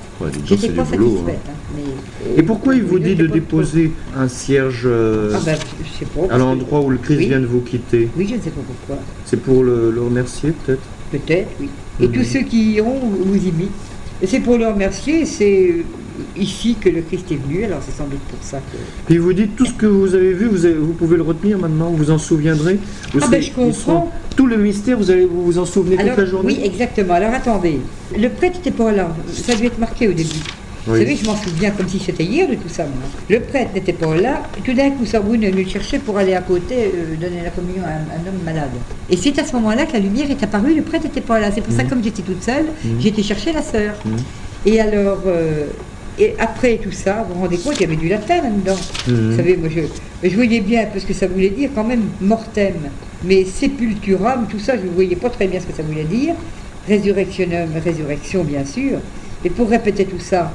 j'étais 0.45 0.69
pas 0.71 0.85
satisfaite. 0.85 1.41
Hein. 1.49 1.53
Hein, 1.53 1.77
mais, 1.77 2.41
et 2.41 2.43
pourquoi 2.43 2.75
il 2.75 2.83
vous 2.83 2.99
dit 2.99 3.15
de 3.15 3.27
déposer 3.27 3.93
un 4.17 4.29
cierge 4.29 4.83
euh, 4.85 5.33
ah 5.35 5.41
ben, 5.45 5.57
je 5.83 5.99
sais 5.99 6.05
pas, 6.05 6.33
à 6.33 6.39
l'endroit 6.39 6.81
où 6.81 6.91
le 6.91 6.99
Christ 6.99 7.21
vient 7.21 7.41
de 7.41 7.47
vous 7.47 7.61
quitter? 7.61 8.09
Oui, 8.17 8.27
je 8.29 8.37
ne 8.37 8.41
sais 8.41 8.51
pas 8.51 8.61
pourquoi. 8.67 9.03
C'est 9.25 9.41
pour 9.41 9.63
le, 9.63 9.95
remercier 10.03 10.53
peut-être? 10.53 10.83
Peut-être, 11.11 11.49
oui. 11.61 11.69
Et 12.01 12.09
mmh. 12.09 12.13
tous 12.13 12.25
ceux 12.25 12.41
qui 12.41 12.73
iront 12.75 12.99
vous 12.99 13.37
imitent. 13.37 13.71
Et 14.23 14.27
c'est 14.29 14.41
pour 14.41 14.57
le 14.57 14.69
remercier, 14.69 15.27
c'est 15.27 15.85
ici 16.37 16.77
que 16.81 16.89
le 16.89 17.03
Christ 17.03 17.33
est 17.33 17.37
venu, 17.37 17.65
alors 17.65 17.81
c'est 17.85 17.97
sans 17.97 18.07
doute 18.07 18.21
pour 18.31 18.39
ça 18.41 18.59
que... 18.59 18.77
Puis 19.07 19.19
vous 19.19 19.33
dites 19.33 19.57
tout 19.57 19.67
ce 19.67 19.75
que 19.75 19.87
vous 19.87 20.15
avez 20.15 20.33
vu, 20.33 20.47
vous, 20.47 20.93
pouvez 20.93 21.17
le 21.17 21.23
retenir 21.23 21.59
maintenant, 21.59 21.91
vous 21.91 22.11
en 22.11 22.19
souviendrez 22.19 22.79
vous 23.13 23.21
Ah 23.21 23.29
ben 23.29 23.43
je 23.43 23.51
comprends. 23.51 24.13
tout 24.37 24.47
le 24.47 24.57
mystère, 24.59 24.97
vous 24.97 25.11
allez 25.11 25.25
vous, 25.25 25.43
vous 25.43 25.59
en 25.59 25.67
souvenir 25.67 25.99
toute 25.99 26.17
la 26.17 26.25
journée 26.25 26.55
Oui, 26.55 26.61
exactement. 26.65 27.15
Alors 27.15 27.35
attendez, 27.35 27.81
le 28.17 28.29
prêtre 28.29 28.59
n'était 28.59 28.71
pas 28.71 28.93
là, 28.93 29.15
ça 29.33 29.55
devait 29.55 29.67
être 29.67 29.79
marqué 29.79 30.07
au 30.07 30.13
début. 30.13 30.41
Vous 30.87 30.97
savez, 30.97 31.17
je 31.17 31.25
m'en 31.25 31.37
souviens 31.37 31.71
comme 31.71 31.89
si 31.89 31.99
c'était 32.01 32.25
hier 32.25 32.49
de 32.49 32.55
tout 32.55 32.69
ça. 32.69 32.85
Moi. 32.85 32.93
Le 33.31 33.41
prêtre 33.41 33.71
n'était 33.75 33.93
pas 33.93 34.15
là. 34.17 34.43
Tout 34.65 34.75
d'un 34.75 34.91
coup, 34.91 35.07
Sarboune 35.07 35.45
est 35.45 35.51
venu 35.51 35.69
chercher 35.69 35.99
pour 35.99 36.19
aller 36.19 36.35
à 36.35 36.41
côté 36.41 36.75
euh, 36.75 37.15
donner 37.21 37.43
la 37.43 37.51
communion 37.51 37.85
à 37.85 37.91
un, 37.91 38.27
homme 38.27 38.43
malade. 38.45 38.71
Et 39.09 39.17
c'est 39.17 39.39
à 39.39 39.45
ce 39.45 39.53
moment-là 39.55 39.87
que 39.87 39.93
la 39.93 40.01
lumière 40.01 40.29
est 40.31 40.43
apparue. 40.43 40.75
Le 40.75 40.83
prêtre 40.83 41.05
n'était 41.05 41.21
pas 41.21 41.39
là. 41.39 41.51
C'est 41.55 41.61
pour 41.61 41.73
ça 41.73 41.83
que, 41.83 41.87
mmh. 41.87 41.91
comme 41.91 42.05
j'étais 42.05 42.23
toute 42.23 42.43
seule, 42.43 42.67
mmh. 42.85 43.07
été 43.07 43.23
chercher 43.23 43.53
la 43.53 43.63
sœur. 43.63 43.95
Mmh. 44.05 44.11
Et 44.67 44.81
alors, 44.81 45.23
euh, 45.27 45.67
et 46.19 46.35
après 46.39 46.79
tout 46.79 46.91
ça, 46.91 47.25
vous 47.29 47.35
vous 47.35 47.41
rendez 47.41 47.59
compte, 47.59 47.75
il 47.77 47.83
y 47.83 47.85
avait 47.85 47.97
du 47.97 48.09
latin 48.09 48.43
là-dedans. 48.43 48.79
Vous 49.07 49.37
savez, 49.37 49.57
moi, 49.57 49.69
je, 49.75 50.29
je, 50.29 50.35
voyais 50.35 50.61
bien 50.61 50.87
parce 50.93 51.05
que 51.05 51.15
ça 51.15 51.29
voulait 51.29 51.51
dire 51.51 51.71
quand 51.75 51.85
même 51.85 52.03
mortem. 52.21 52.75
Mais 53.25 53.45
sepulturam, 53.45 54.47
tout 54.51 54.59
ça, 54.59 54.77
je 54.77 54.83
ne 54.83 54.91
voyais 54.91 55.17
pas 55.17 55.31
très 55.31 55.47
bien 55.47 55.61
ce 55.61 55.67
que 55.67 55.77
ça 55.77 55.83
voulait 55.85 56.05
dire. 56.05 56.35
Résurrectionnum, 56.89 57.69
résurrection, 57.85 58.43
bien 58.43 58.65
sûr. 58.65 58.99
Et 59.45 59.51
pour 59.51 59.69
répéter 59.69 60.05
tout 60.05 60.21
ça, 60.21 60.53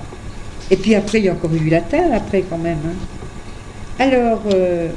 et 0.70 0.76
puis 0.76 0.96
après, 0.96 1.20
il 1.20 1.26
y 1.26 1.30
a 1.30 1.34
encore 1.34 1.54
eu 1.54 1.60
du 1.60 1.70
latin, 1.70 2.12
après 2.14 2.44
quand 2.50 2.58
même. 2.58 2.80
Hein. 2.86 2.96
Alors. 4.00 4.42
Euh, 4.54 4.90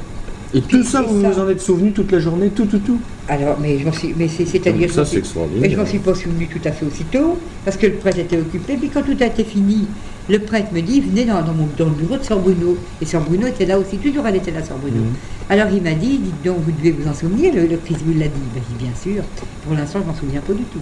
et 0.52 0.60
tout 0.62 0.82
ça, 0.82 1.02
vous 1.02 1.20
vous 1.20 1.38
en 1.38 1.48
êtes 1.48 1.60
souvenu 1.60 1.92
toute 1.92 2.10
la 2.10 2.18
journée, 2.18 2.48
tout, 2.48 2.66
tout, 2.66 2.80
tout? 2.80 2.98
Alors, 3.28 3.56
mais 3.60 3.78
je 3.78 3.84
m'en 3.84 3.92
suis. 3.92 4.12
Mais 4.16 4.26
c'est-à-dire. 4.26 4.90
Ça, 4.90 5.04
c'est 5.04 5.18
extraordinaire. 5.18 5.62
Mais 5.62 5.70
je 5.70 5.76
m'en 5.76 5.86
suis 5.86 6.00
pas 6.00 6.14
souvenu 6.14 6.48
tout 6.48 6.60
à 6.64 6.72
fait 6.72 6.84
aussitôt, 6.84 7.38
parce 7.64 7.76
que 7.76 7.86
le 7.86 7.94
prêtre 7.94 8.18
était 8.18 8.38
occupé. 8.38 8.76
Puis 8.76 8.88
quand 8.88 9.02
tout 9.02 9.16
a 9.20 9.26
été 9.26 9.44
fini, 9.44 9.86
le 10.28 10.40
prêtre 10.40 10.72
me 10.72 10.80
dit 10.80 11.00
venez 11.00 11.24
dans, 11.24 11.40
mon, 11.42 11.68
dans 11.78 11.86
le 11.86 11.92
bureau 11.92 12.16
de 12.16 12.24
Sœur 12.24 12.40
Bruno. 12.40 12.76
Et 13.00 13.04
Sœur 13.04 13.22
Bruno 13.22 13.46
était 13.46 13.66
là 13.66 13.78
aussi, 13.78 13.98
toujours 13.98 14.26
elle 14.26 14.36
était 14.36 14.50
là, 14.50 14.64
Sœur 14.64 14.78
Bruno. 14.78 14.96
Mhm. 14.96 15.12
Alors 15.48 15.68
il 15.72 15.82
m'a 15.82 15.92
dit 15.92 16.18
dites 16.18 16.44
donc, 16.44 16.58
vous 16.64 16.72
devez 16.72 16.90
vous 16.90 17.08
en 17.08 17.14
souvenir, 17.14 17.54
le, 17.54 17.76
Christ 17.76 18.00
vous 18.04 18.18
l'a 18.18 18.26
dit. 18.26 18.40
Ben, 18.52 18.62
bien 18.78 18.92
sûr. 19.00 19.22
Pour 19.64 19.74
l'instant, 19.74 20.00
je 20.02 20.06
m'en 20.08 20.16
souviens 20.16 20.40
pas 20.40 20.52
du 20.52 20.64
tout. 20.64 20.80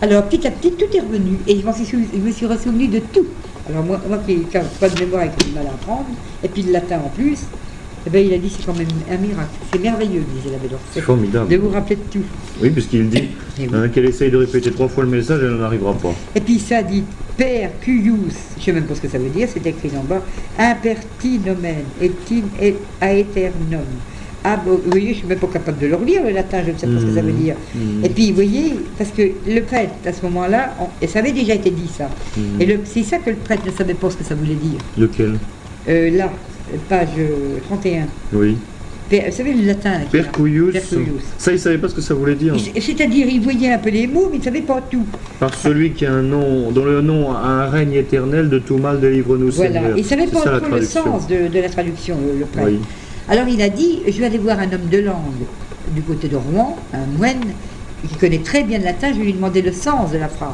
Alors 0.00 0.24
petit 0.24 0.46
à 0.46 0.50
petit, 0.50 0.72
tout 0.72 0.84
est 0.94 1.00
revenu. 1.00 1.38
Et 1.46 1.56
je, 1.60 1.84
suis, 1.84 2.08
je 2.14 2.18
me 2.18 2.30
suis 2.30 2.46
ressouvenu 2.46 2.88
de 2.88 2.98
tout. 2.98 3.26
Alors 3.68 3.82
moi, 3.82 4.00
moi 4.08 4.18
qui 4.26 4.36
n'ai 4.36 4.44
pas 4.78 4.88
de 4.88 5.00
mémoire 5.00 5.24
et 5.24 5.30
qui 5.38 5.50
mal 5.52 5.66
à 5.66 5.70
apprendre, 5.70 6.06
et 6.42 6.48
puis 6.48 6.62
le 6.62 6.72
latin 6.72 7.00
en 7.04 7.08
plus, 7.08 7.38
eh 8.06 8.10
ben, 8.10 8.24
il 8.26 8.34
a 8.34 8.38
dit 8.38 8.50
c'est 8.54 8.66
quand 8.66 8.76
même 8.76 8.86
un 9.10 9.16
miracle. 9.16 9.48
C'est 9.72 9.80
merveilleux, 9.80 10.22
disait 10.34 10.50
l'abbé 10.50 10.74
C'est 10.92 11.00
formidable. 11.00 11.48
De 11.48 11.56
vous 11.56 11.70
rappeler 11.70 11.96
de 11.96 12.02
tout. 12.10 12.24
Oui, 12.60 12.68
puisqu'il 12.70 13.08
dit 13.08 13.30
eh 13.58 13.68
hein, 13.72 13.88
qu'elle 13.88 14.04
essaye 14.04 14.30
de 14.30 14.36
répéter 14.36 14.70
trois 14.70 14.88
fois 14.88 15.04
le 15.04 15.10
message, 15.10 15.40
elle 15.42 15.56
n'en 15.56 15.64
arrivera 15.64 15.94
pas. 15.94 16.12
Et 16.34 16.40
puis 16.40 16.58
ça 16.58 16.82
dit 16.82 17.02
Per 17.38 17.68
cuius, 17.80 18.34
je 18.56 18.60
ne 18.60 18.64
sais 18.64 18.72
même 18.72 18.84
pas 18.84 18.94
ce 18.94 19.00
que 19.00 19.08
ça 19.08 19.18
veut 19.18 19.30
dire, 19.30 19.48
c'est 19.52 19.66
écrit 19.66 19.90
en 19.96 20.04
bas, 20.04 20.22
impertinomen 20.58 21.84
et 22.00 22.12
et 22.60 22.76
aeternum. 23.00 23.86
Ah, 24.46 24.60
vous 24.62 24.78
voyez, 24.84 25.06
je 25.06 25.12
ne 25.12 25.18
suis 25.20 25.26
même 25.26 25.38
pas 25.38 25.46
capable 25.46 25.78
de 25.78 25.86
le 25.86 25.96
relire, 25.96 26.22
le 26.22 26.30
latin, 26.30 26.58
je 26.66 26.72
ne 26.72 26.76
sais 26.76 26.86
pas 26.86 27.00
ce 27.00 27.06
que 27.06 27.14
ça 27.14 27.22
veut 27.22 27.32
mmh. 27.32 27.42
dire. 27.42 27.54
Mmh. 27.74 28.04
Et 28.04 28.08
puis, 28.10 28.28
vous 28.28 28.34
voyez, 28.34 28.74
parce 28.98 29.10
que 29.10 29.22
le 29.22 29.60
prêtre, 29.62 29.94
à 30.04 30.12
ce 30.12 30.20
moment-là, 30.26 30.74
et 31.00 31.06
ça 31.06 31.20
avait 31.20 31.32
déjà 31.32 31.54
été 31.54 31.70
dit, 31.70 31.88
ça. 31.88 32.10
Mmh. 32.36 32.60
Et 32.60 32.78
c'est 32.84 33.04
ça 33.04 33.16
que 33.16 33.30
le 33.30 33.36
prêtre 33.36 33.62
ne 33.64 33.70
savait 33.70 33.94
pas 33.94 34.10
ce 34.10 34.18
que 34.18 34.24
ça 34.24 34.34
voulait 34.34 34.54
dire. 34.54 34.78
Lequel? 34.98 35.38
Euh, 35.88 36.10
Là, 36.10 36.30
page 36.90 37.08
31. 37.64 38.02
Euh, 38.02 38.04
oui. 38.34 38.56
vous 39.10 39.32
savez 39.32 39.54
le 39.54 39.66
latin 39.66 39.92
là, 39.92 40.04
Percuius. 40.12 40.74
Ça, 41.38 41.50
il 41.50 41.54
ne 41.54 41.58
savait 41.58 41.78
pas 41.78 41.88
ce 41.88 41.94
que 41.94 42.02
ça 42.02 42.12
voulait 42.12 42.34
dire. 42.34 42.54
C'est-à-dire, 42.78 43.26
il 43.26 43.40
voyait 43.40 43.72
un 43.72 43.78
peu 43.78 43.88
les 43.88 44.06
mots, 44.06 44.28
mais 44.30 44.36
il 44.36 44.40
ne 44.40 44.44
savait 44.44 44.60
pas 44.60 44.82
tout. 44.90 45.06
Par 45.40 45.54
celui 45.54 45.92
qui 45.92 46.04
a 46.04 46.12
un 46.12 46.22
nom, 46.22 46.70
dont 46.70 46.84
le 46.84 47.00
nom 47.00 47.32
a 47.32 47.38
un 47.38 47.70
règne 47.70 47.94
éternel, 47.94 48.50
de 48.50 48.58
tout 48.58 48.76
mal 48.76 49.00
délivre-nous, 49.00 49.50
voilà. 49.52 49.72
Seigneur. 49.72 49.96
Il 49.96 50.02
ne 50.02 50.06
savait 50.06 50.26
pas 50.26 50.60
trop 50.60 50.76
le 50.76 50.82
sens 50.82 51.26
de, 51.28 51.48
la 51.58 51.68
traduction, 51.70 52.18
le, 52.38 52.44
prêtre. 52.44 52.68
Oui. 52.68 52.80
Alors 53.28 53.48
il 53.48 53.60
a 53.62 53.68
dit, 53.68 54.00
je 54.06 54.18
vais 54.18 54.26
aller 54.26 54.38
voir 54.38 54.58
un 54.58 54.70
homme 54.72 54.88
de 54.90 54.98
langue 54.98 55.46
du 55.94 56.02
côté 56.02 56.28
de 56.28 56.36
Rouen, 56.36 56.76
un 56.92 57.06
moine 57.18 57.40
qui 58.06 58.14
connaît 58.16 58.38
très 58.38 58.64
bien 58.64 58.78
le 58.78 58.84
latin, 58.84 59.12
je 59.12 59.18
vais 59.18 59.24
lui 59.24 59.32
demander 59.32 59.62
le 59.62 59.72
sens 59.72 60.12
de 60.12 60.18
la 60.18 60.28
phrase. 60.28 60.50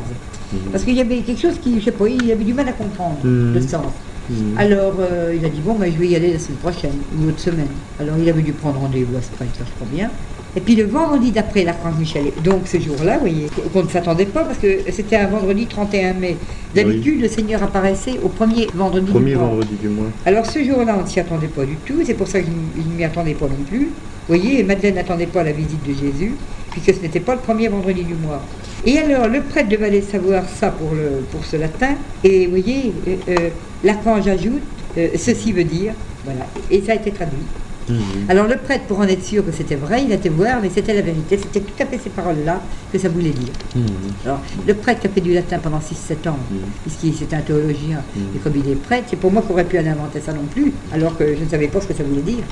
Mhm. 0.52 0.58
Parce 0.72 0.84
qu'il 0.84 0.94
y 0.94 1.00
avait 1.00 1.18
quelque 1.20 1.40
chose 1.40 1.58
qui, 1.60 1.80
je 1.80 1.86
sais 1.86 1.92
pas, 1.92 2.08
il 2.08 2.30
avait 2.30 2.44
du 2.44 2.54
mal 2.54 2.68
à 2.68 2.72
comprendre 2.72 3.18
mhm. 3.24 3.54
le 3.54 3.60
sens. 3.60 3.92
Mhm. 4.28 4.54
Alors 4.56 4.94
euh, 5.00 5.34
il 5.36 5.44
a 5.44 5.48
dit, 5.48 5.60
bon, 5.60 5.74
ben, 5.74 5.92
je 5.92 5.98
vais 5.98 6.08
y 6.08 6.16
aller 6.16 6.32
la 6.32 6.38
semaine 6.38 6.58
prochaine, 6.58 6.96
ou 7.18 7.26
l'autre 7.26 7.40
semaine. 7.40 7.68
Alors 7.98 8.16
il 8.18 8.28
avait 8.28 8.42
dû 8.42 8.52
prendre 8.52 8.78
rendez-vous 8.78 9.16
à 9.16 9.22
ce 9.22 9.30
prêtre, 9.30 9.58
je 9.58 9.72
crois 9.74 9.88
bien. 9.92 10.10
Et 10.56 10.60
puis 10.60 10.74
le 10.74 10.84
vendredi 10.84 11.30
d'après, 11.30 11.64
la 11.64 11.72
France 11.72 11.94
Michel. 11.98 12.24
Donc 12.42 12.62
ce 12.66 12.78
jour-là, 12.80 13.14
vous 13.14 13.20
voyez, 13.20 13.46
qu'on 13.72 13.82
ne 13.84 13.88
s'attendait 13.88 14.26
pas 14.26 14.44
parce 14.44 14.58
que 14.58 14.78
c'était 14.90 15.16
un 15.16 15.28
vendredi 15.28 15.66
31 15.66 16.14
mai. 16.14 16.36
D'habitude, 16.74 17.20
le 17.20 17.28
Seigneur 17.28 17.62
apparaissait 17.62 18.18
au 18.22 18.28
premier 18.28 18.66
vendredi 18.74 19.10
premier 19.10 19.32
du 19.32 19.36
mois. 19.36 19.48
vendredi 19.48 19.74
du 19.80 19.88
mois. 19.88 20.06
Alors 20.26 20.46
ce 20.46 20.62
jour-là, 20.62 20.96
on 20.98 21.04
ne 21.04 21.08
s'y 21.08 21.20
attendait 21.20 21.48
pas 21.48 21.64
du 21.64 21.76
tout. 21.86 22.00
C'est 22.04 22.14
pour 22.14 22.28
ça 22.28 22.40
que 22.40 22.46
je 22.46 22.82
ne 22.82 22.96
m'y 22.96 23.04
attendais 23.04 23.34
pas 23.34 23.46
non 23.46 23.64
plus. 23.68 23.90
Vous 24.28 24.36
voyez, 24.36 24.62
Madeleine 24.62 24.94
n'attendait 24.94 25.26
pas 25.26 25.42
la 25.42 25.52
visite 25.52 25.84
de 25.86 25.92
Jésus, 25.92 26.34
puisque 26.70 26.94
ce 26.94 27.02
n'était 27.02 27.20
pas 27.20 27.34
le 27.34 27.40
premier 27.40 27.68
vendredi 27.68 28.04
du 28.04 28.14
mois. 28.14 28.42
Et 28.86 28.98
alors, 28.98 29.28
le 29.28 29.40
prêtre 29.42 29.68
devait 29.68 29.86
aller 29.86 30.02
savoir 30.02 30.44
ça 30.48 30.70
pour, 30.70 30.94
le, 30.94 31.24
pour 31.30 31.44
ce 31.44 31.56
latin. 31.56 31.96
Et 32.22 32.46
vous 32.46 32.50
voyez, 32.52 32.92
euh, 33.08 33.16
euh, 33.28 33.48
l'archange 33.82 34.28
ajoute, 34.28 34.62
euh, 34.96 35.08
ceci 35.16 35.52
veut 35.52 35.64
dire, 35.64 35.94
voilà. 36.24 36.46
Et 36.70 36.80
ça 36.80 36.92
a 36.92 36.94
été 36.94 37.10
traduit. 37.10 37.42
Mhm. 37.90 38.30
Alors 38.30 38.46
le 38.46 38.56
prêtre, 38.56 38.84
pour 38.84 39.00
en 39.00 39.04
être 39.04 39.24
sûr 39.24 39.44
que 39.44 39.52
c'était 39.52 39.76
vrai, 39.76 40.04
il 40.04 40.12
a 40.12 40.16
été 40.16 40.28
voir, 40.28 40.60
mais 40.62 40.70
c'était 40.72 40.94
la 40.94 41.02
vérité, 41.02 41.38
c'était 41.38 41.60
tout 41.60 41.82
à 41.82 41.86
fait 41.86 41.98
ces 41.98 42.10
paroles-là 42.10 42.60
que 42.92 42.98
ça 42.98 43.08
voulait 43.08 43.30
dire. 43.30 43.52
Mhm. 43.74 43.84
Alors 44.24 44.40
le 44.66 44.74
prêtre 44.74 45.00
qui 45.00 45.06
a 45.06 45.10
fait 45.10 45.20
du 45.20 45.32
latin 45.32 45.58
pendant 45.58 45.80
6-7 45.80 46.28
ans, 46.28 46.38
mhm. 46.50 46.58
puisqu'il 46.82 47.14
c'était 47.14 47.36
un 47.36 47.40
théologien, 47.40 48.02
et 48.34 48.38
comme 48.38 48.54
il 48.56 48.70
est 48.70 48.76
prêtre, 48.76 49.08
c'est 49.10 49.16
pour 49.16 49.32
moi 49.32 49.42
qu'on 49.42 49.54
aurait 49.54 49.64
pu 49.64 49.78
en 49.78 49.86
inventer 49.86 50.20
ça 50.20 50.32
non 50.32 50.44
plus, 50.50 50.72
alors 50.92 51.16
que 51.16 51.24
je 51.36 51.44
ne 51.44 51.48
savais 51.48 51.68
pas 51.68 51.80
ce 51.80 51.86
que 51.86 51.94
ça 51.94 52.02
voulait 52.02 52.22
dire. 52.22 52.44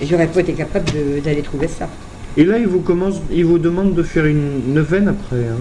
Et 0.00 0.06
j'aurais 0.06 0.26
pas 0.26 0.40
été 0.40 0.52
capable 0.52 0.84
d'aller 1.24 1.40
trouver 1.40 1.68
ça. 1.68 1.88
Et 2.36 2.44
là, 2.44 2.58
il 2.58 2.66
vous, 2.66 2.80
commence, 2.80 3.16
il 3.32 3.46
vous 3.46 3.58
demande 3.58 3.94
de 3.94 4.02
faire 4.02 4.26
une 4.26 4.74
neuvaine 4.74 5.08
après 5.08 5.36
hein 5.36 5.56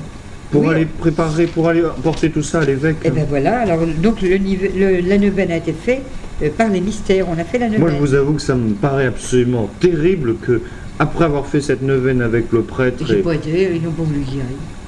pour 0.55 0.69
aller 0.69 0.85
préparer, 0.85 1.45
pour 1.47 1.67
aller 1.69 1.83
porter 2.03 2.29
tout 2.29 2.43
ça 2.43 2.61
à 2.61 2.65
l'évêque. 2.65 2.97
Et 3.03 3.07
eh 3.07 3.11
bien 3.11 3.25
voilà, 3.27 3.59
alors 3.59 3.79
donc 4.01 4.21
le, 4.21 5.07
la 5.07 5.17
neuvaine 5.17 5.51
a 5.51 5.57
été 5.57 5.73
faite 5.73 6.01
euh, 6.41 6.49
par 6.55 6.69
les 6.69 6.81
mystères, 6.81 7.27
on 7.29 7.37
a 7.39 7.43
fait 7.43 7.59
la 7.59 7.67
neuvaine. 7.67 7.81
Moi 7.81 7.91
je 7.91 7.97
vous 7.97 8.13
avoue 8.13 8.33
que 8.33 8.41
ça 8.41 8.55
me 8.55 8.73
paraît 8.73 9.07
absolument 9.07 9.69
terrible 9.79 10.35
que, 10.37 10.61
après 10.99 11.25
avoir 11.25 11.45
fait 11.45 11.61
cette 11.61 11.81
neuvaine 11.81 12.21
avec 12.21 12.51
le 12.51 12.61
prêtre... 12.61 13.05
J'ai 13.07 13.17
pas 13.17 13.35
été, 13.35 13.71
ils 13.75 13.81
n'ont 13.81 13.91
pas 13.91 14.03
voulu 14.03 14.19
dire. 14.21 14.43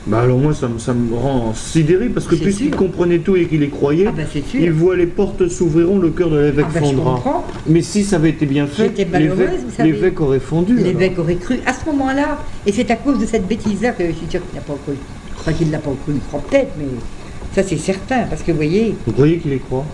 Bah 0.07 0.21
alors 0.21 0.37
moi 0.37 0.53
ça, 0.53 0.69
ça 0.77 0.93
me 0.93 1.13
rend 1.13 1.53
sidéré 1.53 2.07
parce 2.07 2.27
que 2.27 2.35
puisqu'il 2.35 2.71
comprenait 2.71 3.19
tout 3.19 3.35
et 3.35 3.45
qu'il 3.45 3.61
y 3.61 3.69
croyait, 3.69 4.05
ah 4.07 4.13
bah 4.15 4.23
il 4.53 4.71
voit 4.71 4.95
les 4.95 5.05
portes 5.05 5.49
s'ouvriront, 5.49 5.99
le 5.99 6.11
cœur 6.11 6.29
de 6.29 6.39
l'évêque 6.39 6.67
ah 6.69 6.73
bah 6.75 6.79
fondra. 6.79 7.43
Mais 7.67 7.81
si 7.81 8.05
ça 8.05 8.15
avait 8.15 8.29
été 8.29 8.45
bien 8.45 8.67
fait, 8.67 8.89
l'évêque 9.79 10.21
aurait 10.21 10.39
fondu. 10.39 10.77
L'évêque 10.77 11.19
aurait 11.19 11.35
cru 11.35 11.59
à 11.65 11.73
ce 11.73 11.85
moment-là, 11.87 12.39
et 12.65 12.71
c'est 12.71 12.89
à 12.89 12.95
cause 12.95 13.19
de 13.19 13.25
cette 13.25 13.47
bêtise-là 13.47 13.91
que 13.91 14.05
je 14.07 14.13
suis 14.13 14.27
sûr 14.29 14.39
qu'il 14.47 14.55
n'a 14.55 14.61
pas 14.61 14.77
cru. 14.85 14.95
Qu'il 15.53 15.67
ne 15.67 15.71
l'a 15.71 15.79
pas 15.79 15.91
cru, 16.03 16.13
il 16.15 16.19
croit 16.21 16.41
peut-être, 16.41 16.71
mais 16.77 16.85
ça 17.55 17.63
c'est 17.63 17.77
certain, 17.77 18.23
parce 18.29 18.41
que 18.43 18.51
vous 18.51 18.57
voyez... 18.57 18.95
Vous 19.05 19.13
croyez 19.13 19.37
qu'il 19.37 19.53
y 19.53 19.59
croit 19.59 19.85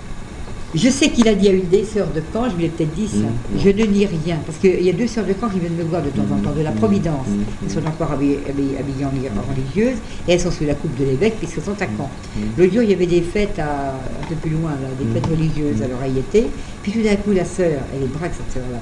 Je 0.75 0.89
sais 0.89 1.09
qu'il 1.09 1.27
a 1.27 1.35
dit 1.35 1.47
à 1.47 1.51
une 1.51 1.67
des 1.69 1.84
sœurs 1.85 2.07
de 2.13 2.21
camp, 2.34 2.49
je 2.49 2.55
lui 2.57 2.65
ai 2.65 2.69
peut-être 2.69 2.93
dit 2.95 3.07
ça, 3.07 3.17
Mm. 3.19 3.59
je 3.63 3.69
ne 3.69 3.84
lis 3.85 4.07
rien. 4.07 4.38
Parce 4.45 4.57
qu'il 4.57 4.81
y 4.81 4.89
a 4.89 4.93
deux 4.93 5.05
sœurs 5.05 5.25
de 5.25 5.34
camp 5.34 5.47
qui 5.49 5.59
viennent 5.59 5.75
me 5.75 5.84
voir 5.84 6.01
de 6.01 6.09
temps 6.09 6.25
en 6.34 6.39
temps, 6.39 6.51
de 6.57 6.63
la 6.63 6.71
Providence. 6.71 7.27
Mm. 7.27 7.41
Elles 7.63 7.71
sont 7.71 7.85
encore 7.85 8.11
habillées, 8.11 8.39
habillées- 8.49 9.05
en 9.05 9.53
religieuse 9.53 9.97
et 10.27 10.31
elles 10.34 10.39
sont 10.39 10.49
sous 10.51 10.65
la 10.65 10.73
coupe 10.73 10.97
de 10.99 11.05
l'évêque 11.05 11.35
puisqu'elles 11.38 11.63
sont 11.65 11.73
à 11.80 11.85
Caen. 11.97 12.09
Mm. 12.35 12.41
L'autre 12.57 12.73
jour, 12.73 12.81
il 12.84 12.89
y 12.89 12.93
avait 12.93 13.05
des 13.05 13.21
fêtes 13.21 13.59
à, 13.59 13.93
un 14.23 14.27
peu 14.27 14.35
plus 14.35 14.49
loin, 14.49 14.71
là, 14.71 14.88
des 14.99 15.13
fêtes 15.13 15.30
religieuses, 15.30 15.81
alors 15.84 15.99
elle 16.03 16.15
y 16.15 16.19
était. 16.19 16.47
Puis 16.81 16.91
tout 16.91 17.03
d'un 17.03 17.15
coup, 17.17 17.31
la 17.31 17.45
sœur, 17.45 17.80
elle 17.95 18.03
est 18.03 18.07
braque 18.17 18.34
cette 18.35 18.51
sœur-là. 18.51 18.80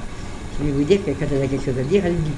Je 0.59 0.65
vais 0.65 0.71
vous 0.71 0.83
dire 0.83 0.99
que 1.05 1.11
quand 1.11 1.25
elle 1.35 1.41
a 1.43 1.47
quelque 1.47 1.65
chose 1.65 1.77
à 1.77 1.83
dire, 1.83 2.03
elle 2.05 2.15
dit. 2.15 2.31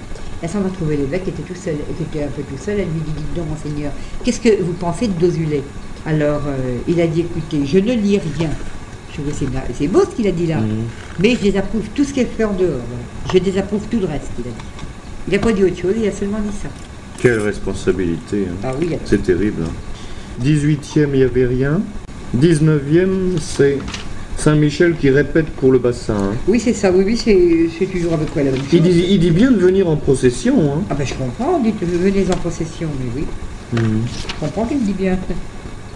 Elle 0.44 0.50
s'en 0.50 0.60
va 0.60 0.70
trouver 0.70 0.98
l'évêque 0.98 1.24
qui 1.24 1.30
était 1.30 1.42
tout 1.42 1.56
seul, 1.56 1.76
qui 1.98 2.04
était 2.04 2.26
un 2.26 2.28
peu 2.28 2.42
tout 2.42 2.62
seul. 2.62 2.74
Elle 2.78 2.88
lui 2.88 3.00
dit, 3.06 3.14
dites 3.16 3.34
donc, 3.34 3.48
monseigneur, 3.48 3.94
qu'est-ce 4.26 4.42
que 4.42 4.62
vous 4.62 4.74
pensez 4.74 5.08
de 5.08 5.14
Dosulé 5.14 5.64
Alors, 6.06 6.42
euh, 6.46 6.80
il 6.86 7.00
a 7.00 7.08
dit, 7.08 7.22
écoutez, 7.22 7.66
je 7.66 7.78
ne 7.78 7.94
lis 7.94 8.20
rien. 8.38 8.50
Je 9.16 9.22
c'est 9.78 9.88
beau 9.88 10.02
ce 10.02 10.14
qu'il 10.16 10.28
a 10.28 10.32
dit 10.32 10.48
là. 10.48 10.58
Mhm. 10.60 10.68
Mais 11.20 11.36
je 11.36 11.42
désapprouve 11.44 11.84
tout 11.96 12.04
ce 12.04 12.20
est 12.20 12.26
fait 12.26 12.44
en 12.44 12.52
dehors. 12.54 12.82
Je 13.32 13.38
désapprouve 13.40 13.84
tout 13.90 14.00
le 14.02 14.06
reste, 14.08 14.32
il 14.38 14.42
a 14.42 14.52
dit. 14.52 14.66
Il 15.30 15.34
n'a 15.34 15.40
pas 15.40 15.54
dit 15.54 15.64
autre 15.64 15.80
chose, 15.80 15.94
il 15.98 16.06
a 16.08 16.12
seulement 16.12 16.40
dit 16.40 16.56
ça. 16.62 16.68
Quelle 17.20 17.40
responsabilité. 17.40 18.48
hein. 18.50 18.56
Ah 18.66 18.74
oui, 18.78 18.90
C'est 19.06 19.24
terrible. 19.24 19.64
hein. 19.64 20.44
18e, 20.44 21.08
il 21.14 21.20
n'y 21.20 21.24
avait 21.24 21.46
rien. 21.46 21.80
19e, 22.38 23.38
c'est 23.40 23.78
Saint-Michel 24.44 24.96
qui 25.00 25.10
répète 25.10 25.46
pour 25.52 25.72
le 25.72 25.80
bassin. 25.80 26.16
hein. 26.18 26.34
Oui, 26.50 26.60
c'est 26.60 26.74
ça, 26.74 26.92
oui, 26.92 27.04
oui, 27.06 27.16
c'est 27.24 27.70
c'est 27.80 27.86
toujours 27.86 28.14
à 28.14 28.18
peu 28.18 28.26
près 28.26 28.44
la 28.44 28.52
même 28.52 28.60
chose. 28.60 28.70
Il 28.74 28.82
dit, 28.82 29.06
il 29.12 29.20
dit 29.20 29.32
bien 29.32 29.52
de 29.52 29.58
venir 29.58 29.88
en 29.88 29.96
procession. 29.96 30.56
hein. 30.74 30.82
Ah 30.90 30.96
ben 30.96 31.06
je 31.08 31.14
comprends, 31.14 31.60
dites 31.60 31.76
venez 31.82 32.26
en 32.30 32.38
possession, 32.38 32.90
mais 33.00 33.10
oui, 33.22 33.26
Mhm. 33.72 34.02
je 34.30 34.40
comprends 34.46 34.66
qu'il 34.66 34.82
dit 34.84 34.94
bien. 34.94 35.18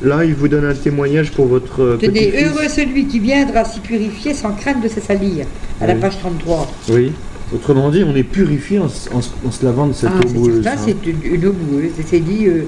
Là, 0.01 0.23
il 0.23 0.33
vous 0.33 0.47
donne 0.47 0.63
un 0.65 0.73
témoignage 0.75 1.31
pour 1.31 1.47
votre 1.47 1.81
euh, 1.81 1.97
Tenez, 1.99 2.27
petit-fils. 2.27 2.45
heureux 2.47 2.67
celui 2.69 3.05
qui 3.07 3.19
viendra 3.19 3.65
s'y 3.65 3.79
purifier 3.81 4.33
sans 4.33 4.51
crainte 4.53 4.81
de 4.81 4.87
se 4.87 5.01
salir, 5.01 5.45
à 5.81 5.87
la 5.87 5.93
Oui. 5.95 5.99
page 5.99 6.17
33. 6.19 6.71
Oui. 6.89 7.11
Autrement 7.53 7.89
dit, 7.89 8.03
on 8.05 8.15
est 8.15 8.23
purifié 8.23 8.79
en, 8.79 8.87
se- 8.89 9.09
en 9.09 9.21
se- 9.21 9.29
en 9.45 9.51
se 9.51 9.65
lavant 9.65 9.87
de 9.87 9.93
cette 9.93 10.09
ah, 10.13 10.19
eau 10.19 10.27
c'est 10.27 10.33
boueuse. 10.33 10.63
certain, 10.63 10.79
hein. 10.81 10.85
c'est 10.85 11.09
une, 11.09 11.33
une 11.35 11.45
eau 11.47 11.53
boueuse. 11.53 11.91
Et 11.99 12.03
C'est 12.09 12.19
dit, 12.19 12.45
euh, 12.47 12.63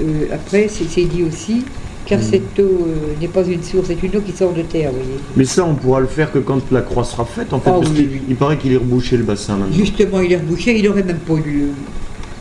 euh, 0.00 0.04
après, 0.32 0.66
c'est 0.68 0.88
c'est 0.88 1.04
dit 1.04 1.22
aussi, 1.22 1.64
car 2.10 2.18
Mm. 2.18 2.22
cette 2.22 2.58
eau 2.58 2.62
euh, 2.62 3.20
n'est 3.20 3.28
pas 3.28 3.44
une 3.44 3.62
source, 3.62 3.86
c'est 3.86 4.02
une 4.02 4.16
eau 4.16 4.20
qui 4.20 4.32
sort 4.32 4.52
de 4.52 4.62
terre, 4.62 4.90
vous 4.90 4.96
voyez. 4.98 5.18
Mais 5.36 5.44
ça, 5.44 5.64
on 5.64 5.74
pourra 5.74 6.00
le 6.00 6.06
faire 6.08 6.30
que 6.32 6.40
quand 6.40 6.60
la 6.72 6.82
croix 6.82 7.04
sera 7.04 7.24
faite, 7.24 7.52
en 7.52 7.60
fait, 7.60 7.70
Ah 7.70 7.78
parce 7.78 7.88
oui, 7.90 7.94
qu'il 7.96 8.08
oui. 8.08 8.22
il 8.28 8.36
paraît 8.36 8.58
qu'il 8.58 8.72
est 8.72 8.76
rebouché 8.76 9.16
le 9.16 9.22
bassin 9.24 9.56
maintenant. 9.56 9.74
Justement, 9.76 10.20
il 10.20 10.32
est 10.32 10.36
rebouché, 10.36 10.76
il 10.78 10.86
aurait 10.88 11.04
même 11.04 11.18
pas 11.18 11.34
eu. 11.36 11.68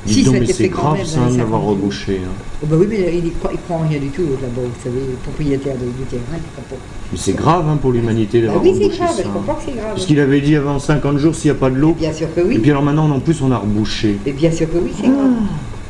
Dis 0.05 0.13
Si, 0.13 0.23
donc, 0.23 0.35
ça 0.35 0.37
a 0.37 0.43
mais 0.45 0.53
c'est 0.53 0.67
grave 0.69 0.97
même 0.97 1.05
ça 1.05 1.19
les 1.27 1.33
de 1.33 1.37
l'avoir 1.39 1.61
50. 1.61 1.75
rebouché. 1.77 2.21
hein. 2.23 2.31
Oh, 2.63 2.65
bah 2.69 2.75
oui, 2.79 2.85
mais 2.89 3.13
il 3.17 3.23
ne 3.25 3.29
croit, 3.31 3.51
croit 3.67 3.77
en 3.77 3.87
rien 3.87 3.99
du 3.99 4.07
tout 4.07 4.21
là-bas, 4.23 4.61
vous 4.63 4.83
savez, 4.83 4.99
le 5.01 5.15
propriétaire 5.23 5.75
de- 5.75 5.85
du 5.85 6.03
terrain, 6.09 6.23
pas. 6.55 6.75
Mais 7.11 7.17
c'est 7.17 7.33
grave 7.33 7.65
hein, 7.69 7.77
pour 7.81 7.91
l'humanité 7.91 8.39
Bah 8.39 8.47
d'avoir 8.47 8.63
oui, 8.63 8.71
c'est 8.77 8.83
rebouché 8.85 8.97
grave, 8.99 9.15
ça. 9.17 9.23
je 9.23 9.27
comprends 9.29 9.53
que 9.55 9.61
c'est 9.65 9.71
grave. 9.75 9.89
Parce 9.93 10.05
qu'il 10.05 10.19
avait 10.19 10.41
dit 10.41 10.55
avant 10.55 10.79
50 10.79 11.17
jours 11.17 11.35
s'il 11.35 11.51
n'y 11.51 11.57
a 11.57 11.59
pas 11.59 11.69
de 11.69 11.75
l'eau. 11.75 11.95
Bien 11.99 12.13
sûr 12.13 12.33
que 12.33 12.39
Et 12.39 12.43
oui. 12.43 12.59
puis 12.59 12.71
alors 12.71 12.81
maintenant, 12.81 13.09
en 13.11 13.19
plus, 13.19 13.41
on 13.41 13.51
a 13.51 13.57
rebouché. 13.57 14.17
Et 14.25 14.31
bien 14.31 14.51
sûr 14.51 14.71
que 14.71 14.77
oui, 14.77 14.91
c'est 14.95 15.07
grave. 15.09 15.31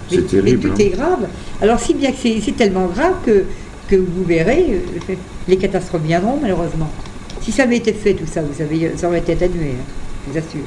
C'est 0.10 0.16
Mais- 0.18 0.22
terrible. 0.24 0.60
Mais 0.64 0.70
tout 0.70 0.82
hein. 0.82 0.86
est 0.86 0.90
grave. 0.98 1.28
Alors 1.62 1.80
si 1.80 1.94
bien 1.94 2.12
que 2.12 2.18
c'est 2.20 2.42
c'est 2.44 2.56
tellement 2.58 2.88
grave 2.88 3.14
que, 3.24 3.44
que 3.90 3.95
vous 3.95 4.24
verrez, 4.24 4.66
euh, 5.10 5.14
les 5.48 5.57
catastrophes 5.57 6.03
viendront 6.03 6.38
malheureusement. 6.41 6.90
Si 7.41 7.52
ça 7.52 7.64
avait 7.64 7.78
été 7.78 7.94
fait 7.94 8.14
tout 8.14 8.28
ça, 8.32 8.41
vous 8.41 8.53
savez, 8.57 8.91
ça 8.95 9.07
aurait 9.07 9.20
été 9.20 9.34
atténué, 9.34 9.72
hein, 9.72 9.84
je 10.28 10.32
vous 10.34 10.38
assure. 10.38 10.61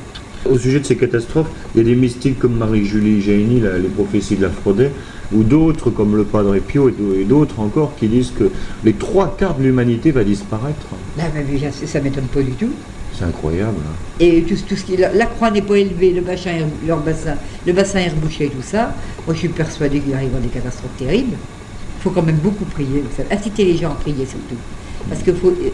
Au 0.50 0.58
sujet 0.58 0.80
de 0.80 0.84
ces 0.86 0.96
catastrophes, 0.96 1.46
il 1.74 1.78
y 1.78 1.80
a 1.82 1.84
des 1.84 1.94
mystiques 1.94 2.38
comme 2.40 2.56
Marie-Julie 2.56 3.20
Jaini, 3.22 3.60
les 3.60 3.88
prophéties 3.88 4.34
de 4.36 4.42
la 4.42 4.50
Frodet, 4.50 4.90
ou 5.32 5.44
d'autres 5.44 5.90
comme 5.90 6.16
le 6.16 6.24
Padre 6.24 6.56
Pio 6.58 6.88
et 6.88 6.92
d'au- 6.92 7.14
et 7.14 7.24
d'autres 7.24 7.60
encore 7.60 7.94
qui 7.98 8.08
disent 8.08 8.32
que 8.36 8.50
les 8.84 8.92
trois 8.94 9.36
quarts 9.38 9.54
de 9.56 9.62
l'humanité 9.62 10.10
va 10.10 10.24
disparaître. 10.24 10.86
Là, 11.16 11.24
mais 11.34 11.42
bien 11.42 11.70
ça 11.70 12.00
m'étonne 12.00 12.24
pas 12.24 12.42
du 12.42 12.52
tout. 12.52 12.70
C'est 13.16 13.24
incroyable. 13.24 13.76
hein. 13.86 13.94
Et 14.18 14.42
tout, 14.42 14.56
tout 14.68 14.74
ce 14.74 14.84
qui, 14.84 14.96
la, 14.96 15.12
la 15.12 15.26
croix 15.26 15.50
n'est 15.50 15.62
pas 15.62 15.76
élevée, 15.78 16.10
le 16.12 16.22
bassin, 16.22 16.50
est- 16.50 16.86
leur 16.88 16.98
bassin, 17.00 17.34
le 17.66 17.72
bassin 17.72 18.00
est 18.00 18.08
rebouché, 18.08 18.48
tout 18.48 18.62
ça. 18.62 18.94
Moi, 19.26 19.34
je 19.34 19.40
suis 19.40 19.48
persuadée 19.48 20.00
qu'il 20.00 20.12
arrivera 20.14 20.40
des 20.40 20.48
catastrophes 20.48 20.96
terribles. 20.98 21.36
Il 22.02 22.08
faut 22.08 22.10
quand 22.10 22.22
même 22.22 22.38
beaucoup 22.42 22.64
prier, 22.64 23.00
vous 23.00 23.16
savez. 23.16 23.32
Inciter 23.32 23.64
les 23.64 23.76
gens 23.76 23.92
à 23.92 23.94
prier 23.94 24.26
surtout. 24.26 24.56
Parce 25.08 25.22
que 25.22 25.32
faut, 25.32 25.50
euh, 25.50 25.70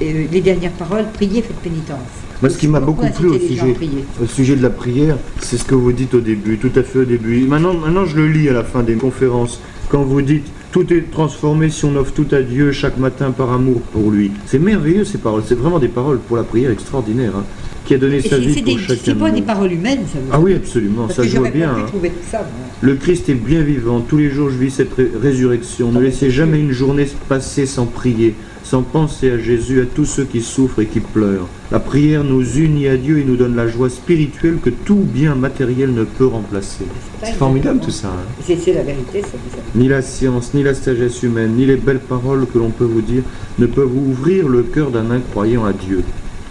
euh, 0.00 0.24
les 0.32 0.40
dernières 0.40 0.72
paroles, 0.72 1.04
priez, 1.12 1.42
faites 1.42 1.56
pénitence. 1.56 1.98
Moi, 2.40 2.48
ce 2.48 2.56
qui 2.56 2.68
m'a 2.68 2.80
beaucoup 2.80 3.06
plu 3.10 3.28
au 3.28 3.38
sujet, 3.38 3.76
au 4.22 4.26
sujet 4.26 4.56
de 4.56 4.62
la 4.62 4.70
prière, 4.70 5.18
c'est 5.40 5.58
ce 5.58 5.64
que 5.64 5.74
vous 5.74 5.92
dites 5.92 6.14
au 6.14 6.20
début, 6.20 6.56
tout 6.56 6.72
à 6.74 6.82
fait 6.82 7.00
au 7.00 7.04
début. 7.04 7.46
Maintenant, 7.46 7.74
maintenant, 7.74 8.06
je 8.06 8.16
le 8.16 8.28
lis 8.28 8.48
à 8.48 8.54
la 8.54 8.64
fin 8.64 8.82
des 8.82 8.94
conférences, 8.94 9.60
quand 9.90 10.04
vous 10.04 10.22
dites 10.22 10.46
tout 10.72 10.90
est 10.92 11.10
transformé 11.10 11.68
si 11.68 11.84
on 11.84 11.96
offre 11.96 12.12
tout 12.12 12.28
à 12.32 12.40
Dieu 12.40 12.72
chaque 12.72 12.96
matin 12.96 13.30
par 13.30 13.52
amour 13.52 13.80
pour 13.92 14.10
lui. 14.10 14.30
C'est 14.46 14.58
merveilleux 14.58 15.04
ces 15.04 15.18
paroles, 15.18 15.42
c'est 15.46 15.54
vraiment 15.54 15.78
des 15.78 15.88
paroles 15.88 16.18
pour 16.18 16.38
la 16.38 16.44
prière 16.44 16.70
extraordinaires, 16.70 17.36
hein, 17.36 17.44
qui 17.88 17.94
a 17.94 17.98
donné 17.98 18.16
Et 18.18 18.20
sa 18.28 18.36
vie 18.38 18.52
c'est 18.54 18.62
pour 18.62 18.76
des- 18.76 18.82
chacun 18.82 19.00
c'est 19.02 19.14
de 19.14 19.18
pas 19.18 19.30
des 19.30 19.40
paroles 19.42 19.72
humaines, 19.72 20.00
ça 20.12 20.18
Ah 20.30 20.38
oui, 20.38 20.54
absolument, 20.54 21.04
Parce 21.06 21.16
ça 21.16 21.22
que 21.22 21.28
j'aurais 21.28 21.50
bien. 21.50 21.68
pas 21.70 21.74
pu 21.76 21.80
hein. 21.80 21.86
trouver 21.86 22.12
ça. 22.30 22.46
Le 22.82 22.94
Christ 22.94 23.28
est 23.30 23.34
bien 23.34 23.62
vivant, 23.62 24.00
tous 24.00 24.18
les 24.18 24.30
jours 24.30 24.50
je 24.50 24.56
vis 24.58 24.70
cette 24.70 24.92
ré- 24.92 25.10
résurrection. 25.20 25.90
Ne 25.90 26.00
laissez 26.00 26.30
jamais 26.30 26.60
une 26.60 26.70
journée 26.72 27.06
passer 27.28 27.64
sans 27.66 27.86
prier, 27.86 28.34
sans 28.62 28.82
penser 28.82 29.30
à 29.30 29.38
Jésus, 29.38 29.80
à 29.80 29.84
tous 29.86 30.04
ceux 30.04 30.24
qui 30.24 30.42
souffrent 30.42 30.80
et 30.82 30.86
qui 30.86 31.00
pleurent. 31.00 31.48
La 31.72 31.80
prière 31.80 32.24
nous 32.24 32.42
unit 32.58 32.88
à 32.88 32.96
Dieu 32.98 33.18
et 33.18 33.24
nous 33.24 33.36
donne 33.36 33.56
la 33.56 33.66
joie 33.68 33.88
spirituelle 33.90 34.58
que 34.62 34.70
tout 34.70 35.04
bien 35.12 35.34
matériel 35.34 35.92
ne 35.92 36.04
peut 36.04 36.26
remplacer. 36.26 36.84
C'est 37.24 37.32
formidable 37.34 37.80
tout 37.80 37.90
ça. 37.90 38.08
hein. 38.08 38.42
C'est 38.46 38.72
la 38.74 38.82
vérité, 38.82 39.22
ça. 39.22 39.28
Ni 39.74 39.88
la 39.88 40.02
science, 40.02 40.52
ni 40.54 40.62
la 40.62 40.74
sagesse 40.74 41.22
humaine, 41.22 41.54
ni 41.56 41.64
les 41.66 41.76
belles 41.76 41.98
paroles 42.00 42.46
que 42.52 42.58
l'on 42.58 42.70
peut 42.70 42.84
vous 42.84 43.02
dire 43.02 43.22
ne 43.58 43.66
peuvent 43.66 43.96
ouvrir 43.96 44.46
le 44.46 44.62
cœur 44.62 44.90
d'un 44.90 45.10
incroyant 45.10 45.64
à 45.64 45.72
Dieu. 45.72 46.02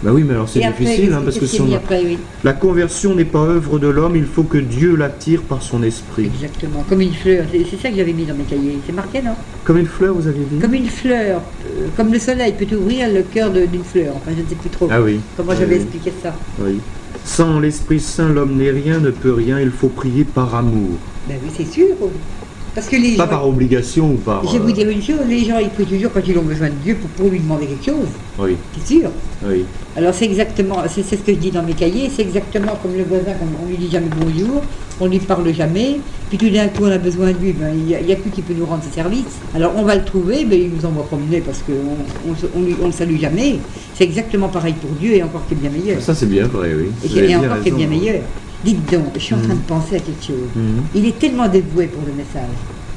Bah 0.02 0.10
oui, 0.12 0.22
mais 0.24 0.34
alors 0.34 0.48
c'est 0.48 0.62
après, 0.62 0.84
difficile, 0.84 1.12
hein, 1.12 1.22
parce 1.24 1.38
que 1.38 1.46
si 1.46 1.60
on 1.60 1.72
après, 1.74 2.02
oui. 2.04 2.18
la 2.44 2.52
conversion 2.52 3.16
n'est 3.16 3.24
pas 3.24 3.40
œuvre 3.40 3.80
de 3.80 3.88
l'homme, 3.88 4.14
il 4.14 4.26
faut 4.26 4.44
que 4.44 4.58
Dieu 4.58 4.94
l'attire 4.94 5.42
par 5.42 5.60
son 5.60 5.82
esprit. 5.82 6.26
Exactement, 6.26 6.84
comme 6.88 7.00
une 7.00 7.12
fleur. 7.12 7.44
C'est 7.50 7.76
ça 7.82 7.90
que 7.90 7.96
j'avais 7.96 8.12
mis 8.12 8.24
dans 8.24 8.34
mes 8.34 8.44
cahiers. 8.44 8.78
C'est 8.86 8.92
marqué, 8.92 9.20
non? 9.22 9.32
Comme 9.64 9.78
une 9.78 9.86
fleur, 9.86 10.14
vous 10.14 10.28
avez 10.28 10.38
dit? 10.38 10.58
Comme 10.60 10.74
une 10.74 10.86
fleur, 10.86 11.42
euh, 11.66 11.88
comme 11.96 12.12
le 12.12 12.18
soleil 12.20 12.52
peut 12.56 12.76
ouvrir 12.76 13.12
le 13.12 13.22
cœur 13.22 13.50
d'une 13.50 13.82
fleur. 13.82 14.12
Enfin, 14.16 14.30
je 14.36 14.42
ne 14.42 14.48
sais 14.48 14.54
plus 14.54 14.70
trop 14.70 14.88
Ah 14.90 15.02
oui. 15.02 15.18
comment 15.36 15.50
Oui, 15.50 15.56
j'avais 15.58 15.74
oui. 15.76 15.82
expliqué 15.82 16.12
ça. 16.22 16.32
Oui. 16.60 16.78
Sans 17.24 17.58
l'Esprit 17.58 17.98
Saint, 18.00 18.28
l'homme 18.28 18.56
n'est 18.56 18.70
rien, 18.70 19.00
ne 19.00 19.10
peut 19.10 19.32
rien, 19.32 19.60
il 19.60 19.70
faut 19.70 19.88
prier 19.88 20.22
par 20.24 20.54
amour. 20.54 20.90
Ben 21.28 21.36
oui, 21.42 21.50
c'est 21.56 21.70
sûr. 21.70 21.86
Parce 22.78 22.90
que 22.90 22.96
les 22.96 23.16
Pas 23.16 23.24
gens. 23.24 23.30
par 23.30 23.48
obligation 23.48 24.10
ou 24.12 24.14
par... 24.14 24.46
Je 24.46 24.52
vais 24.52 24.58
vous 24.60 24.68
euh, 24.68 24.72
dire 24.72 24.88
une 24.88 25.02
chose, 25.02 25.16
les 25.28 25.44
gens 25.44 25.58
ils 25.58 25.68
prient 25.68 25.84
toujours 25.84 26.12
quand 26.12 26.20
ils 26.24 26.38
ont 26.38 26.42
besoin 26.42 26.68
de 26.68 26.74
Dieu 26.84 26.94
pour, 26.94 27.10
pour 27.10 27.28
lui 27.28 27.40
demander 27.40 27.66
quelque 27.66 27.86
chose, 27.86 28.06
Oui, 28.38 28.56
c'est 28.78 28.94
sûr. 28.94 29.10
oui. 29.44 29.64
Alors 29.96 30.14
c'est 30.14 30.26
exactement, 30.26 30.76
c'est 30.88 31.02
ce 31.02 31.16
que 31.16 31.32
je 31.32 31.38
dis 31.38 31.50
dans 31.50 31.64
mes 31.64 31.72
cahiers, 31.72 32.08
c'est 32.14 32.22
exactement 32.22 32.78
comme 32.80 32.96
le 32.96 33.02
voisin, 33.02 33.32
on, 33.42 33.64
on 33.64 33.68
lui 33.68 33.76
dit 33.76 33.90
jamais 33.90 34.06
bonjour, 34.16 34.62
on 35.00 35.06
lui 35.06 35.18
parle 35.18 35.52
jamais, 35.52 35.98
puis 36.28 36.38
tout 36.38 36.48
d'un 36.50 36.68
coup 36.68 36.84
on 36.84 36.90
a 36.92 36.98
besoin 36.98 37.32
de 37.32 37.38
lui, 37.38 37.52
ben, 37.52 37.70
il 37.74 37.84
n'y 38.06 38.12
a, 38.12 38.16
plus 38.16 38.30
qui 38.30 38.42
peut 38.42 38.54
nous 38.56 38.66
rendre 38.66 38.84
ses 38.84 38.94
services. 38.94 39.38
Alors 39.56 39.72
on 39.76 39.82
va 39.82 39.96
le 39.96 40.04
trouver, 40.04 40.44
ben, 40.44 40.56
il 40.60 40.70
nous 40.70 40.86
envoie 40.86 41.04
promener 41.04 41.40
parce 41.40 41.58
qu'on 41.66 42.30
on, 42.30 42.36
se- 42.36 42.46
on 42.56 42.62
lui- 42.62 42.76
on 42.80 42.86
le 42.86 42.92
salue 42.92 43.18
jamais. 43.18 43.58
C'est 43.96 44.04
exactement 44.04 44.46
pareil 44.48 44.74
pour 44.80 44.90
Dieu 44.90 45.14
et 45.14 45.22
encore 45.24 45.44
qui 45.48 45.54
est 45.54 45.56
bien 45.56 45.70
meilleur. 45.70 46.00
Ça 46.00 46.14
c'est 46.14 46.26
bien 46.26 46.46
vrai, 46.46 46.70
oui. 46.78 46.90
Et, 47.04 47.18
et 47.18 47.26
bien 47.26 47.38
encore 47.40 47.60
qui 47.60 47.70
est 47.70 47.72
bien 47.72 47.88
meilleur. 47.88 48.20
Dites 48.64 48.90
donc, 48.92 49.04
je 49.14 49.20
suis 49.20 49.34
en 49.34 49.38
train 49.38 49.54
Mhm. 49.54 49.60
de 49.60 49.66
penser 49.68 49.96
à 49.96 50.00
quelque 50.00 50.24
chose. 50.24 50.48
Mhm, 50.56 50.82
Il 50.94 51.06
est 51.06 51.18
tellement 51.18 51.48
dévoué 51.48 51.86
pour 51.86 52.02
le 52.06 52.12
message. 52.12 52.50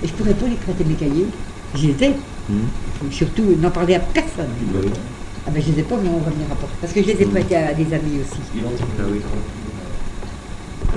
Et 0.03 0.07
je 0.07 0.13
pourrais 0.13 0.33
pas 0.33 0.47
lui 0.47 0.55
prêter 0.55 0.83
mes 0.83 0.95
cahiers. 0.95 1.27
J'y 1.75 1.89
étais. 1.91 2.13
mhm. 2.49 3.11
Surtout, 3.11 3.43
n'en 3.61 3.69
parler 3.69 3.95
à 3.95 3.99
personne. 3.99 4.47
Bah 4.73 4.79
oui. 4.83 4.89
Ah 5.47 5.51
ben 5.51 5.61
je 5.61 5.69
ne 5.69 5.75
les 5.75 5.79
ai 5.81 5.83
pas, 5.83 5.95
mais 6.01 6.09
on 6.09 6.19
va 6.19 6.29
venir 6.31 6.47
rapporter. 6.49 6.75
Parce 6.81 6.93
que 6.93 7.01
je 7.01 7.07
les 7.07 7.21
ai 7.21 7.25
prêtés 7.25 7.55
à 7.55 7.73
des 7.73 7.85
amis 7.93 8.19
aussi. 8.21 8.39
Ah 8.99 9.03
oui. 9.11 9.19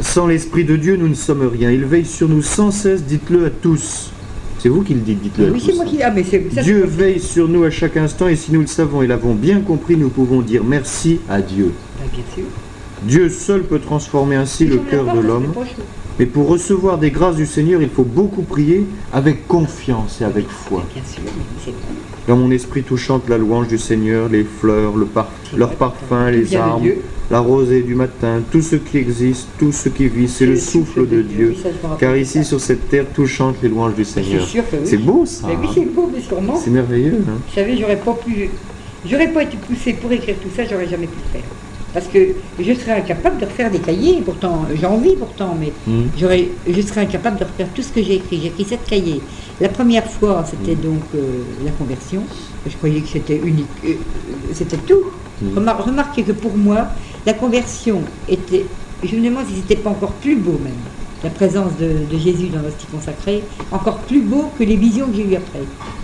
Sans 0.01 0.27
l'Esprit 0.27 0.65
de 0.65 0.77
Dieu, 0.77 0.97
nous 0.97 1.09
ne 1.09 1.15
sommes 1.15 1.47
rien. 1.47 1.71
Il 1.71 1.85
veille 1.85 2.05
sur 2.05 2.29
nous 2.29 2.43
sans 2.43 2.71
cesse, 2.71 3.05
dites-le 3.05 3.47
à 3.47 3.51
tous. 3.51 4.11
C'est 4.59 4.69
vous 4.69 4.83
qui 4.83 4.95
le 4.95 5.01
dites, 5.01 5.21
dites-le 5.23 5.47
à 5.49 5.51
Oui, 5.51 5.63
c'est 5.65 5.75
moi 5.75 5.85
qui. 5.85 6.03
Ah, 6.03 6.11
mais 6.11 6.25
ça, 6.25 6.39
Dieu 6.63 6.85
veille 6.87 7.21
sur 7.21 7.49
nous 7.49 7.65
à 7.65 7.71
chaque 7.71 7.97
instant 7.97 8.29
et 8.29 8.37
si 8.37 8.51
nous 8.53 8.61
le 8.61 8.67
savons 8.67 9.03
et 9.03 9.07
l'avons 9.07 9.35
bien 9.35 9.61
compris, 9.61 9.97
nous 9.97 10.09
pouvons 10.09 10.41
dire 10.41 10.63
merci 10.65 11.21
à 11.29 11.41
Dieu. 11.41 11.73
Ben, 12.01 12.09
bien 12.13 12.25
sûr. 12.35 12.45
Dieu 13.07 13.29
seul 13.29 13.63
peut 13.63 13.79
transformer 13.81 14.37
ainsi 14.37 14.67
le 14.67 14.79
cœur 14.79 15.15
de 15.15 15.21
l'homme. 15.21 15.53
Mais 16.19 16.27
pour 16.27 16.47
recevoir 16.49 16.99
des 16.99 17.11
grâces 17.11 17.35
du 17.37 17.45
Seigneur, 17.47 17.83
il 17.83 17.89
faut 17.89 18.05
beaucoup 18.05 18.43
prier 18.43 18.87
avec 19.13 19.49
confiance 19.49 20.21
et 20.21 20.25
avec 20.25 20.49
foi. 20.49 20.85
Dans 22.29 22.37
mon 22.37 22.51
esprit 22.53 22.83
tout 22.83 22.97
chante 22.97 23.29
la 23.29 23.37
louange 23.37 23.69
du 23.69 23.79
Seigneur, 23.79 24.29
les 24.29 24.45
fleurs, 24.45 24.97
le 24.97 25.07
par- 25.07 25.29
leur 25.57 25.73
parfum, 25.75 26.31
les 26.31 26.55
arbres, 26.57 26.87
la 27.31 27.41
rosée 27.41 27.83
du 27.83 27.95
matin, 27.95 28.41
tout 28.51 28.63
ce 28.63 28.77
qui 28.77 28.97
existe, 28.99 29.49
tout 29.59 29.73
ce 29.73 29.89
qui 29.89 30.07
vit, 30.09 30.29
c'est 30.29 30.47
le 30.47 30.57
souffle 30.57 31.07
de 31.09 31.21
Dieu. 31.23 31.55
Car 31.99 32.17
ici, 32.17 32.45
sur 32.45 32.61
cette 32.61 32.89
terre, 32.89 33.07
tout 33.13 33.27
chante 33.27 33.57
les 33.63 33.69
louanges 33.69 33.95
du 33.95 34.05
Seigneur. 34.05 34.47
C'est 34.85 34.97
beau 34.99 35.27
ça. 35.27 35.49
Mais 35.49 35.57
oui, 35.57 35.67
hein 35.69 35.73
c'est 35.75 35.85
beau, 35.95 36.11
mais 36.15 36.21
sûrement. 36.23 36.57
C'est 36.57 36.71
merveilleux. 36.71 37.19
hein. 37.29 37.33
Vous 37.49 37.55
savez, 37.55 37.77
j'aurais 37.77 37.97
pas 37.99 38.13
pu. 38.25 38.51
J'aurais 39.07 39.29
pas 39.33 39.43
été 39.43 39.57
poussé 39.59 39.93
pour 39.95 40.11
écrire 40.13 40.37
tout 40.43 40.49
ça, 40.57 40.63
j'aurais 40.65 40.89
jamais 40.89 41.07
pu 41.07 41.17
le 41.27 41.41
faire. 41.41 41.49
Parce 41.95 42.09
que 42.09 42.19
je 42.59 42.73
serais 42.75 42.91
incapable 42.91 43.39
de 43.39 43.47
refaire 43.47 43.71
des 43.71 43.79
cahiers, 43.79 44.21
pourtant, 44.25 44.67
j'ai 44.75 44.85
envie 44.85 45.15
pourtant, 45.15 45.57
mais 45.59 45.73
Mhm. 45.87 46.09
j'aurais, 46.19 46.49
je 46.69 46.81
serais 46.83 47.03
incapable 47.03 47.39
de 47.39 47.45
refaire 47.45 47.69
tout 47.73 47.83
ce 47.83 47.93
que 47.93 48.03
j'ai 48.03 48.17
écrit. 48.17 48.41
J'ai 48.43 48.49
écrit 48.49 48.65
sept 48.65 48.85
cahiers. 48.85 49.21
La 49.61 49.69
première 49.69 50.05
fois, 50.05 50.45
c'était 50.51 50.75
donc 50.75 51.03
euh, 51.15 51.21
la 51.65 51.71
conversion. 51.71 52.23
Je 52.67 52.77
croyais 52.77 53.01
que 53.01 53.09
c'était 53.09 53.37
unique, 53.37 53.69
euh, 53.85 53.93
c'était 54.53 54.77
tout. 54.79 55.05
remarquez 55.57 56.25
que 56.25 56.33
pour 56.33 56.57
moi, 56.57 56.89
la 57.25 57.33
conversion 57.35 58.03
était, 58.29 58.65
je 59.05 59.15
me 59.17 59.25
demande 59.25 59.45
si 59.49 59.57
c'était 59.61 59.77
pas 59.77 59.91
encore 59.91 60.13
plus 60.15 60.35
beau 60.37 60.59
même, 60.65 60.73
la 61.23 61.31
présence 61.31 61.73
de, 61.79 62.19
Jésus 62.19 62.49
dans 62.49 62.63
l'hostie 62.63 62.87
consacrée, 62.91 63.43
encore 63.71 63.99
plus 63.99 64.21
beau 64.21 64.51
que 64.59 64.65
les 64.65 64.77
visions 64.77 65.07
que 65.09 65.17
j'ai 65.17 65.27
eues 65.31 65.37
après. 65.37 65.61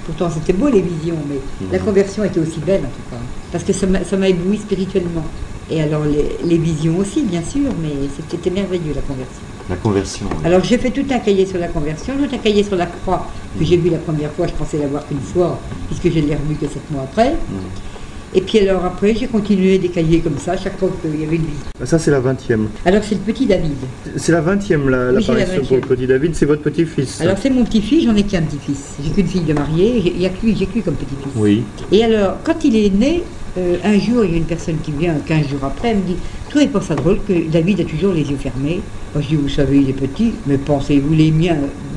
Pourtant, 0.07 0.31
c'était 0.33 0.53
beau 0.53 0.69
les 0.69 0.83
visions, 0.83 1.17
mais 1.29 1.41
la 1.73 1.79
conversion 1.79 2.23
était 2.25 2.41
aussi 2.41 2.61
belle 2.61 2.83
en 2.83 2.95
tout 2.97 3.07
cas, 3.11 3.23
parce 3.51 3.65
que 3.65 3.73
ça 3.73 4.17
m'a 4.17 4.29
ébloui 4.29 4.59
spirituellement. 4.59 5.25
Et 5.71 5.81
alors 5.81 6.03
les, 6.05 6.59
visions 6.59 6.99
aussi, 6.99 7.23
bien 7.23 7.43
sûr, 7.43 7.71
mais 7.81 7.93
c'était 8.29 8.51
merveilleux 8.51 8.93
la 8.95 9.03
conversion. 9.03 9.43
La 9.69 9.77
conversion. 9.77 10.27
Alors 10.45 10.65
j'ai 10.65 10.79
fait 10.79 10.91
tout 10.91 11.07
un 11.11 11.19
cahier 11.21 11.47
sur 11.47 11.59
la 11.59 11.69
conversion, 11.69 12.15
tout 12.17 12.35
un 12.35 12.39
cahier 12.39 12.65
sur 12.65 12.77
la 12.77 12.87
croix, 12.87 13.27
que 13.57 13.65
j'ai 13.65 13.77
vu 13.77 13.91
la 13.91 13.99
première 13.99 14.33
fois, 14.33 14.49
je 14.49 14.53
pensais 14.53 14.79
l'avoir 14.79 15.07
qu'une 15.07 15.21
fois, 15.21 15.61
puisque 15.87 16.13
je 16.15 16.21
l'ai 16.21 16.35
revu 16.35 16.57
que 16.57 16.67
sept 16.67 16.91
mois 16.91 17.03
après. 17.03 17.33
Mm. 17.33 17.90
Et 18.33 18.41
puis 18.41 18.61
alors 18.61 18.85
après, 18.85 19.15
j'ai 19.15 19.27
continué 19.27 19.79
des 19.79 19.89
cahiers 19.89 20.21
comme 20.21 20.39
ça, 20.39 20.57
chaque 20.57 20.79
fois 20.79 20.89
qu'il 21.03 21.21
y 21.21 21.25
avait 21.25 21.37
une 21.37 21.43
visite. 21.43 21.67
Ça, 21.85 21.99
c'est 21.99 22.13
la 22.13 22.21
20e. 22.21 22.67
Alors 22.85 23.03
c'est 23.03 23.17
le 23.17 23.21
petit 23.21 23.47
David. 23.47 23.75
C'est 24.17 24.31
la 24.31 24.41
20e, 24.41 24.89
l'apparition 24.89 25.65
pour 25.65 25.77
le 25.77 25.83
petit 25.83 26.07
David, 26.07 26.35
c'est 26.37 26.47
votre 26.47 26.63
petit-fils. 26.63 27.21
Alors 27.21 27.37
c'est 27.39 27.51
mon 27.51 27.65
petit-fils, 27.65 28.05
j'en 28.05 28.15
ai 28.15 28.23
qu'un 28.23 28.43
petit-fils. 28.43 28.95
J'ai 29.03 29.11
qu'une 29.11 29.27
fille 29.27 29.43
de 29.43 29.53
mariée, 29.53 30.01
il 30.07 30.19
n'y 30.19 30.27
a 30.27 30.29
que 30.29 30.47
lui, 30.47 30.55
j'ai 30.57 30.67
que 30.67 30.75
lui 30.75 30.83
comme 30.83 30.95
petit-fils. 30.95 31.33
Oui. 31.35 31.65
Et 31.91 32.05
alors, 32.05 32.37
quand 32.45 32.65
il 32.65 32.77
est 32.77 32.91
né, 32.91 33.25
euh, 33.59 33.79
un 33.83 33.99
jour, 33.99 34.25
il 34.25 34.31
y 34.31 34.35
a 34.35 34.37
une 34.37 34.45
personne 34.45 34.79
qui 34.79 34.93
vient 34.93 35.15
15 35.27 35.49
jours 35.49 35.65
après, 35.65 35.89
elle 35.89 35.99
me 35.99 36.03
dit 36.03 36.17
Trouvez 36.51 36.69
pas 36.69 36.81
ça 36.81 36.95
drôle 36.95 37.19
que 37.27 37.49
David 37.51 37.81
a 37.81 37.85
toujours 37.85 38.13
les 38.13 38.23
yeux 38.23 38.37
fermés 38.37 38.81
Moi, 39.13 39.23
je 39.23 39.29
dis 39.29 39.37
Vous 39.37 39.49
savez, 39.49 39.79
il 39.79 39.91
est 39.91 39.95
petit, 39.95 40.35
mais 40.47 40.57
pensez-vous 40.57 41.13
les 41.15 41.33
miens 41.33 41.57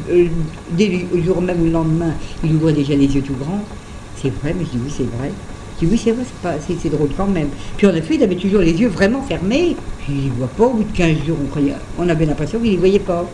euh, 0.09 0.25
Dès 0.71 1.07
le 1.13 1.21
jour 1.21 1.41
même 1.41 1.61
ou 1.61 1.65
le 1.65 1.71
lendemain, 1.71 2.13
il 2.43 2.55
ouvrait 2.55 2.73
déjà 2.73 2.95
les 2.95 3.07
yeux 3.07 3.21
tout 3.21 3.35
grands. 3.35 3.63
C'est 4.19 4.33
vrai, 4.41 4.55
mais 4.57 4.65
je 4.65 4.77
dis 4.77 4.83
Oui, 4.83 4.91
c'est 4.95 5.17
vrai. 5.17 5.31
Oui, 5.89 5.99
c'est 6.01 6.11
vrai, 6.11 6.23
c'est, 6.67 6.89
drôle 6.89 7.09
quand 7.15 7.27
même. 7.27 7.49
Puis 7.77 7.87
en 7.87 7.95
effet, 7.95 8.15
il 8.15 8.23
avait 8.23 8.35
toujours 8.35 8.61
les 8.61 8.73
yeux 8.73 8.89
vraiment 8.89 9.21
fermés. 9.21 9.75
Je 10.07 10.13
dis 10.13 10.31
vois 10.37 10.47
pas, 10.47 10.65
au 10.65 10.73
bout 10.73 10.83
de 10.83 10.97
15 10.97 11.25
jours, 11.25 11.37
on, 11.43 11.47
croyait, 11.47 11.73
on 11.97 12.07
avait 12.09 12.25
l'impression 12.25 12.59
qu'il 12.59 12.73
ne 12.73 12.77
voyait 12.77 12.99
pas. 12.99 13.29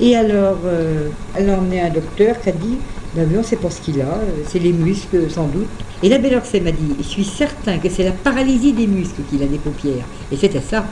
Et 0.00 0.16
alors, 0.16 0.58
euh, 0.64 1.08
elle 1.36 1.50
a 1.50 1.56
un 1.56 1.90
docteur 1.90 2.40
qui 2.40 2.48
a 2.48 2.52
dit 2.52 2.78
ben 3.14 3.28
on 3.38 3.42
sait 3.44 3.56
pas 3.56 3.70
ce 3.70 3.80
qu'il 3.80 4.00
a, 4.00 4.06
euh, 4.06 4.42
c'est 4.48 4.58
les 4.58 4.72
muscles 4.72 5.30
sans 5.30 5.46
doute. 5.46 5.68
Et 6.02 6.08
la 6.08 6.18
belle 6.18 6.32
m'a 6.34 6.72
dit, 6.72 6.94
je 6.98 7.04
suis 7.04 7.24
certain 7.24 7.78
que 7.78 7.88
c'est 7.88 8.02
la 8.02 8.10
paralysie 8.10 8.72
des 8.72 8.86
muscles 8.86 9.22
qu'il 9.30 9.42
a 9.42 9.46
des 9.46 9.58
paupières. 9.58 10.04
Et 10.32 10.36
c'était 10.36 10.60
ça. 10.60 10.84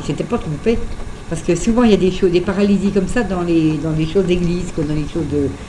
Il 0.00 0.06
s'était 0.06 0.24
pas 0.24 0.38
trompé. 0.38 0.78
Parce 1.30 1.40
que 1.42 1.54
souvent 1.54 1.82
il 1.82 1.90
y 1.92 1.94
a 1.94 1.96
des 1.96 2.12
choses, 2.12 2.30
des 2.30 2.42
paralysies 2.42 2.90
comme 2.90 3.08
ça 3.08 3.22
dans 3.22 3.40
les, 3.40 3.78
choses 4.12 4.26
d'église, 4.26 4.66
dans 4.76 4.94
les 4.94 5.06
choses 5.12 5.24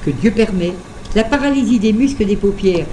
que 0.06 0.12
Dieu 0.12 0.32
permet. 0.32 0.74
La 1.16 1.24
paralysie 1.24 1.80
des 1.80 1.94
muscles 1.94 2.26
des 2.26 2.36
paupières. 2.36 2.86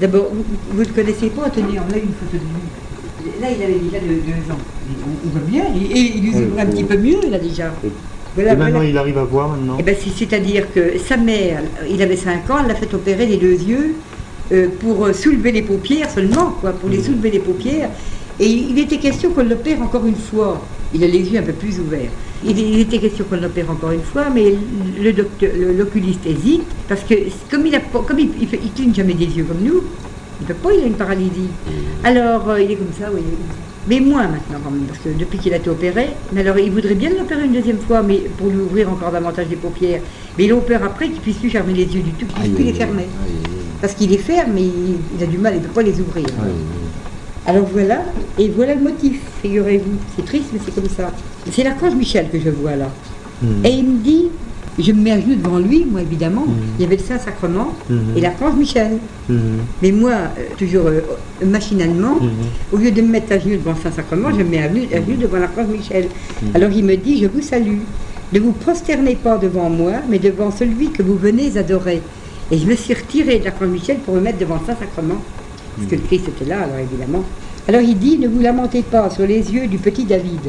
D'abord, 0.00 0.30
vous 0.70 0.80
ne 0.80 0.84
connaissez 0.86 1.30
pas, 1.30 1.48
tenez, 1.50 1.78
on 1.78 1.92
a 1.92 1.96
une 1.96 2.12
photo 2.12 2.34
de 2.34 2.38
lui. 2.38 3.40
Là, 3.40 3.48
il 3.50 3.62
avait 3.62 3.78
déjà 3.78 3.98
deux, 4.00 4.52
ans. 4.52 4.58
On, 5.24 5.28
voit 5.30 5.40
bien, 5.40 5.64
et, 5.74 5.98
il 6.16 6.28
ouvre 6.28 6.58
un 6.58 6.66
petit 6.66 6.84
peu 6.84 6.96
mieux, 6.96 7.20
là 7.30 7.38
déjà 7.38 7.72
et 8.38 8.54
maintenant, 8.54 8.82
il 8.82 8.96
arrive 8.98 9.18
à 9.18 9.24
voir 9.24 9.48
maintenant 9.48 9.76
eh 9.78 9.82
ben, 9.82 9.96
C'est-à-dire 9.96 10.72
que 10.72 10.98
sa 10.98 11.16
mère, 11.16 11.62
il 11.88 12.02
avait 12.02 12.16
5 12.16 12.50
ans, 12.50 12.56
elle 12.60 12.68
l'a 12.68 12.74
fait 12.74 12.92
opérer 12.92 13.26
les 13.26 13.38
deux 13.38 13.54
yeux 13.54 13.94
euh, 14.52 14.68
pour 14.78 15.08
soulever 15.14 15.52
les 15.52 15.62
paupières 15.62 16.10
seulement, 16.10 16.50
quoi, 16.60 16.72
pour 16.72 16.88
les 16.88 16.98
mmh. 16.98 17.02
soulever 17.02 17.30
les 17.30 17.38
paupières. 17.38 17.88
Et 18.38 18.48
il 18.48 18.78
était 18.78 18.98
question 18.98 19.30
qu'on 19.30 19.44
l'opère 19.44 19.80
encore 19.80 20.06
une 20.06 20.16
fois. 20.16 20.62
Il 20.94 21.02
a 21.02 21.06
les 21.06 21.20
yeux 21.20 21.38
un 21.38 21.42
peu 21.42 21.52
plus 21.52 21.80
ouverts. 21.80 22.10
Il, 22.44 22.78
était 22.78 22.98
question 22.98 23.24
qu'on 23.28 23.36
l'opère 23.36 23.70
encore 23.70 23.92
une 23.92 24.02
fois, 24.02 24.26
mais 24.32 24.54
le 25.00 25.12
docteur, 25.12 25.50
l'oculiste 25.76 26.26
hésite 26.26 26.62
parce 26.88 27.02
que 27.02 27.14
comme 27.50 27.66
il 27.66 27.74
a, 27.74 27.80
comme 27.80 28.18
il, 28.18 28.30
il, 28.40 28.72
cligne 28.72 28.94
jamais 28.94 29.14
des 29.14 29.24
yeux 29.24 29.44
comme 29.44 29.62
nous, 29.62 29.82
il 30.40 30.46
peut 30.46 30.54
pas, 30.54 30.72
il 30.74 30.84
a 30.84 30.86
une 30.86 30.94
paralysie. 30.94 31.30
Mmh. 31.66 31.70
Alors 32.04 32.50
euh, 32.50 32.60
il 32.60 32.70
est 32.70 32.76
comme 32.76 32.92
ça, 32.98 33.10
oui. 33.12 33.22
Mais 33.88 34.00
moins 34.00 34.26
maintenant 34.28 34.58
quand 34.62 34.70
même, 34.70 34.84
parce 34.84 34.98
que 34.98 35.08
depuis 35.18 35.38
qu'il 35.38 35.54
a 35.54 35.56
été 35.56 35.70
opéré, 35.70 36.08
mais 36.32 36.40
alors 36.40 36.58
il 36.58 36.70
voudrait 36.70 36.94
bien 36.94 37.10
l'opérer 37.10 37.44
une 37.44 37.52
deuxième 37.52 37.78
fois, 37.78 38.02
mais 38.02 38.18
pour 38.36 38.48
lui 38.48 38.58
ouvrir 38.58 38.90
encore 38.90 39.12
davantage 39.12 39.46
les 39.48 39.56
paupières. 39.56 40.02
Mais 40.36 40.44
il 40.44 40.52
opère 40.52 40.84
après 40.84 41.08
qu'il 41.08 41.20
puisse 41.20 41.36
plus 41.36 41.50
fermer 41.50 41.72
les 41.72 41.84
yeux 41.84 42.02
du 42.02 42.10
tout, 42.10 42.26
qu'il 42.26 42.36
puisse 42.36 42.54
plus 42.54 42.64
les 42.64 42.72
fermer. 42.74 43.06
Parce 43.80 43.94
qu'il 43.94 44.10
les 44.10 44.18
ferme, 44.18 44.52
mais 44.54 44.62
il, 44.62 45.22
a 45.22 45.26
du 45.26 45.38
mal, 45.38 45.54
il 45.54 45.62
ne 45.62 45.66
peut 45.66 45.72
pas 45.72 45.82
les 45.82 46.00
ouvrir. 46.00 46.26
Alors 47.46 47.66
voilà, 47.66 48.02
et 48.38 48.48
voilà 48.48 48.74
le 48.74 48.82
motif, 48.82 49.20
figurez-vous. 49.42 49.98
C'est 50.16 50.24
triste, 50.24 50.46
mais 50.52 50.60
c'est 50.64 50.74
comme 50.74 50.88
ça. 50.88 51.12
C'est 51.50 51.62
l'archange 51.62 51.94
Michel 51.94 52.28
que 52.30 52.40
je 52.40 52.50
vois 52.50 52.76
là. 52.76 52.90
Hmm. 53.40 53.64
Et 53.64 53.70
il 53.70 53.84
me 53.84 53.98
dit, 54.02 54.26
je 54.78 54.92
me 54.92 55.02
mets 55.02 55.12
à 55.12 55.20
genoux 55.20 55.36
devant 55.36 55.58
lui, 55.58 55.84
moi 55.84 56.02
évidemment. 56.02 56.42
Mhm. 56.46 56.54
Il 56.78 56.82
y 56.82 56.86
avait 56.86 56.96
le 56.96 57.02
Saint-Sacrement 57.02 57.72
mhm. 57.88 57.98
et 58.16 58.20
l'archange 58.20 58.54
Michel. 58.56 58.98
Mais 59.82 59.92
moi, 59.92 60.12
euh, 60.12 60.42
toujours 60.58 60.86
euh, 60.86 61.00
machinalement, 61.44 62.18
au 62.72 62.76
lieu 62.76 62.90
de 62.90 63.00
me 63.02 63.08
mettre 63.08 63.32
à 63.32 63.38
genoux 63.38 63.56
devant 63.56 63.72
le 63.72 63.82
Saint-Sacrement, 63.82 64.30
je 64.32 64.42
me 64.42 64.44
mets 64.44 64.58
à 64.62 64.70
genoux, 64.70 65.16
devant 65.18 65.38
l'archange 65.38 65.68
Michel. 65.68 66.08
Alors 66.54 66.70
il 66.70 66.84
me 66.84 66.96
dit, 66.96 67.20
je 67.22 67.26
vous 67.26 67.40
salue. 67.40 67.78
Ne 68.32 68.40
vous 68.40 68.52
prosternez 68.52 69.14
pas 69.14 69.38
devant 69.38 69.70
moi, 69.70 69.92
mais 70.10 70.18
devant 70.18 70.50
celui 70.50 70.90
que 70.90 71.02
vous 71.02 71.16
venez 71.16 71.56
adorer. 71.56 72.02
Et 72.50 72.58
je 72.58 72.66
me 72.66 72.74
suis 72.76 72.94
retiré 72.94 73.38
de 73.38 73.44
l'archange 73.44 73.68
Michel 73.68 73.98
pour 73.98 74.14
me 74.14 74.20
mettre 74.20 74.38
devant 74.38 74.56
le 74.56 74.66
Saint-Sacrement. 74.66 75.22
Parce 75.76 75.88
que 75.88 75.96
le 75.96 76.02
Christ 76.02 76.28
était 76.28 76.44
là, 76.44 76.62
alors 76.62 76.78
évidemment. 76.78 77.24
Alors 77.68 77.80
il 77.80 77.98
dit, 77.98 78.18
ne 78.18 78.28
vous 78.28 78.40
lamentez 78.40 78.82
pas 78.82 79.10
sur 79.10 79.26
les 79.26 79.52
yeux 79.52 79.66
du 79.66 79.78
petit 79.78 80.04
David. 80.04 80.40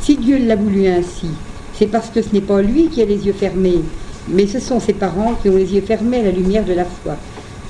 Si 0.00 0.16
Dieu 0.16 0.38
l'a 0.38 0.56
voulu 0.56 0.86
ainsi, 0.86 1.28
c'est 1.74 1.86
parce 1.86 2.10
que 2.10 2.22
ce 2.22 2.32
n'est 2.32 2.40
pas 2.40 2.60
lui 2.60 2.88
qui 2.88 3.02
a 3.02 3.04
les 3.04 3.26
yeux 3.26 3.32
fermés, 3.32 3.80
mais 4.28 4.46
ce 4.46 4.58
sont 4.58 4.80
ses 4.80 4.92
parents 4.92 5.34
qui 5.40 5.48
ont 5.48 5.56
les 5.56 5.72
yeux 5.74 5.80
fermés 5.80 6.18
à 6.18 6.22
la 6.24 6.30
lumière 6.32 6.64
de 6.64 6.72
la 6.72 6.84
foi. 6.84 7.16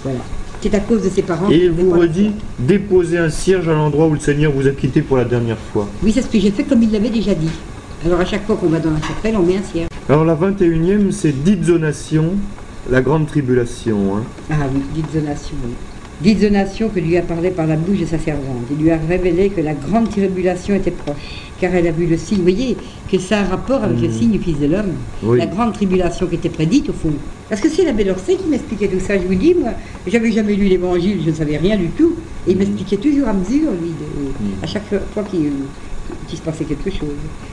Voilà. 0.03 0.21
C'est 0.61 0.75
à 0.75 0.81
cause 0.81 1.05
de 1.05 1.09
ses 1.09 1.23
parents. 1.23 1.51
Et 1.51 1.67
il 1.67 1.71
vous 1.71 1.91
redit 1.93 2.33
déposer 2.59 3.19
un 3.19 3.31
cierge 3.31 3.69
à 3.69 3.75
l'endroit 3.75 4.07
où 4.07 4.15
le 4.15 4.21
Seigneur 4.21 4.51
vous 4.51 4.67
a 4.67 4.71
quitté 4.71 5.03
pour 5.03 5.17
la 5.17 5.25
dernière 5.25 5.59
fois. 5.73 5.89
Oui, 6.03 6.11
c'est 6.13 6.23
ce 6.23 6.27
que 6.27 6.41
j'ai 6.41 6.51
fait 6.51 6.65
comme 6.65 6.83
il 6.83 6.91
l'avait 6.91 7.11
déjà 7.11 7.35
dit. 7.35 7.51
Alors 8.05 8.21
à 8.21 8.25
chaque 8.25 8.45
fois 8.45 8.57
qu'on 8.57 8.69
va 8.69 8.81
dans 8.81 8.91
la 8.91 9.01
chapelle, 9.01 9.37
on 9.37 9.43
met 9.43 9.57
un 9.57 9.63
cierge. 9.63 9.89
Alors 10.09 10.25
la 10.25 10.35
21e, 10.35 11.13
c'est 11.13 11.45
dite 11.45 11.65
zonation, 11.65 12.33
la 12.91 13.03
grande 13.03 13.27
tribulation. 13.27 14.17
Hein. 14.17 14.23
Ah 14.51 14.67
oui, 14.75 14.81
dite 14.95 15.13
zonation, 15.13 15.57
oui. 15.65 15.75
Dite 16.21 16.41
zonation 16.41 16.89
que 16.89 16.99
lui 16.99 17.17
a 17.17 17.23
parlé 17.23 17.51
par 17.51 17.67
la 17.67 17.77
bouche 17.77 18.01
de 18.01 18.07
sa 18.07 18.19
servante. 18.19 18.67
Il 18.73 18.83
lui 18.83 18.91
a 18.91 18.99
révélé 19.09 19.51
que 19.51 19.61
la 19.61 19.75
grande 19.75 20.11
tribulation 20.11 20.75
était 20.75 20.91
proche 20.91 21.17
car 21.61 21.75
elle 21.75 21.87
a 21.87 21.93
vu 21.93 22.07
le 22.07 22.17
signe. 22.17 22.39
Vous 22.39 22.43
voyez 22.43 22.77
que 23.11 23.19
c'est 23.19 23.35
un 23.35 23.45
rapport 23.45 23.85
avec 23.85 24.01
le 24.01 24.09
hmm. 24.09 24.13
signe 24.13 24.31
du 24.31 24.39
Fils 24.39 24.59
de 24.59 24.67
l'homme. 24.67 24.93
La 25.37 25.47
grande 25.47 25.75
tribulation 25.75 26.27
qui 26.27 26.37
était 26.37 26.49
prédite, 26.49 26.89
au 26.89 26.93
fond. 26.93 27.13
Parce 27.49 27.61
que 27.61 27.69
c'est 27.69 27.85
la 27.85 27.93
belle 27.93 28.11
Orsay 28.11 28.37
qui 28.37 28.49
m'expliquait 28.49 28.89
tout 28.89 29.01
ça. 29.01 29.17
Je 29.17 29.27
vous 29.27 29.35
dis, 29.35 29.55
moi, 29.55 29.71
j'avais 30.07 30.31
jamais 30.33 30.55
lu 30.55 30.67
l'évangile, 30.67 31.21
je 31.25 31.31
ne 31.31 31.35
savais 31.35 31.57
rien 31.57 31.77
du 31.77 31.89
tout. 31.89 32.15
Et 32.47 32.53
il 32.53 32.59
m'expliquait 32.59 32.97
toujours 32.97 33.29
à 33.29 33.33
mesure, 33.33 33.71
lui, 33.73 33.91
hmm. 33.91 34.63
à 34.63 34.67
chaque 34.67 34.89
fois 35.13 35.23
qu'il 35.25 35.51
se 36.37 36.43
passait 36.43 36.65
quelque 36.65 36.91
chose. 36.91 37.09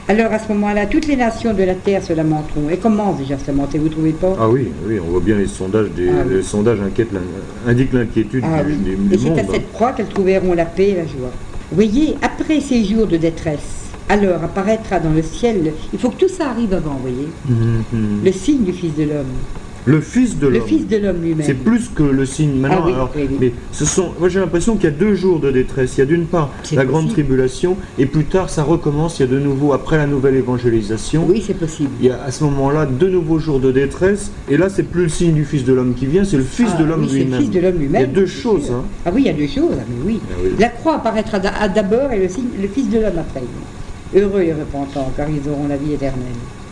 Alors 0.08 0.32
à 0.32 0.38
ce 0.38 0.48
moment-là, 0.48 0.86
toutes 0.86 1.06
les 1.06 1.16
nations 1.16 1.54
de 1.54 1.62
la 1.62 1.74
terre 1.74 2.02
se 2.02 2.12
lamenteront. 2.12 2.68
Et 2.70 2.76
commencent 2.76 3.18
déjà 3.18 3.34
à 3.34 3.38
se 3.38 3.46
lamenter, 3.46 3.78
vous 3.78 3.86
ne 3.86 3.90
trouvez 3.90 4.12
pas? 4.12 4.36
Ah 4.38 4.48
oui, 4.48 4.68
oui, 4.86 4.98
on 5.00 5.10
voit 5.10 5.20
bien 5.20 5.36
les 5.36 5.46
sondages, 5.46 5.90
des, 5.90 6.08
ah 6.08 6.24
les 6.28 6.42
sondages 6.42 6.78
indiquent 7.66 7.92
l'inquiétude 7.92 8.44
ah, 8.46 8.62
des, 8.62 9.14
Et 9.14 9.18
c'est 9.18 9.40
à 9.40 9.46
cette 9.46 9.72
croix 9.72 9.92
qu'elles 9.92 10.08
trouveront 10.08 10.54
la 10.54 10.64
paix 10.64 10.90
et 10.90 10.96
la 10.96 11.06
joie. 11.06 11.30
Vous 11.70 11.74
voyez, 11.74 12.16
après 12.22 12.60
ces 12.60 12.84
jours 12.84 13.06
de 13.06 13.16
détresse, 13.16 13.90
alors 14.08 14.42
apparaîtra 14.44 15.00
dans 15.00 15.10
le 15.10 15.22
ciel. 15.22 15.72
Il 15.92 15.98
faut 15.98 16.10
que 16.10 16.16
tout 16.16 16.28
ça 16.28 16.50
arrive 16.50 16.72
avant, 16.74 16.94
vous 16.94 17.12
voyez. 17.12 17.28
Mhm. 17.48 18.24
Le 18.24 18.32
signe 18.32 18.64
du 18.64 18.72
Fils 18.72 18.94
de 18.94 19.04
l'homme. 19.04 19.34
Le 19.86 20.00
Fils 20.00 20.38
de 20.38 20.48
l'homme. 20.48 20.54
Le 20.54 20.66
Fils 20.66 20.88
de 20.88 20.96
l'homme 20.96 21.22
lui-même. 21.22 21.46
C'est 21.46 21.54
plus 21.54 21.88
que 21.94 22.02
le 22.02 22.26
signe 22.26 22.58
maintenant. 22.58 23.08
Ah 23.14 23.18
mais 23.40 23.52
ce 23.70 23.84
sont, 23.84 24.10
moi 24.18 24.28
j'ai 24.28 24.40
l'impression 24.40 24.74
qu'il 24.74 24.84
y 24.84 24.88
a 24.88 24.96
deux 24.96 25.14
jours 25.14 25.38
de 25.38 25.52
détresse. 25.52 25.96
Il 25.96 26.00
y 26.00 26.02
a 26.02 26.06
d'une 26.06 26.26
part 26.26 26.50
la 26.72 26.84
grande 26.84 27.08
tribulation 27.08 27.76
et 27.96 28.06
plus 28.06 28.24
tard 28.24 28.50
ça 28.50 28.64
recommence. 28.64 29.20
Il 29.20 29.22
y 29.22 29.28
a 29.28 29.32
de 29.32 29.38
nouveau 29.38 29.72
après 29.72 29.96
la 29.96 30.08
nouvelle 30.08 30.34
évangélisation. 30.34 31.24
Oui, 31.28 31.42
c'est 31.46 31.54
possible. 31.54 31.90
Il 32.00 32.06
y 32.06 32.10
a 32.10 32.20
à 32.20 32.32
ce 32.32 32.42
moment-là 32.44 32.84
deux 32.86 33.08
nouveaux 33.08 33.38
jours 33.38 33.60
de 33.60 33.70
détresse 33.70 34.32
et 34.50 34.56
là 34.56 34.68
c'est 34.68 34.82
plus 34.82 35.04
le 35.04 35.08
signe 35.08 35.34
du 35.34 35.44
Fils 35.44 35.64
de 35.64 35.72
l'homme 35.72 35.94
qui 35.94 36.06
vient, 36.06 36.24
c'est 36.24 36.36
le 36.36 36.42
Fils 36.42 36.70
ah 36.74 36.78
de 36.80 36.84
l'homme 36.84 37.06
lui-même. 37.06 37.30
Le 37.30 37.36
Fils 37.38 37.50
de 37.50 37.60
l'homme 37.60 37.78
lui-même. 37.78 38.02
Il 38.02 38.06
y 38.08 38.10
a 38.10 38.14
deux 38.14 38.26
choses. 38.26 38.72
Hein. 38.72 38.82
Ah 39.04 39.10
oui, 39.14 39.22
il 39.22 39.26
y 39.26 39.30
a 39.30 39.34
deux 39.34 39.46
choses. 39.46 39.76
Mais 39.88 40.04
oui. 40.04 40.20
Ah 40.28 40.34
la 40.58 40.68
croix 40.68 40.96
apparaîtra 40.96 41.38
d'abord 41.38 42.10
et 42.10 42.18
le, 42.18 42.28
signe, 42.28 42.48
le 42.60 42.66
Fils 42.66 42.90
de 42.90 42.98
l'homme 42.98 43.18
après. 43.18 43.42
Heureux 44.14 44.42
et 44.42 44.52
repentants, 44.52 45.12
car 45.16 45.28
ils 45.28 45.48
auront 45.48 45.68
la 45.68 45.76
vie 45.76 45.92
éternelle. 45.92 46.22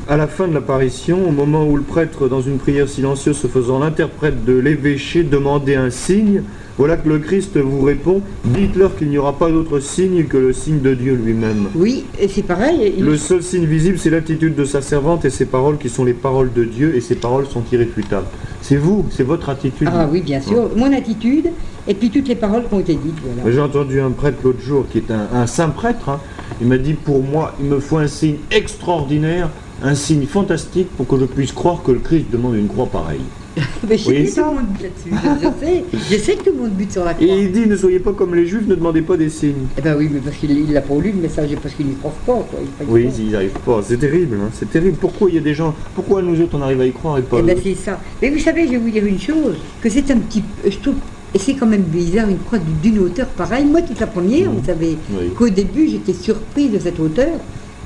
À 0.07 0.19
la 0.19 0.27
fin 0.27 0.47
de 0.47 0.53
l'apparition, 0.53 1.27
au 1.27 1.33
moment 1.33 1.65
où 1.65 1.77
le 1.77 1.83
prêtre, 1.83 2.29
dans 2.29 2.43
une 2.43 2.59
prière 2.59 2.91
silencieuse 2.91 3.39
se 3.39 3.47
faisant 3.47 3.79
l'interprète 3.79 4.45
de 4.45 4.53
l'évêché, 4.53 5.23
demandait 5.23 5.77
un 5.77 5.89
signe, 5.89 6.43
voilà 6.77 6.99
que 6.99 7.09
le 7.09 7.21
Christ 7.21 7.57
vous 7.57 7.81
répond 7.83 8.21
Dites-leur 8.45 8.97
qu'il 8.97 9.09
n'y 9.09 9.17
aura 9.17 9.39
pas 9.39 9.51
d'autre 9.51 9.81
signe 9.81 10.25
que 10.25 10.37
le 10.37 10.53
signe 10.53 10.81
de 10.81 10.93
Dieu 10.93 11.15
lui-même. 11.15 11.69
Oui, 11.75 12.05
et 12.21 12.29
c'est 12.29 12.43
pareil. 12.43 12.97
Le 13.01 13.17
seul 13.17 13.43
signe 13.43 13.65
visible, 13.65 13.99
c'est 13.99 14.11
l'attitude 14.11 14.55
de 14.55 14.67
sa 14.67 14.83
servante 14.83 15.25
et 15.25 15.31
ses 15.31 15.47
paroles 15.47 15.79
qui 15.79 15.89
sont 15.89 16.05
les 16.05 16.13
paroles 16.13 16.53
de 16.53 16.65
Dieu, 16.65 16.95
et 16.95 17.01
ses 17.01 17.15
paroles 17.15 17.47
sont 17.47 17.63
irréfutables. 17.73 18.27
C'est 18.61 18.77
vous, 18.77 19.07
c'est 19.11 19.25
votre 19.25 19.49
attitude. 19.49 19.89
Ah 19.91 20.07
oui, 20.11 20.21
bien 20.21 20.43
sûr. 20.43 20.69
Mon 20.77 20.93
attitude, 20.93 21.49
et 21.89 21.95
puis 21.95 22.11
toutes 22.11 22.29
les 22.29 22.35
paroles 22.35 22.65
qui 22.69 22.75
ont 22.75 22.81
été 22.81 22.95
dites. 22.95 23.17
J'ai 23.47 23.61
entendu 23.61 24.01
un 24.01 24.11
prêtre 24.11 24.37
l'autre 24.45 24.61
jour, 24.61 24.85
qui 24.91 24.99
est 24.99 25.11
un, 25.11 25.47
saint 25.47 25.71
prêtre, 25.71 26.11
hein. 26.11 26.21
il 26.61 26.67
m'a 26.67 26.77
dit 26.77 26.93
Pour 26.93 27.23
moi, 27.23 27.55
il 27.59 27.67
me 27.67 27.81
faut 27.81 27.97
un 27.97 28.07
signe 28.07 28.37
extraordinaire, 28.51 29.49
un 29.87 29.95
signe 29.95 30.27
fantastique 30.27 30.89
pour 30.97 31.07
que 31.07 31.19
je 31.19 31.27
puisse 31.27 31.53
croire 31.53 31.83
que 31.83 31.93
le 31.93 31.99
Christ 31.99 32.27
demande 32.33 32.57
une 32.57 32.69
croix 32.69 32.87
pareille. 32.87 33.21
Mais 33.89 33.97
je 33.99 34.09
Oui, 34.09 34.27
sais 34.27 34.41
que 34.41 34.47
tout 34.47 34.51
le 34.51 34.57
monde 34.57 34.65
là-dessus. 34.83 35.11
Je, 35.13 35.47
je 35.47 35.67
sais, 35.67 35.85
je 36.11 36.17
sais 36.23 36.35
que 36.37 36.45
tout 36.45 36.53
le 36.57 36.63
monde 36.63 36.71
bute 36.73 36.91
sur 36.91 37.05
la 37.05 37.13
croix. 37.15 37.27
Et 37.27 37.43
il 37.45 37.53
dit 37.53 37.67
ne 37.67 37.77
soyez 37.77 37.99
pas 38.01 38.13
comme 38.13 38.35
les 38.35 38.47
juifs, 38.47 38.67
ne 38.67 38.75
demandez 38.75 39.03
pas 39.03 39.17
des 39.17 39.29
signes. 39.29 39.67
Eh 39.79 39.83
ben 39.83 39.95
oui, 39.97 40.09
mais 40.13 40.19
parce 40.21 40.37
qu'il 40.37 40.51
il 40.53 40.73
l'a 40.73 40.81
pas 40.81 40.95
lu 40.97 41.13
le 41.15 41.21
message 41.23 41.51
parce 41.63 41.75
qu'il 41.75 41.87
n'y 41.87 41.95
croit 41.97 42.15
pas. 42.27 42.33
Quoi. 42.51 42.59
Il 42.81 42.87
Oui, 42.89 43.09
ils 43.19 43.27
n'y 43.29 43.35
arrivent 43.37 43.53
pas. 43.65 43.81
C'est 43.87 43.99
terrible, 43.99 44.39
hein, 44.43 44.49
c'est 44.55 44.71
terrible. 44.71 44.97
Pourquoi 45.01 45.29
il 45.29 45.35
y 45.37 45.39
a 45.39 45.43
des 45.43 45.55
gens. 45.55 45.75
Pourquoi 45.95 46.23
nous 46.23 46.41
autres 46.41 46.57
on 46.59 46.63
arrive 46.63 46.81
à 46.81 46.87
y 46.87 46.93
croire 46.93 47.19
et 47.19 47.23
pas 47.23 47.37
Eh 47.39 47.43
ben 47.43 47.57
c'est 47.63 47.75
ça. 47.77 48.01
Mais 48.23 48.31
vous 48.31 48.39
savez, 48.41 48.67
je 48.67 48.73
vais 48.73 48.79
vous 48.79 48.91
dire 48.91 49.05
une 49.05 49.21
chose, 49.21 49.55
que 49.83 49.89
c'est 49.91 50.11
un 50.11 50.17
petit 50.19 50.43
je 50.69 50.79
trouve, 50.79 50.95
et 51.35 51.39
c'est 51.39 51.55
quand 51.55 51.67
même 51.67 51.83
bizarre, 51.83 52.29
une 52.29 52.39
croix 52.39 52.59
d'une 52.83 52.99
hauteur 53.01 53.27
pareille. 53.29 53.67
Moi, 53.67 53.83
toute 53.83 54.01
la 54.01 54.07
première, 54.09 54.51
Mhm. 54.51 54.57
vous 54.59 54.65
savez, 54.65 54.97
Oui. 55.13 55.29
qu'au 55.37 55.49
début, 55.51 55.89
j'étais 55.89 56.15
surprise 56.15 56.73
de 56.73 56.79
cette 56.81 56.99
hauteur. 56.99 57.35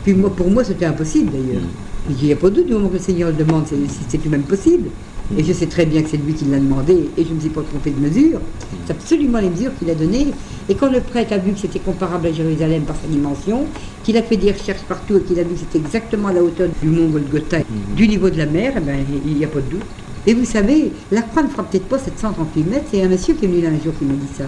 Puis 0.04 0.14
moi, 0.14 0.30
pour 0.34 0.48
moi, 0.50 0.64
c'était 0.64 0.86
impossible 0.86 1.30
d'ailleurs. 1.32 1.60
Mhm. 1.62 1.68
Il 2.10 2.24
n'y 2.24 2.32
a 2.32 2.36
pas 2.36 2.48
de 2.48 2.56
doute, 2.56 2.66
du 2.66 2.72
moment 2.72 2.90
le 2.90 2.98
Seigneur 2.98 3.28
le 3.30 3.36
demande, 3.36 3.64
c'est 3.68 3.76
c'est 4.08 4.18
tout 4.18 4.30
même 4.30 4.42
possible. 4.42 4.88
Et 5.36 5.44
je 5.44 5.52
sais 5.52 5.66
très 5.66 5.84
bien 5.84 6.00
que 6.00 6.08
c'est 6.08 6.16
lui 6.16 6.32
qui 6.32 6.46
l'a 6.46 6.58
demandé, 6.58 7.10
et 7.18 7.22
je 7.22 7.28
ne 7.28 7.34
me 7.34 7.40
suis 7.40 7.50
pas 7.50 7.60
trompé 7.60 7.90
de 7.90 8.00
mesure. 8.00 8.40
C'est 8.86 8.92
absolument 8.92 9.40
les 9.40 9.50
mesures 9.50 9.72
qu'il 9.78 9.90
a 9.90 9.94
données. 9.94 10.28
Et 10.70 10.74
quand 10.74 10.90
le 10.90 11.00
prêtre 11.00 11.34
a 11.34 11.38
vu 11.38 11.52
que 11.52 11.58
c'était 11.58 11.80
comparable 11.80 12.28
à 12.28 12.32
Jérusalem 12.32 12.84
par 12.84 12.96
sa 12.96 13.06
dimension, 13.08 13.66
qu'il 14.04 14.16
a 14.16 14.22
fait 14.22 14.38
des 14.38 14.52
recherches 14.52 14.84
partout 14.88 15.18
et 15.18 15.20
qu'il 15.20 15.38
a 15.38 15.42
vu 15.42 15.52
que 15.52 15.60
c'était 15.60 15.78
exactement 15.78 16.28
à 16.28 16.32
la 16.32 16.42
hauteur 16.42 16.70
du 16.82 16.88
mont 16.88 17.08
Golgotha, 17.08 17.58
du 17.94 18.08
niveau 18.08 18.30
de 18.30 18.38
la 18.38 18.46
mer, 18.46 18.72
eh 18.78 18.80
ben, 18.80 18.96
il 19.26 19.34
n'y 19.34 19.44
a 19.44 19.48
pas 19.48 19.60
de 19.60 19.68
doute. 19.68 19.82
Et 20.26 20.32
vous 20.32 20.46
savez, 20.46 20.92
la 21.12 21.20
croix 21.20 21.42
ne 21.42 21.48
fera 21.48 21.62
peut-être 21.62 21.86
pas 21.88 21.98
738 21.98 22.62
mètres, 22.64 22.84
c'est 22.90 23.02
un 23.02 23.08
monsieur 23.08 23.34
qui 23.34 23.44
est 23.44 23.48
venu 23.48 23.60
là 23.60 23.68
un 23.68 23.84
jour 23.84 23.92
qui 23.98 24.06
m'a 24.06 24.14
dit 24.14 24.34
ça. 24.36 24.44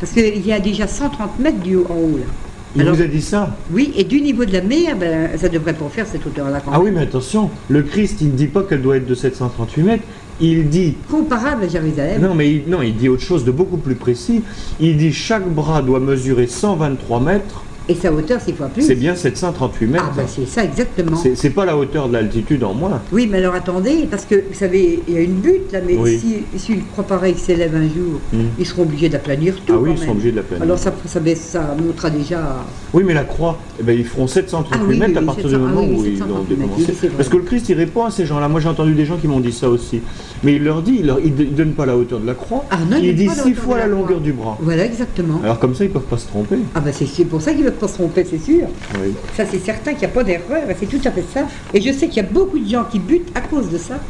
Parce 0.00 0.12
qu'il 0.12 0.46
y 0.46 0.52
a 0.52 0.60
déjà 0.60 0.86
130 0.86 1.38
mètres 1.38 1.60
du 1.60 1.76
haut 1.76 1.86
en 1.90 1.94
haut 1.94 2.18
là. 2.18 2.26
Il 2.76 2.82
Alors- 2.82 2.94
vous 2.96 3.02
a 3.02 3.06
dit 3.06 3.22
ça 3.22 3.56
Oui, 3.72 3.92
et 3.96 4.04
du 4.04 4.20
niveau 4.20 4.44
de 4.44 4.52
la 4.52 4.60
mer, 4.60 4.96
ben, 4.98 5.30
ça 5.38 5.48
devrait 5.48 5.74
pas 5.74 5.88
faire 5.88 6.06
cette 6.06 6.26
hauteur-là 6.26 6.60
Ah 6.72 6.80
oui, 6.80 6.90
mais 6.92 7.02
attention, 7.02 7.50
le 7.68 7.82
Christ, 7.82 8.18
il 8.20 8.28
ne 8.28 8.32
dit 8.32 8.48
pas 8.48 8.62
qu'elle 8.64 8.82
doit 8.82 8.96
être 8.96 9.06
de 9.06 9.14
738 9.14 9.82
mètres. 9.82 10.02
Il 10.40 10.68
dit 10.68 10.96
Comparable 11.08 11.64
à 11.64 11.68
Jérusalem. 11.68 12.20
Non, 12.20 12.34
mais 12.34 12.50
il, 12.50 12.62
non, 12.66 12.82
il 12.82 12.96
dit 12.96 13.08
autre 13.08 13.22
chose 13.22 13.44
de 13.44 13.52
beaucoup 13.52 13.76
plus 13.76 13.94
précis. 13.94 14.42
Il 14.80 14.96
dit 14.96 15.12
chaque 15.12 15.48
bras 15.48 15.80
doit 15.82 16.00
mesurer 16.00 16.48
123 16.48 17.20
mètres. 17.20 17.62
Et 17.88 17.94
sa 17.94 18.10
hauteur, 18.12 18.40
c'est 18.44 18.54
fois 18.56 18.68
plus. 18.68 18.82
C'est 18.82 18.94
bien 18.94 19.14
738 19.14 19.86
mètres. 19.86 20.04
Ah 20.08 20.12
ben 20.16 20.24
c'est 20.26 20.46
ça 20.46 20.64
exactement. 20.64 21.16
C'est- 21.16 21.50
pas 21.50 21.64
la 21.66 21.76
hauteur 21.76 22.08
de 22.08 22.14
l'altitude 22.14 22.64
en 22.64 22.72
moins. 22.74 23.00
Oui, 23.12 23.28
mais 23.30 23.38
alors 23.38 23.54
attendez, 23.54 24.08
parce 24.10 24.24
que 24.24 24.34
vous 24.36 24.54
savez, 24.54 25.00
il 25.06 25.14
y 25.14 25.18
a 25.18 25.20
une 25.20 25.34
butte 25.34 25.70
là, 25.72 25.78
mais 25.86 25.94
Oui. 25.96 26.18
si, 26.18 26.58
si 26.58 26.72
une 26.72 26.82
croix 26.86 27.04
pareille 27.04 27.36
s'élève 27.36 27.74
un 27.76 27.82
jour, 27.82 28.18
Hmm. 28.32 28.46
ils 28.58 28.66
seront 28.66 28.82
obligés 28.82 29.08
d'aplanir 29.08 29.54
tout. 29.64 29.72
Ah 29.74 29.78
oui, 29.78 29.90
quand 29.90 29.94
ils 29.94 29.98
sont 29.98 30.04
même. 30.06 30.10
obligés 30.12 30.30
de 30.32 30.36
la 30.36 30.42
planer. 30.42 30.62
Alors 30.62 30.78
ça, 30.78 30.92
ça, 31.06 31.20
ça 31.36 31.76
montrera 31.80 32.10
déjà. 32.10 32.64
Oui, 32.94 33.04
mais 33.06 33.14
la 33.14 33.22
croix, 33.24 33.58
eh 33.78 33.82
ben, 33.82 33.96
ils 33.96 34.04
feront 34.04 34.26
738 34.26 34.78
Ah 34.80 34.84
oui, 34.88 34.98
mètres 34.98 35.12
oui, 35.12 35.18
à 35.18 35.22
partir 35.22 35.44
du 35.44 35.50
700, 35.50 35.64
moment 35.68 35.80
ah 35.82 35.86
où 35.86 36.04
ils 36.04 36.16
738 36.16 36.24
ont 36.24 36.36
mètres, 36.58 36.60
commencé. 36.72 36.84
oui, 36.90 36.96
c'est 37.00 37.06
vrai. 37.08 37.16
Parce 37.18 37.28
que 37.28 37.36
le 37.36 37.42
Christ, 37.42 37.68
il 37.68 37.74
répond 37.76 38.04
à 38.04 38.10
ces 38.10 38.26
gens-là. 38.26 38.48
Moi, 38.48 38.60
j'ai 38.60 38.68
entendu 38.68 38.94
des 38.94 39.04
gens 39.04 39.16
qui 39.18 39.28
m'ont 39.28 39.40
dit 39.40 39.52
ça 39.52 39.68
aussi. 39.68 40.00
Mais 40.42 40.54
il 40.56 40.64
leur 40.64 40.82
dit, 40.82 41.00
il, 41.02 41.34
ne 41.34 41.44
donne 41.44 41.72
pas 41.72 41.86
la 41.86 41.96
hauteur 41.96 42.18
de 42.18 42.26
la 42.26 42.34
croix. 42.34 42.64
Ah 42.70 42.78
non, 42.90 42.96
il 42.98 43.04
il 43.10 43.14
dit 43.14 43.28
six 43.28 43.54
fois 43.54 43.76
la 43.76 43.84
la 43.84 43.90
longueur 43.90 44.20
du 44.20 44.32
bras. 44.32 44.56
Voilà 44.60 44.84
exactement. 44.86 45.40
Alors 45.44 45.58
comme 45.60 45.74
ça, 45.74 45.84
ils 45.84 45.90
peuvent 45.90 46.02
pas 46.02 46.16
se 46.18 46.26
tromper. 46.26 46.56
Ah 46.74 46.80
ben 46.80 46.92
c'est 46.92 47.24
pour 47.26 47.40
ça 47.42 47.52
qu'ils 47.52 47.64
ne 47.64 47.70
pas 47.74 47.88
se 47.88 47.94
tromper, 47.94 48.26
c'est 48.28 48.38
sûr. 48.38 48.66
Oui. 49.00 49.14
Ça 49.36 49.44
c'est 49.50 49.58
certain 49.58 49.92
qu'il 49.92 50.00
n'y 50.00 50.06
a 50.06 50.08
pas 50.08 50.24
d'erreur, 50.24 50.68
et 50.70 50.76
c'est 50.78 50.86
tout 50.86 51.00
à 51.04 51.10
fait 51.10 51.24
ça. 51.32 51.42
Et 51.72 51.80
je 51.80 51.92
sais 51.92 52.08
qu'il 52.08 52.22
y 52.22 52.26
a 52.26 52.28
beaucoup 52.28 52.58
de 52.58 52.68
gens 52.68 52.84
qui 52.84 52.98
butent 52.98 53.30
à 53.34 53.40
cause 53.40 53.70
de 53.70 53.78
ça. 53.78 54.00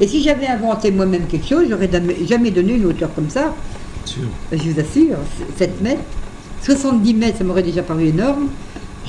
Et 0.00 0.08
si 0.08 0.22
j'avais 0.22 0.46
inventé 0.46 0.90
moi-même 0.90 1.26
quelque 1.26 1.46
chose, 1.46 1.66
j'aurais 1.68 1.90
jamais 2.26 2.50
donné 2.50 2.74
une 2.74 2.86
hauteur 2.86 3.12
comme 3.14 3.28
ça. 3.28 3.54
Sûr. 4.06 4.22
Je 4.50 4.56
vous 4.56 4.80
assure, 4.80 5.16
7 5.58 5.82
mètres, 5.82 6.00
70 6.62 7.14
mètres, 7.14 7.38
ça 7.38 7.44
m'aurait 7.44 7.62
déjà 7.62 7.82
paru 7.82 8.06
énorme. 8.06 8.48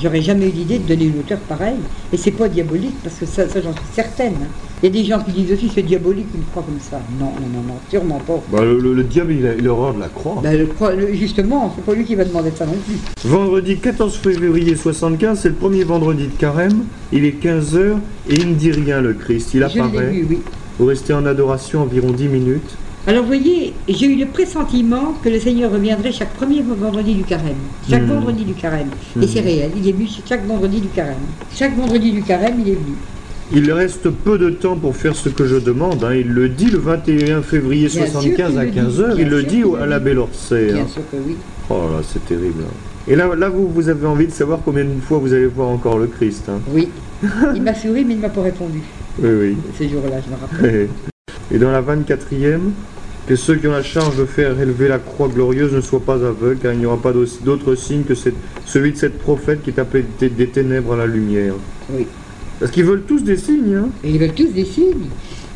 J'aurais 0.02 0.20
jamais 0.20 0.48
eu 0.48 0.52
l'idée 0.52 0.78
de 0.78 0.86
donner 0.86 1.06
une 1.06 1.18
hauteur 1.18 1.38
pareille. 1.38 1.78
Et 2.12 2.16
c'est 2.16 2.30
pas 2.30 2.48
diabolique, 2.48 2.94
parce 3.02 3.16
que 3.16 3.26
ça, 3.26 3.48
ça, 3.48 3.60
j'en 3.62 3.72
suis 3.72 3.82
certaine. 3.94 4.36
Il 4.82 4.86
y 4.86 4.88
a 4.88 5.02
des 5.02 5.04
gens 5.08 5.20
qui 5.20 5.30
disent 5.30 5.52
aussi 5.52 5.70
c'est 5.72 5.82
diabolique 5.82 6.26
une 6.34 6.42
croix 6.50 6.64
comme 6.64 6.80
ça. 6.80 7.00
Non, 7.20 7.26
non, 7.26 7.46
non, 7.60 7.62
non, 7.68 7.74
sûrement 7.88 8.18
pas. 8.26 8.42
Bah, 8.50 8.62
le, 8.64 8.78
le- 8.80 8.94
le 8.94 9.04
diable, 9.04 9.32
il 9.32 9.46
a 9.46 9.54
il 9.54 9.66
a 9.68 9.70
horreur 9.72 9.94
de 9.94 10.00
la 10.00 10.08
croix. 10.08 10.42
Le 10.42 10.66
le- 10.96 11.14
justement, 11.14 11.72
c'est 11.76 11.84
pas 11.84 11.94
lui 11.94 12.04
qui 12.04 12.16
va 12.16 12.24
demander 12.24 12.50
ça 12.54 12.66
non 12.66 12.74
plus. 12.86 12.96
Vendredi 13.28 13.76
14 13.78 14.16
février 14.16 14.74
75, 14.74 15.38
c'est 15.40 15.48
le 15.50 15.54
premier 15.54 15.84
vendredi 15.84 16.26
de 16.26 16.32
carême. 16.36 16.84
Il 17.12 17.24
est 17.24 17.40
15h 17.42 17.96
et 18.28 18.34
il 18.34 18.48
ne 18.50 18.54
dit 18.54 18.72
rien, 18.72 19.00
le 19.00 19.12
Christ. 19.14 19.50
Il 19.54 19.60
Je 19.60 19.64
apparaît. 19.78 20.10
vu, 20.10 20.26
oui. 20.28 20.38
Vous 20.78 20.86
restez 20.86 21.12
en 21.12 21.26
adoration 21.26 21.82
environ 21.82 22.10
10 22.10 22.26
minutes. 22.28 22.76
Alors 23.06 23.22
vous 23.22 23.28
voyez, 23.28 23.74
j'ai 23.88 24.06
eu 24.06 24.16
le 24.16 24.26
pressentiment 24.26 25.14
que 25.22 25.28
le 25.28 25.38
Seigneur 25.38 25.70
reviendrait 25.72 26.12
chaque 26.12 26.32
premier 26.34 26.62
vendredi 26.62 27.14
du 27.14 27.22
carême. 27.24 27.56
Chaque 27.88 28.02
Mhm. 28.02 28.08
vendredi 28.14 28.44
du 28.44 28.54
carême. 28.54 28.88
Et 29.20 29.26
c'est 29.26 29.40
réel, 29.40 29.70
il 29.76 29.88
est 29.88 29.92
venu 29.92 30.08
chaque 30.26 30.46
vendredi 30.46 30.80
du 30.80 30.88
carême. 30.88 31.16
Chaque 31.54 31.76
vendredi 31.76 32.10
du 32.12 32.22
carême, 32.22 32.56
il 32.64 32.68
est 32.68 32.74
venu. 32.74 32.94
Il 33.54 33.70
reste 33.72 34.08
peu 34.08 34.38
de 34.38 34.50
temps 34.50 34.76
pour 34.76 34.96
faire 34.96 35.14
ce 35.14 35.28
que 35.28 35.46
je 35.46 35.56
demande. 35.56 36.02
hein. 36.04 36.14
Il 36.14 36.28
le 36.32 36.48
dit 36.48 36.70
le 36.70 36.78
21 36.78 37.42
février 37.42 37.88
Bien 37.88 38.06
sûr 38.06 38.20
75 38.22 38.50
qu'il 38.50 38.58
à 38.58 38.64
le 38.64 38.70
dit, 38.70 38.78
15h. 38.80 39.06
bien 39.14 39.14
Il 39.18 39.28
le 39.28 39.42
dit 39.42 39.62
à 39.80 39.86
l'abbé 39.86 40.14
Lorcet. 40.14 40.72
Bien 40.72 40.82
hein. 40.82 40.86
sûr 40.88 41.02
que 41.10 41.16
oui. 41.26 41.36
Oh 41.70 41.74
là, 41.92 42.00
c'est 42.02 42.24
terrible. 42.24 42.62
hein. 42.62 42.72
Et 43.08 43.16
là, 43.16 43.34
là 43.34 43.48
vous, 43.48 43.68
vous 43.68 43.88
avez 43.88 44.06
envie 44.06 44.26
de 44.26 44.32
savoir 44.32 44.60
combien 44.64 44.84
de 44.84 44.90
fois 45.06 45.18
vous 45.18 45.32
allez 45.34 45.46
voir 45.46 45.68
encore 45.68 45.98
le 45.98 46.06
Christ. 46.06 46.44
hein. 46.48 46.60
Oui. 46.72 46.88
Il 47.54 47.62
m'a 47.62 47.74
souri, 47.74 48.04
mais 48.04 48.14
il 48.14 48.16
ne 48.16 48.22
m'a 48.22 48.28
pas 48.30 48.42
répondu. 48.42 48.80
Oui, 49.22 49.28
oui. 49.40 49.56
Ce 49.78 49.84
jour-là, 49.88 50.16
je 50.24 50.30
me 50.30 50.40
rappelle. 50.40 50.88
Et 51.52 51.58
dans 51.58 51.70
la 51.70 51.82
24e, 51.82 52.58
que 53.26 53.36
ceux 53.36 53.56
qui 53.56 53.68
ont 53.68 53.72
la 53.72 53.82
charge 53.82 54.16
de 54.16 54.24
faire 54.24 54.58
élever 54.60 54.88
la 54.88 54.98
croix 54.98 55.28
glorieuse 55.28 55.72
ne 55.72 55.80
soient 55.80 56.00
pas 56.04 56.14
aveugles, 56.14 56.58
car 56.60 56.72
il 56.72 56.78
n'y 56.80 56.86
aura 56.86 56.96
pas 56.96 57.12
d'autre 57.44 57.74
signe 57.76 58.02
que 58.02 58.14
cette- 58.14 58.34
celui 58.66 58.92
de 58.92 58.96
cette 58.96 59.18
prophète 59.18 59.62
qui 59.62 59.70
est 59.70 59.78
appelée 59.78 60.04
des, 60.18 60.28
des 60.30 60.46
ténèbres 60.48 60.94
à 60.94 60.96
la 60.96 61.06
lumière. 61.06 61.54
Oui. 61.90 62.06
Parce 62.60 62.70
qu'ils 62.72 62.84
veulent 62.84 63.04
tous 63.06 63.22
des 63.22 63.36
signes, 63.36 63.74
hein 63.74 63.88
ils 64.04 64.18
veulent 64.18 64.34
tous 64.34 64.48
des 64.48 64.64
signes. 64.64 65.08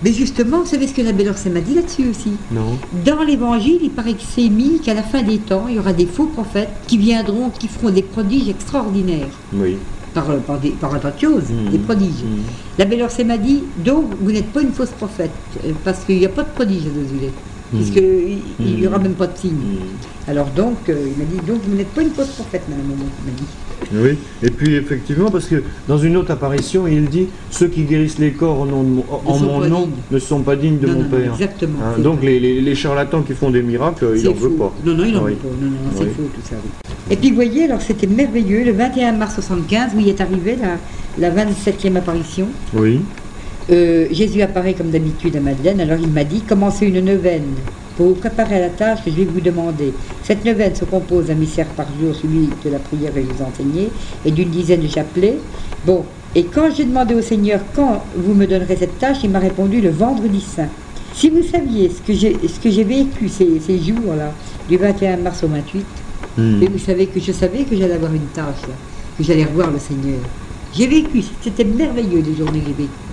Mais 0.02 0.12
justement, 0.12 0.60
vous 0.60 0.66
savez 0.66 0.86
ce 0.86 0.92
que 0.94 1.00
l'abbé 1.02 1.24
Lorcet 1.24 1.48
m'a 1.50 1.60
dit 1.60 1.74
là-dessus 1.74 2.08
aussi? 2.10 2.32
Non. 2.52 2.78
Dans 3.04 3.22
l'évangile, 3.22 3.78
il 3.82 3.90
paraît 3.90 4.12
que 4.12 4.20
c'est 4.28 4.48
mis 4.50 4.78
qu'à 4.80 4.92
la 4.92 5.02
fin 5.02 5.22
des 5.22 5.38
temps, 5.38 5.66
il 5.68 5.76
y 5.76 5.78
aura 5.78 5.92
des 5.94 6.06
faux 6.06 6.26
prophètes 6.26 6.68
qui 6.86 6.98
viendront, 6.98 7.48
qui 7.50 7.66
feront 7.68 7.90
des 7.90 8.02
prodiges 8.02 8.48
extraordinaires. 8.48 9.28
Oui. 9.54 9.76
Par, 10.12 10.26
par, 10.46 10.58
des, 10.58 10.70
par 10.70 10.92
de 10.94 11.00
choses, 11.20 11.44
Mhm. 11.50 11.70
des 11.70 11.78
prodiges. 11.78 12.24
Mhm. 12.24 12.42
L'abbé 12.78 13.02
m'a 13.24 13.38
dit, 13.38 13.62
donc 13.84 14.04
vous 14.20 14.32
n'êtes 14.32 14.50
pas 14.52 14.62
une 14.62 14.72
fausse 14.72 14.90
prophète, 14.90 15.30
euh, 15.64 15.72
parce 15.84 16.04
qu'il 16.04 16.18
n'y 16.18 16.26
a 16.26 16.30
pas 16.30 16.42
de 16.42 16.48
prodige 16.54 16.82
à 16.86 16.88
Desulé, 16.88 17.30
Puisqu'il 17.76 18.38
n'y 18.76 18.80
Mhm. 18.82 18.86
aura 18.88 18.98
même 18.98 19.12
pas 19.14 19.26
de 19.26 19.36
signe. 19.36 19.52
Mhm. 19.52 20.28
Alors 20.28 20.46
donc, 20.56 20.76
euh, 20.88 20.94
il 21.06 21.18
m'a 21.18 21.24
dit, 21.30 21.46
donc 21.46 21.60
vous 21.68 21.76
n'êtes 21.76 21.88
pas 21.88 22.02
une 22.02 22.10
fausse 22.10 22.28
prophète, 22.30 22.62
madame 22.68 22.86
Momon, 22.86 23.04
il 23.24 23.30
m'a 23.32 23.36
dit. 23.38 23.46
Oui, 23.94 24.18
et 24.42 24.50
puis 24.50 24.74
effectivement, 24.74 25.30
parce 25.30 25.46
que 25.46 25.62
dans 25.86 25.98
une 25.98 26.16
autre 26.16 26.30
apparition, 26.32 26.86
il 26.88 27.04
dit 27.08 27.26
Ceux 27.50 27.68
qui 27.68 27.82
guérissent 27.82 28.18
les 28.18 28.32
corps 28.32 28.60
en, 28.62 28.66
nom 28.66 28.82
mon- 28.82 29.04
en 29.24 29.38
nom 29.38 29.80
dignes. 29.82 29.90
ne 30.10 30.18
sont 30.18 30.40
pas 30.40 30.56
dignes 30.56 30.78
de 30.78 30.86
Non, 30.88 30.94
mon 30.94 31.02
non, 31.02 31.08
Père. 31.10 31.32
exactement, 31.32 31.78
Hein, 31.84 32.00
donc 32.00 32.22
les, 32.22 32.40
les- 32.40 32.60
les 32.60 32.74
charlatans 32.74 33.22
qui 33.22 33.34
font 33.34 33.50
des 33.50 33.62
miracles, 33.62 34.06
il 34.16 34.24
n'en 34.24 34.32
veut 34.32 34.50
pas. 34.50 34.72
Non, 34.84 34.94
non, 34.94 35.04
il 35.04 35.12
n'en 35.14 35.22
Oui. 35.24 35.32
veut 35.32 35.36
pas. 35.36 35.48
Non, 35.60 35.70
non, 35.70 35.76
c'est 35.96 36.04
Oui. 36.04 36.10
faux 36.16 36.22
tout 36.34 36.40
ça. 36.48 36.56
oui. 36.56 36.70
Et 37.10 37.16
puis, 37.16 37.28
vous 37.28 37.36
voyez, 37.36 37.64
alors 37.64 37.80
c'était 37.82 38.08
merveilleux, 38.08 38.64
le 38.64 38.72
21 38.72 39.12
mars 39.12 39.34
75, 39.34 39.92
où 39.94 40.00
il 40.00 40.08
est 40.08 40.20
arrivé 40.20 40.56
la, 40.60 40.78
la 41.18 41.30
27e 41.34 41.96
apparition. 41.96 42.48
Oui. 42.74 43.00
Euh, 43.70 44.06
Jésus 44.10 44.42
apparaît 44.42 44.74
comme 44.74 44.90
d'habitude 44.90 45.36
à 45.36 45.40
Madeleine, 45.40 45.80
alors 45.80 45.98
il 46.00 46.08
m'a 46.08 46.24
dit 46.24 46.40
commencez 46.42 46.86
une 46.86 47.00
neuvaine 47.00 47.54
pour 47.96 48.08
vous 48.08 48.14
préparer 48.14 48.56
à 48.56 48.60
la 48.60 48.68
tâche 48.68 49.04
que 49.04 49.10
je 49.10 49.16
vais 49.16 49.24
vous 49.24 49.40
demander. 49.40 49.92
Cette 50.22 50.44
neuvaine 50.44 50.74
se 50.74 50.84
compose 50.84 51.26
d'un 51.26 51.34
mystère 51.34 51.66
par 51.68 51.86
jour, 52.00 52.14
celui 52.14 52.48
de 52.64 52.70
la 52.70 52.78
prière 52.78 53.12
que 53.12 53.20
je 53.20 53.26
vous 53.26 53.42
enseignais, 53.42 53.88
et 54.24 54.30
d'une 54.30 54.50
dizaine 54.50 54.80
de 54.82 54.88
chapelets. 54.88 55.38
Bon, 55.84 56.04
et 56.34 56.44
quand 56.44 56.68
j'ai 56.76 56.84
demandé 56.84 57.14
au 57.14 57.22
Seigneur 57.22 57.60
quand 57.74 58.04
vous 58.16 58.34
me 58.34 58.46
donnerez 58.46 58.76
cette 58.76 58.98
tâche, 58.98 59.18
il 59.24 59.30
m'a 59.30 59.38
répondu 59.40 59.80
le 59.80 59.90
vendredi 59.90 60.40
saint. 60.40 60.68
Si 61.14 61.30
vous 61.30 61.42
saviez 61.42 61.88
ce 61.90 62.00
que 62.06 62.12
j'ai 62.12 62.36
ce 62.46 62.60
que 62.60 62.70
j'ai 62.70 62.84
vécu 62.84 63.28
ces, 63.28 63.58
ces 63.60 63.78
jours-là, 63.78 64.32
du 64.68 64.76
21 64.76 65.16
mars 65.16 65.42
au 65.42 65.48
28, 65.48 65.84
Hmm. 66.36 66.62
et 66.62 66.68
vous 66.68 66.78
savez 66.78 67.06
que 67.06 67.18
je 67.18 67.32
savais 67.32 67.64
que 67.64 67.74
j'allais 67.74 67.94
avoir 67.94 68.12
une 68.12 68.26
tâche, 68.34 68.60
là, 68.68 68.74
que 69.16 69.24
j'allais 69.24 69.44
revoir 69.44 69.70
le 69.70 69.78
Seigneur. 69.78 70.20
J'ai 70.74 70.86
vécu, 70.86 71.22
c'était 71.40 71.64
merveilleux 71.64 72.20
les 72.20 72.36
journées 72.36 72.60
que 72.60 72.66
j'ai 72.66 72.72
vécues. 72.74 73.05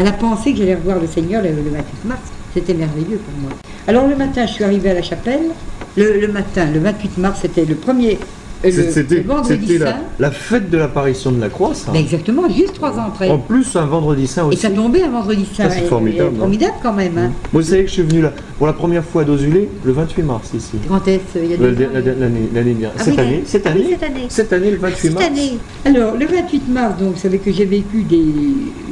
À 0.00 0.02
la 0.02 0.12
pensée 0.12 0.52
que 0.52 0.58
j'allais 0.60 0.76
revoir 0.76 0.98
le 0.98 1.06
Seigneur 1.06 1.42
le, 1.42 1.50
le 1.50 1.70
28 1.70 2.04
mars, 2.06 2.20
c'était 2.54 2.72
merveilleux 2.72 3.18
pour 3.18 3.34
moi. 3.42 3.50
Alors 3.86 4.08
le 4.08 4.16
matin, 4.16 4.46
je 4.46 4.52
suis 4.54 4.64
arrivée 4.64 4.88
à 4.88 4.94
la 4.94 5.02
chapelle. 5.02 5.50
Le, 5.94 6.18
le 6.18 6.28
matin, 6.28 6.64
le 6.72 6.80
28 6.80 7.18
mars, 7.18 7.40
c'était 7.42 7.66
le 7.66 7.74
premier, 7.74 8.18
C'était 8.62 9.16
le 9.16 9.22
vendredi 9.22 9.66
c'était 9.66 9.84
la, 9.84 9.90
saint. 9.92 9.98
la 10.18 10.30
fête 10.30 10.70
de 10.70 10.76
l'apparition 10.76 11.32
de 11.32 11.40
la 11.40 11.48
croix, 11.48 11.74
ça. 11.74 11.92
Ben 11.92 12.00
exactement, 12.00 12.48
juste 12.48 12.74
trois 12.74 12.98
ans 12.98 13.06
après. 13.08 13.30
En 13.30 13.38
plus, 13.38 13.74
un 13.76 13.86
vendredi 13.86 14.26
saint 14.26 14.42
Et 14.44 14.48
aussi. 14.48 14.58
ça 14.58 14.70
tombait 14.70 15.02
un 15.02 15.10
vendredi 15.10 15.46
saint. 15.54 15.70
C'est 15.70 15.80
Et- 15.80 15.84
et 15.84 15.86
formidable, 15.86 16.32
hein. 16.36 16.40
formidable 16.40 16.74
quand 16.82 16.92
même. 16.92 17.16
Hein. 17.16 17.32
Moi, 17.52 17.62
vous 17.62 17.68
savez 17.68 17.82
que 17.84 17.88
je 17.88 17.94
suis 17.94 18.02
venu 18.02 18.20
là 18.20 18.32
pour 18.58 18.66
la 18.66 18.72
première 18.74 19.04
fois 19.04 19.22
à 19.22 19.24
Dosulé 19.24 19.68
le 19.84 19.92
28 19.92 20.22
mars 20.22 20.50
ici. 20.54 20.72
Quand 20.88 21.06
est-ce 21.08 21.38
Il 21.42 21.50
y 21.50 21.54
a 21.54 21.56
L'année 21.56 22.74
dernière. 22.74 22.90
Ah 22.98 23.02
cette, 23.02 23.18
année, 23.18 23.42
cette 23.46 23.66
ah 23.66 23.70
année 23.70 23.86
cette 23.90 24.02
année. 24.02 24.26
Cette 24.28 24.52
année, 24.52 24.70
le 24.70 24.76
28 24.76 24.96
Cette 25.00 25.14
mars. 25.14 25.26
année. 25.26 25.58
Alors, 25.86 26.16
le 26.16 26.26
28 26.26 26.68
mars, 26.68 26.94
donc, 27.00 27.14
vous 27.14 27.20
savez 27.20 27.38
que 27.38 27.50
j'ai 27.52 27.64
vécu 27.64 28.02
des 28.02 28.24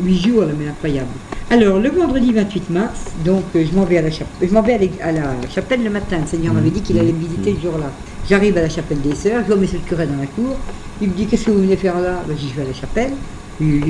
huit 0.02 0.18
jours, 0.26 0.42
là, 0.42 0.48
mais 0.58 0.68
incroyable. 0.68 1.08
Alors, 1.50 1.78
le 1.78 1.88
vendredi 1.90 2.32
28 2.32 2.70
mars, 2.70 3.00
donc, 3.24 3.42
euh, 3.56 3.64
je 3.70 3.74
m'en 3.76 3.84
vais 3.84 3.98
à 3.98 4.02
la 4.02 4.10
chapelle. 4.10 4.48
Je 4.48 4.52
m'en 4.54 4.62
vais 4.62 4.74
à, 5.02 5.12
la 5.12 5.22
chapelle 5.54 5.82
le 5.82 5.90
matin. 5.90 6.18
Le 6.20 6.26
Seigneur 6.26 6.52
m'avait 6.52 6.70
dit 6.70 6.82
qu'il 6.82 6.98
allait 6.98 7.12
me 7.12 7.18
visiter 7.20 7.54
ce 7.56 7.62
jour-là. 7.66 7.90
J'arrive 8.28 8.58
à 8.58 8.62
la 8.62 8.68
chapelle 8.68 9.00
des 9.00 9.14
sœurs, 9.14 9.42
je 9.42 9.46
vois 9.46 9.56
monsieur 9.56 9.78
le 9.82 9.88
curé 9.88 10.06
dans 10.06 10.20
la 10.20 10.26
cour. 10.26 10.56
Il 11.00 11.08
me 11.08 11.14
dit 11.14 11.26
Qu'est-ce 11.26 11.46
que 11.46 11.50
vous 11.50 11.62
venez 11.62 11.76
faire 11.76 11.98
là? 12.00 12.22
Ben, 12.26 12.36
Je 12.36 12.42
dis 12.42 12.50
Je 12.50 12.56
vais 12.56 12.62
à 12.62 12.68
la 12.68 12.74
chapelle. 12.74 13.12
Il 13.60 13.80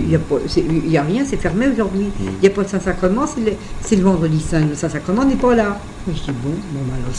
n'y 0.88 0.96
a, 0.96 1.02
rien, 1.02 1.24
c'est 1.26 1.36
fermé 1.36 1.68
aujourd'hui. 1.68 2.06
Mm. 2.06 2.24
Il 2.36 2.40
n'y 2.40 2.46
a 2.46 2.50
pas 2.50 2.62
de 2.62 2.68
Saint-Sacrement, 2.68 3.26
c'est 3.26 3.96
le, 3.96 4.02
vendredi 4.02 4.40
saint. 4.40 4.64
Le 4.64 4.74
Saint-Sacrement 4.74 5.26
n'est 5.26 5.36
pas 5.36 5.54
là. 5.54 5.78
Je 6.06 6.12
dis 6.12 6.20
bon, 6.28 6.50
bon, 6.72 6.80
bah, 6.88 6.94
alors. 6.96 7.10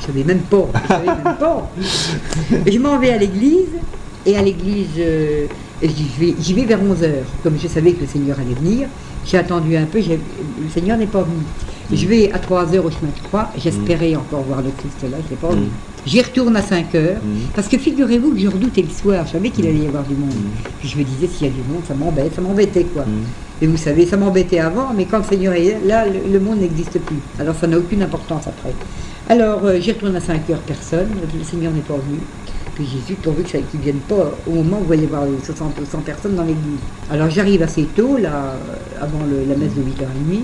Je 0.00 0.06
savais 0.06 0.24
même 0.24 0.40
pas. 0.40 0.68
Je 0.82 0.88
savais 0.88 1.06
même 1.06 1.36
pas. 1.38 1.70
je 2.72 2.78
m'en 2.78 2.98
vais 2.98 3.10
à 3.10 3.18
l'église, 3.18 3.68
et 4.24 4.36
à 4.36 4.42
l'église, 4.42 4.88
euh, 4.98 5.46
j'y 5.80 6.54
vais, 6.54 6.64
vers 6.64 6.80
11h. 6.82 7.08
Comme 7.44 7.56
je 7.62 7.68
savais 7.68 7.92
que 7.92 8.00
le 8.00 8.08
Seigneur 8.08 8.36
allait 8.40 8.54
venir, 8.54 8.88
j'ai 9.24 9.38
attendu 9.38 9.76
un 9.76 9.84
peu, 9.84 9.98
le 9.98 10.70
Seigneur 10.74 10.98
n'est 10.98 11.06
pas 11.06 11.22
venu. 11.22 11.36
Mm. 11.90 11.94
Je 11.94 12.06
vais 12.08 12.32
à 12.32 12.38
3h 12.38 12.80
au 12.80 12.90
chemin 12.90 13.12
de 13.14 13.28
croix, 13.28 13.50
j'espérais 13.56 14.16
encore 14.16 14.42
voir 14.42 14.60
le 14.60 14.70
Christ 14.76 15.02
là, 15.04 15.18
je 15.24 15.30
l'ai 15.30 15.36
pas 15.36 15.50
vu. 15.50 15.68
J'y 16.06 16.22
retourne 16.22 16.56
à 16.56 16.62
5 16.62 16.94
heures, 16.94 17.16
mm. 17.16 17.50
parce 17.54 17.66
que 17.66 17.76
figurez-vous 17.78 18.32
que 18.32 18.38
je 18.38 18.46
redoutais 18.46 18.82
le 18.82 18.90
soir, 18.90 19.26
je 19.26 19.32
savais 19.32 19.50
qu'il 19.50 19.66
allait 19.66 19.78
y 19.78 19.86
avoir 19.88 20.04
du 20.04 20.14
monde. 20.14 20.30
Puis 20.78 20.88
je 20.88 20.96
me 20.96 21.02
disais, 21.02 21.26
s'il 21.26 21.48
y 21.48 21.50
a 21.50 21.52
du 21.52 21.60
monde, 21.68 21.82
ça 21.86 21.94
m'embête, 21.94 22.32
ça 22.34 22.40
m'embêtait 22.40 22.84
quoi. 22.84 23.04
Et 23.60 23.66
vous 23.66 23.76
savez, 23.76 24.06
ça 24.06 24.16
m'embêtait 24.16 24.60
avant, 24.60 24.92
mais 24.94 25.06
quand 25.06 25.18
le 25.18 25.24
Seigneur 25.24 25.54
est 25.54 25.78
là, 25.84 26.04
le, 26.06 26.38
monde 26.38 26.60
n'existe 26.60 27.00
plus. 27.00 27.16
Alors 27.40 27.56
ça 27.56 27.66
n'a 27.66 27.78
aucune 27.78 28.02
importance 28.02 28.46
après. 28.46 28.72
Alors 29.28 29.64
euh, 29.64 29.80
j'y 29.80 29.92
retourne 29.92 30.14
à 30.14 30.20
5 30.20 30.48
heures, 30.50 30.60
personne, 30.60 31.08
le 31.36 31.44
Seigneur 31.44 31.72
n'est 31.72 31.80
pas 31.80 31.94
venu. 31.94 32.20
Puis 32.76 32.86
Jésus, 32.86 33.14
pourvu 33.14 33.42
ça 33.48 33.58
ne 33.58 33.82
vienne 33.82 34.00
pas 34.06 34.30
au 34.46 34.50
moment 34.50 34.76
où 34.76 34.80
vous 34.80 34.86
voyez 34.86 35.06
voir 35.06 35.24
60 35.42 35.80
ou 35.80 35.84
100 35.90 36.00
personnes 36.00 36.36
dans 36.36 36.44
l'église. 36.44 36.78
Alors 37.10 37.30
j'arrive 37.30 37.62
assez 37.62 37.84
tôt, 37.96 38.18
là, 38.18 38.54
avant 39.00 39.20
la 39.48 39.56
messe 39.56 39.74
de 39.74 39.80
8h30. 39.80 40.42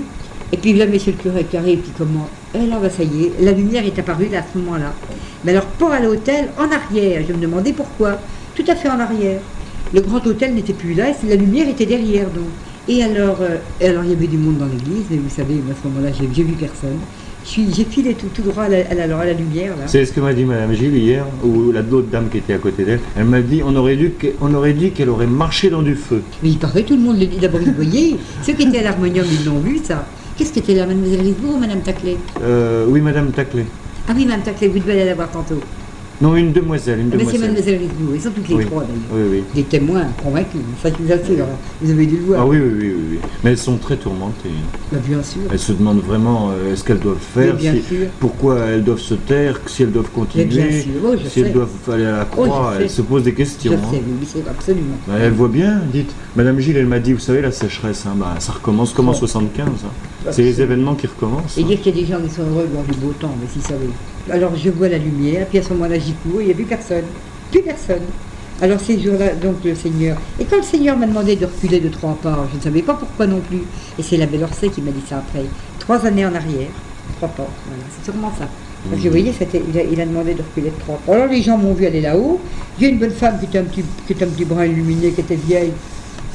Et 0.52 0.58
puis 0.58 0.74
là, 0.74 0.86
monsieur 0.86 1.12
le 1.12 1.18
curé 1.18 1.44
qui 1.44 1.56
arrive, 1.56 1.78
puis 1.78 1.92
comment 1.96 2.28
Et 2.54 2.66
là, 2.66 2.78
bah, 2.80 2.90
ça 2.90 3.02
y 3.02 3.24
est, 3.24 3.32
la 3.40 3.52
lumière 3.52 3.84
est 3.86 3.98
apparue 3.98 4.28
là, 4.30 4.40
à 4.40 4.42
ce 4.42 4.58
moment-là. 4.58 4.92
Mais 5.44 5.52
alors, 5.52 5.64
pas 5.64 5.94
à 5.94 6.00
l'hôtel, 6.00 6.48
en 6.58 6.70
arrière. 6.70 7.22
Je 7.26 7.32
me 7.32 7.40
demandais 7.40 7.72
pourquoi. 7.72 8.18
Tout 8.54 8.64
à 8.68 8.76
fait 8.76 8.88
en 8.88 9.00
arrière. 9.00 9.40
Le 9.94 10.00
grand 10.02 10.24
hôtel 10.26 10.54
n'était 10.54 10.74
plus 10.74 10.92
là, 10.92 11.08
et 11.08 11.28
la 11.28 11.36
lumière 11.36 11.68
était 11.68 11.86
derrière, 11.86 12.26
donc. 12.30 12.48
Et 12.88 13.02
alors, 13.02 13.38
euh, 13.40 13.58
alors 13.86 14.04
il 14.04 14.10
y 14.10 14.12
avait 14.12 14.26
du 14.26 14.36
monde 14.36 14.58
dans 14.58 14.66
l'église, 14.66 15.04
et 15.10 15.16
vous 15.16 15.30
savez, 15.30 15.54
à 15.54 15.74
ce 15.82 15.88
moment-là, 15.88 16.12
j'ai 16.12 16.26
vu 16.26 16.52
personne. 16.52 16.98
J'ai 17.44 17.84
filé 17.84 18.14
tout, 18.14 18.28
tout 18.32 18.42
droit 18.42 18.64
à 18.64 18.68
la, 18.68 18.78
à 18.88 19.24
la, 19.24 19.32
lumière. 19.32 19.72
C'est 19.86 20.04
ce 20.04 20.12
que 20.12 20.20
m'a 20.20 20.32
dit 20.32 20.44
Madame 20.44 20.72
Gilles 20.74 20.96
hier, 20.96 21.26
ou 21.42 21.72
la 21.72 21.82
d'autres 21.82 22.08
dame 22.08 22.28
qui 22.30 22.38
était 22.38 22.54
à 22.54 22.58
côté 22.58 22.84
d'elle. 22.84 23.00
Elle, 23.16 23.24
m'a 23.24 23.40
dit 23.40 23.62
on 23.64 23.74
aurait, 23.74 23.96
dû, 23.96 24.12
on 24.40 24.54
aurait 24.54 24.74
dit 24.74 24.90
qu'elle 24.90 25.08
aurait 25.08 25.26
marché 25.26 25.68
dans 25.68 25.82
du 25.82 25.96
feu. 25.96 26.22
Mais 26.42 26.50
il 26.50 26.58
paraît, 26.58 26.82
tout 26.84 26.94
le 26.94 27.02
monde 27.02 27.18
le 27.18 27.26
dit. 27.26 27.38
D'abord, 27.38 27.60
vous 27.60 27.72
voyez, 27.72 28.16
ceux 28.46 28.52
qui 28.52 28.62
étaient 28.62 28.78
à 28.78 28.82
l'harmonium, 28.82 29.26
ils 29.28 29.44
l'ont 29.44 29.58
vu, 29.58 29.80
ça. 29.82 30.06
Qu'est-ce 30.42 30.54
que 30.54 30.58
était 30.58 30.74
là, 30.74 30.86
Mademoiselle 30.86 31.20
Risbourg 31.20 31.54
ou 31.54 31.58
Madame 31.58 31.82
Taclé 31.82 32.18
euh, 32.42 32.84
Oui, 32.88 33.00
Madame 33.00 33.30
Taclé. 33.30 33.64
Ah 34.08 34.12
oui, 34.16 34.24
Madame 34.24 34.42
Taclé, 34.42 34.66
vous 34.66 34.80
devez 34.80 34.90
aller 34.90 35.04
la 35.04 35.14
voir 35.14 35.30
tantôt. 35.30 35.60
Non, 36.22 36.36
une 36.36 36.52
demoiselle. 36.52 37.00
Une 37.00 37.10
demoiselle. 37.10 37.32
c'est 37.32 37.46
Mademoiselle 37.46 37.78
Risbourg. 37.78 38.14
Ils 38.14 38.20
sont 38.20 38.30
toutes 38.30 38.48
les 38.48 38.64
trois 38.64 38.84
d'ailleurs. 38.84 39.02
Oui, 39.12 39.38
oui. 39.38 39.44
Des 39.56 39.64
témoins 39.64 40.06
convaincus. 40.22 40.60
Ça, 40.80 40.88
je 40.88 41.02
vous 41.02 41.12
assure. 41.12 41.46
Vous 41.80 41.90
avez 41.90 42.06
dû 42.06 42.16
le 42.18 42.22
voir. 42.22 42.42
Ah 42.42 42.46
oui, 42.46 42.58
oui, 42.58 42.72
oui. 42.78 42.94
oui, 43.10 43.18
Mais 43.42 43.50
elles 43.50 43.58
sont 43.58 43.76
très 43.76 43.96
tourmentées. 43.96 44.50
Bah, 44.92 44.98
bien 45.04 45.20
sûr. 45.20 45.40
Elles 45.50 45.58
se 45.58 45.72
demandent 45.72 46.00
vraiment 46.00 46.50
euh, 46.52 46.76
ce 46.76 46.84
qu'elles 46.84 47.00
doivent 47.00 47.16
faire. 47.18 47.56
bien 47.56 47.74
sûr. 47.74 48.06
Pourquoi 48.20 48.60
elles 48.66 48.84
doivent 48.84 49.00
se 49.00 49.14
taire, 49.14 49.60
si 49.66 49.82
elles 49.82 49.90
doivent 49.90 50.12
continuer. 50.14 50.44
bien 50.44 50.70
sûr. 50.70 50.92
Oh, 51.04 51.14
si 51.28 51.40
elles 51.40 51.52
doivent 51.52 51.70
aller 51.90 52.06
à 52.06 52.18
la 52.18 52.28
oh, 52.36 52.42
croix. 52.42 52.74
elles 52.80 52.88
se 52.88 53.02
posent 53.02 53.24
des 53.24 53.34
questions. 53.34 53.72
Je 53.72 53.76
sais, 53.76 53.96
hein. 53.96 54.16
oui, 54.20 54.28
c'est 54.32 54.48
absolument. 54.48 54.96
Bah, 55.08 55.14
elle 55.20 55.32
voit 55.32 55.48
bien, 55.48 55.80
dites. 55.92 56.14
Madame 56.36 56.60
Gilles, 56.60 56.76
elle 56.76 56.86
m'a 56.86 57.00
dit, 57.00 57.14
vous 57.14 57.18
savez, 57.18 57.42
la 57.42 57.50
sécheresse, 57.50 58.06
hein, 58.06 58.14
bah, 58.14 58.36
ça 58.38 58.52
recommence 58.52 58.92
comme 58.92 59.08
en 59.08 59.14
75. 59.14 59.66
Hein. 59.66 59.88
C'est 60.30 60.42
les 60.42 60.60
événements 60.60 60.94
qui 60.94 61.08
recommencent. 61.08 61.58
Et 61.58 61.64
dire 61.64 61.80
qu'il 61.80 61.96
y 61.96 61.98
a 61.98 62.00
des 62.02 62.12
gens 62.12 62.20
qui 62.20 62.32
sont 62.32 62.42
heureux 62.42 62.62
de 62.62 62.72
voir 62.72 62.84
du 62.84 62.94
beau 62.94 63.12
temps, 63.18 63.34
mais 63.40 63.48
si 63.52 63.60
ça 63.60 63.74
veut. 63.74 63.90
Alors 64.30 64.54
je 64.56 64.70
vois 64.70 64.88
la 64.88 64.98
lumière, 64.98 65.46
puis 65.46 65.58
à 65.58 65.62
ce 65.62 65.70
moment-là 65.70 65.98
j'y 65.98 66.12
cours, 66.14 66.40
il 66.40 66.46
n'y 66.46 66.52
a 66.52 66.54
plus 66.54 66.64
personne. 66.64 67.04
Plus 67.50 67.62
personne. 67.62 68.02
Alors 68.60 68.78
ces 68.78 69.00
jours-là, 69.00 69.34
donc 69.34 69.56
le 69.64 69.74
Seigneur. 69.74 70.16
Et 70.38 70.44
quand 70.44 70.58
le 70.58 70.62
Seigneur 70.62 70.96
m'a 70.96 71.06
demandé 71.06 71.34
de 71.34 71.46
reculer 71.46 71.80
de 71.80 71.88
trois 71.88 72.16
pas, 72.22 72.46
je 72.52 72.58
ne 72.58 72.62
savais 72.62 72.82
pas 72.82 72.94
pourquoi 72.94 73.26
non 73.26 73.40
plus. 73.40 73.62
Et 73.98 74.02
c'est 74.02 74.16
la 74.16 74.26
belle 74.26 74.44
Orsay 74.44 74.68
qui 74.68 74.80
m'a 74.80 74.92
dit 74.92 75.02
ça 75.08 75.18
après. 75.18 75.44
Trois 75.80 76.06
années 76.06 76.24
en 76.24 76.34
arrière, 76.34 76.68
trois 77.16 77.28
pas. 77.28 77.48
Voilà, 77.66 77.82
c'est 77.90 78.04
sûrement 78.04 78.32
ça. 78.38 78.48
Parce 78.88 79.00
que 79.00 79.06
vous 79.06 79.12
voyez, 79.12 79.32
il 79.70 79.78
a, 79.78 79.82
il 79.84 80.00
a, 80.00 80.06
demandé 80.06 80.34
de 80.34 80.42
reculer 80.42 80.70
de 80.70 80.80
trois 80.80 81.00
pas. 81.04 81.14
Alors 81.14 81.26
les 81.26 81.42
gens 81.42 81.56
m'ont 81.56 81.72
vu 81.72 81.86
aller 81.86 82.00
là-haut. 82.00 82.40
J'ai 82.80 82.88
une 82.88 82.98
bonne 82.98 83.10
femme 83.10 83.38
qui 83.38 83.46
était 83.46 83.58
un 83.58 83.64
petit, 83.64 83.84
qui 84.06 84.12
était 84.12 84.24
un 84.24 84.28
petit 84.28 84.44
brin 84.44 84.64
illuminé, 84.64 85.10
qui 85.10 85.20
était 85.20 85.36
vieille. 85.36 85.72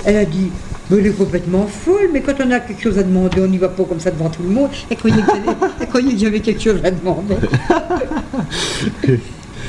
Elle 0.08 0.16
a 0.16 0.26
dit 0.26 0.50
mais 0.90 1.00
elle 1.00 1.08
est 1.08 1.18
complètement 1.18 1.68
folle, 1.68 2.12
mais 2.14 2.22
quand 2.22 2.36
on 2.40 2.50
a 2.50 2.62
quelque 2.62 2.82
chose 2.82 2.98
à 2.98 3.04
demander, 3.04 3.42
on 3.42 3.48
n'y 3.48 3.58
va 3.58 3.68
pas 3.68 3.84
comme 3.84 4.00
ça 4.00 4.10
devant 4.10 4.30
tout 4.30 4.42
le 4.42 4.48
monde. 4.50 4.70
Elle 4.90 4.98
croyait 4.98 6.14
que 6.14 6.18
j'avais 6.18 6.40
quelque 6.40 6.62
chose 6.62 6.80
à 6.82 6.92
demander. 6.92 7.36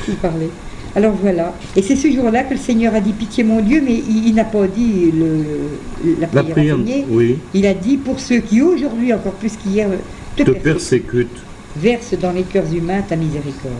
Vous 0.07 0.15
parlez. 0.21 0.49
Alors 0.95 1.13
voilà. 1.21 1.53
Et 1.75 1.81
c'est 1.81 1.97
ce 1.97 2.09
jour-là 2.09 2.43
que 2.43 2.53
le 2.53 2.59
Seigneur 2.59 2.95
a 2.95 3.01
dit 3.01 3.11
pitié 3.11 3.43
mon 3.43 3.59
Dieu, 3.59 3.81
mais 3.85 3.95
il, 3.95 4.33
n'a 4.33 4.45
pas 4.45 4.65
dit 4.65 5.11
le, 5.11 6.15
la 6.21 6.27
prière, 6.27 6.77
oui. 7.09 7.37
Il 7.53 7.65
a 7.65 7.73
dit 7.73 7.97
pour 7.97 8.21
ceux 8.21 8.39
qui 8.39 8.61
aujourd'hui, 8.61 9.13
encore 9.13 9.33
plus 9.33 9.57
qu'hier, 9.57 9.89
te, 10.37 10.43
te 10.43 10.51
persécutent, 10.51 11.43
verse 11.75 12.13
dans 12.13 12.31
les 12.31 12.43
cœurs 12.43 12.73
humains 12.73 13.01
ta 13.01 13.17
miséricorde 13.17 13.73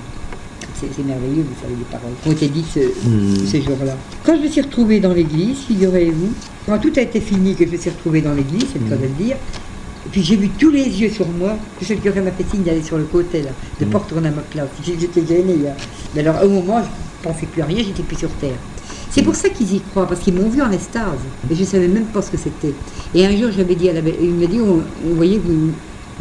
c'est 0.79 1.03
merveilleux, 1.03 1.43
vous 1.43 1.61
savez, 1.61 1.75
les 1.77 1.85
paroles 1.85 2.13
qui 2.21 2.29
ont 2.29 2.31
été 2.31 2.47
dites 2.47 2.67
ce, 2.73 2.79
ces 3.45 3.61
jours-là. 3.61 3.95
Quand 4.23 4.35
je 4.37 4.41
me 4.41 4.47
suis 4.47 4.61
retrouvée 4.61 4.99
dans 4.99 5.13
l'église, 5.13 5.57
figurez-vous, 5.67 6.33
quand 6.65 6.77
tout 6.79 6.93
a 6.95 7.01
été 7.01 7.19
fini, 7.19 7.55
que 7.55 7.65
je 7.65 7.71
me 7.71 7.77
suis 7.77 7.89
retrouvée 7.89 8.21
dans 8.21 8.33
l'église, 8.33 8.65
c'est 8.71 8.79
le 8.79 8.89
cas 8.89 8.95
de 8.95 9.03
le 9.03 9.23
dire, 9.23 9.35
et 10.05 10.09
puis 10.09 10.23
j'ai 10.23 10.37
vu 10.37 10.49
tous 10.49 10.71
les 10.71 10.85
yeux 10.85 11.09
sur 11.09 11.27
moi, 11.27 11.57
que 11.79 11.85
ce 11.85 11.93
curé 11.93 12.21
m'a 12.21 12.31
fait 12.31 12.45
signe 12.49 12.63
d'aller 12.63 12.81
sur 12.81 12.97
le 12.97 13.03
côté, 13.03 13.41
là, 13.41 13.49
de 13.79 13.85
ne 13.85 13.91
pas 13.91 13.99
retourner 13.99 14.29
à 14.29 14.31
ma 14.31 14.41
place. 14.41 14.69
J'étais 14.83 15.25
gênée. 15.25 15.57
Hein. 15.67 15.73
Mais 16.15 16.21
alors, 16.21 16.43
au 16.43 16.49
moment, 16.49 16.81
je 16.81 16.87
ne 16.87 17.33
pensais 17.33 17.45
plus 17.45 17.61
à 17.61 17.65
rien, 17.65 17.83
j'étais 17.83 18.03
plus 18.03 18.17
sur 18.17 18.29
terre. 18.31 18.55
C'est 19.11 19.23
pour 19.23 19.35
ça 19.35 19.49
qu'ils 19.49 19.75
y 19.75 19.81
croient, 19.81 20.07
parce 20.07 20.21
qu'ils 20.21 20.35
m'ont 20.35 20.49
vu 20.49 20.61
en 20.61 20.71
estase. 20.71 21.19
Et 21.51 21.55
je 21.55 21.61
ne 21.61 21.65
savais 21.65 21.87
même 21.87 22.05
pas 22.05 22.21
ce 22.21 22.31
que 22.31 22.37
c'était. 22.37 22.73
Et 23.13 23.25
un 23.25 23.35
jour, 23.35 23.49
j'avais 23.55 23.75
dit 23.75 23.89
à 23.89 23.93
la 23.93 23.99
il 23.99 24.35
m'a 24.35 24.45
dit, 24.45 24.59
vous 24.59 24.81
voyez, 25.15 25.39
vous, 25.43 25.71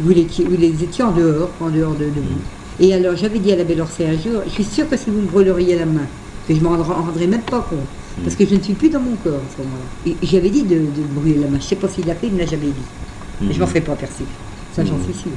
vous, 0.01 0.11
étiez, 0.11 0.45
vous 0.45 0.61
étiez 0.61 1.03
en 1.03 1.11
dehors, 1.11 1.49
en 1.61 1.69
dehors 1.69 1.93
de, 1.93 2.05
de 2.05 2.19
vous. 2.19 2.58
Et 2.79 2.93
alors 2.93 3.15
j'avais 3.15 3.39
dit 3.39 3.51
à 3.51 3.55
la 3.55 3.63
belle 3.63 3.81
Orsay 3.81 4.05
un 4.05 4.13
jour, 4.13 4.41
je 4.45 4.51
suis 4.51 4.63
sûre 4.63 4.89
que 4.89 4.95
si 4.95 5.09
vous 5.09 5.21
me 5.21 5.27
brûleriez 5.27 5.77
la 5.77 5.85
main, 5.85 6.07
que 6.47 6.53
je 6.53 6.59
ne 6.59 6.63
m'en 6.63 6.81
rendrais 6.81 7.27
même 7.27 7.41
pas 7.41 7.65
compte, 7.69 7.79
parce 8.23 8.35
que 8.35 8.45
je 8.45 8.55
ne 8.55 8.61
suis 8.61 8.73
plus 8.73 8.89
dans 8.89 9.01
mon 9.01 9.15
corps 9.15 9.33
à 9.33 9.55
ce 9.55 9.61
moment-là. 9.61 10.11
Et 10.11 10.25
j'avais 10.25 10.49
dit 10.49 10.63
de, 10.63 10.81
brûler 11.13 11.35
la 11.35 11.47
main, 11.47 11.57
je 11.59 11.63
ne 11.63 11.69
sais 11.69 11.75
pas 11.75 11.89
s'il 11.89 12.05
l'a 12.05 12.15
fait, 12.15 12.27
il 12.27 12.33
ne 12.33 12.39
l'a 12.39 12.45
jamais 12.45 12.67
dit. 12.67 12.73
Mais 13.41 13.53
je 13.53 13.59
m'en 13.59 13.65
mhm. 13.65 13.69
ferai 13.69 13.81
pas 13.81 13.95
percer, 13.95 14.23
ça 14.73 14.83
j'en 14.85 15.01
suis 15.03 15.13
sûre. 15.13 15.31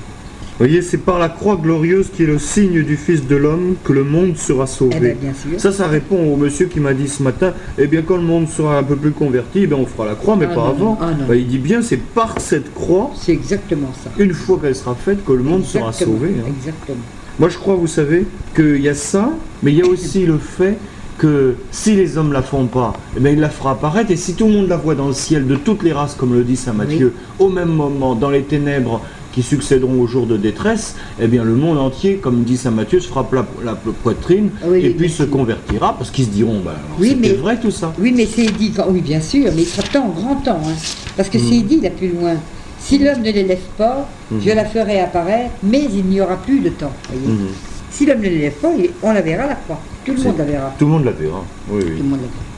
Vous 0.59 0.69
voyez, 0.69 0.83
c'est 0.83 0.99
par 0.99 1.19
la 1.19 1.29
croix 1.29 1.57
glorieuse 1.57 2.11
qui 2.15 2.25
est 2.25 2.27
le 2.27 2.39
signe 2.39 2.85
du 2.85 2.97
Fils 2.97 3.27
de 3.27 3.35
l'homme 3.35 3.75
que 3.83 3.93
le 3.93 4.05
monde 4.05 4.37
sera 4.37 4.67
sauvé. 4.67 4.97
Eh 4.97 5.01
ben, 5.01 5.17
bien 5.19 5.33
sûr. 5.33 5.59
Ça, 5.59 5.73
ça 5.73 5.89
répond 5.89 6.33
au 6.33 6.37
monsieur 6.37 6.67
qui 6.67 6.79
m'a 6.79 6.93
dit 6.93 7.09
ce 7.09 7.23
matin, 7.23 7.55
eh 7.79 7.87
bien 7.87 8.03
quand 8.03 8.17
le 8.17 8.23
monde 8.23 8.49
sera 8.49 8.79
un 8.79 8.83
peu 8.83 8.95
plus 8.95 9.13
converti, 9.13 9.67
eh 9.69 9.75
on 9.75 9.87
fera 9.87 10.07
la 10.07 10.15
croix, 10.15 10.37
mais 10.37 10.47
ah, 10.51 10.55
pas 10.55 10.69
avant. 10.69 10.99
Ah, 11.01 11.11
bah, 11.27 11.35
il 11.35 11.49
dit 11.49 11.59
bien, 11.59 11.81
c'est 11.81 11.97
par 11.97 12.39
cette 12.39 12.73
croix, 12.75 13.11
c'est 13.17 13.33
exactement 13.33 13.91
ça. 14.05 14.11
Une 14.19 14.35
fois 14.35 14.59
qu'elle 14.63 14.77
sera 14.77 14.95
faite, 14.95 15.25
que 15.25 15.33
le 15.33 15.43
monde 15.43 15.65
sera 15.65 15.93
sauvé. 15.93 16.29
Hein. 16.39 16.53
Exactement. 16.57 17.03
Moi, 17.39 17.49
je 17.49 17.59
crois, 17.59 17.75
vous 17.75 17.87
savez, 17.87 18.27
qu'il 18.55 18.81
y 18.81 18.89
a 18.89 18.95
ça, 18.95 19.31
mais 19.63 19.73
il 19.73 19.79
y 19.79 19.83
a 19.83 19.87
aussi 19.87 20.27
le 20.27 20.39
fait 20.39 20.77
que 21.19 21.55
si 21.71 21.95
les 21.95 22.19
hommes 22.19 22.33
la 22.33 22.43
font 22.43 22.67
pas, 22.67 22.93
eh 23.17 23.21
bien, 23.21 23.33
il 23.33 23.41
la 23.41 23.49
fera 23.49 23.73
apparaître. 23.73 24.11
Et 24.11 24.17
si 24.17 24.35
tout 24.35 24.47
le 24.47 24.53
monde 24.53 24.69
la 24.69 24.77
voit 24.77 24.95
dans 24.95 25.09
le 25.09 25.15
ciel 25.15 25.47
de 25.47 25.57
toutes 25.57 25.83
les 25.83 25.93
races, 25.93 26.15
comme 26.15 26.35
le 26.35 26.43
dit 26.43 26.57
saint 26.57 26.73
Matthieu, 26.73 27.15
au 27.39 27.49
même 27.49 27.69
moment, 27.69 28.15
dans 28.15 28.31
les 28.31 28.43
ténèbres 28.43 29.01
qui 29.33 29.43
succéderont 29.43 30.01
aux 30.01 30.07
jours 30.07 30.27
de 30.27 30.37
détresse, 30.37 30.97
eh 31.21 31.27
bien, 31.27 31.43
le 31.43 31.55
monde 31.55 31.79
entier, 31.79 32.17
comme 32.17 32.43
dit 32.43 32.57
saint 32.57 32.71
Matthieu, 32.71 33.01
se 33.01 33.09
frappe 33.09 33.33
la, 33.33 33.75
poitrine 34.03 34.51
ah 34.63 34.77
et 34.77 34.91
puis 34.91 35.09
se 35.09 35.23
convertira 35.23 35.97
parce 35.97 36.11
qu'ils 36.11 36.27
se 36.27 36.31
diront, 36.31 36.61
ben, 36.61 36.73
oui, 36.99 37.17
c'est 37.23 37.33
vrai 37.35 37.59
tout 37.59 37.71
ça. 37.71 37.95
Oui, 37.99 38.13
mais 38.15 38.27
c'est 38.27 38.47
dit, 38.47 38.73
oui, 38.91 39.01
bien 39.01 39.21
sûr, 39.21 39.51
mais 39.55 39.63
il 39.63 39.67
sera 39.67 39.87
temps, 39.89 40.09
grand 40.09 40.37
temps, 40.37 40.61
hein, 40.67 40.75
parce 41.17 41.29
que 41.29 41.39
mm. 41.39 41.41
c'est 41.41 41.61
dit 41.63 41.81
là 41.81 41.91
plus 41.91 42.09
loin. 42.09 42.35
Si 42.83 42.99
l'homme 42.99 43.23
ne 43.23 43.31
l'élève 43.31 43.61
pas, 43.79 44.09
je 44.31 44.51
mhm. 44.51 44.57
la 44.57 44.65
ferai 44.65 45.01
apparaître, 45.01 45.53
mais 45.63 45.85
il 45.85 46.05
n'y 46.05 46.21
aura 46.21 46.37
plus 46.37 46.61
de 46.61 46.71
temps. 46.71 46.93
Mhm. 47.13 47.49
Si 47.91 48.07
l'homme 48.07 48.19
ne 48.21 48.29
l'élève 48.29 48.55
pas, 48.55 48.71
on 49.03 49.13
la 49.13 49.23
verra 49.23 49.47
la 49.47 49.55
croix. 49.55 49.81
Tout 50.05 50.15
le 50.15 50.23
monde 50.23 50.39
la 50.39 50.45
verra. 50.45 50.75
Tout 50.79 50.87
le 50.87 50.91
monde 50.91 51.05
la 51.05 51.13
verra. 51.13 51.45
Oui, 51.71 51.83
oui. 51.85 51.97
Tout 51.97 52.03
le 52.03 52.09
monde 52.09 52.21
la 52.21 52.27
verra. 52.27 52.53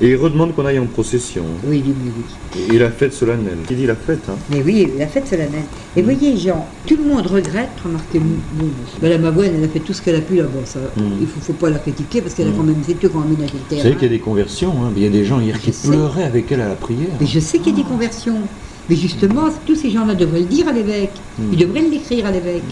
Et 0.00 0.10
il 0.10 0.16
redemande 0.16 0.52
qu'on 0.54 0.66
aille 0.66 0.80
en 0.80 0.86
procession. 0.86 1.44
Oui, 1.64 1.82
oui, 1.86 1.94
oui. 2.56 2.74
Et 2.74 2.78
la 2.78 2.90
fête 2.90 3.12
solennelle. 3.12 3.58
Qui 3.68 3.76
dit 3.76 3.86
la 3.86 3.94
fête 3.94 4.22
hein? 4.28 4.34
Mais 4.50 4.60
oui, 4.60 4.88
la 4.98 5.06
fête 5.06 5.28
solennelle. 5.28 5.62
Et 5.96 6.02
mhm. 6.02 6.10
voyez, 6.10 6.36
Jean, 6.36 6.66
tout 6.86 6.96
le 6.96 7.04
monde 7.04 7.26
regrette, 7.26 7.70
remarquez, 7.84 8.18
bon, 8.18 8.66
Madame 9.00 9.24
Avoine, 9.26 9.52
elle 9.56 9.64
a 9.64 9.68
fait 9.68 9.78
tout 9.78 9.92
ce 9.92 10.02
qu'elle 10.02 10.16
a 10.16 10.20
pu 10.20 10.36
là-bas. 10.36 10.58
Il 10.96 11.20
ne 11.20 11.26
faut, 11.26 11.52
pas 11.52 11.70
la 11.70 11.78
critiquer 11.78 12.20
parce 12.20 12.34
qu'elle 12.34 12.48
a 12.48 12.50
quand 12.50 12.64
même 12.64 12.82
fait 12.82 12.94
tout 12.94 13.08
quand 13.10 13.20
même 13.20 13.36
Vous 13.36 13.76
savez 13.76 13.94
qu'il 13.94 14.02
y 14.02 14.06
a 14.06 14.08
des 14.08 14.18
conversions. 14.18 14.72
Hein. 14.82 14.92
Il 14.96 15.02
y 15.04 15.06
a 15.06 15.10
des 15.10 15.24
gens 15.24 15.40
hier 15.40 15.58
qui 15.60 15.70
pleuraient 15.70 16.24
avec 16.24 16.50
elle 16.50 16.62
à 16.62 16.68
la 16.68 16.74
prière. 16.74 17.16
Mais 17.20 17.26
je 17.26 17.38
sais 17.38 17.58
qu'il 17.58 17.76
y 17.78 17.80
a 17.80 17.84
des 17.84 17.88
conversions. 17.88 18.38
Mais 18.88 18.96
justement, 18.96 19.48
tous 19.66 19.76
ces 19.76 19.90
gens-là 19.90 20.14
devraient 20.14 20.40
le 20.40 20.46
dire 20.46 20.68
à 20.68 20.72
l'évêque. 20.72 21.12
Ils 21.52 21.58
devraient 21.58 21.82
l'écrire 21.82 22.26
à 22.26 22.30
l'évêque. 22.30 22.62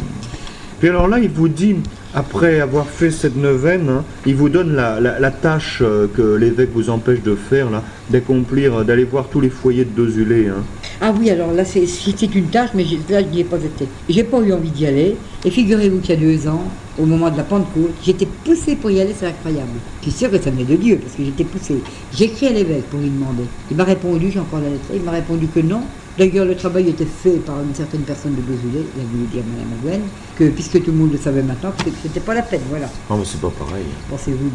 Puis 0.80 0.88
alors 0.88 1.08
là, 1.08 1.18
il 1.18 1.28
vous 1.28 1.48
dit, 1.48 1.76
après 2.14 2.60
avoir 2.60 2.86
fait 2.86 3.10
cette 3.10 3.36
neuvaine, 3.36 3.88
hein, 3.90 4.04
il 4.24 4.34
vous 4.34 4.48
donne 4.48 4.74
la, 4.74 5.30
tâche 5.30 5.80
euh, 5.82 6.06
que 6.08 6.22
l'évêque 6.22 6.70
vous 6.72 6.88
empêche 6.88 7.22
de 7.22 7.34
faire, 7.34 7.70
là, 7.70 7.82
d'accomplir, 8.08 8.76
euh, 8.76 8.84
d'aller 8.84 9.04
voir 9.04 9.28
tous 9.28 9.42
les 9.42 9.50
foyers 9.50 9.84
de 9.84 9.90
Dozulé. 9.90 10.48
Hein. 10.48 10.62
Ah 11.02 11.12
oui, 11.18 11.28
alors 11.28 11.52
là, 11.52 11.64
c'était 11.66 12.26
une 12.26 12.46
tâche, 12.46 12.70
mais 12.74 12.84
là, 13.10 13.20
je 13.22 13.26
n'y 13.26 13.40
ai 13.40 13.44
pas 13.44 13.58
été. 13.58 13.86
J'ai 14.08 14.24
pas 14.24 14.38
eu 14.40 14.54
envie 14.54 14.70
d'y 14.70 14.86
aller. 14.86 15.16
Et 15.44 15.50
figurez-vous 15.50 15.98
qu'il 16.00 16.10
y 16.10 16.12
a 16.12 16.20
deux 16.20 16.48
ans, 16.48 16.64
au 16.98 17.04
moment 17.04 17.30
de 17.30 17.36
la 17.36 17.42
Pentecôte, 17.42 17.92
j'étais 18.02 18.28
poussée 18.44 18.74
pour 18.74 18.90
y 18.90 19.00
aller, 19.00 19.14
c'est 19.18 19.26
incroyable. 19.26 19.68
Je 20.00 20.08
suis 20.08 20.18
sûre 20.18 20.30
que 20.30 20.38
ça 20.38 20.50
venait 20.50 20.64
de 20.64 20.76
Dieu, 20.76 20.98
parce 21.02 21.14
que 21.14 21.24
j'étais 21.24 21.44
poussée. 21.44 21.80
J'ai 22.14 22.24
écrit 22.24 22.48
à 22.48 22.52
l'évêque 22.52 22.84
pour 22.90 23.00
lui 23.00 23.10
demander. 23.10 23.44
Il 23.70 23.76
m'a 23.76 23.84
répondu, 23.84 24.30
j'ai 24.30 24.40
encore 24.40 24.60
la 24.60 24.70
lettre, 24.70 24.86
il 24.94 25.02
m'a 25.02 25.12
répondu 25.12 25.46
que 25.46 25.60
non, 25.60 25.82
D'ailleurs, 26.18 26.44
le 26.44 26.54
travail 26.54 26.88
était 26.88 27.06
fait 27.06 27.38
par 27.44 27.56
une 27.62 27.74
certaine 27.74 28.02
personne 28.02 28.34
de 28.34 28.42
Beaujolais, 28.42 28.84
il 28.96 29.00
a 29.00 29.04
voulu 29.10 29.24
dire 29.32 29.42
Madame 29.50 29.78
Gwen, 29.82 30.00
que 30.36 30.44
puisque 30.50 30.82
tout 30.82 30.90
le 30.90 30.96
monde 30.96 31.12
le 31.12 31.18
savait 31.18 31.42
maintenant, 31.42 31.70
que 31.70 31.90
c'était 32.02 32.20
pas 32.20 32.34
la 32.34 32.42
peine, 32.42 32.60
voilà. 32.68 32.90
Non, 33.08 33.16
mais 33.18 33.24
c'est 33.24 33.40
pas 33.40 33.50
pareil. 33.50 33.84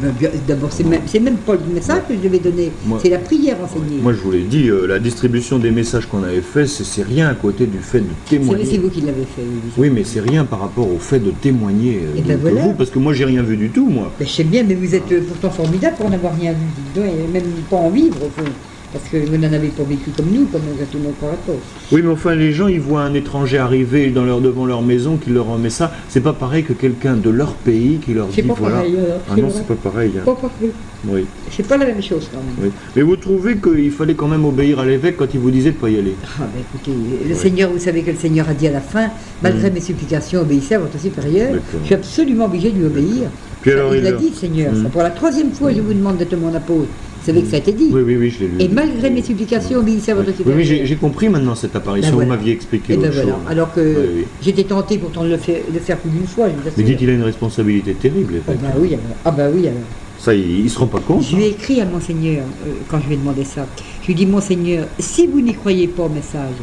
Ben, 0.02 0.14
d'abord, 0.48 0.72
c'est 0.72 0.84
même, 0.84 1.02
même, 1.22 1.38
pas 1.38 1.54
le 1.54 1.74
message 1.74 2.04
que 2.08 2.14
je 2.14 2.20
devais 2.20 2.40
donner, 2.40 2.72
c'est 3.02 3.10
la 3.10 3.20
prière 3.20 3.58
enseignée. 3.64 4.02
Moi, 4.02 4.14
je 4.14 4.20
vous 4.20 4.32
l'ai 4.32 4.44
dit, 4.44 4.70
euh, 4.70 4.86
la 4.86 5.00
distribution 5.00 5.58
des 5.58 5.72
messages 5.72 6.06
qu'on 6.08 6.24
avait 6.24 6.42
fait, 6.42 6.68
c'est 6.68 7.04
rien 7.04 7.30
à 7.30 7.36
côté 7.36 7.66
du 7.66 7.80
fait 7.80 8.02
de 8.02 8.10
témoigner. 8.30 8.66
C'est 8.66 8.78
vous 8.78 8.90
qui 8.90 9.02
l'avez 9.02 9.24
fait, 9.24 9.42
oui. 9.42 9.72
Oui, 9.78 9.90
mais 9.90 10.04
c'est 10.04 10.22
rien 10.22 10.46
par 10.46 10.60
rapport 10.60 10.92
au 10.92 11.00
fait 11.00 11.20
de 11.20 11.32
témoigner 11.32 12.02
euh, 12.04 12.22
de, 12.22 12.36
ben 12.36 12.54
vous, 12.54 12.74
parce 12.74 12.90
que 12.90 13.00
moi, 13.00 13.14
j'ai 13.14 13.26
rien 13.26 13.42
vu 13.42 13.56
du 13.58 13.70
tout, 13.70 13.88
moi. 13.88 14.12
Ben, 14.20 14.28
je 14.28 14.32
sais 14.34 14.44
bien, 14.44 14.64
mais 14.64 14.76
vous 14.76 14.94
êtes 14.94 15.12
euh, 15.12 15.22
pourtant 15.28 15.50
formidable 15.50 15.96
pour 15.98 16.10
n'avoir 16.10 16.36
rien 16.36 16.54
vu, 16.54 17.02
et 17.02 17.32
même 17.32 17.44
pas 17.70 17.78
en 17.78 17.90
vivre, 17.90 18.18
au 18.24 18.30
fond. 18.30 18.50
Parce 18.96 19.10
que 19.10 19.30
vous 19.30 19.36
n'en 19.36 19.52
avez 19.52 19.68
pas 19.68 19.84
vécu 19.84 20.10
comme 20.16 20.28
nous, 20.32 20.46
comme 20.46 20.62
tout 20.90 20.98
le 20.98 21.04
monde 21.04 21.60
Oui, 21.92 22.02
mais 22.02 22.10
enfin, 22.10 22.34
les 22.34 22.54
gens, 22.54 22.70
ils 22.70 22.80
voient 22.80 23.02
un 23.02 23.14
étranger 23.14 23.58
arriver 23.58 24.10
dans 24.10 24.24
leur, 24.24 24.40
devant 24.40 24.66
leur 24.66 24.82
maison, 24.82 25.18
qui 25.18 25.32
leur 25.32 25.48
remet 25.48 25.70
ça. 25.70 25.92
C'est 26.08 26.22
pas 26.22 26.32
pareil 26.32 26.64
que 26.64 26.72
quelqu'un 26.72 27.18
de 27.18 27.30
leur 27.30 27.56
pays 27.56 27.98
qui 27.98 28.14
leur 28.14 28.28
dit 28.28 28.42
pas 28.42 28.54
voilà. 28.54 28.78
Pareil, 28.78 28.96
ah 29.30 29.36
non, 29.36 29.50
c'est 29.54 29.68
pas 29.68 29.76
pareil. 29.76 30.14
Hein. 30.18 30.22
Pas 30.24 30.36
pareil. 30.36 30.72
Oui. 31.10 31.26
C'est 31.52 31.68
pas 31.68 31.76
la 31.76 31.88
même 31.88 32.02
chose 32.02 32.30
quand 32.32 32.38
même. 32.38 32.56
Oui. 32.64 32.72
Mais 32.96 33.02
vous 33.02 33.18
trouvez 33.18 33.58
qu'il 33.58 33.92
fallait 33.92 34.14
quand 34.14 34.30
même 34.30 34.46
obéir 34.46 34.80
à 34.80 34.86
l'évêque 34.86 35.18
quand 35.18 35.34
il 35.34 35.42
vous 35.42 35.52
disait 35.52 35.72
de 35.72 35.76
pas 35.76 35.90
y 35.90 36.00
aller 36.00 36.16
Ah 36.40 36.44
ben 36.44 36.62
écoutez, 36.62 36.98
le 37.28 37.36
Seigneur, 37.36 37.72
vous 37.72 37.80
savez 37.80 38.02
que 38.02 38.12
le 38.12 38.18
Seigneur 38.18 38.48
a 38.48 38.54
dit 38.54 38.70
à 38.70 38.72
la 38.72 38.80
fin, 38.80 39.10
malgré 39.44 39.70
mm. 39.70 39.74
mes 39.74 39.82
supplications, 39.82 40.40
obéissez 40.40 40.76
à 40.76 40.80
votre 40.80 40.98
supérieur. 40.98 41.56
Je 41.82 41.86
suis 41.86 41.96
absolument 41.96 42.46
obligé 42.46 42.72
de 42.72 42.78
lui 42.78 42.86
obéir. 42.86 43.30
Puis 43.62 43.72
alors, 43.72 43.94
il, 43.94 44.08
a 44.08 44.14
dit, 44.14 44.32
Seigneur, 44.34 44.72
mm. 44.72 44.86
pour 44.86 45.02
la 45.02 45.10
troisième 45.10 45.52
fois, 45.52 45.74
je 45.74 45.82
vous 45.82 45.94
demande 45.94 46.16
d'être 46.16 46.38
mon 46.38 46.56
apôtre. 46.56 46.88
Vous 47.26 47.32
savez 47.32 47.42
que 47.42 47.50
ça 47.50 47.56
a 47.56 47.60
été 47.60 47.72
dit. 47.72 47.90
Oui, 47.92 48.02
oui, 48.06 48.18
oui, 48.18 48.30
je 48.30 48.42
l'ai 48.42 48.48
lu. 48.48 48.56
Et 48.60 48.68
malgré 48.68 49.10
mes 49.10 49.24
supplications, 49.24 49.80
obéissez 49.80 50.12
à 50.12 50.16
votre 50.16 50.30
supérieur. 50.30 50.58
Oui, 50.58 50.68
oui 50.70 50.82
j'ai 50.86 50.96
compris 50.96 51.28
maintenant 51.28 51.56
cette 51.56 51.76
apparition, 51.76 52.16
ben 52.16 52.24
vous 52.24 52.30
m'aviez 52.30 52.54
expliqué. 52.54 52.94
Et 52.94 52.98
ben 52.98 53.10
voilà. 53.10 53.40
Alors 53.50 53.74
que 53.74 54.24
j'étais 54.44 54.64
tenté 54.64 55.00
pourtant 55.00 55.24
de 55.24 55.30
le 55.30 55.38
faire, 55.38 55.62
de 55.74 55.80
faire 55.80 55.98
plus 55.98 56.12
d'une 56.12 56.28
fois. 56.28 56.48
Mais 56.78 56.84
dites, 56.84 57.02
il 57.02 57.10
a 57.10 57.14
une 57.14 57.24
responsabilité 57.24 57.94
terrible. 57.96 58.36
Ah 58.48 58.52
bah 58.62 58.68
oui, 58.78 58.90
alors. 58.94 59.02
Ah 59.26 59.50
oui, 59.52 59.68
alors. 59.68 59.80
Ça, 60.20 60.36
il 60.36 60.64
ne 60.64 60.70
se 60.70 60.78
rend 60.78 60.88
pas 60.88 61.00
compte. 61.00 61.24
Je 61.24 61.36
lui 61.36 61.44
ai 61.44 61.50
écrit 61.50 61.82
à 61.82 61.86
Monseigneur 61.86 62.44
euh, 62.68 62.72
quand 62.90 63.00
je 63.02 63.08
lui 63.08 63.16
ai 63.16 63.18
demandé 63.18 63.44
ça. 63.44 63.66
Je 64.02 64.08
lui 64.08 64.14
ai 64.14 64.16
dit, 64.16 64.26
Monseigneur, 64.26 64.88
si 65.00 65.28
vous 65.28 65.42
n'y 65.42 65.54
croyez 65.54 65.88
pas 65.88 66.04
au 66.04 66.10
message, 66.10 66.56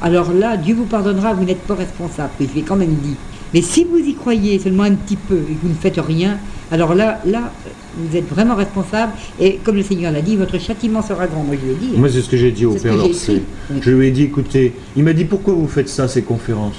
alors 0.00 0.32
là, 0.32 0.56
Dieu 0.56 0.74
vous 0.74 0.84
pardonnera, 0.84 1.34
vous 1.34 1.44
n'êtes 1.44 1.62
pas 1.62 1.74
responsable. 1.74 2.30
Et 2.40 2.46
je 2.46 2.52
lui 2.52 2.60
ai 2.60 2.62
quand 2.62 2.76
même 2.76 2.94
dit. 3.02 3.16
Mais 3.54 3.62
si 3.62 3.84
vous 3.84 3.98
y 3.98 4.14
croyez 4.14 4.58
seulement 4.58 4.82
un 4.84 4.94
petit 4.94 5.16
peu 5.16 5.36
et 5.36 5.54
que 5.54 5.62
vous 5.62 5.68
ne 5.68 5.74
faites 5.74 5.98
rien, 5.98 6.38
alors 6.70 6.94
là, 6.94 7.20
là, 7.24 7.52
vous 7.96 8.16
êtes 8.16 8.28
vraiment 8.28 8.54
responsable. 8.54 9.12
Et 9.40 9.60
comme 9.62 9.76
le 9.76 9.82
Seigneur 9.82 10.12
l'a 10.12 10.20
dit, 10.20 10.36
votre 10.36 10.58
châtiment 10.58 11.00
sera 11.02 11.26
grand. 11.26 11.44
Moi, 11.44 11.56
je 11.60 11.66
lui 11.66 11.72
ai 11.72 11.76
dit. 11.76 11.96
Moi, 11.96 12.08
c'est 12.10 12.20
ce 12.22 12.28
que 12.28 12.36
j'ai 12.36 12.50
dit 12.50 12.66
au 12.66 12.74
Père 12.74 12.96
Lorcé. 12.96 13.42
Je 13.80 13.90
lui 13.90 14.08
ai 14.08 14.10
dit, 14.10 14.24
écoutez, 14.24 14.72
il 14.96 15.04
m'a 15.04 15.12
dit, 15.12 15.24
pourquoi 15.24 15.54
vous 15.54 15.68
faites 15.68 15.88
ça, 15.88 16.08
ces 16.08 16.22
conférences? 16.22 16.76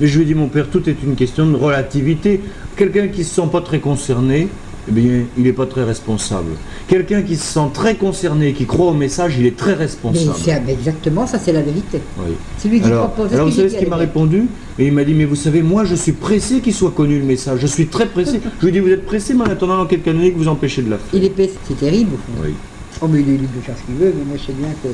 Et 0.00 0.06
je 0.06 0.16
lui 0.16 0.24
ai 0.24 0.26
dit, 0.26 0.34
mon 0.34 0.48
Père, 0.48 0.68
tout 0.68 0.88
est 0.88 0.96
une 1.02 1.14
question 1.14 1.46
de 1.46 1.56
relativité. 1.56 2.40
Quelqu'un 2.76 3.08
qui 3.08 3.20
ne 3.20 3.24
se 3.24 3.34
sent 3.34 3.48
pas 3.50 3.60
très 3.60 3.78
concerné, 3.78 4.48
eh 4.88 4.92
bien, 4.92 5.24
il 5.36 5.44
n'est 5.44 5.52
pas 5.52 5.66
très 5.66 5.84
responsable. 5.84 6.52
Quelqu'un 6.86 7.22
qui 7.22 7.36
se 7.36 7.44
sent 7.44 7.68
très 7.74 7.96
concerné, 7.96 8.52
qui 8.52 8.66
croit 8.66 8.86
au 8.86 8.94
message, 8.94 9.36
il 9.38 9.46
est 9.46 9.56
très 9.56 9.74
responsable. 9.74 10.34
Mais 10.66 10.72
exactement, 10.72 11.26
ça 11.26 11.38
c'est 11.38 11.52
la 11.52 11.62
vérité. 11.62 12.00
Oui. 12.18 12.34
C'est 12.56 12.68
lui 12.68 12.80
qui 12.80 12.86
alors, 12.86 13.10
propose. 13.10 13.34
Alors 13.34 13.48
vous 13.48 13.54
savez 13.54 13.68
ce 13.68 13.76
qu'il 13.76 13.88
m'a 13.88 13.96
répondu 13.96 14.46
Et 14.78 14.86
il 14.86 14.92
m'a 14.92 15.04
dit, 15.04 15.14
mais 15.14 15.24
vous 15.24 15.36
savez, 15.36 15.62
moi 15.62 15.84
je 15.84 15.94
suis 15.94 16.12
pressé 16.12 16.60
qu'il 16.60 16.74
soit 16.74 16.92
connu 16.92 17.18
le 17.18 17.24
message. 17.24 17.60
Je 17.60 17.66
suis 17.66 17.86
très 17.86 18.06
pressé. 18.06 18.40
je 18.60 18.66
lui 18.66 18.70
ai 18.70 18.72
dit, 18.72 18.80
vous 18.80 18.92
êtes 18.92 19.06
pressé, 19.06 19.34
mais 19.34 19.42
en 19.42 19.50
attendant 19.50 19.76
dans 19.76 19.86
quelques 19.86 20.08
années 20.08 20.32
que 20.32 20.38
vous 20.38 20.48
empêchez 20.48 20.82
de 20.82 20.90
la 20.90 20.96
faire. 20.96 21.08
Il 21.12 21.24
est 21.24 21.30
pressé, 21.30 21.54
c'est 21.66 21.78
terrible. 21.78 22.16
Oui. 22.42 22.54
Oh, 23.00 23.06
mais 23.08 23.20
il 23.20 23.28
est 23.28 23.32
libre 23.32 23.54
de 23.56 23.60
faire 23.60 23.76
ce 23.78 23.84
qu'il 23.84 23.94
veut, 23.94 24.12
mais 24.16 24.24
moi 24.24 24.36
je 24.36 24.46
sais 24.46 24.52
bien 24.52 24.68
que 24.82 24.88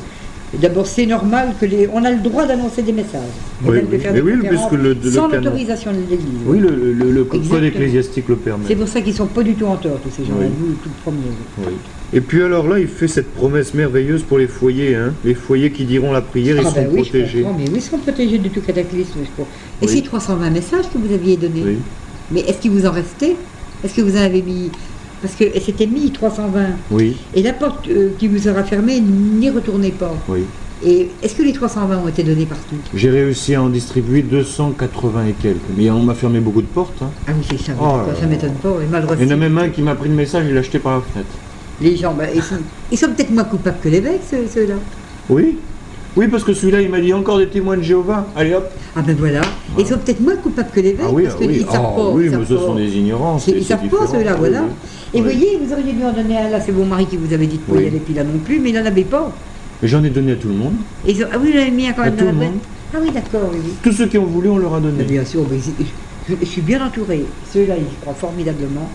D'abord, 0.52 0.86
c'est 0.86 1.06
normal 1.06 1.48
que 1.60 1.66
les, 1.66 1.88
on 1.92 2.04
a 2.04 2.10
le 2.10 2.20
droit 2.20 2.46
d'annoncer 2.46 2.82
des 2.82 2.92
messages. 2.92 3.22
Oui, 3.64 3.78
oui, 3.90 3.98
mais 4.12 4.20
oui, 4.20 4.32
puisque 4.48 4.72
le, 4.72 4.96
sans 5.10 5.28
l'autorisation 5.28 5.90
de 5.92 5.98
l'Église. 6.08 6.28
Oui, 6.46 6.60
le, 6.60 7.24
code 7.24 7.64
ecclésiastique 7.64 8.28
le 8.28 8.36
permet. 8.36 8.64
C'est 8.68 8.76
pour 8.76 8.88
ça 8.88 9.00
qu'ils 9.00 9.12
ne 9.12 9.18
sont 9.18 9.26
pas 9.26 9.42
du 9.42 9.54
tout 9.54 9.66
en 9.66 9.76
tort, 9.76 9.98
tous 10.02 10.10
ces 10.10 10.24
gens-là, 10.24 10.46
nous, 10.46 10.74
tout 10.74 10.90
premier. 11.02 11.18
Oui. 11.58 11.72
Et 12.12 12.20
puis 12.20 12.42
alors 12.42 12.68
là, 12.68 12.78
il 12.78 12.86
fait 12.86 13.08
cette 13.08 13.32
promesse 13.34 13.74
merveilleuse 13.74 14.22
pour 14.22 14.38
les 14.38 14.46
foyers, 14.46 14.94
hein. 14.94 15.14
les 15.24 15.34
foyers 15.34 15.72
qui 15.72 15.84
diront 15.84 16.12
la 16.12 16.20
prière, 16.20 16.56
ils 16.56 16.66
ah, 16.66 16.70
seront 16.70 16.82
ben 16.84 17.02
protégés. 17.02 17.44
mais 17.58 17.64
oui, 17.64 17.72
ils 17.74 17.82
seront 17.82 17.98
protégés 17.98 18.38
de 18.38 18.48
tout 18.48 18.60
cataclysme. 18.60 19.20
Et 19.82 19.88
ces 19.88 20.02
320 20.02 20.50
messages 20.50 20.84
que 20.92 20.98
vous 20.98 21.12
aviez 21.12 21.36
donnés, 21.36 21.78
mais 22.30 22.40
est-ce 22.40 22.58
qu'il 22.58 22.70
vous 22.70 22.86
en 22.86 22.92
restait 22.92 23.34
Est-ce 23.82 23.94
que 23.94 24.02
vous 24.02 24.16
en 24.16 24.20
avez 24.20 24.42
mis 24.42 24.70
parce 25.22 25.34
que 25.34 25.44
c'était 25.60 25.86
mis 25.86 26.10
320. 26.10 26.66
Oui. 26.90 27.16
Et 27.34 27.42
la 27.42 27.52
porte 27.52 27.88
euh, 27.88 28.10
qui 28.18 28.28
vous 28.28 28.38
sera 28.38 28.64
fermée, 28.64 29.00
n'y 29.00 29.50
retournez 29.50 29.90
pas. 29.90 30.14
Oui. 30.28 30.40
Et 30.84 31.08
est-ce 31.22 31.34
que 31.34 31.42
les 31.42 31.52
320 31.52 31.98
ont 31.98 32.08
été 32.08 32.22
donnés 32.22 32.46
partout? 32.46 32.76
J'ai 32.94 33.08
réussi 33.08 33.54
à 33.54 33.62
en 33.62 33.68
distribuer 33.68 34.22
280 34.22 35.26
et 35.26 35.32
quelques. 35.32 35.60
Mais 35.76 35.90
on 35.90 36.02
m'a 36.02 36.14
fermé 36.14 36.40
beaucoup 36.40 36.60
de 36.60 36.66
portes. 36.66 37.00
Hein. 37.00 37.10
Ah 37.26 37.32
oui, 37.36 37.46
c'est 37.48 37.58
ça. 37.58 37.72
Oh 37.80 38.00
ça 38.18 38.26
m'étonne 38.26 38.54
pas. 38.54 38.76
Il 39.18 39.24
y 39.24 39.26
en 39.26 39.30
a 39.30 39.36
même 39.36 39.56
un 39.56 39.68
qui 39.70 39.82
m'a 39.82 39.94
pris 39.94 40.08
le 40.08 40.14
message, 40.14 40.44
il 40.46 40.54
l'a 40.54 40.60
acheté 40.60 40.78
par 40.78 40.96
la 40.96 41.00
fenêtre. 41.00 41.30
Les 41.80 41.96
gens, 41.96 42.14
bah, 42.14 42.24
ils 42.90 42.98
sont, 42.98 43.08
peut-être 43.08 43.30
moins 43.30 43.44
coupables 43.44 43.78
que 43.82 43.88
l'évêque, 43.88 44.20
ceux-là. 44.30 44.74
oui. 45.28 45.56
Oui, 46.16 46.28
parce 46.28 46.44
que 46.44 46.54
celui-là, 46.54 46.80
il 46.80 46.90
m'a 46.90 47.00
dit 47.00 47.12
encore 47.12 47.38
des 47.38 47.48
témoins 47.48 47.76
de 47.76 47.82
Jéhovah. 47.82 48.26
Allez 48.36 48.54
hop. 48.54 48.70
Ah 48.94 49.02
ben 49.02 49.16
voilà. 49.18 49.40
Ils 49.76 49.86
sont 49.86 49.98
peut-être 49.98 50.20
moins 50.20 50.36
coupables 50.36 50.70
que 50.72 50.78
l'évêque. 50.78 51.00
Ah 51.04 51.10
oui, 51.12 51.24
parce 51.24 51.34
ah 51.40 51.44
oui. 51.44 51.66
savent 51.68 51.80
ah, 51.84 52.10
oui 52.12 52.28
mais 52.30 52.44
ce 52.44 52.56
sont 52.56 52.74
des 52.76 52.96
ignorants. 52.96 53.38
Ils 53.48 53.64
savent 53.64 53.88
pas 53.88 54.06
ceux-là, 54.06 54.36
voilà. 54.36 54.62
Et 55.14 55.18
vous 55.18 55.24
voyez, 55.24 55.58
vous 55.62 55.72
auriez 55.72 55.92
dû 55.92 56.04
en 56.04 56.12
donner 56.12 56.36
un 56.38 56.50
là, 56.50 56.60
c'est 56.60 56.72
vos 56.72 56.84
mari 56.84 57.06
qui 57.06 57.16
vous 57.16 57.32
avait 57.32 57.46
dit 57.46 57.58
de 57.58 57.72
pas 57.72 57.80
y 57.80 57.86
aller, 57.86 58.00
puis 58.00 58.14
là 58.14 58.24
non 58.24 58.38
plus, 58.38 58.58
mais 58.58 58.70
il 58.70 58.74
n'en 58.74 58.84
avait 58.84 59.04
pas. 59.04 59.32
Mais 59.80 59.88
j'en 59.88 60.02
ai 60.02 60.10
donné 60.10 60.32
à 60.32 60.36
tout 60.36 60.48
le 60.48 60.54
monde. 60.54 60.74
Et 61.06 61.14
ah 61.22 61.38
oui, 61.40 61.50
vous 61.50 61.56
l'avez 61.56 61.70
mis 61.70 61.86
quand 61.94 62.02
même 62.02 62.16
dans 62.16 62.24
la 62.24 62.32
boîte 62.32 62.48
Ah 62.92 62.98
oui, 63.00 63.10
d'accord, 63.12 63.50
oui. 63.52 63.60
Tous 63.82 63.92
ceux 63.92 64.06
qui 64.06 64.18
ont 64.18 64.26
voulu, 64.26 64.48
on 64.48 64.58
leur 64.58 64.74
a 64.74 64.80
donné. 64.80 65.04
bien 65.04 65.24
sûr, 65.24 65.44
je, 66.28 66.44
suis 66.44 66.62
bien 66.62 66.84
entouré. 66.84 67.24
Ceux-là, 67.52 67.74
ils 67.76 67.84
y 67.84 67.96
croient 68.00 68.14
formidablement. 68.14 68.90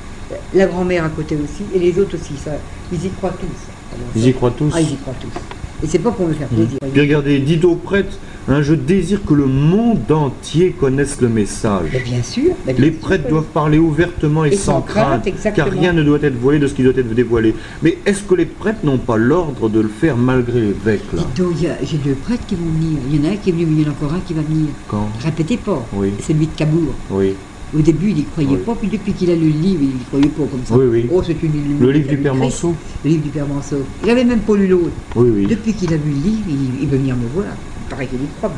La 0.54 0.68
grand-mère 0.68 1.06
à 1.06 1.10
côté 1.10 1.36
aussi, 1.36 1.64
et 1.74 1.80
les 1.80 1.98
autres 2.00 2.16
aussi, 2.16 2.34
ça, 2.44 2.52
ils 2.92 3.04
y 3.06 3.10
croient 3.10 3.34
tous. 3.40 4.16
ils 4.16 4.28
y 4.28 4.34
croient 4.34 4.52
tous 4.52 4.72
Ah, 4.76 4.82
ils 4.82 4.92
y 4.92 4.96
croient 4.98 5.16
tous. 5.20 5.59
Et 5.84 5.88
c'est 5.88 6.00
pas 6.00 6.12
pour 6.12 6.28
me 6.28 6.34
faire 6.34 6.48
mmh. 6.52 6.56
plaisir. 6.56 6.80
Puis 6.92 7.02
regardez, 7.02 7.40
dites 7.40 7.64
aux 7.66 7.76
prêtres, 7.76 8.18
hein, 8.48 8.62
je 8.62 8.74
désire 8.74 9.24
que 9.26 9.34
le 9.34 9.46
monde 9.46 10.12
entier 10.12 10.72
connaisse 10.72 11.22
le 11.22 11.30
message. 11.30 11.90
bien 12.04 12.24
sûr. 12.24 12.52
les 12.78 12.92
prêtres 12.92 13.30
doivent 13.30 13.44
parler 13.46 13.80
ouvertement 13.80 14.46
et, 14.46 14.56
sans 14.56 14.82
crainte, 14.82 15.28
car 15.56 15.70
rien 15.70 15.94
ne 15.94 16.04
doit 16.04 16.20
être 16.22 16.38
voilé 16.38 16.60
de 16.60 16.68
ce 16.68 16.74
qui 16.74 16.84
doit 16.84 16.94
être 16.98 17.14
dévoilé. 17.14 17.56
Mais 17.82 17.98
est-ce 18.06 18.24
que 18.24 18.36
les 18.36 18.46
prêtres 18.46 18.80
n'ont 18.84 18.98
pas 18.98 19.18
l'ordre 19.18 19.70
de 19.70 19.80
le 19.80 19.90
faire 19.90 20.18
malgré 20.18 20.60
l'évêque 20.60 21.14
là? 21.14 21.24
J'ai 21.84 21.98
deux 21.98 22.14
prêtres 22.14 22.46
qui 22.48 22.56
vont 22.56 22.66
venir. 22.66 23.00
Il 23.10 23.18
y 23.18 23.20
en 23.26 23.30
a 23.30 23.34
un 23.34 23.38
qui 23.38 23.50
est 23.50 23.54
venu, 23.54 23.66
mais 23.66 23.82
il 23.82 23.82
y 23.82 23.86
en 23.86 23.90
a 23.90 23.92
encore 23.92 24.14
un 24.14 24.20
qui 24.20 24.34
va 24.34 24.42
venir. 24.42 24.68
Quand? 24.88 25.08
Répétez 25.24 25.58
pas. 25.58 25.86
Oui. 25.94 26.14
C'est 26.22 26.34
lui 26.34 26.48
de 26.48 26.56
Cabourg. 26.56 26.94
Oui. 27.12 27.36
Au 27.76 27.82
début, 27.82 28.10
il 28.10 28.16
n'y 28.16 28.24
croyait 28.24 28.58
pas, 28.58 28.74
puis 28.76 28.88
depuis 28.88 29.14
qu'il 29.14 29.30
a 29.30 29.36
lu 29.36 29.52
le 29.52 29.60
livre, 29.60 29.80
il 29.82 29.88
n'y 29.90 30.04
croyait 30.08 30.28
pas 30.28 30.44
comme 30.44 30.66
ça. 30.66 30.76
Oui, 30.76 30.86
oui. 30.90 31.10
Oh, 31.14 31.22
c'est 31.26 31.42
une, 31.44 31.80
le 31.80 31.92
livre 31.92 32.10
du 32.10 32.18
Père 32.18 32.34
Manceau 32.34 32.74
Le 33.04 33.10
livre 33.12 33.24
du 33.24 33.30
Père 33.30 33.48
Manceau. 33.48 33.84
Il 34.02 34.08
n'avait 34.08 34.24
même 34.24 34.40
pas 34.40 34.56
lu 34.56 34.68
l'autre. 34.68 34.90
Oui, 35.16 35.30
oui. 35.36 35.46
Depuis 35.46 35.74
qu'il 35.74 35.94
a 35.94 35.98
lu 35.98 36.10
le 36.10 36.30
livre, 36.30 36.46
il, 36.82 36.88
veut 36.88 36.98
venir 36.98 37.16
me 37.16 37.28
voir. 37.28 37.46
Il 37.48 37.90
paraît 37.90 38.08
qu'il 38.08 38.20
y 38.20 38.28
croit. 38.38 38.52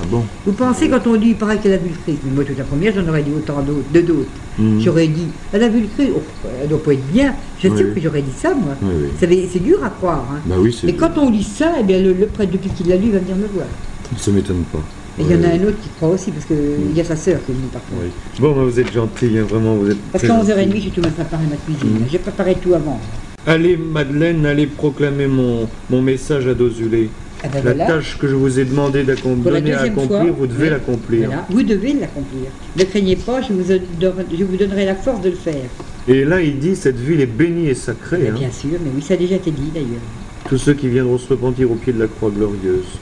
Ah 0.00 0.04
bon? 0.10 0.24
Vous 0.44 0.52
pensez, 0.52 0.88
quand 0.88 1.06
on 1.06 1.16
dit, 1.16 1.28
il 1.28 1.36
paraît 1.36 1.58
qu'elle 1.58 1.74
a 1.74 1.76
vu 1.76 1.90
le 1.90 1.96
Christ, 2.02 2.18
mais 2.24 2.32
moi, 2.32 2.44
toute 2.44 2.58
la 2.58 2.64
première, 2.64 2.92
j'en 2.94 3.08
aurais 3.08 3.22
dit 3.22 3.32
autant 3.36 3.62
d'autres, 3.62 3.86
deux 3.92 4.02
d'autres. 4.02 4.28
Hmm. 4.58 4.80
J'aurais 4.80 5.08
dit, 5.08 5.26
elle 5.52 5.62
a 5.62 5.68
vu 5.68 5.80
le 5.82 5.86
Christ, 5.86 6.10
oh, 6.16 6.48
elle 6.60 6.68
doit 6.68 6.82
pas 6.82 6.92
être 6.94 7.06
bien. 7.12 7.34
Je 7.60 7.68
sais 7.68 7.84
que 7.84 8.00
j'aurais 8.00 8.22
dit 8.22 8.34
ça, 8.36 8.54
moi. 8.54 8.74
C'est 9.20 9.62
dur 9.62 9.84
à 9.84 9.90
croire. 9.90 10.24
Hein. 10.32 10.40
Bah 10.46 10.56
oui, 10.58 10.76
mais 10.84 10.94
quand 10.94 11.16
on 11.16 11.30
lit 11.30 11.44
ça, 11.44 11.74
eh 11.78 11.84
bien, 11.84 12.00
le, 12.00 12.12
le 12.12 12.26
prêtre, 12.26 12.50
depuis 12.50 12.70
qu'il 12.70 12.88
l'a 12.88 12.96
lu, 12.96 13.10
va 13.10 13.18
venir 13.20 13.36
me 13.36 13.46
voir. 13.46 13.66
Ça 14.16 14.32
m'étonne 14.32 14.64
pas. 14.72 14.82
Et 15.18 15.22
il 15.22 15.30
y 15.30 15.34
en 15.34 15.42
a 15.42 15.52
un 15.52 15.62
autre 15.64 15.80
qui 15.82 15.88
croit 15.96 16.10
aussi, 16.10 16.30
parce 16.30 16.44
qu'il 16.44 16.96
y 16.96 17.00
a 17.00 17.04
sa 17.04 17.16
sœur 17.16 17.38
qui 17.44 17.52
est 17.52 17.54
venue 17.54 17.66
parfois. 17.72 17.98
Oui. 18.02 18.10
Bon, 18.38 18.54
bah, 18.54 18.62
vous 18.62 18.78
êtes 18.78 18.92
gentil, 18.92 19.36
hein, 19.38 19.44
vraiment, 19.48 19.74
vous 19.74 19.90
êtes 19.90 19.98
Parce 20.12 20.24
qu'à 20.24 20.34
11h30, 20.34 20.80
j'ai 20.80 20.90
tout 20.90 21.00
même 21.00 21.12
préparé 21.12 21.44
ma 21.50 21.56
cuisine. 21.56 22.00
Mm. 22.00 22.06
J'ai 22.10 22.18
préparé 22.18 22.54
tout 22.54 22.74
avant. 22.74 23.00
Allez, 23.46 23.76
Madeleine, 23.76 24.46
allez 24.46 24.66
proclamer 24.66 25.26
mon, 25.26 25.68
mon 25.90 26.02
message 26.02 26.46
à 26.46 26.54
Dozulé. 26.54 27.10
Ah 27.42 27.46
ben 27.48 27.76
la 27.76 27.86
tâche 27.86 28.18
que 28.18 28.26
je 28.26 28.34
vous 28.34 28.58
ai 28.58 28.64
demandé 28.64 29.04
d'accomplir, 29.04 29.54
vous 30.36 30.46
devez 30.48 30.70
l'accomplir. 30.70 31.30
Vous 31.48 31.62
devez 31.62 31.92
l'accomplir. 31.92 32.50
Ne 32.76 32.84
craignez 32.84 33.14
pas, 33.14 33.40
je 33.42 33.52
vous, 33.52 33.62
je 33.64 34.44
vous 34.44 34.56
donnerai 34.56 34.84
la 34.84 34.96
force 34.96 35.20
de 35.20 35.30
le 35.30 35.36
faire. 35.36 35.54
Et 36.08 36.24
là, 36.24 36.40
il 36.40 36.58
dit, 36.58 36.74
cette 36.74 36.98
ville 36.98 37.20
est 37.20 37.26
bénie 37.26 37.68
et 37.68 37.74
sacrée. 37.74 38.28
Hein. 38.28 38.34
Bien 38.36 38.50
sûr, 38.50 38.78
mais 38.82 38.90
oui, 38.94 39.02
ça 39.02 39.14
a 39.14 39.16
déjà 39.16 39.36
été 39.36 39.52
dit 39.52 39.70
d'ailleurs. 39.72 40.00
Tous 40.48 40.58
ceux 40.58 40.74
qui 40.74 40.88
viendront 40.88 41.18
se 41.18 41.28
repentir 41.28 41.70
au 41.70 41.74
pied 41.74 41.92
de 41.92 42.00
la 42.00 42.08
croix 42.08 42.30
glorieuse. 42.30 42.98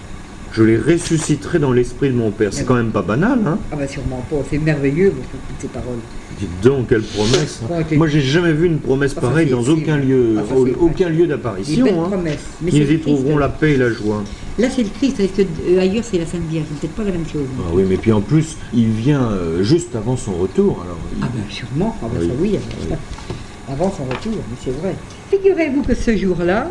Je 0.53 0.63
les 0.63 0.79
ressusciterai 0.79 1.59
dans 1.59 1.73
l'esprit 1.73 2.11
de 2.11 2.15
mon 2.15 2.31
Père. 2.31 2.53
C'est 2.53 2.65
quand 2.65 2.75
même 2.75 2.91
pas 2.91 3.03
banal, 3.03 3.41
hein 3.47 3.59
Ah 3.73 3.77
bah 3.77 3.87
sûrement 3.87 4.25
pas, 4.31 4.37
c'est 4.51 4.59
merveilleux 4.59 5.13
toutes 5.31 5.41
ces 5.61 5.69
paroles. 5.69 5.99
Dites 6.39 6.61
donc, 6.63 6.89
quelle 6.89 7.03
promesse 7.03 7.63
hein. 7.71 7.83
Moi, 7.93 8.09
j'ai 8.09 8.21
jamais 8.21 8.53
vu 8.53 8.67
une 8.67 8.79
promesse 8.79 9.15
ah, 9.17 9.21
pareille 9.21 9.49
dans 9.49 9.63
aucun 9.63 9.97
lieu, 9.97 10.37
ah, 10.39 10.55
aucun 10.81 11.09
lieu 11.09 11.27
d'apparition. 11.27 12.05
Hein. 12.05 12.11
Ils 12.67 12.93
y 12.93 12.99
trouveront 12.99 13.39
la 13.39 13.49
paix 13.49 13.73
et 13.73 13.77
la 13.77 13.91
joie. 13.91 14.23
Là, 14.59 14.69
c'est 14.71 14.83
le 14.83 14.89
Christ, 14.89 15.17
parce 15.19 15.31
que 15.31 15.43
euh, 15.43 15.81
ailleurs, 15.81 16.05
c'est 16.05 16.19
la 16.19 16.27
Sainte 16.27 16.49
Vierge. 16.49 16.67
C'est 16.69 16.81
peut-être 16.81 16.95
pas 16.95 17.05
la 17.05 17.13
même 17.13 17.27
chose. 17.27 17.47
Ah 17.59 17.71
oui, 17.73 17.85
mais 17.89 17.97
puis 17.97 18.13
en 18.13 18.21
plus, 18.21 18.57
il 18.75 18.89
vient 18.89 19.31
euh, 19.31 19.63
juste 19.63 19.95
avant 19.97 20.17
son 20.17 20.33
retour. 20.35 20.83
Alors, 20.85 20.99
Ah 21.23 21.29
ben 21.35 21.43
sûrement, 21.51 21.97
ah 22.03 22.07
ben, 22.13 22.21
oui. 22.21 22.29
Ça, 22.29 22.35
oui, 22.41 22.97
avant 23.69 23.91
son 23.91 24.05
retour, 24.05 24.33
mais 24.51 24.57
c'est 24.63 24.79
vrai. 24.81 24.95
Figurez-vous 25.31 25.83
que 25.83 25.95
ce 25.95 26.17
jour-là, 26.17 26.71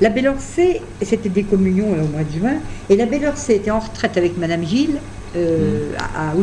la 0.00 0.08
Bellorcée, 0.10 0.82
c'était 1.02 1.28
des 1.28 1.44
communions 1.44 1.92
au 1.92 2.08
mois 2.08 2.24
de 2.24 2.30
juin, 2.30 2.56
et 2.88 2.96
la 2.96 3.06
Bellorcée 3.06 3.54
était 3.54 3.70
en 3.70 3.78
retraite 3.78 4.16
avec 4.16 4.36
Madame 4.36 4.64
Gilles 4.64 5.00
euh, 5.36 5.92
mmh. 5.92 5.96
à, 6.16 6.30
à 6.30 6.34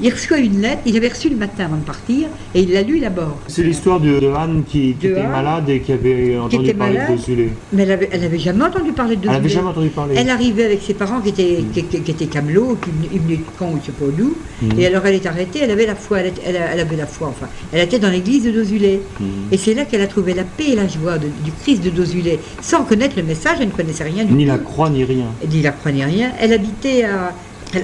il 0.00 0.12
reçoit 0.12 0.38
une 0.38 0.60
lettre, 0.60 0.82
il 0.86 0.96
avait 0.96 1.08
reçu 1.08 1.28
le 1.28 1.36
matin 1.36 1.64
avant 1.66 1.76
de 1.76 1.84
partir, 1.84 2.28
et 2.54 2.60
il 2.60 2.72
l'a 2.72 2.82
lu 2.82 3.00
d'abord. 3.00 3.38
C'est 3.48 3.62
l'histoire 3.62 4.00
de, 4.00 4.20
Anne 4.36 4.64
qui, 4.66 4.90
était 4.90 5.26
malade 5.26 5.68
et 5.68 5.80
qui 5.80 5.92
avait 5.92 6.36
entendu 6.38 6.74
parler 6.74 6.98
de 6.98 7.16
Dosulé. 7.16 7.50
Mais 7.72 7.82
elle 7.84 7.92
avait, 7.92 8.08
elle 8.12 8.40
jamais 8.40 8.64
entendu 8.64 8.92
parler 8.92 9.16
de 9.16 9.22
Dosulé. 9.22 9.36
Elle 9.36 9.44
avait 9.44 9.54
jamais 9.54 9.68
entendu 9.68 9.88
parler. 9.88 10.14
Elle 10.18 10.30
arrivait 10.30 10.64
avec 10.64 10.82
ses 10.82 10.94
parents 10.94 11.20
qui 11.20 11.30
étaient, 11.30 11.62
mm. 11.62 12.02
qui, 12.02 12.10
étaient 12.10 12.26
camelots, 12.26 12.78
qui 12.82 13.18
venaient 13.18 13.36
de 13.36 13.42
Caen 13.58 13.72
ou 13.72 13.78
je 13.80 13.86
sais 13.86 13.92
pas 13.92 14.04
d'où, 14.16 14.36
mm. 14.62 14.78
et 14.78 14.86
alors 14.86 15.06
elle 15.06 15.14
est 15.14 15.26
arrêtée, 15.26 15.60
elle 15.62 15.70
avait 15.70 15.86
la 15.86 15.94
foi, 15.94 16.18
elle, 16.20 16.56
avait 16.56 16.96
la 16.96 17.06
foi, 17.06 17.28
enfin. 17.28 17.46
Elle 17.72 17.82
était 17.82 17.98
dans 17.98 18.10
l'église 18.10 18.44
de 18.44 18.50
Dosulé. 18.50 19.00
Mm. 19.20 19.24
Et 19.52 19.56
c'est 19.56 19.74
là 19.74 19.84
qu'elle 19.84 20.02
a 20.02 20.06
trouvé 20.06 20.34
la 20.34 20.44
paix 20.44 20.70
et 20.70 20.76
la 20.76 20.88
joie 20.88 21.18
du 21.18 21.52
Christ 21.62 21.82
de 21.82 21.90
Dosulé, 21.90 22.38
sans 22.60 22.84
connaître 22.84 23.16
le 23.16 23.22
message, 23.22 23.58
elle 23.60 23.68
ne 23.68 23.72
connaissait 23.72 24.04
rien 24.04 24.24
du 24.24 24.32
ni 24.32 24.32
tout. 24.32 24.36
Ni 24.36 24.44
la 24.44 24.58
croix, 24.58 24.90
ni 24.90 25.04
rien. 25.04 25.26
Ni 25.50 25.62
la 25.62 25.72
croix, 25.72 25.92
ni 25.92 26.04
rien. 26.04 26.32
Elle 26.38 26.52
habitait 26.52 27.04
à... 27.04 27.32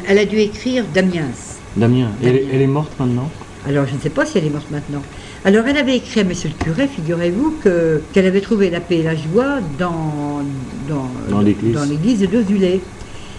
Elle, 0.06 0.18
a 0.18 0.24
dû 0.24 0.38
écrire 0.38 0.84
Damiens. 0.94 1.30
Damien, 1.76 2.10
Elle, 2.22 2.60
est 2.60 2.66
morte 2.66 2.92
maintenant 2.98 3.30
Alors, 3.66 3.86
je 3.86 3.94
ne 3.94 4.00
sais 4.00 4.10
pas 4.10 4.26
si 4.26 4.38
elle 4.38 4.46
est 4.46 4.50
morte 4.50 4.70
maintenant. 4.70 5.02
Alors, 5.44 5.66
elle 5.66 5.76
avait 5.76 5.96
écrit 5.96 6.20
à 6.20 6.24
Monsieur 6.24 6.50
le 6.50 6.64
curé, 6.64 6.86
figurez-vous, 6.86 7.58
que, 7.62 8.02
qu'elle 8.12 8.26
avait 8.26 8.40
trouvé 8.40 8.70
la 8.70 8.80
paix 8.80 8.98
et 8.98 9.02
la 9.02 9.16
joie 9.16 9.60
dans, 9.78 10.42
dans, 10.88 11.08
dans, 11.30 11.40
l'église. 11.40 12.20
de 12.20 12.26
Dozulé. 12.26 12.80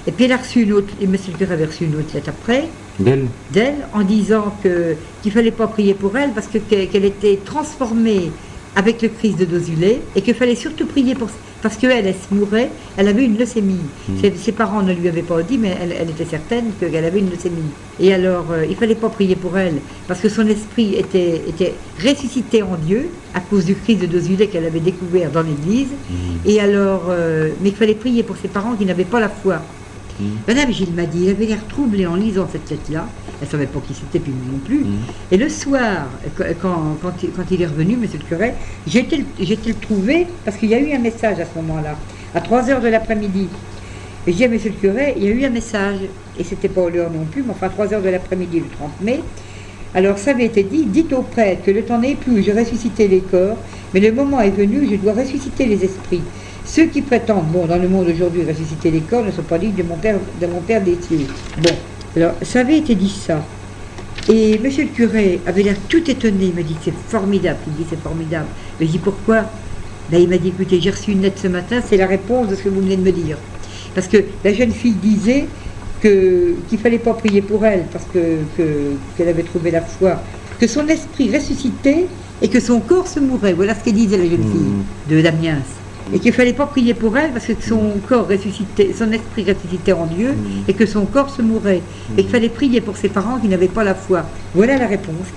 Et 0.07 0.11
puis, 0.11 0.25
elle 0.25 0.31
a 0.31 0.37
reçu 0.37 0.63
une 0.63 0.73
autre, 0.73 0.93
et 1.01 1.07
Monsieur 1.07 1.31
le 1.31 1.37
curé 1.37 1.53
avait 1.53 1.65
reçu 1.65 1.85
une 1.85 1.95
autre 1.95 2.13
lettre 2.13 2.29
après. 2.29 2.69
D'elle 2.99 3.25
D'elle, 3.51 3.87
en 3.93 4.01
disant 4.01 4.55
que, 4.63 4.95
qu'il 5.21 5.31
ne 5.31 5.33
fallait 5.35 5.51
pas 5.51 5.67
prier 5.67 5.93
pour 5.93 6.15
elle 6.17 6.31
parce 6.31 6.47
que, 6.47 6.57
qu'elle 6.57 7.05
était 7.05 7.39
transformée 7.43 8.31
avec 8.75 9.01
le 9.01 9.09
Christ 9.09 9.39
de 9.39 9.45
Dozulé 9.45 10.01
et 10.15 10.21
qu'il 10.21 10.33
fallait 10.33 10.55
surtout 10.55 10.85
prier 10.85 11.15
pour 11.15 11.29
parce 11.63 11.77
qu'elle, 11.77 12.05
elle 12.05 12.13
se 12.13 12.33
mourait, 12.35 12.69
elle 12.97 13.07
avait 13.07 13.23
une 13.23 13.37
leucémie. 13.37 13.79
Hmm. 14.09 14.17
Ses, 14.35 14.51
parents 14.51 14.83
ne 14.83 14.93
lui 14.93 15.07
avaient 15.07 15.23
pas 15.23 15.41
dit, 15.41 15.57
mais 15.57 15.75
elle, 15.81 16.09
était 16.09 16.25
certaine 16.25 16.65
qu'elle 16.77 17.05
avait 17.05 17.19
une 17.19 17.29
leucémie. 17.29 17.71
Et 18.01 18.13
alors, 18.13 18.47
euh, 18.51 18.65
il 18.65 18.71
ne 18.71 18.75
fallait 18.75 18.95
pas 18.95 19.07
prier 19.07 19.37
pour 19.37 19.57
elle, 19.57 19.75
parce 20.05 20.19
que 20.19 20.27
son 20.27 20.45
esprit 20.47 20.95
était, 20.95 21.41
était 21.47 21.73
ressuscité 22.03 22.61
en 22.61 22.75
Dieu 22.75 23.09
à 23.33 23.39
cause 23.39 23.63
du 23.63 23.75
Christ 23.75 24.01
de 24.01 24.07
Dozulé 24.07 24.47
qu'elle 24.47 24.65
avait 24.65 24.81
découvert 24.81 25.31
dans 25.31 25.41
l'église. 25.41 25.87
Hmm. 25.87 26.45
Et 26.45 26.59
alors, 26.59 27.05
euh, 27.09 27.51
mais 27.61 27.69
il 27.69 27.75
fallait 27.75 27.95
prier 27.95 28.23
pour 28.23 28.35
ses 28.35 28.49
parents 28.49 28.73
qui 28.73 28.85
n'avaient 28.85 29.05
pas 29.05 29.21
la 29.21 29.29
foi. 29.29 29.61
Hmm. 30.19 30.25
Madame 30.47 30.71
Gilles 30.71 30.93
m'a 30.93 31.05
dit, 31.05 31.23
il 31.23 31.29
avait 31.29 31.45
l'air 31.45 31.65
troublé 31.67 32.05
en 32.05 32.15
lisant 32.15 32.47
cette 32.51 32.69
lettre-là. 32.69 33.07
Elle 33.41 33.47
ne 33.47 33.51
savait 33.51 33.65
pas 33.65 33.79
qui 33.85 33.93
c'était, 33.93 34.19
puis 34.19 34.31
non 34.31 34.59
plus. 34.59 34.79
Mm. 34.79 34.97
Et 35.31 35.37
le 35.37 35.49
soir, 35.49 36.07
quand, 36.61 36.97
quand, 37.01 37.51
il, 37.51 37.61
est 37.61 37.65
revenu, 37.65 37.97
monsieur 37.97 38.19
le 38.19 38.23
curé, 38.23 38.53
j'ai 38.87 38.99
été, 38.99 39.17
le 39.17 39.73
trouver, 39.73 40.27
parce 40.45 40.55
qu'il 40.57 40.69
y 40.69 40.75
a 40.75 40.79
eu 40.79 40.93
un 40.93 40.99
message 40.99 41.39
à 41.39 41.45
ce 41.45 41.55
moment-là, 41.61 41.97
à 42.35 42.41
3 42.41 42.69
heures 42.69 42.81
de 42.81 42.87
l'après-midi. 42.87 43.49
Et 44.25 44.31
j'ai 44.31 44.37
dit 44.37 44.43
à 44.45 44.47
monsieur 44.47 44.69
le 44.69 44.75
curé, 44.75 45.15
il 45.17 45.23
y 45.23 45.27
a 45.27 45.31
eu 45.31 45.43
un 45.43 45.49
message, 45.49 45.97
et 46.39 46.43
c'était 46.43 46.69
pas 46.69 46.89
l'heure 46.89 47.11
non 47.11 47.25
plus, 47.25 47.43
mais 47.43 47.51
enfin 47.51 47.67
à 47.67 47.69
3 47.69 47.93
heures 47.93 48.01
de 48.01 48.09
l'après-midi, 48.09 48.59
le 48.59 48.69
30 48.77 49.01
mai. 49.01 49.19
Alors 49.95 50.17
ça 50.17 50.31
avait 50.31 50.45
été 50.45 50.63
dit, 50.63 50.85
dites 50.85 51.13
au 51.13 51.21
prêtre 51.21 51.63
que 51.63 51.71
le 51.71 51.83
temps 51.83 51.99
n'est 51.99 52.15
plus, 52.15 52.43
je 52.43 52.51
ressuscité 52.51 53.07
les 53.07 53.19
corps, 53.19 53.57
mais 53.93 53.99
le 53.99 54.11
moment 54.11 54.41
est 54.41 54.49
venu, 54.49 54.87
je 54.89 54.95
dois 54.95 55.13
ressusciter 55.13 55.65
les 55.65 55.83
esprits. 55.83 56.23
Ceux 56.65 56.85
qui 56.85 57.01
prétendent, 57.01 57.47
bon, 57.47 57.65
dans 57.65 57.77
le 57.77 57.89
monde 57.89 58.07
aujourd'hui, 58.07 58.43
ressusciter 58.43 58.89
les 58.89 59.01
corps 59.01 59.23
ne 59.23 59.31
sont 59.31 59.43
pas 59.43 59.57
dignes 59.57 59.75
de 59.75 59.83
mon 59.83 59.97
Père, 59.97 60.17
de 60.39 60.47
mon 60.47 60.61
père 60.61 60.81
des 60.81 60.97
cieux. 61.01 61.27
Bon, 61.61 61.75
alors, 62.15 62.33
ça 62.41 62.61
avait 62.61 62.77
été 62.77 62.95
dit 62.95 63.09
ça. 63.09 63.43
Et 64.29 64.57
monsieur 64.59 64.83
le 64.83 64.89
curé 64.89 65.41
avait 65.45 65.63
l'air 65.63 65.75
tout 65.89 66.09
étonné. 66.09 66.45
Il 66.45 66.55
m'a 66.55 66.61
dit 66.61 66.75
c'est 66.83 66.93
formidable. 67.09 67.59
Il 67.67 67.73
dit 67.73 67.85
c'est 67.89 67.99
formidable. 67.99 68.45
Mais 68.79 68.85
je 68.85 68.91
dis 68.91 68.99
pourquoi? 68.99 69.43
Ben, 70.09 70.21
Il 70.21 70.29
m'a 70.29 70.37
dit 70.37 70.49
écoutez, 70.49 70.79
j'ai 70.79 70.91
reçu 70.91 71.11
une 71.11 71.21
lettre 71.21 71.39
ce 71.41 71.47
matin, 71.47 71.81
c'est 71.85 71.97
la 71.97 72.07
réponse 72.07 72.47
de 72.47 72.55
ce 72.55 72.63
que 72.63 72.69
vous 72.69 72.81
venez 72.81 72.95
de 72.95 73.01
me 73.01 73.11
dire. 73.11 73.37
Parce 73.95 74.07
que 74.07 74.17
la 74.43 74.53
jeune 74.53 74.71
fille 74.71 74.93
disait 74.93 75.47
qu'il 76.01 76.55
ne 76.71 76.77
fallait 76.77 76.99
pas 76.99 77.13
prier 77.13 77.41
pour 77.41 77.65
elle 77.65 77.85
parce 77.91 78.05
qu'elle 78.11 78.45
que, 78.57 79.23
avait 79.23 79.43
trouvé 79.43 79.71
la 79.71 79.81
foi, 79.81 80.21
que 80.59 80.67
son 80.67 80.87
esprit 80.87 81.35
ressuscitait 81.35 82.05
et 82.41 82.47
que 82.47 82.59
son 82.59 82.79
corps 82.79 83.07
se 83.07 83.19
mourait. 83.19 83.53
Voilà 83.53 83.75
ce 83.75 83.83
qu'elle 83.83 83.93
disait 83.93 84.17
la 84.17 84.25
jeune 84.25 84.41
mmh. 84.41 84.51
fille 84.51 85.15
de 85.15 85.21
Damiens 85.21 85.61
et 86.11 86.19
qu'il 86.19 86.31
ne 86.31 86.35
fallait 86.35 86.53
pas 86.53 86.65
prier 86.65 86.93
pour 86.93 87.17
elle 87.17 87.31
parce 87.31 87.45
que 87.45 87.53
son 87.61 87.93
corps 88.07 88.27
ressuscitait, 88.27 88.91
son 88.97 89.11
esprit 89.11 89.45
ressuscitait 89.45 89.93
en 89.93 90.05
Dieu 90.05 90.31
mm. 90.31 90.69
et 90.69 90.73
que 90.73 90.85
son 90.85 91.05
corps 91.05 91.29
se 91.29 91.41
mourait. 91.41 91.81
Et 92.17 92.23
qu'il 92.23 92.31
fallait 92.31 92.49
prier 92.49 92.81
pour 92.81 92.97
ses 92.97 93.09
parents 93.09 93.39
qui 93.39 93.47
n'avaient 93.47 93.67
pas 93.67 93.83
la 93.83 93.95
foi. 93.95 94.23
Voilà 94.53 94.77
la 94.77 94.87
réponse. 94.87 95.27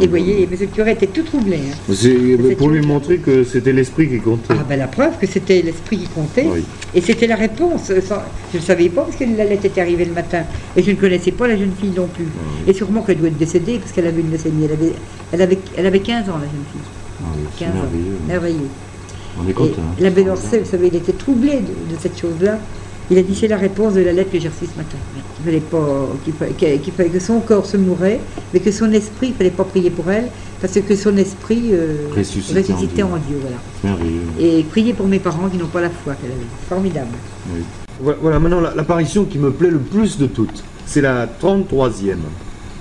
Et 0.00 0.04
vous 0.04 0.10
voyez, 0.10 0.44
M. 0.44 0.50
le 0.58 0.66
curé 0.66 0.92
était 0.92 1.06
tout 1.06 1.22
troublé. 1.22 1.58
Hein. 1.58 2.54
Pour 2.56 2.70
lui 2.70 2.80
montrer 2.80 3.18
que 3.18 3.44
c'était 3.44 3.72
l'esprit 3.72 4.08
qui 4.08 4.18
comptait. 4.18 4.54
Ah 4.58 4.64
ben 4.68 4.78
la 4.78 4.86
preuve 4.86 5.18
que 5.18 5.26
c'était 5.26 5.62
l'esprit 5.62 5.98
qui 5.98 6.06
comptait. 6.08 6.46
Et 6.94 7.00
c'était 7.00 7.26
la 7.26 7.36
réponse. 7.36 7.88
je 7.90 8.58
ne 8.58 8.62
savais 8.62 8.88
pas 8.88 9.02
parce 9.02 9.16
que 9.16 9.24
la 9.24 9.44
lettre 9.44 9.66
était 9.66 9.80
arrivée 9.80 10.04
le 10.04 10.14
matin. 10.14 10.42
Et 10.76 10.82
je 10.82 10.90
ne 10.90 10.96
connaissais 10.96 11.32
pas 11.32 11.46
la 11.46 11.56
jeune 11.56 11.72
fille 11.78 11.92
non 11.94 12.06
plus. 12.06 12.28
Et 12.66 12.72
sûrement 12.72 13.02
qu'elle 13.02 13.18
doit 13.18 13.28
être 13.28 13.38
décédée 13.38 13.78
parce 13.78 13.92
qu'elle 13.92 14.06
avait 14.06 14.20
une 14.20 14.30
leucémie. 14.30 14.64
Elle 14.64 14.72
avait, 14.72 14.92
elle, 15.32 15.42
avait, 15.42 15.58
elle 15.76 15.86
avait 15.86 16.00
15 16.00 16.28
ans, 16.30 16.38
la 16.38 16.46
jeune 16.46 16.64
fille. 16.72 17.58
15 17.58 17.68
ah 17.74 17.78
ans. 17.78 17.88
Merveilleux. 18.26 18.68
On 19.42 19.48
est 19.48 19.52
content. 19.52 19.82
L'abbé 20.00 20.24
d'Orsay, 20.24 20.60
vous 20.60 20.70
savez, 20.70 20.88
il 20.88 20.96
était 20.96 21.12
troublé 21.12 21.60
de, 21.60 21.96
cette 22.00 22.18
chose-là. 22.18 22.58
Il 23.10 23.16
a 23.16 23.22
dit 23.22 23.34
c'est 23.34 23.48
la 23.48 23.56
réponse 23.56 23.94
de 23.94 24.00
la 24.00 24.12
lettre 24.12 24.30
que 24.30 24.38
j'ai 24.38 24.48
reçue 24.48 24.66
ce 24.66 24.76
matin. 24.76 24.98
Qu'il 25.36 25.44
fallait 25.44 25.60
pas, 25.60 26.08
qu'il 26.82 26.92
fallait, 26.92 27.08
que 27.08 27.20
son 27.20 27.40
corps 27.40 27.64
se 27.64 27.76
mourait, 27.76 28.20
mais 28.52 28.60
que 28.60 28.70
son 28.70 28.92
esprit, 28.92 29.28
il 29.28 29.34
fallait 29.34 29.50
pas 29.50 29.64
prier 29.64 29.88
pour 29.88 30.10
elle, 30.10 30.28
parce 30.60 30.78
que 30.78 30.96
son 30.96 31.16
esprit 31.16 31.70
euh, 31.72 32.08
ressuscitait 32.14 33.02
en 33.02 33.16
Dieu. 33.16 33.40
voilà. 33.40 33.96
Et 34.38 34.62
prier 34.64 34.92
pour 34.92 35.06
mes 35.06 35.20
parents 35.20 35.48
qui 35.48 35.56
n'ont 35.56 35.68
pas 35.68 35.80
la 35.80 35.90
foi 35.90 36.14
qu'elle 36.14 36.32
avait. 36.32 36.40
Formidable. 36.68 37.16
Voilà, 38.00 38.38
maintenant 38.38 38.60
l'apparition 38.60 39.24
qui 39.24 39.38
me 39.38 39.50
plaît 39.50 39.70
le 39.70 39.78
plus 39.78 40.18
de 40.18 40.26
toutes, 40.26 40.62
c'est 40.86 41.00
la 41.00 41.26
33e. 41.26 42.16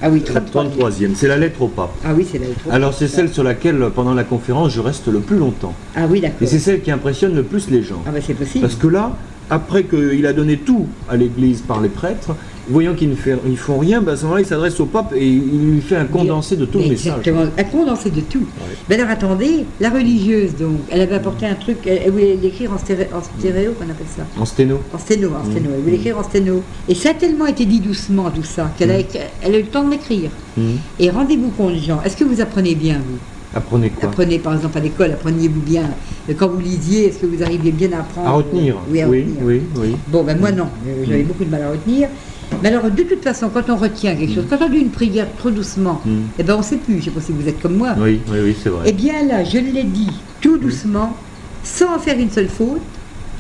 Ah 0.01 0.09
oui, 0.09 0.23
33e. 0.25 1.15
C'est 1.15 1.27
la 1.27 1.37
lettre 1.37 1.61
au 1.61 1.67
pape. 1.67 1.89
Ah 2.05 2.13
oui, 2.15 2.25
c'est 2.29 2.37
la 2.37 2.45
lettre 2.45 2.59
au 2.65 2.69
pape. 2.69 2.73
Alors 2.73 2.93
c'est 2.93 3.07
celle 3.07 3.29
sur 3.29 3.43
laquelle, 3.43 3.83
pendant 3.95 4.13
la 4.13 4.23
conférence, 4.23 4.71
je 4.71 4.79
reste 4.79 5.07
le 5.07 5.19
plus 5.19 5.37
longtemps. 5.37 5.73
Ah 5.95 6.05
oui, 6.09 6.21
d'accord. 6.21 6.41
Et 6.41 6.45
c'est 6.45 6.59
celle 6.59 6.81
qui 6.81 6.91
impressionne 6.91 7.35
le 7.35 7.43
plus 7.43 7.69
les 7.69 7.81
gens. 7.81 8.03
Ah 8.05 8.11
ben 8.11 8.21
c'est 8.25 8.35
possible. 8.35 8.61
Parce 8.61 8.75
que 8.75 8.87
là, 8.87 9.17
après 9.49 9.85
qu'il 9.85 10.25
a 10.25 10.33
donné 10.33 10.57
tout 10.57 10.85
à 11.09 11.15
l'Église 11.15 11.61
par 11.61 11.81
les 11.81 11.89
prêtres, 11.89 12.35
voyant 12.69 12.94
qu'ils 12.94 13.10
ne 13.10 13.56
font 13.56 13.77
rien, 13.77 14.02
ben 14.02 14.14
à 14.14 14.18
ce 14.18 14.23
moment-là, 14.23 14.41
il 14.41 14.48
s'adresse 14.48 14.80
au 14.80 14.85
pape 14.85 15.14
et 15.15 15.27
il 15.27 15.72
lui 15.72 15.81
fait 15.81 15.95
un 15.95 16.06
condensé 16.06 16.56
de 16.56 16.65
tout 16.65 16.80
le 16.80 16.89
message. 16.89 17.18
Exactement, 17.18 17.45
un 17.57 17.64
condensé 17.64 18.10
de 18.10 18.22
tout. 18.22 18.45
Ben 18.89 18.99
alors 18.99 19.11
attendez, 19.11 19.65
la 19.80 19.89
religieuse, 19.89 20.56
donc, 20.56 20.80
elle 20.89 21.02
avait 21.02 21.15
apporté 21.15 21.45
un 21.45 21.56
truc, 21.56 21.77
elle, 21.85 22.11
voulait 22.11 22.38
l'écrire 22.41 22.72
en, 22.73 22.77
stéréo, 22.77 23.07
en 23.14 23.39
stéréo 23.39 23.73
qu'on 23.73 23.89
appelle 23.89 24.07
ça 24.15 24.23
En 24.39 24.45
sténo. 24.45 24.80
En 24.94 24.98
sténo, 24.98 25.30
en 25.30 25.44
sténo. 25.44 25.69
Elle 25.73 25.81
voulait 25.81 25.91
mmh. 25.91 25.95
l'écrire 25.95 26.18
en 26.18 26.23
sténo. 26.23 26.64
Et 26.88 26.95
ça 26.95 27.11
a 27.11 27.14
tellement 27.14 27.45
été 27.45 27.65
dit 27.65 27.80
doucement, 27.80 28.30
tout 28.31 28.44
ça, 28.44 28.72
qu'elle 28.77 28.91
a, 28.91 28.99
elle 29.41 29.56
a 29.56 29.60
eu 29.60 29.64
le 29.64 29.68
temps 29.68 29.84
de 29.84 29.91
l'écrire. 29.91 30.30
Mmh. 30.57 30.61
Et 30.99 31.10
rendez-vous 31.10 31.49
compte, 31.49 31.76
Jean, 31.76 32.02
est-ce 32.03 32.18
que 32.18 32.23
vous 32.23 32.41
apprenez 32.41 32.76
bien, 32.76 32.95
vous? 32.98 33.18
Apprenez 33.56 33.89
quoi? 33.89 34.10
Apprenez 34.10 34.39
par 34.39 34.53
exemple 34.56 34.77
à 34.77 34.81
l'école, 34.81 35.11
appreniez-vous 35.11 35.61
bien? 35.61 35.89
Quand 36.38 36.49
vous 36.49 36.60
lisiez, 36.60 37.07
est-ce 37.07 37.19
que 37.19 37.26
vous 37.26 37.41
arriviez 37.41 37.72
bien 37.72 37.91
à 37.94 37.99
apprendre? 38.02 38.27
À 38.27 38.31
retenir. 38.34 38.76
Oui, 38.89 39.02
oui, 39.07 39.26
oui, 39.41 39.61
oui, 39.76 39.95
Bon, 40.10 40.23
ben 40.23 40.38
moi 40.38 40.52
non, 40.52 40.68
j'avais 41.07 41.23
beaucoup 41.23 41.45
de 41.45 41.49
mal 41.49 41.64
à 41.64 41.72
retenir. 41.72 42.10
Mais 42.61 42.69
alors, 42.69 42.89
de 42.89 43.03
toute 43.03 43.23
façon, 43.23 43.49
quand 43.49 43.69
on 43.69 43.75
retient 43.75 44.15
quelque 44.15 44.33
chose, 44.33 44.45
quand 44.49 44.57
on 44.61 44.69
dit 44.69 44.77
une 44.77 44.89
prière 44.89 45.27
trop 45.37 45.51
doucement, 45.51 46.01
mm. 46.05 46.17
eh 46.39 46.43
ben 46.43 46.55
on 46.55 46.59
ne 46.59 46.63
sait 46.63 46.77
plus. 46.77 46.95
Je 46.95 46.99
ne 46.99 47.03
sais 47.05 47.11
pas 47.11 47.21
si 47.21 47.31
vous 47.31 47.47
êtes 47.47 47.61
comme 47.61 47.75
moi. 47.75 47.95
Oui, 47.99 48.19
oui, 48.29 48.37
oui, 48.43 48.55
c'est 48.61 48.69
vrai. 48.69 48.85
Eh 48.87 48.93
bien 48.93 49.23
là, 49.25 49.43
je 49.43 49.57
l'ai 49.57 49.83
dit 49.83 50.09
tout 50.41 50.57
doucement, 50.57 51.15
sans 51.63 51.99
faire 51.99 52.17
une 52.17 52.31
seule 52.31 52.49
faute. 52.49 52.81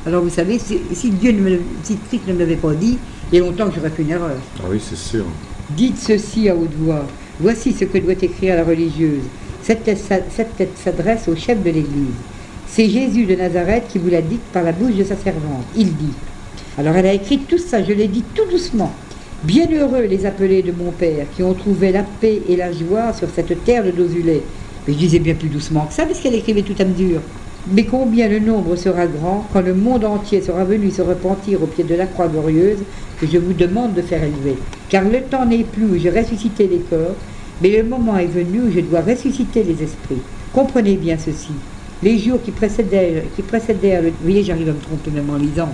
Alors 0.05 0.23
vous 0.23 0.29
savez, 0.29 0.59
si, 0.59 1.09
Dieu 1.09 1.31
ne 1.31 1.41
me, 1.41 1.59
si 1.83 1.97
Christ 2.07 2.27
ne 2.27 2.33
me 2.33 2.39
l'avait 2.39 2.55
pas 2.55 2.73
dit, 2.73 2.97
il 3.31 3.39
y 3.39 3.41
a 3.41 3.45
longtemps 3.45 3.67
que 3.67 3.75
j'aurais 3.75 3.89
fait 3.89 4.03
une 4.03 4.11
erreur. 4.11 4.37
Ah 4.59 4.67
oui, 4.69 4.81
c'est 4.81 4.97
sûr. 4.97 5.25
Dites 5.71 5.97
ceci 5.97 6.47
à 6.47 6.55
haute 6.55 6.73
voix. 6.79 7.05
Voici 7.39 7.73
ce 7.73 7.85
que 7.85 7.97
doit 7.97 8.13
écrire 8.13 8.55
la 8.55 8.63
religieuse. 8.63 9.23
Cette 9.61 9.85
lettre 9.85 10.01
s'adresse 10.81 11.27
au 11.27 11.35
chef 11.35 11.61
de 11.61 11.69
l'Église. 11.69 12.15
C'est 12.67 12.89
Jésus 12.89 13.25
de 13.25 13.35
Nazareth 13.35 13.83
qui 13.89 13.97
vous 13.97 14.09
l'a 14.09 14.21
dit 14.21 14.39
par 14.53 14.63
la 14.63 14.71
bouche 14.71 14.95
de 14.95 15.03
sa 15.03 15.15
servante. 15.15 15.65
Il 15.75 15.95
dit 15.95 16.13
alors 16.77 16.95
elle 16.95 17.07
a 17.07 17.13
écrit 17.13 17.39
tout 17.39 17.57
ça, 17.57 17.83
je 17.83 17.91
l'ai 17.91 18.07
dit 18.07 18.23
tout 18.35 18.45
doucement. 18.51 18.91
Bienheureux 19.43 20.03
les 20.03 20.27
appelés 20.27 20.61
de 20.61 20.71
mon 20.71 20.91
Père, 20.91 21.25
qui 21.35 21.41
ont 21.41 21.55
trouvé 21.55 21.91
la 21.91 22.03
paix 22.03 22.41
et 22.47 22.55
la 22.55 22.71
joie 22.71 23.13
sur 23.13 23.29
cette 23.33 23.63
terre 23.63 23.83
de 23.83 23.89
Dosulé. 23.89 24.43
Mais 24.87 24.93
je 24.93 24.99
disais 24.99 25.19
bien 25.19 25.33
plus 25.33 25.49
doucement 25.49 25.85
que 25.85 25.93
ça, 25.93 26.05
parce 26.05 26.19
qu'elle 26.19 26.35
écrivait 26.35 26.61
tout 26.61 26.75
à 26.79 26.85
mesure. 26.85 27.21
Mais 27.71 27.85
combien 27.85 28.29
le 28.29 28.39
nombre 28.39 28.75
sera 28.75 29.07
grand 29.07 29.47
quand 29.51 29.61
le 29.61 29.73
monde 29.73 30.05
entier 30.05 30.41
sera 30.41 30.63
venu 30.63 30.91
se 30.91 31.01
repentir 31.01 31.63
au 31.63 31.65
pied 31.65 31.83
de 31.83 31.95
la 31.95 32.05
croix 32.05 32.27
glorieuse 32.27 32.79
que 33.19 33.25
je 33.25 33.39
vous 33.39 33.53
demande 33.53 33.95
de 33.95 34.01
faire 34.03 34.23
élever. 34.23 34.55
Car 34.89 35.03
le 35.03 35.21
temps 35.21 35.45
n'est 35.45 35.63
plus 35.63 35.85
où 35.85 35.99
je 35.99 36.09
ressusciter 36.09 36.67
les 36.67 36.79
corps, 36.79 37.15
mais 37.61 37.69
le 37.75 37.83
moment 37.83 38.17
est 38.17 38.27
venu 38.27 38.61
où 38.61 38.71
je 38.71 38.81
dois 38.81 39.01
ressusciter 39.01 39.63
les 39.63 39.83
esprits. 39.83 40.21
Comprenez 40.53 40.95
bien 40.95 41.17
ceci. 41.17 41.51
Les 42.03 42.19
jours 42.19 42.39
qui 42.43 42.51
précédèrent, 42.51 43.23
qui 43.35 43.41
précédèrent 43.41 44.03
le, 44.03 44.09
vous 44.09 44.15
voyez, 44.21 44.43
j'arrive 44.43 44.69
à 44.69 44.73
me 44.73 44.79
tromper 44.79 45.09
même 45.09 45.29
en 45.31 45.37
lisant, 45.37 45.69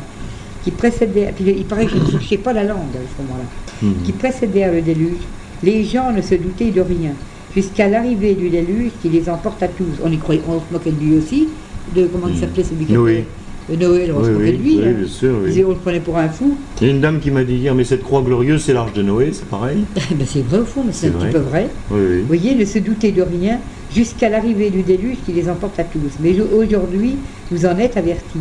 qui 0.64 0.72
précédèrent, 0.72 1.34
puis 1.34 1.46
il 1.58 1.66
paraît 1.66 1.86
que 1.86 1.92
je 1.92 1.98
ne 1.98 2.10
touchais 2.10 2.38
pas 2.38 2.54
la 2.54 2.64
langue 2.64 2.94
à 2.96 3.00
ce 3.18 3.22
moment-là, 3.24 3.46
Mhm. 3.82 4.04
qui 4.06 4.12
précédèrent 4.14 4.72
le 4.74 4.82
déluge, 4.82 5.18
les 5.64 5.84
gens 5.84 6.12
ne 6.12 6.22
se 6.22 6.36
doutaient 6.36 6.72
de 6.72 6.82
rien, 6.82 7.12
jusqu'à 7.56 7.88
l'arrivée 7.88 8.34
du 8.34 8.50
déluge 8.50 8.92
qui 9.02 9.10
les 9.10 9.30
emporte 9.30 9.62
à 9.64 9.68
tous. 9.68 9.86
On 10.04 10.12
y 10.12 10.18
croyait, 10.18 10.42
on 10.48 10.60
se 10.60 10.64
moquait 10.72 10.92
de 10.92 11.00
lui 11.04 11.16
aussi, 11.18 11.48
de 11.96 12.06
comment 12.08 12.28
il 12.28 12.36
Mhm. 12.36 12.40
s'appelait 12.40 12.64
celui 12.64 12.86
qui 12.86 12.94
Noé. 12.94 13.12
était- 13.12 13.24
euh, 13.72 13.76
Noël, 13.78 14.14
on 14.16 14.20
Oui, 14.20 14.26
se 14.26 14.30
moquait 14.32 14.44
oui, 14.46 14.52
de 14.52 14.58
lui. 14.64 14.78
oui, 14.78 14.84
hein. 14.86 14.92
bien 15.00 15.08
sûr, 15.08 15.34
oui. 15.44 15.64
On 15.66 15.70
le 15.70 15.76
prenait 15.76 16.00
pour 16.00 16.18
un 16.18 16.30
fou. 16.30 16.58
Il 16.82 16.88
y 16.88 16.90
a 16.90 16.94
une 16.94 17.02
dame 17.02 17.20
qui 17.20 17.32
m'a 17.32 17.44
dit 17.44 17.56
hier, 17.56 17.74
mais 17.76 17.84
cette 17.84 18.04
croix 18.04 18.22
glorieuse, 18.22 18.62
c'est 18.64 18.74
l'arche 18.74 18.94
de 18.94 19.02
Noé, 19.02 19.30
c'est 19.34 19.46
pareil 19.48 19.80
Ben, 19.96 20.26
c'est 20.28 20.46
vrai 20.46 20.60
au 20.60 20.66
fond, 20.66 20.84
mais 20.86 20.94
c'est 20.94 21.08
un 21.08 21.12
petit 21.12 21.28
peu 21.32 21.40
vrai. 21.40 21.68
Oui, 21.92 22.00
oui. 22.10 22.20
Vous 22.22 22.28
voyez, 22.28 22.56
ne 22.56 22.66
se 22.66 22.80
douter 22.80 23.12
de 23.12 23.22
rien 23.22 23.60
jusqu'à 23.94 24.30
l'arrivée 24.30 24.70
du 24.70 24.82
déluge 24.82 25.18
qui 25.26 25.32
les 25.34 25.48
emporte 25.50 25.80
à 25.80 25.84
tous. 25.84 26.00
Mais 26.22 26.36
aujourd'hui, 26.58 27.16
vous 27.52 27.66
en 27.66 27.78
êtes 27.78 27.96
avertis. 27.98 28.40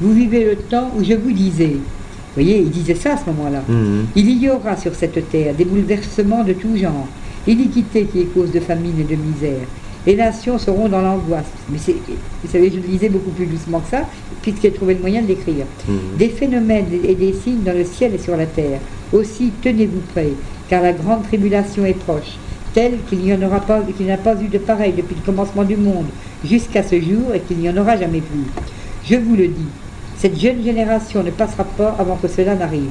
Vous 0.00 0.12
vivez 0.12 0.44
le 0.44 0.56
temps 0.56 0.90
où 0.96 1.04
je 1.04 1.14
vous 1.14 1.32
disais. 1.32 1.76
Vous 1.76 2.42
voyez, 2.42 2.58
il 2.58 2.70
disait 2.70 2.96
ça 2.96 3.14
à 3.14 3.16
ce 3.16 3.26
moment-là. 3.26 3.62
Mhm. 3.68 4.06
Il 4.16 4.42
y 4.42 4.50
aura 4.50 4.76
sur 4.76 4.94
cette 4.94 5.30
terre 5.30 5.54
des 5.54 5.64
bouleversements 5.64 6.42
de 6.42 6.52
tout 6.52 6.76
genre, 6.76 7.06
l'iniquité 7.46 8.04
qui 8.04 8.22
est 8.22 8.34
cause 8.34 8.50
de 8.50 8.58
famine 8.58 8.98
et 8.98 9.04
de 9.04 9.14
misère. 9.14 9.66
Les 10.04 10.16
nations 10.16 10.58
seront 10.58 10.88
dans 10.88 11.00
l'angoisse. 11.00 11.46
Mais 11.70 11.78
c'est, 11.78 11.94
vous 11.94 12.50
savez, 12.50 12.70
je 12.70 12.80
le 12.80 12.86
lisais 12.88 13.08
beaucoup 13.08 13.30
plus 13.30 13.46
doucement 13.46 13.80
que 13.80 13.90
ça, 13.90 14.02
puisqu'il 14.42 14.66
a 14.66 14.70
trouvé 14.72 14.94
le 14.94 15.00
moyen 15.00 15.22
de 15.22 15.28
l'écrire. 15.28 15.64
Mhm. 15.88 15.98
Des 16.18 16.28
phénomènes 16.28 16.86
et 17.04 17.14
des 17.14 17.32
signes 17.32 17.62
dans 17.64 17.72
le 17.72 17.84
ciel 17.84 18.14
et 18.14 18.18
sur 18.18 18.36
la 18.36 18.46
terre. 18.46 18.80
Aussi, 19.12 19.52
tenez-vous 19.62 20.02
prêts, 20.12 20.32
car 20.68 20.82
la 20.82 20.92
grande 20.92 21.22
tribulation 21.22 21.86
est 21.86 21.94
proche, 21.94 22.36
telle 22.74 22.94
qu'il 23.08 23.20
n'y 23.20 23.32
en 23.32 23.42
aura 23.42 23.60
pas, 23.60 23.80
qu'il 23.96 24.06
n'y 24.06 24.12
a 24.12 24.16
pas 24.16 24.34
eu 24.42 24.48
de 24.48 24.58
pareil 24.58 24.92
depuis 24.96 25.14
le 25.14 25.24
commencement 25.24 25.62
du 25.62 25.76
monde 25.76 26.06
jusqu'à 26.44 26.82
ce 26.82 27.00
jour 27.00 27.32
et 27.32 27.40
qu'il 27.40 27.58
n'y 27.58 27.70
en 27.70 27.76
aura 27.76 27.96
jamais 27.96 28.20
plus. 28.20 28.44
Je 29.08 29.16
vous 29.16 29.36
le 29.36 29.46
dis, 29.46 29.68
cette 30.16 30.38
jeune 30.38 30.62
génération 30.64 31.22
ne 31.22 31.30
passera 31.30 31.64
pas 31.64 31.96
avant 31.98 32.16
que 32.16 32.28
cela 32.28 32.54
n'arrive. 32.54 32.90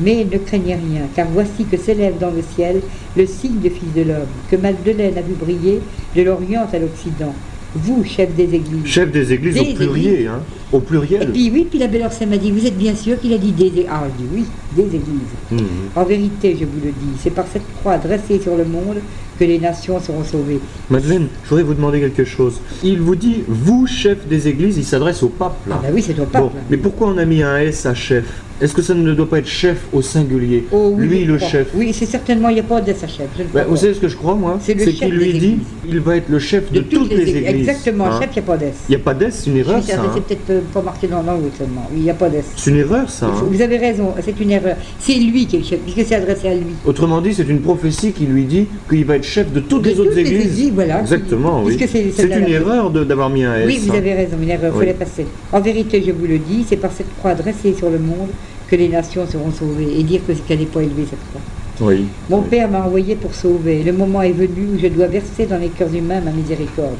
Mais 0.00 0.26
ne 0.30 0.38
craignez 0.38 0.74
rien, 0.74 1.02
car 1.14 1.26
voici 1.32 1.64
que 1.70 1.76
s'élève 1.76 2.18
dans 2.18 2.30
le 2.30 2.42
ciel 2.56 2.80
le 3.16 3.26
signe 3.26 3.58
du 3.60 3.70
Fils 3.70 3.92
de 3.94 4.02
l'homme, 4.02 4.26
que 4.50 4.56
Magdeleine 4.56 5.16
a 5.16 5.22
vu 5.22 5.34
briller 5.34 5.80
de 6.16 6.22
l'Orient 6.22 6.66
à 6.72 6.78
l'Occident. 6.78 7.32
Vous, 7.76 8.04
chef 8.04 8.34
des 8.34 8.54
églises. 8.54 8.86
Chef 8.86 9.10
des 9.10 9.32
églises 9.32 9.54
Des 9.54 9.60
au 9.72 9.74
pluriel, 9.74 10.28
hein 10.28 10.40
Au 10.72 10.78
Et 10.78 10.80
pluriel. 10.80 11.30
puis 11.32 11.50
oui, 11.52 11.66
puis 11.68 11.78
la 11.78 11.88
belle 11.88 12.02
Orsay 12.02 12.24
m'a 12.26 12.36
dit, 12.38 12.50
vous 12.52 12.64
êtes 12.66 12.76
bien 12.76 12.94
sûr 12.94 13.20
qu'il 13.20 13.32
a 13.32 13.38
dit 13.38 13.50
des 13.52 13.66
églises 13.66 13.86
Ah, 13.90 14.04
je 14.16 14.22
dis 14.24 14.28
oui, 14.32 14.44
des 14.76 14.96
églises. 14.96 15.32
Mhm. 15.50 15.60
En 15.96 16.04
vérité, 16.04 16.56
je 16.58 16.64
vous 16.64 16.80
le 16.84 16.90
dis, 16.90 17.18
c'est 17.20 17.30
par 17.30 17.46
cette 17.52 17.64
croix 17.80 17.98
dressée 17.98 18.40
sur 18.40 18.56
le 18.56 18.64
monde 18.64 18.98
que 19.38 19.44
les 19.44 19.58
nations 19.58 20.00
seront 20.00 20.24
sauvées. 20.24 20.60
Madeleine, 20.90 21.28
je 21.44 21.48
voudrais 21.48 21.64
vous 21.64 21.74
demander 21.74 22.00
quelque 22.00 22.24
chose. 22.24 22.60
Il 22.82 23.00
vous 23.00 23.16
dit, 23.16 23.42
vous, 23.48 23.86
chef 23.86 24.26
des 24.26 24.48
églises, 24.48 24.76
il 24.76 24.84
s'adresse 24.84 25.22
au 25.22 25.28
pape, 25.28 25.56
là. 25.68 25.76
Ah 25.78 25.82
bah 25.82 25.88
oui, 25.92 26.02
c'est 26.02 26.18
au 26.18 26.24
pape. 26.24 26.42
Bon, 26.42 26.50
mais 26.70 26.76
pourquoi 26.76 27.08
on 27.08 27.18
a 27.18 27.24
mis 27.24 27.42
un 27.42 27.58
S 27.58 27.86
à 27.86 27.94
chef? 27.94 28.24
Est-ce 28.60 28.72
que 28.72 28.82
ça 28.82 28.94
ne 28.94 29.12
doit 29.14 29.28
pas 29.28 29.40
être 29.40 29.48
chef 29.48 29.86
au 29.92 30.00
singulier? 30.00 30.64
Oh, 30.70 30.94
oui, 30.96 31.06
Lui, 31.06 31.24
le 31.24 31.36
crois. 31.38 31.48
chef. 31.48 31.66
Oui, 31.74 31.92
c'est 31.92 32.06
certainement, 32.06 32.48
il 32.50 32.54
n'y 32.54 32.60
a 32.60 32.62
pas 32.62 32.80
de 32.80 32.86
chef. 32.92 33.10
Je 33.36 33.42
ne 33.42 33.48
crois 33.48 33.62
Ben, 33.62 33.66
vous 33.68 33.76
savez 33.76 33.94
ce 33.94 34.00
que 34.00 34.06
je 34.08 34.16
crois, 34.16 34.36
moi? 34.36 34.58
C'est 34.62 34.78
chef 34.78 34.94
qu'il 34.94 35.12
lui 35.12 35.38
dit, 35.38 35.58
il 35.88 35.98
va 35.98 36.16
être 36.16 36.28
le 36.28 36.38
chef 36.38 36.70
de, 36.70 36.80
toutes 36.80 37.10
les 37.10 37.28
églises. 37.36 37.68
Exactement, 37.68 38.06
hein? 38.06 38.20
chef, 38.20 38.30
il 38.36 38.38
n'y 38.38 38.44
a 38.44 38.46
pas 38.46 38.56
d'S. 38.56 38.72
Il 38.88 38.90
n'y 38.90 38.94
a 38.96 38.98
pas 39.00 39.14
d'S, 39.14 39.30
c'est 39.32 39.50
une 39.50 39.56
erreur, 39.56 39.82
ça. 39.82 40.00
hein? 40.00 40.10
C'est 40.14 40.22
peut-être 40.24 40.50
euh, 40.50 40.60
pas 40.72 40.82
marqué 40.82 41.08
dans 41.08 41.22
l'angle 41.22 41.50
seulement. 41.58 41.90
Il 41.92 42.02
n'y 42.02 42.10
a 42.10 42.14
pas 42.14 42.28
d'S. 42.30 42.44
C'est 42.54 42.70
une 42.70 42.76
erreur, 42.76 43.10
ça. 43.10 43.26
Hein? 43.26 43.44
Vous 43.50 43.60
avez 43.60 43.76
raison, 43.76 44.14
c'est 44.24 44.38
une 44.40 44.50
erreur. 44.52 44.76
C'est 45.00 45.14
lui 45.14 45.46
qui 45.46 45.56
est 45.56 45.58
le 45.58 45.64
chef, 45.64 45.80
puisque 45.80 46.08
c'est 46.08 46.14
adressé 46.14 46.48
à 46.48 46.54
lui. 46.54 46.74
Autrement 46.86 47.20
dit, 47.20 47.34
c'est 47.34 47.48
une 47.48 47.60
prophétie 47.60 48.12
qui 48.12 48.24
lui 48.26 48.44
dit 48.44 48.66
qu'il 48.88 49.04
va 49.04 49.16
être 49.16 49.23
chef 49.24 49.52
de 49.52 49.60
toutes 49.60 49.82
De 49.82 49.90
les 49.90 50.00
autres 50.00 50.14
les 50.14 50.20
églises. 50.20 50.58
églises, 50.58 50.72
voilà, 50.72 51.00
Exactement, 51.00 51.62
oui. 51.64 51.76
c'est- 51.78 52.22
une 52.24 52.48
erreur 52.48 52.90
de- 52.90 53.04
d'avoir 53.04 53.30
mis 53.30 53.44
un 53.44 53.56
S. 53.56 53.64
Oui, 53.66 53.78
vous 53.84 53.92
hein. 53.92 53.98
avez 53.98 54.12
raison, 54.14 54.36
une 54.40 54.48
erreur, 54.50 54.72
il 54.74 54.78
faut 54.80 54.86
la 54.86 54.94
passer. 54.94 55.26
En 55.52 55.60
vérité, 55.60 56.02
je 56.06 56.12
vous 56.12 56.26
le 56.26 56.38
dis, 56.38 56.64
c'est 56.68 56.76
par 56.76 56.92
cette 56.92 57.14
croix 57.18 57.34
dressée 57.34 57.74
sur 57.76 57.90
le 57.90 57.98
monde 57.98 58.28
que 58.68 58.76
les 58.76 58.88
nations 58.88 59.26
seront 59.26 59.50
sauvées. 59.50 59.98
Et 59.98 60.02
dire 60.02 60.20
que 60.26 60.34
c'est 60.34 60.46
qu'elle 60.46 60.60
n'est 60.60 60.66
pas 60.66 60.82
élevée, 60.82 61.06
cette 61.08 61.18
croix. 61.30 61.88
Oui. 61.90 62.04
Mon 62.30 62.38
Oui. 62.38 62.44
Père 62.50 62.70
m'a 62.70 62.82
envoyé 62.84 63.16
pour 63.16 63.34
sauver. 63.34 63.82
Le 63.82 63.92
moment 63.92 64.22
est 64.22 64.30
venu 64.32 64.68
où 64.74 64.78
je 64.80 64.86
dois 64.88 65.06
verser 65.08 65.46
dans 65.46 65.58
les 65.58 65.68
cœurs 65.68 65.92
humains 65.94 66.20
ma 66.20 66.30
miséricorde. 66.30 66.94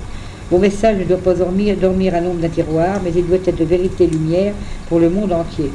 Mon 0.50 0.58
message 0.58 0.96
ne 0.98 1.04
doit 1.04 1.16
pas 1.18 1.34
dormir, 1.34 1.76
dormir 1.80 2.14
à 2.14 2.20
l'ombre 2.20 2.40
d'un 2.40 2.48
tiroir, 2.48 3.00
mais 3.04 3.10
il 3.16 3.24
doit 3.26 3.38
être 3.46 3.56
de 3.56 3.64
vérité 3.64 4.04
et 4.04 4.06
lumière 4.08 4.52
pour 4.88 4.98
le 4.98 5.08
monde 5.08 5.32
entier. 5.32 5.70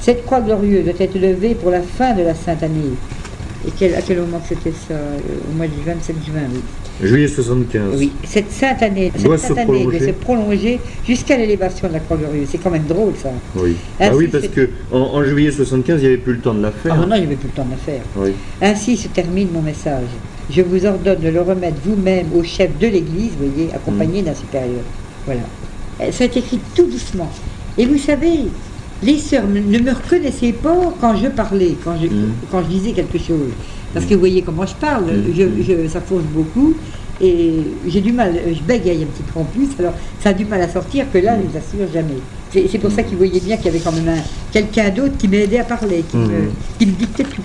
Cette 0.00 0.24
croix 0.26 0.40
glorieuse 0.40 0.84
doit 0.84 0.94
être 0.98 1.18
levée 1.18 1.54
pour 1.54 1.70
la 1.70 1.80
fin 1.80 2.12
de 2.14 2.22
la 2.22 2.34
sainte 2.34 2.62
année. 2.62 2.94
Et 3.66 3.70
quel- 3.78 3.94
à 3.94 4.00
quel 4.02 4.18
moment 4.20 4.40
c'était 4.48 4.70
ça 4.72 4.94
euh, 4.94 5.18
Au 5.50 5.56
mois 5.56 5.66
du 5.66 5.80
27 5.84 6.16
juin, 6.26 6.42
oui. 6.52 6.60
Juillet 7.06 7.28
75. 7.28 7.82
Oui, 7.98 8.12
cette 8.24 8.50
sainte 8.50 8.82
année, 8.82 9.10
cette 9.14 9.38
sainte 9.38 9.40
se 9.40 9.52
année 9.60 9.64
prolonger. 9.64 10.00
se 10.00 10.10
prolonger 10.12 10.80
jusqu'à 11.06 11.36
l'élévation 11.36 11.88
de 11.88 11.92
la 11.94 12.00
croix 12.00 12.16
glorieuse. 12.16 12.48
C'est 12.50 12.58
quand 12.58 12.70
même 12.70 12.84
drôle, 12.86 13.12
ça. 13.22 13.30
Oui. 13.56 13.76
Ah, 13.98 14.08
Ah 14.10 14.16
oui, 14.16 14.28
parce 14.28 14.48
que 14.48 14.68
en, 14.92 14.98
en 14.98 15.24
juillet 15.24 15.50
75, 15.50 15.98
il 15.98 16.00
n'y 16.02 16.06
avait 16.06 16.16
plus 16.22 16.34
le 16.34 16.40
temps 16.40 16.54
de 16.54 16.62
la 16.62 16.70
faire. 16.72 16.92
Ah 16.94 17.00
non, 17.00 17.06
non, 17.06 17.16
il 17.16 17.20
n'y 17.20 17.26
avait 17.26 17.36
plus 17.36 17.48
le 17.48 17.54
temps 17.54 17.64
de 17.64 17.70
la 17.70 17.76
faire. 17.76 18.02
Oui. 18.16 18.32
Ainsi 18.62 18.96
se 18.96 19.08
termine 19.08 19.48
mon 19.52 19.62
message. 19.62 20.04
Je 20.50 20.62
vous 20.62 20.84
ordonne 20.84 21.20
de 21.20 21.28
le 21.28 21.40
remettre 21.40 21.76
vous-même 21.84 22.26
au 22.34 22.42
chef 22.42 22.70
de 22.78 22.86
l'Église, 22.86 23.30
vous 23.38 23.46
voyez, 23.48 23.68
Mm. 23.68 23.74
accompagné 23.76 24.22
d'un 24.22 24.34
supérieur. 24.34 24.82
Voilà. 25.26 25.42
Euh, 26.02 26.10
Ça 26.12 26.24
est 26.24 26.36
écrit 26.36 26.58
tout 26.74 26.86
doucement. 26.86 27.30
Et 27.78 27.86
vous 27.86 27.98
savez, 27.98 28.40
les 29.02 29.18
sœurs 29.18 29.46
ne 29.46 29.60
me 29.78 29.90
reconnaissaient 29.92 30.52
pas 30.52 30.94
quand 31.00 31.16
je 31.16 31.28
parlais, 31.28 31.74
quand 31.84 31.96
je, 32.00 32.06
Mm. 32.06 32.32
quand 32.50 32.62
je 32.62 32.68
disais 32.68 32.92
quelque 32.92 33.18
chose. 33.18 33.50
Parce 33.94 34.04
que 34.06 34.14
vous 34.14 34.20
voyez 34.20 34.42
comment 34.42 34.66
je 34.66 34.74
parle, 34.74 35.04
Mm. 35.06 35.34
je, 35.34 35.62
je- 35.62 35.88
ça 35.88 36.00
fausse 36.00 36.22
beaucoup. 36.34 36.74
Et 37.22 37.52
j'ai 37.86 38.00
du 38.00 38.12
mal, 38.12 38.32
je 38.50 38.62
bégaye 38.62 39.02
un 39.02 39.06
petit 39.06 39.22
peu 39.22 39.40
en 39.40 39.44
plus, 39.44 39.68
alors 39.78 39.92
ça 40.22 40.30
a 40.30 40.32
du 40.32 40.46
mal 40.46 40.62
à 40.62 40.68
sortir 40.70 41.04
que 41.12 41.18
là, 41.18 41.36
je 41.36 41.48
vous 41.48 41.56
assure 41.56 41.92
jamais. 41.92 42.14
C'est 42.50 42.66
c'est 42.66 42.78
pour 42.78 42.90
ça 42.90 43.02
qu'il 43.02 43.18
voyait 43.18 43.40
bien 43.40 43.56
qu'il 43.56 43.66
y 43.66 43.68
avait 43.68 43.78
quand 43.78 43.92
même 43.92 44.08
un- 44.08 44.22
quelqu'un 44.50 44.88
d'autre 44.88 45.16
qui 45.18 45.28
m'aidait 45.28 45.58
à 45.58 45.64
parler, 45.64 46.02
qui, 46.10 46.16
me, 46.16 46.50
qui 46.78 46.86
me 46.86 46.92
dictait 46.92 47.24
tout. 47.24 47.42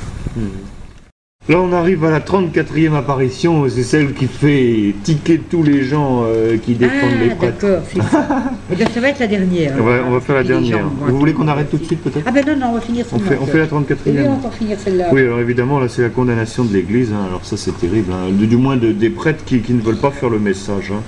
Là, 1.48 1.60
on 1.62 1.72
arrive 1.74 2.04
à 2.04 2.10
la 2.10 2.22
34e 2.22 2.96
apparition. 2.96 3.70
C'est 3.70 3.84
celle 3.84 4.14
qui 4.14 4.26
fait 4.26 4.96
tiquer 5.04 5.38
tous 5.40 5.62
les 5.62 5.84
gens 5.84 6.24
euh, 6.26 6.58
qui 6.58 6.74
défendent 6.74 7.20
les 7.22 7.30
Ah, 7.32 7.36
prêtres. 7.36 7.58
d'accord, 7.62 7.84
c'est 7.88 8.02
ça. 8.02 8.28
Eh 8.72 8.76
bien, 8.76 8.88
ça 8.92 9.00
va 9.00 9.10
être 9.10 9.20
la 9.20 9.28
dernière. 9.28 9.74
On 9.80 9.84
va, 9.84 9.92
on 10.08 10.12
va 10.12 10.20
faire 10.22 10.34
la 10.36 10.42
Et 10.42 10.46
dernière. 10.46 10.80
gens 10.80 10.92
Vous 11.08 11.20
voulez 11.20 11.34
qu'on 11.34 11.48
arrête 11.48 11.70
tout 11.70 11.78
de 11.78 11.84
suite, 11.86 12.02
peut-être 12.02 12.24
Ah 12.26 12.32
ben 12.32 12.44
non, 12.48 12.56
non, 12.56 12.66
on 12.72 12.74
va 12.74 12.82
finir 12.82 13.06
on 13.12 13.20
celle-là. 13.20 13.32
fait, 13.36 13.38
on 13.40 13.46
fait 13.46 13.58
la 13.60 13.64
Et 13.66 13.68
oui, 13.72 13.78
on 13.78 13.82
34e. 13.84 14.24
va 14.26 14.32
encore 14.32 14.54
finir 14.56 14.78
celle-là. 14.84 15.06
Oui, 15.12 15.22
alors 15.22 15.40
évidemment, 15.40 15.80
là, 15.80 15.88
c'est 15.88 16.02
la 16.02 16.10
condamnation 16.10 16.64
de 16.66 16.74
l'Église. 16.74 17.12
hein. 17.14 17.28
Alors 17.28 17.46
ça, 17.46 17.58
c'est 17.58 17.78
terrible. 17.80 18.12
hein. 18.12 18.32
Du, 18.32 18.48
du 18.48 18.58
moins, 18.58 18.76
de- 18.76 18.92
des 18.92 19.12
prêtres 19.12 19.44
qui, 19.46 19.60
qui 19.60 19.74
ne 19.74 19.82
veulent 19.82 19.98
pas 20.00 20.10
faire 20.10 20.30
le 20.30 20.40
message. 20.40 20.92
hein. 20.92 21.02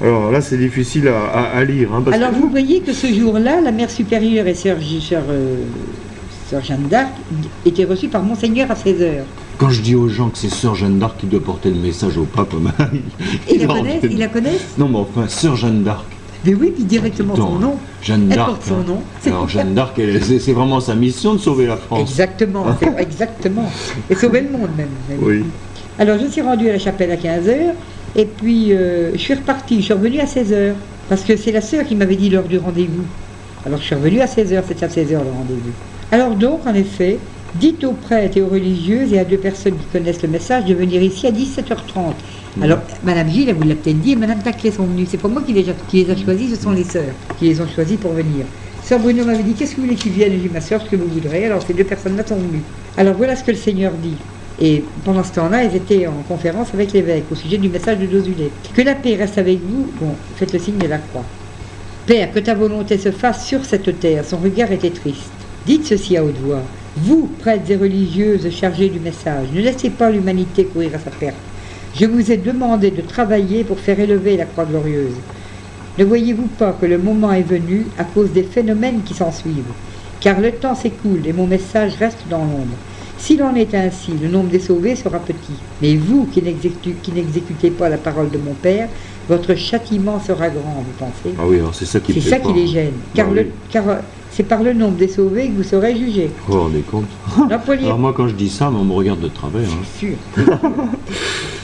Alors 0.00 0.32
là, 0.32 0.40
c'est 0.40 0.56
difficile 0.56 1.08
à, 1.08 1.20
à- 1.38 1.58
à 1.58 1.64
lire. 1.64 1.90
parce 2.02 2.16
Alors 2.16 2.30
que- 2.30 2.36
vous 2.36 2.48
voyez 2.48 2.80
que 2.80 2.94
ce 2.94 3.08
jour-là, 3.12 3.60
la 3.60 3.72
mère 3.72 3.90
supérieure 3.90 4.46
et 4.46 4.54
sœur, 4.54 4.78
sœur, 5.02 5.22
euh, 5.28 5.56
sœur 6.48 6.64
Jeanne 6.64 6.88
d'Arc 6.90 7.10
étaient 7.66 7.84
reçues 7.84 8.08
par 8.08 8.22
Monseigneur 8.22 8.70
à 8.70 8.74
16h. 8.74 9.22
Quand 9.58 9.70
je 9.70 9.80
dis 9.80 9.94
aux 9.94 10.08
gens 10.08 10.28
que 10.28 10.38
c'est 10.38 10.50
Sœur 10.52 10.74
Jeanne 10.74 10.98
d'Arc 10.98 11.18
qui 11.18 11.26
doit 11.26 11.42
porter 11.42 11.70
le 11.70 11.76
message 11.76 12.18
au 12.18 12.24
pape, 12.24 12.54
ben, 12.60 12.72
Ils 13.50 13.60
la 13.66 13.70
en 13.72 13.76
connaissent. 13.76 14.02
Ils 14.10 14.18
la 14.18 14.28
connaissent 14.28 14.74
Non, 14.78 14.88
mais 14.88 14.98
enfin, 14.98 15.28
Sœur 15.28 15.56
Jeanne 15.56 15.82
d'Arc. 15.84 16.04
Mais 16.44 16.54
oui, 16.54 16.72
puis 16.74 16.82
directement 16.84 17.36
son 17.36 17.58
nom. 17.60 17.76
Jeanne 18.02 18.26
Elle 18.30 18.36
d'Arc. 18.36 18.48
porte 18.48 18.64
son 18.64 18.74
hein. 18.80 18.84
nom. 18.86 19.02
Alors. 19.26 19.48
Jeanne 19.48 19.74
d'Arc, 19.74 20.00
c'est 20.40 20.52
vraiment 20.52 20.80
sa 20.80 20.94
mission 20.96 21.34
de 21.34 21.38
sauver 21.38 21.66
la 21.66 21.76
France. 21.76 22.00
Exactement, 22.00 22.66
c'est- 22.80 23.00
exactement. 23.00 23.70
Et 24.10 24.14
sauver 24.16 24.40
le 24.40 24.50
monde 24.50 24.70
même. 24.76 24.88
même. 25.08 25.18
Oui. 25.22 25.44
Alors 25.98 26.18
je 26.18 26.26
suis 26.26 26.40
rendue 26.42 26.68
à 26.68 26.72
la 26.72 26.78
chapelle 26.78 27.12
à 27.12 27.16
15h 27.16 27.74
et 28.16 28.24
puis 28.24 28.72
euh, 28.72 29.12
je 29.12 29.18
suis 29.18 29.34
repartie, 29.34 29.76
je 29.76 29.82
suis 29.84 29.92
revenue 29.92 30.18
à 30.20 30.24
16h 30.24 30.72
parce 31.08 31.22
que 31.22 31.36
c'est 31.36 31.52
la 31.52 31.60
sœur 31.60 31.84
qui 31.86 31.94
m'avait 31.94 32.16
dit 32.16 32.30
l'heure 32.30 32.44
du 32.48 32.58
rendez-vous. 32.58 33.04
Alors 33.64 33.78
je 33.78 33.84
suis 33.84 33.94
revenue 33.94 34.20
à 34.20 34.26
16h, 34.26 34.62
c'était 34.66 34.84
à 34.84 34.88
16h 34.88 35.10
le 35.10 35.16
rendez-vous. 35.18 35.70
Alors 36.10 36.34
donc 36.34 36.66
en 36.66 36.74
effet, 36.74 37.18
dites 37.54 37.84
aux 37.84 37.92
prêtres 37.92 38.36
et 38.38 38.42
aux 38.42 38.48
religieuses 38.48 39.12
et 39.12 39.18
à 39.18 39.24
deux 39.24 39.36
personnes 39.36 39.76
qui 39.76 39.86
connaissent 39.92 40.22
le 40.22 40.28
message 40.28 40.64
de 40.64 40.74
venir 40.74 41.02
ici 41.02 41.26
à 41.26 41.30
17h30. 41.30 42.12
Alors 42.62 42.78
Madame 43.02 43.28
Gilles, 43.30 43.48
elle 43.48 43.54
vous 43.56 43.62
l'a 43.68 43.74
peut-être 43.74 44.00
dit, 44.00 44.12
et 44.12 44.16
Madame 44.16 44.40
Taclé 44.42 44.70
sont 44.70 44.84
venues. 44.84 45.06
C'est 45.08 45.18
pas 45.18 45.28
moi 45.28 45.42
qui 45.42 45.52
les, 45.52 45.68
a- 45.68 45.74
qui 45.88 46.04
les 46.04 46.10
a 46.10 46.16
choisis, 46.16 46.50
ce 46.54 46.62
sont 46.62 46.70
les 46.72 46.84
sœurs 46.84 47.14
qui 47.38 47.46
les 47.46 47.60
ont 47.60 47.66
choisis 47.68 47.96
pour 47.98 48.12
venir. 48.12 48.44
Sœur 48.82 48.98
Bruno 48.98 49.24
m'avait 49.24 49.42
dit, 49.42 49.54
qu'est-ce 49.54 49.72
que 49.72 49.76
vous 49.76 49.84
voulez 49.86 49.96
qu'ils 49.96 50.12
viennent 50.12 50.32
J'ai 50.32 50.38
dit, 50.38 50.50
ma 50.52 50.60
sœur, 50.60 50.82
ce 50.82 50.88
que 50.90 50.96
vous 50.96 51.06
voudrez. 51.08 51.46
Alors 51.46 51.62
ces 51.62 51.72
deux 51.72 51.84
personnes-là 51.84 52.26
sont 52.26 52.36
venues. 52.36 52.62
Alors 52.96 53.14
voilà 53.14 53.36
ce 53.36 53.44
que 53.44 53.52
le 53.52 53.56
Seigneur 53.56 53.92
dit. 53.92 54.16
Et 54.60 54.84
pendant 55.04 55.24
ce 55.24 55.32
temps-là, 55.32 55.64
ils 55.64 55.74
étaient 55.74 56.06
en 56.06 56.22
conférence 56.28 56.68
avec 56.74 56.92
l'évêque 56.92 57.24
au 57.30 57.34
sujet 57.34 57.58
du 57.58 57.68
message 57.68 57.98
de 57.98 58.06
Dosulé. 58.06 58.50
Que 58.74 58.82
la 58.82 58.94
paix 58.94 59.14
reste 59.16 59.38
avec 59.38 59.60
vous. 59.62 59.90
Bon, 60.00 60.18
faites 60.34 60.52
le 60.52 60.58
signe 60.58 60.78
de 60.78 60.86
la 60.86 60.98
croix. 60.98 61.24
Père, 62.06 62.32
que 62.32 62.40
ta 62.40 62.54
volonté 62.54 62.98
se 62.98 63.12
fasse 63.12 63.46
sur 63.46 63.64
cette 63.64 63.98
terre. 64.00 64.24
Son 64.24 64.38
regard 64.38 64.70
était 64.72 64.90
triste. 64.90 65.32
Dites 65.64 65.86
ceci 65.86 66.16
à 66.16 66.24
haute 66.24 66.38
voix. 66.38 66.62
Vous, 66.96 67.30
prêtres 67.40 67.70
et 67.70 67.76
religieuses 67.76 68.50
chargés 68.50 68.90
du 68.90 69.00
message, 69.00 69.46
ne 69.54 69.62
laissez 69.62 69.88
pas 69.88 70.10
l'humanité 70.10 70.66
courir 70.66 70.90
à 70.94 70.98
sa 70.98 71.10
perte. 71.10 71.36
Je 71.94 72.04
vous 72.04 72.30
ai 72.30 72.36
demandé 72.36 72.90
de 72.90 73.00
travailler 73.00 73.64
pour 73.64 73.78
faire 73.78 73.98
élever 73.98 74.36
la 74.36 74.44
croix 74.44 74.66
glorieuse. 74.66 75.14
Ne 75.98 76.04
voyez-vous 76.04 76.48
pas 76.58 76.76
que 76.78 76.86
le 76.86 76.98
moment 76.98 77.32
est 77.32 77.42
venu 77.42 77.86
à 77.98 78.04
cause 78.04 78.32
des 78.32 78.42
phénomènes 78.42 79.02
qui 79.04 79.14
s'en 79.14 79.32
suivent 79.32 79.72
Car 80.20 80.40
le 80.40 80.52
temps 80.52 80.74
s'écoule 80.74 81.26
et 81.26 81.32
mon 81.32 81.46
message 81.46 81.94
reste 81.98 82.24
dans 82.28 82.44
l'ombre. 82.44 82.76
S'il 83.18 83.42
en 83.42 83.54
est 83.54 83.74
ainsi, 83.74 84.12
le 84.20 84.28
nombre 84.28 84.50
des 84.50 84.58
sauvés 84.58 84.96
sera 84.96 85.18
petit. 85.18 85.54
Mais 85.80 85.96
vous 85.96 86.26
qui 86.26 86.42
n'exécutez 86.42 87.70
pas 87.70 87.88
la 87.88 87.98
parole 87.98 88.30
de 88.30 88.38
mon 88.38 88.52
Père, 88.52 88.88
votre 89.28 89.54
châtiment 89.54 90.20
sera 90.20 90.50
grand, 90.50 90.84
vous 90.84 90.92
pensez? 90.98 91.34
Ah 91.38 91.44
oui, 91.46 91.58
c'est 91.72 91.86
ça 91.86 92.00
qui 92.00 92.14
C'est 92.14 92.28
ça 92.28 92.38
qui 92.38 92.52
les 92.52 92.66
gêne. 92.66 92.94
Car, 93.14 93.30
le, 93.30 93.46
car 93.70 93.84
c'est 94.32 94.42
par 94.42 94.62
le 94.62 94.72
nombre 94.72 94.96
des 94.96 95.08
sauvés 95.08 95.48
que 95.48 95.56
vous 95.56 95.62
serez 95.62 95.94
jugés. 95.94 96.30
Oh, 96.50 96.68
on 96.70 96.76
est 96.76 96.82
compte. 96.82 97.06
Alors 97.68 97.98
moi, 97.98 98.14
quand 98.16 98.28
je 98.28 98.34
dis 98.34 98.48
ça, 98.48 98.70
on 98.74 98.84
me 98.84 98.92
regarde 98.92 99.20
de 99.20 99.28
travers. 99.28 99.68
Hein. 99.68 99.84
Sûr. 99.98 100.14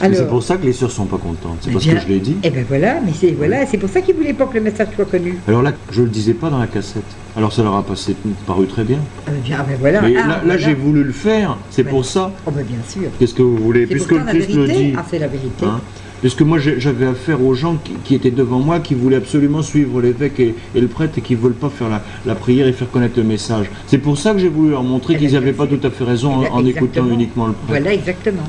c'est 0.01 0.27
pour 0.27 0.43
ça 0.43 0.57
que 0.57 0.65
les 0.65 0.73
sœurs 0.73 0.91
sont 0.91 1.05
pas 1.05 1.17
contentes. 1.17 1.57
C'est 1.61 1.71
parce 1.71 1.85
que 1.85 1.99
je 1.99 2.07
l'ai 2.07 2.19
dit. 2.19 2.37
Eh 2.43 2.49
ben 2.51 2.63
voilà, 2.67 2.99
mais 3.03 3.11
c'est 3.13 3.31
voilà, 3.31 3.65
c'est 3.65 3.77
pour 3.77 3.89
ça 3.89 4.01
qu'ils 4.01 4.15
voulaient 4.15 4.33
pas 4.33 4.45
que 4.45 4.53
le 4.53 4.61
message 4.61 4.89
soit 4.95 5.05
connu. 5.05 5.39
Alors 5.47 5.63
là, 5.63 5.71
je 5.91 6.03
le 6.03 6.09
disais 6.09 6.33
pas 6.33 6.49
dans 6.49 6.59
la 6.59 6.67
cassette. 6.67 7.03
Alors 7.35 7.51
ça 7.51 7.63
leur 7.63 7.75
a 7.75 7.83
passé 7.83 8.15
paru 8.45 8.67
très 8.67 8.83
bien. 8.83 8.99
Ah 9.25 9.31
ben, 9.31 9.41
bien 9.41 9.65
ben 9.67 9.77
voilà. 9.79 10.01
Mais 10.01 10.15
ah, 10.17 10.41
là, 10.45 10.57
j'ai 10.57 10.75
voulu 10.75 11.03
le 11.03 11.11
faire. 11.11 11.57
C'est 11.71 11.83
pour 11.83 12.05
ça. 12.05 12.31
Oh 12.45 12.51
ben 12.51 12.63
bien 12.63 12.79
sûr. 12.87 13.09
Qu'est-ce 13.17 13.33
que 13.33 13.41
vous 13.41 13.57
voulez 13.57 13.87
Puisque 13.87 14.11
le 14.11 14.19
Christ 14.19 14.53
le 14.53 14.67
dit. 14.67 14.93
Ah, 14.95 15.05
c'est 15.09 15.19
la 15.19 15.27
vérité. 15.27 15.65
Hein 15.65 15.81
parce 16.21 16.35
que 16.35 16.43
moi, 16.43 16.59
j'avais 16.59 17.05
affaire 17.05 17.41
aux 17.41 17.53
gens 17.53 17.77
qui, 18.03 18.15
étaient 18.15 18.31
devant 18.31 18.59
moi, 18.59 18.79
qui 18.79 18.93
voulaient 18.93 19.17
absolument 19.17 19.61
suivre 19.61 20.01
l'évêque 20.01 20.39
et, 20.39 20.55
le 20.75 20.87
prêtre 20.87 21.17
et 21.17 21.21
qui 21.21 21.35
ne 21.35 21.39
veulent 21.39 21.53
pas 21.53 21.69
faire 21.69 21.87
la, 22.25 22.35
prière 22.35 22.67
et 22.67 22.73
faire 22.73 22.89
connaître 22.89 23.17
le 23.17 23.23
message? 23.23 23.67
C'est 23.87 23.97
pour 23.97 24.17
ça 24.17 24.33
que 24.33 24.39
j'ai 24.39 24.49
voulu 24.49 24.71
leur 24.71 24.83
montrer 24.83 25.17
qu'ils 25.17 25.33
n'avaient 25.33 25.53
pas 25.53 25.67
tout 25.67 25.79
à 25.83 25.89
fait 25.89 26.03
raison 26.03 26.45
en, 26.51 26.65
écoutant 26.65 27.07
uniquement 27.09 27.47
le 27.47 27.53
prêtre. 27.53 27.67
Voilà, 27.67 27.93
exactement. 27.93 28.43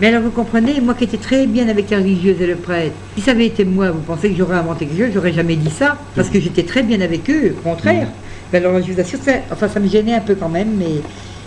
Mais 0.00 0.08
alors 0.08 0.22
vous 0.22 0.30
comprenez, 0.30 0.80
moi 0.80 0.94
qui 0.94 1.04
étais 1.04 1.18
très 1.18 1.46
bien 1.46 1.68
avec 1.68 1.88
la 1.90 1.98
religieuse 1.98 2.40
et 2.40 2.48
le 2.48 2.56
prêtre, 2.56 2.94
si 3.16 3.22
ça 3.22 3.30
avait 3.30 3.46
été 3.46 3.64
moi, 3.64 3.92
vous 3.92 4.00
pensez 4.00 4.28
que 4.28 4.36
j'aurais 4.36 4.56
inventé 4.56 4.86
quelque 4.86 5.04
chose, 5.04 5.14
j'aurais 5.14 5.32
jamais 5.32 5.54
dit 5.54 5.70
ça, 5.70 5.96
parce 6.16 6.28
que 6.30 6.40
j'étais 6.40 6.64
très 6.64 6.82
bien 6.82 7.00
avec 7.00 7.30
eux, 7.30 7.54
au 7.56 7.62
contraire. 7.62 8.08
Mm. 8.08 8.12
Mais 8.52 8.58
alors 8.58 8.82
je 8.82 8.92
vous 8.92 9.00
assure, 9.00 9.20
ça, 9.22 9.34
enfin 9.52 9.68
ça 9.68 9.78
me 9.78 9.88
gênait 9.88 10.14
un 10.14 10.20
peu 10.20 10.34
quand 10.34 10.48
même, 10.48 10.70
mais 10.76 11.00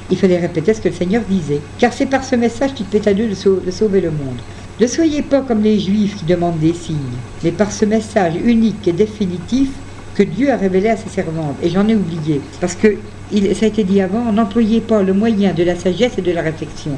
il 0.09 0.17
fallait 0.17 0.39
répéter 0.39 0.73
ce 0.73 0.79
que 0.79 0.87
le 0.87 0.95
Seigneur 0.95 1.23
disait. 1.29 1.59
Car 1.77 1.91
c'est 1.91 2.05
par 2.05 2.23
ce 2.23 2.35
message 2.35 2.73
qu'il 2.73 2.85
fait 2.85 3.05
à 3.05 3.13
Dieu 3.13 3.27
de 3.27 3.71
sauver 3.71 3.99
le 3.99 4.11
monde. 4.11 4.39
Ne 4.79 4.85
soyez 4.85 5.23
pas 5.23 5.41
comme 5.41 5.63
les 5.63 5.79
Juifs 5.79 6.17
qui 6.17 6.25
demandent 6.25 6.59
des 6.59 6.73
signes, 6.73 6.97
mais 7.43 7.51
par 7.51 7.71
ce 7.71 7.83
message 7.83 8.35
unique 8.45 8.87
et 8.87 8.91
définitif 8.91 9.69
que 10.13 10.21
Dieu 10.21 10.51
a 10.51 10.55
révélé 10.55 10.89
à 10.89 10.97
ses 10.97 11.09
servantes. 11.09 11.55
Et 11.63 11.69
j'en 11.69 11.87
ai 11.87 11.95
oublié, 11.95 12.41
parce 12.61 12.75
que 12.75 12.95
ça 13.55 13.65
a 13.65 13.69
été 13.69 13.83
dit 13.83 14.01
avant, 14.01 14.31
n'employez 14.31 14.81
pas 14.81 15.01
le 15.01 15.13
moyen 15.13 15.53
de 15.53 15.63
la 15.63 15.75
sagesse 15.75 16.19
et 16.19 16.21
de 16.21 16.31
la 16.31 16.43
réflexion. 16.43 16.91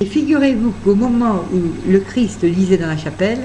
Et 0.00 0.06
figurez-vous 0.06 0.74
qu'au 0.84 0.94
moment 0.94 1.44
où 1.52 1.90
le 1.90 1.98
Christ 1.98 2.42
lisait 2.42 2.76
dans 2.76 2.86
la 2.86 2.96
chapelle, 2.96 3.40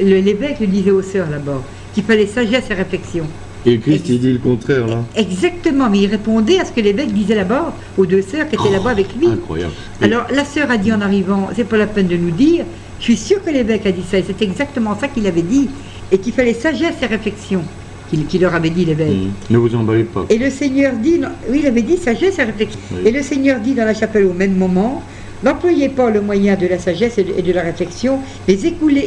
l'évêque 0.00 0.58
le 0.58 0.66
disait 0.66 0.90
aux 0.90 1.02
sœurs 1.02 1.30
là-bas, 1.30 1.62
qu'il 1.94 2.02
fallait 2.02 2.26
sagesse 2.26 2.64
et 2.70 2.74
réflexion. 2.74 3.24
Et 3.64 3.76
le 3.76 3.78
Christ, 3.78 4.08
il 4.08 4.18
dit 4.18 4.32
le 4.32 4.38
contraire, 4.40 4.88
là. 4.88 5.04
Exactement, 5.14 5.88
mais 5.88 6.00
il 6.00 6.06
répondait 6.08 6.58
à 6.58 6.64
ce 6.64 6.72
que 6.72 6.80
l'évêque 6.80 7.12
disait 7.12 7.36
là-bas, 7.36 7.72
aux 7.96 8.06
deux 8.06 8.22
sœurs 8.22 8.48
qui 8.48 8.56
étaient 8.56 8.64
oh, 8.68 8.72
là-bas 8.72 8.90
avec 8.90 9.14
lui. 9.16 9.28
Incroyable. 9.28 9.72
Alors, 10.00 10.26
la 10.34 10.44
sœur 10.44 10.68
a 10.72 10.76
dit 10.76 10.92
en 10.92 11.00
arrivant, 11.00 11.48
c'est 11.54 11.68
pas 11.68 11.76
la 11.76 11.86
peine 11.86 12.08
de 12.08 12.16
nous 12.16 12.32
dire, 12.32 12.64
je 13.02 13.06
suis 13.06 13.16
sûr 13.16 13.42
que 13.44 13.50
l'évêque 13.50 13.84
a 13.84 13.90
dit 13.90 14.04
ça, 14.08 14.18
et 14.18 14.24
c'est 14.24 14.40
exactement 14.42 14.96
ça 14.96 15.08
qu'il 15.08 15.26
avait 15.26 15.42
dit, 15.42 15.68
et 16.12 16.18
qu'il 16.18 16.32
fallait 16.32 16.54
sagesse 16.54 16.94
et 17.02 17.06
réflexion, 17.06 17.62
qu'il 18.08 18.40
leur 18.40 18.54
avait 18.54 18.70
dit 18.70 18.84
l'évêque. 18.84 19.10
Mmh. 19.10 19.52
Ne 19.52 19.58
vous 19.58 19.74
emballez 19.74 20.04
pas. 20.04 20.24
Et 20.30 20.38
le 20.38 20.50
Seigneur 20.50 20.92
dit, 20.94 21.20
oui, 21.48 21.58
il 21.62 21.66
avait 21.66 21.82
dit 21.82 21.96
sagesse 21.96 22.38
et 22.38 22.44
réflexion. 22.44 22.78
Et 23.04 23.10
le 23.10 23.20
Seigneur 23.22 23.58
dit 23.58 23.74
dans 23.74 23.86
la 23.86 23.94
chapelle 23.94 24.26
au 24.26 24.32
même 24.32 24.54
moment, 24.54 25.02
N'employez 25.42 25.88
pas 25.88 26.10
le 26.10 26.20
moyen 26.20 26.56
de 26.56 26.66
la 26.66 26.78
sagesse 26.78 27.18
et 27.18 27.24
de, 27.24 27.52
la 27.52 27.62
réflexion, 27.62 28.20
mais 28.46 28.54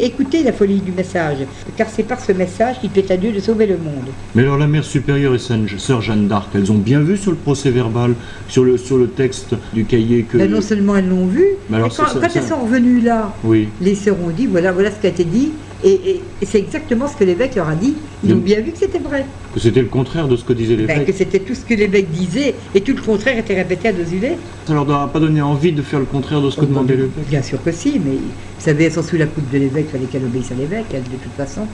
écoutez, 0.02 0.44
la 0.44 0.52
folie 0.52 0.82
du 0.82 0.92
message, 0.92 1.38
car 1.78 1.88
c'est 1.90 2.04
par 2.04 2.20
ce 2.20 2.34
message 2.34 2.80
qu'il 2.82 2.90
plaît 2.90 3.10
à 3.12 3.18
Dieu 3.18 3.32
de 3.32 3.40
sauver 3.40 3.66
le 3.66 3.78
monde. 3.78 4.10
Mais 4.34 4.44
alors 4.44 4.58
la 4.58 4.68
mère 4.68 4.84
supérieure 4.84 5.34
et 5.34 5.40
sœur 5.40 6.02
Jeanne 6.02 6.28
d'Arc, 6.28 6.50
elles 6.54 6.72
ont 6.72 6.78
bien 6.78 7.00
vu 7.00 7.16
sur 7.16 7.32
le 7.32 7.38
procès 7.38 7.70
verbal, 7.70 8.16
sur 8.50 8.64
le, 8.64 8.78
sur 8.78 8.98
le 8.98 9.08
texte 9.08 9.56
du 9.74 9.86
cahier 9.86 10.24
que... 10.24 10.38
Ben, 10.38 10.52
non 10.52 10.62
seulement 10.62 10.98
elles 10.98 11.08
l'ont 11.08 11.28
vu, 11.28 11.46
mais 11.70 11.80
quand, 11.80 12.06
elles 12.22 12.44
sont 12.44 12.62
revenues 12.62 13.00
là, 13.00 13.34
oui. 13.44 13.70
les 13.82 13.96
sœurs 13.96 14.18
ont 14.22 14.30
dit, 14.30 14.46
voilà, 14.46 14.72
voilà 14.72 14.92
ce 14.92 15.00
qui 15.00 15.08
a 15.08 15.10
été 15.10 15.24
dit, 15.24 15.52
et, 15.84 16.22
c'est 16.44 16.60
exactement 16.60 17.08
ce 17.08 17.16
que 17.16 17.24
l'évêque 17.24 17.56
leur 17.56 17.70
a 17.70 17.76
dit. 17.76 17.96
Ils 18.24 18.34
ont 18.34 18.38
bien 18.38 18.60
vu 18.62 18.72
que 18.72 18.78
c'était 18.78 19.00
vrai. 19.00 19.26
Que 19.54 19.60
c'était 19.60 19.82
le 19.82 19.88
contraire 19.88 20.28
de 20.28 20.36
ce 20.36 20.44
que 20.44 20.54
disait 20.54 20.76
l'évêque. 20.76 20.98
Ben, 20.98 21.06
que 21.06 21.14
c'était 21.14 21.40
tout 21.40 21.54
ce 21.54 21.62
que 21.62 21.74
l'évêque 21.74 22.10
disait 22.10 22.56
et 22.74 22.82
tout 22.82 22.94
le 22.94 23.02
contraire 23.02 23.38
était 23.38 23.56
répété 23.56 23.90
à 23.90 23.94
Dozulé. 23.94 24.32
Ça 24.66 24.74
leur 24.74 24.90
a 24.90 25.12
pas 25.12 25.20
donné 25.20 25.42
envie 25.42 25.72
de 25.72 25.82
faire 25.82 26.00
le 26.00 26.06
contraire 26.06 26.42
de 26.42 26.50
ce 26.50 26.56
que 26.56 26.62
oh, 26.64 26.68
demandait 26.68 26.96
l'évêque 26.96 27.12
Bien 27.30 27.42
sûr 27.42 27.62
que 27.64 27.72
si, 27.72 28.00
mais 28.04 28.14
vous 28.14 28.22
savez, 28.58 28.86
elles 28.86 28.94
sont 28.94 29.04
sous 29.04 29.18
la 29.18 29.28
coupe 29.28 29.50
de 29.52 29.58
l'évêque, 29.58 29.88
il 29.90 29.92
fallait 29.92 30.10
qu'elle 30.10 30.24
obéisse 30.24 30.52
à 30.52 30.56
l'évêque, 30.56 30.90
de 30.92 31.18
toute 31.22 31.34
façon. 31.38 31.68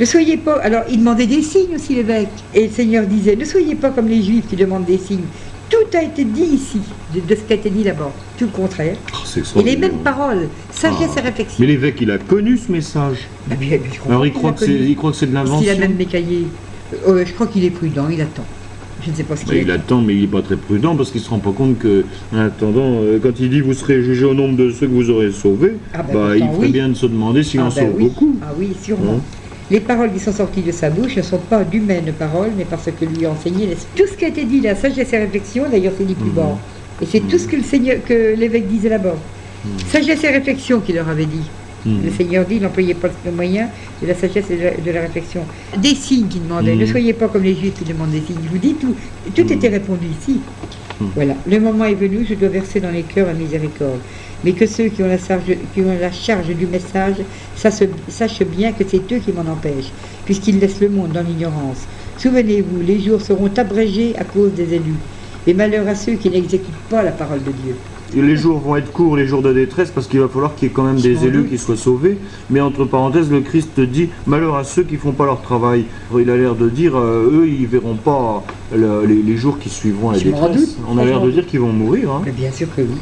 Ne 0.00 0.04
soyez 0.04 0.38
pas. 0.38 0.58
Alors, 0.62 0.82
il 0.90 0.98
demandait 0.98 1.26
des 1.26 1.42
signes 1.42 1.76
aussi, 1.76 1.94
l'évêque. 1.94 2.28
Et 2.54 2.66
le 2.66 2.72
Seigneur 2.72 3.06
disait 3.06 3.36
Ne 3.36 3.44
soyez 3.44 3.74
pas 3.74 3.90
comme 3.90 4.08
les 4.08 4.22
Juifs 4.22 4.46
qui 4.48 4.56
demandent 4.56 4.86
des 4.86 4.98
signes. 4.98 5.20
Tout 5.72 5.96
a 5.96 6.02
été 6.02 6.24
dit 6.24 6.42
ici, 6.42 6.82
de, 7.14 7.34
ce 7.34 7.40
qui 7.40 7.52
a 7.54 7.56
été 7.56 7.70
dit 7.70 7.82
là-bas. 7.82 8.12
Tout 8.38 8.44
le 8.44 8.50
contraire. 8.50 8.94
Oh, 9.14 9.60
et 9.60 9.62
les 9.62 9.76
mêmes 9.78 10.00
paroles, 10.04 10.48
sagesse 10.70 11.12
ah. 11.16 11.20
et 11.20 11.22
réflexion. 11.22 11.56
Mais 11.60 11.66
l'évêque, 11.66 11.96
il 12.02 12.10
a 12.10 12.18
connu 12.18 12.58
ce 12.58 12.70
message. 12.70 13.26
Bah, 13.46 13.56
Alors 14.06 14.26
il 14.26 14.34
croit, 14.34 14.52
que 14.52 14.66
il 14.66 14.94
croit 14.96 15.12
que 15.12 15.16
c'est 15.16 15.26
de 15.26 15.32
l'invention. 15.32 15.62
Il 15.62 15.70
a 15.70 15.76
même 15.76 15.94
mes 15.94 16.04
cahiers. 16.04 16.46
Euh, 17.08 17.24
je 17.26 17.32
crois 17.32 17.46
qu'il 17.46 17.64
est 17.64 17.70
prudent, 17.70 18.06
il 18.10 18.20
attend. 18.20 18.44
Je 19.02 19.10
ne 19.10 19.16
sais 19.16 19.22
pas 19.22 19.34
ce 19.34 19.46
qu'il 19.46 19.54
Il 19.54 19.70
attend, 19.70 20.02
mais 20.02 20.14
il 20.14 20.20
n'est 20.20 20.26
pas 20.26 20.42
très 20.42 20.56
prudent 20.56 20.94
parce 20.94 21.10
qu'il 21.10 21.22
ne 21.22 21.24
se 21.24 21.30
rend 21.30 21.38
pas 21.38 21.52
compte 21.52 21.78
que, 21.78 22.04
en 22.34 22.38
attendant, 22.38 23.00
euh, 23.00 23.18
quand 23.20 23.40
il 23.40 23.48
dit 23.48 23.60
vous 23.60 23.72
serez 23.72 24.02
jugé 24.02 24.26
au 24.26 24.34
nombre 24.34 24.58
de 24.58 24.70
ceux 24.70 24.86
que 24.86 24.92
vous 24.92 25.08
aurez 25.08 25.32
sauvés, 25.32 25.78
ah, 25.94 26.02
bah, 26.02 26.12
bah, 26.12 26.36
il 26.36 26.46
ferait 26.50 26.68
bien 26.68 26.90
de 26.90 26.94
se 26.94 27.06
demander 27.06 27.42
s'il 27.42 27.60
ah, 27.60 27.64
en 27.64 27.68
bah 27.68 27.74
sauve 27.76 27.98
beaucoup. 27.98 28.36
Ah 28.42 28.52
oui, 28.58 28.76
sûrement. 28.82 29.14
Hein 29.14 29.41
les 29.72 29.80
paroles 29.80 30.12
qui 30.12 30.20
sont 30.20 30.32
sorties 30.32 30.60
de 30.60 30.70
sa 30.70 30.90
bouche 30.90 31.16
ne 31.16 31.22
sont 31.22 31.38
pas 31.38 31.64
d'humaines 31.64 32.12
paroles, 32.12 32.50
mais 32.56 32.66
parce 32.66 32.84
que 32.84 33.04
lui 33.06 33.24
a 33.24 33.30
enseigné 33.30 33.74
Tout 33.96 34.06
ce 34.06 34.12
qui 34.12 34.26
a 34.26 34.28
été 34.28 34.44
dit 34.44 34.60
là, 34.60 34.76
sagesse 34.76 35.14
et 35.14 35.18
réflexion, 35.18 35.64
d'ailleurs 35.70 35.94
c'est 35.96 36.04
dit 36.04 36.14
plus 36.14 36.28
mhm. 36.28 36.34
bas. 36.34 36.58
Et 37.00 37.06
c'est 37.06 37.20
tout 37.20 37.38
ce 37.38 37.48
que 37.48 37.56
le 37.56 37.62
Seigneur, 37.62 37.96
que 38.06 38.34
l'évêque 38.36 38.68
disait 38.68 38.90
là-bas. 38.90 39.16
Mhm. 39.64 39.70
Sagesse 39.90 40.22
et 40.24 40.28
réflexion 40.28 40.80
qu'il 40.80 40.96
leur 40.96 41.08
avait 41.08 41.24
dit. 41.24 41.48
Mhm. 41.86 42.04
Le 42.04 42.10
Seigneur 42.10 42.44
dit, 42.44 42.60
n'employez 42.60 42.92
pas 42.92 43.08
le 43.24 43.32
moyen 43.32 43.68
de 44.02 44.06
la 44.06 44.14
sagesse 44.14 44.44
et 44.50 44.82
de 44.84 44.90
la, 44.90 45.00
réflexion. 45.00 45.40
Des 45.78 45.94
signes 45.94 46.28
qu'il 46.28 46.42
demandait. 46.42 46.76
Ne 46.76 46.84
soyez 46.84 47.14
pas 47.14 47.28
comme 47.28 47.42
les 47.42 47.54
Juifs 47.54 47.74
qui 47.78 47.84
demandent 47.84 48.10
des 48.10 48.20
signes. 48.20 48.42
Je 48.44 48.50
vous 48.50 48.58
dis 48.58 48.74
tout. 48.74 48.94
Tout 49.34 49.50
était 49.50 49.68
répondu 49.68 50.06
ici. 50.20 50.40
Voilà. 51.14 51.34
Le 51.48 51.58
moment 51.58 51.86
est 51.86 51.94
venu, 51.94 52.26
je 52.28 52.34
dois 52.34 52.50
verser 52.50 52.78
dans 52.78 52.90
les 52.90 53.02
cœurs 53.02 53.26
la 53.26 53.32
miséricorde 53.32 53.98
mais 54.44 54.52
que 54.52 54.66
ceux 54.66 54.88
qui 54.88 55.02
ont 55.02 55.08
la 55.08 55.18
charge, 55.18 55.42
qui 55.74 55.80
ont 55.80 55.96
la 56.00 56.12
charge 56.12 56.48
du 56.48 56.66
message 56.66 57.16
sachent 57.56 58.44
bien 58.44 58.72
que 58.72 58.84
c'est 58.86 59.12
eux 59.12 59.18
qui 59.18 59.32
m'en 59.32 59.50
empêchent, 59.50 59.92
puisqu'ils 60.24 60.58
laissent 60.58 60.80
le 60.80 60.88
monde 60.88 61.12
dans 61.12 61.22
l'ignorance. 61.22 61.86
Souvenez-vous, 62.18 62.82
les 62.82 63.00
jours 63.00 63.20
seront 63.20 63.50
abrégés 63.56 64.14
à 64.18 64.24
cause 64.24 64.52
des 64.52 64.74
élus, 64.74 64.98
et 65.46 65.54
malheur 65.54 65.86
à 65.88 65.94
ceux 65.94 66.14
qui 66.14 66.30
n'exécutent 66.30 66.88
pas 66.90 67.02
la 67.02 67.12
parole 67.12 67.42
de 67.42 67.50
Dieu. 67.50 67.74
les 68.14 68.36
jours 68.36 68.58
vont 68.58 68.76
être 68.76 68.92
courts, 68.92 69.16
les 69.16 69.26
jours 69.26 69.42
de 69.42 69.52
détresse, 69.52 69.90
parce 69.90 70.06
qu'il 70.06 70.20
va 70.20 70.28
falloir 70.28 70.54
qu'il 70.54 70.68
y 70.68 70.70
ait 70.70 70.74
quand 70.74 70.84
même 70.84 71.00
des 71.00 71.24
élus 71.24 71.46
qui 71.46 71.58
soient 71.58 71.76
sauvés. 71.76 72.18
Mais 72.50 72.60
entre 72.60 72.84
parenthèses, 72.84 73.30
le 73.30 73.40
Christ 73.40 73.80
dit 73.80 74.10
malheur 74.26 74.56
à 74.56 74.64
ceux 74.64 74.82
qui 74.82 74.96
font 74.96 75.12
pas 75.12 75.24
leur 75.24 75.40
travail. 75.40 75.84
Il 76.16 76.30
a 76.30 76.36
l'air 76.36 76.54
de 76.54 76.68
dire, 76.68 76.96
euh, 76.96 77.30
eux, 77.32 77.48
ils 77.48 77.66
verront 77.66 77.96
pas 77.96 78.44
les, 78.74 79.36
jours 79.36 79.58
qui 79.58 79.68
suivront 79.68 80.10
la 80.10 80.18
détresse. 80.18 80.76
On 80.88 80.98
a 80.98 81.04
l'air 81.04 81.20
de 81.20 81.30
dire 81.30 81.46
qu'ils 81.46 81.60
vont 81.60 81.72
mourir. 81.72 82.10
Hein. 82.10 82.22
bien 82.36 82.52
sûr 82.52 82.68
que 82.74 82.82
oui 82.82 82.98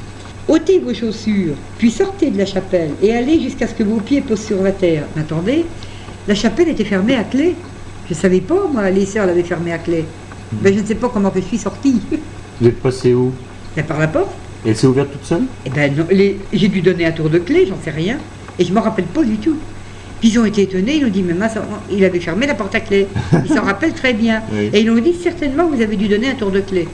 ôtez 0.49 0.79
vos 0.79 0.95
chaussures, 0.95 1.55
puis 1.79 1.91
sortez 1.91 2.31
de 2.31 2.39
la 2.39 2.47
chapelle 2.47 2.91
et 3.03 3.13
allez 3.13 3.41
jusqu'à 3.41 3.67
ce 3.67 3.75
que 3.75 3.83
vos 3.83 4.01
pieds 4.01 4.21
posent 4.21 4.45
sur 4.45 4.63
la 4.63 4.73
terre. 4.73 5.05
Attendez, 5.19 5.65
la 6.29 6.35
chapelle 6.35 6.69
était 6.69 6.85
fermée 6.85 7.15
à 7.15 7.25
clé. 7.25 7.55
Je 8.09 8.15
ne 8.15 8.19
savais 8.19 8.41
pas, 8.41 8.67
moi, 8.73 8.91
les 8.91 9.07
sœurs 9.07 9.27
l'avaient 9.27 9.43
fermée 9.43 9.73
à 9.73 9.79
clé. 9.79 10.05
Hmm. 10.53 10.57
Ben, 10.63 10.75
je 10.75 10.81
ne 10.81 10.87
sais 10.87 10.95
pas 10.95 11.09
comment 11.09 11.33
je 11.35 11.41
suis 11.41 11.59
sortie. 11.59 12.01
Vous 12.61 12.69
êtes 12.69 12.81
passé 12.81 13.15
où? 13.15 13.33
Ben, 13.77 13.85
Par 13.85 13.99
la 13.99 14.09
porte. 14.09 14.31
Et 14.65 14.71
elle 14.71 14.77
s'est 14.77 14.87
ouverte 14.87 15.13
toute 15.13 15.25
seule? 15.25 15.45
Eh 15.65 15.71
ben, 15.71 15.95
j'ai 16.53 16.69
dû 16.69 16.83
donner 16.83 17.07
un 17.07 17.13
tour 17.13 17.31
de 17.31 17.39
clé, 17.39 17.67
j'en 17.67 17.79
sais 17.83 17.91
rien. 17.91 18.19
Et 18.59 18.65
je 18.65 18.71
ne 18.71 18.75
me 18.75 18.81
rappelle 18.81 19.07
pas 19.07 19.25
du 19.25 19.37
tout. 19.37 19.57
Puis 20.21 20.29
ils 20.29 20.39
ont 20.39 20.45
été 20.45 20.63
étonnés, 20.63 20.97
ils 20.97 21.07
ont 21.07 21.09
dit, 21.09 21.23
mais 21.23 21.35
il 21.91 22.05
avait 22.05 22.21
fermé 22.21 22.47
la 22.47 22.55
porte 22.55 22.75
à 22.75 22.81
clé. 22.81 23.07
Ils 23.45 23.55
s'en 23.55 23.63
rappellent 23.63 23.95
très 23.95 24.13
bien. 24.13 24.43
Et 24.55 24.81
ils 24.81 24.91
ont 24.91 24.99
dit, 24.99 25.15
certainement, 25.15 25.67
vous 25.67 25.81
avez 25.81 25.97
dû 25.97 26.09
donner 26.09 26.29
un 26.29 26.35
tour 26.35 26.51
de 26.51 26.61
clé. 26.61 26.87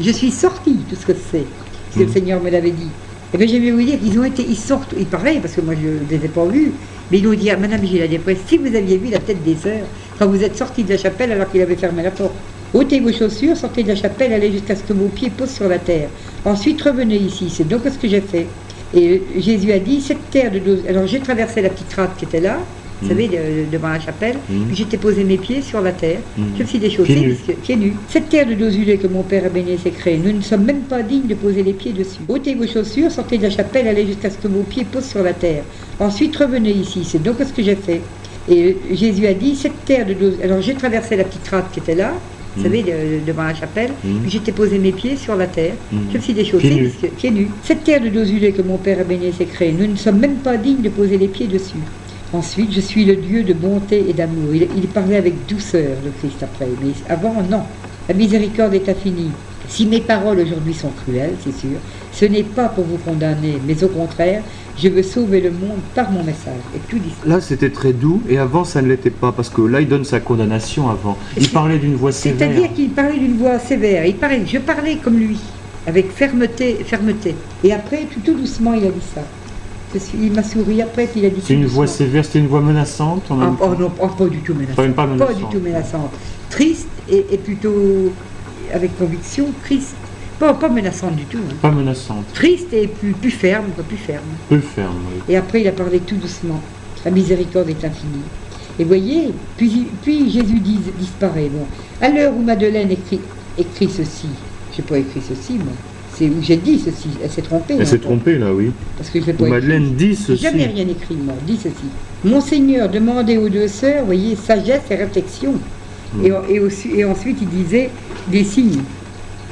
Je 0.00 0.10
suis 0.10 0.30
sortie, 0.30 0.76
tout 0.90 0.96
ce 0.96 1.06
que 1.06 1.14
c'est. 1.14 1.46
Que 1.94 2.00
le 2.00 2.06
hmm. 2.06 2.12
Seigneur 2.12 2.42
me 2.42 2.50
l'avait 2.50 2.70
dit. 2.70 2.88
Et 3.32 3.36
bien, 3.36 3.46
vais 3.46 3.70
vous 3.72 3.82
dire 3.82 3.98
qu'ils 3.98 4.18
ont 4.18 4.24
été, 4.24 4.46
ils 4.48 4.56
sortent, 4.56 4.94
ils 4.96 5.06
parlaient, 5.06 5.40
parce 5.40 5.54
que 5.54 5.60
moi 5.60 5.74
je 5.74 5.88
ne 5.88 6.08
les 6.08 6.24
ai 6.24 6.28
pas 6.28 6.44
vus, 6.46 6.70
mais 7.10 7.18
ils 7.18 7.26
ont 7.26 7.34
dit, 7.34 7.50
ah, 7.50 7.56
madame, 7.56 7.80
j'ai 7.84 7.98
la 7.98 8.06
dépression, 8.06 8.44
si 8.46 8.58
vous 8.58 8.74
aviez 8.76 8.96
vu 8.96 9.10
la 9.10 9.18
tête 9.18 9.42
des 9.42 9.56
sœurs, 9.56 9.86
quand 10.18 10.28
vous 10.28 10.42
êtes 10.44 10.56
sortis 10.56 10.84
de 10.84 10.90
la 10.90 10.98
chapelle 10.98 11.32
alors 11.32 11.50
qu'il 11.50 11.60
avait 11.60 11.74
fermé 11.74 12.04
la 12.04 12.12
porte. 12.12 12.32
ôtez 12.72 13.00
vos 13.00 13.12
chaussures, 13.12 13.56
sortez 13.56 13.82
de 13.82 13.88
la 13.88 13.96
chapelle, 13.96 14.32
allez 14.32 14.52
jusqu'à 14.52 14.76
ce 14.76 14.84
que 14.84 14.92
vos 14.92 15.08
pieds 15.08 15.30
posent 15.30 15.50
sur 15.50 15.68
la 15.68 15.78
terre. 15.78 16.08
Ensuite, 16.44 16.80
revenez 16.82 17.16
ici. 17.16 17.52
C'est 17.52 17.66
donc 17.66 17.82
ce 17.84 17.98
que 17.98 18.08
j'ai 18.08 18.20
fait. 18.20 18.46
Et 18.94 19.20
Jésus 19.36 19.72
a 19.72 19.80
dit, 19.80 20.00
cette 20.00 20.30
terre 20.30 20.52
de 20.52 20.60
dos. 20.60 20.76
Alors 20.88 21.08
j'ai 21.08 21.18
traversé 21.18 21.60
la 21.60 21.70
petite 21.70 21.92
rate 21.94 22.16
qui 22.16 22.26
était 22.26 22.40
là, 22.40 22.58
vous 23.04 23.08
savez, 23.10 23.30
devant 23.70 23.88
la 23.90 24.00
chapelle. 24.00 24.36
Mmh. 24.48 24.54
J'étais 24.74 24.96
posé 24.96 25.24
mes 25.24 25.36
pieds 25.36 25.62
sur 25.62 25.80
la 25.80 25.92
terre. 25.92 26.18
Mmh. 26.36 26.42
Je 26.58 26.62
me 26.62 26.68
suis 26.68 26.78
déchaussé, 26.78 27.14
pieds, 27.14 27.26
nus. 27.26 27.36
pieds 27.62 27.76
nus. 27.76 27.92
Cette 28.08 28.28
terre 28.28 28.46
de 28.46 28.54
dosulé 28.54 28.96
que 28.96 29.06
mon 29.06 29.22
père 29.22 29.44
a 29.44 29.48
béni 29.48 29.76
s'est 29.78 29.90
créée, 29.90 30.16
nous 30.18 30.32
ne 30.32 30.40
sommes 30.42 30.64
même 30.64 30.80
pas 30.82 31.02
dignes 31.02 31.26
de 31.26 31.34
poser 31.34 31.62
les 31.62 31.72
pieds 31.74 31.92
dessus. 31.92 32.20
ôtez 32.28 32.54
vos 32.54 32.66
chaussures, 32.66 33.10
sortez 33.10 33.38
de 33.38 33.42
la 33.44 33.50
chapelle, 33.50 33.86
allez 33.88 34.06
jusqu'à 34.06 34.30
ce 34.30 34.38
que 34.38 34.48
vos 34.48 34.62
pieds 34.62 34.84
posent 34.84 35.04
sur 35.06 35.22
la 35.22 35.32
terre. 35.34 35.64
Ensuite, 36.00 36.34
revenez 36.36 36.70
ici. 36.72 37.04
C'est 37.04 37.22
donc 37.22 37.36
ce 37.46 37.52
que 37.52 37.62
j'ai 37.62 37.76
fait. 37.76 38.00
Et 38.48 38.76
Jésus 38.92 39.26
a 39.26 39.34
dit, 39.34 39.54
cette 39.56 39.84
terre 39.84 40.06
de 40.06 40.14
dos... 40.14 40.32
Alors 40.42 40.60
j'ai 40.60 40.74
traversé 40.74 41.16
la 41.16 41.24
petite 41.24 41.46
rade 41.48 41.64
qui 41.72 41.78
était 41.80 41.94
là, 41.94 42.12
vous 42.56 42.60
Mm. 42.60 42.64
savez, 42.66 42.82
de- 42.82 43.26
devant 43.26 43.42
la 43.42 43.54
chapelle, 43.54 43.90
j'étais 44.28 44.52
posé 44.52 44.78
mes 44.78 44.92
pieds 44.92 45.16
sur 45.16 45.34
la 45.34 45.46
terre. 45.48 45.72
Mm. 45.90 45.96
Je 46.12 46.16
me 46.18 46.22
suis 46.22 46.34
déchaussée, 46.34 46.68
Pieds 46.68 47.30
nus. 47.32 47.46
pieds. 47.46 47.48
Cette 47.64 47.82
terre 47.82 48.00
de 48.00 48.08
Dosulé 48.10 48.52
que 48.52 48.62
mon 48.62 48.76
père 48.76 49.00
a 49.00 49.02
béni 49.04 49.32
s'est 49.32 49.46
créée, 49.46 49.72
nous 49.72 49.86
ne 49.88 49.96
sommes 49.96 50.18
même 50.20 50.36
pas 50.36 50.56
dignes 50.56 50.80
de 50.82 50.88
poser 50.88 51.18
les 51.18 51.26
pieds 51.26 51.48
dessus. 51.48 51.78
Ensuite, 52.32 52.72
je 52.72 52.80
suis 52.80 53.04
le 53.04 53.16
Dieu 53.16 53.44
de 53.44 53.52
bonté 53.52 54.04
et 54.08 54.12
d'amour. 54.12 54.54
Il, 54.54 54.66
il 54.76 54.88
parlait 54.88 55.16
avec 55.16 55.46
douceur, 55.46 55.96
le 56.04 56.10
Christ, 56.18 56.42
après. 56.42 56.68
Mais 56.82 56.92
avant, 57.08 57.34
non. 57.48 57.62
La 58.08 58.14
miséricorde 58.14 58.74
est 58.74 58.88
infinie. 58.88 59.30
Si 59.68 59.86
mes 59.86 60.00
paroles 60.00 60.40
aujourd'hui 60.40 60.74
sont 60.74 60.90
cruelles, 60.90 61.34
c'est 61.42 61.54
sûr, 61.58 61.78
ce 62.12 62.26
n'est 62.26 62.42
pas 62.42 62.68
pour 62.68 62.84
vous 62.84 62.98
condamner, 62.98 63.58
mais 63.66 63.82
au 63.82 63.88
contraire, 63.88 64.42
je 64.76 64.88
veux 64.88 65.02
sauver 65.02 65.40
le 65.40 65.50
monde 65.50 65.78
par 65.94 66.10
mon 66.10 66.22
message. 66.22 66.60
Et 66.76 66.78
tout 66.90 66.98
dit. 66.98 67.14
Là, 67.24 67.40
c'était 67.40 67.70
très 67.70 67.94
doux, 67.94 68.20
et 68.28 68.36
avant, 68.36 68.64
ça 68.64 68.82
ne 68.82 68.88
l'était 68.88 69.08
pas, 69.10 69.32
parce 69.32 69.48
que 69.48 69.62
là, 69.62 69.80
il 69.80 69.88
donne 69.88 70.04
sa 70.04 70.20
condamnation 70.20 70.90
avant. 70.90 71.16
Il 71.38 71.48
parlait 71.48 71.78
d'une 71.78 71.94
voix 71.94 72.12
sévère. 72.12 72.50
C'est-à-dire 72.50 72.74
qu'il 72.74 72.90
parlait 72.90 73.18
d'une 73.18 73.38
voix 73.38 73.58
sévère. 73.58 74.04
Il 74.04 74.16
parlait, 74.16 74.42
je 74.46 74.58
parlais 74.58 74.96
comme 74.96 75.16
lui, 75.16 75.38
avec 75.86 76.10
fermeté, 76.10 76.76
fermeté. 76.84 77.34
Et 77.62 77.72
après, 77.72 78.06
tout, 78.12 78.20
tout 78.20 78.34
doucement, 78.34 78.74
il 78.74 78.84
a 78.84 78.90
dit 78.90 79.06
ça. 79.14 79.22
Je 79.94 79.98
suis- 80.00 80.18
il 80.20 80.32
m'a 80.32 80.42
souri 80.42 80.82
après, 80.82 81.06
puis 81.06 81.20
il 81.20 81.26
a 81.26 81.30
dit. 81.30 81.40
C'est 81.42 81.54
une 81.54 81.66
voix 81.66 81.86
sévère, 81.86 82.24
c'était 82.24 82.40
une 82.40 82.48
voix 82.48 82.60
menaçante 82.60 83.30
en 83.30 83.40
Ah, 83.40 83.44
même 83.44 83.56
oh 83.60 83.64
temps. 83.66 83.78
non, 83.78 83.92
oh, 84.00 84.08
pas 84.08 84.26
du 84.26 84.38
tout 84.38 84.52
menaçante. 84.54 84.76
Pas 84.94 85.06
même 85.06 85.18
pas 85.18 85.32
du 85.32 85.44
tout 85.44 85.60
menaçante. 85.60 86.10
Triste 86.50 86.88
et, 87.08 87.24
et 87.30 87.38
plutôt 87.38 88.12
avec 88.72 88.96
conviction, 88.98 89.46
triste. 89.64 89.94
Pas, 90.40 90.52
pas 90.54 90.68
menaçante 90.68 91.14
du 91.14 91.24
tout. 91.26 91.38
hein. 91.38 91.54
Pas 91.62 91.70
menaçante, 91.70 92.24
Triste 92.34 92.72
et 92.72 92.88
plus, 92.88 93.12
plus 93.12 93.30
ferme, 93.30 93.66
quoi, 93.76 93.84
plus 93.84 93.96
ferme. 93.96 94.24
peu 94.48 94.58
ferme. 94.58 94.96
oui. 95.14 95.22
Et 95.32 95.36
après, 95.36 95.60
il 95.60 95.68
a 95.68 95.72
parlé 95.72 96.00
tout 96.00 96.16
doucement. 96.16 96.60
La 97.04 97.12
miséricorde 97.12 97.68
est 97.68 97.84
infinie. 97.84 98.24
Et 98.80 98.82
voyez, 98.84 99.32
puis, 99.56 99.86
puis 100.02 100.28
Jésus 100.30 100.58
dis- 100.58 100.80
disparaît. 100.98 101.48
Bon. 101.52 101.66
À 102.00 102.08
l'heure 102.08 102.32
où 102.36 102.42
Madeleine 102.42 102.90
écrit, 102.90 103.20
écrit 103.56 103.88
ceci, 103.88 104.26
je 104.72 104.82
n'ai 104.82 104.88
pas 104.88 104.98
écrit 104.98 105.20
ceci, 105.22 105.52
moi. 105.52 105.72
C'est 106.16 106.26
où 106.28 106.40
j'ai 106.40 106.56
dit 106.56 106.78
ceci. 106.78 107.08
Elle 107.22 107.30
s'est 107.30 107.42
trompée. 107.42 107.74
Elle 107.78 107.86
s'est 107.86 107.96
encore. 107.96 108.10
trompée, 108.12 108.38
là, 108.38 108.52
oui. 108.54 108.70
Parce 108.96 109.10
que 109.10 109.20
je 109.20 109.30
écrit. 109.30 109.50
Madeleine 109.50 109.94
dit 109.94 110.14
ceci. 110.14 110.42
jamais 110.42 110.66
rien 110.66 110.86
écrit, 110.88 111.16
moi. 111.16 111.34
Dis 111.46 111.56
ceci. 111.56 111.86
Monseigneur 112.24 112.88
demandait 112.88 113.36
aux 113.36 113.48
deux 113.48 113.68
sœurs, 113.68 114.04
voyez, 114.04 114.36
sagesse 114.36 114.82
et 114.90 114.94
réflexion. 114.94 115.54
Mm. 116.14 116.26
Et, 116.26 116.54
et, 116.54 116.60
aussi- 116.60 116.90
et 116.96 117.04
ensuite, 117.04 117.38
il 117.42 117.48
disait 117.48 117.90
des 118.28 118.44
signes. 118.44 118.80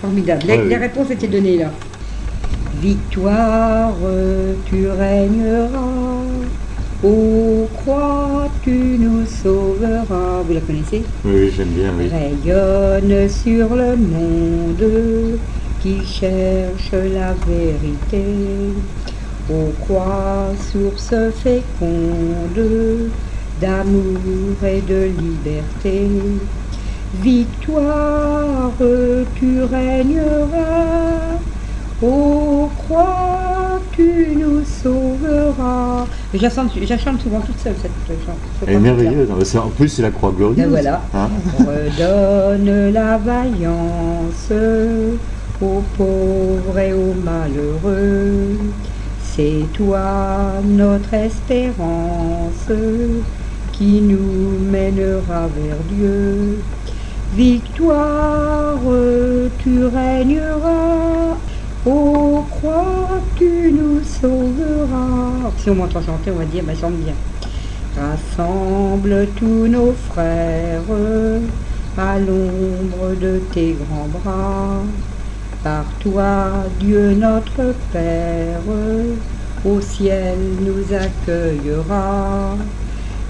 Formidable. 0.01 0.43
Les, 0.47 0.53
Ouais, 0.57 0.65
les 0.65 0.75
oui. 0.77 0.77
réponses 0.77 1.11
étaient 1.11 1.29
données 1.29 1.59
là. 1.59 1.71
Victoire, 2.81 3.95
tu 4.67 4.89
régneras. 4.89 5.69
Ô 7.05 7.69
croix, 7.77 8.49
tu 8.63 8.71
nous 8.99 9.27
sauveras. 9.27 10.43
Vous 10.47 10.55
la 10.55 10.61
connaissez? 10.61 11.03
Oui, 11.25 11.33
oui, 11.35 11.51
j'aime 11.57 11.69
bien, 11.69 11.93
oui. 11.99 12.09
Rayonne 12.09 13.29
sur 13.29 13.75
le 13.75 13.97
monde 13.97 15.39
qui 15.83 16.05
cherche 16.05 16.93
la 16.93 17.33
vérité. 17.47 18.25
Ô 19.51 19.73
croix, 19.81 20.53
source 20.73 21.15
féconde 21.43 23.11
d'amour 23.61 24.65
et 24.65 24.81
de 24.81 25.11
liberté. 25.21 26.07
Victoire, 27.21 28.71
tu 29.35 29.63
régneras. 29.65 31.39
Ô 32.01 32.69
croix, 32.79 33.81
tu 33.93 34.29
nous 34.39 34.65
sauveras. 34.65 36.07
Je 36.33 36.39
chante, 36.49 37.21
souvent 37.21 37.41
toute 37.41 37.59
seule 37.59 37.75
cette 37.83 38.19
chanson. 38.25 38.39
Elle 38.67 38.75
est 38.75 38.79
merveilleuse. 38.79 39.29
hein. 39.31 39.61
En 39.65 39.69
plus, 39.69 39.89
c'est 39.89 40.03
la 40.03 40.11
croix 40.11 40.33
glorieuse. 40.37 40.57
Ben 40.59 40.69
voilà. 40.69 41.03
Hein 41.15 41.29
Redonne 41.59 42.93
la 42.93 43.19
vaillance 43.19 44.51
aux 45.61 45.83
pauvres 45.97 46.79
et 46.79 46.93
aux 46.93 47.15
malheureux. 47.15 48.59
C'est 49.23 49.65
toi 49.73 50.53
notre 50.65 51.15
espérance 51.15 52.71
qui 53.73 54.01
nous 54.01 54.59
mènera 54.71 55.49
vers 55.49 55.77
Dieu. 55.91 56.59
Victoire, 57.35 58.79
tu 59.59 59.85
régneras. 59.87 61.37
Ô 61.87 62.45
croix, 62.51 63.21
tu 63.37 63.73
nous 63.73 64.03
sauveras. 64.05 65.51
Si 65.59 65.71
on 65.71 65.75
m'entend 65.77 66.03
chanter, 66.03 66.31
on 66.31 66.39
va 66.39 66.45
dire, 66.45 66.63
ben 66.65 66.77
chante 66.77 66.97
bien. 66.97 67.15
Rassemble 67.97 69.29
tous 69.37 69.67
nos 69.67 69.93
frères 70.11 70.83
à 71.99 72.19
l'ombre 72.19 73.19
de 73.21 73.41
tes 73.53 73.73
grands 73.73 74.09
bras. 74.09 74.83
Par 75.63 75.85
toi, 76.01 76.65
Dieu 76.81 77.15
notre 77.15 77.73
Père, 77.93 78.59
au 79.65 79.81
ciel 79.81 80.37
nous 80.61 80.93
accueillera. 80.93 82.57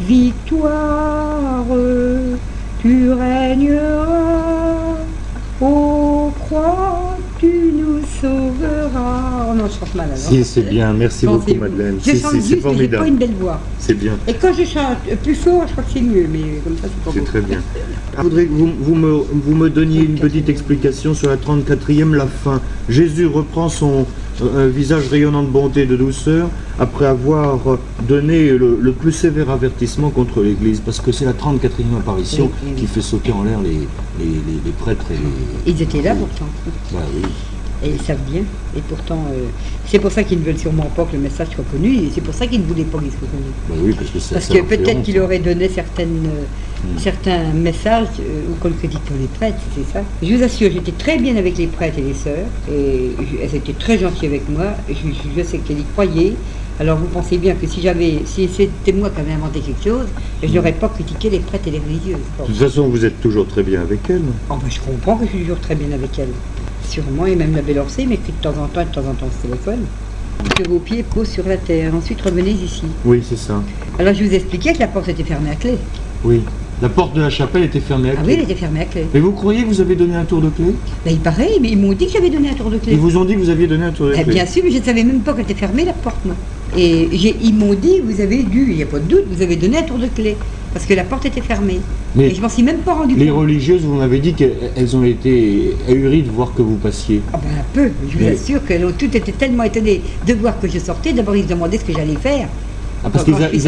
Victoire, 0.00 1.66
tu 2.80 3.12
régneras. 3.12 4.96
Ô 5.60 6.32
croix, 6.40 7.18
tu 7.42 7.72
nous 7.76 7.98
sauveras. 8.20 9.48
Oh 9.50 9.54
non, 9.54 9.64
je 9.66 9.72
chante 9.80 9.94
mal 9.96 10.06
alors. 10.06 10.16
Si, 10.16 10.44
c'est 10.44 10.62
bien. 10.62 10.92
Merci 10.92 11.26
beaucoup. 11.26 11.52
Madeleine. 11.54 11.98
Je 12.04 12.12
Si, 12.12 12.20
chante 12.20 12.30
si, 12.30 12.36
juste, 12.36 12.48
c'est 12.50 12.56
pas 12.56 12.62
formidable. 12.68 13.06
une 13.08 13.16
belle 13.16 13.34
voix. 13.40 13.60
C'est 13.80 13.94
bien. 13.94 14.12
Et 14.28 14.34
quand 14.34 14.52
je 14.56 14.64
chante 14.64 14.98
plus 15.24 15.34
fort, 15.34 15.64
je 15.66 15.72
crois 15.72 15.82
que 15.82 15.90
c'est 15.92 16.02
mieux, 16.02 16.26
mais 16.32 16.60
comme 16.62 16.76
ça, 16.76 16.84
c'est 16.84 17.04
pas 17.04 17.10
C'est 17.12 17.24
très 17.24 17.40
bien. 17.40 17.58
Je 18.16 18.22
voudrais 18.22 18.44
que 18.46 18.52
vous, 18.52 18.70
vous 18.80 18.94
me, 18.94 19.10
vous 19.32 19.54
me 19.56 19.68
donniez 19.70 20.02
une 20.04 20.18
petite 20.20 20.48
explication 20.48 21.14
sur 21.14 21.30
la 21.30 21.36
34e, 21.36 22.14
la 22.14 22.26
fin. 22.26 22.60
Jésus 22.88 23.26
reprend 23.26 23.68
son 23.68 24.06
euh, 24.44 24.68
visage 24.68 25.08
rayonnant 25.08 25.42
de 25.42 25.48
bonté 25.48 25.82
et 25.82 25.86
de 25.86 25.96
douceur 25.96 26.48
après 26.78 27.06
avoir 27.06 27.58
donné 28.08 28.50
le, 28.50 28.78
le 28.80 28.92
plus 28.92 29.12
sévère 29.12 29.50
avertissement 29.50 30.10
contre 30.10 30.42
l'Église, 30.42 30.80
parce 30.84 31.00
que 31.00 31.12
c'est 31.12 31.24
la 31.24 31.32
34e 31.32 31.96
apparition 31.98 32.44
Oui, 32.46 32.50
oui, 32.64 32.72
oui. 32.74 32.80
qui 32.80 32.86
fait 32.86 33.02
sauter 33.02 33.32
en 33.32 33.44
l'air 33.44 33.60
les, 33.60 33.70
les, 33.70 34.24
les- 34.26 34.60
les 34.64 34.70
prêtres 34.72 35.04
et 35.10 35.14
les... 35.14 35.72
Ils 35.72 35.82
étaient 35.82 36.02
là 36.02 36.14
pourtant. 36.14 36.46
Bah 36.92 37.00
oui. 37.14 37.22
Et 37.84 37.88
ils 37.90 38.00
savent 38.02 38.22
bien. 38.30 38.42
Et 38.76 38.80
pourtant, 38.88 39.24
euh, 39.32 39.46
c'est 39.86 39.98
pour 39.98 40.12
ça 40.12 40.22
qu'ils 40.22 40.38
ne 40.38 40.44
veulent 40.44 40.58
sûrement 40.58 40.90
pas 40.96 41.04
que 41.04 41.14
le 41.16 41.22
message 41.22 41.48
soit 41.54 41.64
connu. 41.70 41.94
Et 41.96 42.10
c'est 42.14 42.20
pour 42.20 42.34
ça 42.34 42.46
qu'ils 42.46 42.60
ne 42.60 42.66
voulaient 42.66 42.84
pas 42.84 42.98
qu'il 42.98 43.10
soit 43.10 43.28
connu. 43.28 43.50
Bah 43.68 43.74
oui, 43.82 43.92
parce 43.98 44.10
que 44.10 44.18
ça, 44.20 44.34
Parce 44.36 44.46
ça 44.46 44.54
que 44.54 44.60
peut-être 44.62 45.02
qu'il 45.02 45.18
aurait 45.18 45.40
donné 45.40 45.68
certaines, 45.68 46.26
euh, 46.26 46.44
Mm. 46.84 46.98
certains 46.98 47.44
messages 47.52 48.08
euh, 48.18 48.50
ou 48.50 48.54
qu'on 48.60 48.66
le 48.68 48.74
critique 48.74 49.02
pour 49.04 49.16
les 49.16 49.26
prêtres, 49.28 49.60
c'est 49.76 49.86
ça. 49.92 50.02
Je 50.20 50.34
vous 50.34 50.42
assure, 50.42 50.68
j'étais 50.72 50.90
très 50.90 51.16
bien 51.16 51.36
avec 51.36 51.56
les 51.56 51.68
prêtres 51.68 51.98
et 51.98 52.02
les 52.02 52.14
sœurs. 52.14 52.46
Et 52.68 53.12
je- 53.20 53.36
elles 53.40 53.54
étaient 53.54 53.72
très 53.72 53.98
gentilles 53.98 54.26
avec 54.28 54.48
moi. 54.48 54.66
Je, 54.88 54.94
je- 54.94 55.40
je 55.40 55.42
sais 55.46 55.58
qu'elles 55.58 55.78
y 55.78 55.84
croyaient. 55.84 56.34
Alors 56.80 56.98
vous 56.98 57.06
pensez 57.06 57.38
bien 57.38 57.54
que 57.54 57.68
si 57.68 57.80
j'avais, 57.82 58.22
si 58.24 58.48
c'était 58.48 58.92
moi 58.92 59.10
qui 59.10 59.20
avais 59.20 59.30
inventé 59.32 59.60
quelque 59.60 59.84
chose, 59.84 60.06
je 60.42 60.48
Mm. 60.48 60.54
n'aurais 60.54 60.72
pas 60.72 60.88
critiqué 60.88 61.30
les 61.30 61.38
prêtres 61.38 61.68
et 61.68 61.70
les 61.70 61.78
religieuses. 61.78 62.16
De 62.40 62.46
toute 62.46 62.56
façon, 62.56 62.88
vous 62.88 63.04
êtes 63.04 63.20
toujours 63.20 63.46
très 63.46 63.62
bien 63.62 63.80
avec 63.82 64.00
elle. 64.10 64.22
Oh, 64.50 64.54
ben, 64.60 64.68
je 64.68 64.80
comprends 64.80 65.16
que 65.18 65.26
je 65.26 65.30
suis 65.30 65.40
toujours 65.40 65.60
très 65.60 65.76
bien 65.76 65.92
avec 65.92 66.18
elle. 66.18 66.28
Sûrement, 66.92 67.24
et 67.24 67.34
même 67.34 67.54
la 67.56 67.62
belle 67.62 67.78
Orsay 67.78 68.04
m'écrit 68.04 68.34
de 68.38 68.42
temps 68.42 68.52
en 68.62 68.66
temps 68.66 68.82
et 68.82 68.84
de 68.84 68.90
temps 68.90 69.00
en 69.08 69.14
temps 69.14 69.28
ce 69.34 69.46
téléphone. 69.46 69.80
Que 70.56 70.68
vos 70.68 70.78
pieds 70.78 71.02
posent 71.02 71.30
sur 71.30 71.48
la 71.48 71.56
terre. 71.56 71.94
Ensuite, 71.94 72.20
revenez 72.20 72.50
ici. 72.50 72.82
Oui, 73.06 73.22
c'est 73.26 73.38
ça. 73.38 73.62
Alors, 73.98 74.12
je 74.12 74.22
vous 74.22 74.34
expliquais 74.34 74.74
que 74.74 74.78
la 74.80 74.88
porte 74.88 75.08
était 75.08 75.22
fermée 75.22 75.48
à 75.52 75.54
clé. 75.54 75.78
Oui. 76.22 76.42
La 76.82 76.90
porte 76.90 77.14
de 77.14 77.22
la 77.22 77.30
chapelle 77.30 77.62
était 77.62 77.80
fermée 77.80 78.10
à 78.10 78.14
Ah 78.18 78.22
clé. 78.22 78.26
oui, 78.26 78.32
elle 78.36 78.44
était 78.50 78.60
fermée 78.60 78.80
à 78.80 78.84
clé. 78.84 79.06
Mais 79.14 79.20
vous 79.20 79.32
croyez 79.32 79.62
que 79.62 79.68
vous 79.68 79.80
avez 79.80 79.94
donné 79.94 80.16
un 80.16 80.24
tour 80.26 80.42
de 80.42 80.50
clé? 80.50 80.66
Là, 81.06 81.12
il 81.12 81.18
paraît, 81.20 81.52
mais 81.62 81.70
ils 81.70 81.78
m'ont 81.78 81.94
dit 81.94 82.04
que 82.08 82.12
j'avais 82.12 82.28
donné 82.28 82.50
un 82.50 82.54
tour 82.54 82.68
de 82.68 82.76
clé. 82.76 82.92
Ils 82.92 82.98
vous 82.98 83.16
ont 83.16 83.24
dit 83.24 83.36
que 83.36 83.38
vous 83.40 83.48
aviez 83.48 83.66
donné 83.68 83.84
un 83.86 83.92
tour 83.92 84.08
de 84.08 84.12
Eh 84.14 84.24
clé 84.24 84.34
bien 84.34 84.44
sûr, 84.44 84.62
mais 84.62 84.70
je 84.70 84.78
ne 84.78 84.82
savais 84.82 85.04
même 85.04 85.20
pas 85.20 85.32
qu'elle 85.32 85.44
était 85.44 85.54
fermée, 85.54 85.86
la 85.86 85.94
porte, 85.94 86.22
moi. 86.26 86.34
Et 86.76 87.08
ils 87.42 87.54
m'ont 87.54 87.72
dit, 87.72 88.00
vous 88.04 88.20
avez 88.20 88.42
dû, 88.42 88.66
il 88.70 88.76
n'y 88.76 88.82
a 88.82 88.86
pas 88.86 88.98
de 88.98 89.04
doute, 89.04 89.24
vous 89.30 89.40
avez 89.40 89.56
donné 89.56 89.78
un 89.78 89.82
tour 89.82 89.96
de 89.98 90.08
clé. 90.08 90.36
Parce 90.72 90.86
que 90.86 90.94
la 90.94 91.04
porte 91.04 91.26
était 91.26 91.40
fermée. 91.42 91.80
Mais 92.14 92.28
Et 92.30 92.34
je 92.34 92.40
m'en 92.40 92.48
suis 92.48 92.62
même 92.62 92.78
pas 92.78 92.94
rendu 92.94 93.14
les 93.14 93.26
compte. 93.28 93.38
religieuses, 93.40 93.82
vous 93.82 93.94
m'avez 93.94 94.18
dit 94.18 94.34
qu'elles 94.34 94.96
ont 94.96 95.04
été 95.04 95.76
ahuries 95.88 96.22
de 96.22 96.30
voir 96.30 96.52
que 96.54 96.62
vous 96.62 96.76
passiez. 96.76 97.20
Ah 97.32 97.38
ben 97.42 97.48
un 97.58 97.64
peu, 97.72 97.90
je 98.10 98.18
vous 98.18 98.24
Mais- 98.24 98.30
assure 98.32 98.64
que 98.64 98.74
l'on- 98.74 98.92
tout 98.92 99.14
était 99.16 99.32
tellement 99.32 99.64
étonné 99.64 100.00
de 100.26 100.34
voir 100.34 100.58
que 100.60 100.68
je 100.68 100.78
sortais. 100.78 101.12
D'abord, 101.12 101.36
ils 101.36 101.44
se 101.44 101.48
demandaient 101.48 101.78
ce 101.78 101.84
que 101.84 101.92
j'allais 101.92 102.16
faire. 102.16 102.48
Ah, 103.04 103.10
parce 103.10 103.24
qu'elles 103.24 103.50
ils 103.52 103.64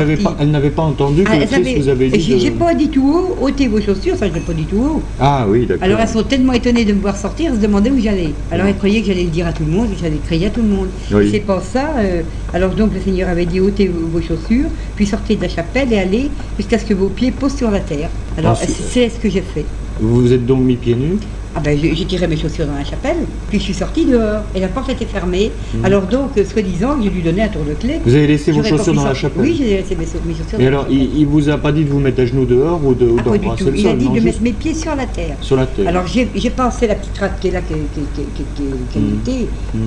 n'avaient 0.51 0.71
pas 0.71 0.83
entendu 0.83 1.25
que 1.25 1.31
Ah, 1.33 1.37
vous 1.77 1.89
avait 1.89 2.09
dit. 2.09 2.39
J'ai 2.41 2.51
de- 2.51 2.57
pas 2.57 2.73
dit 2.75 2.89
tout 2.89 3.09
haut, 3.13 3.37
ôtez 3.45 3.67
vos 3.67 3.81
chaussures, 3.81 4.17
ça 4.17 4.29
je 4.29 4.33
l'ai 4.35 4.41
pas 4.41 4.53
dit 4.53 4.65
tout 4.65 4.79
haut. 4.79 5.03
Ah 5.21 5.45
oui, 5.49 5.67
d'accord. 5.67 5.85
Alors 5.85 5.99
elles 6.01 6.09
sont 6.09 6.23
tellement 6.23 6.53
étonnées 6.53 6.85
de 6.85 6.93
me 6.93 7.01
voir 7.01 7.17
sortir, 7.17 7.51
elles 7.51 7.59
se 7.59 7.63
demandaient 7.67 7.91
où 7.91 7.99
j'allais. 8.01 8.31
Alors 8.53 8.67
elles 8.67 8.77
croyaient 8.77 9.01
que 9.01 9.09
j'allais 9.09 9.25
le 9.25 9.31
dire 9.31 9.47
à 9.47 9.53
tout 9.53 9.65
le 9.65 9.73
monde, 9.73 9.91
que 9.91 10.01
j'allais 10.01 10.21
crier 10.25 10.47
à 10.47 10.51
tout 10.51 10.63
le 10.63 10.69
monde. 10.69 10.89
Oui. 11.13 11.29
C'est 11.33 11.41
pas 11.41 11.61
ça. 11.61 11.95
euh, 11.99 12.23
alors 12.53 12.71
donc 12.75 12.95
le 12.95 13.01
Seigneur 13.01 13.29
avait 13.29 13.47
dit 13.47 13.59
ôtez 13.61 13.89
vos 13.89 14.07
vos 14.07 14.21
chaussures, 14.21 14.69
puis 14.95 15.07
sortez 15.07 15.35
de 15.37 15.43
la 15.43 15.49
chapelle 15.49 15.93
et 15.93 15.99
allez 15.99 16.31
jusqu'à 16.57 16.79
ce 16.79 16.85
que 16.85 16.95
vos 16.95 17.09
pieds 17.09 17.33
posent 17.33 17.57
sur 17.57 17.71
la 17.71 17.81
terre. 17.81 18.11
Alors, 18.39 18.57
c'est 18.57 19.09
ce 19.09 19.19
que 19.19 19.29
j'ai 19.31 19.43
fait. 19.43 19.65
Vous 20.01 20.23
vous 20.23 20.33
êtes 20.33 20.47
donc 20.47 20.61
mis 20.61 20.77
pieds 20.77 20.95
nus 20.95 21.19
ah 21.57 21.61
ben, 21.61 21.79
j'ai 21.81 22.05
tiré 22.05 22.27
mes 22.27 22.37
chaussures 22.37 22.67
dans 22.67 22.75
la 22.75 22.85
chapelle, 22.85 23.19
puis 23.49 23.59
je 23.59 23.65
suis 23.65 23.75
sortie 23.75 24.05
dehors, 24.05 24.43
et 24.57 24.61
la 24.61 24.67
porte 24.67 24.91
était 24.91 25.05
fermée. 25.05 25.53
Hmm. 25.73 25.85
Alors 25.85 26.03
donc, 26.03 26.31
soi-disant, 26.35 26.97
j'ai 27.01 27.11
lui 27.11 27.23
donné 27.23 27.43
un 27.43 27.49
tour 27.49 27.63
de 27.63 27.75
clé. 27.75 28.01
Vous 28.05 28.15
avez 28.15 28.27
laissé 28.27 28.51
vos 28.51 28.65
chaussures 28.65 28.95
dans 28.95 29.05
la 29.05 29.15
chapelle 29.15 29.43
Oui, 29.43 29.55
j'ai 29.57 29.77
laissé 29.77 29.97
mes, 29.97 30.05
chaussures 30.35 30.59
Et 30.59 30.67
alors, 30.67 30.87
il, 30.91 31.17
il, 31.17 31.27
vous 31.27 31.49
a 31.49 31.57
pas 31.57 31.71
dit 31.71 31.85
de 31.85 31.91
vous 31.91 32.01
mettre 32.01 32.23
à 32.23 32.27
genoux 32.27 32.45
dehors 32.45 32.85
ou 32.85 32.95
de 32.95 33.09
ah, 33.19 33.23
d'embrasser 33.23 33.65
le 33.71 33.79
Il 33.79 33.87
a 33.87 33.95
dit 33.95 34.09
de 34.09 34.21
mettre 34.21 34.43
mes 34.43 34.53
pieds 34.53 34.75
sur 34.75 34.97
la 34.97 35.07
terre. 35.07 35.37
Sur 35.41 35.57
la 35.57 35.67
terre. 35.67 35.87
Alors 35.87 36.07
j'ai 36.09 36.51
pensé 36.51 36.89
la 36.89 36.97
petite 36.97 37.17
rate 37.19 37.39
qui 37.41 37.49
est 37.49 37.53
là, 37.53 37.61
qui, 37.61 37.75
qui, 38.15 38.63
hmm. 38.63 39.21
était, 39.21 39.47
hmm. 39.75 39.79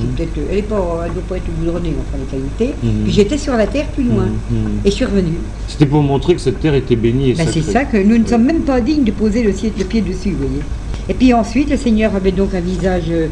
elle 0.50 0.56
n'est 0.56 0.61
pas, 0.61 1.03
elle 1.06 1.14
doit 1.14 1.24
pas 1.27 1.38
être 1.38 1.60
goudronnée, 1.60 1.94
enfin 2.00 2.18
les 2.18 2.38
qualités. 2.38 2.76
Puis 3.03 3.11
j'étais 3.11 3.38
sur 3.38 3.53
la 3.58 3.68
terre 3.68 3.88
plus 3.88 4.06
loin, 4.06 4.27
et 4.86 4.90
je 4.90 4.95
suis 4.95 5.06
revenue. 5.06 5.38
C'était 5.68 5.86
pour 5.86 6.02
montrer 6.02 6.36
que 6.36 6.42
cette 6.42 6.61
terre 6.61 6.76
était 6.76 6.95
bénie 6.95 7.32
et 7.32 7.34
ben, 7.34 7.45
C'est 7.52 7.61
ça, 7.61 7.84
que 7.84 7.98
nous 7.98 8.18
ne 8.18 8.26
sommes 8.26 8.45
même 8.45 8.61
pas 8.61 8.80
dignes 8.80 9.03
de 9.03 9.11
poser 9.11 9.44
le, 9.44 9.50
le 9.50 9.84
pied 10.01 10.14
dessus, 10.14 10.32
vous 10.32 10.48
voyez. 10.48 10.61
Et 11.09 11.14
puis 11.14 11.34
ensuite, 11.34 11.69
le 11.69 11.77
Seigneur 11.77 12.16
avait 12.16 12.32
donc 12.32 12.53
un 12.53 12.59
visage 12.59 13.06
euh, 13.09 13.27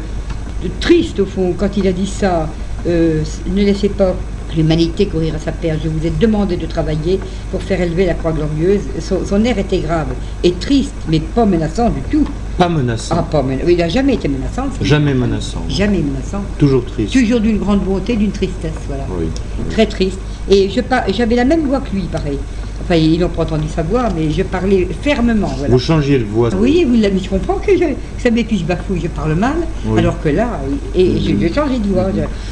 triste 0.80 1.20
au 1.20 1.26
fond 1.26 1.54
quand 1.56 1.76
il 1.76 1.86
a 1.86 1.92
dit 1.92 2.06
ça. 2.06 2.48
Euh, 2.86 3.22
ne 3.48 3.62
laissez 3.64 3.88
pas 3.88 4.14
l'humanité 4.56 5.06
courir 5.06 5.34
à 5.34 5.38
sa 5.38 5.52
perte. 5.52 5.80
Je 5.82 5.88
vous 5.88 6.06
ai 6.06 6.10
demandé 6.10 6.56
de 6.56 6.66
travailler 6.66 7.18
pour 7.50 7.62
faire 7.62 7.80
élever 7.80 8.06
la 8.06 8.14
croix 8.14 8.32
glorieuse. 8.32 8.80
Son, 9.00 9.44
air 9.44 9.58
était 9.58 9.78
grave 9.78 10.08
et 10.44 10.52
triste, 10.52 10.94
mais 11.08 11.20
pas 11.20 11.44
menaçant 11.44 11.90
du 11.90 12.00
tout. 12.02 12.26
Pas 12.56 12.68
menaçant. 12.68 13.16
Ah, 13.18 13.26
pas 13.30 13.44
Il 13.68 13.76
n'a 13.76 13.88
jamais 13.88 14.14
été 14.14 14.28
menaçant. 14.28 14.68
Jamais 14.80 15.12
menaçant. 15.14 15.62
Jamais 15.68 15.98
menaçant. 15.98 16.42
Toujours 16.58 16.84
triste. 16.86 17.12
Toujours 17.12 17.40
d'une 17.40 17.58
grande 17.58 17.80
bonté, 17.80 18.16
d'une 18.16 18.30
tristesse, 18.30 18.72
voilà. 18.86 19.04
Oui. 19.18 19.26
Très 19.70 19.86
triste. 19.86 20.18
Et 20.48 20.70
j'avais 20.70 21.34
la 21.34 21.44
même 21.44 21.66
voix 21.66 21.80
que 21.80 21.94
lui, 21.94 22.02
pareil. 22.04 22.38
Enfin, 22.82 22.96
ils 22.96 23.18
n'ont 23.18 23.28
pas 23.28 23.42
entendu 23.42 23.68
sa 23.68 23.82
voix, 23.82 24.08
mais 24.16 24.30
je 24.30 24.42
parlais 24.42 24.86
fermement. 25.02 25.50
Vous 25.68 25.78
changiez 25.78 26.18
de 26.18 26.24
voix 26.24 26.50
Oui, 26.58 26.84
vous, 26.84 26.96
je 26.96 27.28
comprends 27.28 27.54
que, 27.54 27.76
je, 27.76 27.84
ça 28.18 28.30
m'épuise 28.30 28.62
bafouille, 28.62 29.00
je 29.02 29.08
parle 29.08 29.34
mal, 29.34 29.56
alors 29.96 30.20
que 30.20 30.28
là, 30.28 30.60
et, 30.94 31.18
j'ai 31.18 31.52
changé 31.52 31.78
de 31.78 31.88
voix. 31.88 32.06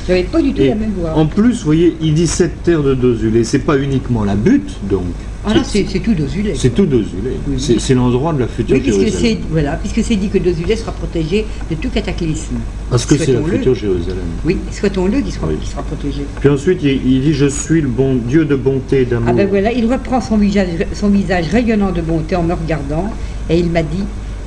Je 0.06 0.12
n'avais 0.12 0.24
pas 0.24 0.40
du 0.40 0.52
tout 0.52 0.62
la 0.62 0.74
même 0.74 0.92
voix. 0.98 1.14
En 1.14 1.26
plus, 1.26 1.58
vous 1.58 1.64
voyez, 1.64 1.96
il 2.00 2.14
dit 2.14 2.26
cette 2.26 2.62
terre 2.62 2.82
de 2.82 2.94
Dozulé, 2.94 3.44
c'est 3.44 3.60
pas 3.60 3.76
uniquement 3.78 4.24
la 4.24 4.34
butte, 4.34 4.76
donc. 4.90 5.04
Ah 5.46 5.52
là, 5.52 5.62
c'est 5.62 5.84
tout 6.00 6.14
Dozulé. 6.14 6.54
C'est 6.56 6.70
tout 6.70 6.86
Dozulé. 6.86 7.32
C'est 7.58 7.94
l'endroit 7.94 8.32
de 8.32 8.40
la 8.40 8.48
future 8.48 8.76
oui, 8.76 8.82
puisque 8.82 9.38
Voilà, 9.50 9.72
puisque 9.76 10.02
c'est 10.02 10.16
dit 10.16 10.28
que 10.28 10.38
Dozulé 10.38 10.74
sera 10.74 10.92
protégé 10.92 11.44
de 11.70 11.74
tout 11.74 11.90
cataclysme. 11.90 12.56
Parce 12.90 13.04
que 13.04 13.16
c'est 13.16 13.32
la 13.32 13.42
future 13.42 13.74
Jérusalem. 13.74 14.24
Oui, 14.44 14.56
souhaitons-le 14.72 15.20
qu'il 15.20 15.32
sera, 15.32 15.48
sera, 15.64 15.82
protégé. 15.82 16.22
Puis 16.40 16.48
ensuite, 16.48 16.82
il, 16.82 17.20
dit 17.20 17.34
Je 17.34 17.46
suis 17.46 17.82
le 17.82 17.88
bon 17.88 18.14
Dieu 18.14 18.44
de 18.44 18.56
bonté 18.56 19.02
et 19.02 19.04
d'amour. 19.04 19.28
Ah 19.30 19.32
ben 19.34 19.48
voilà, 19.48 19.72
il 19.72 19.90
reprend 19.90 20.20
son 20.20 20.38
visage, 20.38 20.68
son 20.94 21.08
visage 21.08 21.48
rayonnant 21.48 21.92
de 21.92 22.00
bonté 22.00 22.36
en 22.36 22.42
me 22.42 22.54
regardant, 22.54 23.10
et 23.50 23.58
il 23.58 23.70
m'a 23.70 23.82
dit 23.82 24.04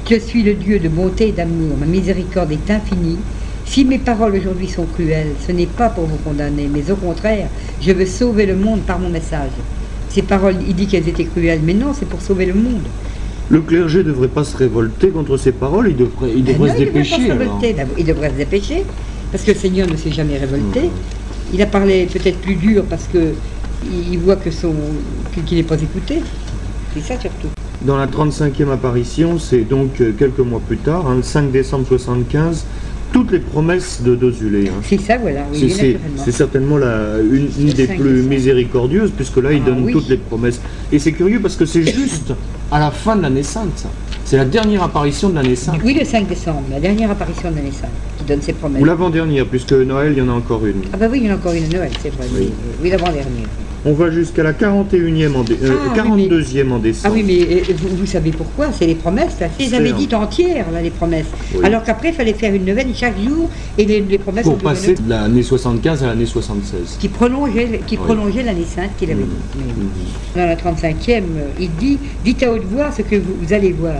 Je 0.10 0.18
suis 0.18 0.42
le 0.42 0.56
Dieu 0.56 0.80
de 0.80 0.90
bonté 0.90 1.30
et 1.30 1.32
d'amour, 1.32 1.78
ma 1.80 1.86
miséricorde 1.86 2.52
est 2.52 2.72
infinie. 2.72 3.18
Si 3.66 3.84
mes 3.84 4.00
paroles 4.00 4.36
aujourd'hui 4.36 4.70
sont 4.70 4.86
cruelles, 4.86 5.34
ce 5.46 5.52
n'est 5.52 5.66
pas 5.68 5.90
pour 5.90 6.06
vous 6.06 6.18
condamner, 6.18 6.70
mais 6.74 6.90
au 6.90 6.96
contraire, 6.96 7.50
je 7.82 7.92
veux 7.92 8.06
sauver 8.06 8.46
le 8.46 8.56
monde 8.56 8.80
par 8.82 8.98
mon 8.98 9.10
message. 9.10 9.52
Ces 10.10 10.22
paroles, 10.22 10.56
il 10.68 10.76
dit 10.76 10.88
qu'elles 10.88 11.08
étaient 11.08 11.26
cruelles, 11.26 11.62
mais 11.64 11.74
non, 11.74 11.94
c'est 11.98 12.08
pour 12.08 12.22
sauver 12.22 12.46
le 12.46 12.54
monde. 12.54 12.84
Le 13.50 13.62
clergé 13.62 14.00
ne 14.00 14.04
devrait 14.04 14.28
pas 14.28 14.44
se 14.44 14.58
révolter 14.58 15.10
contre 15.10 15.38
ces 15.38 15.52
paroles, 15.52 15.90
il 15.90 15.96
devrait, 15.96 16.32
il 16.36 16.44
devrait 16.44 16.72
se 16.72 16.78
dépêcher. 16.78 17.16
Il 17.98 18.06
devrait 18.06 18.30
se 18.30 18.36
dépêcher, 18.36 18.84
parce 19.32 19.44
que 19.44 19.52
le 19.52 19.58
Seigneur 19.58 19.88
ne 19.88 19.96
s'est 19.96 20.12
jamais 20.12 20.38
révolté. 20.38 20.90
Il 21.54 21.62
a 21.62 21.66
parlé 21.66 22.08
peut-être 22.08 22.40
plus 22.40 22.56
dur 22.56 22.84
parce 22.90 23.08
que 23.08 23.34
il 24.12 24.18
voit 24.20 24.36
que 24.36 24.52
son 24.52 24.74
qu'il 25.46 25.58
n'est 25.58 25.64
pas 25.64 25.82
écouté. 25.82 26.22
C'est 26.94 27.02
ça 27.02 27.20
surtout. 27.20 27.48
Dans 27.84 27.98
la 27.98 28.08
35e 28.08 28.72
apparition, 28.72 29.38
c'est 29.38 29.62
donc 29.62 30.02
euh, 30.02 30.12
quelques 30.18 30.40
mois 30.40 30.62
plus 30.66 30.78
tard, 30.78 31.08
hein, 31.08 31.16
le 31.18 31.22
5 31.22 31.52
décembre 31.52 31.86
75, 31.88 32.66
toutes 33.18 33.32
les 33.32 33.40
promesses 33.40 34.04
de 34.04 34.14
Dozulé. 34.14 34.68
Hein. 34.70 34.80
C'est 34.84 35.02
ça, 35.02 35.18
voilà. 35.18 35.42
c'est 35.52 36.32
certainement 36.32 36.78
la, 36.78 37.18
une, 37.20 37.48
des 37.74 37.88
plus 37.88 38.22
miséricordieuses, 38.22 39.10
puisque 39.10 39.38
là, 39.38 39.52
il 39.54 39.64
ah 39.66 39.72
donne 39.72 39.92
toutes 39.92 40.08
les 40.08 40.18
promesses. 40.18 40.62
Et 40.92 41.00
c'est 41.00 41.14
curieux 41.14 41.40
parce 41.40 41.56
que 41.56 41.66
c'est 41.66 41.82
juste 41.82 42.32
à 42.72 42.78
la 42.80 42.92
fin 42.92 43.16
de 43.16 43.24
l'année 43.24 43.42
sainte, 43.42 43.88
C'est 44.24 44.38
la 44.38 44.46
dernière 44.46 44.84
apparition 44.84 45.30
de 45.30 45.36
l'année 45.36 45.56
sainte. 45.56 45.80
Oui, 45.84 45.96
le 46.00 46.06
5 46.06 46.28
décembre, 46.28 46.62
la 46.70 46.80
dernière 46.80 47.10
apparition 47.10 47.50
de 47.50 47.56
l'année 47.56 47.72
sainte, 47.72 47.90
qui 48.20 48.24
donne 48.26 48.44
ses 48.44 48.54
promesses. 48.54 48.84
Ou 48.84 48.86
l'avant-dernière, 48.86 49.48
puisque 49.48 49.74
Noël, 49.74 50.14
il 50.16 50.20
y 50.20 50.22
en 50.22 50.30
a 50.30 50.34
encore 50.34 50.64
une. 50.68 50.82
Ah 50.94 50.98
bah 50.98 51.08
oui, 51.12 51.22
il 51.24 51.26
y 51.28 51.32
en 51.32 51.34
a 51.34 51.38
encore 51.38 51.54
une 51.54 51.64
à 51.64 51.70
Noël, 51.70 51.92
c'est 52.00 52.14
vrai. 52.14 52.28
Oui, 52.36 52.52
oui 52.84 52.92
l'avant-dernière. 52.92 53.48
On 53.88 53.94
va 53.94 54.12
jusqu'à 54.12 54.44
la 54.44 54.52
41e 54.52 55.34
en 55.34 55.44
42e 55.44 55.56
euh, 55.64 55.78
ah 55.96 56.74
en 56.74 56.80
décembre. 56.80 57.06
Ah 57.06 57.18
oui, 57.18 57.24
mais 57.26 57.40
euh, 57.40 57.74
vous, 57.98 58.06
savez 58.06 58.32
pourquoi? 58.32 58.68
C'est 58.78 58.86
les 58.86 58.96
promesses, 58.96 59.40
là. 59.40 59.48
Ils 59.58 59.74
avaient 59.74 59.94
dit 59.94 60.14
entières, 60.14 60.70
là, 60.74 60.82
les 60.82 60.90
promesses. 60.90 61.28
Alors 61.64 61.84
qu'après, 61.84 62.10
il 62.10 62.14
fallait 62.14 62.34
faire 62.34 62.54
une 62.54 62.66
neuvaine 62.66 62.90
chaque 62.94 63.18
jour 63.18 63.50
et 63.78 63.86
les, 63.86 64.18
promesses... 64.18 64.44
Pour 64.44 64.58
passer 64.58 64.96
de 64.96 65.10
l'année 65.10 65.42
75 65.42 66.04
à 66.04 66.08
l'année 66.08 66.26
76. 66.26 66.98
Qui 67.00 67.08
prolongeait, 67.08 67.80
qui 67.88 67.96
prolongeait 67.96 68.44
l'année 68.44 68.66
sainte 68.66 68.92
qu'il 68.98 69.10
avait 69.10 69.24
dit. 69.24 69.58
Mhm. 69.58 69.90
Dans 70.36 70.46
la 70.46 70.56
35e, 70.58 71.24
il 71.58 71.72
dit, 71.76 71.98
dites 72.26 72.44
à 72.44 72.52
haute 72.52 72.66
voix 72.66 72.92
ce 72.92 73.04
que 73.04 73.16
vous, 73.16 73.54
allez 73.54 73.72
voir. 73.72 73.96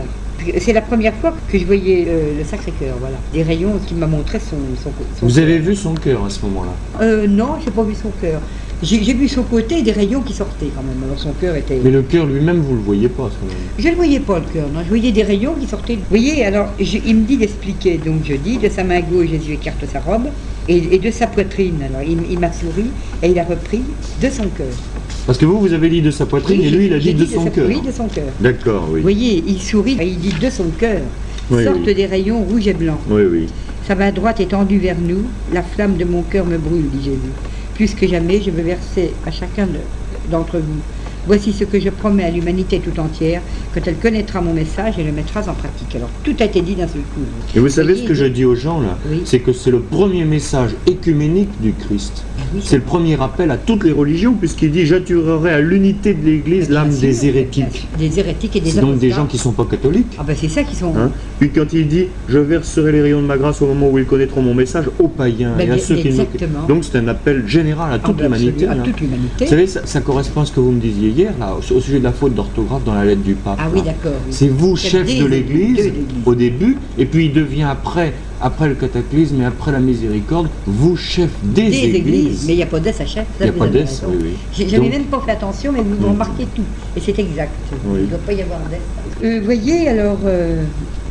C'est 0.60 0.74
la 0.74 0.82
première 0.82 1.14
fois 1.14 1.32
que 1.50 1.58
je 1.58 1.64
voyais 1.64 2.04
euh, 2.08 2.38
le 2.38 2.44
Sacré-Cœur, 2.44 2.96
voilà. 3.00 3.16
Des 3.32 3.42
rayons 3.42 3.80
qui 3.86 3.94
m'a 3.94 4.06
montré 4.06 4.38
son, 4.38 4.56
son, 4.82 4.90
Vous 5.22 5.38
avez 5.38 5.58
vu 5.58 5.74
son 5.74 5.94
cœur 5.94 6.26
à 6.26 6.30
ce 6.30 6.42
moment-là? 6.42 6.72
Euh, 7.00 7.26
Non, 7.26 7.56
je 7.58 7.66
n'ai 7.66 7.72
pas 7.72 7.82
vu 7.82 7.94
son 7.94 8.10
cœur. 8.20 8.40
J'ai 8.80 9.12
vu 9.12 9.26
son 9.26 9.42
côté 9.42 9.82
des 9.82 9.90
rayons 9.90 10.20
qui 10.20 10.32
sortaient 10.32 10.70
quand 10.74 10.82
même. 10.82 11.02
Alors 11.04 11.18
son 11.18 11.32
cœur 11.32 11.56
était. 11.56 11.80
Mais 11.82 11.90
le 11.90 12.02
cœur 12.02 12.26
lui-même, 12.26 12.60
vous 12.60 12.74
le 12.74 12.80
voyez 12.80 13.08
pas, 13.08 13.28
Je 13.76 13.84
ne 13.84 13.90
le 13.90 13.96
voyais 13.96 14.20
pas, 14.20 14.38
le 14.38 14.44
cœur, 14.52 14.68
non. 14.72 14.80
Je 14.84 14.88
voyais 14.88 15.10
des 15.10 15.24
rayons 15.24 15.54
qui 15.54 15.66
sortaient. 15.66 15.96
Vous 15.96 16.02
voyez, 16.10 16.44
alors 16.44 16.68
il 16.78 17.16
me 17.16 17.26
dit 17.26 17.36
d'expliquer. 17.36 17.98
Donc 17.98 18.20
je 18.24 18.34
dis 18.34 18.58
de 18.58 18.68
sa 18.68 18.84
main 18.84 19.00
gauche, 19.00 19.30
Jésus 19.30 19.54
écarte 19.54 19.84
sa 19.92 19.98
robe 19.98 20.28
et, 20.68 20.98
de 20.98 21.10
sa 21.10 21.26
poitrine. 21.26 21.82
Alors 21.82 22.02
il, 22.08 22.38
m'a 22.38 22.52
souri 22.52 22.90
et 23.20 23.30
il 23.30 23.38
a 23.38 23.44
repris 23.44 23.80
de 24.22 24.30
son 24.30 24.46
cœur. 24.48 24.66
Parce 25.26 25.38
que 25.38 25.44
vous, 25.44 25.58
vous 25.58 25.72
avez 25.72 25.88
dit 25.88 26.00
de 26.00 26.12
sa 26.12 26.26
poitrine 26.26 26.62
et 26.62 26.70
lui, 26.70 26.86
il 26.86 26.92
a 26.92 26.98
dit, 27.00 27.14
de, 27.14 27.26
son 27.26 27.46
cœur. 27.46 27.66
Oui, 27.66 27.80
de 27.84 27.90
son 27.90 28.06
cœur. 28.06 28.26
D'accord, 28.38 28.88
oui. 28.90 29.00
Vous 29.00 29.02
voyez, 29.02 29.42
il 29.46 29.60
sourit 29.60 29.98
et 30.00 30.06
il 30.06 30.18
dit 30.18 30.34
de 30.40 30.50
son 30.50 30.68
cœur. 30.78 31.00
sortent 31.50 31.82
des 31.84 32.06
rayons 32.06 32.44
rouges 32.44 32.68
et 32.68 32.74
blancs. 32.74 33.00
Oui, 33.10 33.22
oui. 33.28 33.46
Sa 33.88 33.96
main 33.96 34.12
droite 34.12 34.38
est 34.38 34.50
tendue 34.50 34.78
vers 34.78 34.96
nous. 35.00 35.24
La 35.52 35.62
flamme 35.62 35.96
de 35.96 36.04
mon 36.04 36.22
cœur 36.22 36.46
me 36.46 36.58
brûle, 36.58 36.88
dit 36.92 37.04
Jésus. 37.04 37.32
Plus 37.78 37.94
que 37.94 38.08
jamais, 38.08 38.42
je 38.42 38.50
veux 38.50 38.62
verser 38.64 39.20
à 39.22 39.30
chacun 39.30 39.68
d'entre 40.24 40.58
vous 40.58 40.84
Voici 41.28 41.52
ce 41.52 41.64
que 41.64 41.78
je 41.78 41.90
promets 41.90 42.24
à 42.24 42.30
l'humanité 42.30 42.80
tout 42.80 42.98
entière, 42.98 43.42
quand 43.74 43.82
elle 43.86 43.96
connaîtra 43.96 44.40
mon 44.40 44.54
message 44.54 44.98
et 44.98 45.04
le 45.04 45.12
mettra 45.12 45.40
en 45.40 45.52
pratique. 45.52 45.94
Alors 45.94 46.08
tout 46.24 46.34
a 46.40 46.44
été 46.44 46.62
dit 46.62 46.74
d'un 46.74 46.88
seul 46.88 47.02
coup. 47.02 47.20
Et 47.54 47.60
vous 47.60 47.68
savez 47.68 47.96
ce 47.96 48.04
que 48.04 48.14
je 48.14 48.24
dis 48.24 48.46
aux 48.46 48.54
gens 48.54 48.80
là 48.80 48.96
C'est 49.26 49.40
que 49.40 49.52
c'est 49.52 49.70
le 49.70 49.80
premier 49.80 50.24
message 50.24 50.70
écuménique 50.86 51.50
du 51.60 51.74
Christ. 51.74 52.24
Eh 52.38 52.60
c'est 52.62 52.76
le 52.76 52.82
premier 52.82 53.20
appel 53.20 53.50
à 53.50 53.58
toutes 53.58 53.84
les 53.84 53.92
religions, 53.92 54.32
puisqu'il 54.32 54.70
dit 54.70 54.86
J'attirerai 54.86 55.52
à 55.52 55.60
l'unité 55.60 56.14
de 56.14 56.24
l'Église 56.24 56.70
l'âme 56.70 56.88
des 56.88 57.26
hérétiques. 57.26 57.86
Des 57.98 58.18
hérétiques 58.18 58.56
et 58.56 58.60
des 58.60 58.70
C'est 58.70 58.80
donc 58.80 58.98
des 58.98 59.10
gens 59.10 59.26
qui 59.26 59.36
ne 59.36 59.42
sont 59.42 59.52
pas 59.52 59.66
catholiques. 59.66 60.16
Ah 60.18 60.22
ben 60.26 60.34
c'est 60.34 60.48
ça 60.48 60.62
qui 60.62 60.76
sont. 60.76 60.94
Hein 60.96 61.10
Puis 61.38 61.50
quand 61.50 61.70
il 61.74 61.88
dit 61.88 62.06
Je 62.30 62.38
verserai 62.38 62.92
les 62.92 63.02
rayons 63.02 63.20
de 63.20 63.26
ma 63.26 63.36
grâce 63.36 63.60
au 63.60 63.66
moment 63.66 63.90
où 63.90 63.98
ils 63.98 64.06
connaîtront 64.06 64.40
mon 64.40 64.54
message 64.54 64.86
aux 64.98 65.08
païens 65.08 65.52
ben, 65.58 65.68
et 65.68 65.72
à 65.72 65.78
ceux 65.78 65.96
qui 65.96 66.08
nous. 66.08 66.24
Donc 66.66 66.84
c'est 66.84 66.96
un 66.96 67.08
appel 67.08 67.46
général 67.46 67.92
à 67.92 67.98
toute 67.98 68.16
ah, 68.18 68.28
ben, 68.28 68.38
l'humanité. 68.38 68.66
Vous 69.40 69.46
savez, 69.46 69.66
ça, 69.66 69.82
ça 69.84 70.00
correspond 70.00 70.40
à 70.40 70.46
ce 70.46 70.52
que 70.52 70.60
vous 70.60 70.72
me 70.72 70.80
disiez 70.80 71.10
là, 71.24 71.56
au, 71.56 71.80
sujet 71.80 71.98
de 71.98 72.04
la 72.04 72.12
faute 72.12 72.34
d'orthographe 72.34 72.84
dans 72.84 72.94
la 72.94 73.04
lettre 73.04 73.22
du 73.22 73.34
pape. 73.34 73.58
Ah 73.58 73.68
oui, 73.72 73.82
d'accord. 73.82 74.18
C'est 74.30 74.48
vous, 74.48 74.76
chef 74.76 75.06
de 75.06 75.24
l'Église, 75.24 75.92
au 76.24 76.34
début, 76.34 76.76
et 76.96 77.06
puis 77.06 77.26
il 77.26 77.32
devient 77.32 77.64
après, 77.64 78.12
après 78.40 78.68
le 78.68 78.74
cataclysme 78.74 79.40
et 79.42 79.44
après 79.44 79.72
la 79.72 79.80
miséricorde, 79.80 80.48
vous, 80.66 80.96
chef 80.96 81.30
des, 81.42 81.66
églises. 81.66 82.44
Mais 82.46 82.54
il 82.54 82.56
n'y 82.56 82.62
a 82.62 82.66
pas 82.66 82.80
d'ess 82.80 83.00
à 83.00 83.06
chef. 83.06 83.26
Il 83.40 83.44
n'y 83.44 83.50
a 83.50 83.52
pas 83.52 83.66
d'ess, 83.66 84.02
oui, 84.06 84.16
oui. 84.22 84.66
J'avais 84.68 84.88
même 84.88 85.04
pas 85.04 85.20
fait 85.20 85.32
attention, 85.32 85.72
mais 85.72 85.80
vous 85.82 86.08
remarquez 86.08 86.46
tout. 86.54 86.62
Et 86.96 87.00
c'est 87.00 87.18
exact. 87.18 87.52
Il 87.94 88.02
ne 88.02 88.06
doit 88.06 88.18
pas 88.18 88.32
y 88.32 88.42
avoir 88.42 88.60
d'ess. 88.70 88.80
Euh, 89.24 89.40
voyez, 89.44 89.88
alors, 89.88 90.18
euh, 90.24 90.62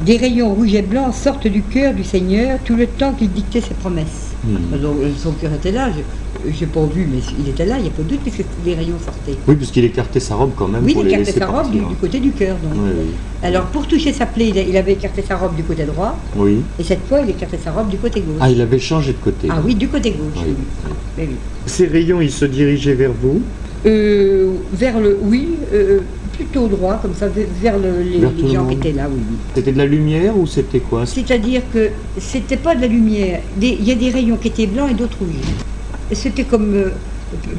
des 0.05 0.17
rayons 0.17 0.53
rouges 0.53 0.75
et 0.75 0.81
blancs 0.81 1.13
sortent 1.13 1.47
du 1.47 1.61
cœur 1.61 1.93
du 1.93 2.03
Seigneur 2.03 2.59
tout 2.63 2.75
le 2.75 2.87
temps 2.87 3.13
qu'il 3.13 3.29
dictait 3.31 3.61
ses 3.61 3.73
promesses. 3.73 4.27
Hmm. 4.45 4.77
Donc, 4.81 4.97
son 5.17 5.31
cœur 5.31 5.51
était 5.53 5.71
là. 5.71 5.89
Je 5.91 6.01
n'ai 6.45 6.67
pas 6.67 6.85
vu, 6.85 7.07
mais 7.11 7.19
il 7.39 7.49
était 7.49 7.65
là, 7.65 7.77
il 7.77 7.83
n'y 7.83 7.87
a 7.89 7.91
pas 7.91 8.03
de 8.03 8.09
doute, 8.09 8.19
puisque 8.21 8.43
les 8.65 8.75
rayons 8.75 8.99
sortaient. 9.03 9.37
Oui, 9.47 9.55
puisqu'il 9.55 9.85
écartait 9.85 10.19
sa 10.19 10.35
robe 10.35 10.51
quand 10.55 10.67
même. 10.67 10.83
Oui, 10.83 10.95
il 10.99 11.07
écartait 11.07 11.31
sa 11.31 11.47
robe 11.47 11.71
du, 11.71 11.81
côté 11.99 12.19
du 12.19 12.31
cœur. 12.31 12.57
Alors, 13.43 13.65
pour 13.65 13.87
toucher 13.87 14.13
sa 14.13 14.25
plaie, 14.25 14.49
il, 14.49 14.77
avait 14.77 14.93
écarté 14.93 15.21
sa 15.21 15.35
robe 15.35 15.55
du 15.55 15.63
côté 15.63 15.83
droit. 15.85 16.17
Oui. 16.35 16.61
Et 16.79 16.83
cette 16.83 17.05
fois, 17.07 17.19
il 17.21 17.29
écartait 17.29 17.59
sa 17.63 17.71
robe 17.71 17.89
du 17.89 17.97
côté 17.97 18.21
gauche. 18.21 18.37
Ah, 18.39 18.49
il 18.49 18.61
avait 18.61 18.79
changé 18.79 19.13
de 19.13 19.17
côté. 19.17 19.47
Ah 19.49 19.61
oui, 19.63 19.75
du 19.75 19.87
côté 19.87 20.11
gauche. 20.11 20.43
Oui. 21.17 21.27
Ces 21.65 21.87
rayons, 21.87 22.21
ils 22.21 22.31
se 22.31 22.45
dirigeaient 22.45 22.93
vers 22.93 23.13
vous? 23.13 23.41
Euh, 23.85 24.53
Vers 24.73 24.99
le. 24.99 25.17
Oui. 25.21 25.49
Euh, 25.73 25.99
plutôt 26.37 26.67
droit, 26.67 26.99
comme 27.01 27.15
ça, 27.15 27.27
vers 27.27 27.77
les, 27.79 28.21
gens 28.53 28.65
qui 28.67 28.75
étaient 28.75 28.91
là, 28.91 29.07
oui. 29.11 29.19
C'était 29.55 29.71
de 29.71 29.77
la 29.77 29.87
lumière 29.87 30.37
ou 30.37 30.45
c'était 30.45 30.79
quoi? 30.79 31.05
C'est-à-dire 31.05 31.63
que 31.73 31.89
c'était 32.19 32.57
pas 32.57 32.75
de 32.75 32.81
la 32.81 32.87
lumière. 32.87 33.41
Il 33.59 33.83
y 33.83 33.91
a 33.91 33.95
des 33.95 34.11
rayons 34.11 34.37
qui 34.37 34.49
étaient 34.49 34.67
blancs 34.67 34.91
et 34.91 34.93
d'autres 34.93 35.17
rouges. 35.19 35.55
C'était 36.13 36.43
comme, 36.43 36.73
euh, 36.73 36.89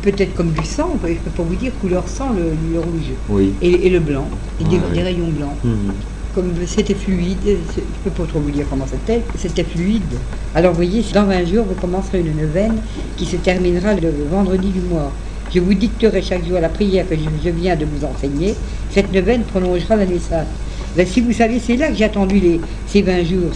peut-être 0.03 0.35
comme 0.35 0.53
du 0.53 0.65
sang, 0.65 0.97
je 1.03 1.09
ne 1.09 1.15
peux 1.15 1.31
pas 1.31 1.43
vous 1.43 1.57
dire 1.57 1.73
couleur 1.81 2.09
sang, 2.09 2.31
le, 2.33 2.79
rouge. 2.81 3.13
Oui. 3.29 3.53
Et, 3.61 3.91
le 3.91 4.01
blanc, 4.01 4.27
et 4.61 4.65
des, 4.65 5.03
rayons 5.03 5.29
blancs. 5.29 5.57
Mhm. 5.65 5.93
Comme 6.35 6.53
c'était 6.67 6.95
fluide, 6.95 7.39
je 7.45 7.51
ne 7.51 7.55
peux 8.05 8.11
pas 8.11 8.25
trop 8.29 8.39
vous 8.41 8.51
dire 8.51 8.67
comment 8.71 8.87
c'était, 8.87 9.23
c'était 9.37 9.65
fluide. 9.65 10.03
Alors 10.55 10.71
vous 10.71 10.77
voyez, 10.77 11.05
dans 11.13 11.25
20 11.25 11.45
jours, 11.47 11.65
vous 11.69 11.75
commencerez 11.75 12.21
une 12.21 12.37
neuvaine 12.37 12.77
qui 13.17 13.27
se 13.27 13.37
terminera 13.37 13.95
le 13.95 14.13
vendredi 14.31 14.69
du 14.69 14.81
mois. 14.81 15.13
Je 15.55 15.61
vous 15.61 15.75
dicterai 15.75 16.23
chaque 16.23 16.47
jour 16.47 16.61
la 16.61 16.69
prière 16.69 17.09
que 17.09 17.15
je 17.17 17.51
viens 17.51 17.75
de 17.75 17.87
vous 17.87 18.05
enseigner. 18.05 18.55
Cette 18.91 19.13
neuvaine 19.13 19.43
prolongera 19.43 19.97
l'année 19.97 20.19
sainte. 20.19 20.47
Ben, 20.97 21.07
si 21.07 21.21
vous 21.21 21.33
savez, 21.33 21.61
c'est 21.65 21.77
là 21.77 21.89
que 21.89 21.95
j'ai 21.95 22.05
attendu 22.05 22.39
les, 22.41 22.61
ces 22.87 23.03
20 23.03 23.25
jours. 23.25 23.51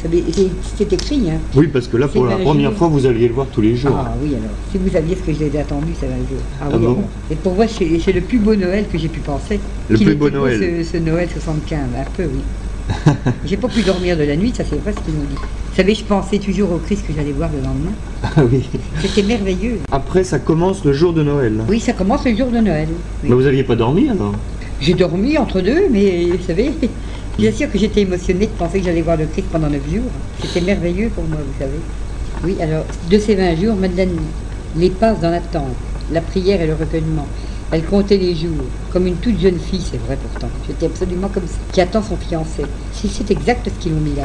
C'est 0.76 0.92
écrit. 0.92 1.30
Hein. 1.30 1.38
Oui, 1.54 1.68
parce 1.68 1.88
que 1.88 1.96
là, 1.96 2.08
pour 2.08 2.26
la 2.26 2.36
première 2.36 2.72
fois, 2.72 2.88
vous 2.88 3.06
alliez 3.06 3.28
le 3.28 3.34
voir 3.34 3.46
tous 3.52 3.60
les 3.60 3.76
jours. 3.76 3.96
Ah 3.96 4.14
oui, 4.22 4.30
alors. 4.30 4.50
Si 4.70 4.78
vous 4.78 4.90
saviez 4.90 5.16
ce 5.16 5.22
que 5.22 5.32
j'ai 5.32 5.58
attendu 5.58 5.92
ces 5.98 6.06
20 6.06 6.12
jours. 6.16 6.42
Ah, 6.60 6.64
ah 6.72 6.76
oui, 6.76 6.84
bon 6.84 7.04
Et 7.30 7.34
pour 7.36 7.54
moi, 7.54 7.66
c'est 7.68 8.12
le 8.12 8.20
plus 8.20 8.38
beau 8.38 8.54
Noël 8.54 8.84
que 8.90 8.98
j'ai 8.98 9.08
pu 9.08 9.20
penser. 9.20 9.58
Le 9.88 9.98
plus 9.98 10.14
beau 10.14 10.30
Noël. 10.30 10.84
Ce, 10.84 10.92
ce, 10.92 10.96
Noël 10.98 11.28
75, 11.32 11.78
un 11.98 12.10
peu, 12.16 12.24
oui. 12.24 12.40
j'ai 13.46 13.56
pas 13.56 13.68
pu 13.68 13.82
dormir 13.82 14.16
de 14.16 14.24
la 14.24 14.36
nuit, 14.36 14.52
ça 14.54 14.64
c'est 14.68 14.76
vrai 14.76 14.92
ce 14.92 15.00
qu'il 15.04 15.14
nous 15.14 15.26
dit. 15.26 15.36
Vous 15.36 15.76
savez, 15.76 15.94
je 15.94 16.04
pensais 16.04 16.38
toujours 16.38 16.72
au 16.72 16.78
Christ 16.78 17.06
que 17.06 17.12
j'allais 17.14 17.32
voir 17.32 17.48
le 17.50 17.62
lendemain. 17.62 17.92
Ah 18.22 18.42
oui. 18.50 18.68
C'était 19.00 19.22
merveilleux. 19.22 19.78
Après, 19.90 20.22
ça 20.22 20.38
commence 20.38 20.84
le 20.84 20.92
jour 20.92 21.12
de 21.12 21.22
Noël. 21.22 21.62
Oui, 21.68 21.80
ça 21.80 21.92
commence 21.92 22.24
le 22.24 22.36
jour 22.36 22.48
de 22.48 22.58
Noël. 22.58 22.88
Mais 23.22 23.30
vous 23.34 23.42
n'aviez 23.42 23.64
pas 23.64 23.76
dormi 23.76 24.08
alors? 24.08 24.34
J'ai 24.80 24.94
dormi 24.94 25.38
entre 25.38 25.60
deux, 25.60 25.88
mais 25.90 26.26
vous 26.26 26.44
savez, 26.46 26.72
Bien 27.38 27.50
sûr 27.50 27.70
que 27.72 27.78
j'étais 27.78 28.02
émotionnée 28.02 28.46
de 28.46 28.52
penser 28.52 28.80
que 28.80 28.84
j'allais 28.84 29.00
voir 29.00 29.16
le 29.16 29.24
Christ 29.26 29.48
pendant 29.50 29.70
9 29.70 29.80
jours. 29.90 30.10
C'était 30.42 30.60
merveilleux 30.60 31.08
pour 31.08 31.24
moi, 31.24 31.38
vous 31.38 31.58
savez. 31.58 31.80
Oui, 32.44 32.56
alors, 32.60 32.84
de 33.10 33.18
ces 33.18 33.34
20 33.34 33.56
jours, 33.56 33.74
Madeleine 33.74 34.16
les 34.76 34.90
passe 34.90 35.18
dans 35.20 35.30
l'attente, 35.30 35.74
la 36.12 36.20
prière 36.20 36.60
et 36.60 36.66
le 36.66 36.74
recueillement. 36.74 37.26
Elle 37.70 37.84
comptait 37.84 38.18
les 38.18 38.34
jours, 38.34 38.64
comme 38.92 39.06
une 39.06 39.16
toute 39.16 39.40
jeune 39.40 39.58
fille, 39.58 39.80
c'est 39.80 40.00
vrai 40.06 40.18
pourtant. 40.20 40.50
J'étais 40.66 40.86
absolument 40.86 41.28
comme 41.28 41.46
ça, 41.46 41.56
qui 41.72 41.80
attend 41.80 42.02
son 42.02 42.16
fiancé. 42.16 42.64
C'est 42.92 43.30
exact 43.30 43.66
ce 43.66 43.82
qu'ils 43.82 43.92
ont 43.92 44.00
mis 44.00 44.14
là. 44.14 44.24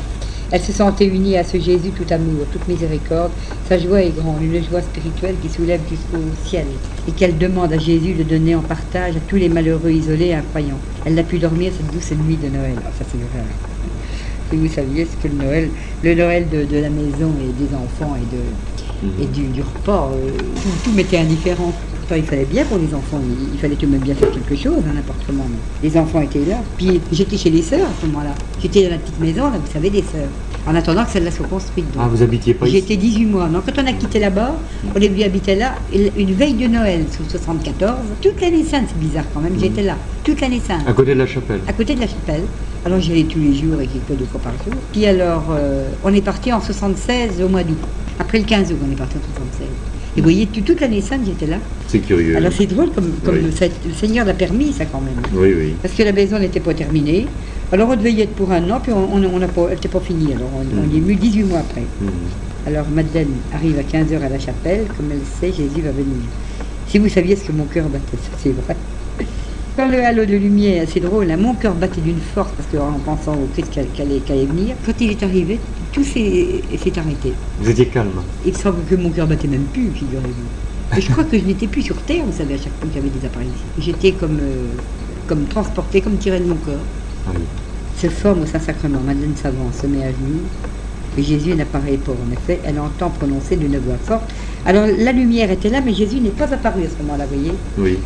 Elle 0.49 0.61
se 0.61 0.71
sentait 0.71 1.05
unie 1.05 1.35
à 1.35 1.43
ce 1.43 1.59
Jésus 1.59 1.89
tout 1.89 2.05
amour, 2.13 2.45
toute 2.51 2.67
miséricorde. 2.67 3.31
Sa 3.67 3.77
joie 3.77 4.01
est 4.01 4.15
grande, 4.15 4.41
une 4.41 4.63
joie 4.63 4.81
spirituelle 4.81 5.35
qui 5.41 5.49
soulève 5.49 5.81
jusqu'au 5.89 6.23
ciel 6.45 6.65
et 7.07 7.11
qu'elle 7.11 7.37
demande 7.37 7.73
à 7.73 7.77
Jésus 7.77 8.13
de 8.13 8.23
donner 8.23 8.55
en 8.55 8.61
partage 8.61 9.17
à 9.17 9.19
tous 9.27 9.35
les 9.35 9.49
malheureux 9.49 9.91
isolés 9.91 10.27
et 10.27 10.35
incroyants. 10.35 10.79
Elle 11.05 11.15
n'a 11.15 11.23
pu 11.23 11.37
dormir 11.37 11.73
cette 11.75 11.93
douce 11.93 12.11
nuit 12.25 12.37
de 12.37 12.47
Noël. 12.47 12.75
Ah, 12.77 12.91
ça 12.97 13.03
c'est 13.11 13.17
vrai. 13.17 13.45
Si 14.49 14.55
vous 14.55 14.73
saviez 14.73 15.05
ce 15.05 15.21
que 15.21 15.33
le 15.33 15.43
Noël, 15.43 15.69
le 16.03 16.15
Noël 16.15 16.47
de, 16.49 16.77
la 16.79 16.89
maison 16.89 17.33
et 17.41 17.61
des 17.61 17.75
enfants 17.75 18.15
et, 18.15 18.35
de, 18.35 19.23
et 19.23 19.25
du, 19.25 19.47
du 19.47 19.61
repas, 19.61 20.11
euh, 20.13 20.29
tout 20.85 20.91
m'était 20.91 21.17
indifférent 21.17 21.73
il 22.15 22.23
fallait 22.23 22.45
bien 22.45 22.63
pour 22.65 22.77
les 22.77 22.93
enfants. 22.93 23.19
Il, 23.53 23.59
fallait 23.59 23.75
tout 23.75 23.85
de 23.85 23.91
même 23.91 24.01
bien 24.01 24.15
faire 24.15 24.31
quelque 24.31 24.55
chose, 24.55 24.79
hein, 24.87 24.93
n'importe 24.93 25.19
comment. 25.25 25.45
Les 25.83 25.97
enfants 25.97 26.21
étaient 26.21 26.45
là. 26.45 26.57
Puis 26.77 27.01
j'étais 27.11 27.37
chez 27.37 27.49
les 27.49 27.61
sœurs 27.61 27.85
à 27.87 28.01
ce 28.01 28.05
moment-là. 28.07 28.33
J'étais 28.61 28.83
dans 28.83 28.91
la 28.91 28.97
petite 28.97 29.19
maison, 29.19 29.43
là, 29.45 29.57
vous 29.63 29.71
savez, 29.71 29.89
des 29.89 30.01
sœurs. 30.01 30.29
En 30.65 30.75
attendant 30.75 31.05
que 31.05 31.11
celle-là 31.11 31.31
soit 31.31 31.47
construite. 31.47 31.85
Ah, 31.97 32.07
vous 32.09 32.21
habitiez 32.21 32.53
pas 32.53 32.65
J'étais 32.65 32.97
18 32.97 33.25
mois. 33.25 33.47
Donc 33.47 33.63
quand 33.65 33.81
on 33.81 33.87
a 33.87 33.93
quitté 33.93 34.19
là-bas, 34.19 34.55
on 34.93 34.99
est 34.99 35.07
venu 35.07 35.23
habiter 35.23 35.55
là. 35.55 35.75
Une 35.93 36.33
veille 36.33 36.55
de 36.55 36.67
Noël, 36.67 37.05
sous 37.09 37.29
74, 37.29 37.95
toute 38.21 38.41
l'année 38.41 38.65
sainte, 38.65 38.87
c'est 38.89 38.99
bizarre 38.99 39.23
quand 39.33 39.39
même, 39.39 39.57
j'étais 39.59 39.83
là. 39.83 39.95
Toute 40.23 40.41
l'année 40.41 40.61
sainte. 40.65 40.87
À 40.87 40.93
côté 40.93 41.13
de 41.13 41.19
la 41.19 41.27
chapelle 41.27 41.61
À 41.67 41.73
côté 41.73 41.95
de 41.95 42.01
la 42.01 42.07
chapelle. 42.07 42.43
Alors 42.85 42.99
j'y 42.99 43.11
allais 43.13 43.23
tous 43.23 43.39
les 43.39 43.53
jours 43.53 43.79
et 43.81 43.87
quelques 43.87 44.19
deux 44.19 44.25
fois 44.25 44.41
par 44.41 44.53
jour. 44.53 44.73
Puis 44.91 45.05
alors, 45.05 45.45
euh, 45.51 45.89
on 46.03 46.13
est 46.13 46.21
parti 46.21 46.51
en 46.51 46.61
76 46.61 47.41
au 47.41 47.49
mois 47.49 47.63
d'août. 47.63 47.77
Après 48.19 48.39
le 48.39 48.45
15 48.45 48.71
août, 48.71 48.77
on 48.85 48.91
est 48.91 48.95
parti 48.95 49.15
en 49.17 49.21
76. 49.35 49.67
Et 50.17 50.19
vous 50.19 50.23
voyez, 50.23 50.47
toute 50.47 50.81
l'année 50.81 50.99
sainte, 50.99 51.21
j'étais 51.27 51.45
là. 51.45 51.57
C'est 51.87 51.99
curieux. 51.99 52.35
Alors 52.35 52.51
c'est 52.51 52.65
drôle, 52.65 52.89
comme, 52.89 53.11
le, 53.27 53.51
Seigneur 53.93 54.25
l'a 54.25 54.33
permis, 54.33 54.73
ça 54.73 54.85
quand 54.85 54.99
même. 54.99 55.13
Oui, 55.31 55.53
oui. 55.55 55.73
Parce 55.79 55.93
que 55.93 56.01
la 56.01 56.11
maison 56.11 56.39
n'était 56.39 56.59
pas 56.59 56.73
terminée. 56.73 57.27
Alors 57.71 57.89
on 57.89 57.95
devait 57.95 58.13
y 58.13 58.21
être 58.21 58.33
pour 58.33 58.51
un 58.51 58.67
an, 58.71 58.79
puis 58.81 58.91
on 58.91 59.19
n'était 59.19 59.87
pas, 59.87 59.99
pas 59.99 60.05
fini. 60.05 60.33
Alors 60.33 60.49
on, 60.55 60.91
y 60.91 60.97
est 60.97 60.99
venu 60.99 61.15
18 61.15 61.43
mois 61.43 61.59
après. 61.59 61.81
Mm. 61.81 62.07
Alors 62.65 62.89
Madeleine 62.89 63.29
arrive 63.53 63.77
à 63.77 63.83
15h 63.83 64.19
à 64.19 64.29
la 64.29 64.39
chapelle, 64.39 64.85
comme 64.97 65.11
elle 65.11 65.19
sait, 65.39 65.55
Jésus 65.55 65.81
va 65.81 65.91
venir. 65.91 66.17
Si 66.87 66.97
vous 66.97 67.09
saviez 67.09 67.35
ce 67.35 67.43
que 67.43 67.51
mon 67.51 67.65
cœur 67.65 67.87
battait, 67.87 68.17
c'est 68.41 68.55
vrai. 68.65 68.75
Quand 69.77 69.89
le 69.89 70.03
halo 70.03 70.25
de 70.25 70.35
lumière, 70.35 70.87
c'est 70.91 70.99
drôle, 70.99 71.29
hein, 71.29 71.37
mon 71.37 71.53
cœur 71.53 71.75
battait 71.75 72.01
d'une 72.01 72.19
force, 72.19 72.49
parce 72.57 72.67
qu'en 72.67 72.97
pensant 72.97 73.35
au 73.35 73.47
Christ 73.53 73.69
qu'elle 73.71 74.07
allait, 74.07 74.45
venir, 74.45 74.75
quand 74.83 74.93
il 74.99 75.11
est 75.11 75.21
arrivé, 75.21 75.59
tout 75.93 76.03
s'est 76.03 76.63
arrêté. 76.97 77.31
Vous 77.59 77.69
étiez 77.69 77.85
calme 77.85 78.09
Il 78.43 78.57
semble 78.57 78.83
que 78.89 78.95
mon 78.95 79.11
cœur 79.11 79.27
battait 79.27 79.47
même 79.47 79.65
plus, 79.71 79.91
figurez-vous. 79.93 80.99
Je 80.99 81.11
crois 81.11 81.25
que 81.25 81.37
je 81.37 81.43
n'étais 81.43 81.67
plus 81.67 81.83
sur 81.83 81.95
Terre, 81.97 82.23
vous 82.25 82.35
savez, 82.35 82.55
à 82.55 82.57
chaque 82.57 82.73
fois 82.79 82.87
qu'il 82.91 82.95
y 82.95 82.99
avait 83.05 83.19
des 83.19 83.23
apparitions. 83.23 83.53
J'étais 83.77 84.13
comme, 84.13 84.39
euh, 84.41 84.65
comme 85.27 85.45
transportée, 85.45 86.01
comme 86.01 86.17
tirée 86.17 86.39
de 86.39 86.45
mon 86.45 86.55
corps. 86.55 86.73
Oui. 87.27 87.41
Se 88.01 88.07
forme 88.07 88.41
au 88.41 88.45
Saint-Sacrement, 88.47 89.01
Madeleine 89.05 89.35
Savant 89.35 89.71
se 89.79 89.85
met 89.85 90.03
à 90.03 90.09
genoux, 90.09 90.41
et 91.19 91.21
Jésus 91.21 91.53
n'apparaît 91.53 91.97
pas. 91.97 92.13
En 92.13 92.31
effet, 92.33 92.59
elle 92.65 92.79
entend 92.79 93.11
prononcer 93.11 93.55
d'une 93.55 93.77
voix 93.77 93.97
forte. 94.03 94.27
Alors 94.65 94.87
la 94.87 95.11
lumière 95.11 95.51
était 95.51 95.69
là, 95.69 95.81
mais 95.85 95.93
Jésus 95.93 96.19
n'est 96.19 96.31
pas 96.31 96.51
apparu 96.51 96.81
à 96.81 96.89
ce 96.89 97.03
moment-là, 97.03 97.27
vous 97.27 97.35
voyez 97.35 97.53
Oui. 97.77 97.99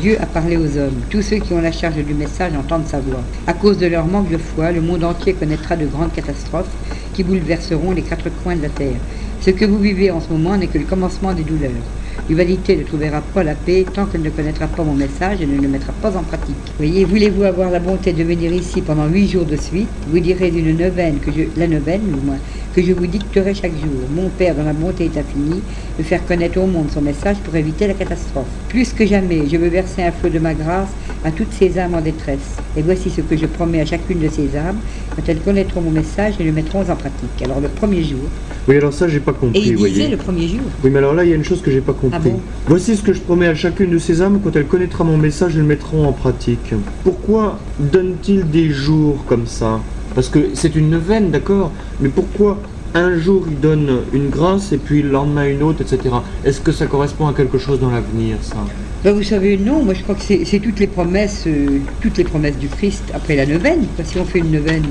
Dieu 0.00 0.16
a 0.22 0.26
parlé 0.26 0.56
aux 0.56 0.78
hommes. 0.78 1.02
Tous 1.10 1.20
ceux 1.20 1.36
qui 1.36 1.52
ont 1.52 1.60
la 1.60 1.70
charge 1.70 2.02
du 2.02 2.14
message 2.14 2.54
entendent 2.54 2.86
sa 2.86 2.98
voix. 3.00 3.22
À 3.46 3.52
cause 3.52 3.76
de 3.76 3.86
leur 3.86 4.06
manque 4.06 4.30
de 4.30 4.38
foi, 4.38 4.72
le 4.72 4.80
monde 4.80 5.04
entier 5.04 5.34
connaîtra 5.34 5.76
de 5.76 5.86
grandes 5.86 6.14
catastrophes 6.14 6.78
qui 7.12 7.22
bouleverseront 7.22 7.92
les 7.92 8.02
quatre 8.02 8.30
coins 8.30 8.56
de 8.56 8.62
la 8.62 8.70
terre. 8.70 9.00
Ce 9.38 9.50
que 9.50 9.66
vous 9.66 9.78
vivez 9.78 10.10
en 10.10 10.20
ce 10.20 10.32
moment 10.32 10.56
n'est 10.56 10.68
que 10.68 10.78
le 10.78 10.86
commencement 10.86 11.34
des 11.34 11.44
douleurs. 11.44 11.84
L'humanité 12.28 12.76
ne 12.76 12.82
trouvera 12.82 13.20
pas 13.20 13.42
la 13.42 13.54
paix 13.54 13.84
tant 13.92 14.06
qu'elle 14.06 14.22
ne 14.22 14.30
connaîtra 14.30 14.66
pas 14.66 14.84
mon 14.84 14.94
message 14.94 15.40
et 15.40 15.46
ne 15.46 15.60
le 15.60 15.68
mettra 15.68 15.92
pas 15.92 16.16
en 16.16 16.22
pratique. 16.22 16.56
Voyez, 16.78 17.04
voulez-vous 17.04 17.42
avoir 17.44 17.70
la 17.70 17.80
bonté 17.80 18.12
de 18.12 18.22
venir 18.22 18.52
ici 18.52 18.80
pendant 18.80 19.06
huit 19.06 19.28
jours 19.28 19.44
de 19.44 19.56
suite? 19.56 19.88
Vous 20.08 20.20
direz 20.20 20.50
d'une 20.50 20.76
neuvaine, 20.76 21.18
que 21.18 21.30
je, 21.32 21.42
la 21.58 21.66
neuvaine, 21.66 22.02
au 22.14 22.24
moins, 22.24 22.38
que 22.74 22.82
je 22.82 22.92
vous 22.92 23.06
dicterai 23.06 23.54
chaque 23.54 23.72
jour. 23.72 24.08
Mon 24.14 24.28
Père, 24.28 24.54
dont 24.54 24.64
la 24.64 24.72
bonté 24.72 25.04
est 25.04 25.18
infinie, 25.18 25.62
de 25.98 26.02
faire 26.02 26.24
connaître 26.24 26.58
au 26.58 26.66
monde 26.66 26.90
son 26.92 27.02
message 27.02 27.36
pour 27.44 27.54
éviter 27.56 27.86
la 27.86 27.94
catastrophe. 27.94 28.46
Plus 28.68 28.92
que 28.92 29.04
jamais, 29.04 29.42
je 29.50 29.56
veux 29.56 29.68
verser 29.68 30.02
un 30.02 30.12
flot 30.12 30.30
de 30.30 30.38
ma 30.38 30.54
grâce 30.54 30.88
à 31.24 31.30
toutes 31.30 31.52
ces 31.52 31.78
âmes 31.78 31.94
en 31.94 32.00
détresse. 32.00 32.56
Et 32.76 32.82
voici 32.82 33.10
ce 33.10 33.20
que 33.20 33.36
je 33.36 33.46
promets 33.46 33.80
à 33.80 33.86
chacune 33.86 34.20
de 34.20 34.28
ces 34.28 34.56
âmes, 34.56 34.78
quand 35.14 35.22
elles 35.28 35.40
connaîtront 35.40 35.82
mon 35.82 35.90
message 35.90 36.34
et 36.40 36.44
le 36.44 36.52
mettront 36.52 36.80
en 36.80 36.96
pratique. 36.96 37.42
Alors 37.44 37.60
le 37.60 37.68
premier 37.68 38.02
jour. 38.02 38.20
Oui, 38.68 38.76
alors 38.76 38.92
ça, 38.92 39.08
j'ai 39.08 39.20
pas 39.20 39.32
compris. 39.32 39.60
Et 39.60 39.72
il 39.72 39.76
disait 39.76 40.08
le 40.08 40.16
premier 40.16 40.48
jour. 40.48 40.60
Oui, 40.82 40.90
mais 40.90 40.98
alors 40.98 41.14
là, 41.14 41.24
il 41.24 41.30
y 41.30 41.32
a 41.32 41.36
une 41.36 41.44
chose 41.44 41.60
que 41.60 41.70
j'ai 41.70 41.80
pas 41.80 41.92
compris. 41.92 42.01
Ah 42.12 42.18
voici 42.66 42.96
ce 42.96 43.02
que 43.02 43.12
je 43.12 43.20
promets 43.20 43.46
à 43.46 43.54
chacune 43.54 43.90
de 43.90 43.98
ces 43.98 44.22
âmes, 44.22 44.40
quand 44.42 44.56
elles 44.56 44.66
connaîtront 44.66 45.04
mon 45.04 45.18
message, 45.18 45.52
elles 45.54 45.62
le 45.62 45.66
mettront 45.66 46.06
en 46.06 46.12
pratique. 46.12 46.74
Pourquoi 47.04 47.58
donne-t-il 47.78 48.50
des 48.50 48.70
jours 48.70 49.24
comme 49.26 49.46
ça? 49.46 49.80
Parce 50.14 50.28
que 50.28 50.50
c'est 50.54 50.74
une 50.74 50.90
neuvaine, 50.90 51.30
d'accord? 51.30 51.70
Mais 52.00 52.08
pourquoi 52.08 52.58
un 52.94 53.18
jour 53.18 53.44
il 53.48 53.58
donne 53.58 54.00
une 54.12 54.28
grâce 54.28 54.72
et 54.72 54.78
puis 54.78 55.02
le 55.02 55.10
lendemain 55.10 55.46
une 55.48 55.62
autre, 55.62 55.80
etc. 55.82 56.14
Est-ce 56.44 56.60
que 56.60 56.72
ça 56.72 56.86
correspond 56.86 57.26
à 57.26 57.32
quelque 57.32 57.58
chose 57.58 57.80
dans 57.80 57.90
l'avenir, 57.90 58.36
ça? 58.42 58.56
Ben 59.04 59.12
Vous 59.12 59.22
savez, 59.22 59.56
non. 59.56 59.82
Moi, 59.82 59.94
je 59.94 60.02
crois 60.02 60.14
que 60.14 60.22
c'est 60.22 60.60
toutes 60.60 60.78
les 60.78 60.86
promesses, 60.86 61.44
euh, 61.46 61.78
toutes 62.00 62.18
les 62.18 62.24
promesses 62.24 62.56
du 62.56 62.68
Christ 62.68 63.02
après 63.12 63.34
la 63.34 63.46
neuvaine. 63.46 63.86
Parce 63.96 64.10
si 64.10 64.18
on 64.18 64.24
fait 64.24 64.38
une 64.38 64.52
neuvaine, 64.52 64.84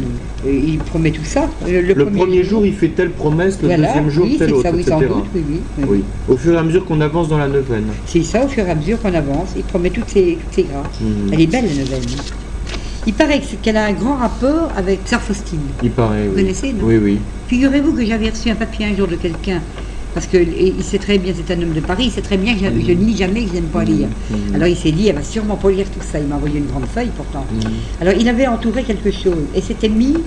euh, 0.46 0.52
il 0.52 0.80
promet 0.80 1.12
tout 1.12 1.24
ça. 1.24 1.48
Le, 1.66 1.94
premier, 2.06 2.44
jour, 2.44 2.66
il 2.66 2.74
fait 2.74 2.90
telle 2.90 3.12
promesse, 3.12 3.60
le 3.62 3.70
deuxième 3.70 4.10
jour 4.10 4.28
telle 4.38 4.54
autre, 4.54 4.64
ça, 4.64 4.76
etc. 4.76 4.96
oui, 5.34 5.42
oui, 5.48 5.86
oui, 5.88 6.04
Au 6.28 6.36
fur 6.36 6.54
et 6.54 6.58
à 6.58 6.64
mesure 6.64 6.86
qu'on 6.86 7.00
avance 7.00 7.30
dans 7.30 7.38
la 7.38 7.48
neuvaine. 7.48 7.86
C'est 8.06 8.24
ça, 8.24 8.44
au 8.44 8.48
fur 8.50 8.66
et 8.68 8.72
à 8.72 8.76
mesure 8.76 9.02
qu'on 9.02 9.14
avance, 9.14 9.50
il 9.56 9.64
promet 9.64 9.90
toutes 9.90 10.08
toutes 10.08 10.68
grâces. 10.68 11.00
Hmm. 11.00 11.32
Elle 11.32 11.42
est 11.42 11.48
belle 11.48 11.66
la 11.68 11.84
neuvaine. 11.84 12.02
Il 13.08 13.14
paraît 13.14 13.42
qu'elle 13.62 13.78
a 13.78 13.86
un 13.86 13.94
grand 13.94 14.16
rapport 14.16 14.70
avec 14.78 15.00
Sœur 15.06 15.22
Faustine. 15.22 15.60
Il 15.82 15.90
paraît, 15.90 16.28
Vous 16.28 16.36
connaissez, 16.36 16.72
non 16.74 16.84
Oui, 16.84 16.98
oui. 16.98 17.20
Figurez-vous 17.48 17.94
que 17.94 18.06
j'avais 18.06 18.30
reçu 18.30 18.50
un 18.50 18.56
papier 18.56 18.86
un 18.86 18.96
jour 18.96 19.08
de 19.08 19.16
quelqu'un, 19.16 19.60
parce 20.14 20.28
qu'il 20.28 20.84
sait 20.84 21.00
très 21.00 21.18
bien, 21.18 21.34
c'est 21.36 21.54
un 21.54 21.62
homme 21.62 21.74
de 21.74 21.80
Paris, 21.80 22.06
il 22.06 22.12
sait 22.12 22.22
très 22.22 22.38
bien 22.38 22.54
que 22.54 22.60
je, 22.60 22.66
ne 22.66 22.94
lis 22.94 23.18
jamais, 23.18 23.44
que 23.44 23.50
je 23.50 23.54
n'aime 23.56 23.66
pas 23.66 23.84
lire. 23.84 24.08
Mmh, 24.08 24.36
mmh. 24.36 24.56
Alors 24.56 24.68
il 24.68 24.78
s'est 24.78 24.92
dit, 24.92 25.08
elle 25.08 25.16
va 25.16 25.24
sûrement 25.24 25.56
pas 25.56 25.72
lire 25.72 25.88
tout 25.88 26.06
ça. 26.06 26.20
Il 26.20 26.28
m'a 26.28 26.36
envoyé 26.36 26.60
une 26.60 26.68
grande 26.68 26.86
feuille 26.86 27.12
pourtant. 27.16 27.46
Mmh. 27.52 28.02
Alors 28.02 28.14
il 28.20 28.28
avait 28.28 28.48
entouré 28.48 28.84
quelque 28.84 29.12
chose, 29.12 29.46
et 29.56 29.62
c'était 29.62 29.90
mis 29.90 30.18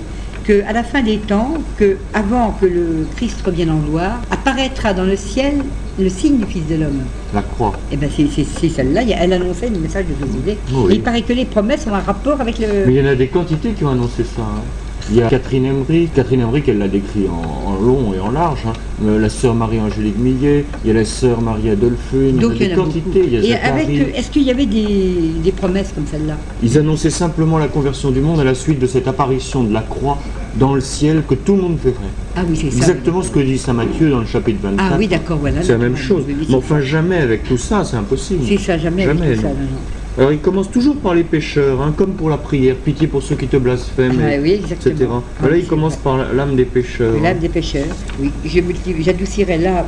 qu'à 0.45 0.73
la 0.73 0.83
fin 0.83 1.01
des 1.01 1.17
temps, 1.17 1.53
que 1.77 1.97
avant 2.13 2.57
que 2.59 2.65
le 2.65 3.07
Christ 3.15 3.41
revienne 3.45 3.71
en 3.71 3.79
gloire, 3.79 4.21
apparaîtra 4.31 4.93
dans 4.93 5.05
le 5.05 5.15
ciel 5.15 5.63
le 5.97 6.09
signe 6.09 6.37
du 6.37 6.45
Fils 6.45 6.67
de 6.67 6.75
l'homme. 6.75 7.01
La 7.33 7.41
croix. 7.41 7.73
Et 7.91 7.93
eh 7.93 7.97
bien 7.97 8.09
c'est 8.09 8.69
celle-là, 8.69 9.01
elle 9.03 9.33
annonçait 9.33 9.69
le 9.69 9.79
message 9.79 10.05
de 10.05 10.25
Jésus. 10.25 10.59
Oh 10.73 10.87
il 10.89 11.01
paraît 11.01 11.21
que 11.21 11.33
les 11.33 11.45
promesses 11.45 11.85
ont 11.87 11.93
un 11.93 11.99
rapport 11.99 12.39
avec 12.41 12.59
le... 12.59 12.85
Mais 12.85 12.93
il 12.93 12.97
y 12.97 13.01
en 13.01 13.11
a 13.11 13.15
des 13.15 13.27
quantités 13.27 13.71
qui 13.71 13.83
ont 13.83 13.89
annoncé 13.89 14.23
ça. 14.23 14.41
Hein. 14.41 14.61
Il 15.09 15.17
y 15.17 15.21
a 15.21 15.27
Catherine 15.29 15.65
Emery. 15.65 16.09
Catherine 16.13 16.41
Emery, 16.41 16.63
elle 16.67 16.79
l'a 16.79 16.87
décrit 16.87 17.27
en, 17.27 17.83
long 17.83 18.13
et 18.13 18.19
en 18.19 18.31
large. 18.31 18.61
Hein. 18.67 18.73
Euh, 19.03 19.19
la 19.19 19.29
sœur 19.29 19.53
Marie-Angélique 19.53 20.17
Millet, 20.17 20.65
il 20.83 20.87
y 20.87 20.91
a 20.91 20.93
la 20.93 21.05
sœur 21.05 21.41
Marie-Adolphine, 21.41 22.37
il 22.37 22.41
y 22.41 22.45
a 22.45 22.69
des 22.69 22.75
quantités. 22.75 23.23
Il 23.25 23.45
y 23.45 23.53
a 23.53 23.81
est-ce 24.17 24.31
qu'il 24.31 24.43
y 24.43 24.51
avait 24.51 24.65
des, 24.65 25.51
promesses 25.51 25.91
comme 25.93 26.05
celle-là? 26.09 26.37
Ils 26.63 26.77
annonçaient 26.77 27.09
simplement 27.09 27.57
la 27.57 27.67
conversion 27.67 28.11
du 28.11 28.21
monde 28.21 28.39
à 28.39 28.43
la 28.43 28.55
suite 28.55 28.79
de 28.79 28.87
cette 28.87 29.07
apparition 29.07 29.63
de 29.63 29.73
la 29.73 29.81
croix 29.81 30.17
dans 30.55 30.73
le 30.73 30.81
ciel 30.81 31.23
que 31.27 31.35
tout 31.35 31.55
le 31.55 31.61
monde 31.61 31.77
verrait. 31.83 31.95
Ah 32.35 32.41
oui, 32.47 32.55
c'est 32.55 32.71
ça. 32.71 32.77
Exactement 32.77 33.21
ce 33.21 33.29
que 33.29 33.39
dit 33.39 33.57
Saint 33.57 33.73
Matthieu 33.73 34.09
dans 34.09 34.19
le 34.19 34.25
chapitre 34.25 34.59
24. 34.63 34.91
Ah 34.93 34.95
oui, 34.97 35.07
d'accord, 35.07 35.37
voilà. 35.37 35.61
C'est 35.61 35.73
la 35.73 35.77
même 35.77 35.97
chose. 35.97 36.23
Mais 36.27 36.55
enfin, 36.55 36.79
jamais 36.79 37.17
avec 37.17 37.43
tout 37.43 37.57
ça, 37.57 37.83
c'est 37.83 37.97
impossible. 37.97 38.43
C'est 38.47 38.57
ça, 38.57 38.77
jamais, 38.77 39.03
Jamais, 39.03 39.25
avec 39.25 39.35
tout 39.35 39.41
ça. 39.41 39.47
non. 39.49 39.53
non, 39.55 39.61
non. 39.61 40.04
Alors 40.17 40.31
il 40.31 40.39
commence 40.39 40.71
toujours 40.71 40.95
par 40.95 41.13
les 41.13 41.23
pécheurs, 41.23 41.81
hein, 41.81 41.93
comme 41.95 42.13
pour 42.13 42.29
la 42.29 42.37
prière, 42.37 42.75
pitié 42.77 43.05
pour 43.07 43.21
ceux 43.21 43.35
qui 43.35 43.47
te 43.47 43.57
blasphèment, 43.57 44.21
Ah 44.23 44.35
et- 44.35 44.39
oui, 44.39 44.51
exactement. 44.53 44.95
etc. 44.95 45.09
Ah 45.41 45.47
oui, 45.51 45.59
il 45.59 45.67
commence 45.67 45.93
vrai. 45.95 46.01
par 46.03 46.33
l'âme 46.33 46.55
des 46.55 46.63
pécheurs. 46.63 47.15
L'âme 47.21 47.39
des 47.39 47.49
pécheurs, 47.49 47.83
oui. 48.21 48.31
Je 48.45 48.61
multiplie- 48.61 49.03
J'adoucirai 49.03 49.57
la- 49.57 49.85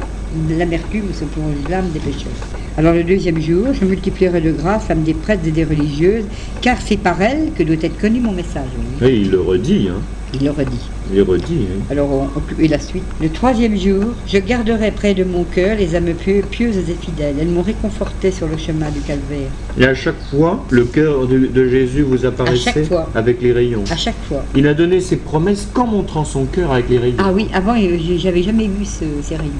l'amertume 0.49 1.05
pour 1.33 1.43
l'âme 1.69 1.89
des 1.93 1.99
pécheurs. 1.99 2.33
Alors 2.77 2.93
le 2.93 3.03
deuxième 3.03 3.41
jour, 3.41 3.67
je 3.73 3.85
multiplierai 3.85 4.41
de 4.41 4.51
grâce 4.51 4.89
l'âme 4.89 5.03
des 5.03 5.13
prêtres 5.13 5.47
et 5.47 5.51
des 5.51 5.63
religieuses, 5.63 6.25
car 6.61 6.77
c'est 6.85 6.97
par 6.97 7.21
elles 7.21 7.51
que 7.57 7.63
doit 7.63 7.77
être 7.81 7.97
connu 7.97 8.19
mon 8.19 8.33
message. 8.33 8.67
voyez. 8.99 9.13
Et 9.15 9.19
il 9.21 9.31
le 9.31 9.39
redit, 9.39 9.87
hein. 9.89 10.01
Il 10.33 10.43
le 10.43 10.51
redit. 10.51 10.79
il 11.09 11.15
le 11.17 11.23
redit. 11.23 11.59
hein. 11.71 11.83
Alors, 11.89 12.09
on- 12.11 12.23
on- 12.35 12.61
et 12.61 12.67
la 12.67 12.79
suite. 12.79 13.03
Le 13.21 13.29
troisième 13.29 13.77
jour, 13.77 14.03
je 14.27 14.37
garderai 14.37 14.91
près 14.91 15.13
de 15.13 15.23
mon 15.23 15.43
cœur 15.45 15.77
les 15.77 15.95
âmes 15.95 16.13
pieux- 16.13 16.43
pieuses 16.49 16.77
et 16.77 16.95
fidèles. 16.99 17.35
Elles 17.39 17.47
m'ont 17.47 17.61
réconforté 17.61 18.31
sur 18.31 18.47
le 18.47 18.57
chemin 18.57 18.89
du 18.89 18.99
calvaire. 18.99 19.49
Et 19.79 19.85
à 19.85 19.93
chaque 19.93 20.19
fois, 20.29 20.65
le 20.69 20.83
cœur 20.83 21.27
de, 21.27 21.37
de 21.47 21.67
Jésus 21.69 22.01
vous 22.01 22.25
apparaissait 22.25 22.71
chaque 22.73 22.85
fois. 22.87 23.09
avec 23.15 23.41
les 23.41 23.53
rayons. 23.53 23.83
À 23.89 23.95
chaque 23.95 24.21
fois. 24.27 24.43
Il 24.55 24.67
a 24.67 24.73
donné 24.73 24.99
ses 24.99 25.15
promesses 25.17 25.67
qu'en 25.73 25.87
montrant 25.87 26.25
son 26.25 26.45
cœur 26.45 26.71
avec 26.73 26.89
les 26.89 26.97
rayons. 26.97 27.15
Ah 27.19 27.31
oui, 27.33 27.47
avant, 27.53 27.75
euh, 27.75 27.97
j'avais 28.17 28.43
jamais 28.43 28.67
vu 28.67 28.83
ce- 28.83 29.05
ces 29.21 29.37
rayons. 29.37 29.51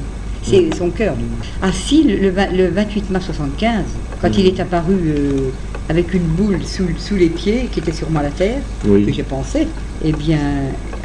C'est 0.50 0.76
son 0.76 0.90
cœur, 0.90 1.16
moins. 1.16 1.26
Ah 1.62 1.72
si, 1.72 2.04
le, 2.04 2.16
le 2.18 2.30
vingt- 2.30 2.52
le 2.56 2.68
28 2.70 3.10
mars 3.10 3.26
75, 3.26 3.84
quand 4.22 4.30
Mm. 4.30 4.34
il 4.40 4.46
est 4.48 4.60
apparu 4.60 4.94
euh, 5.06 5.50
avec 5.90 6.14
une 6.14 6.22
boule 6.24 6.60
sous, 6.66 6.84
sous 6.98 7.16
les 7.16 7.28
pieds, 7.30 7.70
qui 7.72 7.80
était 7.80 7.92
sûrement 7.92 8.22
la 8.22 8.30
terre, 8.30 8.60
que 8.84 9.12
j'ai 9.12 9.24
pensé, 9.24 9.68
eh 10.04 10.12
bien, 10.12 10.40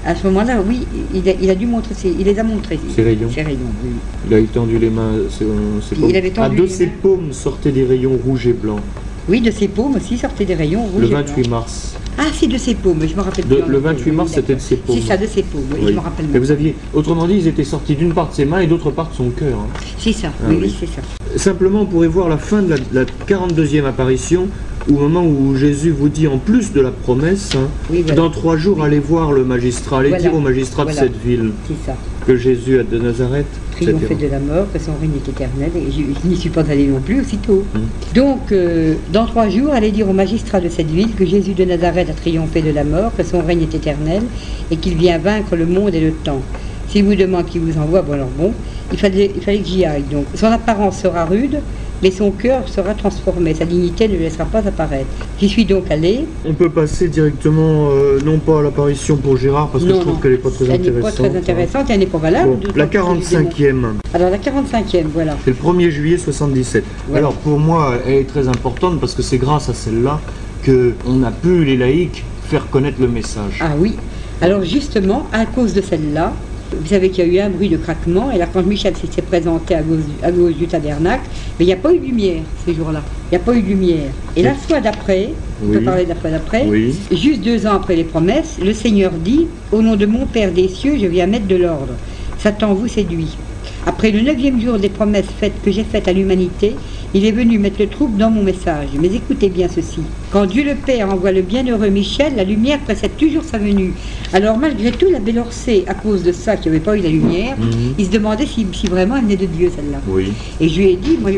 à 0.05 0.15
ce 0.15 0.27
moment-là, 0.27 0.61
oui, 0.67 0.87
il 1.15 1.29
a, 1.29 1.33
il 1.41 1.49
a 1.51 1.55
dû 1.55 1.67
montrer, 1.67 1.95
ses- 1.95 2.15
il 2.19 2.25
les 2.25 2.39
a 2.39 2.43
montrés. 2.43 2.79
Ces 2.95 3.03
rayons. 3.03 3.29
Ces 3.33 3.43
rayons, 3.43 3.59
oui. 3.85 3.91
il 4.29 4.35
a 4.35 4.39
étendu 4.39 4.79
les 4.79 4.91
mains. 4.91 5.13
ses- 5.31 5.45
ses 5.89 5.95
Il 5.95 6.01
paumes. 6.01 6.15
avait 6.17 6.31
tendu 6.31 6.57
Ah, 6.57 6.57
de 6.59 6.63
les 6.63 6.69
ses 6.69 6.87
mains. 6.87 6.93
paumes 7.03 7.33
sortaient 7.33 7.71
des 7.73 7.85
rayons 7.85 8.19
rouges 8.25 8.47
et 8.49 8.53
blancs. 8.53 8.81
Oui, 9.29 9.41
de 9.41 9.53
ses 9.53 9.69
paumes 9.69 9.95
aussi 9.97 10.19
sortaient 10.19 10.45
des 10.45 10.55
rayons 10.57 10.83
rouges 10.85 11.03
Le 11.03 11.07
et 11.07 11.11
blancs. 11.11 11.27
28 11.29 11.49
mars. 11.49 11.95
Ah, 12.19 12.25
c'est 12.33 12.47
de 12.47 12.59
ses 12.59 12.75
paumes, 12.75 13.01
je 13.09 13.15
me 13.17 13.21
rappelle 13.23 13.47
De- 13.49 13.57
plus. 13.57 13.71
le 13.71 13.79
effet, 13.79 13.89
28 13.89 14.11
oui, 14.11 14.17
mars, 14.17 14.33
c'était 14.35 14.55
de 14.55 14.61
ses 14.61 14.77
paumes. 14.77 14.97
C'est 15.01 15.07
ça, 15.09 15.17
de 15.17 15.27
ses 15.27 15.43
paumes, 15.43 15.63
oui, 15.73 15.79
Oui. 15.83 15.87
je 15.89 15.95
me 15.95 16.01
rappelle. 16.01 16.27
Et 16.35 16.39
vous 16.39 16.51
aviez, 16.51 16.75
autrement 16.93 17.27
dit, 17.27 17.35
ils 17.37 17.49
étaient 17.49 17.65
sortis 17.65 17.95
d'une 17.97 18.13
part 18.13 18.29
de 18.31 18.35
ses 18.35 18.45
mains 18.45 18.61
et 18.61 18.67
d'autre 18.67 18.91
part 18.91 19.09
de 19.11 19.15
son 19.15 19.31
cœur. 19.31 19.59
hein. 19.59 19.67
C'est 19.99 20.13
ça, 20.13 20.29
Ah 20.43 20.47
oui, 20.51 20.59
oui. 20.63 20.75
c'est 20.79 20.87
ça. 20.87 21.01
Simplement, 21.37 21.83
on 21.83 21.87
pourrait 21.87 22.09
voir 22.09 22.29
la 22.29 22.37
fin 22.39 22.61
de 22.63 22.71
la, 22.71 22.77
la 22.93 23.05
42e 23.27 23.87
apparition, 23.87 24.49
au 24.89 24.93
moment 24.95 25.25
où 25.25 25.57
Jésus 25.57 25.91
vous 25.91 26.09
dit, 26.11 26.29
en 26.29 26.39
plus 26.39 26.73
de 26.73 26.81
la 26.81 26.91
promesse, 26.91 27.51
hein, 27.57 27.69
voilà. 27.89 28.15
dans 28.15 28.31
trois 28.31 28.57
jours, 28.57 28.83
allez 28.83 28.99
voir 28.99 29.33
le 29.33 29.45
magistrat, 29.45 30.01
allez 30.01 30.11
Voilà. 30.11 30.23
dire 30.25 30.35
au 30.35 30.41
magistrat 30.41 30.85
Voilà. 30.85 31.01
de 31.01 31.07
cette 31.07 31.23
ville 31.25 31.51
C'est 31.67 31.87
ça. 31.91 31.97
Que 32.27 32.37
Jésus 32.37 32.79
a 32.79 32.83
de 32.85 32.99
Nazareth, 32.99 33.47
Triompher 33.73 34.07
etc. 34.07 34.27
de 34.27 34.31
la 34.31 34.39
mort, 34.39 34.67
que 34.73 34.79
son 34.79 34.93
règne 35.01 35.13
est 35.17 35.29
éternel, 35.29 35.71
et 35.75 35.91
je, 35.91 36.21
je 36.23 36.29
n'y 36.29 36.37
suis 36.37 36.51
pas 36.51 36.69
allé 36.71 36.87
non 36.87 37.01
plus 37.01 37.21
aussitôt. 37.21 37.65
Mm. 37.75 37.79
Donc, 38.15 38.53
euh, 38.53 38.95
dans 39.13 39.27
trois 39.27 39.49
jours, 39.49 39.73
allez 39.73 39.91
dire 39.91 40.09
au 40.09 40.13
magistrat 40.13 40.61
de 40.61 40.69
cette 40.69 40.91
ville 40.91 41.15
que 41.15 41.27
Jésus 41.27 41.55
de 41.55 41.65
Nazareth 41.65 42.11
a 42.11 42.15
triomphé 42.15 42.63
de 42.63 42.71
la 42.71 42.85
mort, 42.85 43.13
que 43.17 43.25
son 43.25 43.41
règne 43.41 43.63
est 43.63 43.75
éternel, 43.75 44.23
et 44.71 44.77
qu'il 44.77 44.97
vient 44.97 45.19
vaincre 45.19 45.57
le 45.57 45.67
monde 45.67 45.95
et 45.95 46.01
le 46.01 46.13
temps. 46.13 46.43
S'il 46.89 47.05
vous 47.05 47.15
demande 47.15 47.47
qui 47.47 47.59
vous 47.59 47.79
envoie, 47.79 48.03
bon 48.03 48.13
alors 48.13 48.31
bon, 48.37 48.53
il 48.93 48.99
fallait, 48.99 49.31
il 49.35 49.43
fallait 49.43 49.59
que 49.59 49.69
j'y 49.69 49.85
aille. 49.85 50.05
Donc, 50.11 50.27
son 50.35 50.47
apparence 50.47 50.99
sera 51.01 51.25
rude, 51.25 51.59
mais 52.03 52.11
son 52.11 52.31
cœur 52.33 52.69
sera 52.69 52.95
transformé, 52.95 53.55
sa 53.55 53.65
dignité 53.65 54.09
ne 54.09 54.15
le 54.15 54.21
laissera 54.21 54.45
pas 54.45 54.59
apparaître. 54.67 55.07
J'y 55.39 55.49
suis 55.49 55.65
donc 55.65 55.91
allé. 55.91 56.25
On 56.45 56.53
peut 56.53 56.69
passer 56.71 57.09
directement, 57.09 57.91
euh, 57.91 58.19
non 58.25 58.39
pas 58.39 58.59
à 58.59 58.63
l'apparition 58.63 59.17
pour 59.17 59.37
Gérard, 59.37 59.69
parce 59.69 59.85
que 59.85 59.91
Non, 59.91 59.97
je 59.97 60.01
trouve 60.01 60.21
qu'elle 60.21 60.33
n'est 60.33 60.39
pas 60.39 60.51
très 60.51 60.65
Elle 60.65 60.71
n'est 60.71 60.89
intéressante. 60.89 61.03
pas 61.03 61.13
très 61.13 61.29
hein. 61.29 61.39
intéressante, 61.39 61.87
elle 61.91 62.01
n'est 62.01 62.07
pas 62.07 62.19
valable. 62.19 62.51
Bon, 62.57 62.69
la 62.75 62.87
que 62.87 62.99
c'est 63.23 63.37
des 63.45 63.55
démons. 63.55 63.89
45e, 63.89 64.15
Alors, 64.15 64.31
la 64.31 64.39
45e, 64.39 65.05
voilà. 65.15 65.37
c'est 65.45 65.51
le 65.51 65.57
1er 65.57 65.91
juillet 65.91 66.19
77. 66.19 66.85
Voilà. 67.07 67.19
Alors 67.21 67.35
pour 67.35 67.59
moi, 67.59 67.95
elle 68.05 68.15
est 68.15 68.25
très 68.25 68.49
importante 68.49 68.99
parce 68.99 69.15
que 69.15 69.23
c'est 69.23 69.39
grâce 69.39 69.69
à 69.69 69.75
celle-là 69.75 70.21
qu'on 70.65 71.23
a 71.23 71.31
pu, 71.31 71.65
les 71.65 71.77
laïcs, 71.77 72.25
faire 72.49 72.69
connaître 72.71 73.01
le 73.01 73.09
message. 73.09 73.59
Ah 73.61 73.73
oui. 73.79 73.95
Alors 74.41 74.65
justement, 74.65 75.27
à 75.33 75.47
cause 75.47 75.73
de 75.73 75.81
celle-là, 75.81 76.33
vous 76.81 76.87
savez 76.87 77.11
qu'il 77.11 77.27
y 77.33 77.39
a 77.39 77.43
eu 77.43 77.47
un 77.47 77.51
bruit 77.51 77.69
de 77.69 77.77
craquement 77.77 78.31
et 78.31 78.39
l'archange 78.39 78.65
Michel 78.65 78.95
s'est 78.97 79.23
présenté 79.23 79.75
à 79.75 79.83
gauche, 79.83 79.99
du- 80.01 80.25
à 80.25 80.31
gauche 80.31 80.55
du 80.55 80.67
tabernacle, 80.67 81.25
mais 81.59 81.65
il 81.65 81.69
n'y 81.69 81.73
a 81.73 81.77
pas 81.77 81.93
eu 81.93 81.99
de 81.99 82.05
lumière 82.07 82.43
ces 82.65 82.75
jours-là. 82.75 83.03
Il 83.31 83.37
n'y 83.37 83.43
a 83.43 83.45
pas 83.45 83.55
eu 83.55 83.63
de 83.63 83.69
lumière. 83.69 84.11
Et 84.37 84.43
la 84.43 84.55
fois 84.55 84.81
d'après, 84.81 85.31
on 85.65 85.73
peut 85.73 85.81
parler 85.81 86.05
de 86.05 86.09
la 86.11 86.15
fois 86.17 86.31
d'après, 86.31 86.67
Oui. 86.69 86.95
juste 87.13 87.43
deux 87.43 87.67
ans 87.67 87.75
après 87.75 87.97
les 87.97 88.05
promesses, 88.05 88.59
le 88.63 88.73
Seigneur 88.73 89.13
dit 89.13 89.47
Au 89.71 89.83
nom 89.83 89.97
de 89.97 90.07
mon 90.07 90.27
Père 90.27 90.53
des 90.53 90.69
cieux, 90.69 90.97
je 91.01 91.07
viens 91.07 91.27
mettre 91.27 91.47
de 91.47 91.57
l'ordre. 91.57 91.95
Satan 92.39 92.75
vous 92.75 92.89
séduit. 92.89 93.37
Après 93.85 94.13
le 94.13 94.21
neuvième 94.21 94.61
jour 94.61 94.79
des 94.79 94.89
promesses 94.89 95.27
faites 95.41 95.61
que 95.65 95.71
j'ai 95.73 95.83
faites 95.85 96.07
à 96.07 96.13
l'humanité, 96.13 96.77
il 97.15 97.25
est 97.27 97.33
venu 97.33 97.59
mettre 97.59 97.81
le 97.81 97.89
trouble 97.89 98.17
dans 98.17 98.31
mon 98.31 98.43
message. 98.43 98.89
Mais 99.01 99.09
écoutez 99.13 99.49
bien 99.49 99.67
ceci. 99.69 100.01
Quand 100.31 100.47
Dieu 100.47 100.63
le 100.65 100.77
Père 100.77 101.13
envoie 101.13 101.33
le 101.33 101.43
bienheureux 101.43 101.89
Michel, 101.89 102.35
la 102.37 102.45
lumière 102.45 102.79
précède 102.79 103.17
toujours 103.19 103.43
sa 103.43 103.59
venue. 103.59 103.93
Alors 104.33 104.57
malgré 104.57 104.93
tout, 104.93 105.07
la 105.11 105.19
Orsay, 105.41 105.85
à 105.89 105.95
cause 105.95 106.23
de 106.23 106.31
ça, 106.33 106.57
qui 106.57 106.69
n'avait 106.69 106.81
pas 106.81 106.97
eu 106.97 107.01
la 107.03 107.09
lumière, 107.09 107.57
Mhm. 107.59 107.95
il 107.99 108.07
se 108.07 108.11
demandait 108.11 108.47
si, 108.47 108.67
si 108.73 108.87
vraiment 108.87 109.17
elle 109.17 109.25
venait 109.25 109.37
de 109.37 109.47
Dieu, 109.47 109.71
celle-là. 109.75 109.99
Oui. 110.07 110.33
Et 110.61 110.69
je 110.69 110.79
lui 110.79 110.91
ai 110.91 110.97
dit, 110.97 111.19
moi, 111.21 111.31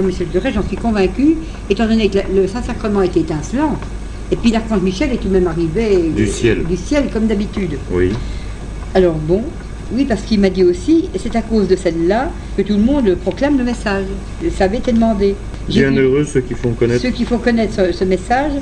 monsieur 0.00 0.24
le 0.24 0.30
curé, 0.38 0.52
j'en 0.54 0.66
suis 0.66 0.76
convaincu, 0.76 1.36
étant 1.68 1.86
donné 1.88 2.08
que 2.08 2.18
le 2.34 2.46
Saint-Sacrement 2.46 3.02
était 3.02 3.20
étincelant, 3.20 3.76
et 4.30 4.36
puis 4.36 4.50
l'archange 4.52 4.82
Michel 4.82 5.10
est 5.12 5.16
tout 5.16 5.28
de 5.28 5.32
même 5.34 5.48
arrivé 5.48 6.10
Du 6.16 6.26
ciel. 6.28 6.62
du 6.64 6.76
ciel 6.76 7.06
comme 7.12 7.26
d'habitude. 7.26 7.76
Oui. 7.90 8.10
Alors 8.94 9.14
bon, 9.16 9.42
oui, 9.92 10.04
parce 10.04 10.22
qu'il 10.22 10.40
m'a 10.40 10.50
dit 10.50 10.64
aussi, 10.64 11.08
c'est 11.18 11.34
à 11.36 11.42
cause 11.42 11.68
de 11.68 11.76
celle-là 11.76 12.30
que 12.56 12.62
tout 12.62 12.74
le 12.74 12.82
monde 12.82 13.14
proclame 13.16 13.56
le 13.56 13.64
message. 13.64 14.04
Ça 14.56 14.64
avait 14.64 14.78
été 14.78 14.92
demandé. 14.92 15.34
Bien 15.68 15.90
heureux 15.92 16.24
ceux 16.24 16.40
qui 16.40 16.54
font 16.54 16.72
connaître. 16.72 17.02
ceux 17.02 17.10
qui 17.10 17.24
font 17.24 17.38
connaître 17.38 17.74
ce, 17.74 17.92
ce 17.92 18.04
message 18.04 18.52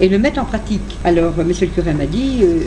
et 0.00 0.08
le 0.08 0.18
mettre 0.18 0.40
en 0.40 0.44
pratique. 0.44 0.98
Alors, 1.04 1.32
euh, 1.38 1.44
monsieur 1.44 1.66
le 1.66 1.72
curé 1.72 1.94
m'a 1.94 2.06
dit, 2.06 2.40
euh, 2.42 2.58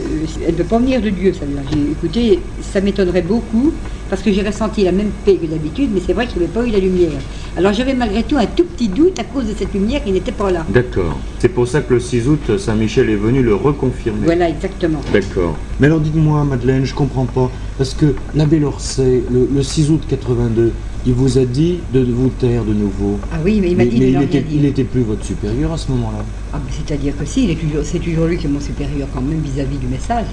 elle 0.46 0.52
ne 0.54 0.58
peut 0.58 0.64
pas 0.64 0.78
venir 0.78 1.00
de 1.00 1.10
Dieu, 1.10 1.32
celle-là. 1.38 1.62
J'ai 1.70 1.76
dit, 1.76 1.86
écoutez, 1.92 2.40
ça 2.62 2.80
m'étonnerait 2.80 3.22
beaucoup, 3.22 3.72
parce 4.08 4.22
que 4.22 4.32
j'ai 4.32 4.42
ressenti 4.42 4.84
la 4.84 4.92
même 4.92 5.10
paix 5.24 5.36
que 5.36 5.46
d'habitude, 5.46 5.90
mais 5.92 6.00
c'est 6.04 6.12
vrai 6.12 6.26
qu'il 6.26 6.38
n'y 6.38 6.44
avait 6.44 6.52
pas 6.52 6.66
eu 6.66 6.70
la 6.70 6.78
lumière. 6.78 7.10
Alors 7.56 7.72
j'avais 7.72 7.94
malgré 7.94 8.22
tout 8.22 8.36
un 8.36 8.46
tout 8.46 8.64
petit 8.64 8.88
doute 8.88 9.18
à 9.18 9.24
cause 9.24 9.46
de 9.46 9.54
cette 9.56 9.72
lumière 9.74 10.02
qui 10.02 10.12
n'était 10.12 10.32
pas 10.32 10.50
là. 10.50 10.64
D'accord. 10.68 11.18
C'est 11.38 11.48
pour 11.48 11.68
ça 11.68 11.80
que 11.82 11.94
le 11.94 12.00
6 12.00 12.28
août, 12.28 12.58
Saint-Michel 12.58 13.10
est 13.10 13.16
venu 13.16 13.42
le 13.42 13.54
reconfirmer. 13.54 14.24
Voilà, 14.24 14.48
exactement. 14.48 15.00
D'accord. 15.12 15.56
Mais 15.80 15.86
alors 15.86 16.00
dites-moi, 16.00 16.44
Madeleine, 16.44 16.84
je 16.84 16.94
comprends 16.94 17.26
pas. 17.26 17.50
Parce 17.76 17.94
que 17.94 18.14
l'abbé 18.34 18.58
Lorcey, 18.58 19.22
le, 19.30 19.48
le 19.54 19.62
6 19.62 19.90
août 19.90 20.02
82, 20.08 20.72
il 21.06 21.12
vous 21.12 21.38
a 21.38 21.44
dit 21.44 21.78
de 21.92 22.00
vous 22.00 22.28
taire 22.28 22.64
de 22.64 22.72
nouveau. 22.74 23.18
Ah 23.32 23.36
oui, 23.44 23.60
mais 23.60 23.70
il 23.70 23.76
m'a 23.76 23.84
dit 23.84 23.98
mais 24.00 24.06
de 24.06 24.10
il, 24.10 24.22
était, 24.22 24.44
il 24.50 24.64
était 24.64 24.84
plus 24.84 25.02
votre 25.02 25.24
supérieur 25.24 25.72
à 25.72 25.76
ce 25.76 25.90
moment-là. 25.92 26.24
Ah, 26.52 26.58
ben, 26.58 26.72
C'est-à-dire 26.72 27.16
que 27.16 27.24
si, 27.24 27.44
il 27.44 27.50
est 27.50 27.54
toujours- 27.54 27.84
c'est 27.84 27.98
toujours 28.00 28.26
lui 28.26 28.36
qui 28.36 28.46
est 28.46 28.50
mon 28.50 28.60
supérieur 28.60 29.06
quand 29.14 29.20
même 29.22 29.40
vis-à-vis 29.40 29.76
du 29.76 29.86
message. 29.86 30.26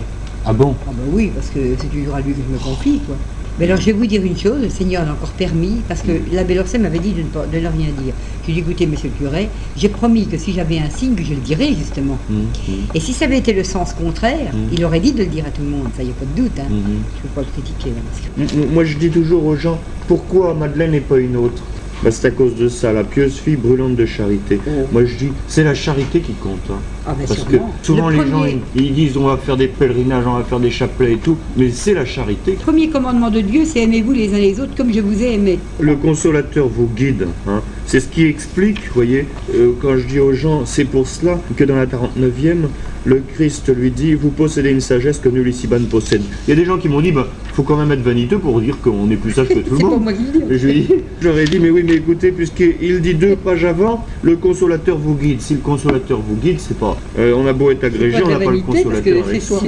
Ah 0.45 0.53
bon? 0.53 0.75
Ah 0.87 0.91
ben 0.91 1.03
oui, 1.11 1.31
parce 1.33 1.47
que 1.49 1.59
c'est 1.79 1.87
toujours 1.89 2.15
à 2.15 2.21
lui 2.21 2.33
que 2.33 2.39
je 2.47 2.53
me 2.53 2.59
confie, 2.59 2.99
quoi. 3.05 3.15
Mais 3.59 3.65
alors 3.65 3.79
je 3.79 3.85
vais 3.85 3.91
vous 3.93 4.05
dire 4.05 4.21
une 4.23 4.37
chose, 4.37 4.61
le 4.61 4.69
Seigneur 4.69 5.05
l'a 5.05 5.13
encore 5.13 5.29
permis, 5.31 5.77
parce 5.87 6.01
que 6.01 6.11
l'abbé 6.33 6.55
Lorcet 6.55 6.77
m'avait 6.77 6.99
dit 6.99 7.11
de 7.11 7.21
ne, 7.21 7.27
pas- 7.27 7.45
de 7.45 7.57
ne 7.57 7.67
rien 7.67 7.87
dire. 8.03 8.13
Je 8.41 8.51
lui 8.51 8.59
ai 8.59 8.61
dit, 8.61 8.69
écoutez, 8.69 8.85
monsieur 8.85 9.09
le 9.09 9.25
curé, 9.25 9.49
j'ai 9.77 9.87
promis 9.89 10.27
que 10.27 10.37
si 10.37 10.51
j'avais 10.51 10.77
un 10.79 10.89
signe, 10.89 11.15
que 11.15 11.23
je 11.23 11.31
le 11.33 11.39
dirais 11.41 11.69
justement. 11.77 12.17
Hum, 12.29 12.47
hum, 12.67 12.75
Et 12.93 12.99
si 12.99 13.13
ça 13.13 13.25
avait 13.25 13.37
été 13.37 13.53
le 13.53 13.63
sens 13.63 13.93
contraire, 13.93 14.53
Mhm. 14.53 14.69
il 14.73 14.83
aurait 14.85 14.99
dit 14.99 15.13
de 15.13 15.19
le 15.19 15.25
dire 15.27 15.45
à 15.45 15.51
tout 15.51 15.61
le 15.61 15.69
monde, 15.69 15.87
ça 15.95 16.03
y 16.03 16.09
a 16.09 16.13
pas 16.13 16.25
de 16.25 16.41
doute. 16.41 16.59
Hein. 16.59 16.65
Je 16.69 16.75
ne 16.75 17.21
peux 17.23 17.27
pas 17.33 17.41
le 17.41 17.47
critiquer. 17.61 17.91
hein, 17.97 18.45
que- 18.45 18.73
Moi, 18.73 18.83
je 18.83 18.97
dis 18.97 19.09
toujours 19.09 19.45
aux 19.45 19.55
gens, 19.55 19.79
pourquoi 20.07 20.53
Madeleine 20.53 20.93
et 20.93 20.99
pas 20.99 21.17
une 21.17 21.37
autre? 21.37 21.63
Bah, 22.03 22.11
C'est 22.11 22.27
à 22.27 22.31
cause 22.31 22.55
de 22.55 22.67
ça, 22.67 22.91
la 22.93 23.03
pieuse 23.03 23.35
fille 23.37 23.55
brûlante 23.55 23.95
de 23.95 24.05
charité. 24.05 24.59
Oh. 24.67 24.71
Moi, 24.91 25.05
je 25.05 25.15
dis, 25.15 25.31
c'est 25.47 25.63
la 25.63 25.73
charité 25.73 26.19
qui 26.19 26.33
compte. 26.33 26.59
hein. 26.69 26.79
Ah 27.07 27.15
ben 27.17 27.25
Parce 27.27 27.43
que 27.43 27.57
souvent, 27.83 28.09
le 28.09 28.17
les 28.17 28.21
gens, 28.29 28.39
premier, 28.39 28.57
ils, 28.75 28.85
ils 28.87 28.93
disent, 28.93 29.17
on 29.17 29.25
va 29.27 29.37
faire 29.37 29.57
des 29.57 29.67
pèlerinages, 29.67 30.25
on 30.27 30.33
va 30.37 30.43
faire 30.43 30.59
des 30.59 30.71
chapelets 30.71 31.13
et 31.13 31.17
tout, 31.17 31.37
mais 31.55 31.69
c'est 31.69 31.93
la 31.93 32.05
charité. 32.05 32.51
le 32.51 32.57
premier 32.57 32.89
commandement 32.89 33.29
de 33.29 33.41
Dieu, 33.41 33.61
c'est 33.65 33.81
aimez-vous 33.81 34.11
les 34.13 34.33
uns 34.33 34.37
les 34.39 34.59
autres 34.59 34.75
comme 34.75 34.91
je 34.91 34.99
vous 35.01 35.21
ai 35.23 35.33
aimé. 35.35 35.59
Le 35.79 35.95
consolateur 35.95 36.67
vous 36.67 36.87
guide. 36.95 37.27
hein. 37.47 37.61
C'est 37.85 37.99
ce 37.99 38.07
qui 38.07 38.25
explique, 38.25 38.79
vous 38.87 38.93
voyez, 38.95 39.27
euh, 39.53 39.71
quand 39.81 39.97
je 39.97 40.05
dis 40.07 40.19
aux 40.19 40.33
gens, 40.33 40.65
c'est 40.65 40.85
pour 40.85 41.07
cela 41.07 41.39
que 41.55 41.63
dans 41.63 41.75
la 41.75 41.85
49e, 41.85 42.65
le 43.05 43.21
Christ 43.35 43.71
lui 43.75 43.91
dit, 43.91 44.13
vous 44.15 44.29
possédez 44.29 44.71
une 44.71 44.81
sagesse 44.81 45.19
que 45.19 45.29
nul 45.29 45.47
ici-bas 45.47 45.79
ne 45.79 45.85
possède. 45.85 46.21
Il 46.47 46.49
y 46.49 46.53
a 46.53 46.55
des 46.55 46.65
gens 46.65 46.77
qui 46.77 46.89
m'ont 46.89 47.01
dit, 47.01 47.11
bah, 47.11 47.27
faut 47.53 47.63
quand 47.63 47.77
même 47.77 47.91
être 47.91 48.01
vaniteux 48.01 48.39
pour 48.39 48.59
dire 48.59 48.77
qu'on 48.81 49.09
est 49.11 49.15
plus 49.15 49.31
sage 49.31 49.47
que 49.49 49.53
tout 49.59 49.73
le 49.75 49.77
pas 49.79 49.87
monde. 49.87 50.03
moi 50.03 50.13
qui 50.13 50.23
le 50.23 50.39
dis. 50.39 50.53
Et 50.53 50.57
je 50.59 50.67
lui 50.67 50.77
ai 50.77 50.81
dit- 50.81 50.93
je 51.21 51.27
leur 51.27 51.37
ai 51.37 51.45
dit, 51.45 51.59
mais 51.59 51.69
oui, 51.69 51.83
mais 51.85 51.93
écoutez, 51.93 52.31
puisqu'il 52.31 53.01
dit 53.01 53.13
deux 53.13 53.35
pages 53.35 53.63
avant, 53.65 54.05
le 54.23 54.35
consolateur 54.35 54.97
vous 54.97 55.15
guide. 55.15 55.39
Si 55.41 55.53
le 55.53 55.59
consolateur 55.59 56.19
vous 56.19 56.35
guide, 56.35 56.59
c'est 56.59 56.77
pas. 56.77 56.97
euh, 57.19 57.33
on 57.37 57.45
a 57.47 57.53
beau 57.53 57.71
être 57.71 57.83
agrégé, 57.83 58.19
pas 58.19 58.25
on 58.25 58.29
n'a 58.31 58.39
pas 58.39 58.51
le 58.51 58.59
consolateur 58.61 59.23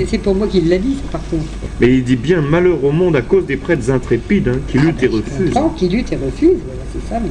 c'est- 0.08 0.18
pour 0.18 0.36
moi 0.36 0.48
qu'il 0.48 0.68
l'a 0.68 0.78
dit, 0.80 0.98
par 1.12 1.22
contre. 1.30 1.46
Mais 1.80 1.94
il 1.94 2.04
dit 2.04 2.16
bien 2.16 2.42
malheur 2.42 2.84
au 2.84 2.92
monde 2.92 3.16
à 3.16 3.22
cause 3.22 3.46
des 3.46 3.58
prêtres 3.58 3.92
intrépides 3.92 4.48
hein, 4.48 4.58
qui 4.68 4.78
luttent 4.80 5.04
et 5.04 5.08
Ah, 5.08 5.10
je 5.12 5.18
refusent. 5.18 5.54
comprends 5.54 5.70
qu'il 5.70 5.92
lutte 5.92 6.12
et 6.12 6.16
refuse, 6.16 6.58
voilà, 6.66 6.82
c'est 6.92 7.08
ça. 7.10 7.20
Mais... 7.22 7.30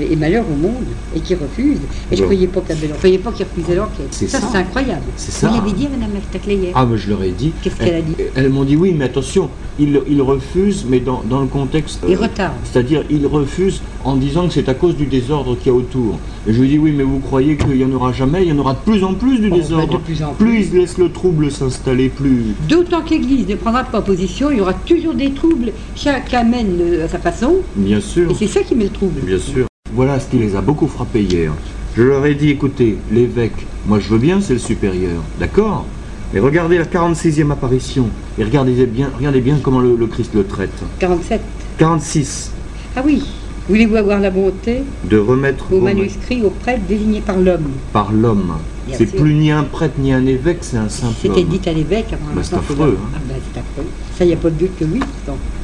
et, 0.00 0.16
malheur 0.16 0.44
au 0.50 0.56
monde, 0.56 0.84
et 1.14 1.20
qui 1.20 1.34
refuse. 1.34 1.78
Et 2.10 2.16
je 2.16 2.20
ne 2.20 2.26
croyais 2.26 2.46
pas 2.46 2.60
qu'il 2.60 2.90
croyais 2.90 3.18
pas 3.18 3.32
qu'il 3.32 3.46
refusait 3.46 3.74
l'enquête. 3.74 4.08
C'est 4.10 4.28
ça, 4.28 4.40
c'est 4.40 4.58
incroyable. 4.58 5.02
C'est 5.16 5.32
ça. 5.32 5.48
Vous 5.48 5.56
l'avez 5.56 5.72
dit 5.72 5.86
à 5.86 5.90
Mme 5.90 6.10
hier 6.46 6.72
Ah, 6.74 6.86
mais 6.90 6.98
je 6.98 7.10
leur 7.10 7.22
ai 7.22 7.30
dit. 7.30 7.52
Qu'est-ce 7.62 7.76
qu'elle 7.76 7.94
a 7.94 8.02
dit 8.02 8.14
Elles 8.34 8.50
m'ont 8.50 8.64
dit 8.64 8.76
oui, 8.76 8.94
mais 8.96 9.04
attention, 9.04 9.48
ils 9.78 10.00
il 10.08 10.22
refusent, 10.22 10.84
mais 10.88 11.00
dans, 11.00 11.22
dans 11.28 11.40
le 11.40 11.46
contexte. 11.46 12.00
Il 12.08 12.16
retarde. 12.16 12.54
C'est-à-dire, 12.64 13.04
ils 13.10 13.26
refusent 13.26 13.80
en 14.04 14.16
disant 14.16 14.48
que 14.48 14.54
c'est 14.54 14.68
à 14.68 14.74
cause 14.74 14.96
du 14.96 15.06
désordre 15.06 15.56
qu'il 15.56 15.68
y 15.68 15.74
a 15.74 15.78
autour. 15.78 16.18
Et 16.46 16.52
je 16.52 16.60
lui 16.60 16.68
dis 16.68 16.78
oui, 16.78 16.92
mais 16.92 17.04
vous 17.04 17.20
croyez 17.20 17.56
qu'il 17.56 17.76
n'y 17.76 17.84
en 17.84 17.92
aura 17.92 18.12
jamais 18.12 18.42
Il 18.42 18.48
y 18.48 18.52
en 18.52 18.58
aura 18.58 18.74
de 18.74 18.78
plus 18.78 19.04
en 19.04 19.14
plus 19.14 19.38
du 19.38 19.48
bah, 19.48 19.56
désordre. 19.56 19.98
de 19.98 19.98
plus, 19.98 20.22
en 20.22 20.32
plus. 20.34 20.44
plus 20.46 20.66
ils 20.66 20.78
laissent 20.80 20.98
le 20.98 21.10
trouble 21.10 21.50
s'installer, 21.50 22.08
plus. 22.08 22.54
D'autant 22.68 23.02
que 23.02 23.10
l'Église 23.10 23.46
ne 23.48 23.54
prendra 23.54 23.84
pas 23.84 24.02
position, 24.02 24.50
il 24.50 24.58
y 24.58 24.60
aura 24.60 24.74
toujours 24.74 25.14
des 25.14 25.30
troubles. 25.30 25.72
Chacun 25.94 26.44
mène 26.44 26.80
à 27.04 27.08
sa 27.08 27.18
façon. 27.18 27.56
Bien 27.76 28.00
sûr. 28.00 28.30
Et 28.30 28.34
c'est 28.34 28.46
ça 28.46 28.60
qui 28.60 28.74
met 28.74 28.84
le 28.84 28.90
trouble. 28.90 29.20
Bien 29.20 29.38
sûr. 29.38 29.66
Voilà 29.94 30.18
ce 30.18 30.26
qui 30.28 30.38
les 30.38 30.56
a 30.56 30.62
beaucoup 30.62 30.86
frappés 30.86 31.22
hier. 31.22 31.52
Je 31.94 32.02
leur 32.02 32.24
ai 32.24 32.34
dit, 32.34 32.48
écoutez, 32.48 32.96
l'évêque, 33.10 33.66
moi 33.86 33.98
je 34.00 34.08
veux 34.08 34.18
bien, 34.18 34.40
c'est 34.40 34.54
le 34.54 34.58
supérieur, 34.58 35.22
d'accord 35.38 35.84
Mais 36.32 36.40
regardez 36.40 36.78
la 36.78 36.86
46e 36.86 37.50
apparition, 37.50 38.06
et 38.38 38.44
regardez 38.44 38.86
bien, 38.86 39.10
regardez 39.14 39.42
bien 39.42 39.58
comment 39.62 39.80
le, 39.80 40.06
Christ 40.06 40.32
le 40.34 40.44
traite. 40.44 40.70
47. 40.98 41.42
46. 41.76 42.52
Ah 42.96 43.02
oui. 43.04 43.22
Voulez-vous 43.68 43.96
avoir 43.96 44.18
la 44.18 44.30
bonté 44.30 44.82
de 45.04 45.18
remettre 45.18 45.70
au 45.72 45.80
manuscrit 45.80 46.42
au 46.42 46.50
prêtre 46.50 46.82
désigné 46.88 47.20
par 47.20 47.36
l'homme 47.36 47.70
Par 47.92 48.12
l'homme. 48.12 48.54
C'est 48.92 49.06
plus 49.06 49.34
ni 49.34 49.50
un 49.50 49.62
prêtre 49.62 49.94
ni 49.98 50.12
un 50.12 50.24
évêque, 50.24 50.58
c'est 50.62 50.78
un 50.78 50.88
simple 50.88 51.14
C'était 51.20 51.44
dit 51.44 51.60
à 51.66 51.72
l'évêque 51.72 52.12
avant 52.12 52.34
bah, 52.34 52.42
C'est 52.42 52.54
affreux. 52.56 52.98
Hein. 52.98 53.10
Ah 53.14 53.18
bah, 53.28 53.31
c'est 53.52 53.60
affreux. 53.60 53.86
Ça, 54.16 54.24
il 54.24 54.28
n'y 54.28 54.32
a 54.34 54.36
pas 54.36 54.50
de 54.50 54.56
doute 54.56 54.78
que 54.78 54.84
oui, 54.84 55.00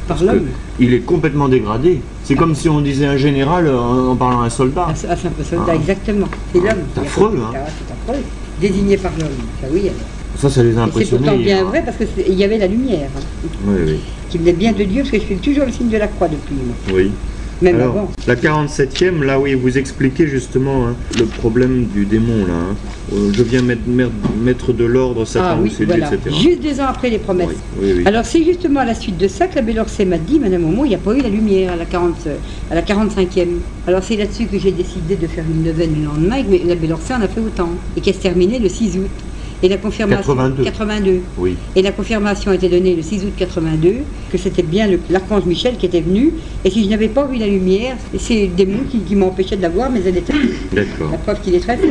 par 0.06 0.22
l'homme. 0.24 0.48
Il 0.80 0.94
est 0.94 1.00
complètement 1.00 1.48
dégradé. 1.48 2.00
C'est 2.24 2.34
comme 2.34 2.54
si 2.54 2.68
on 2.68 2.80
disait 2.80 3.06
un 3.06 3.16
général 3.16 3.68
en, 3.68 4.16
parlant 4.16 4.42
à 4.42 4.46
un 4.46 4.50
soldat. 4.50 4.88
Un, 4.88 4.94
simple 4.94 5.44
soldat, 5.44 5.72
ah. 5.72 5.74
exactement. 5.74 6.28
C'est 6.52 6.60
l'homme. 6.60 6.84
C'est 6.94 7.00
affreux, 7.00 7.40
hein. 7.42 7.50
C'est 7.52 8.12
affreux. 8.12 8.24
Désigné 8.60 8.96
par 8.96 9.12
l'homme. 9.18 9.28
Ça, 9.60 9.68
oui, 9.70 9.90
Ça, 10.36 10.50
ça 10.50 10.62
les 10.62 10.76
a 10.76 10.82
impressionnés. 10.82 11.24
C'est 11.24 11.30
pourtant 11.30 11.42
bien 11.42 11.64
vrai 11.64 11.82
parce 11.84 11.96
qu'il 11.98 12.34
y 12.34 12.44
avait 12.44 12.58
la 12.58 12.66
lumière. 12.66 13.10
Hein. 13.16 13.48
Oui, 13.66 13.76
oui. 13.86 14.00
Qui 14.30 14.38
venait 14.38 14.52
bien 14.52 14.72
de 14.72 14.84
Dieu, 14.84 15.02
parce 15.02 15.10
que 15.10 15.20
je 15.20 15.24
fais 15.24 15.34
toujours 15.36 15.66
le 15.66 15.72
signe 15.72 15.88
de 15.88 15.96
la 15.96 16.08
croix 16.08 16.28
depuis. 16.28 16.56
Oui. 16.92 17.12
Alors, 17.66 18.08
La 18.26 18.36
47e, 18.36 19.22
là 19.24 19.40
oui, 19.40 19.54
vous 19.54 19.78
expliquez 19.78 20.26
justement 20.26 20.86
hein, 20.86 20.94
le 21.18 21.24
problème 21.24 21.86
du 21.86 22.04
démon, 22.04 22.46
là. 22.46 22.54
Hein. 22.54 22.76
Euh, 23.12 23.30
je 23.32 23.42
viens 23.42 23.62
mettre, 23.62 23.82
mettre 24.40 24.72
de 24.72 24.84
l'ordre, 24.84 25.24
Satan 25.24 25.46
ah, 25.50 25.58
oui, 25.60 25.74
voilà. 25.86 26.12
etc. 26.12 26.34
Juste 26.40 26.62
deux 26.62 26.80
ans 26.80 26.86
après 26.88 27.10
les 27.10 27.18
promesses. 27.18 27.48
Alors 28.04 28.24
c'est 28.24 28.44
justement 28.44 28.80
à 28.80 28.84
la 28.84 28.94
suite 28.94 29.16
de 29.16 29.28
ça 29.28 29.46
que 29.46 29.56
la 29.56 29.62
Bellorcée 29.62 30.04
m'a 30.04 30.18
dit, 30.18 30.38
Madame 30.38 30.62
Momo, 30.62 30.84
il 30.84 30.90
n'y 30.90 30.94
a 30.94 30.98
pas 30.98 31.14
eu 31.14 31.20
la 31.22 31.28
lumière 31.28 31.72
à 31.72 31.76
la, 31.76 31.86
40, 31.86 32.14
à 32.70 32.74
la 32.74 32.82
45e. 32.82 33.46
Alors 33.86 34.02
c'est 34.02 34.16
là-dessus 34.16 34.44
que 34.46 34.58
j'ai 34.58 34.72
décidé 34.72 35.16
de 35.16 35.26
faire 35.26 35.44
une 35.50 35.62
neuvaine 35.62 35.94
le 35.98 36.04
lendemain, 36.04 36.42
mais 36.48 36.60
la 36.66 36.74
Bellorcée 36.74 37.14
en 37.14 37.22
a 37.22 37.28
fait 37.28 37.40
autant, 37.40 37.70
et 37.96 38.00
qui 38.00 38.12
se 38.12 38.18
terminée 38.18 38.58
le 38.58 38.68
6 38.68 38.98
août. 38.98 39.10
Et 39.62 39.68
la 39.68 39.76
confirmation 39.76 40.36
82. 40.62 41.20
Oui. 41.36 41.56
Et 41.74 41.82
la 41.82 41.92
confirmation 41.92 42.50
a 42.52 42.54
été 42.54 42.68
donnée 42.68 42.94
le 42.94 43.02
6 43.02 43.24
août 43.24 43.32
82 43.36 43.94
que 44.30 44.38
c'était 44.38 44.62
bien 44.62 44.88
l'archange 45.10 45.44
Michel 45.46 45.76
qui 45.76 45.86
était 45.86 46.00
venu. 46.00 46.32
Et 46.64 46.70
si 46.70 46.84
je 46.84 46.90
n'avais 46.90 47.08
pas 47.08 47.24
vu 47.26 47.38
la 47.38 47.46
lumière, 47.46 47.96
c'est 48.18 48.46
le 48.46 48.54
démon 48.54 48.80
qui, 48.88 49.00
qui 49.00 49.16
m'empêchait 49.16 49.56
de 49.56 49.62
la 49.62 49.68
voir, 49.68 49.90
mais 49.90 50.00
elle 50.06 50.16
était. 50.16 50.32
D'accord. 50.72 51.10
La 51.10 51.18
preuve 51.18 51.40
qu'il 51.40 51.54
est 51.54 51.60
très 51.60 51.76
fort. 51.76 51.88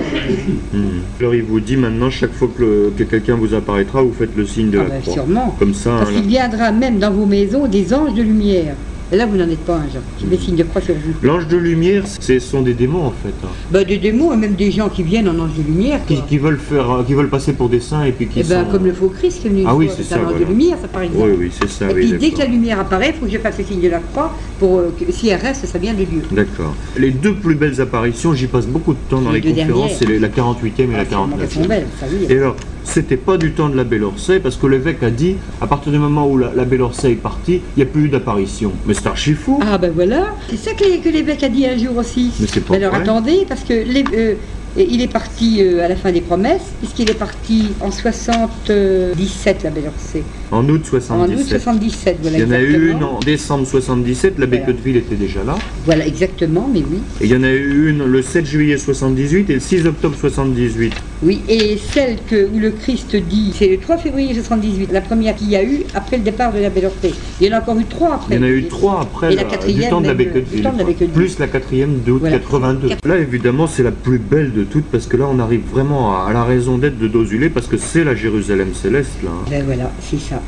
Hmm. 0.74 1.00
Alors 1.20 1.36
il 1.36 1.44
vous 1.44 1.60
dit 1.60 1.76
maintenant 1.76 2.10
chaque 2.10 2.34
fois 2.34 2.50
que, 2.58 2.92
quelqu'un 3.04 3.36
vous 3.36 3.54
apparaîtra, 3.54 4.02
vous 4.02 4.14
faites 4.14 4.36
le 4.36 4.46
signe 4.46 4.70
de 4.70 4.80
ah 4.80 4.84
la 4.84 4.90
ben, 4.90 5.02
Sûrement. 5.04 5.56
Comme 5.60 5.74
ça. 5.74 5.98
Parce 6.00 6.12
qu'il 6.12 6.28
viendra 6.28 6.72
même 6.72 7.00
dans 7.00 7.12
vos 7.12 7.26
maisons 7.26 7.68
des 7.68 7.94
anges 7.94 8.14
de 8.14 8.22
lumière. 8.22 8.76
Et 9.11 9.16
là, 9.16 9.26
vous 9.26 9.38
n'en 9.38 9.48
êtes 9.50 9.60
pas 9.60 9.76
un, 9.76 9.84
genre, 9.84 10.02
qui 10.18 10.26
met 10.26 10.38
signe 10.38 10.58
de 10.58 10.64
croix 10.64 10.82
sur 10.82 10.94
vous. 10.94 11.14
L'ange 11.26 11.48
de 11.48 11.56
lumière, 11.56 12.03
ce 12.06 12.40
sont 12.40 12.61
des 12.61 12.74
démons, 12.74 13.06
en 13.06 13.11
fait. 13.11 13.34
Hein. 13.44 13.50
Bah, 13.72 13.86
des 13.86 13.98
démons, 13.98 14.34
et 14.34 14.36
même 14.36 14.56
des 14.56 14.69
gens 14.69 14.90
qui 14.90 15.02
viennent 15.03 15.30
en 15.30 15.40
ange 15.40 15.56
de 15.58 15.64
lumière. 15.64 16.02
Qui, 16.06 16.38
veulent 16.38 16.60
faire, 16.60 17.03
qui 17.08 17.14
veulent 17.14 17.30
passer 17.30 17.53
pour 17.53 17.69
des 17.69 17.80
saints, 17.80 18.03
et 18.03 18.11
puis 18.11 18.27
qui 18.27 18.42
eh 18.42 18.44
ben, 18.44 18.66
comme 18.66 18.86
le 18.86 18.92
faux 18.92 19.08
Christ 19.08 19.42
qui 19.42 19.48
est 19.48 19.50
venu 19.50 19.64
ah, 19.66 19.76
oui, 19.76 19.90
c'est 19.95 20.03
ça, 20.03 20.18
l'ange 20.18 20.40
de 20.40 20.45
lumière, 20.45 20.77
ça, 20.82 20.90
par 20.90 21.03
exemple. 21.03 21.30
Oui, 21.30 21.36
oui, 21.40 21.52
c'est 21.58 21.69
ça. 21.69 21.90
Et 21.90 21.94
puis, 21.94 22.14
dès 22.14 22.32
que 22.32 22.40
la 22.40 22.45
lumière 22.48 22.82
apparaît, 22.82 23.14
il 23.16 23.19
faut 23.19 23.26
que 23.26 23.32
je 23.32 23.38
fasse 23.38 23.58
le 23.58 23.64
signe 23.64 23.82
de 23.82 23.90
la 23.90 24.00
croix, 24.00 24.34
pour 24.60 24.80
euh, 24.80 24.94
que, 25.00 25.10
si 25.11 25.30
elle 25.30 25.40
reste, 25.40 25.66
ça 25.66 25.77
vient 25.77 25.94
de 25.94 26.03
Dieu. 26.03 26.24
D'accord. 26.32 26.76
Les 26.98 27.11
deux 27.11 27.34
plus 27.34 27.56
belles 27.56 27.80
apparitions, 27.80 28.34
j'y 28.34 28.48
passe 28.48 28.68
beaucoup 28.68 28.94
de 28.94 29.00
temps 29.10 29.22
dans 29.22 29.32
les, 29.32 29.42
conférences, 29.42 29.92
c'est 30.00 30.19
la 30.19 30.27
48e 30.27 30.82
et 30.82 30.88
la 30.88 31.06
49e. 31.06 31.16
Ah, 31.16 31.38
elles 31.42 31.50
sont 31.50 31.66
belles, 31.66 31.88
ça 31.98 32.08
oui. 32.11 32.27
Et 32.30 32.38
alors, 32.38 32.58
c'était 32.88 33.17
pas 33.17 33.38
du 33.38 33.51
temps 33.51 33.69
de 33.69 33.75
la 33.75 33.83
Belle 33.83 34.03
Orsay, 34.03 34.40
parce 34.40 34.56
que 34.56 34.67
l'évêque 34.67 35.03
a 35.03 35.09
dit, 35.09 35.35
à 35.61 35.67
partir 35.67 35.91
du 35.91 35.99
moment 35.99 36.27
où 36.27 36.38
la, 36.38 36.51
la 36.53 36.66
Belle 36.66 36.82
Orsay 36.82 37.11
est 37.11 37.16
partie, 37.16 37.61
il 37.75 37.77
n'y 37.77 37.83
a 37.83 37.85
plus 37.85 38.06
eu 38.06 38.09
d'apparition. 38.09 38.72
Mais 38.85 38.93
c'est 38.93 39.07
archi 39.07 39.33
fou. 39.33 39.59
Ah 39.61 39.77
ben 39.77 39.91
voilà, 39.93 40.35
c'est 40.49 40.57
ça 40.57 40.74
que 40.74 41.09
l'évêque 41.09 41.43
a 41.43 41.49
dit 41.49 41.66
un 41.66 41.77
jour 41.77 41.98
aussi. 41.98 42.32
Mais 42.40 42.48
c'est 42.48 42.61
pas 42.61 42.75
Alors 42.75 42.95
attendez, 42.95 43.45
parce 43.48 43.64
que 43.64 43.74
les, 43.74 44.03
euh, 44.14 44.35
il 44.77 45.01
est 45.01 45.11
parti 45.11 45.57
euh, 45.61 45.83
à 45.83 45.88
la 45.88 45.95
fin 45.95 46.11
des 46.11 46.22
promesses, 46.22 46.74
puisqu'il 46.80 47.09
est 47.09 47.17
parti 47.17 47.69
en 47.82 47.91
77, 47.91 49.64
la 49.64 49.69
Belle-Orsay. 49.69 50.24
En 50.51 50.67
août 50.69 50.82
77. 50.85 51.11
En 51.11 51.40
août 51.40 51.45
77, 51.48 52.17
voilà. 52.22 52.38
Il 52.38 52.43
y 52.43 52.48
en 52.48 52.51
a 52.51 52.59
eu 52.59 52.91
une 52.91 53.03
en 53.03 53.19
décembre 53.19 53.66
77, 53.66 54.38
l'abbé 54.38 54.61
voilà. 54.64 54.99
était 54.99 55.16
déjà 55.16 55.43
là. 55.43 55.56
Voilà, 55.85 56.06
exactement, 56.06 56.69
mais 56.72 56.83
oui. 56.90 56.99
Et 57.22 57.25
il 57.25 57.32
y 57.32 57.35
en 57.35 57.43
a 57.43 57.51
eu 57.51 57.90
une 57.90 58.06
le 58.06 58.22
7 58.22 58.45
juillet 58.45 58.77
78 58.77 59.49
et 59.49 59.53
le 59.56 59.59
6 59.59 59.88
octobre 59.88 60.16
78. 60.17 60.93
Oui, 61.24 61.42
et 61.50 61.78
celle 61.78 62.18
que, 62.30 62.48
où 62.54 62.60
le 62.60 62.72
Christ 62.72 63.16
dit, 63.16 63.52
c'est 63.56 63.68
le 63.68 63.78
3 63.78 63.98
février 63.98 64.34
78, 64.36 64.92
la 64.92 65.02
première 65.02 65.36
qu'il 65.36 65.50
y 65.50 65.56
a 65.56 65.64
eu 65.64 65.84
après 65.96 66.18
le 66.18 66.24
départ 66.24 66.54
de 66.54 66.60
la 66.60 66.70
Belle-Orsay. 66.70 67.12
Il 67.42 67.48
y 67.48 67.54
en 67.54 67.58
a 67.58 67.62
encore 67.62 67.80
eu 67.80 67.86
trois 67.86 68.16
après. 68.16 68.36
Il 68.36 68.38
y 68.38 68.44
en 68.44 68.48
a 68.48 68.50
eu 68.50 68.68
trois 68.68 69.02
après, 69.02 69.34
la 69.34 69.44
quatrième, 69.44 69.84
du 69.84 69.90
temps 69.90 70.02
de 70.02 70.08
la. 70.08 71.08
Plus 71.14 71.40
la 71.40 71.48
quatrième 71.48 72.00
d'août 72.06 72.22
82. 72.24 72.90
Là, 73.04 73.18
évidemment, 73.18 73.66
c'est 73.66 73.84
la 73.84 73.92
plus 73.92 74.20
belle 74.20 74.54
de 74.54 74.64
toutes 74.64 74.86
parce 74.86 75.08
que 75.08 75.18
là, 75.18 75.26
on 75.32 75.40
arrive 75.40 75.62
vraiment 75.72 76.24
à, 76.24 76.32
la 76.32 76.44
raison 76.44 76.78
d'être 76.78 77.00
de 77.00 77.08
Dozulé 77.08 77.50
parce 77.50 77.68
que 77.68 77.78
c'est 77.78 78.04
la 78.04 78.14
Jérusalem 78.14 78.74
céleste, 78.74 79.24
là. 79.24 79.32
Hein. 79.34 79.46
Ben 79.50 79.64
voilà, 79.66 79.92
c'est 80.02 80.20
ça. 80.20 80.42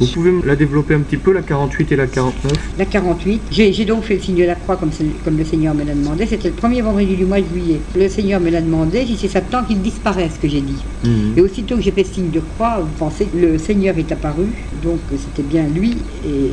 Vous 0.00 0.06
pouvez 0.06 0.32
la 0.44 0.56
développer 0.56 0.94
un 0.94 1.00
petit 1.00 1.18
peu, 1.18 1.32
la 1.32 1.42
48 1.42 1.92
et 1.92 1.96
la 1.96 2.06
49 2.06 2.52
La 2.78 2.84
48, 2.86 3.42
j'ai 3.50 3.84
donc 3.84 4.04
fait 4.04 4.14
le 4.14 4.20
signe 4.20 4.36
de 4.36 4.44
la 4.44 4.54
croix 4.54 4.76
comme, 4.76 4.90
comme 5.24 5.36
le 5.36 5.44
Seigneur 5.44 5.74
me 5.74 5.84
l'a 5.84 5.94
demandé. 5.94 6.26
C'était 6.26 6.48
le 6.48 6.54
premier 6.54 6.80
vendredi 6.80 7.14
du 7.14 7.26
mois 7.26 7.40
de 7.40 7.46
juillet. 7.52 7.80
Le 7.94 8.08
Seigneur 8.08 8.40
me 8.40 8.50
l'a 8.50 8.62
demandé, 8.62 9.04
si 9.04 9.16
c'est 9.16 9.28
Satan 9.28 9.64
qu'il 9.64 9.80
dit 9.80 9.90
ce 10.04 10.40
que 10.40 10.48
j'ai 10.48 10.60
dit. 10.60 10.82
Mhm. 11.04 11.34
Et 11.36 11.40
aussitôt 11.40 11.76
que 11.76 11.82
j'ai 11.82 11.90
fait 11.90 12.04
signe 12.04 12.30
de 12.30 12.40
croix, 12.40 12.78
vous 12.80 12.98
pensez 12.98 13.26
que 13.26 13.36
le 13.36 13.58
Seigneur 13.58 13.96
est 13.98 14.10
apparu, 14.10 14.46
donc 14.82 14.98
c'était 15.10 15.46
bien 15.46 15.64
lui, 15.74 15.96
et, 16.24 16.50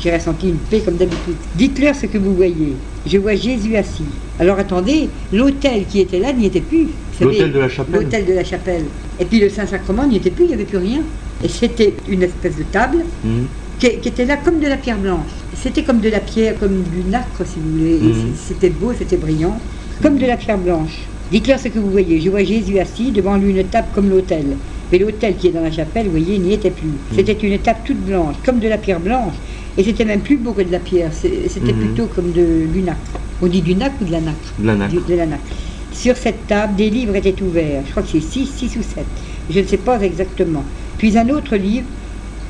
j'ai 0.00 0.14
ressenti 0.14 0.48
une 0.48 0.56
paix 0.56 0.80
comme 0.84 0.96
d'habitude. 0.96 1.36
Dites-leur 1.54 1.94
ce 1.94 2.06
que 2.06 2.18
vous 2.18 2.34
voyez. 2.34 2.74
Je 3.06 3.18
vois 3.18 3.34
Jésus 3.34 3.76
assis. 3.76 4.04
Alors 4.38 4.58
attendez, 4.58 5.08
l'autel 5.32 5.84
qui 5.88 6.00
était 6.00 6.18
là 6.18 6.32
n'y 6.32 6.46
était 6.46 6.60
plus. 6.60 6.88
L'autel 7.20 7.52
de 7.52 7.58
la 7.58 7.68
chapelle 7.68 8.02
L'autel 8.02 8.26
de 8.26 8.32
la 8.32 8.44
chapelle. 8.44 8.84
Et 9.20 9.24
puis 9.24 9.38
le 9.40 9.48
Saint-Sacrement 9.48 10.06
n'y 10.06 10.16
était 10.16 10.30
plus, 10.30 10.44
il 10.44 10.48
n'y 10.48 10.54
avait 10.54 10.64
plus 10.64 10.78
rien. 10.78 11.02
Et 11.44 11.48
c'était 11.48 11.94
une 12.08 12.22
espèce 12.22 12.56
de 12.56 12.64
table 12.64 12.98
mhm. 13.24 13.46
qui, 13.78 13.86
était 13.86 14.24
là 14.24 14.36
comme 14.36 14.58
de 14.60 14.66
la 14.66 14.76
pierre 14.76 14.98
blanche. 14.98 15.30
C'était 15.54 15.82
comme 15.82 16.00
de 16.00 16.08
la 16.08 16.20
pierre, 16.20 16.58
comme 16.58 16.82
du 16.82 17.08
nacre, 17.08 17.44
si 17.44 17.60
vous 17.60 17.78
voulez. 17.78 17.98
Mhm. 17.98 18.32
C'était 18.36 18.70
beau, 18.70 18.92
c'était 18.96 19.16
brillant, 19.16 19.58
comme 20.02 20.18
de 20.18 20.26
la 20.26 20.36
pierre 20.36 20.58
blanche. 20.58 20.98
Dites-leur 21.32 21.58
ce 21.58 21.68
que 21.68 21.78
vous 21.78 21.90
voyez. 21.90 22.20
Je 22.20 22.28
vois 22.28 22.44
Jésus 22.44 22.78
assis 22.78 23.10
devant 23.10 23.38
lui 23.38 23.52
une 23.52 23.64
table 23.64 23.88
comme 23.94 24.10
l'autel. 24.10 24.44
Mais 24.92 24.98
l'autel 24.98 25.34
qui 25.34 25.46
est 25.46 25.50
dans 25.50 25.62
la 25.62 25.72
chapelle, 25.72 26.04
vous 26.04 26.10
voyez, 26.10 26.38
n'y 26.38 26.52
était 26.52 26.70
plus. 26.70 26.88
Hmm. 26.88 27.16
C'était 27.16 27.32
une 27.32 27.58
table 27.58 27.78
toute 27.86 28.04
blanche, 28.04 28.34
comme 28.44 28.58
de 28.58 28.68
la 28.68 28.76
pierre 28.76 29.00
blanche. 29.00 29.32
Et 29.78 29.82
c'était 29.82 30.04
même 30.04 30.20
plus 30.20 30.36
beau 30.36 30.52
que 30.52 30.60
de 30.60 30.70
la 30.70 30.78
pierre. 30.78 31.10
C'était 31.14 31.72
hmm. 31.72 31.78
plutôt 31.78 32.06
comme 32.14 32.32
de, 32.32 32.66
du 32.70 32.82
nacre. 32.82 32.98
On 33.40 33.46
dit 33.46 33.62
du 33.62 33.74
nacre 33.74 33.94
ou 34.02 34.04
de 34.04 34.12
la 34.12 34.20
nacre 34.20 34.52
De 34.58 34.66
la 34.66 34.74
nacre. 34.74 34.94
de 35.08 35.14
la 35.14 35.24
nacre. 35.24 35.42
Sur 35.90 36.18
cette 36.18 36.46
table, 36.46 36.76
des 36.76 36.90
livres 36.90 37.16
étaient 37.16 37.42
ouverts. 37.42 37.82
Je 37.86 37.90
crois 37.92 38.02
que 38.02 38.10
c'est 38.10 38.20
6, 38.20 38.46
6 38.46 38.76
ou 38.76 38.82
7. 38.82 39.04
Je 39.48 39.60
ne 39.60 39.66
sais 39.66 39.78
pas 39.78 39.98
exactement. 40.02 40.64
Puis 40.98 41.16
un 41.16 41.30
autre 41.30 41.56
livre, 41.56 41.86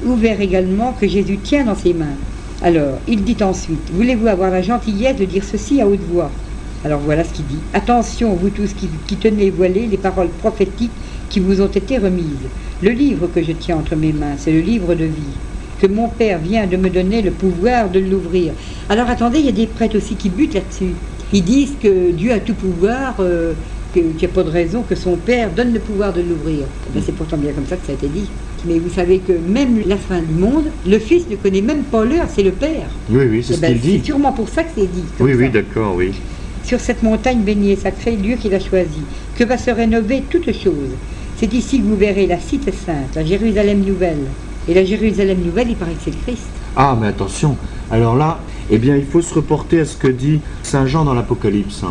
ouvert 0.05 0.41
également, 0.41 0.93
que 1.01 1.07
Jésus 1.07 1.39
tient 1.39 1.65
dans 1.65 1.77
ses 1.77 1.95
mains. 1.95 2.17
Alors, 2.63 2.99
il 3.07 3.23
dit 3.23 3.37
ensuite, 3.43 3.91
voulez-vous 3.93 4.27
avoir 4.27 4.51
la 4.51 4.63
gentillesse 4.63 5.17
de 5.17 5.25
dire 5.25 5.45
ceci 5.45 5.81
à 5.81 5.87
haute 5.87 6.03
voix? 6.11 6.33
Alors 6.85 7.01
voilà 7.01 7.23
ce 7.25 7.33
qu'il 7.33 7.47
dit. 7.47 7.59
Attention, 7.75 8.35
vous 8.35 8.51
tous 8.51 8.73
qui, 8.75 9.17
tenez 9.17 9.51
voilées 9.51 9.87
les 9.87 9.97
paroles 9.97 10.29
prophétiques 10.29 10.91
qui 11.29 11.41
vous 11.41 11.61
ont 11.61 11.69
été 11.69 11.99
remises. 11.99 12.49
Le 12.83 12.91
livre 12.91 13.29
que 13.33 13.43
je 13.43 13.53
tiens 13.53 13.77
entre 13.77 13.95
mes 13.95 14.13
mains, 14.13 14.35
c'est 14.37 14.53
le 14.53 14.61
livre 14.61 14.95
de 14.95 15.05
vie, 15.05 15.37
que 15.81 15.87
mon 15.87 16.09
Père 16.09 16.39
vient 16.39 16.67
de 16.67 16.77
me 16.77 16.91
donner 16.91 17.23
le 17.23 17.31
pouvoir 17.31 17.89
de 17.89 18.01
l'ouvrir. 18.01 18.53
Alors 18.89 19.09
attendez, 19.09 19.39
il 19.39 19.47
y 19.47 19.49
a 19.49 19.53
des 19.53 19.67
prêtres 19.67 19.97
aussi 19.97 20.17
qui 20.17 20.29
butent 20.29 20.55
là-dessus. 20.55 20.95
Ils 21.33 21.45
disent 21.45 21.75
que 21.81 22.11
Dieu 22.11 22.33
a 22.33 22.41
tout 22.41 22.55
pouvoir, 22.55 23.15
euh, 23.21 23.53
qu'il 23.93 24.07
n'y 24.07 24.25
a 24.25 24.29
pas 24.29 24.43
de 24.43 24.51
raison 24.51 24.83
que 24.83 24.97
son 24.97 25.17
Père 25.17 25.51
donne 25.51 25.73
le 25.73 25.79
pouvoir 25.79 26.13
de 26.13 26.21
l'ouvrir. 26.21 26.65
Eh 26.97 27.01
c'est 27.01 27.15
pourtant 27.15 27.37
bien 27.37 27.53
comme 27.53 27.67
ça 27.67 27.77
que 27.77 27.87
ça 27.87 27.93
a 27.93 27.95
été 27.95 28.09
dit. 28.09 28.29
Mais 28.67 28.79
vous 28.79 28.91
savez 28.91 29.19
que 29.19 29.33
même 29.33 29.81
la 29.87 29.97
fin 29.97 30.21
du 30.21 30.35
monde, 30.35 30.65
le 30.87 30.99
Fils 30.99 31.29
ne 31.31 31.37
connaît 31.37 31.63
même 31.63 31.85
pas 31.85 32.05
l'heure, 32.05 32.27
c'est 32.29 32.43
le 32.43 32.53
Père. 32.53 32.89
Oui, 33.09 33.25
oui, 33.31 33.43
c'est 33.43 33.55
eh 33.55 33.57
ce 33.57 33.61
ben, 33.61 33.73
qu'il 33.73 33.81
dit. 33.81 33.99
C'est 33.99 34.07
sûrement 34.07 34.33
pour 34.33 34.49
ça 34.49 34.65
que 34.65 34.71
c'est 34.75 34.93
dit. 34.93 35.05
Oui, 35.21 35.35
oui, 35.35 35.49
d'accord, 35.49 35.95
oui 35.97 36.13
sur 36.65 36.81
cette 36.81 37.03
montagne 37.03 37.43
et 37.49 37.77
sacrée, 37.77 38.17
lieu 38.17 38.37
qu'il 38.37 38.55
a 38.55 38.61
choisi, 38.61 39.03
que 39.37 39.45
va 39.45 39.59
se 39.59 39.71
rénover 39.71 40.23
toute 40.29 40.53
chose. 40.53 40.91
C'est 41.37 41.53
ici 41.53 41.81
que 41.81 41.85
vous 41.85 41.97
verrez 41.97 42.27
la 42.27 42.39
cité 42.39 42.73
sainte, 42.73 43.15
la 43.15 43.25
Jérusalem 43.25 43.81
nouvelle. 43.81 44.27
Et 44.69 44.75
la 44.75 44.85
Jérusalem 44.85 45.39
nouvelle, 45.45 45.71
il 45.71 45.77
paraît 45.77 45.93
que 45.93 46.03
c'est 46.05 46.11
le 46.11 46.23
Christ. 46.25 46.47
Ah, 46.77 46.97
mais 46.99 47.09
attention, 47.09 47.57
alors 47.91 48.17
là, 48.17 48.39
Eh 48.71 48.79
bien, 48.79 48.97
il 48.97 49.05
faut 49.05 49.21
se 49.21 49.35
reporter 49.35 49.81
à 49.81 49.85
ce 49.85 49.97
que 49.97 50.09
dit 50.09 50.41
Saint 50.63 50.87
Jean 50.87 51.05
dans 51.05 51.15
l'Apocalypse. 51.15 51.85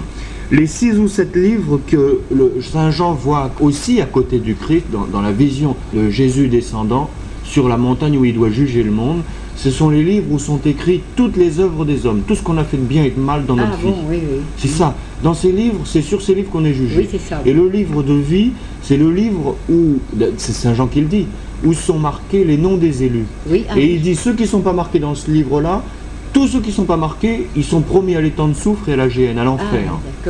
Les 0.52 0.68
six 0.68 0.98
ou 0.98 1.08
sept 1.08 1.36
livres 1.36 1.80
que 1.86 2.22
Saint 2.62 2.92
Jean 2.92 3.14
voit 3.14 3.52
aussi 3.60 4.02
à 4.02 4.06
côté 4.06 4.40
du 4.40 4.56
Christ, 4.56 4.86
dans, 4.92 5.22
la 5.22 5.32
vision 5.32 5.76
de 5.94 6.10
Jésus 6.10 6.48
descendant 6.48 7.10
sur 7.44 7.68
la 7.70 7.78
montagne 7.78 8.18
où 8.18 8.26
il 8.26 8.34
doit 8.34 8.50
juger 8.50 8.84
le 8.84 8.92
monde, 8.92 9.22
ce 9.56 9.70
sont 9.70 9.90
les 9.90 10.04
livres 10.04 10.32
où 10.32 10.40
sont 10.40 10.60
écrites 10.66 11.04
toutes 11.16 11.38
les 11.38 11.60
œuvres 11.60 11.86
des 11.86 12.06
hommes, 12.06 12.22
tout 12.28 12.36
ce 12.36 12.42
qu'on 12.42 12.58
a 12.58 12.64
fait 12.64 12.78
de 12.78 12.84
bien 12.84 13.04
et 13.04 13.12
de 13.12 13.20
mal 13.20 13.46
dans 13.46 13.56
notre 13.56 13.72
ah, 13.74 13.86
vie. 13.86 13.94
oui, 14.10 14.18
oui. 14.22 14.40
C'est 14.58 14.68
ça. 14.68 14.96
Dans 15.24 15.34
ces 15.34 15.52
livres, 15.52 15.82
c'est 15.86 16.02
sur 16.02 16.22
ces 16.22 16.34
livres 16.34 16.50
qu'on 16.50 16.66
est 16.66 16.74
jugé. 16.74 17.02
Oui, 17.02 17.08
c'est 17.12 17.20
ça. 17.22 17.42
Et 17.46 17.54
le 17.54 17.70
livre 17.70 18.02
de 18.02 18.14
vie, 18.14 18.52
c'est 18.82 18.98
le 18.98 19.12
livre 19.12 19.56
où, 19.70 20.00
c'est 20.38 20.54
Saint 20.54 20.74
Jean 20.74 20.88
qui 20.88 21.02
le 21.02 21.08
dit, 21.08 21.28
où 21.64 21.74
sont 21.74 22.00
marqués 22.00 22.44
les 22.44 22.58
noms 22.58 22.78
des 22.78 23.04
élus. 23.04 23.26
Ah, 23.48 23.78
et 23.78 23.94
il 23.96 24.02
dit 24.02 24.16
ceux 24.16 24.34
qui 24.34 24.44
ne 24.44 24.48
sont 24.48 24.62
pas 24.62 24.74
marqués 24.74 25.00
dans 25.00 25.14
ce 25.14 25.30
livre-là, 25.30 25.84
tous 26.34 26.48
ceux 26.48 26.60
qui 26.60 26.70
ne 26.70 26.74
sont 26.74 26.86
pas 26.86 26.98
marqués, 26.98 27.48
ils 27.56 27.64
sont 27.64 27.82
promis 27.82 28.16
à 28.16 28.22
l'étang 28.22 28.48
de 28.48 28.54
soufre 28.54 28.90
et 28.90 28.94
à 28.94 28.96
la 28.96 29.10
géhenne, 29.10 29.38
à 29.38 29.44
l'enfer. 29.44 30.00
Ah, 30.26 30.30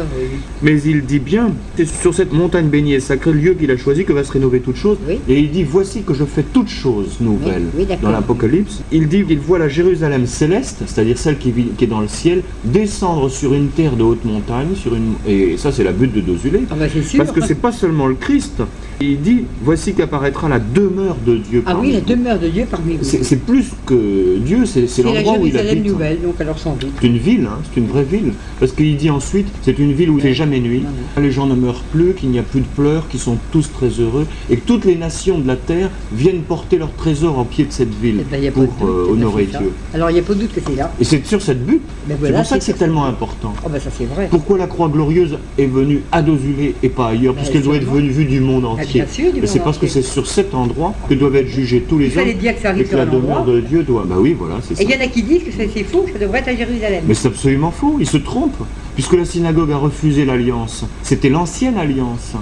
Mais 0.61 0.81
il 0.81 1.05
dit 1.05 1.19
bien, 1.19 1.51
c'est 1.77 1.87
sur 1.87 2.13
cette 2.13 2.33
montagne 2.33 2.67
bénie 2.67 2.93
et 2.93 2.99
sacrée, 2.99 3.33
lieu 3.33 3.53
qu'il 3.53 3.69
a 3.71 3.77
choisi, 3.77 4.05
que 4.05 4.13
va 4.13 4.23
se 4.23 4.31
rénover 4.31 4.61
toute 4.61 4.77
chose. 4.77 4.97
Et 5.27 5.39
il 5.39 5.51
dit, 5.51 5.63
voici 5.63 6.03
que 6.03 6.13
je 6.13 6.25
fais 6.25 6.43
toutes 6.43 6.69
choses 6.69 7.17
nouvelles. 7.19 7.67
dans 8.01 8.11
l'Apocalypse, 8.11 8.81
il 8.91 9.07
dit 9.07 9.23
qu'il 9.23 9.39
voit 9.39 9.59
la 9.59 9.69
Jérusalem 9.69 10.25
céleste, 10.25 10.83
c'est-à-dire 10.85 11.17
celle 11.17 11.37
qui, 11.37 11.51
vit, 11.51 11.67
qui, 11.77 11.85
est 11.85 11.87
dans 11.87 12.01
le 12.01 12.07
ciel, 12.07 12.43
descendre 12.63 13.29
sur 13.29 13.53
une 13.53 13.69
terre 13.69 13.95
de 13.95 14.03
haute 14.03 14.25
montagne, 14.25 14.75
sur 14.75 14.95
une... 14.95 15.13
et 15.27 15.57
ça 15.57 15.71
c'est 15.71 15.83
la 15.83 15.91
butte 15.91 16.13
de 16.13 16.21
Dosulé. 16.21 16.61
Ah 16.69 16.75
bah, 16.77 16.85
parce 17.17 17.31
que 17.31 17.41
c'est 17.41 17.55
pas 17.55 17.71
seulement 17.71 18.07
le 18.07 18.15
Christ, 18.15 18.61
il 19.01 19.21
dit 19.21 19.43
voici 19.63 19.93
qu'apparaîtra 19.93 20.49
la 20.49 20.59
demeure 20.59 21.17
de 21.25 21.37
Dieu. 21.37 21.63
Ah 21.65 21.75
oui, 21.79 21.91
la 21.91 22.01
demeure 22.01 22.39
de 22.39 22.47
Dieu 22.47 22.65
parmi 22.69 22.97
vous. 22.97 23.03
C'est 23.03 23.45
plus 23.45 23.71
que 23.85 24.37
Dieu, 24.39 24.65
c'est 24.65 25.03
l'endroit 25.03 25.37
où 25.39 25.47
il 25.47 25.57
habite. 25.57 25.85
nouvelle, 25.85 26.21
donc 26.21 26.39
alors 26.39 26.59
sans 26.59 26.75
doute. 26.75 26.91
C'est 26.99 27.07
une 27.07 27.17
ville, 27.17 27.47
hein, 27.51 27.59
c'est 27.63 27.79
une 27.79 27.87
vraie 27.87 28.03
ville. 28.03 28.33
Parce 28.59 28.71
qu'il 28.71 28.95
dit 28.97 29.09
ensuite, 29.09 29.47
c'est 29.63 29.77
une 29.79 29.93
ville 29.93 30.09
où 30.09 30.17
il 30.17 30.21
fait 30.21 30.33
jamais 30.33 30.59
nuit. 30.59 30.83
Les 31.19 31.31
gens 31.31 31.45
ne 31.45 31.55
meurent 31.55 31.83
plus, 31.91 32.13
qu'il 32.13 32.29
n'y 32.29 32.39
a 32.39 32.43
plus 32.43 32.61
de 32.61 32.65
pleurs, 32.75 33.07
qu'ils 33.07 33.19
sont 33.19 33.37
tous 33.51 33.71
très 33.71 33.89
heureux, 33.89 34.25
et 34.49 34.57
que 34.57 34.65
toutes 34.65 34.85
les 34.85 34.95
nations 34.95 35.39
de 35.39 35.47
la 35.47 35.55
terre 35.55 35.89
viennent 36.11 36.41
porter 36.41 36.77
leur 36.77 36.93
trésor 36.93 37.37
au 37.37 37.43
pied 37.43 37.65
de 37.65 37.71
cette 37.71 37.93
ville 37.93 38.23
eh 38.31 38.49
ben, 38.49 38.51
pour 38.51 38.87
euh, 38.87 39.11
honorer 39.11 39.45
Dieu. 39.45 39.71
Alors 39.93 40.09
il 40.09 40.13
n'y 40.13 40.19
a 40.19 40.23
pas 40.23 40.33
de 40.33 40.39
doute 40.41 40.53
que 40.53 40.61
c'est 40.65 40.75
là. 40.75 40.91
Et 40.99 41.03
c'est 41.03 41.25
sur 41.25 41.41
cette 41.41 41.65
butte. 41.65 41.81
Ben 42.07 42.17
c'est 42.21 42.31
pour 42.31 42.45
ça 42.45 42.57
que 42.57 42.63
c'est 42.63 42.77
tellement 42.77 43.05
important. 43.05 43.53
Oh 43.65 43.69
ben 43.69 43.79
ça 43.79 43.89
c'est 43.95 44.05
vrai. 44.05 44.27
Pourquoi 44.29 44.57
la 44.57 44.67
croix 44.67 44.89
glorieuse 44.89 45.37
est 45.57 45.65
venue 45.65 46.01
à 46.11 46.21
Dosulé 46.21 46.75
et 46.83 46.89
pas 46.89 47.09
ailleurs? 47.09 47.35
Puisqu'elle 47.35 47.63
doit 47.63 47.75
être 47.75 47.89
venue 47.89 48.09
vue 48.09 48.25
du 48.25 48.39
monde 48.39 48.65
entier. 48.65 48.90
Bien 48.93 49.07
sûr, 49.07 49.63
parce 49.63 49.77
que 49.77 49.87
c'est 49.87 50.01
sur 50.01 50.27
cet 50.27 50.53
endroit 50.53 50.93
que 51.09 51.13
doivent 51.13 51.35
être 51.35 51.47
jugés 51.47 51.81
tous 51.81 51.97
les 51.97 52.07
il 52.07 52.19
hommes. 52.19 52.33
dire 52.33 52.55
que, 52.55 52.61
ça 52.61 52.75
et 52.75 52.83
que 52.83 52.95
la 52.95 53.05
demeure 53.05 53.45
de 53.45 53.59
Dieu 53.59 53.83
doit. 53.83 54.05
Bah 54.07 54.15
oui, 54.19 54.35
voilà, 54.37 54.55
c'est 54.61 54.75
ça. 54.75 54.81
Et 54.81 54.85
il 54.85 54.91
y 54.91 54.95
en 54.95 55.03
a 55.03 55.07
qui 55.07 55.23
disent 55.23 55.43
que 55.43 55.51
c'est 55.51 55.83
faux, 55.83 56.01
que 56.01 56.13
ça 56.13 56.19
devrait 56.19 56.39
être 56.39 56.49
à 56.49 56.55
Jérusalem. 56.55 57.03
Mais 57.07 57.13
c'est 57.13 57.27
absolument 57.27 57.71
faux, 57.71 57.97
ils 57.99 58.07
se 58.07 58.17
trompent, 58.17 58.63
puisque 58.95 59.13
la 59.13 59.25
synagogue 59.25 59.71
a 59.71 59.77
refusé 59.77 60.25
l'alliance. 60.25 60.85
C'était 61.03 61.29
l'ancienne 61.29 61.77
alliance 61.77 62.33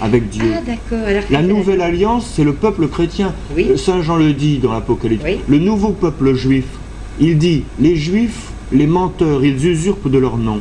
avec 0.00 0.28
Dieu. 0.28 0.44
Ah, 0.56 0.60
d'accord. 0.64 1.06
La 1.30 1.42
nouvelle 1.42 1.80
alliance, 1.80 2.32
c'est 2.34 2.44
le 2.44 2.52
peuple 2.52 2.88
chrétien. 2.88 3.34
Oui. 3.56 3.72
Saint 3.76 4.02
Jean 4.02 4.16
le 4.16 4.32
dit 4.32 4.58
dans 4.58 4.72
l'Apocalypse. 4.72 5.24
Le 5.48 5.58
nouveau 5.58 5.90
peuple 5.90 6.34
juif, 6.34 6.66
il 7.20 7.38
dit 7.38 7.64
les 7.80 7.96
juifs, 7.96 8.52
les 8.72 8.86
menteurs, 8.86 9.44
ils 9.44 9.66
usurpent 9.66 10.08
de 10.08 10.18
leur 10.18 10.36
nom. 10.36 10.60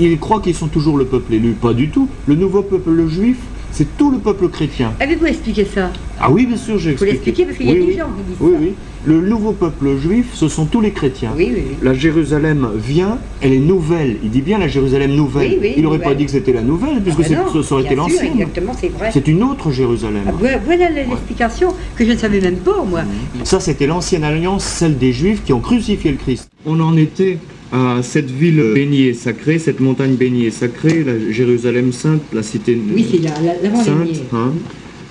Ils 0.00 0.18
croient 0.18 0.40
qu'ils 0.40 0.54
sont 0.54 0.68
toujours 0.68 0.96
le 0.96 1.04
peuple 1.04 1.34
élu. 1.34 1.52
Pas 1.52 1.74
du 1.74 1.90
tout. 1.90 2.08
Le 2.26 2.34
nouveau 2.34 2.62
peuple 2.62 3.06
juif, 3.08 3.36
c'est 3.72 3.96
tout 3.96 4.10
le 4.10 4.18
peuple 4.18 4.48
chrétien. 4.48 4.92
Avez-vous 5.00 5.26
expliqué 5.26 5.64
ça? 5.64 5.90
Ah 6.20 6.30
oui, 6.30 6.46
bien 6.46 6.56
sûr, 6.56 6.78
j'ai 6.78 6.92
expliqué. 6.92 7.12
Vous 7.12 7.24
l'expliquez 7.24 7.44
parce 7.46 7.56
qu'il 7.56 7.66
y 7.66 7.70
a 7.70 7.74
des 7.74 7.98
gens 7.98 8.10
qui 8.16 8.22
disent 8.22 8.36
oui, 8.40 8.52
ça. 8.52 8.58
Oui, 8.60 8.74
Le 9.04 9.20
nouveau 9.20 9.50
peuple 9.52 9.96
juif, 9.96 10.26
ce 10.32 10.46
sont 10.46 10.66
tous 10.66 10.80
les 10.80 10.92
chrétiens. 10.92 11.32
Oui, 11.36 11.50
oui, 11.52 11.62
La 11.82 11.92
Jérusalem 11.92 12.68
vient, 12.76 13.18
elle 13.40 13.52
est 13.52 13.58
nouvelle. 13.58 14.16
Il 14.22 14.30
dit 14.30 14.42
bien 14.42 14.58
la 14.58 14.68
Jérusalem 14.68 15.12
nouvelle. 15.12 15.58
Il 15.76 15.82
n'aurait 15.82 15.98
pas 15.98 16.14
dit 16.14 16.24
que 16.26 16.30
c'était 16.30 16.52
la 16.52 16.62
nouvelle, 16.62 17.02
puisque 17.02 17.20
ah 17.32 17.44
ben 17.52 17.62
ça 17.62 17.74
aurait 17.74 17.84
été 17.84 17.96
l'ancienne. 17.96 18.32
Exactement, 18.34 18.72
c'est 18.78 18.88
vrai. 18.88 19.10
C'est 19.12 19.26
une 19.26 19.42
autre 19.42 19.72
Jérusalem. 19.72 20.22
Ah, 20.28 20.58
voilà 20.64 20.90
l'explication 20.90 21.74
que 21.96 22.04
je 22.04 22.12
ne 22.12 22.16
savais 22.16 22.40
même 22.40 22.56
pas, 22.56 22.84
moi. 22.88 23.00
Ça, 23.42 23.58
c'était 23.58 23.88
l'ancienne 23.88 24.22
alliance, 24.22 24.64
celle 24.64 24.96
des 24.96 25.12
Juifs 25.12 25.42
qui 25.44 25.52
ont 25.52 25.60
crucifié 25.60 26.12
le 26.12 26.18
Christ. 26.18 26.48
On 26.64 26.78
en 26.78 26.96
était 26.96 27.38
à 27.72 28.02
cette 28.02 28.30
ville 28.30 28.62
bénie 28.74 29.06
et 29.06 29.14
sacrée, 29.14 29.58
cette 29.58 29.80
montagne 29.80 30.14
bénie 30.14 30.44
et 30.44 30.50
sacrée, 30.50 31.02
la 31.02 31.32
Jérusalem 31.32 31.92
sainte, 31.92 32.20
la 32.32 32.42
cité 32.42 32.78
oui, 32.94 33.06
c'est 33.10 33.22
la, 33.22 33.30
la, 33.30 33.76
sainte. 33.82 34.08
Hein. 34.34 34.52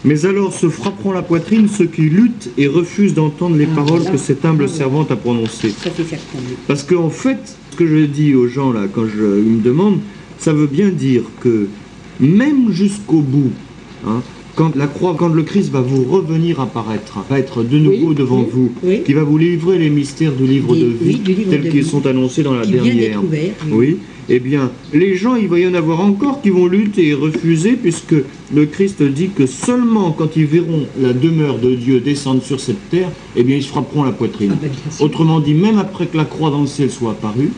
Mais 0.04 0.26
alors 0.26 0.54
se 0.54 0.68
frapperont 0.68 1.12
la 1.12 1.22
poitrine 1.22 1.68
ceux 1.68 1.86
qui 1.86 2.04
luttent 2.04 2.50
et 2.58 2.68
refusent 2.68 3.14
d'entendre 3.14 3.56
les 3.56 3.68
ah, 3.72 3.76
paroles 3.76 4.04
que 4.04 4.18
cette 4.18 4.44
humble 4.46 4.68
servante 4.68 5.12
a 5.12 5.16
prononcées. 5.16 5.74
Parce 6.68 6.84
qu'en 6.84 7.10
fait, 7.10 7.56
ce 7.72 7.76
que 7.78 7.86
je 7.86 8.06
dis 8.06 8.34
aux 8.34 8.48
gens 8.48 8.72
là, 8.72 8.88
quand 8.92 9.06
je, 9.06 9.40
ils 9.40 9.52
me 9.52 9.62
demandent, 9.62 10.00
ça 10.40 10.54
veut 10.54 10.68
bien 10.68 10.90
dire 10.90 11.24
que 11.40 11.68
même 12.20 12.72
jusqu'au 12.72 13.22
bout, 13.22 13.52
hein, 14.08 14.22
quand 14.56 14.76
la 14.76 14.88
croix, 14.88 15.16
quand 15.18 15.30
le 15.30 15.44
Christ 15.44 15.72
va 15.72 15.82
vous 15.82 16.04
revenir 16.04 16.60
apparaître, 16.60 17.20
va 17.30 17.40
être 17.40 17.64
de 17.64 17.78
nouveau 17.78 18.14
devant 18.14 18.44
vous, 18.44 18.72
qui 19.06 19.14
va 19.14 19.24
vous 19.24 19.38
livrer 19.38 19.78
les 19.78 19.90
mystères 19.90 20.34
du 20.34 20.46
livre 20.46 20.76
de 20.76 20.86
vie, 20.86 21.20
tels 21.50 21.70
qu'ils 21.70 21.86
sont 21.86 22.06
annoncés 22.06 22.44
dans 22.44 22.54
la 22.54 22.66
dernière. 22.66 23.22
oui. 23.72 23.98
Eh 24.30 24.40
bien, 24.40 24.72
les 24.94 25.18
gens, 25.18 25.36
il 25.36 25.50
va 25.50 25.60
y 25.60 25.68
en 25.68 25.74
avoir 25.74 26.00
encore 26.00 26.42
qui 26.42 26.52
vont 26.52 26.68
lutter 26.68 27.10
et 27.10 27.14
refuser, 27.14 27.74
puisque 27.74 28.16
le 28.54 28.66
Christ 28.66 29.04
dit 29.04 29.30
que 29.30 29.46
seulement 29.46 30.12
quand 30.12 30.38
ils 30.38 30.46
verront 30.46 30.86
la 31.02 31.12
demeure 31.12 31.58
de 31.58 31.76
Dieu 31.76 32.00
descendre 32.00 32.42
sur 32.42 32.60
cette 32.60 32.90
terre, 32.90 33.10
eh 33.36 33.44
bien, 33.44 33.58
ils 33.58 33.64
se 33.64 33.68
frapperont 33.68 34.04
la 34.04 34.12
poitrine. 34.12 34.52
Ah, 34.54 34.60
ben, 34.62 34.72
Autrement 35.06 35.42
dit, 35.42 35.54
même 35.54 35.80
après 35.80 36.06
que 36.06 36.16
la 36.16 36.24
croix 36.24 36.50
dans 36.50 36.62
le 36.62 36.68
ciel 36.68 36.90
soit 36.92 37.12
apparue, 37.12 37.52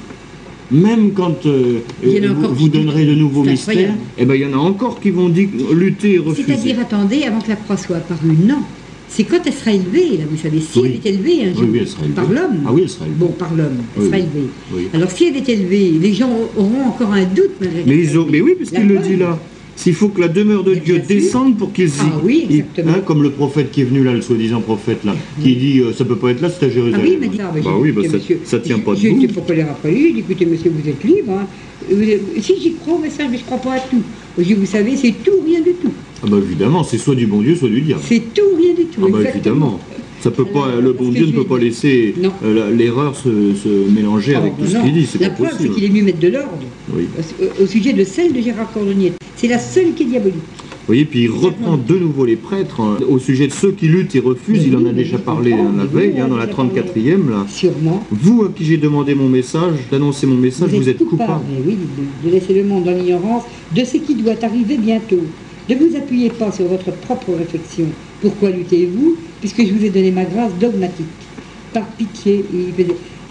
même 0.73 1.11
quand 1.13 1.45
euh, 1.45 1.79
vous, 2.01 2.69
donnerez 2.69 3.05
de 3.05 3.13
nouveaux 3.13 3.43
mystères, 3.43 3.93
eh 4.17 4.25
ben, 4.25 4.35
il 4.35 4.41
y 4.41 4.45
en 4.45 4.53
a 4.53 4.57
encore 4.57 4.99
qui 4.99 5.11
vont 5.11 5.29
dire, 5.29 5.49
lutter 5.73 6.15
et 6.15 6.17
refuser. 6.17 6.47
C'est-à-dire, 6.47 6.79
attendez, 6.79 7.23
avant 7.23 7.39
que 7.39 7.49
la 7.49 7.55
croix 7.55 7.77
soit 7.77 7.97
apparue, 7.97 8.35
non. 8.45 8.59
C'est 9.07 9.25
quand 9.25 9.39
elle 9.45 9.53
sera 9.53 9.71
élevée, 9.71 10.17
là, 10.17 10.23
vous 10.27 10.37
savez, 10.37 10.59
si 10.59 10.79
elle 10.79 10.93
est 10.93 11.05
élevée 11.05 11.43
un 11.45 11.53
jour, 11.53 11.67
par 12.15 12.27
l'homme. 12.27 12.63
Ah 12.65 12.71
oui, 12.73 12.81
elle 12.81 12.89
sera 12.89 13.05
élevée. 13.05 13.19
Bon, 13.19 13.27
par 13.27 13.53
l'homme, 13.53 13.77
elle 13.95 14.05
sera 14.05 14.17
élevée. 14.17 14.89
Alors 14.91 15.11
si 15.11 15.27
elle 15.27 15.37
est 15.37 15.47
élevée, 15.47 15.93
les 16.01 16.13
gens 16.13 16.31
auront 16.57 16.87
encore 16.87 17.13
un 17.13 17.25
doute 17.25 17.51
malgré 17.61 17.83
mais, 17.85 17.99
ils 17.99 18.17
ont, 18.17 18.25
mais 18.27 18.41
oui, 18.41 18.55
parce 18.57 18.71
qu'il 18.71 18.87
le 18.87 18.97
dit 18.97 19.15
là. 19.15 19.37
S'il 19.75 19.93
faut 19.93 20.09
que 20.09 20.21
la 20.21 20.27
demeure 20.27 20.63
de 20.63 20.75
Dieu 20.75 20.99
descende 20.99 21.57
pour 21.57 21.73
qu'ils 21.73 21.87
y. 21.87 21.91
Ah 22.01 22.21
oui, 22.23 22.45
exactement. 22.49 22.91
Hein, 22.91 23.01
comme 23.05 23.23
le 23.23 23.31
prophète 23.31 23.71
qui 23.71 23.81
est 23.81 23.85
venu 23.85 24.03
là, 24.03 24.13
le 24.13 24.21
soi-disant 24.21 24.61
prophète 24.61 25.03
là, 25.03 25.15
qui 25.41 25.55
dit 25.55 25.79
ça 25.79 25.85
euh, 25.85 25.93
ça 25.93 26.05
peut 26.05 26.15
pas 26.15 26.29
être 26.29 26.41
là, 26.41 26.49
c'est 26.49 26.65
à 26.65 26.69
Jérusalem. 26.69 27.05
Ah 27.05 27.09
oui, 27.09 27.17
mais 27.19 27.27
dit, 27.27 27.37
ah, 27.41 27.51
bah, 27.53 27.59
bah 27.63 27.71
oui, 27.79 27.91
bah, 27.91 28.01
ça, 28.03 28.17
monsieur, 28.17 28.39
ça 28.43 28.59
tient 28.59 28.79
pas 28.79 28.93
debout. 28.93 29.21
J'ai 29.21 29.27
pour 29.27 29.45
les 29.49 29.63
rappeler, 29.63 30.07
il 30.09 30.13
dit 30.13 30.19
écoutez 30.19 30.45
monsieur, 30.45 30.71
vous 30.71 30.89
êtes 30.89 31.03
libre. 31.03 31.33
Hein. 31.33 31.47
Si 32.39 32.61
j'y 32.61 32.73
crois 32.75 32.95
au 32.95 32.99
message, 32.99 33.27
mais 33.31 33.37
je 33.37 33.43
crois 33.43 33.57
pas 33.57 33.73
à 33.73 33.79
tout. 33.79 34.01
Je 34.37 34.53
vous 34.53 34.65
savez, 34.65 34.95
c'est 34.95 35.13
tout, 35.23 35.41
rien 35.45 35.61
du 35.61 35.73
tout. 35.73 35.91
Ah 36.23 36.27
bah 36.29 36.37
évidemment, 36.37 36.83
c'est 36.83 36.97
soit 36.97 37.15
du 37.15 37.27
bon 37.27 37.41
Dieu, 37.41 37.55
soit 37.55 37.69
du 37.69 37.81
diable. 37.81 38.01
C'est 38.05 38.33
tout, 38.33 38.55
rien 38.57 38.73
du 38.73 38.85
tout. 38.85 39.01
Ah 39.05 39.09
bah 39.11 39.29
évidemment. 39.29 39.79
Ça 40.23 40.31
peut 40.31 40.45
pas, 40.45 40.79
le 40.79 40.93
bon 40.93 41.09
Dieu 41.09 41.25
ne 41.25 41.33
peut 41.33 41.43
pas 41.43 41.57
laisser 41.57 42.15
euh, 42.45 42.73
l'erreur 42.73 43.13
se, 43.13 43.27
mélanger 43.93 44.35
avec 44.35 44.57
tout 44.57 44.65
ce 44.65 44.77
qu'il 44.77 44.93
dit. 44.93 45.09
La 45.19 45.31
preuve, 45.31 45.49
c'est 45.59 45.69
qu'il 45.69 45.83
est 45.83 45.89
mieux 45.89 46.03
mettre 46.03 46.19
de 46.19 46.29
l'ordre. 46.29 46.63
Oui. 46.93 47.07
Au, 47.61 47.65
sujet 47.65 47.91
de 47.91 48.05
celle 48.05 48.31
de 48.31 48.39
Gérard 48.39 48.71
Cordonnier. 48.71 49.11
C'est 49.43 49.49
la 49.49 49.59
seule 49.59 49.93
qui 49.93 50.03
est 50.03 50.05
diabolique. 50.05 50.35
Vous 50.35 50.87
voyez, 50.87 51.03
puis 51.03 51.23
il 51.23 51.29
reprend 51.29 51.75
de 51.75 51.95
nouveau 51.97 52.23
les 52.23 52.37
prêtres 52.37 52.79
hein, 52.79 52.95
au 53.09 53.19
sujet 53.19 53.45
de 53.45 53.51
ceux 53.51 53.73
qui 53.73 53.89
luttent 53.89 54.15
et 54.15 54.21
refusent. 54.21 54.65
il 54.65 54.73
en 54.73 54.85
a 54.85 54.93
déjà 54.93 55.17
parlé 55.17 55.49
la 55.51 55.83
veille, 55.83 56.17
hein, 56.21 56.29
dans 56.29 56.37
la 56.37 56.47
34e. 56.47 57.29
Là. 57.29 57.45
Sûrement. 57.49 58.07
Vous, 58.09 58.43
à 58.45 58.49
qui 58.55 58.63
j'ai 58.63 58.77
demandé 58.77 59.13
mon 59.15 59.27
message, 59.27 59.73
d'annoncer 59.91 60.27
mon 60.27 60.37
message, 60.37 60.69
vous, 60.69 60.87
êtes, 60.87 61.03
coupable. 61.03 61.41
oui, 61.67 61.77
de, 62.23 62.29
laisser 62.29 62.53
le 62.53 62.63
monde 62.63 62.85
dans 62.85 62.93
l'ignorance 62.93 63.43
de 63.75 63.83
ce 63.83 63.97
qui 63.97 64.15
doit 64.15 64.41
arriver 64.41 64.77
bientôt. 64.77 65.19
Ne 65.69 65.75
vous 65.75 65.93
appuyez 65.97 66.29
pas 66.29 66.49
sur 66.53 66.67
votre 66.67 66.93
propre 66.93 67.33
réflexion. 67.37 67.87
Pourquoi 68.21 68.49
luttez-vous? 68.49 69.17
Puisque 69.41 69.65
je 69.67 69.73
vous 69.73 69.83
ai 69.83 69.89
donné 69.89 70.11
ma 70.11 70.23
grâce 70.23 70.53
dogmatique. 70.57 71.05
Par 71.73 71.85
pitié. 71.97 72.45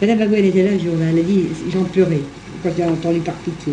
Madame 0.03 0.19
Magouel 0.19 0.45
était 0.45 0.63
là 0.63 0.73
le 0.73 0.79
jour-là, 0.79 1.07
elle 1.11 1.21
a 1.21 1.23
dit 1.23 1.45
j'en 1.73 1.85
pleurais 1.85 2.21
quand 2.63 2.71
j'ai 2.77 2.85
entendu 2.85 3.21
par 3.21 3.35
pitié. 3.37 3.73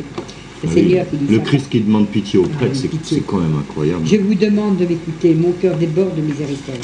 Le 0.64 0.70
Seigneur 0.70 1.06
qui 1.10 1.18
dit 1.18 1.34
Le 1.34 1.40
Christ 1.40 1.70
qui 1.70 1.80
demande 1.80 2.08
pitié 2.08 2.40
aux 2.40 2.46
ah, 2.46 2.58
prêtres, 2.58 2.76
c'est 3.04 3.26
quand 3.26 3.40
même 3.40 3.56
incroyable. 3.60 4.06
Je 4.06 4.18
vous 4.18 4.36
demande 4.36 4.78
de 4.78 4.86
m'écouter, 4.86 5.34
mon 5.34 5.52
cœur 5.54 5.78
déborde 5.78 6.16
de 6.16 6.22
miséricorde. 6.22 6.80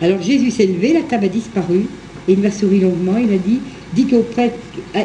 Alors 0.00 0.20
Jésus 0.20 0.50
s'est 0.50 0.66
levé, 0.66 0.92
la 0.92 1.02
table 1.02 1.26
a 1.26 1.28
disparu, 1.28 1.86
et 2.28 2.32
il 2.32 2.38
m'a 2.38 2.50
souri 2.50 2.80
longuement, 2.80 3.16
il 3.16 3.32
a 3.32 3.38
dit 3.38 3.60
Dites 3.94 4.12
aux 4.12 4.22
prêtres 4.22 4.56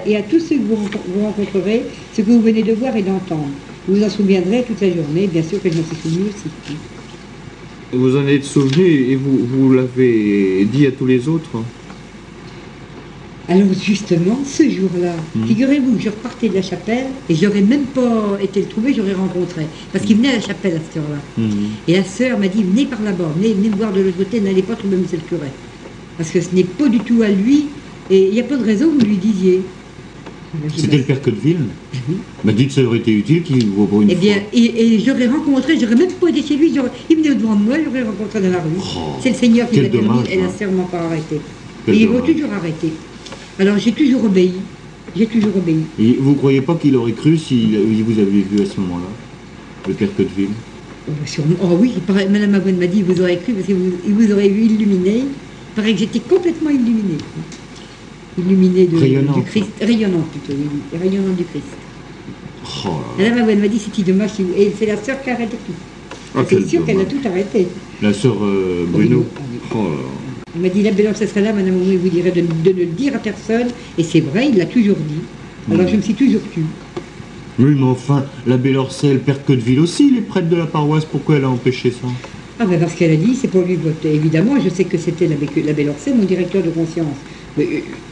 et 0.05 0.17
à 0.17 0.23
tous 0.23 0.39
ceux 0.39 0.55
que 0.55 0.63
vous 0.63 1.23
rencontrerez 1.23 1.83
ce 2.13 2.21
que 2.21 2.31
vous 2.31 2.41
venez 2.41 2.63
de 2.63 2.73
voir 2.73 2.95
et 2.95 3.03
d'entendre. 3.03 3.47
Vous 3.87 3.95
vous 3.95 4.03
en 4.03 4.09
souviendrez 4.09 4.63
toute 4.63 4.81
la 4.81 4.89
journée, 4.89 5.27
bien 5.27 5.43
sûr 5.43 5.61
que 5.61 5.71
je 5.71 5.77
m'en 5.77 5.83
suis 5.85 5.95
souvenu 5.97 6.25
aussi. 6.29 6.75
Vous 7.93 8.17
en 8.17 8.27
êtes 8.27 8.43
souvenu 8.43 8.85
et 8.85 9.15
vous, 9.15 9.37
vous 9.45 9.73
l'avez 9.73 10.65
dit 10.65 10.87
à 10.87 10.91
tous 10.91 11.05
les 11.05 11.27
autres 11.27 11.61
alors 13.49 13.73
justement, 13.73 14.39
ce 14.45 14.69
jour-là, 14.69 15.13
hmm. 15.35 15.45
figurez-vous, 15.45 15.99
je 15.99 16.09
repartais 16.09 16.49
de 16.49 16.55
la 16.55 16.61
chapelle 16.61 17.05
et 17.27 17.35
j'aurais 17.35 17.61
même 17.61 17.85
pas 17.85 18.37
été 18.41 18.61
le 18.61 18.67
trouver, 18.67 18.93
j'aurais 18.93 19.13
rencontré. 19.13 19.65
Parce 19.91 20.05
qu'il 20.05 20.17
venait 20.17 20.29
à 20.29 20.35
la 20.35 20.41
chapelle 20.41 20.73
à 20.75 20.79
cette 20.79 20.97
heure-là. 20.97 21.17
Hmm. 21.37 21.49
Et 21.87 21.93
la 21.93 22.03
sœur 22.03 22.37
m'a 22.37 22.47
dit, 22.47 22.63
venez 22.63 22.85
par 22.85 23.01
là-bas, 23.01 23.31
venez, 23.35 23.53
venez 23.53 23.69
me 23.69 23.75
voir 23.75 23.91
de 23.91 24.01
l'autre 24.01 24.17
côté, 24.17 24.39
n'allez 24.39 24.61
pas 24.61 24.75
trouver 24.75 24.95
M. 24.95 25.05
le 25.11 25.17
curé. 25.19 25.47
Parce 26.17 26.29
que 26.29 26.39
ce 26.39 26.53
n'est 26.53 26.63
pas 26.63 26.87
du 26.87 26.99
tout 26.99 27.21
à 27.23 27.29
lui 27.29 27.65
Et 28.09 28.27
il 28.27 28.33
n'y 28.33 28.39
a 28.39 28.43
pas 28.43 28.57
de 28.57 28.63
raison 28.63 28.87
que 28.91 28.99
vous 28.99 29.09
lui 29.09 29.17
disiez. 29.17 29.61
C'était 30.75 30.97
le 30.97 31.03
père 31.03 31.21
Codeville 31.21 31.59
Oui. 32.09 32.17
Bah 32.43 32.51
dites 32.51 32.71
ça 32.71 32.83
aurait 32.83 32.97
été 32.97 33.13
utile 33.13 33.41
qu'il 33.41 33.67
vous 33.67 33.85
pour 33.85 34.01
une 34.01 34.09
Eh 34.11 34.15
bien, 34.15 34.33
fois. 34.35 34.43
et, 34.53 34.95
et 34.95 34.99
j'aurais 34.99 35.27
rencontré, 35.27 35.79
j'aurais 35.79 35.95
même 35.95 36.11
pas 36.11 36.27
été 36.27 36.43
chez 36.43 36.57
lui, 36.57 36.73
il 37.09 37.15
venait 37.15 37.35
devant 37.35 37.55
moi, 37.55 37.77
j'aurais 37.83 38.03
rencontré 38.03 38.41
dans 38.41 38.49
la 38.49 38.57
rue. 38.57 38.69
Oh, 38.77 38.99
C'est 39.21 39.29
le 39.29 39.35
Seigneur 39.35 39.69
qui 39.69 39.79
l'a 39.79 39.87
permis, 39.87 40.07
dommage, 40.07 40.27
elle 40.29 40.41
a 40.41 40.43
hein. 40.43 40.51
sûrement 40.57 40.83
pas 40.83 40.99
arrêté. 40.99 41.39
Quel 41.85 41.95
et 41.95 41.99
ils 41.99 42.07
vont 42.09 42.19
toujours 42.21 42.51
arrêter. 42.51 42.91
Alors 43.61 43.77
j'ai 43.77 43.91
toujours 43.91 44.23
obéi. 44.25 44.53
J'ai 45.15 45.27
toujours 45.27 45.55
obéi. 45.55 45.81
Et 45.99 46.17
vous 46.19 46.33
croyez 46.33 46.61
pas 46.61 46.73
qu'il 46.75 46.95
aurait 46.95 47.11
cru 47.11 47.37
si 47.37 47.75
vous 47.77 48.17
avez 48.19 48.41
vu 48.41 48.59
à 48.61 48.65
ce 48.65 48.79
moment-là 48.79 49.05
le 49.87 49.93
père 49.93 50.09
Codeville 50.17 50.49
Oh, 51.07 51.11
bah, 51.19 51.27
sûrement. 51.27 51.55
Oh 51.63 51.77
oui, 51.79 51.93
paraît- 52.07 52.27
Madame 52.27 52.55
Avouane 52.55 52.77
m'a 52.77 52.85
dit, 52.87 53.01
vous 53.01 53.19
aurez 53.21 53.37
cru, 53.37 53.53
parce 53.53 53.65
que 53.67 53.73
vous, 53.73 53.91
vous 54.05 54.31
aurait 54.31 54.49
vu 54.49 54.61
illuminé. 54.65 55.17
Il 55.25 55.75
paraît 55.75 55.93
que 55.93 55.99
j'étais 55.99 56.19
complètement 56.19 56.69
illuminée. 56.69 57.17
Illuminée 58.37 58.85
de, 58.85 58.97
du 59.33 59.41
Christ. 59.43 59.65
Rayonnante 59.81 60.27
plutôt, 60.29 60.53
oui. 60.59 60.99
Rayonnante 60.99 61.35
du 61.37 61.43
Christ. 61.45 61.65
Oh 62.85 62.89
là 63.17 63.23
là. 63.23 63.29
Madame 63.29 63.43
Avouane 63.49 63.59
m'a 63.61 63.67
dit, 63.67 63.79
c'était 63.79 64.03
dommage. 64.11 64.31
si 64.33 64.43
vous- 64.43 64.53
Et 64.57 64.71
c'est 64.77 64.85
la 64.87 64.97
sœur 65.03 65.21
qui 65.23 65.29
a 65.29 65.33
arrêté 65.33 65.57
tout. 65.65 65.73
Ah, 66.35 66.43
c'est 66.49 66.67
sûr 66.67 66.85
qu'elle 66.85 67.01
a 67.01 67.05
tout 67.05 67.19
arrêté. 67.25 67.67
La 68.01 68.13
sœur 68.13 68.35
euh, 68.43 68.85
Bruno. 68.87 69.19
Oui. 69.41 69.59
Oh 69.73 69.77
là 69.77 69.83
là. 69.89 69.95
Il 70.55 70.61
m'a 70.61 70.69
dit, 70.69 70.83
la 70.83 70.91
belle 70.91 71.05
là, 71.05 71.53
Madame 71.53 71.75
vous 71.75 72.09
dirait 72.09 72.31
de, 72.31 72.41
de 72.41 72.69
ne 72.73 72.79
le 72.79 72.85
dire 72.87 73.15
à 73.15 73.19
personne. 73.19 73.67
Et 73.97 74.03
c'est 74.03 74.19
vrai, 74.19 74.49
il 74.49 74.57
l'a 74.57 74.65
toujours 74.65 74.97
dit. 74.97 75.73
Alors 75.73 75.87
je 75.87 75.95
me 75.95 76.01
suis 76.01 76.13
toujours 76.13 76.41
tue. 76.53 76.61
Oui, 77.59 77.75
mais 77.77 77.83
enfin, 77.83 78.25
la 78.47 78.57
belle 78.57 78.77
Orcelle, 78.77 79.19
père 79.19 79.43
Codeville 79.45 79.79
aussi, 79.79 80.09
il 80.11 80.17
est 80.17 80.21
prêtre 80.21 80.49
de 80.49 80.55
la 80.55 80.65
paroisse, 80.65 81.05
pourquoi 81.05 81.35
elle 81.35 81.43
a 81.43 81.49
empêché 81.49 81.91
ça? 81.91 82.07
Ah 82.59 82.65
ben 82.65 82.79
parce 82.79 82.93
qu'elle 82.95 83.11
a 83.11 83.15
dit, 83.15 83.35
c'est 83.35 83.47
pour 83.47 83.63
lui 83.63 83.75
voter. 83.75 84.13
Évidemment, 84.13 84.55
je 84.63 84.69
sais 84.69 84.83
que 84.85 84.97
c'était 84.97 85.27
la, 85.27 85.35
Bé- 85.35 85.63
la 85.65 85.73
Belle 85.73 85.89
Orsay, 85.89 86.13
mon 86.13 86.23
directeur 86.23 86.63
de 86.63 86.69
conscience. 86.69 87.17
Mais 87.57 87.67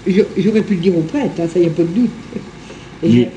euh, 0.07 0.23
j'aurais 0.37 0.61
pu 0.61 0.75
le 0.75 0.79
dire 0.81 0.97
au 0.97 1.01
prêtre, 1.01 1.33
hein, 1.39 1.47
ça 1.51 1.59
y 1.59 1.65
a 1.65 1.69
pas 1.69 1.83
de 1.83 1.87
doute. 1.87 2.09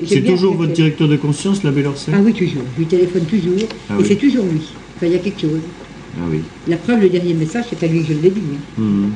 C'est 0.05 0.23
toujours 0.23 0.55
votre 0.55 0.73
directeur 0.73 1.07
de 1.07 1.15
conscience, 1.15 1.63
la 1.63 1.71
belle 1.71 1.87
Orcelle 1.87 2.15
Ah 2.17 2.21
oui, 2.23 2.33
toujours. 2.33 2.63
Je 2.75 2.79
lui 2.81 2.87
téléphone 2.87 3.23
toujours. 3.25 3.53
Ah 3.89 3.93
et 3.93 4.01
oui. 4.01 4.05
c'est 4.07 4.15
toujours 4.15 4.45
lui. 4.45 4.61
Enfin, 4.95 5.07
il 5.07 5.13
y 5.13 5.15
a 5.15 5.19
quelque 5.19 5.39
chose. 5.41 5.61
Ah 6.17 6.25
oui. 6.31 6.39
La 6.67 6.77
preuve, 6.77 7.01
le 7.01 7.09
dernier 7.09 7.33
message, 7.33 7.65
c'est 7.69 7.83
à 7.83 7.87
lui 7.87 8.01
que 8.01 8.09
je 8.09 8.13
l'ai 8.19 8.29
dit. 8.29 8.41
oui. 8.77 8.83
Mhm. 8.83 9.11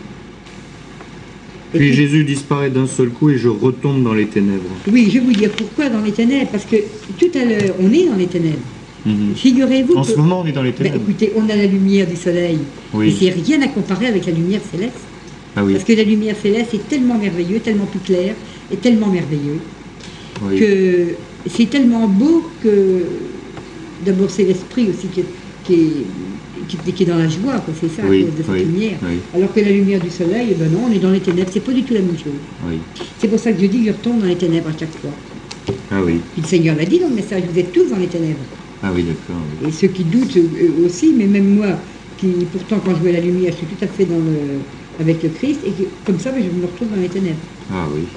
Et 1.73 1.79
Puis 1.79 1.87
puis- 1.89 1.97
Jésus 1.97 2.23
disparaît 2.23 2.69
d'un 2.69 2.87
seul 2.87 3.09
coup 3.09 3.29
et 3.29 3.37
je 3.37 3.49
retombe 3.49 4.01
dans 4.03 4.13
les 4.13 4.25
ténèbres. 4.27 4.69
Oui, 4.89 5.07
je 5.09 5.19
vais 5.19 5.25
vous 5.25 5.33
dire 5.33 5.51
pourquoi 5.51 5.89
dans 5.89 6.01
les 6.01 6.11
ténèbres. 6.13 6.49
Parce 6.49 6.63
que 6.65 6.77
tout 7.19 7.37
à 7.37 7.43
l'heure, 7.43 7.75
on 7.81 7.91
est 7.91 8.05
dans 8.05 8.15
les 8.15 8.27
ténèbres. 8.27 8.57
Mhm. 9.05 9.35
Figurez-vous 9.35 9.93
En 9.95 10.01
que... 10.03 10.07
ce 10.11 10.15
moment, 10.15 10.41
on 10.43 10.47
est 10.47 10.53
dans 10.53 10.63
les 10.63 10.71
Ben, 10.71 10.77
ténèbres. 10.85 10.95
écoutez, 11.07 11.33
on 11.35 11.43
a 11.49 11.55
la 11.55 11.65
lumière 11.67 12.07
du 12.07 12.15
soleil. 12.15 12.59
Oui. 12.93 13.09
Et 13.09 13.11
c'est 13.11 13.29
rien 13.31 13.61
à 13.61 13.67
comparer 13.67 14.07
avec 14.07 14.25
la 14.25 14.31
lumière 14.31 14.61
céleste. 14.71 14.95
Ah 15.57 15.63
oui. 15.65 15.73
Parce 15.73 15.83
que 15.85 15.93
la 15.93 16.03
lumière 16.03 16.35
céleste 16.41 16.73
est 16.73 16.87
tellement 16.87 17.17
merveilleux, 17.17 17.59
tellement 17.59 17.85
plus 17.85 17.99
clair, 17.99 18.33
et 18.71 18.77
tellement 18.77 19.07
merveilleux. 19.07 19.59
oui. 20.49 20.59
que 20.59 21.05
c'est 21.49 21.69
tellement 21.69 22.07
beau 22.07 22.49
que 22.63 23.03
d'abord 24.05 24.29
c'est 24.29 24.43
l'esprit 24.43 24.87
aussi 24.89 25.07
qui 25.07 25.21
est, 25.21 25.25
qui 25.63 25.73
est, 25.73 26.05
qui 26.67 26.77
est- 26.85 26.91
qui 26.93 27.03
est 27.03 27.05
dans 27.05 27.17
la 27.17 27.27
joie, 27.27 27.59
quoi, 27.61 27.73
c'est 27.79 27.89
ça, 27.89 28.03
Oui, 28.07 28.25
de 28.25 28.43
cette 28.43 28.47
oui, 28.49 28.63
lumière. 28.65 28.99
oui. 29.03 29.17
Alors 29.33 29.51
que 29.53 29.59
la 29.59 29.71
lumière 29.71 30.01
du 30.01 30.09
soleil, 30.09 30.53
ben 30.55 30.71
non, 30.71 30.85
on 30.87 30.91
est 30.91 30.99
dans 30.99 31.11
les 31.11 31.19
ténèbres, 31.21 31.49
c'est 31.51 31.61
pas 31.61 31.73
du 31.73 31.83
tout 31.83 31.93
la 31.93 32.01
même 32.01 32.17
chose. 32.17 32.41
C'est 33.17 33.27
pour 33.27 33.39
ça 33.39 33.51
que 33.53 33.59
je 33.61 33.65
dis 33.67 33.79
que 33.81 33.87
je 33.87 33.91
retombe 33.97 34.19
dans 34.19 34.25
les 34.27 34.37
ténèbres 34.37 34.69
à 34.69 34.77
chaque 34.77 34.95
fois. 34.97 35.13
Ah 35.89 36.01
oui. 36.03 36.19
Puis 36.33 36.41
le 36.41 36.47
Seigneur 36.47 36.75
l'a 36.75 36.85
dit 36.85 36.99
dans 36.99 37.09
le 37.09 37.15
message, 37.15 37.43
vous 37.51 37.57
êtes 37.59 37.71
tous 37.71 37.89
dans 37.89 37.97
les 37.97 38.07
ténèbres. 38.07 38.45
Ah 38.81 38.91
oui, 38.93 39.03
d'accord. 39.03 39.43
Et 39.67 39.71
ceux 39.71 39.87
qui 39.87 40.03
doutent 40.03 40.37
euh, 40.37 40.85
aussi, 40.85 41.13
mais 41.17 41.25
même 41.27 41.47
moi, 41.55 41.79
qui 42.17 42.33
pourtant 42.51 42.79
quand 42.79 42.93
je 42.95 43.01
vois 43.01 43.11
la 43.11 43.19
lumière, 43.19 43.51
je 43.51 43.57
suis 43.57 43.67
tout 43.67 43.83
à 43.83 43.87
fait 43.87 44.05
dans 44.05 44.19
le, 44.19 44.59
avec 44.99 45.23
le 45.23 45.29
Christ, 45.29 45.61
et 45.63 45.71
que, 45.71 45.83
comme 46.05 46.19
ça, 46.19 46.31
ben, 46.31 46.43
je 46.43 46.49
me 46.49 46.65
retrouve 46.65 46.89
dans 46.89 46.95
les 46.95 47.09
ténèbres. 47.09 47.39
Ah 47.69 47.87
oui. 47.93 48.07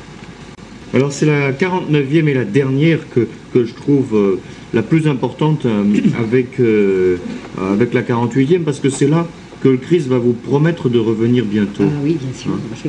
Alors 0.93 1.13
c'est 1.13 1.27
la 1.27 1.53
49e 1.53 2.27
et 2.29 2.35
la 2.35 2.45
dernière 2.45 2.99
que, 3.15 3.29
que 3.55 3.65
je 3.65 3.75
trouve 3.75 4.17
euh, 4.17 4.41
la 4.75 4.83
plus 4.83 5.07
importante 5.07 5.65
euh, 5.67 5.85
avec, 6.21 6.59
euh, 6.61 7.17
avec 7.59 7.95
la 7.95 8.03
48e 8.03 8.61
parce 8.61 8.81
que 8.81 8.91
c'est 8.91 9.07
là 9.09 9.27
que 9.63 9.69
le 9.69 9.77
Christ 9.77 10.09
va 10.09 10.19
vous 10.19 10.33
promettre 10.33 10.89
de 10.89 10.99
revenir 10.99 11.45
bientôt. 11.45 11.83
Ah 11.87 12.01
oui, 12.03 12.17
bien 12.19 12.33
sûr, 12.35 12.51
Ah. 12.55 12.89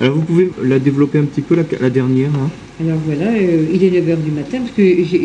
mais- 0.00 0.06
Alors 0.06 0.14
vous 0.16 0.22
pouvez 0.22 0.50
la 0.62 0.78
développer 0.78 1.18
un 1.18 1.24
petit 1.24 1.40
peu, 1.40 1.56
la, 1.56 1.64
la 1.80 1.90
dernière 1.90 2.30
hein 2.30 2.48
Alors 2.80 2.98
voilà, 3.04 3.36
il 3.36 3.82
est 3.82 3.90
9h 3.90 4.22
du 4.22 4.30
matin, 4.30 4.58
parce 4.60 4.70
que 4.70 4.82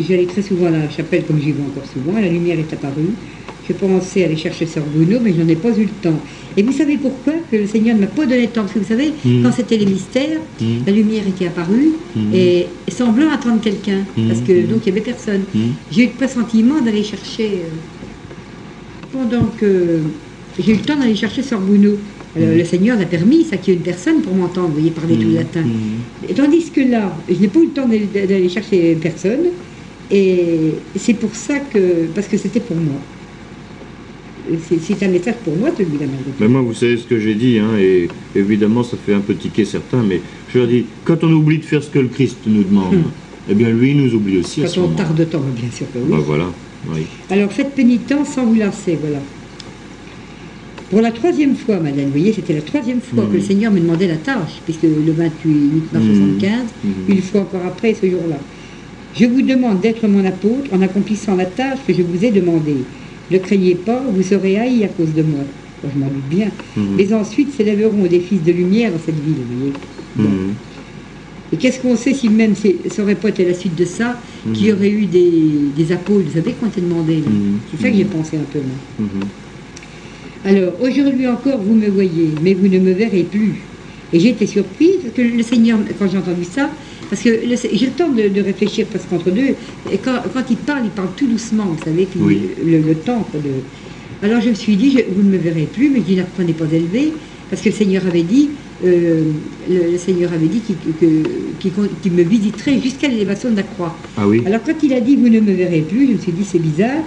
j'allais 0.08 0.26
très 0.26 0.42
souvent 0.42 0.66
à 0.66 0.72
la 0.72 0.90
chapelle, 0.90 1.24
comme 1.26 1.40
j'y 1.40 1.52
vais 1.52 1.62
encore 1.62 1.86
souvent, 1.86 2.18
et 2.18 2.24
la 2.24 2.30
lumière 2.30 2.58
est 2.58 2.74
apparue. 2.74 3.12
Je 3.70 3.74
pensais 3.74 4.26
aller 4.26 4.36
chercher 4.36 4.66
Sœur 4.66 4.84
Bruno, 4.94 5.20
mais 5.24 5.32
je 5.32 5.42
n'en 5.44 5.48
ai 5.48 5.56
pas 5.56 5.70
eu 5.78 5.84
le 5.84 5.90
temps. 6.02 6.20
Et 6.58 6.64
vous 6.64 6.72
savez 6.72 6.98
pourquoi 6.98 7.34
que 7.50 7.56
le 7.56 7.68
Seigneur 7.68 7.96
ne 7.96 8.02
m'a 8.02 8.08
pas 8.08 8.26
donné 8.26 8.42
le 8.44 8.48
temps 8.48 8.62
Parce 8.62 8.74
que 8.74 8.80
vous 8.80 8.88
savez, 8.88 9.12
Mhm. 9.26 9.44
quand 9.44 9.52
c'était 9.52 9.78
les 9.78 9.86
mystères, 9.86 10.40
Mhm. 10.62 10.84
la 10.86 10.92
lumière 10.94 11.24
était 11.28 11.48
apparue, 11.48 11.94
Mhm. 12.16 12.34
et 12.34 12.68
semblant 12.92 13.30
attendre 13.32 13.60
quelqu'un, 13.62 14.02
parce 14.28 14.42
que 14.42 14.54
donc 14.68 14.82
il 14.86 14.92
n'y 14.92 14.98
avait 14.98 15.02
personne. 15.14 15.42
J'ai 15.92 16.04
eu 16.04 16.08
le 16.08 16.12
pressentiment 16.14 16.80
d'aller 16.82 17.04
chercher, 17.04 17.50
euh, 17.66 17.70
pendant 19.12 19.46
que 19.60 20.00
j'ai 20.60 20.72
eu 20.72 20.76
le 20.76 20.82
temps 20.82 20.98
d'aller 20.98 21.16
chercher 21.16 21.42
Sœur 21.42 21.60
Bruno. 21.62 21.98
Alors, 22.36 22.50
Mhm. 22.50 22.58
Le 22.58 22.66
Seigneur 22.66 23.00
a 23.00 23.06
permis, 23.06 23.44
ça 23.44 23.58
qu'il 23.58 23.74
y 23.74 23.76
ait 23.76 23.80
une 23.80 23.84
personne 23.86 24.22
pour 24.22 24.34
m'entendre, 24.34 24.70
vous 24.70 24.74
voyez, 24.74 24.90
parler 24.92 25.16
tout 25.18 25.30
le 25.30 25.36
latin. 25.36 25.64
Et 26.28 26.34
Tandis 26.34 26.72
que 26.72 26.82
là, 26.82 27.16
je 27.30 27.36
n'ai 27.40 27.48
pas 27.48 27.60
eu 27.60 27.66
le 27.66 27.72
temps 27.72 27.88
d'aller 27.88 28.50
chercher 28.50 28.96
personne. 29.00 29.46
Et 30.12 30.74
c'est 30.96 31.14
pour 31.14 31.34
ça 31.36 31.60
que. 31.60 32.08
Parce 32.14 32.28
que 32.28 32.38
c'était 32.38 32.60
pour 32.60 32.76
moi. 32.76 33.00
C'est- 34.68 34.80
C'est 34.82 35.04
un 35.06 35.08
message 35.10 35.36
pour 35.44 35.56
moi, 35.56 35.70
celui-là, 35.78 36.06
malgré 36.06 36.18
tout. 36.32 36.38
Mais 36.40 36.48
moi, 36.50 36.62
vous 36.62 36.74
savez 36.74 36.98
ce 36.98 37.06
que 37.06 37.18
j'ai 37.20 37.34
dit, 37.36 37.60
hein, 37.60 37.78
et 37.80 38.08
évidemment, 38.36 38.84
ça 38.84 38.98
fait 38.98 39.14
un 39.14 39.22
peu 39.22 39.36
tiquer 39.36 39.64
certains, 39.66 40.04
mais 40.04 40.20
je 40.54 40.60
leur 40.60 40.68
dis, 40.68 40.86
quand 41.06 41.24
on 41.24 41.32
oublie 41.32 41.60
de 41.60 41.64
faire 41.66 41.82
ce 41.82 41.90
que 41.90 42.00
le 42.00 42.10
Christ 42.10 42.38
nous 42.46 42.64
demande, 42.64 42.94
Hmm. 42.96 43.04
eh 43.50 43.54
bien, 43.56 43.70
lui, 43.70 43.92
il 43.92 43.98
nous 43.98 44.14
oublie 44.14 44.40
aussi 44.40 44.62
à 44.64 44.68
ce 44.68 44.76
Quand 44.76 44.82
on 44.82 44.84
moment. 44.86 44.96
tarde 44.98 45.16
de 45.18 45.24
temps, 45.24 45.42
bien 45.56 45.72
sûr 45.72 45.86
que 45.94 46.00
oui. 46.00 46.10
Bah, 46.12 46.18
voilà, 46.26 46.46
oui. 46.94 47.02
Alors 47.30 47.52
faites 47.54 47.74
pénitence 47.74 48.30
sans 48.30 48.46
vous 48.46 48.56
lasser, 48.56 48.98
voilà. 49.02 49.20
Pour 50.90 51.02
la 51.02 51.12
troisième 51.12 51.56
fois, 51.56 51.80
madame, 51.80 52.06
vous 52.06 52.12
voyez, 52.12 52.34
c'était 52.34 52.54
la 52.54 52.62
troisième 52.62 53.02
fois 53.02 53.26
que 53.26 53.34
le 53.36 53.42
Seigneur 53.42 53.72
me 53.72 53.80
demandait 53.80 54.08
la 54.08 54.18
tâche, 54.18 54.60
puisque 54.66 54.84
le 54.84 55.12
28 55.12 55.92
mars 55.92 56.06
Mhm. 56.06 56.16
75, 56.16 56.52
Mhm. 56.84 56.92
une 57.16 57.22
fois 57.22 57.42
encore 57.42 57.66
après 57.66 57.96
ce 58.00 58.08
jour-là. 58.10 58.38
Je 59.16 59.26
vous 59.26 59.42
demande 59.42 59.80
d'être 59.80 60.08
mon 60.08 60.24
apôtre 60.26 60.72
en 60.72 60.82
accomplissant 60.82 61.36
la 61.36 61.46
tâche 61.46 61.80
que 61.88 61.94
je 61.94 62.02
vous 62.04 62.24
ai 62.26 62.30
demandée. 62.32 62.78
Ne 63.32 63.38
craignez 63.38 63.76
pas, 63.76 64.04
vous 64.10 64.22
serez 64.22 64.58
haïs 64.58 64.84
à 64.84 64.88
cause 64.90 65.14
de 65.14 65.22
moi. 65.24 65.40
Moi, 65.84 65.92
je 65.94 66.00
m'en 66.00 66.08
doute 66.08 66.28
bien. 66.30 66.52
Mhm. 66.78 66.84
Mais 66.98 67.14
ensuite 67.14 67.52
s'élèveront 67.52 68.06
des 68.06 68.20
fils 68.20 68.42
de 68.44 68.52
lumière 68.52 68.92
dans 68.92 69.00
cette 69.00 69.20
ville, 69.20 69.36
vous 69.50 69.56
voyez. 69.58 69.74
Bon. 70.16 70.24
Mhm. 70.24 70.54
Et 71.52 71.58
qu'est-ce 71.58 71.80
qu'on 71.80 71.96
sait 71.96 72.14
si 72.14 72.30
même 72.30 72.54
ça 72.56 73.04
aurait 73.04 73.16
pas 73.16 73.30
été 73.30 73.46
la 73.46 73.54
suite 73.54 73.76
de 73.76 73.86
ça, 73.86 74.20
qu'il 74.54 74.66
y 74.68 74.72
Mhm. 74.72 74.78
aurait 74.78 74.90
eu 74.90 75.06
des, 75.06 75.72
des 75.76 75.92
apôtres, 75.92 76.26
vous 76.28 76.34
savez, 76.34 76.56
demandés. 76.82 77.16
là. 77.18 77.28
Mhm. 77.30 77.60
C'est 77.70 77.82
ça 77.82 77.90
que 77.90 77.96
j'ai 77.96 78.04
Mhm. 78.06 78.10
pensé 78.10 78.38
un 78.38 78.44
peu, 78.52 78.60
moi. 78.60 79.08
Mhm. 79.08 79.08
Alors, 80.46 80.74
aujourd'hui 80.82 81.28
encore, 81.28 81.62
vous 81.62 81.76
me 81.76 81.88
voyez, 81.88 82.30
mais 82.44 82.54
vous 82.54 82.68
ne 82.68 82.80
me 82.80 82.92
verrez 82.92 83.24
plus. 83.24 83.62
Et 84.12 84.20
j'ai 84.20 84.30
été 84.30 84.46
surprise 84.46 84.98
parce 85.02 85.14
que 85.16 85.22
le 85.22 85.42
Seigneur, 85.42 85.80
quand 85.98 86.08
j'ai 86.10 86.18
entendu 86.18 86.44
ça, 86.44 86.72
parce 87.14 87.22
que 87.22 87.30
j'ai 87.78 87.86
le 87.86 87.92
temps 87.94 88.10
de, 88.10 88.28
de 88.28 88.42
réfléchir 88.42 88.88
parce 88.92 89.06
qu'entre 89.06 89.30
deux, 89.30 89.56
et 89.86 90.00
quand, 90.00 90.18
quand 90.34 90.50
il 90.50 90.58
parle, 90.58 90.86
il 90.86 90.90
parle 90.92 91.14
tout 91.16 91.28
doucement, 91.28 91.66
vous 91.68 91.84
savez, 91.84 92.08
puis 92.08 92.20
Oui. 92.20 92.50
le, 92.64 92.80
le 92.80 92.96
temps. 92.96 93.30
de- 93.36 93.62
Alors 94.24 94.42
je 94.42 94.50
me 94.50 94.56
suis 94.56 94.76
dit, 94.78 94.90
je- 94.98 95.14
vous 95.14 95.22
ne 95.22 95.30
me 95.30 95.38
verrez 95.38 95.68
plus, 95.68 95.92
mais 95.92 96.00
je 96.00 96.06
dis, 96.06 96.16
n'apprenez 96.16 96.54
pas 96.56 96.66
d'élever, 96.66 97.20
parce 97.50 97.62
que 97.62 97.70
le 97.70 97.76
Seigneur 97.76 98.08
avait 98.08 98.24
dit, 98.24 98.56
euh, 98.84 99.32
le, 99.70 99.92
le 99.92 99.98
Seigneur 100.00 100.34
avait 100.34 100.48
dit 100.48 100.62
qu'il 100.62 102.14
me 102.14 102.24
visiterait 102.24 102.80
jusqu'à 102.82 103.08
l'élévation 103.10 103.52
de 103.52 103.58
la 103.58 103.64
croix. 103.64 104.00
Ah 104.18 104.28
oui 104.28 104.42
Alors 104.48 104.64
quand 104.64 104.82
il 104.82 104.92
a 104.94 105.00
dit 105.02 105.16
vous 105.16 105.30
ne 105.30 105.40
me 105.40 105.52
verrez 105.54 105.84
plus, 105.84 106.08
je 106.08 106.14
me 106.14 106.18
suis 106.18 106.32
dit 106.34 106.46
c'est 106.46 106.58
bizarre. 106.60 107.04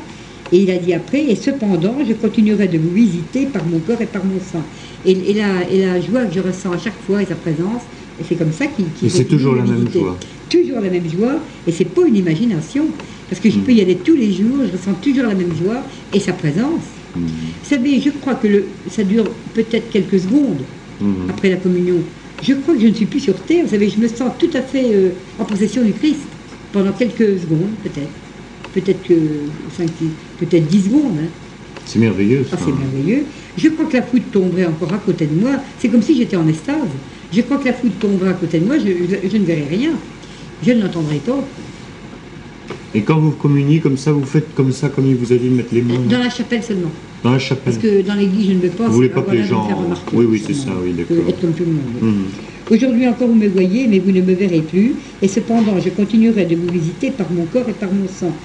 Et 0.53 0.59
il 0.63 0.71
a 0.71 0.79
dit 0.79 0.93
après, 0.93 1.25
et 1.27 1.35
cependant, 1.35 1.97
je 2.09 2.13
continuerai 2.13 2.69
de 2.69 2.79
vous 2.79 2.93
visiter 2.93 3.47
par 3.47 3.67
mon 3.67 3.81
corps 3.81 4.01
et 4.01 4.07
par 4.07 4.25
mon 4.25 4.39
sang. 4.39 4.65
Et, 5.05 5.11
et 5.31 5.35
la, 5.35 5.69
et 5.69 5.85
la 5.85 6.01
joie 6.01 6.25
que 6.27 6.33
je 6.33 6.39
ressens 6.39 6.71
à 6.71 6.79
chaque 6.79 7.01
fois 7.01 7.21
et 7.21 7.27
sa 7.27 7.35
présence, 7.35 7.83
et 8.21 8.25
c'est 8.29 8.35
comme 8.37 8.53
ça 8.53 8.67
qu'il 8.67 8.87
qu'il 8.93 9.09
Et 9.09 9.11
c'est 9.11 9.25
toujours 9.25 9.55
la 9.55 9.63
me 9.63 9.73
même 9.73 9.93
joie. 9.93 10.17
Toujours 10.49 10.81
la 10.81 10.91
même 10.91 11.09
joie, 11.11 11.37
et 11.67 11.73
c'est 11.73 11.85
pas 11.85 12.07
une 12.07 12.17
imagination. 12.17 12.87
Parce 13.29 13.41
que 13.41 13.51
je 13.51 13.59
Mm. 13.59 13.63
peux 13.63 13.73
y 13.73 13.81
aller 13.81 13.97
tous 13.97 14.15
les 14.15 14.33
jours, 14.33 14.59
je 14.67 14.73
ressens 14.73 14.95
toujours 15.03 15.25
la 15.25 15.35
même 15.35 15.53
joie 15.63 15.83
et 16.13 16.21
sa 16.21 16.33
présence. 16.33 16.85
Mhm. 17.17 17.25
Vous 17.27 17.69
savez, 17.69 18.01
je 18.01 18.11
crois 18.11 18.35
que 18.35 18.47
le, 18.47 18.65
ça 18.91 19.03
dure 19.03 19.25
peut-être 19.55 19.91
quelques 19.91 20.21
secondes 20.21 20.63
Mhm. 21.01 21.31
après 21.31 21.51
la 21.51 21.57
communion. 21.57 21.97
Je 22.43 22.53
crois 22.55 22.75
que 22.75 22.81
je 22.81 22.87
ne 22.87 22.95
suis 22.95 23.07
plus 23.07 23.21
sur 23.21 23.35
terre, 23.35 23.65
vous 23.65 23.71
savez, 23.71 23.89
je 23.89 23.99
me 23.99 24.07
sens 24.07 24.31
tout 24.39 24.51
à 24.55 24.61
fait 24.63 24.85
euh, 24.95 25.09
en 25.39 25.45
possession 25.45 25.83
du 25.83 25.93
Christ 25.93 26.21
pendant 26.73 26.93
quelques 26.93 27.41
secondes, 27.41 27.71
peut-être. 27.83 28.11
Peut-être 28.75 29.03
que 29.03 29.15
peut-être 30.39 30.67
10 30.67 30.83
secondes. 30.85 31.17
hein. 31.19 31.29
C'est 31.87 31.99
merveilleux 31.99 32.45
ça. 32.49 32.57
Ah, 32.61 32.63
c'est 32.65 32.73
merveilleux. 32.73 33.25
Je 33.57 33.69
crois 33.71 33.87
que 33.87 33.97
la 33.97 34.03
foudre 34.03 34.25
tomberait 34.31 34.67
encore 34.67 34.93
à 34.93 34.99
côté 34.99 35.27
de 35.27 35.41
moi. 35.41 35.53
C'est 35.79 35.89
comme 35.89 36.03
si 36.03 36.17
j'étais 36.17 36.37
en 36.37 36.47
extase. 36.47 36.77
Je 37.33 37.41
crois 37.43 37.59
que 37.59 37.67
la 37.67 37.73
foudre 37.73 37.95
tomberait 37.99 38.31
à 38.31 38.35
côté 38.35 38.59
de 38.61 38.67
moi, 38.67 38.77
je, 38.79 38.85
je- 38.87 39.29
je 39.29 39.37
ne 39.37 39.45
verrai 39.45 39.67
rien. 39.69 39.93
Je 40.63 40.73
ne 40.73 40.83
l'entendrai 40.83 41.17
pas. 41.17 41.45
Et 42.95 43.03
quand 43.03 43.19
vous 43.19 43.33
communiez 43.33 43.81
comme 43.81 43.97
ça, 43.97 44.13
vous 44.13 44.25
faites 44.25 44.55
comme 44.55 44.73
ça, 44.73 44.89
comme 44.89 45.07
il 45.07 45.17
vous 45.17 45.33
a 45.33 45.37
dit 45.37 45.49
de 45.49 45.55
mettre 45.55 45.75
les 45.75 45.83
mains 45.83 45.95
Dans 46.09 46.19
la 46.19 46.31
chapelle 46.31 46.63
seulement. 46.63 46.91
dans 47.23 47.33
la 47.33 47.39
chapelle. 47.39 47.65
Parce 47.65 47.79
que 47.79 48.03
dans 48.03 48.15
l'église, 48.15 48.49
je 48.49 48.53
ne 48.55 48.61
veux 48.61 48.71
pas. 48.71 48.87
Vous 48.89 48.95
voulez 48.95 49.09
pas 49.09 49.23
que 49.23 49.33
les 49.33 49.45
gens- 49.45 49.69
Oui, 50.13 50.25
oui, 50.29 50.43
c'est 50.47 50.55
ça, 50.55 50.71
oui, 50.83 50.93
d'accord. 50.93 51.29
Être 51.29 51.41
comme 51.41 51.53
tout 51.53 51.65
le 51.65 51.73
monde. 51.73 51.85
Mhm. 52.01 52.25
Aujourd'hui 52.71 53.07
encore, 53.07 53.29
vous 53.29 53.35
me 53.35 53.49
voyez, 53.49 53.87
mais 53.87 53.99
vous 53.99 54.11
ne 54.13 54.23
me 54.23 54.33
verrez 54.35 54.61
plus. 54.63 54.97
Et 55.23 55.29
cependant, 55.29 55.79
je 55.79 55.91
continuerai 55.91 56.47
de 56.47 56.57
vous 56.57 56.67
visiter 56.73 57.11
par 57.11 57.31
mon 57.31 57.45
corps 57.45 57.69
et 57.69 57.73
par 57.75 57.93
mon 57.93 58.09
sang. 58.09 58.37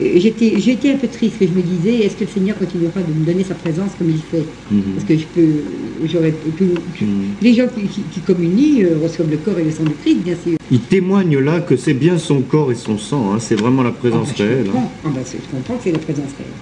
J'étais, 0.00 0.58
j'étais 0.58 0.92
un 0.92 0.96
peu 0.96 1.06
triste, 1.06 1.36
et 1.42 1.46
je 1.46 1.52
me 1.52 1.60
disais, 1.60 2.06
est-ce 2.06 2.16
que 2.16 2.24
le 2.24 2.30
Seigneur 2.30 2.56
continuera 2.58 3.00
de 3.00 3.12
me 3.12 3.26
donner 3.26 3.44
sa 3.44 3.54
présence 3.54 3.90
comme 3.98 4.08
il 4.08 4.16
fait 4.16 4.44
mhm. 4.70 4.82
Parce 4.94 5.06
que 5.06 5.18
je 5.18 5.24
peux, 5.26 6.06
j'aurais 6.10 6.32
mhm. 6.60 7.08
les 7.42 7.52
gens 7.52 7.66
qui, 7.68 8.20
communient 8.20 8.84
euh, 8.84 8.98
reçoivent 9.02 9.30
le 9.30 9.36
corps 9.36 9.58
et 9.58 9.64
le 9.64 9.70
sang 9.70 9.84
du 9.84 9.92
Christ, 10.02 10.22
bien 10.24 10.34
sûr. 10.42 10.56
Il 10.70 10.80
témoigne 10.80 11.38
là 11.38 11.60
que 11.60 11.76
c'est 11.76 11.92
bien 11.92 12.16
son 12.16 12.40
corps 12.40 12.72
et 12.72 12.74
son 12.74 12.96
sang, 12.96 13.34
hein. 13.34 13.38
c'est 13.38 13.56
vraiment 13.56 13.82
la 13.82 13.92
présence 13.92 14.28
ah, 14.38 14.42
réelle. 14.42 14.66
Hein. 14.74 14.88
Ah 15.04 15.08
ben, 15.14 15.22
je 15.26 15.56
comprends 15.56 15.76
que 15.76 15.84
c'est 15.84 15.92
la 15.92 15.98
présence 15.98 16.30
réelle. 16.38 16.52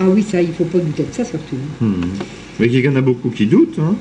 Ah 0.00 0.08
oui, 0.08 0.24
ça, 0.28 0.42
il 0.42 0.48
ne 0.48 0.54
faut 0.54 0.64
pas 0.64 0.78
douter 0.78 1.04
de 1.04 1.14
ça 1.14 1.24
surtout. 1.24 1.56
Mhm. 1.80 1.94
Mais 2.58 2.66
il 2.66 2.78
y 2.78 2.88
en 2.88 2.96
a 2.96 3.00
beaucoup 3.00 3.30
qui 3.30 3.46
doutent. 3.46 3.78
Hein. 3.78 3.94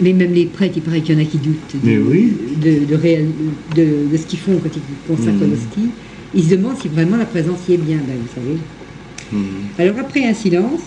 Mais 0.00 0.12
même 0.12 0.32
les 0.32 0.46
prêtres, 0.46 0.74
il 0.76 0.82
paraît 0.82 1.00
qu'il 1.00 1.14
y 1.14 1.18
en 1.18 1.22
a 1.22 1.26
qui 1.26 1.38
doutent 1.38 1.76
Mais 1.84 1.96
de, 1.96 2.00
oui. 2.00 2.32
de, 2.60 2.94
réel, 2.94 3.28
de, 3.76 4.16
ce 4.16 4.26
qu'ils 4.26 4.38
font 4.38 4.58
quand 4.62 4.70
ils 4.74 5.16
consacrent 5.16 5.46
l'hostie. 5.46 5.90
Il 6.34 6.44
se 6.44 6.50
demande 6.50 6.76
si 6.80 6.88
vraiment 6.88 7.16
la 7.16 7.24
présence 7.24 7.58
y 7.68 7.74
est 7.74 7.78
bien, 7.78 7.98
ben, 7.98 8.16
vous 8.16 8.34
savez. 8.34 8.58
Hmm. 9.32 9.80
Alors 9.80 9.98
après 9.98 10.24
un 10.24 10.34
silence, 10.34 10.80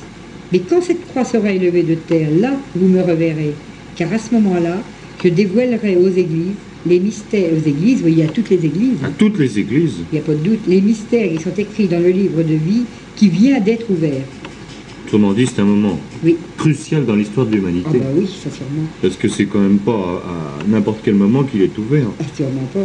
mais 0.52 0.60
quand 0.60 0.82
cette 0.82 1.06
croix 1.08 1.26
sera 1.26 1.52
élevée 1.52 1.84
de 1.84 1.96
terre, 1.96 2.30
là, 2.40 2.54
vous 2.76 2.88
me 2.88 3.02
reverrez. 3.02 3.54
Car 3.96 4.12
à 4.14 4.18
ce 4.18 4.34
moment-là, 4.36 4.78
je 5.24 5.30
dévoilerai 5.30 5.96
aux 5.98 6.10
églises 6.10 6.56
les 6.86 7.00
mystères, 7.00 7.50
aux 7.54 7.68
églises, 7.68 7.96
vous 7.98 8.02
voyez, 8.02 8.24
à 8.24 8.28
toutes 8.28 8.50
les 8.50 8.66
églises. 8.66 9.04
À 9.04 9.10
toutes 9.10 9.40
les 9.40 9.60
églises. 9.60 9.96
Il 10.12 10.16
n'y 10.16 10.20
a 10.20 10.22
pas 10.22 10.34
de 10.34 10.44
doute. 10.44 10.60
Les 10.68 10.82
mystères 10.82 11.30
qui 11.30 11.42
sont 11.42 11.54
écrits 11.58 11.88
dans 11.88 12.00
le 12.00 12.10
livre 12.10 12.44
de 12.44 12.56
vie 12.56 12.84
qui 13.16 13.30
vient 13.30 13.60
d'être 13.60 13.90
ouvert. 13.90 14.24
Autrement 15.06 15.34
dit, 15.34 15.48
c'est 15.48 15.62
un 15.62 15.66
moment 15.66 16.00
oui. 16.24 16.38
crucial 16.58 17.06
dans 17.06 17.16
l'histoire 17.16 17.46
de 17.46 17.56
l'humanité. 17.56 17.90
Ah 17.94 17.98
bah 17.98 18.06
oui, 18.16 18.28
ça 18.28 18.50
sûrement. 18.50 18.88
Parce 19.02 19.16
que 19.16 19.28
c'est 19.28 19.46
quand 19.46 19.60
même 19.60 19.78
pas 19.78 20.24
à, 20.26 20.68
n'importe 20.68 21.00
quel 21.04 21.16
moment 21.16 21.44
qu'il 21.44 21.62
est 21.62 21.78
ouvert. 21.78 22.08
Ah, 22.20 22.24
sûrement 22.36 22.68
pas. 22.74 22.80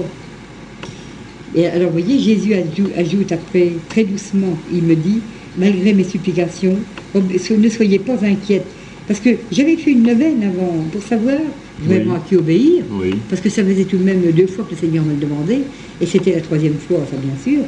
Et 1.58 1.66
alors, 1.66 1.90
vous 1.90 1.98
voyez, 1.98 2.20
Jésus 2.20 2.54
ajoute, 2.54 3.32
après, 3.32 3.72
très 3.88 4.04
doucement, 4.04 4.56
il 4.72 4.84
me 4.84 4.94
dit, 4.94 5.18
malgré 5.58 5.92
mes 5.92 6.04
supplications, 6.04 6.76
ne 7.16 7.68
soyez 7.68 7.98
pas 7.98 8.24
inquiète. 8.24 8.66
Parce 9.08 9.18
que 9.18 9.30
j'avais 9.50 9.76
fait 9.76 9.90
une 9.90 10.04
neuvaine 10.04 10.44
avant 10.44 10.72
pour 10.92 11.02
savoir 11.02 11.38
vraiment 11.82 12.14
à 12.14 12.20
qui 12.20 12.36
obéir. 12.36 12.84
Parce 13.28 13.40
que 13.40 13.50
ça 13.50 13.64
faisait 13.64 13.84
tout 13.84 13.96
de 13.96 14.04
même 14.04 14.20
deux 14.30 14.46
fois 14.46 14.64
que 14.66 14.70
le 14.70 14.76
Seigneur 14.76 15.04
me 15.04 15.10
le 15.10 15.16
demandait. 15.16 15.62
Et 16.00 16.06
c'était 16.06 16.32
la 16.32 16.42
troisième 16.42 16.74
fois, 16.74 17.00
ça 17.10 17.16
bien 17.16 17.34
sûr. 17.42 17.64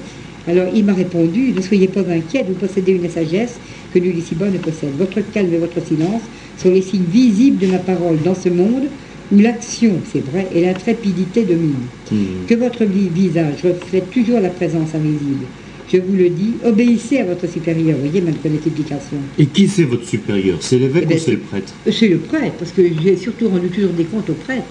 Alors 0.46 0.68
il 0.74 0.84
m'a 0.84 0.94
répondu, 0.94 1.52
ne 1.54 1.60
soyez 1.60 1.88
pas 1.88 2.00
inquiète, 2.00 2.46
vous 2.48 2.54
possédez 2.54 2.92
une 2.92 3.10
sagesse 3.10 3.58
que 3.92 3.98
nul 3.98 4.16
ici-bas 4.16 4.48
ne 4.48 4.58
possède. 4.58 4.90
Votre 4.98 5.20
calme 5.32 5.52
et 5.52 5.58
votre 5.58 5.84
silence 5.84 6.22
sont 6.56 6.70
les 6.70 6.80
signes 6.82 7.04
visibles 7.10 7.58
de 7.58 7.66
ma 7.66 7.78
parole 7.78 8.16
dans 8.24 8.34
ce 8.34 8.48
monde 8.48 8.84
où 9.32 9.38
l'action, 9.38 10.00
c'est 10.12 10.24
vrai, 10.24 10.48
et 10.54 10.62
l'intrépidité 10.62 11.44
dominent. 11.44 11.74
Hmm. 12.10 12.46
Que 12.48 12.54
votre 12.54 12.84
visage 12.84 13.62
reflète 13.62 14.10
toujours 14.10 14.40
la 14.40 14.48
présence 14.48 14.94
invisible. 14.94 15.46
Je 15.92 15.98
vous 15.98 16.14
le 16.14 16.28
dis, 16.28 16.54
obéissez 16.64 17.18
à 17.18 17.24
votre 17.24 17.48
supérieur. 17.48 17.96
Vous 17.96 18.08
voyez 18.08 18.20
ma 18.20 18.30
multiplication. 18.48 19.16
Et 19.38 19.46
qui 19.46 19.66
c'est 19.66 19.82
votre 19.82 20.06
supérieur? 20.06 20.58
C'est 20.60 20.78
l'évêque 20.78 21.04
eh 21.04 21.06
ou 21.06 21.08
ben, 21.08 21.18
c'est 21.18 21.30
le 21.32 21.38
prêtre? 21.38 21.74
C'est 21.90 22.08
le 22.08 22.18
prêtre, 22.18 22.54
parce 22.58 22.70
que 22.70 22.82
j'ai 23.02 23.16
surtout 23.16 23.48
rendu 23.48 23.68
toujours 23.68 23.90
des 23.90 24.04
comptes 24.04 24.30
au 24.30 24.34
prêtre. 24.34 24.66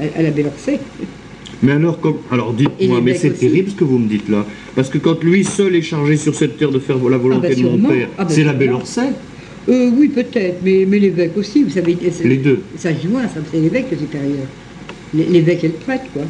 À, 0.00 0.22
la 0.22 0.30
Bellorcée. 0.30 0.78
Mais 1.62 1.72
alors, 1.72 1.98
alors 2.30 2.54
dites-moi, 2.54 3.02
mais 3.02 3.14
c'est 3.14 3.38
terrible 3.38 3.70
ce 3.70 3.76
que 3.76 3.84
vous 3.84 3.98
me 3.98 4.08
dites 4.08 4.28
là. 4.28 4.46
Parce 4.74 4.88
que 4.88 4.96
quand 4.96 5.22
lui 5.22 5.44
seul 5.44 5.76
est 5.76 5.82
chargé 5.82 6.16
sur 6.16 6.34
cette 6.34 6.56
terre 6.56 6.70
de 6.70 6.78
faire 6.78 6.96
la 6.96 7.18
volonté 7.18 7.48
ah 7.52 7.54
ben, 7.54 7.62
de 7.62 7.68
mon 7.68 7.88
père, 7.88 8.08
ah 8.16 8.24
ben, 8.24 8.30
c'est 8.30 8.44
la 8.44 8.54
Bellorcée 8.54 9.00
euh, 9.68 9.90
Oui, 9.96 10.08
peut-être, 10.08 10.58
mais, 10.62 10.84
mais 10.86 10.98
l'évêque 10.98 11.36
aussi, 11.36 11.62
vous 11.62 11.70
savez. 11.70 11.96
Les 12.24 12.36
deux. 12.36 12.62
Ça 12.76 12.90
joint, 12.92 13.22
ça, 13.28 13.40
c'est 13.50 13.60
l'évêque 13.60 13.86
le 13.90 13.98
supérieur. 13.98 14.46
L'évêque 15.14 15.64
et 15.64 15.68
le 15.68 15.74
prêtre, 15.74 16.04
quoi. 16.12 16.22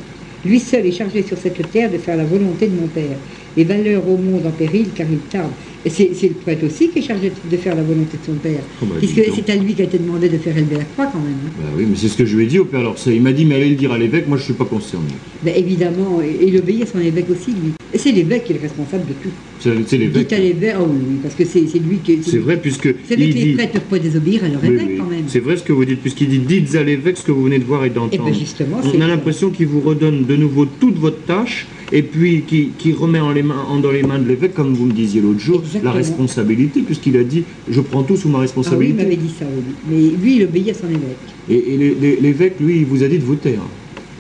Lui 0.45 0.59
seul 0.59 0.85
est 0.87 0.93
chargé 0.93 1.23
sur 1.23 1.39
cette 1.39 1.71
terre 1.71 1.91
de 1.91 1.99
faire 1.99 2.17
la 2.17 2.25
volonté 2.25 2.67
de 2.67 2.75
mon 2.75 2.89
Père. 2.89 3.17
Les 3.57 3.65
valeurs 3.65 4.09
au 4.09 4.17
monde 4.17 4.45
en 4.47 4.51
péril, 4.51 4.89
car 4.95 5.07
il 5.11 5.19
tarde. 5.19 5.53
C'est 5.89 6.29
le 6.29 6.35
prêtre 6.35 6.65
aussi 6.65 6.89
qui 6.91 7.01
est 7.01 7.03
chargé 7.03 7.33
de 7.51 7.57
faire 7.57 7.75
la 7.75 7.83
volonté 7.83 8.17
de 8.17 8.25
son 8.25 8.39
Père. 8.39 8.61
Oh, 8.81 8.87
bah, 8.87 8.97
puisque 8.99 9.21
c'est 9.35 9.51
à 9.51 9.57
lui 9.57 9.75
qui 9.75 9.83
a 9.83 9.85
été 9.85 9.99
demandé 9.99 10.29
de 10.29 10.39
faire 10.39 10.57
élever 10.57 10.77
la 10.77 10.85
croix 10.85 11.07
quand 11.07 11.19
même. 11.19 11.35
Hein. 11.47 11.51
Bah 11.61 11.69
oui, 11.77 11.87
mais 11.89 11.97
c'est 11.97 12.09
ce 12.09 12.17
que 12.17 12.25
je 12.25 12.37
lui 12.37 12.45
ai 12.45 12.47
dit 12.47 12.59
au 12.59 12.65
Père 12.65 12.81
Alors 12.81 12.97
Il 13.07 13.21
m'a 13.21 13.33
dit, 13.33 13.45
mais 13.45 13.57
allez 13.57 13.71
le 13.71 13.77
dire 13.77 13.93
à 13.93 13.99
l'évêque, 13.99 14.29
moi 14.29 14.37
je 14.37 14.43
ne 14.43 14.45
suis 14.47 14.55
pas 14.55 14.65
concerné. 14.65 15.09
Bah, 15.43 15.51
évidemment, 15.55 16.21
et 16.23 16.47
il 16.47 16.57
obéit 16.57 16.83
à 16.83 16.87
son 16.87 17.01
évêque 17.01 17.31
aussi, 17.31 17.51
lui. 17.51 17.73
Et 17.95 17.99
c'est 17.99 18.13
l'évêque 18.13 18.45
qui 18.45 18.53
est 18.53 18.57
le 18.57 18.63
responsable 18.63 19.05
de 19.07 19.13
tout. 19.23 19.31
C'est 19.61 19.99
l'évêque. 19.99 20.29
Dites 20.29 20.33
à 20.33 20.39
l'évêque, 20.39 20.77
oh 20.81 20.87
oui, 20.89 21.19
parce 21.23 21.35
que 21.35 21.45
c'est 21.45 21.61
lui 21.79 21.99
qui. 21.99 22.23
C'est 22.23 22.39
vrai, 22.39 22.57
puisque. 22.57 22.89
C'est 23.07 23.17
vrai 23.17 23.31
que 23.31 23.35
les 23.35 23.55
prêtres 23.55 23.75
ne 23.75 23.81
peuvent 23.81 23.89
pas 23.89 23.99
désobéir 23.99 24.45
à 24.45 24.49
leur 24.49 24.65
évêque 24.65 24.99
quand 24.99 25.07
même. 25.07 25.25
C'est 25.27 25.41
vrai 25.41 25.57
ce 25.57 25.63
que 25.63 25.73
vous 25.73 25.85
dites, 25.85 26.01
puisqu'il 26.01 26.29
dit 26.29 26.39
dites 26.39 26.75
à 26.75 26.83
l'évêque 26.83 27.19
ce 27.19 27.25
que 27.25 27.33
vous 27.33 27.45
venez 27.45 27.59
de 27.59 27.65
voir 27.65 27.85
et 27.85 27.91
d'entendre. 27.91 28.15
Et 28.15 28.29
eh 28.29 28.31
ben 28.31 28.39
justement, 28.39 28.81
On 28.83 29.01
a 29.01 29.07
l'impression 29.07 29.51
qu'il 29.51 29.67
vous 29.67 29.81
redonne 29.81 30.25
de 30.25 30.37
nouveau 30.37 30.65
toute 30.65 30.97
votre 30.97 31.23
tâche 31.25 31.67
et 31.93 32.03
puis 32.03 32.43
qui, 32.43 32.93
remet 32.93 33.21
en 33.21 33.33
les 33.33 33.43
mains, 33.43 33.67
dans 33.83 33.91
les 33.91 34.03
mains 34.03 34.19
de 34.19 34.27
l'évêque, 34.27 34.55
comme 34.55 34.73
vous 34.73 34.87
me 34.87 34.93
disiez 34.93 35.21
l'autre 35.21 35.41
jour, 35.41 35.63
la 35.83 35.93
responsabilité, 35.93 36.81
puisqu'il 36.81 37.17
a 37.17 37.25
dit 37.25 37.45
je 37.69 37.81
prends 37.81 38.03
tout 38.03 38.17
sous 38.17 38.29
ma 38.29 38.39
responsabilité. 38.41 38.95
Ah 39.01 39.05
oui, 39.07 39.15
il 39.15 39.17
m'avait 39.17 39.29
dit 39.29 39.35
ça, 39.39 39.45
oui. 39.45 39.63
Mais 39.89 40.23
lui, 40.23 40.37
il 40.37 40.45
obéit 40.45 40.71
à 40.71 40.75
son 40.75 40.89
évêque. 40.89 41.01
Et, 41.49 42.21
l'évêque, 42.21 42.55
lui, 42.61 42.79
il 42.79 42.87
vous 42.87 43.03
a 43.03 43.09
dit 43.09 43.19
de 43.19 43.25
vous 43.25 43.37
taire. 43.37 43.63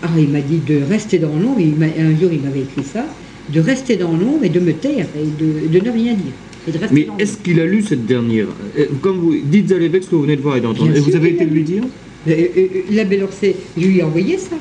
Ah, 0.03 0.09
il 0.19 0.29
m'a 0.29 0.41
dit 0.41 0.61
de 0.67 0.81
rester 0.89 1.19
dans 1.19 1.37
l'ombre. 1.37 1.61
Un 1.61 2.19
jour, 2.19 2.31
il 2.33 2.41
m'avait 2.41 2.61
écrit 2.61 2.85
ça 2.85 3.07
de 3.53 3.61
rester 3.61 3.97
dans 3.97 4.13
l'ombre 4.13 4.45
et 4.45 4.49
de 4.49 4.61
me 4.61 4.73
taire 4.73 5.07
et 5.17 5.43
de, 5.43 5.79
ne 5.85 5.91
rien 5.91 6.15
dire. 6.15 6.33
Mais 6.93 7.09
est-ce 7.19 7.39
qu'il 7.39 7.59
a 7.61 7.67
lu 7.67 7.83
cette 7.83 8.07
dernière? 8.07 8.47
Euh, 8.79 8.87
Comme 9.01 9.19
vous 9.19 9.35
dites 9.45 9.73
à 9.73 9.79
l'évêque 9.79 10.05
ce 10.05 10.11
que 10.11 10.15
vous 10.15 10.23
venez 10.23 10.37
de 10.37 10.43
voir 10.43 10.57
et 10.57 10.61
d'entendre, 10.61 10.95
et 10.95 11.01
vous 11.01 11.17
avez 11.17 11.31
été 11.31 11.45
lui 11.45 11.65
dire? 11.65 11.83
La 12.27 12.37
L'abbé 12.91 13.17
Lorcet, 13.17 13.57
je 13.77 13.85
lui 13.85 13.99
ai 13.99 14.03
envoyé 14.05 14.39
ça. 14.39 14.57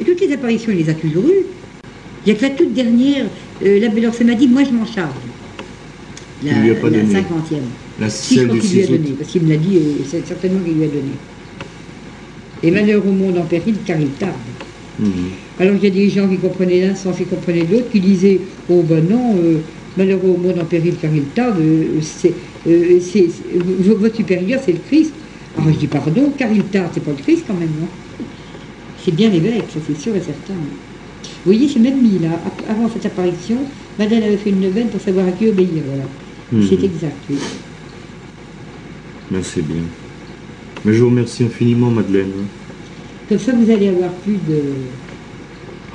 Et 0.00 0.04
toutes 0.04 0.20
les 0.20 0.32
apparitions, 0.32 0.72
il 0.72 0.78
les 0.78 0.90
a 0.90 0.94
toujours 0.94 1.24
eues. 1.24 1.46
Il 2.24 2.32
y 2.32 2.34
a 2.34 2.38
que 2.38 2.42
la 2.42 2.50
toute 2.50 2.74
dernière, 2.74 3.26
euh, 3.64 3.78
l'abbé 3.78 4.00
Lorcet 4.00 4.24
m'a 4.24 4.34
dit, 4.34 4.48
moi 4.48 4.64
je 4.64 4.70
m'en 4.70 4.84
charge. 4.84 5.14
La, 6.44 6.52
il 6.52 6.62
lui 6.62 6.70
a 6.70 6.74
pas 6.74 6.90
la 6.90 6.98
donné. 6.98 7.12
cinquantième. 7.12 7.62
La 7.98 8.10
si, 8.10 8.36
je 8.36 8.44
crois 8.44 8.58
qu'il 8.58 8.72
lui 8.72 8.82
a 8.82 8.86
donné, 8.86 9.10
parce 9.18 9.30
qu'il 9.30 9.42
me 9.42 9.48
l'a 9.50 9.56
dit, 9.56 9.76
et 9.76 10.04
c'est 10.08 10.26
certainement 10.26 10.60
qu'il 10.64 10.74
lui 10.74 10.84
a 10.84 10.88
donné. 10.88 11.12
Et 12.62 12.70
malheur 12.70 13.06
au 13.06 13.12
monde 13.12 13.38
en 13.38 13.44
péril, 13.44 13.76
car 13.86 13.98
il 14.00 14.08
tarde. 14.10 14.32
Mhm. 14.98 15.08
Alors 15.58 15.74
il 15.76 15.84
y 15.84 15.86
a 15.86 15.90
des 15.90 16.08
gens 16.08 16.28
qui 16.28 16.36
comprenaient 16.38 16.86
l'un 16.86 16.94
sans 16.94 17.12
qui 17.12 17.24
comprenaient 17.24 17.66
l'autre, 17.70 17.90
qui 17.90 18.00
disaient 18.00 18.40
Oh 18.70 18.82
ben 18.82 19.04
non, 19.08 19.36
euh, 19.36 19.58
malheureux 19.96 20.30
au 20.30 20.36
monde 20.38 20.58
en 20.58 20.64
péril 20.64 20.94
car 21.00 21.10
il 21.14 21.24
tarde, 21.24 21.58
euh, 21.60 22.00
c'est, 22.00 22.32
euh, 22.66 22.98
votre 23.98 24.16
supérieur 24.16 24.60
c'est 24.64 24.72
le 24.72 24.78
Christ. 24.78 25.12
Alors 25.56 25.72
je 25.72 25.78
dis 25.78 25.86
pardon, 25.86 26.32
car 26.36 26.50
il 26.52 26.62
tarde, 26.64 26.90
c'est 26.94 27.02
pas 27.02 27.12
le 27.12 27.22
Christ 27.22 27.44
quand 27.46 27.54
même, 27.54 27.70
non? 27.80 27.88
C'est 29.04 29.14
bien 29.14 29.28
l'évêque, 29.30 29.64
ça 29.72 29.80
c'est 29.86 29.98
sûr 29.98 30.14
et 30.16 30.20
certain. 30.20 30.54
Vous 30.54 31.52
voyez, 31.52 31.68
j'ai 31.68 31.78
même 31.78 32.00
mis 32.02 32.18
là, 32.18 32.40
avant 32.68 32.88
cette 32.90 33.06
apparition, 33.06 33.56
Madeleine 33.98 34.24
avait 34.24 34.36
fait 34.36 34.50
une 34.50 34.60
neuvaine 34.60 34.88
pour 34.88 35.00
savoir 35.00 35.26
à 35.26 35.32
qui 35.32 35.46
obéir, 35.46 35.82
voilà. 35.86 36.04
Mhm. 36.52 36.66
C'est 36.68 36.84
exact, 36.84 37.16
oui. 37.28 37.38
Merci 39.30 39.62
bien. 39.62 39.82
Mais 40.84 40.92
je 40.92 41.00
vous 41.02 41.08
remercie 41.08 41.44
infiniment, 41.44 41.90
Madeleine. 41.90 42.32
Comme 43.28 43.38
ça, 43.38 43.52
vous 43.52 43.70
allez 43.70 43.88
avoir 43.88 44.10
plus 44.10 44.38
de... 44.48 44.62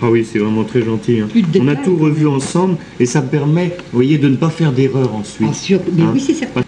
Ah 0.01 0.09
oui, 0.09 0.25
c'est 0.25 0.39
vraiment 0.39 0.63
très 0.63 0.81
gentil. 0.81 1.21
Hein. 1.21 1.27
On 1.59 1.67
a 1.67 1.75
tout 1.75 1.95
revu 1.95 2.27
ensemble 2.27 2.77
et 2.99 3.05
ça 3.05 3.21
permet, 3.21 3.67
vous 3.91 3.97
voyez, 3.97 4.17
de 4.17 4.27
ne 4.27 4.35
pas 4.35 4.49
faire 4.49 4.71
d'erreur 4.73 5.13
ensuite. 5.13 5.49
Mais 5.93 6.03
hein 6.03 6.11
oui, 6.13 6.19
c'est 6.19 6.33
certain. 6.33 6.61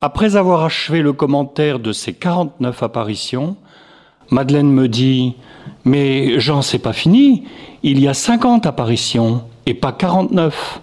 Après 0.00 0.34
avoir 0.34 0.64
achevé 0.64 1.00
le 1.00 1.12
commentaire 1.12 1.78
de 1.78 1.92
ces 1.92 2.12
49 2.12 2.82
apparitions, 2.82 3.56
Madeleine 4.30 4.70
me 4.70 4.88
dit 4.88 5.34
Mais 5.84 6.40
Jean, 6.40 6.60
c'est 6.60 6.80
pas 6.80 6.92
fini. 6.92 7.44
Il 7.84 8.00
y 8.00 8.08
a 8.08 8.14
50 8.14 8.66
apparitions 8.66 9.44
et 9.64 9.74
pas 9.74 9.92
49. 9.92 10.80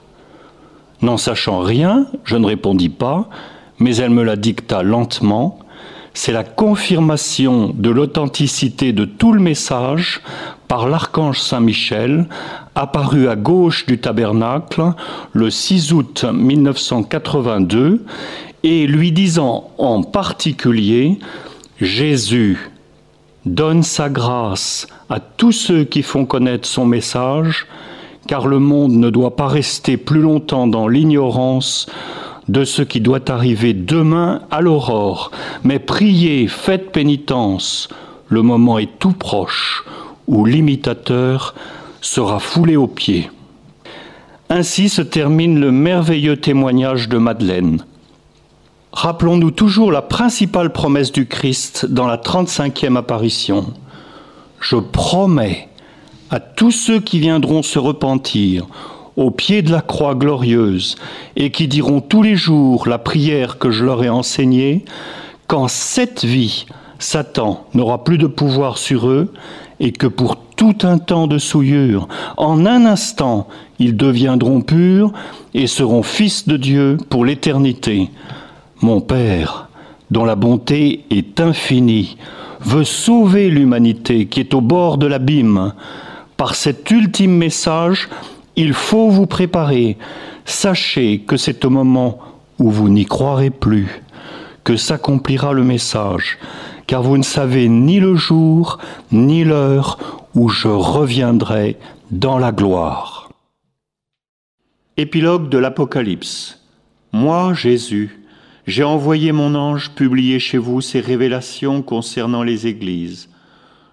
N'en 1.01 1.17
sachant 1.17 1.59
rien, 1.59 2.07
je 2.25 2.35
ne 2.35 2.45
répondis 2.45 2.89
pas, 2.89 3.29
mais 3.79 3.95
elle 3.97 4.09
me 4.09 4.23
la 4.23 4.35
dicta 4.35 4.83
lentement. 4.83 5.59
C'est 6.13 6.33
la 6.33 6.43
confirmation 6.43 7.73
de 7.73 7.89
l'authenticité 7.89 8.91
de 8.91 9.05
tout 9.05 9.31
le 9.31 9.39
message 9.39 10.21
par 10.67 10.89
l'archange 10.89 11.39
Saint-Michel, 11.39 12.27
apparu 12.75 13.29
à 13.29 13.35
gauche 13.35 13.85
du 13.85 13.99
tabernacle 13.99 14.93
le 15.31 15.49
6 15.49 15.93
août 15.93 16.25
1982, 16.31 18.03
et 18.63 18.85
lui 18.85 19.11
disant 19.11 19.69
en 19.77 20.03
particulier, 20.03 21.17
Jésus 21.79 22.71
donne 23.45 23.83
sa 23.83 24.09
grâce 24.09 24.87
à 25.09 25.19
tous 25.19 25.53
ceux 25.53 25.85
qui 25.85 26.03
font 26.03 26.25
connaître 26.25 26.67
son 26.67 26.85
message, 26.85 27.67
car 28.29 28.45
le 28.45 28.59
monde 28.59 28.91
ne 28.91 29.09
doit 29.09 29.35
pas 29.35 29.47
rester 29.47 29.97
plus 29.97 30.21
longtemps 30.21 30.67
dans 30.67 30.87
l'ignorance 30.87 31.87
de 32.47 32.63
ce 32.63 32.83
qui 32.83 33.01
doit 33.01 33.31
arriver 33.31 33.73
demain 33.73 34.43
à 34.51 34.61
l'aurore. 34.61 35.31
Mais 35.63 35.79
priez, 35.79 36.47
faites 36.47 36.91
pénitence, 36.91 37.89
le 38.27 38.43
moment 38.43 38.77
est 38.77 38.99
tout 38.99 39.13
proche 39.13 39.83
où 40.27 40.45
l'imitateur 40.45 41.55
sera 42.01 42.37
foulé 42.37 42.75
aux 42.75 42.85
pieds. 42.85 43.31
Ainsi 44.51 44.89
se 44.89 45.01
termine 45.01 45.59
le 45.59 45.71
merveilleux 45.71 46.37
témoignage 46.37 47.09
de 47.09 47.17
Madeleine. 47.17 47.83
Rappelons-nous 48.91 49.49
toujours 49.49 49.91
la 49.91 50.03
principale 50.03 50.71
promesse 50.71 51.11
du 51.11 51.25
Christ 51.25 51.87
dans 51.87 52.05
la 52.05 52.17
35e 52.17 52.95
apparition. 52.95 53.73
je 54.59 54.75
promets 54.75 55.68
à 56.29 56.39
tous 56.39 56.71
ceux 56.71 56.99
qui 56.99 57.19
viendront 57.19 57.63
se 57.63 57.79
repentir 57.79 58.67
au 59.15 59.31
pied 59.31 59.61
de 59.61 59.71
la 59.71 59.81
croix 59.81 60.15
glorieuse 60.15 60.95
et 61.35 61.51
qui 61.51 61.67
diront 61.67 62.01
tous 62.01 62.21
les 62.21 62.35
jours 62.35 62.87
la 62.87 62.97
prière 62.97 63.57
que 63.57 63.71
je 63.71 63.83
leur 63.83 64.03
ai 64.03 64.09
enseignée, 64.09 64.85
qu'en 65.47 65.67
cette 65.67 66.23
vie, 66.23 66.65
Satan 66.99 67.65
n'aura 67.73 68.03
plus 68.03 68.17
de 68.17 68.27
pouvoir 68.27 68.77
sur 68.77 69.09
eux 69.09 69.33
et 69.79 69.91
que 69.91 70.07
pour 70.07 70.37
tout 70.55 70.77
un 70.83 70.97
temps 70.97 71.27
de 71.27 71.37
souillure, 71.37 72.07
en 72.37 72.65
un 72.65 72.85
instant, 72.85 73.47
ils 73.79 73.95
deviendront 73.95 74.61
purs 74.61 75.11
et 75.53 75.67
seront 75.67 76.03
fils 76.03 76.47
de 76.47 76.57
Dieu 76.57 76.97
pour 77.09 77.25
l'éternité. 77.25 78.09
Mon 78.81 79.01
Père, 79.01 79.69
dont 80.11 80.25
la 80.25 80.35
bonté 80.35 81.05
est 81.09 81.39
infinie, 81.39 82.17
veut 82.61 82.83
sauver 82.83 83.49
l'humanité 83.49 84.25
qui 84.25 84.41
est 84.41 84.53
au 84.53 84.61
bord 84.61 84.97
de 84.97 85.07
l'abîme. 85.07 85.73
Par 86.39 86.55
cet 86.55 86.89
ultime 86.89 87.35
message, 87.35 88.07
il 88.55 88.71
faut 88.71 89.09
vous 89.09 89.25
préparer. 89.25 89.97
Sachez 90.45 91.19
que 91.19 91.35
c'est 91.35 91.65
au 91.65 91.69
moment 91.69 92.17
où 92.59 92.71
vous 92.71 92.87
n'y 92.87 93.03
croirez 93.03 93.49
plus 93.49 94.01
que 94.63 94.77
s'accomplira 94.77 95.51
le 95.51 95.65
message, 95.65 96.37
car 96.87 97.03
vous 97.03 97.17
ne 97.17 97.23
savez 97.23 97.67
ni 97.67 97.99
le 97.99 98.15
jour 98.15 98.77
ni 99.11 99.43
l'heure 99.43 99.97
où 100.33 100.47
je 100.47 100.69
reviendrai 100.69 101.77
dans 102.09 102.39
la 102.39 102.53
gloire. 102.53 103.29
Épilogue 104.95 105.49
de 105.49 105.57
l'Apocalypse. 105.57 106.61
Moi, 107.11 107.53
Jésus, 107.53 108.21
j'ai 108.65 108.85
envoyé 108.85 109.33
mon 109.33 109.55
ange 109.55 109.89
publier 109.89 110.39
chez 110.39 110.57
vous 110.57 110.79
ces 110.79 111.01
révélations 111.01 111.81
concernant 111.81 112.43
les 112.43 112.65
églises. 112.65 113.28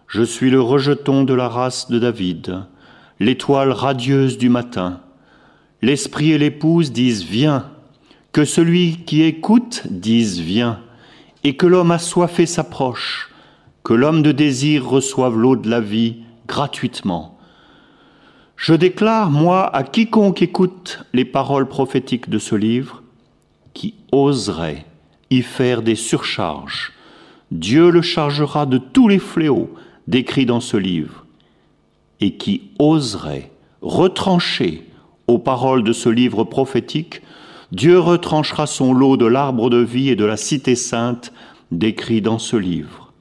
Je 0.08 0.22
suis 0.22 0.50
le 0.50 0.60
rejeton 0.60 1.24
de 1.24 1.34
la 1.34 1.48
race 1.48 1.90
de 1.90 1.98
David, 1.98 2.62
l'étoile 3.18 3.72
radieuse 3.72 4.38
du 4.38 4.48
matin. 4.48 5.00
L'esprit 5.82 6.30
et 6.30 6.38
l'épouse 6.38 6.92
disent 6.92 7.24
Viens, 7.24 7.68
que 8.30 8.44
celui 8.44 8.98
qui 9.04 9.22
écoute 9.22 9.82
dise 9.90 10.38
Viens, 10.38 10.78
et 11.42 11.56
que 11.56 11.66
l'homme 11.66 11.90
assoiffé 11.90 12.46
s'approche, 12.46 13.30
que 13.82 13.94
l'homme 13.94 14.22
de 14.22 14.30
désir 14.30 14.86
reçoive 14.86 15.36
l'eau 15.36 15.56
de 15.56 15.68
la 15.68 15.80
vie 15.80 16.18
gratuitement. 16.46 17.36
Je 18.56 18.74
déclare, 18.74 19.32
moi, 19.32 19.74
à 19.74 19.82
quiconque 19.82 20.40
écoute 20.40 21.04
les 21.14 21.24
paroles 21.24 21.68
prophétiques 21.68 22.30
de 22.30 22.38
ce 22.38 22.54
livre, 22.54 23.02
qui 23.74 23.94
oserait 24.12 24.86
y 25.30 25.42
faire 25.42 25.82
des 25.82 25.96
surcharges, 25.96 26.92
Dieu 27.50 27.90
le 27.90 28.02
chargera 28.02 28.66
de 28.66 28.78
tous 28.78 29.08
les 29.08 29.18
fléaux 29.18 29.70
décrits 30.08 30.46
dans 30.46 30.60
ce 30.60 30.76
livre, 30.76 31.26
et 32.20 32.36
qui 32.36 32.70
oserait 32.78 33.50
retrancher 33.82 34.88
aux 35.26 35.38
paroles 35.38 35.84
de 35.84 35.92
ce 35.92 36.08
livre 36.08 36.44
prophétique, 36.44 37.22
Dieu 37.72 37.98
retranchera 37.98 38.66
son 38.66 38.92
lot 38.92 39.16
de 39.16 39.26
l'arbre 39.26 39.70
de 39.70 39.78
vie 39.78 40.08
et 40.08 40.16
de 40.16 40.24
la 40.24 40.36
cité 40.36 40.76
sainte 40.76 41.32
décrits 41.72 42.22
dans 42.22 42.38
ce 42.38 42.56
livre. 42.56 43.12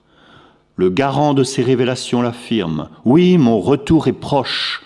Le 0.75 0.89
garant 0.89 1.33
de 1.33 1.43
ces 1.43 1.64
révélations 1.64 2.22
l'affirme, 2.22 2.89
oui, 3.05 3.38
mon 3.38 3.59
retour 3.59 4.07
est 4.07 4.14
proche. 4.14 4.83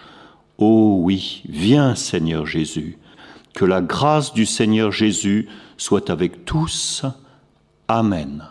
Oh 0.57 0.99
oui, 1.01 1.43
viens 1.49 1.95
Seigneur 1.95 2.45
Jésus. 2.45 2.97
Que 3.53 3.65
la 3.65 3.81
grâce 3.81 4.33
du 4.33 4.45
Seigneur 4.45 4.91
Jésus 4.91 5.49
soit 5.77 6.09
avec 6.09 6.45
tous. 6.45 7.03
Amen. 7.87 8.43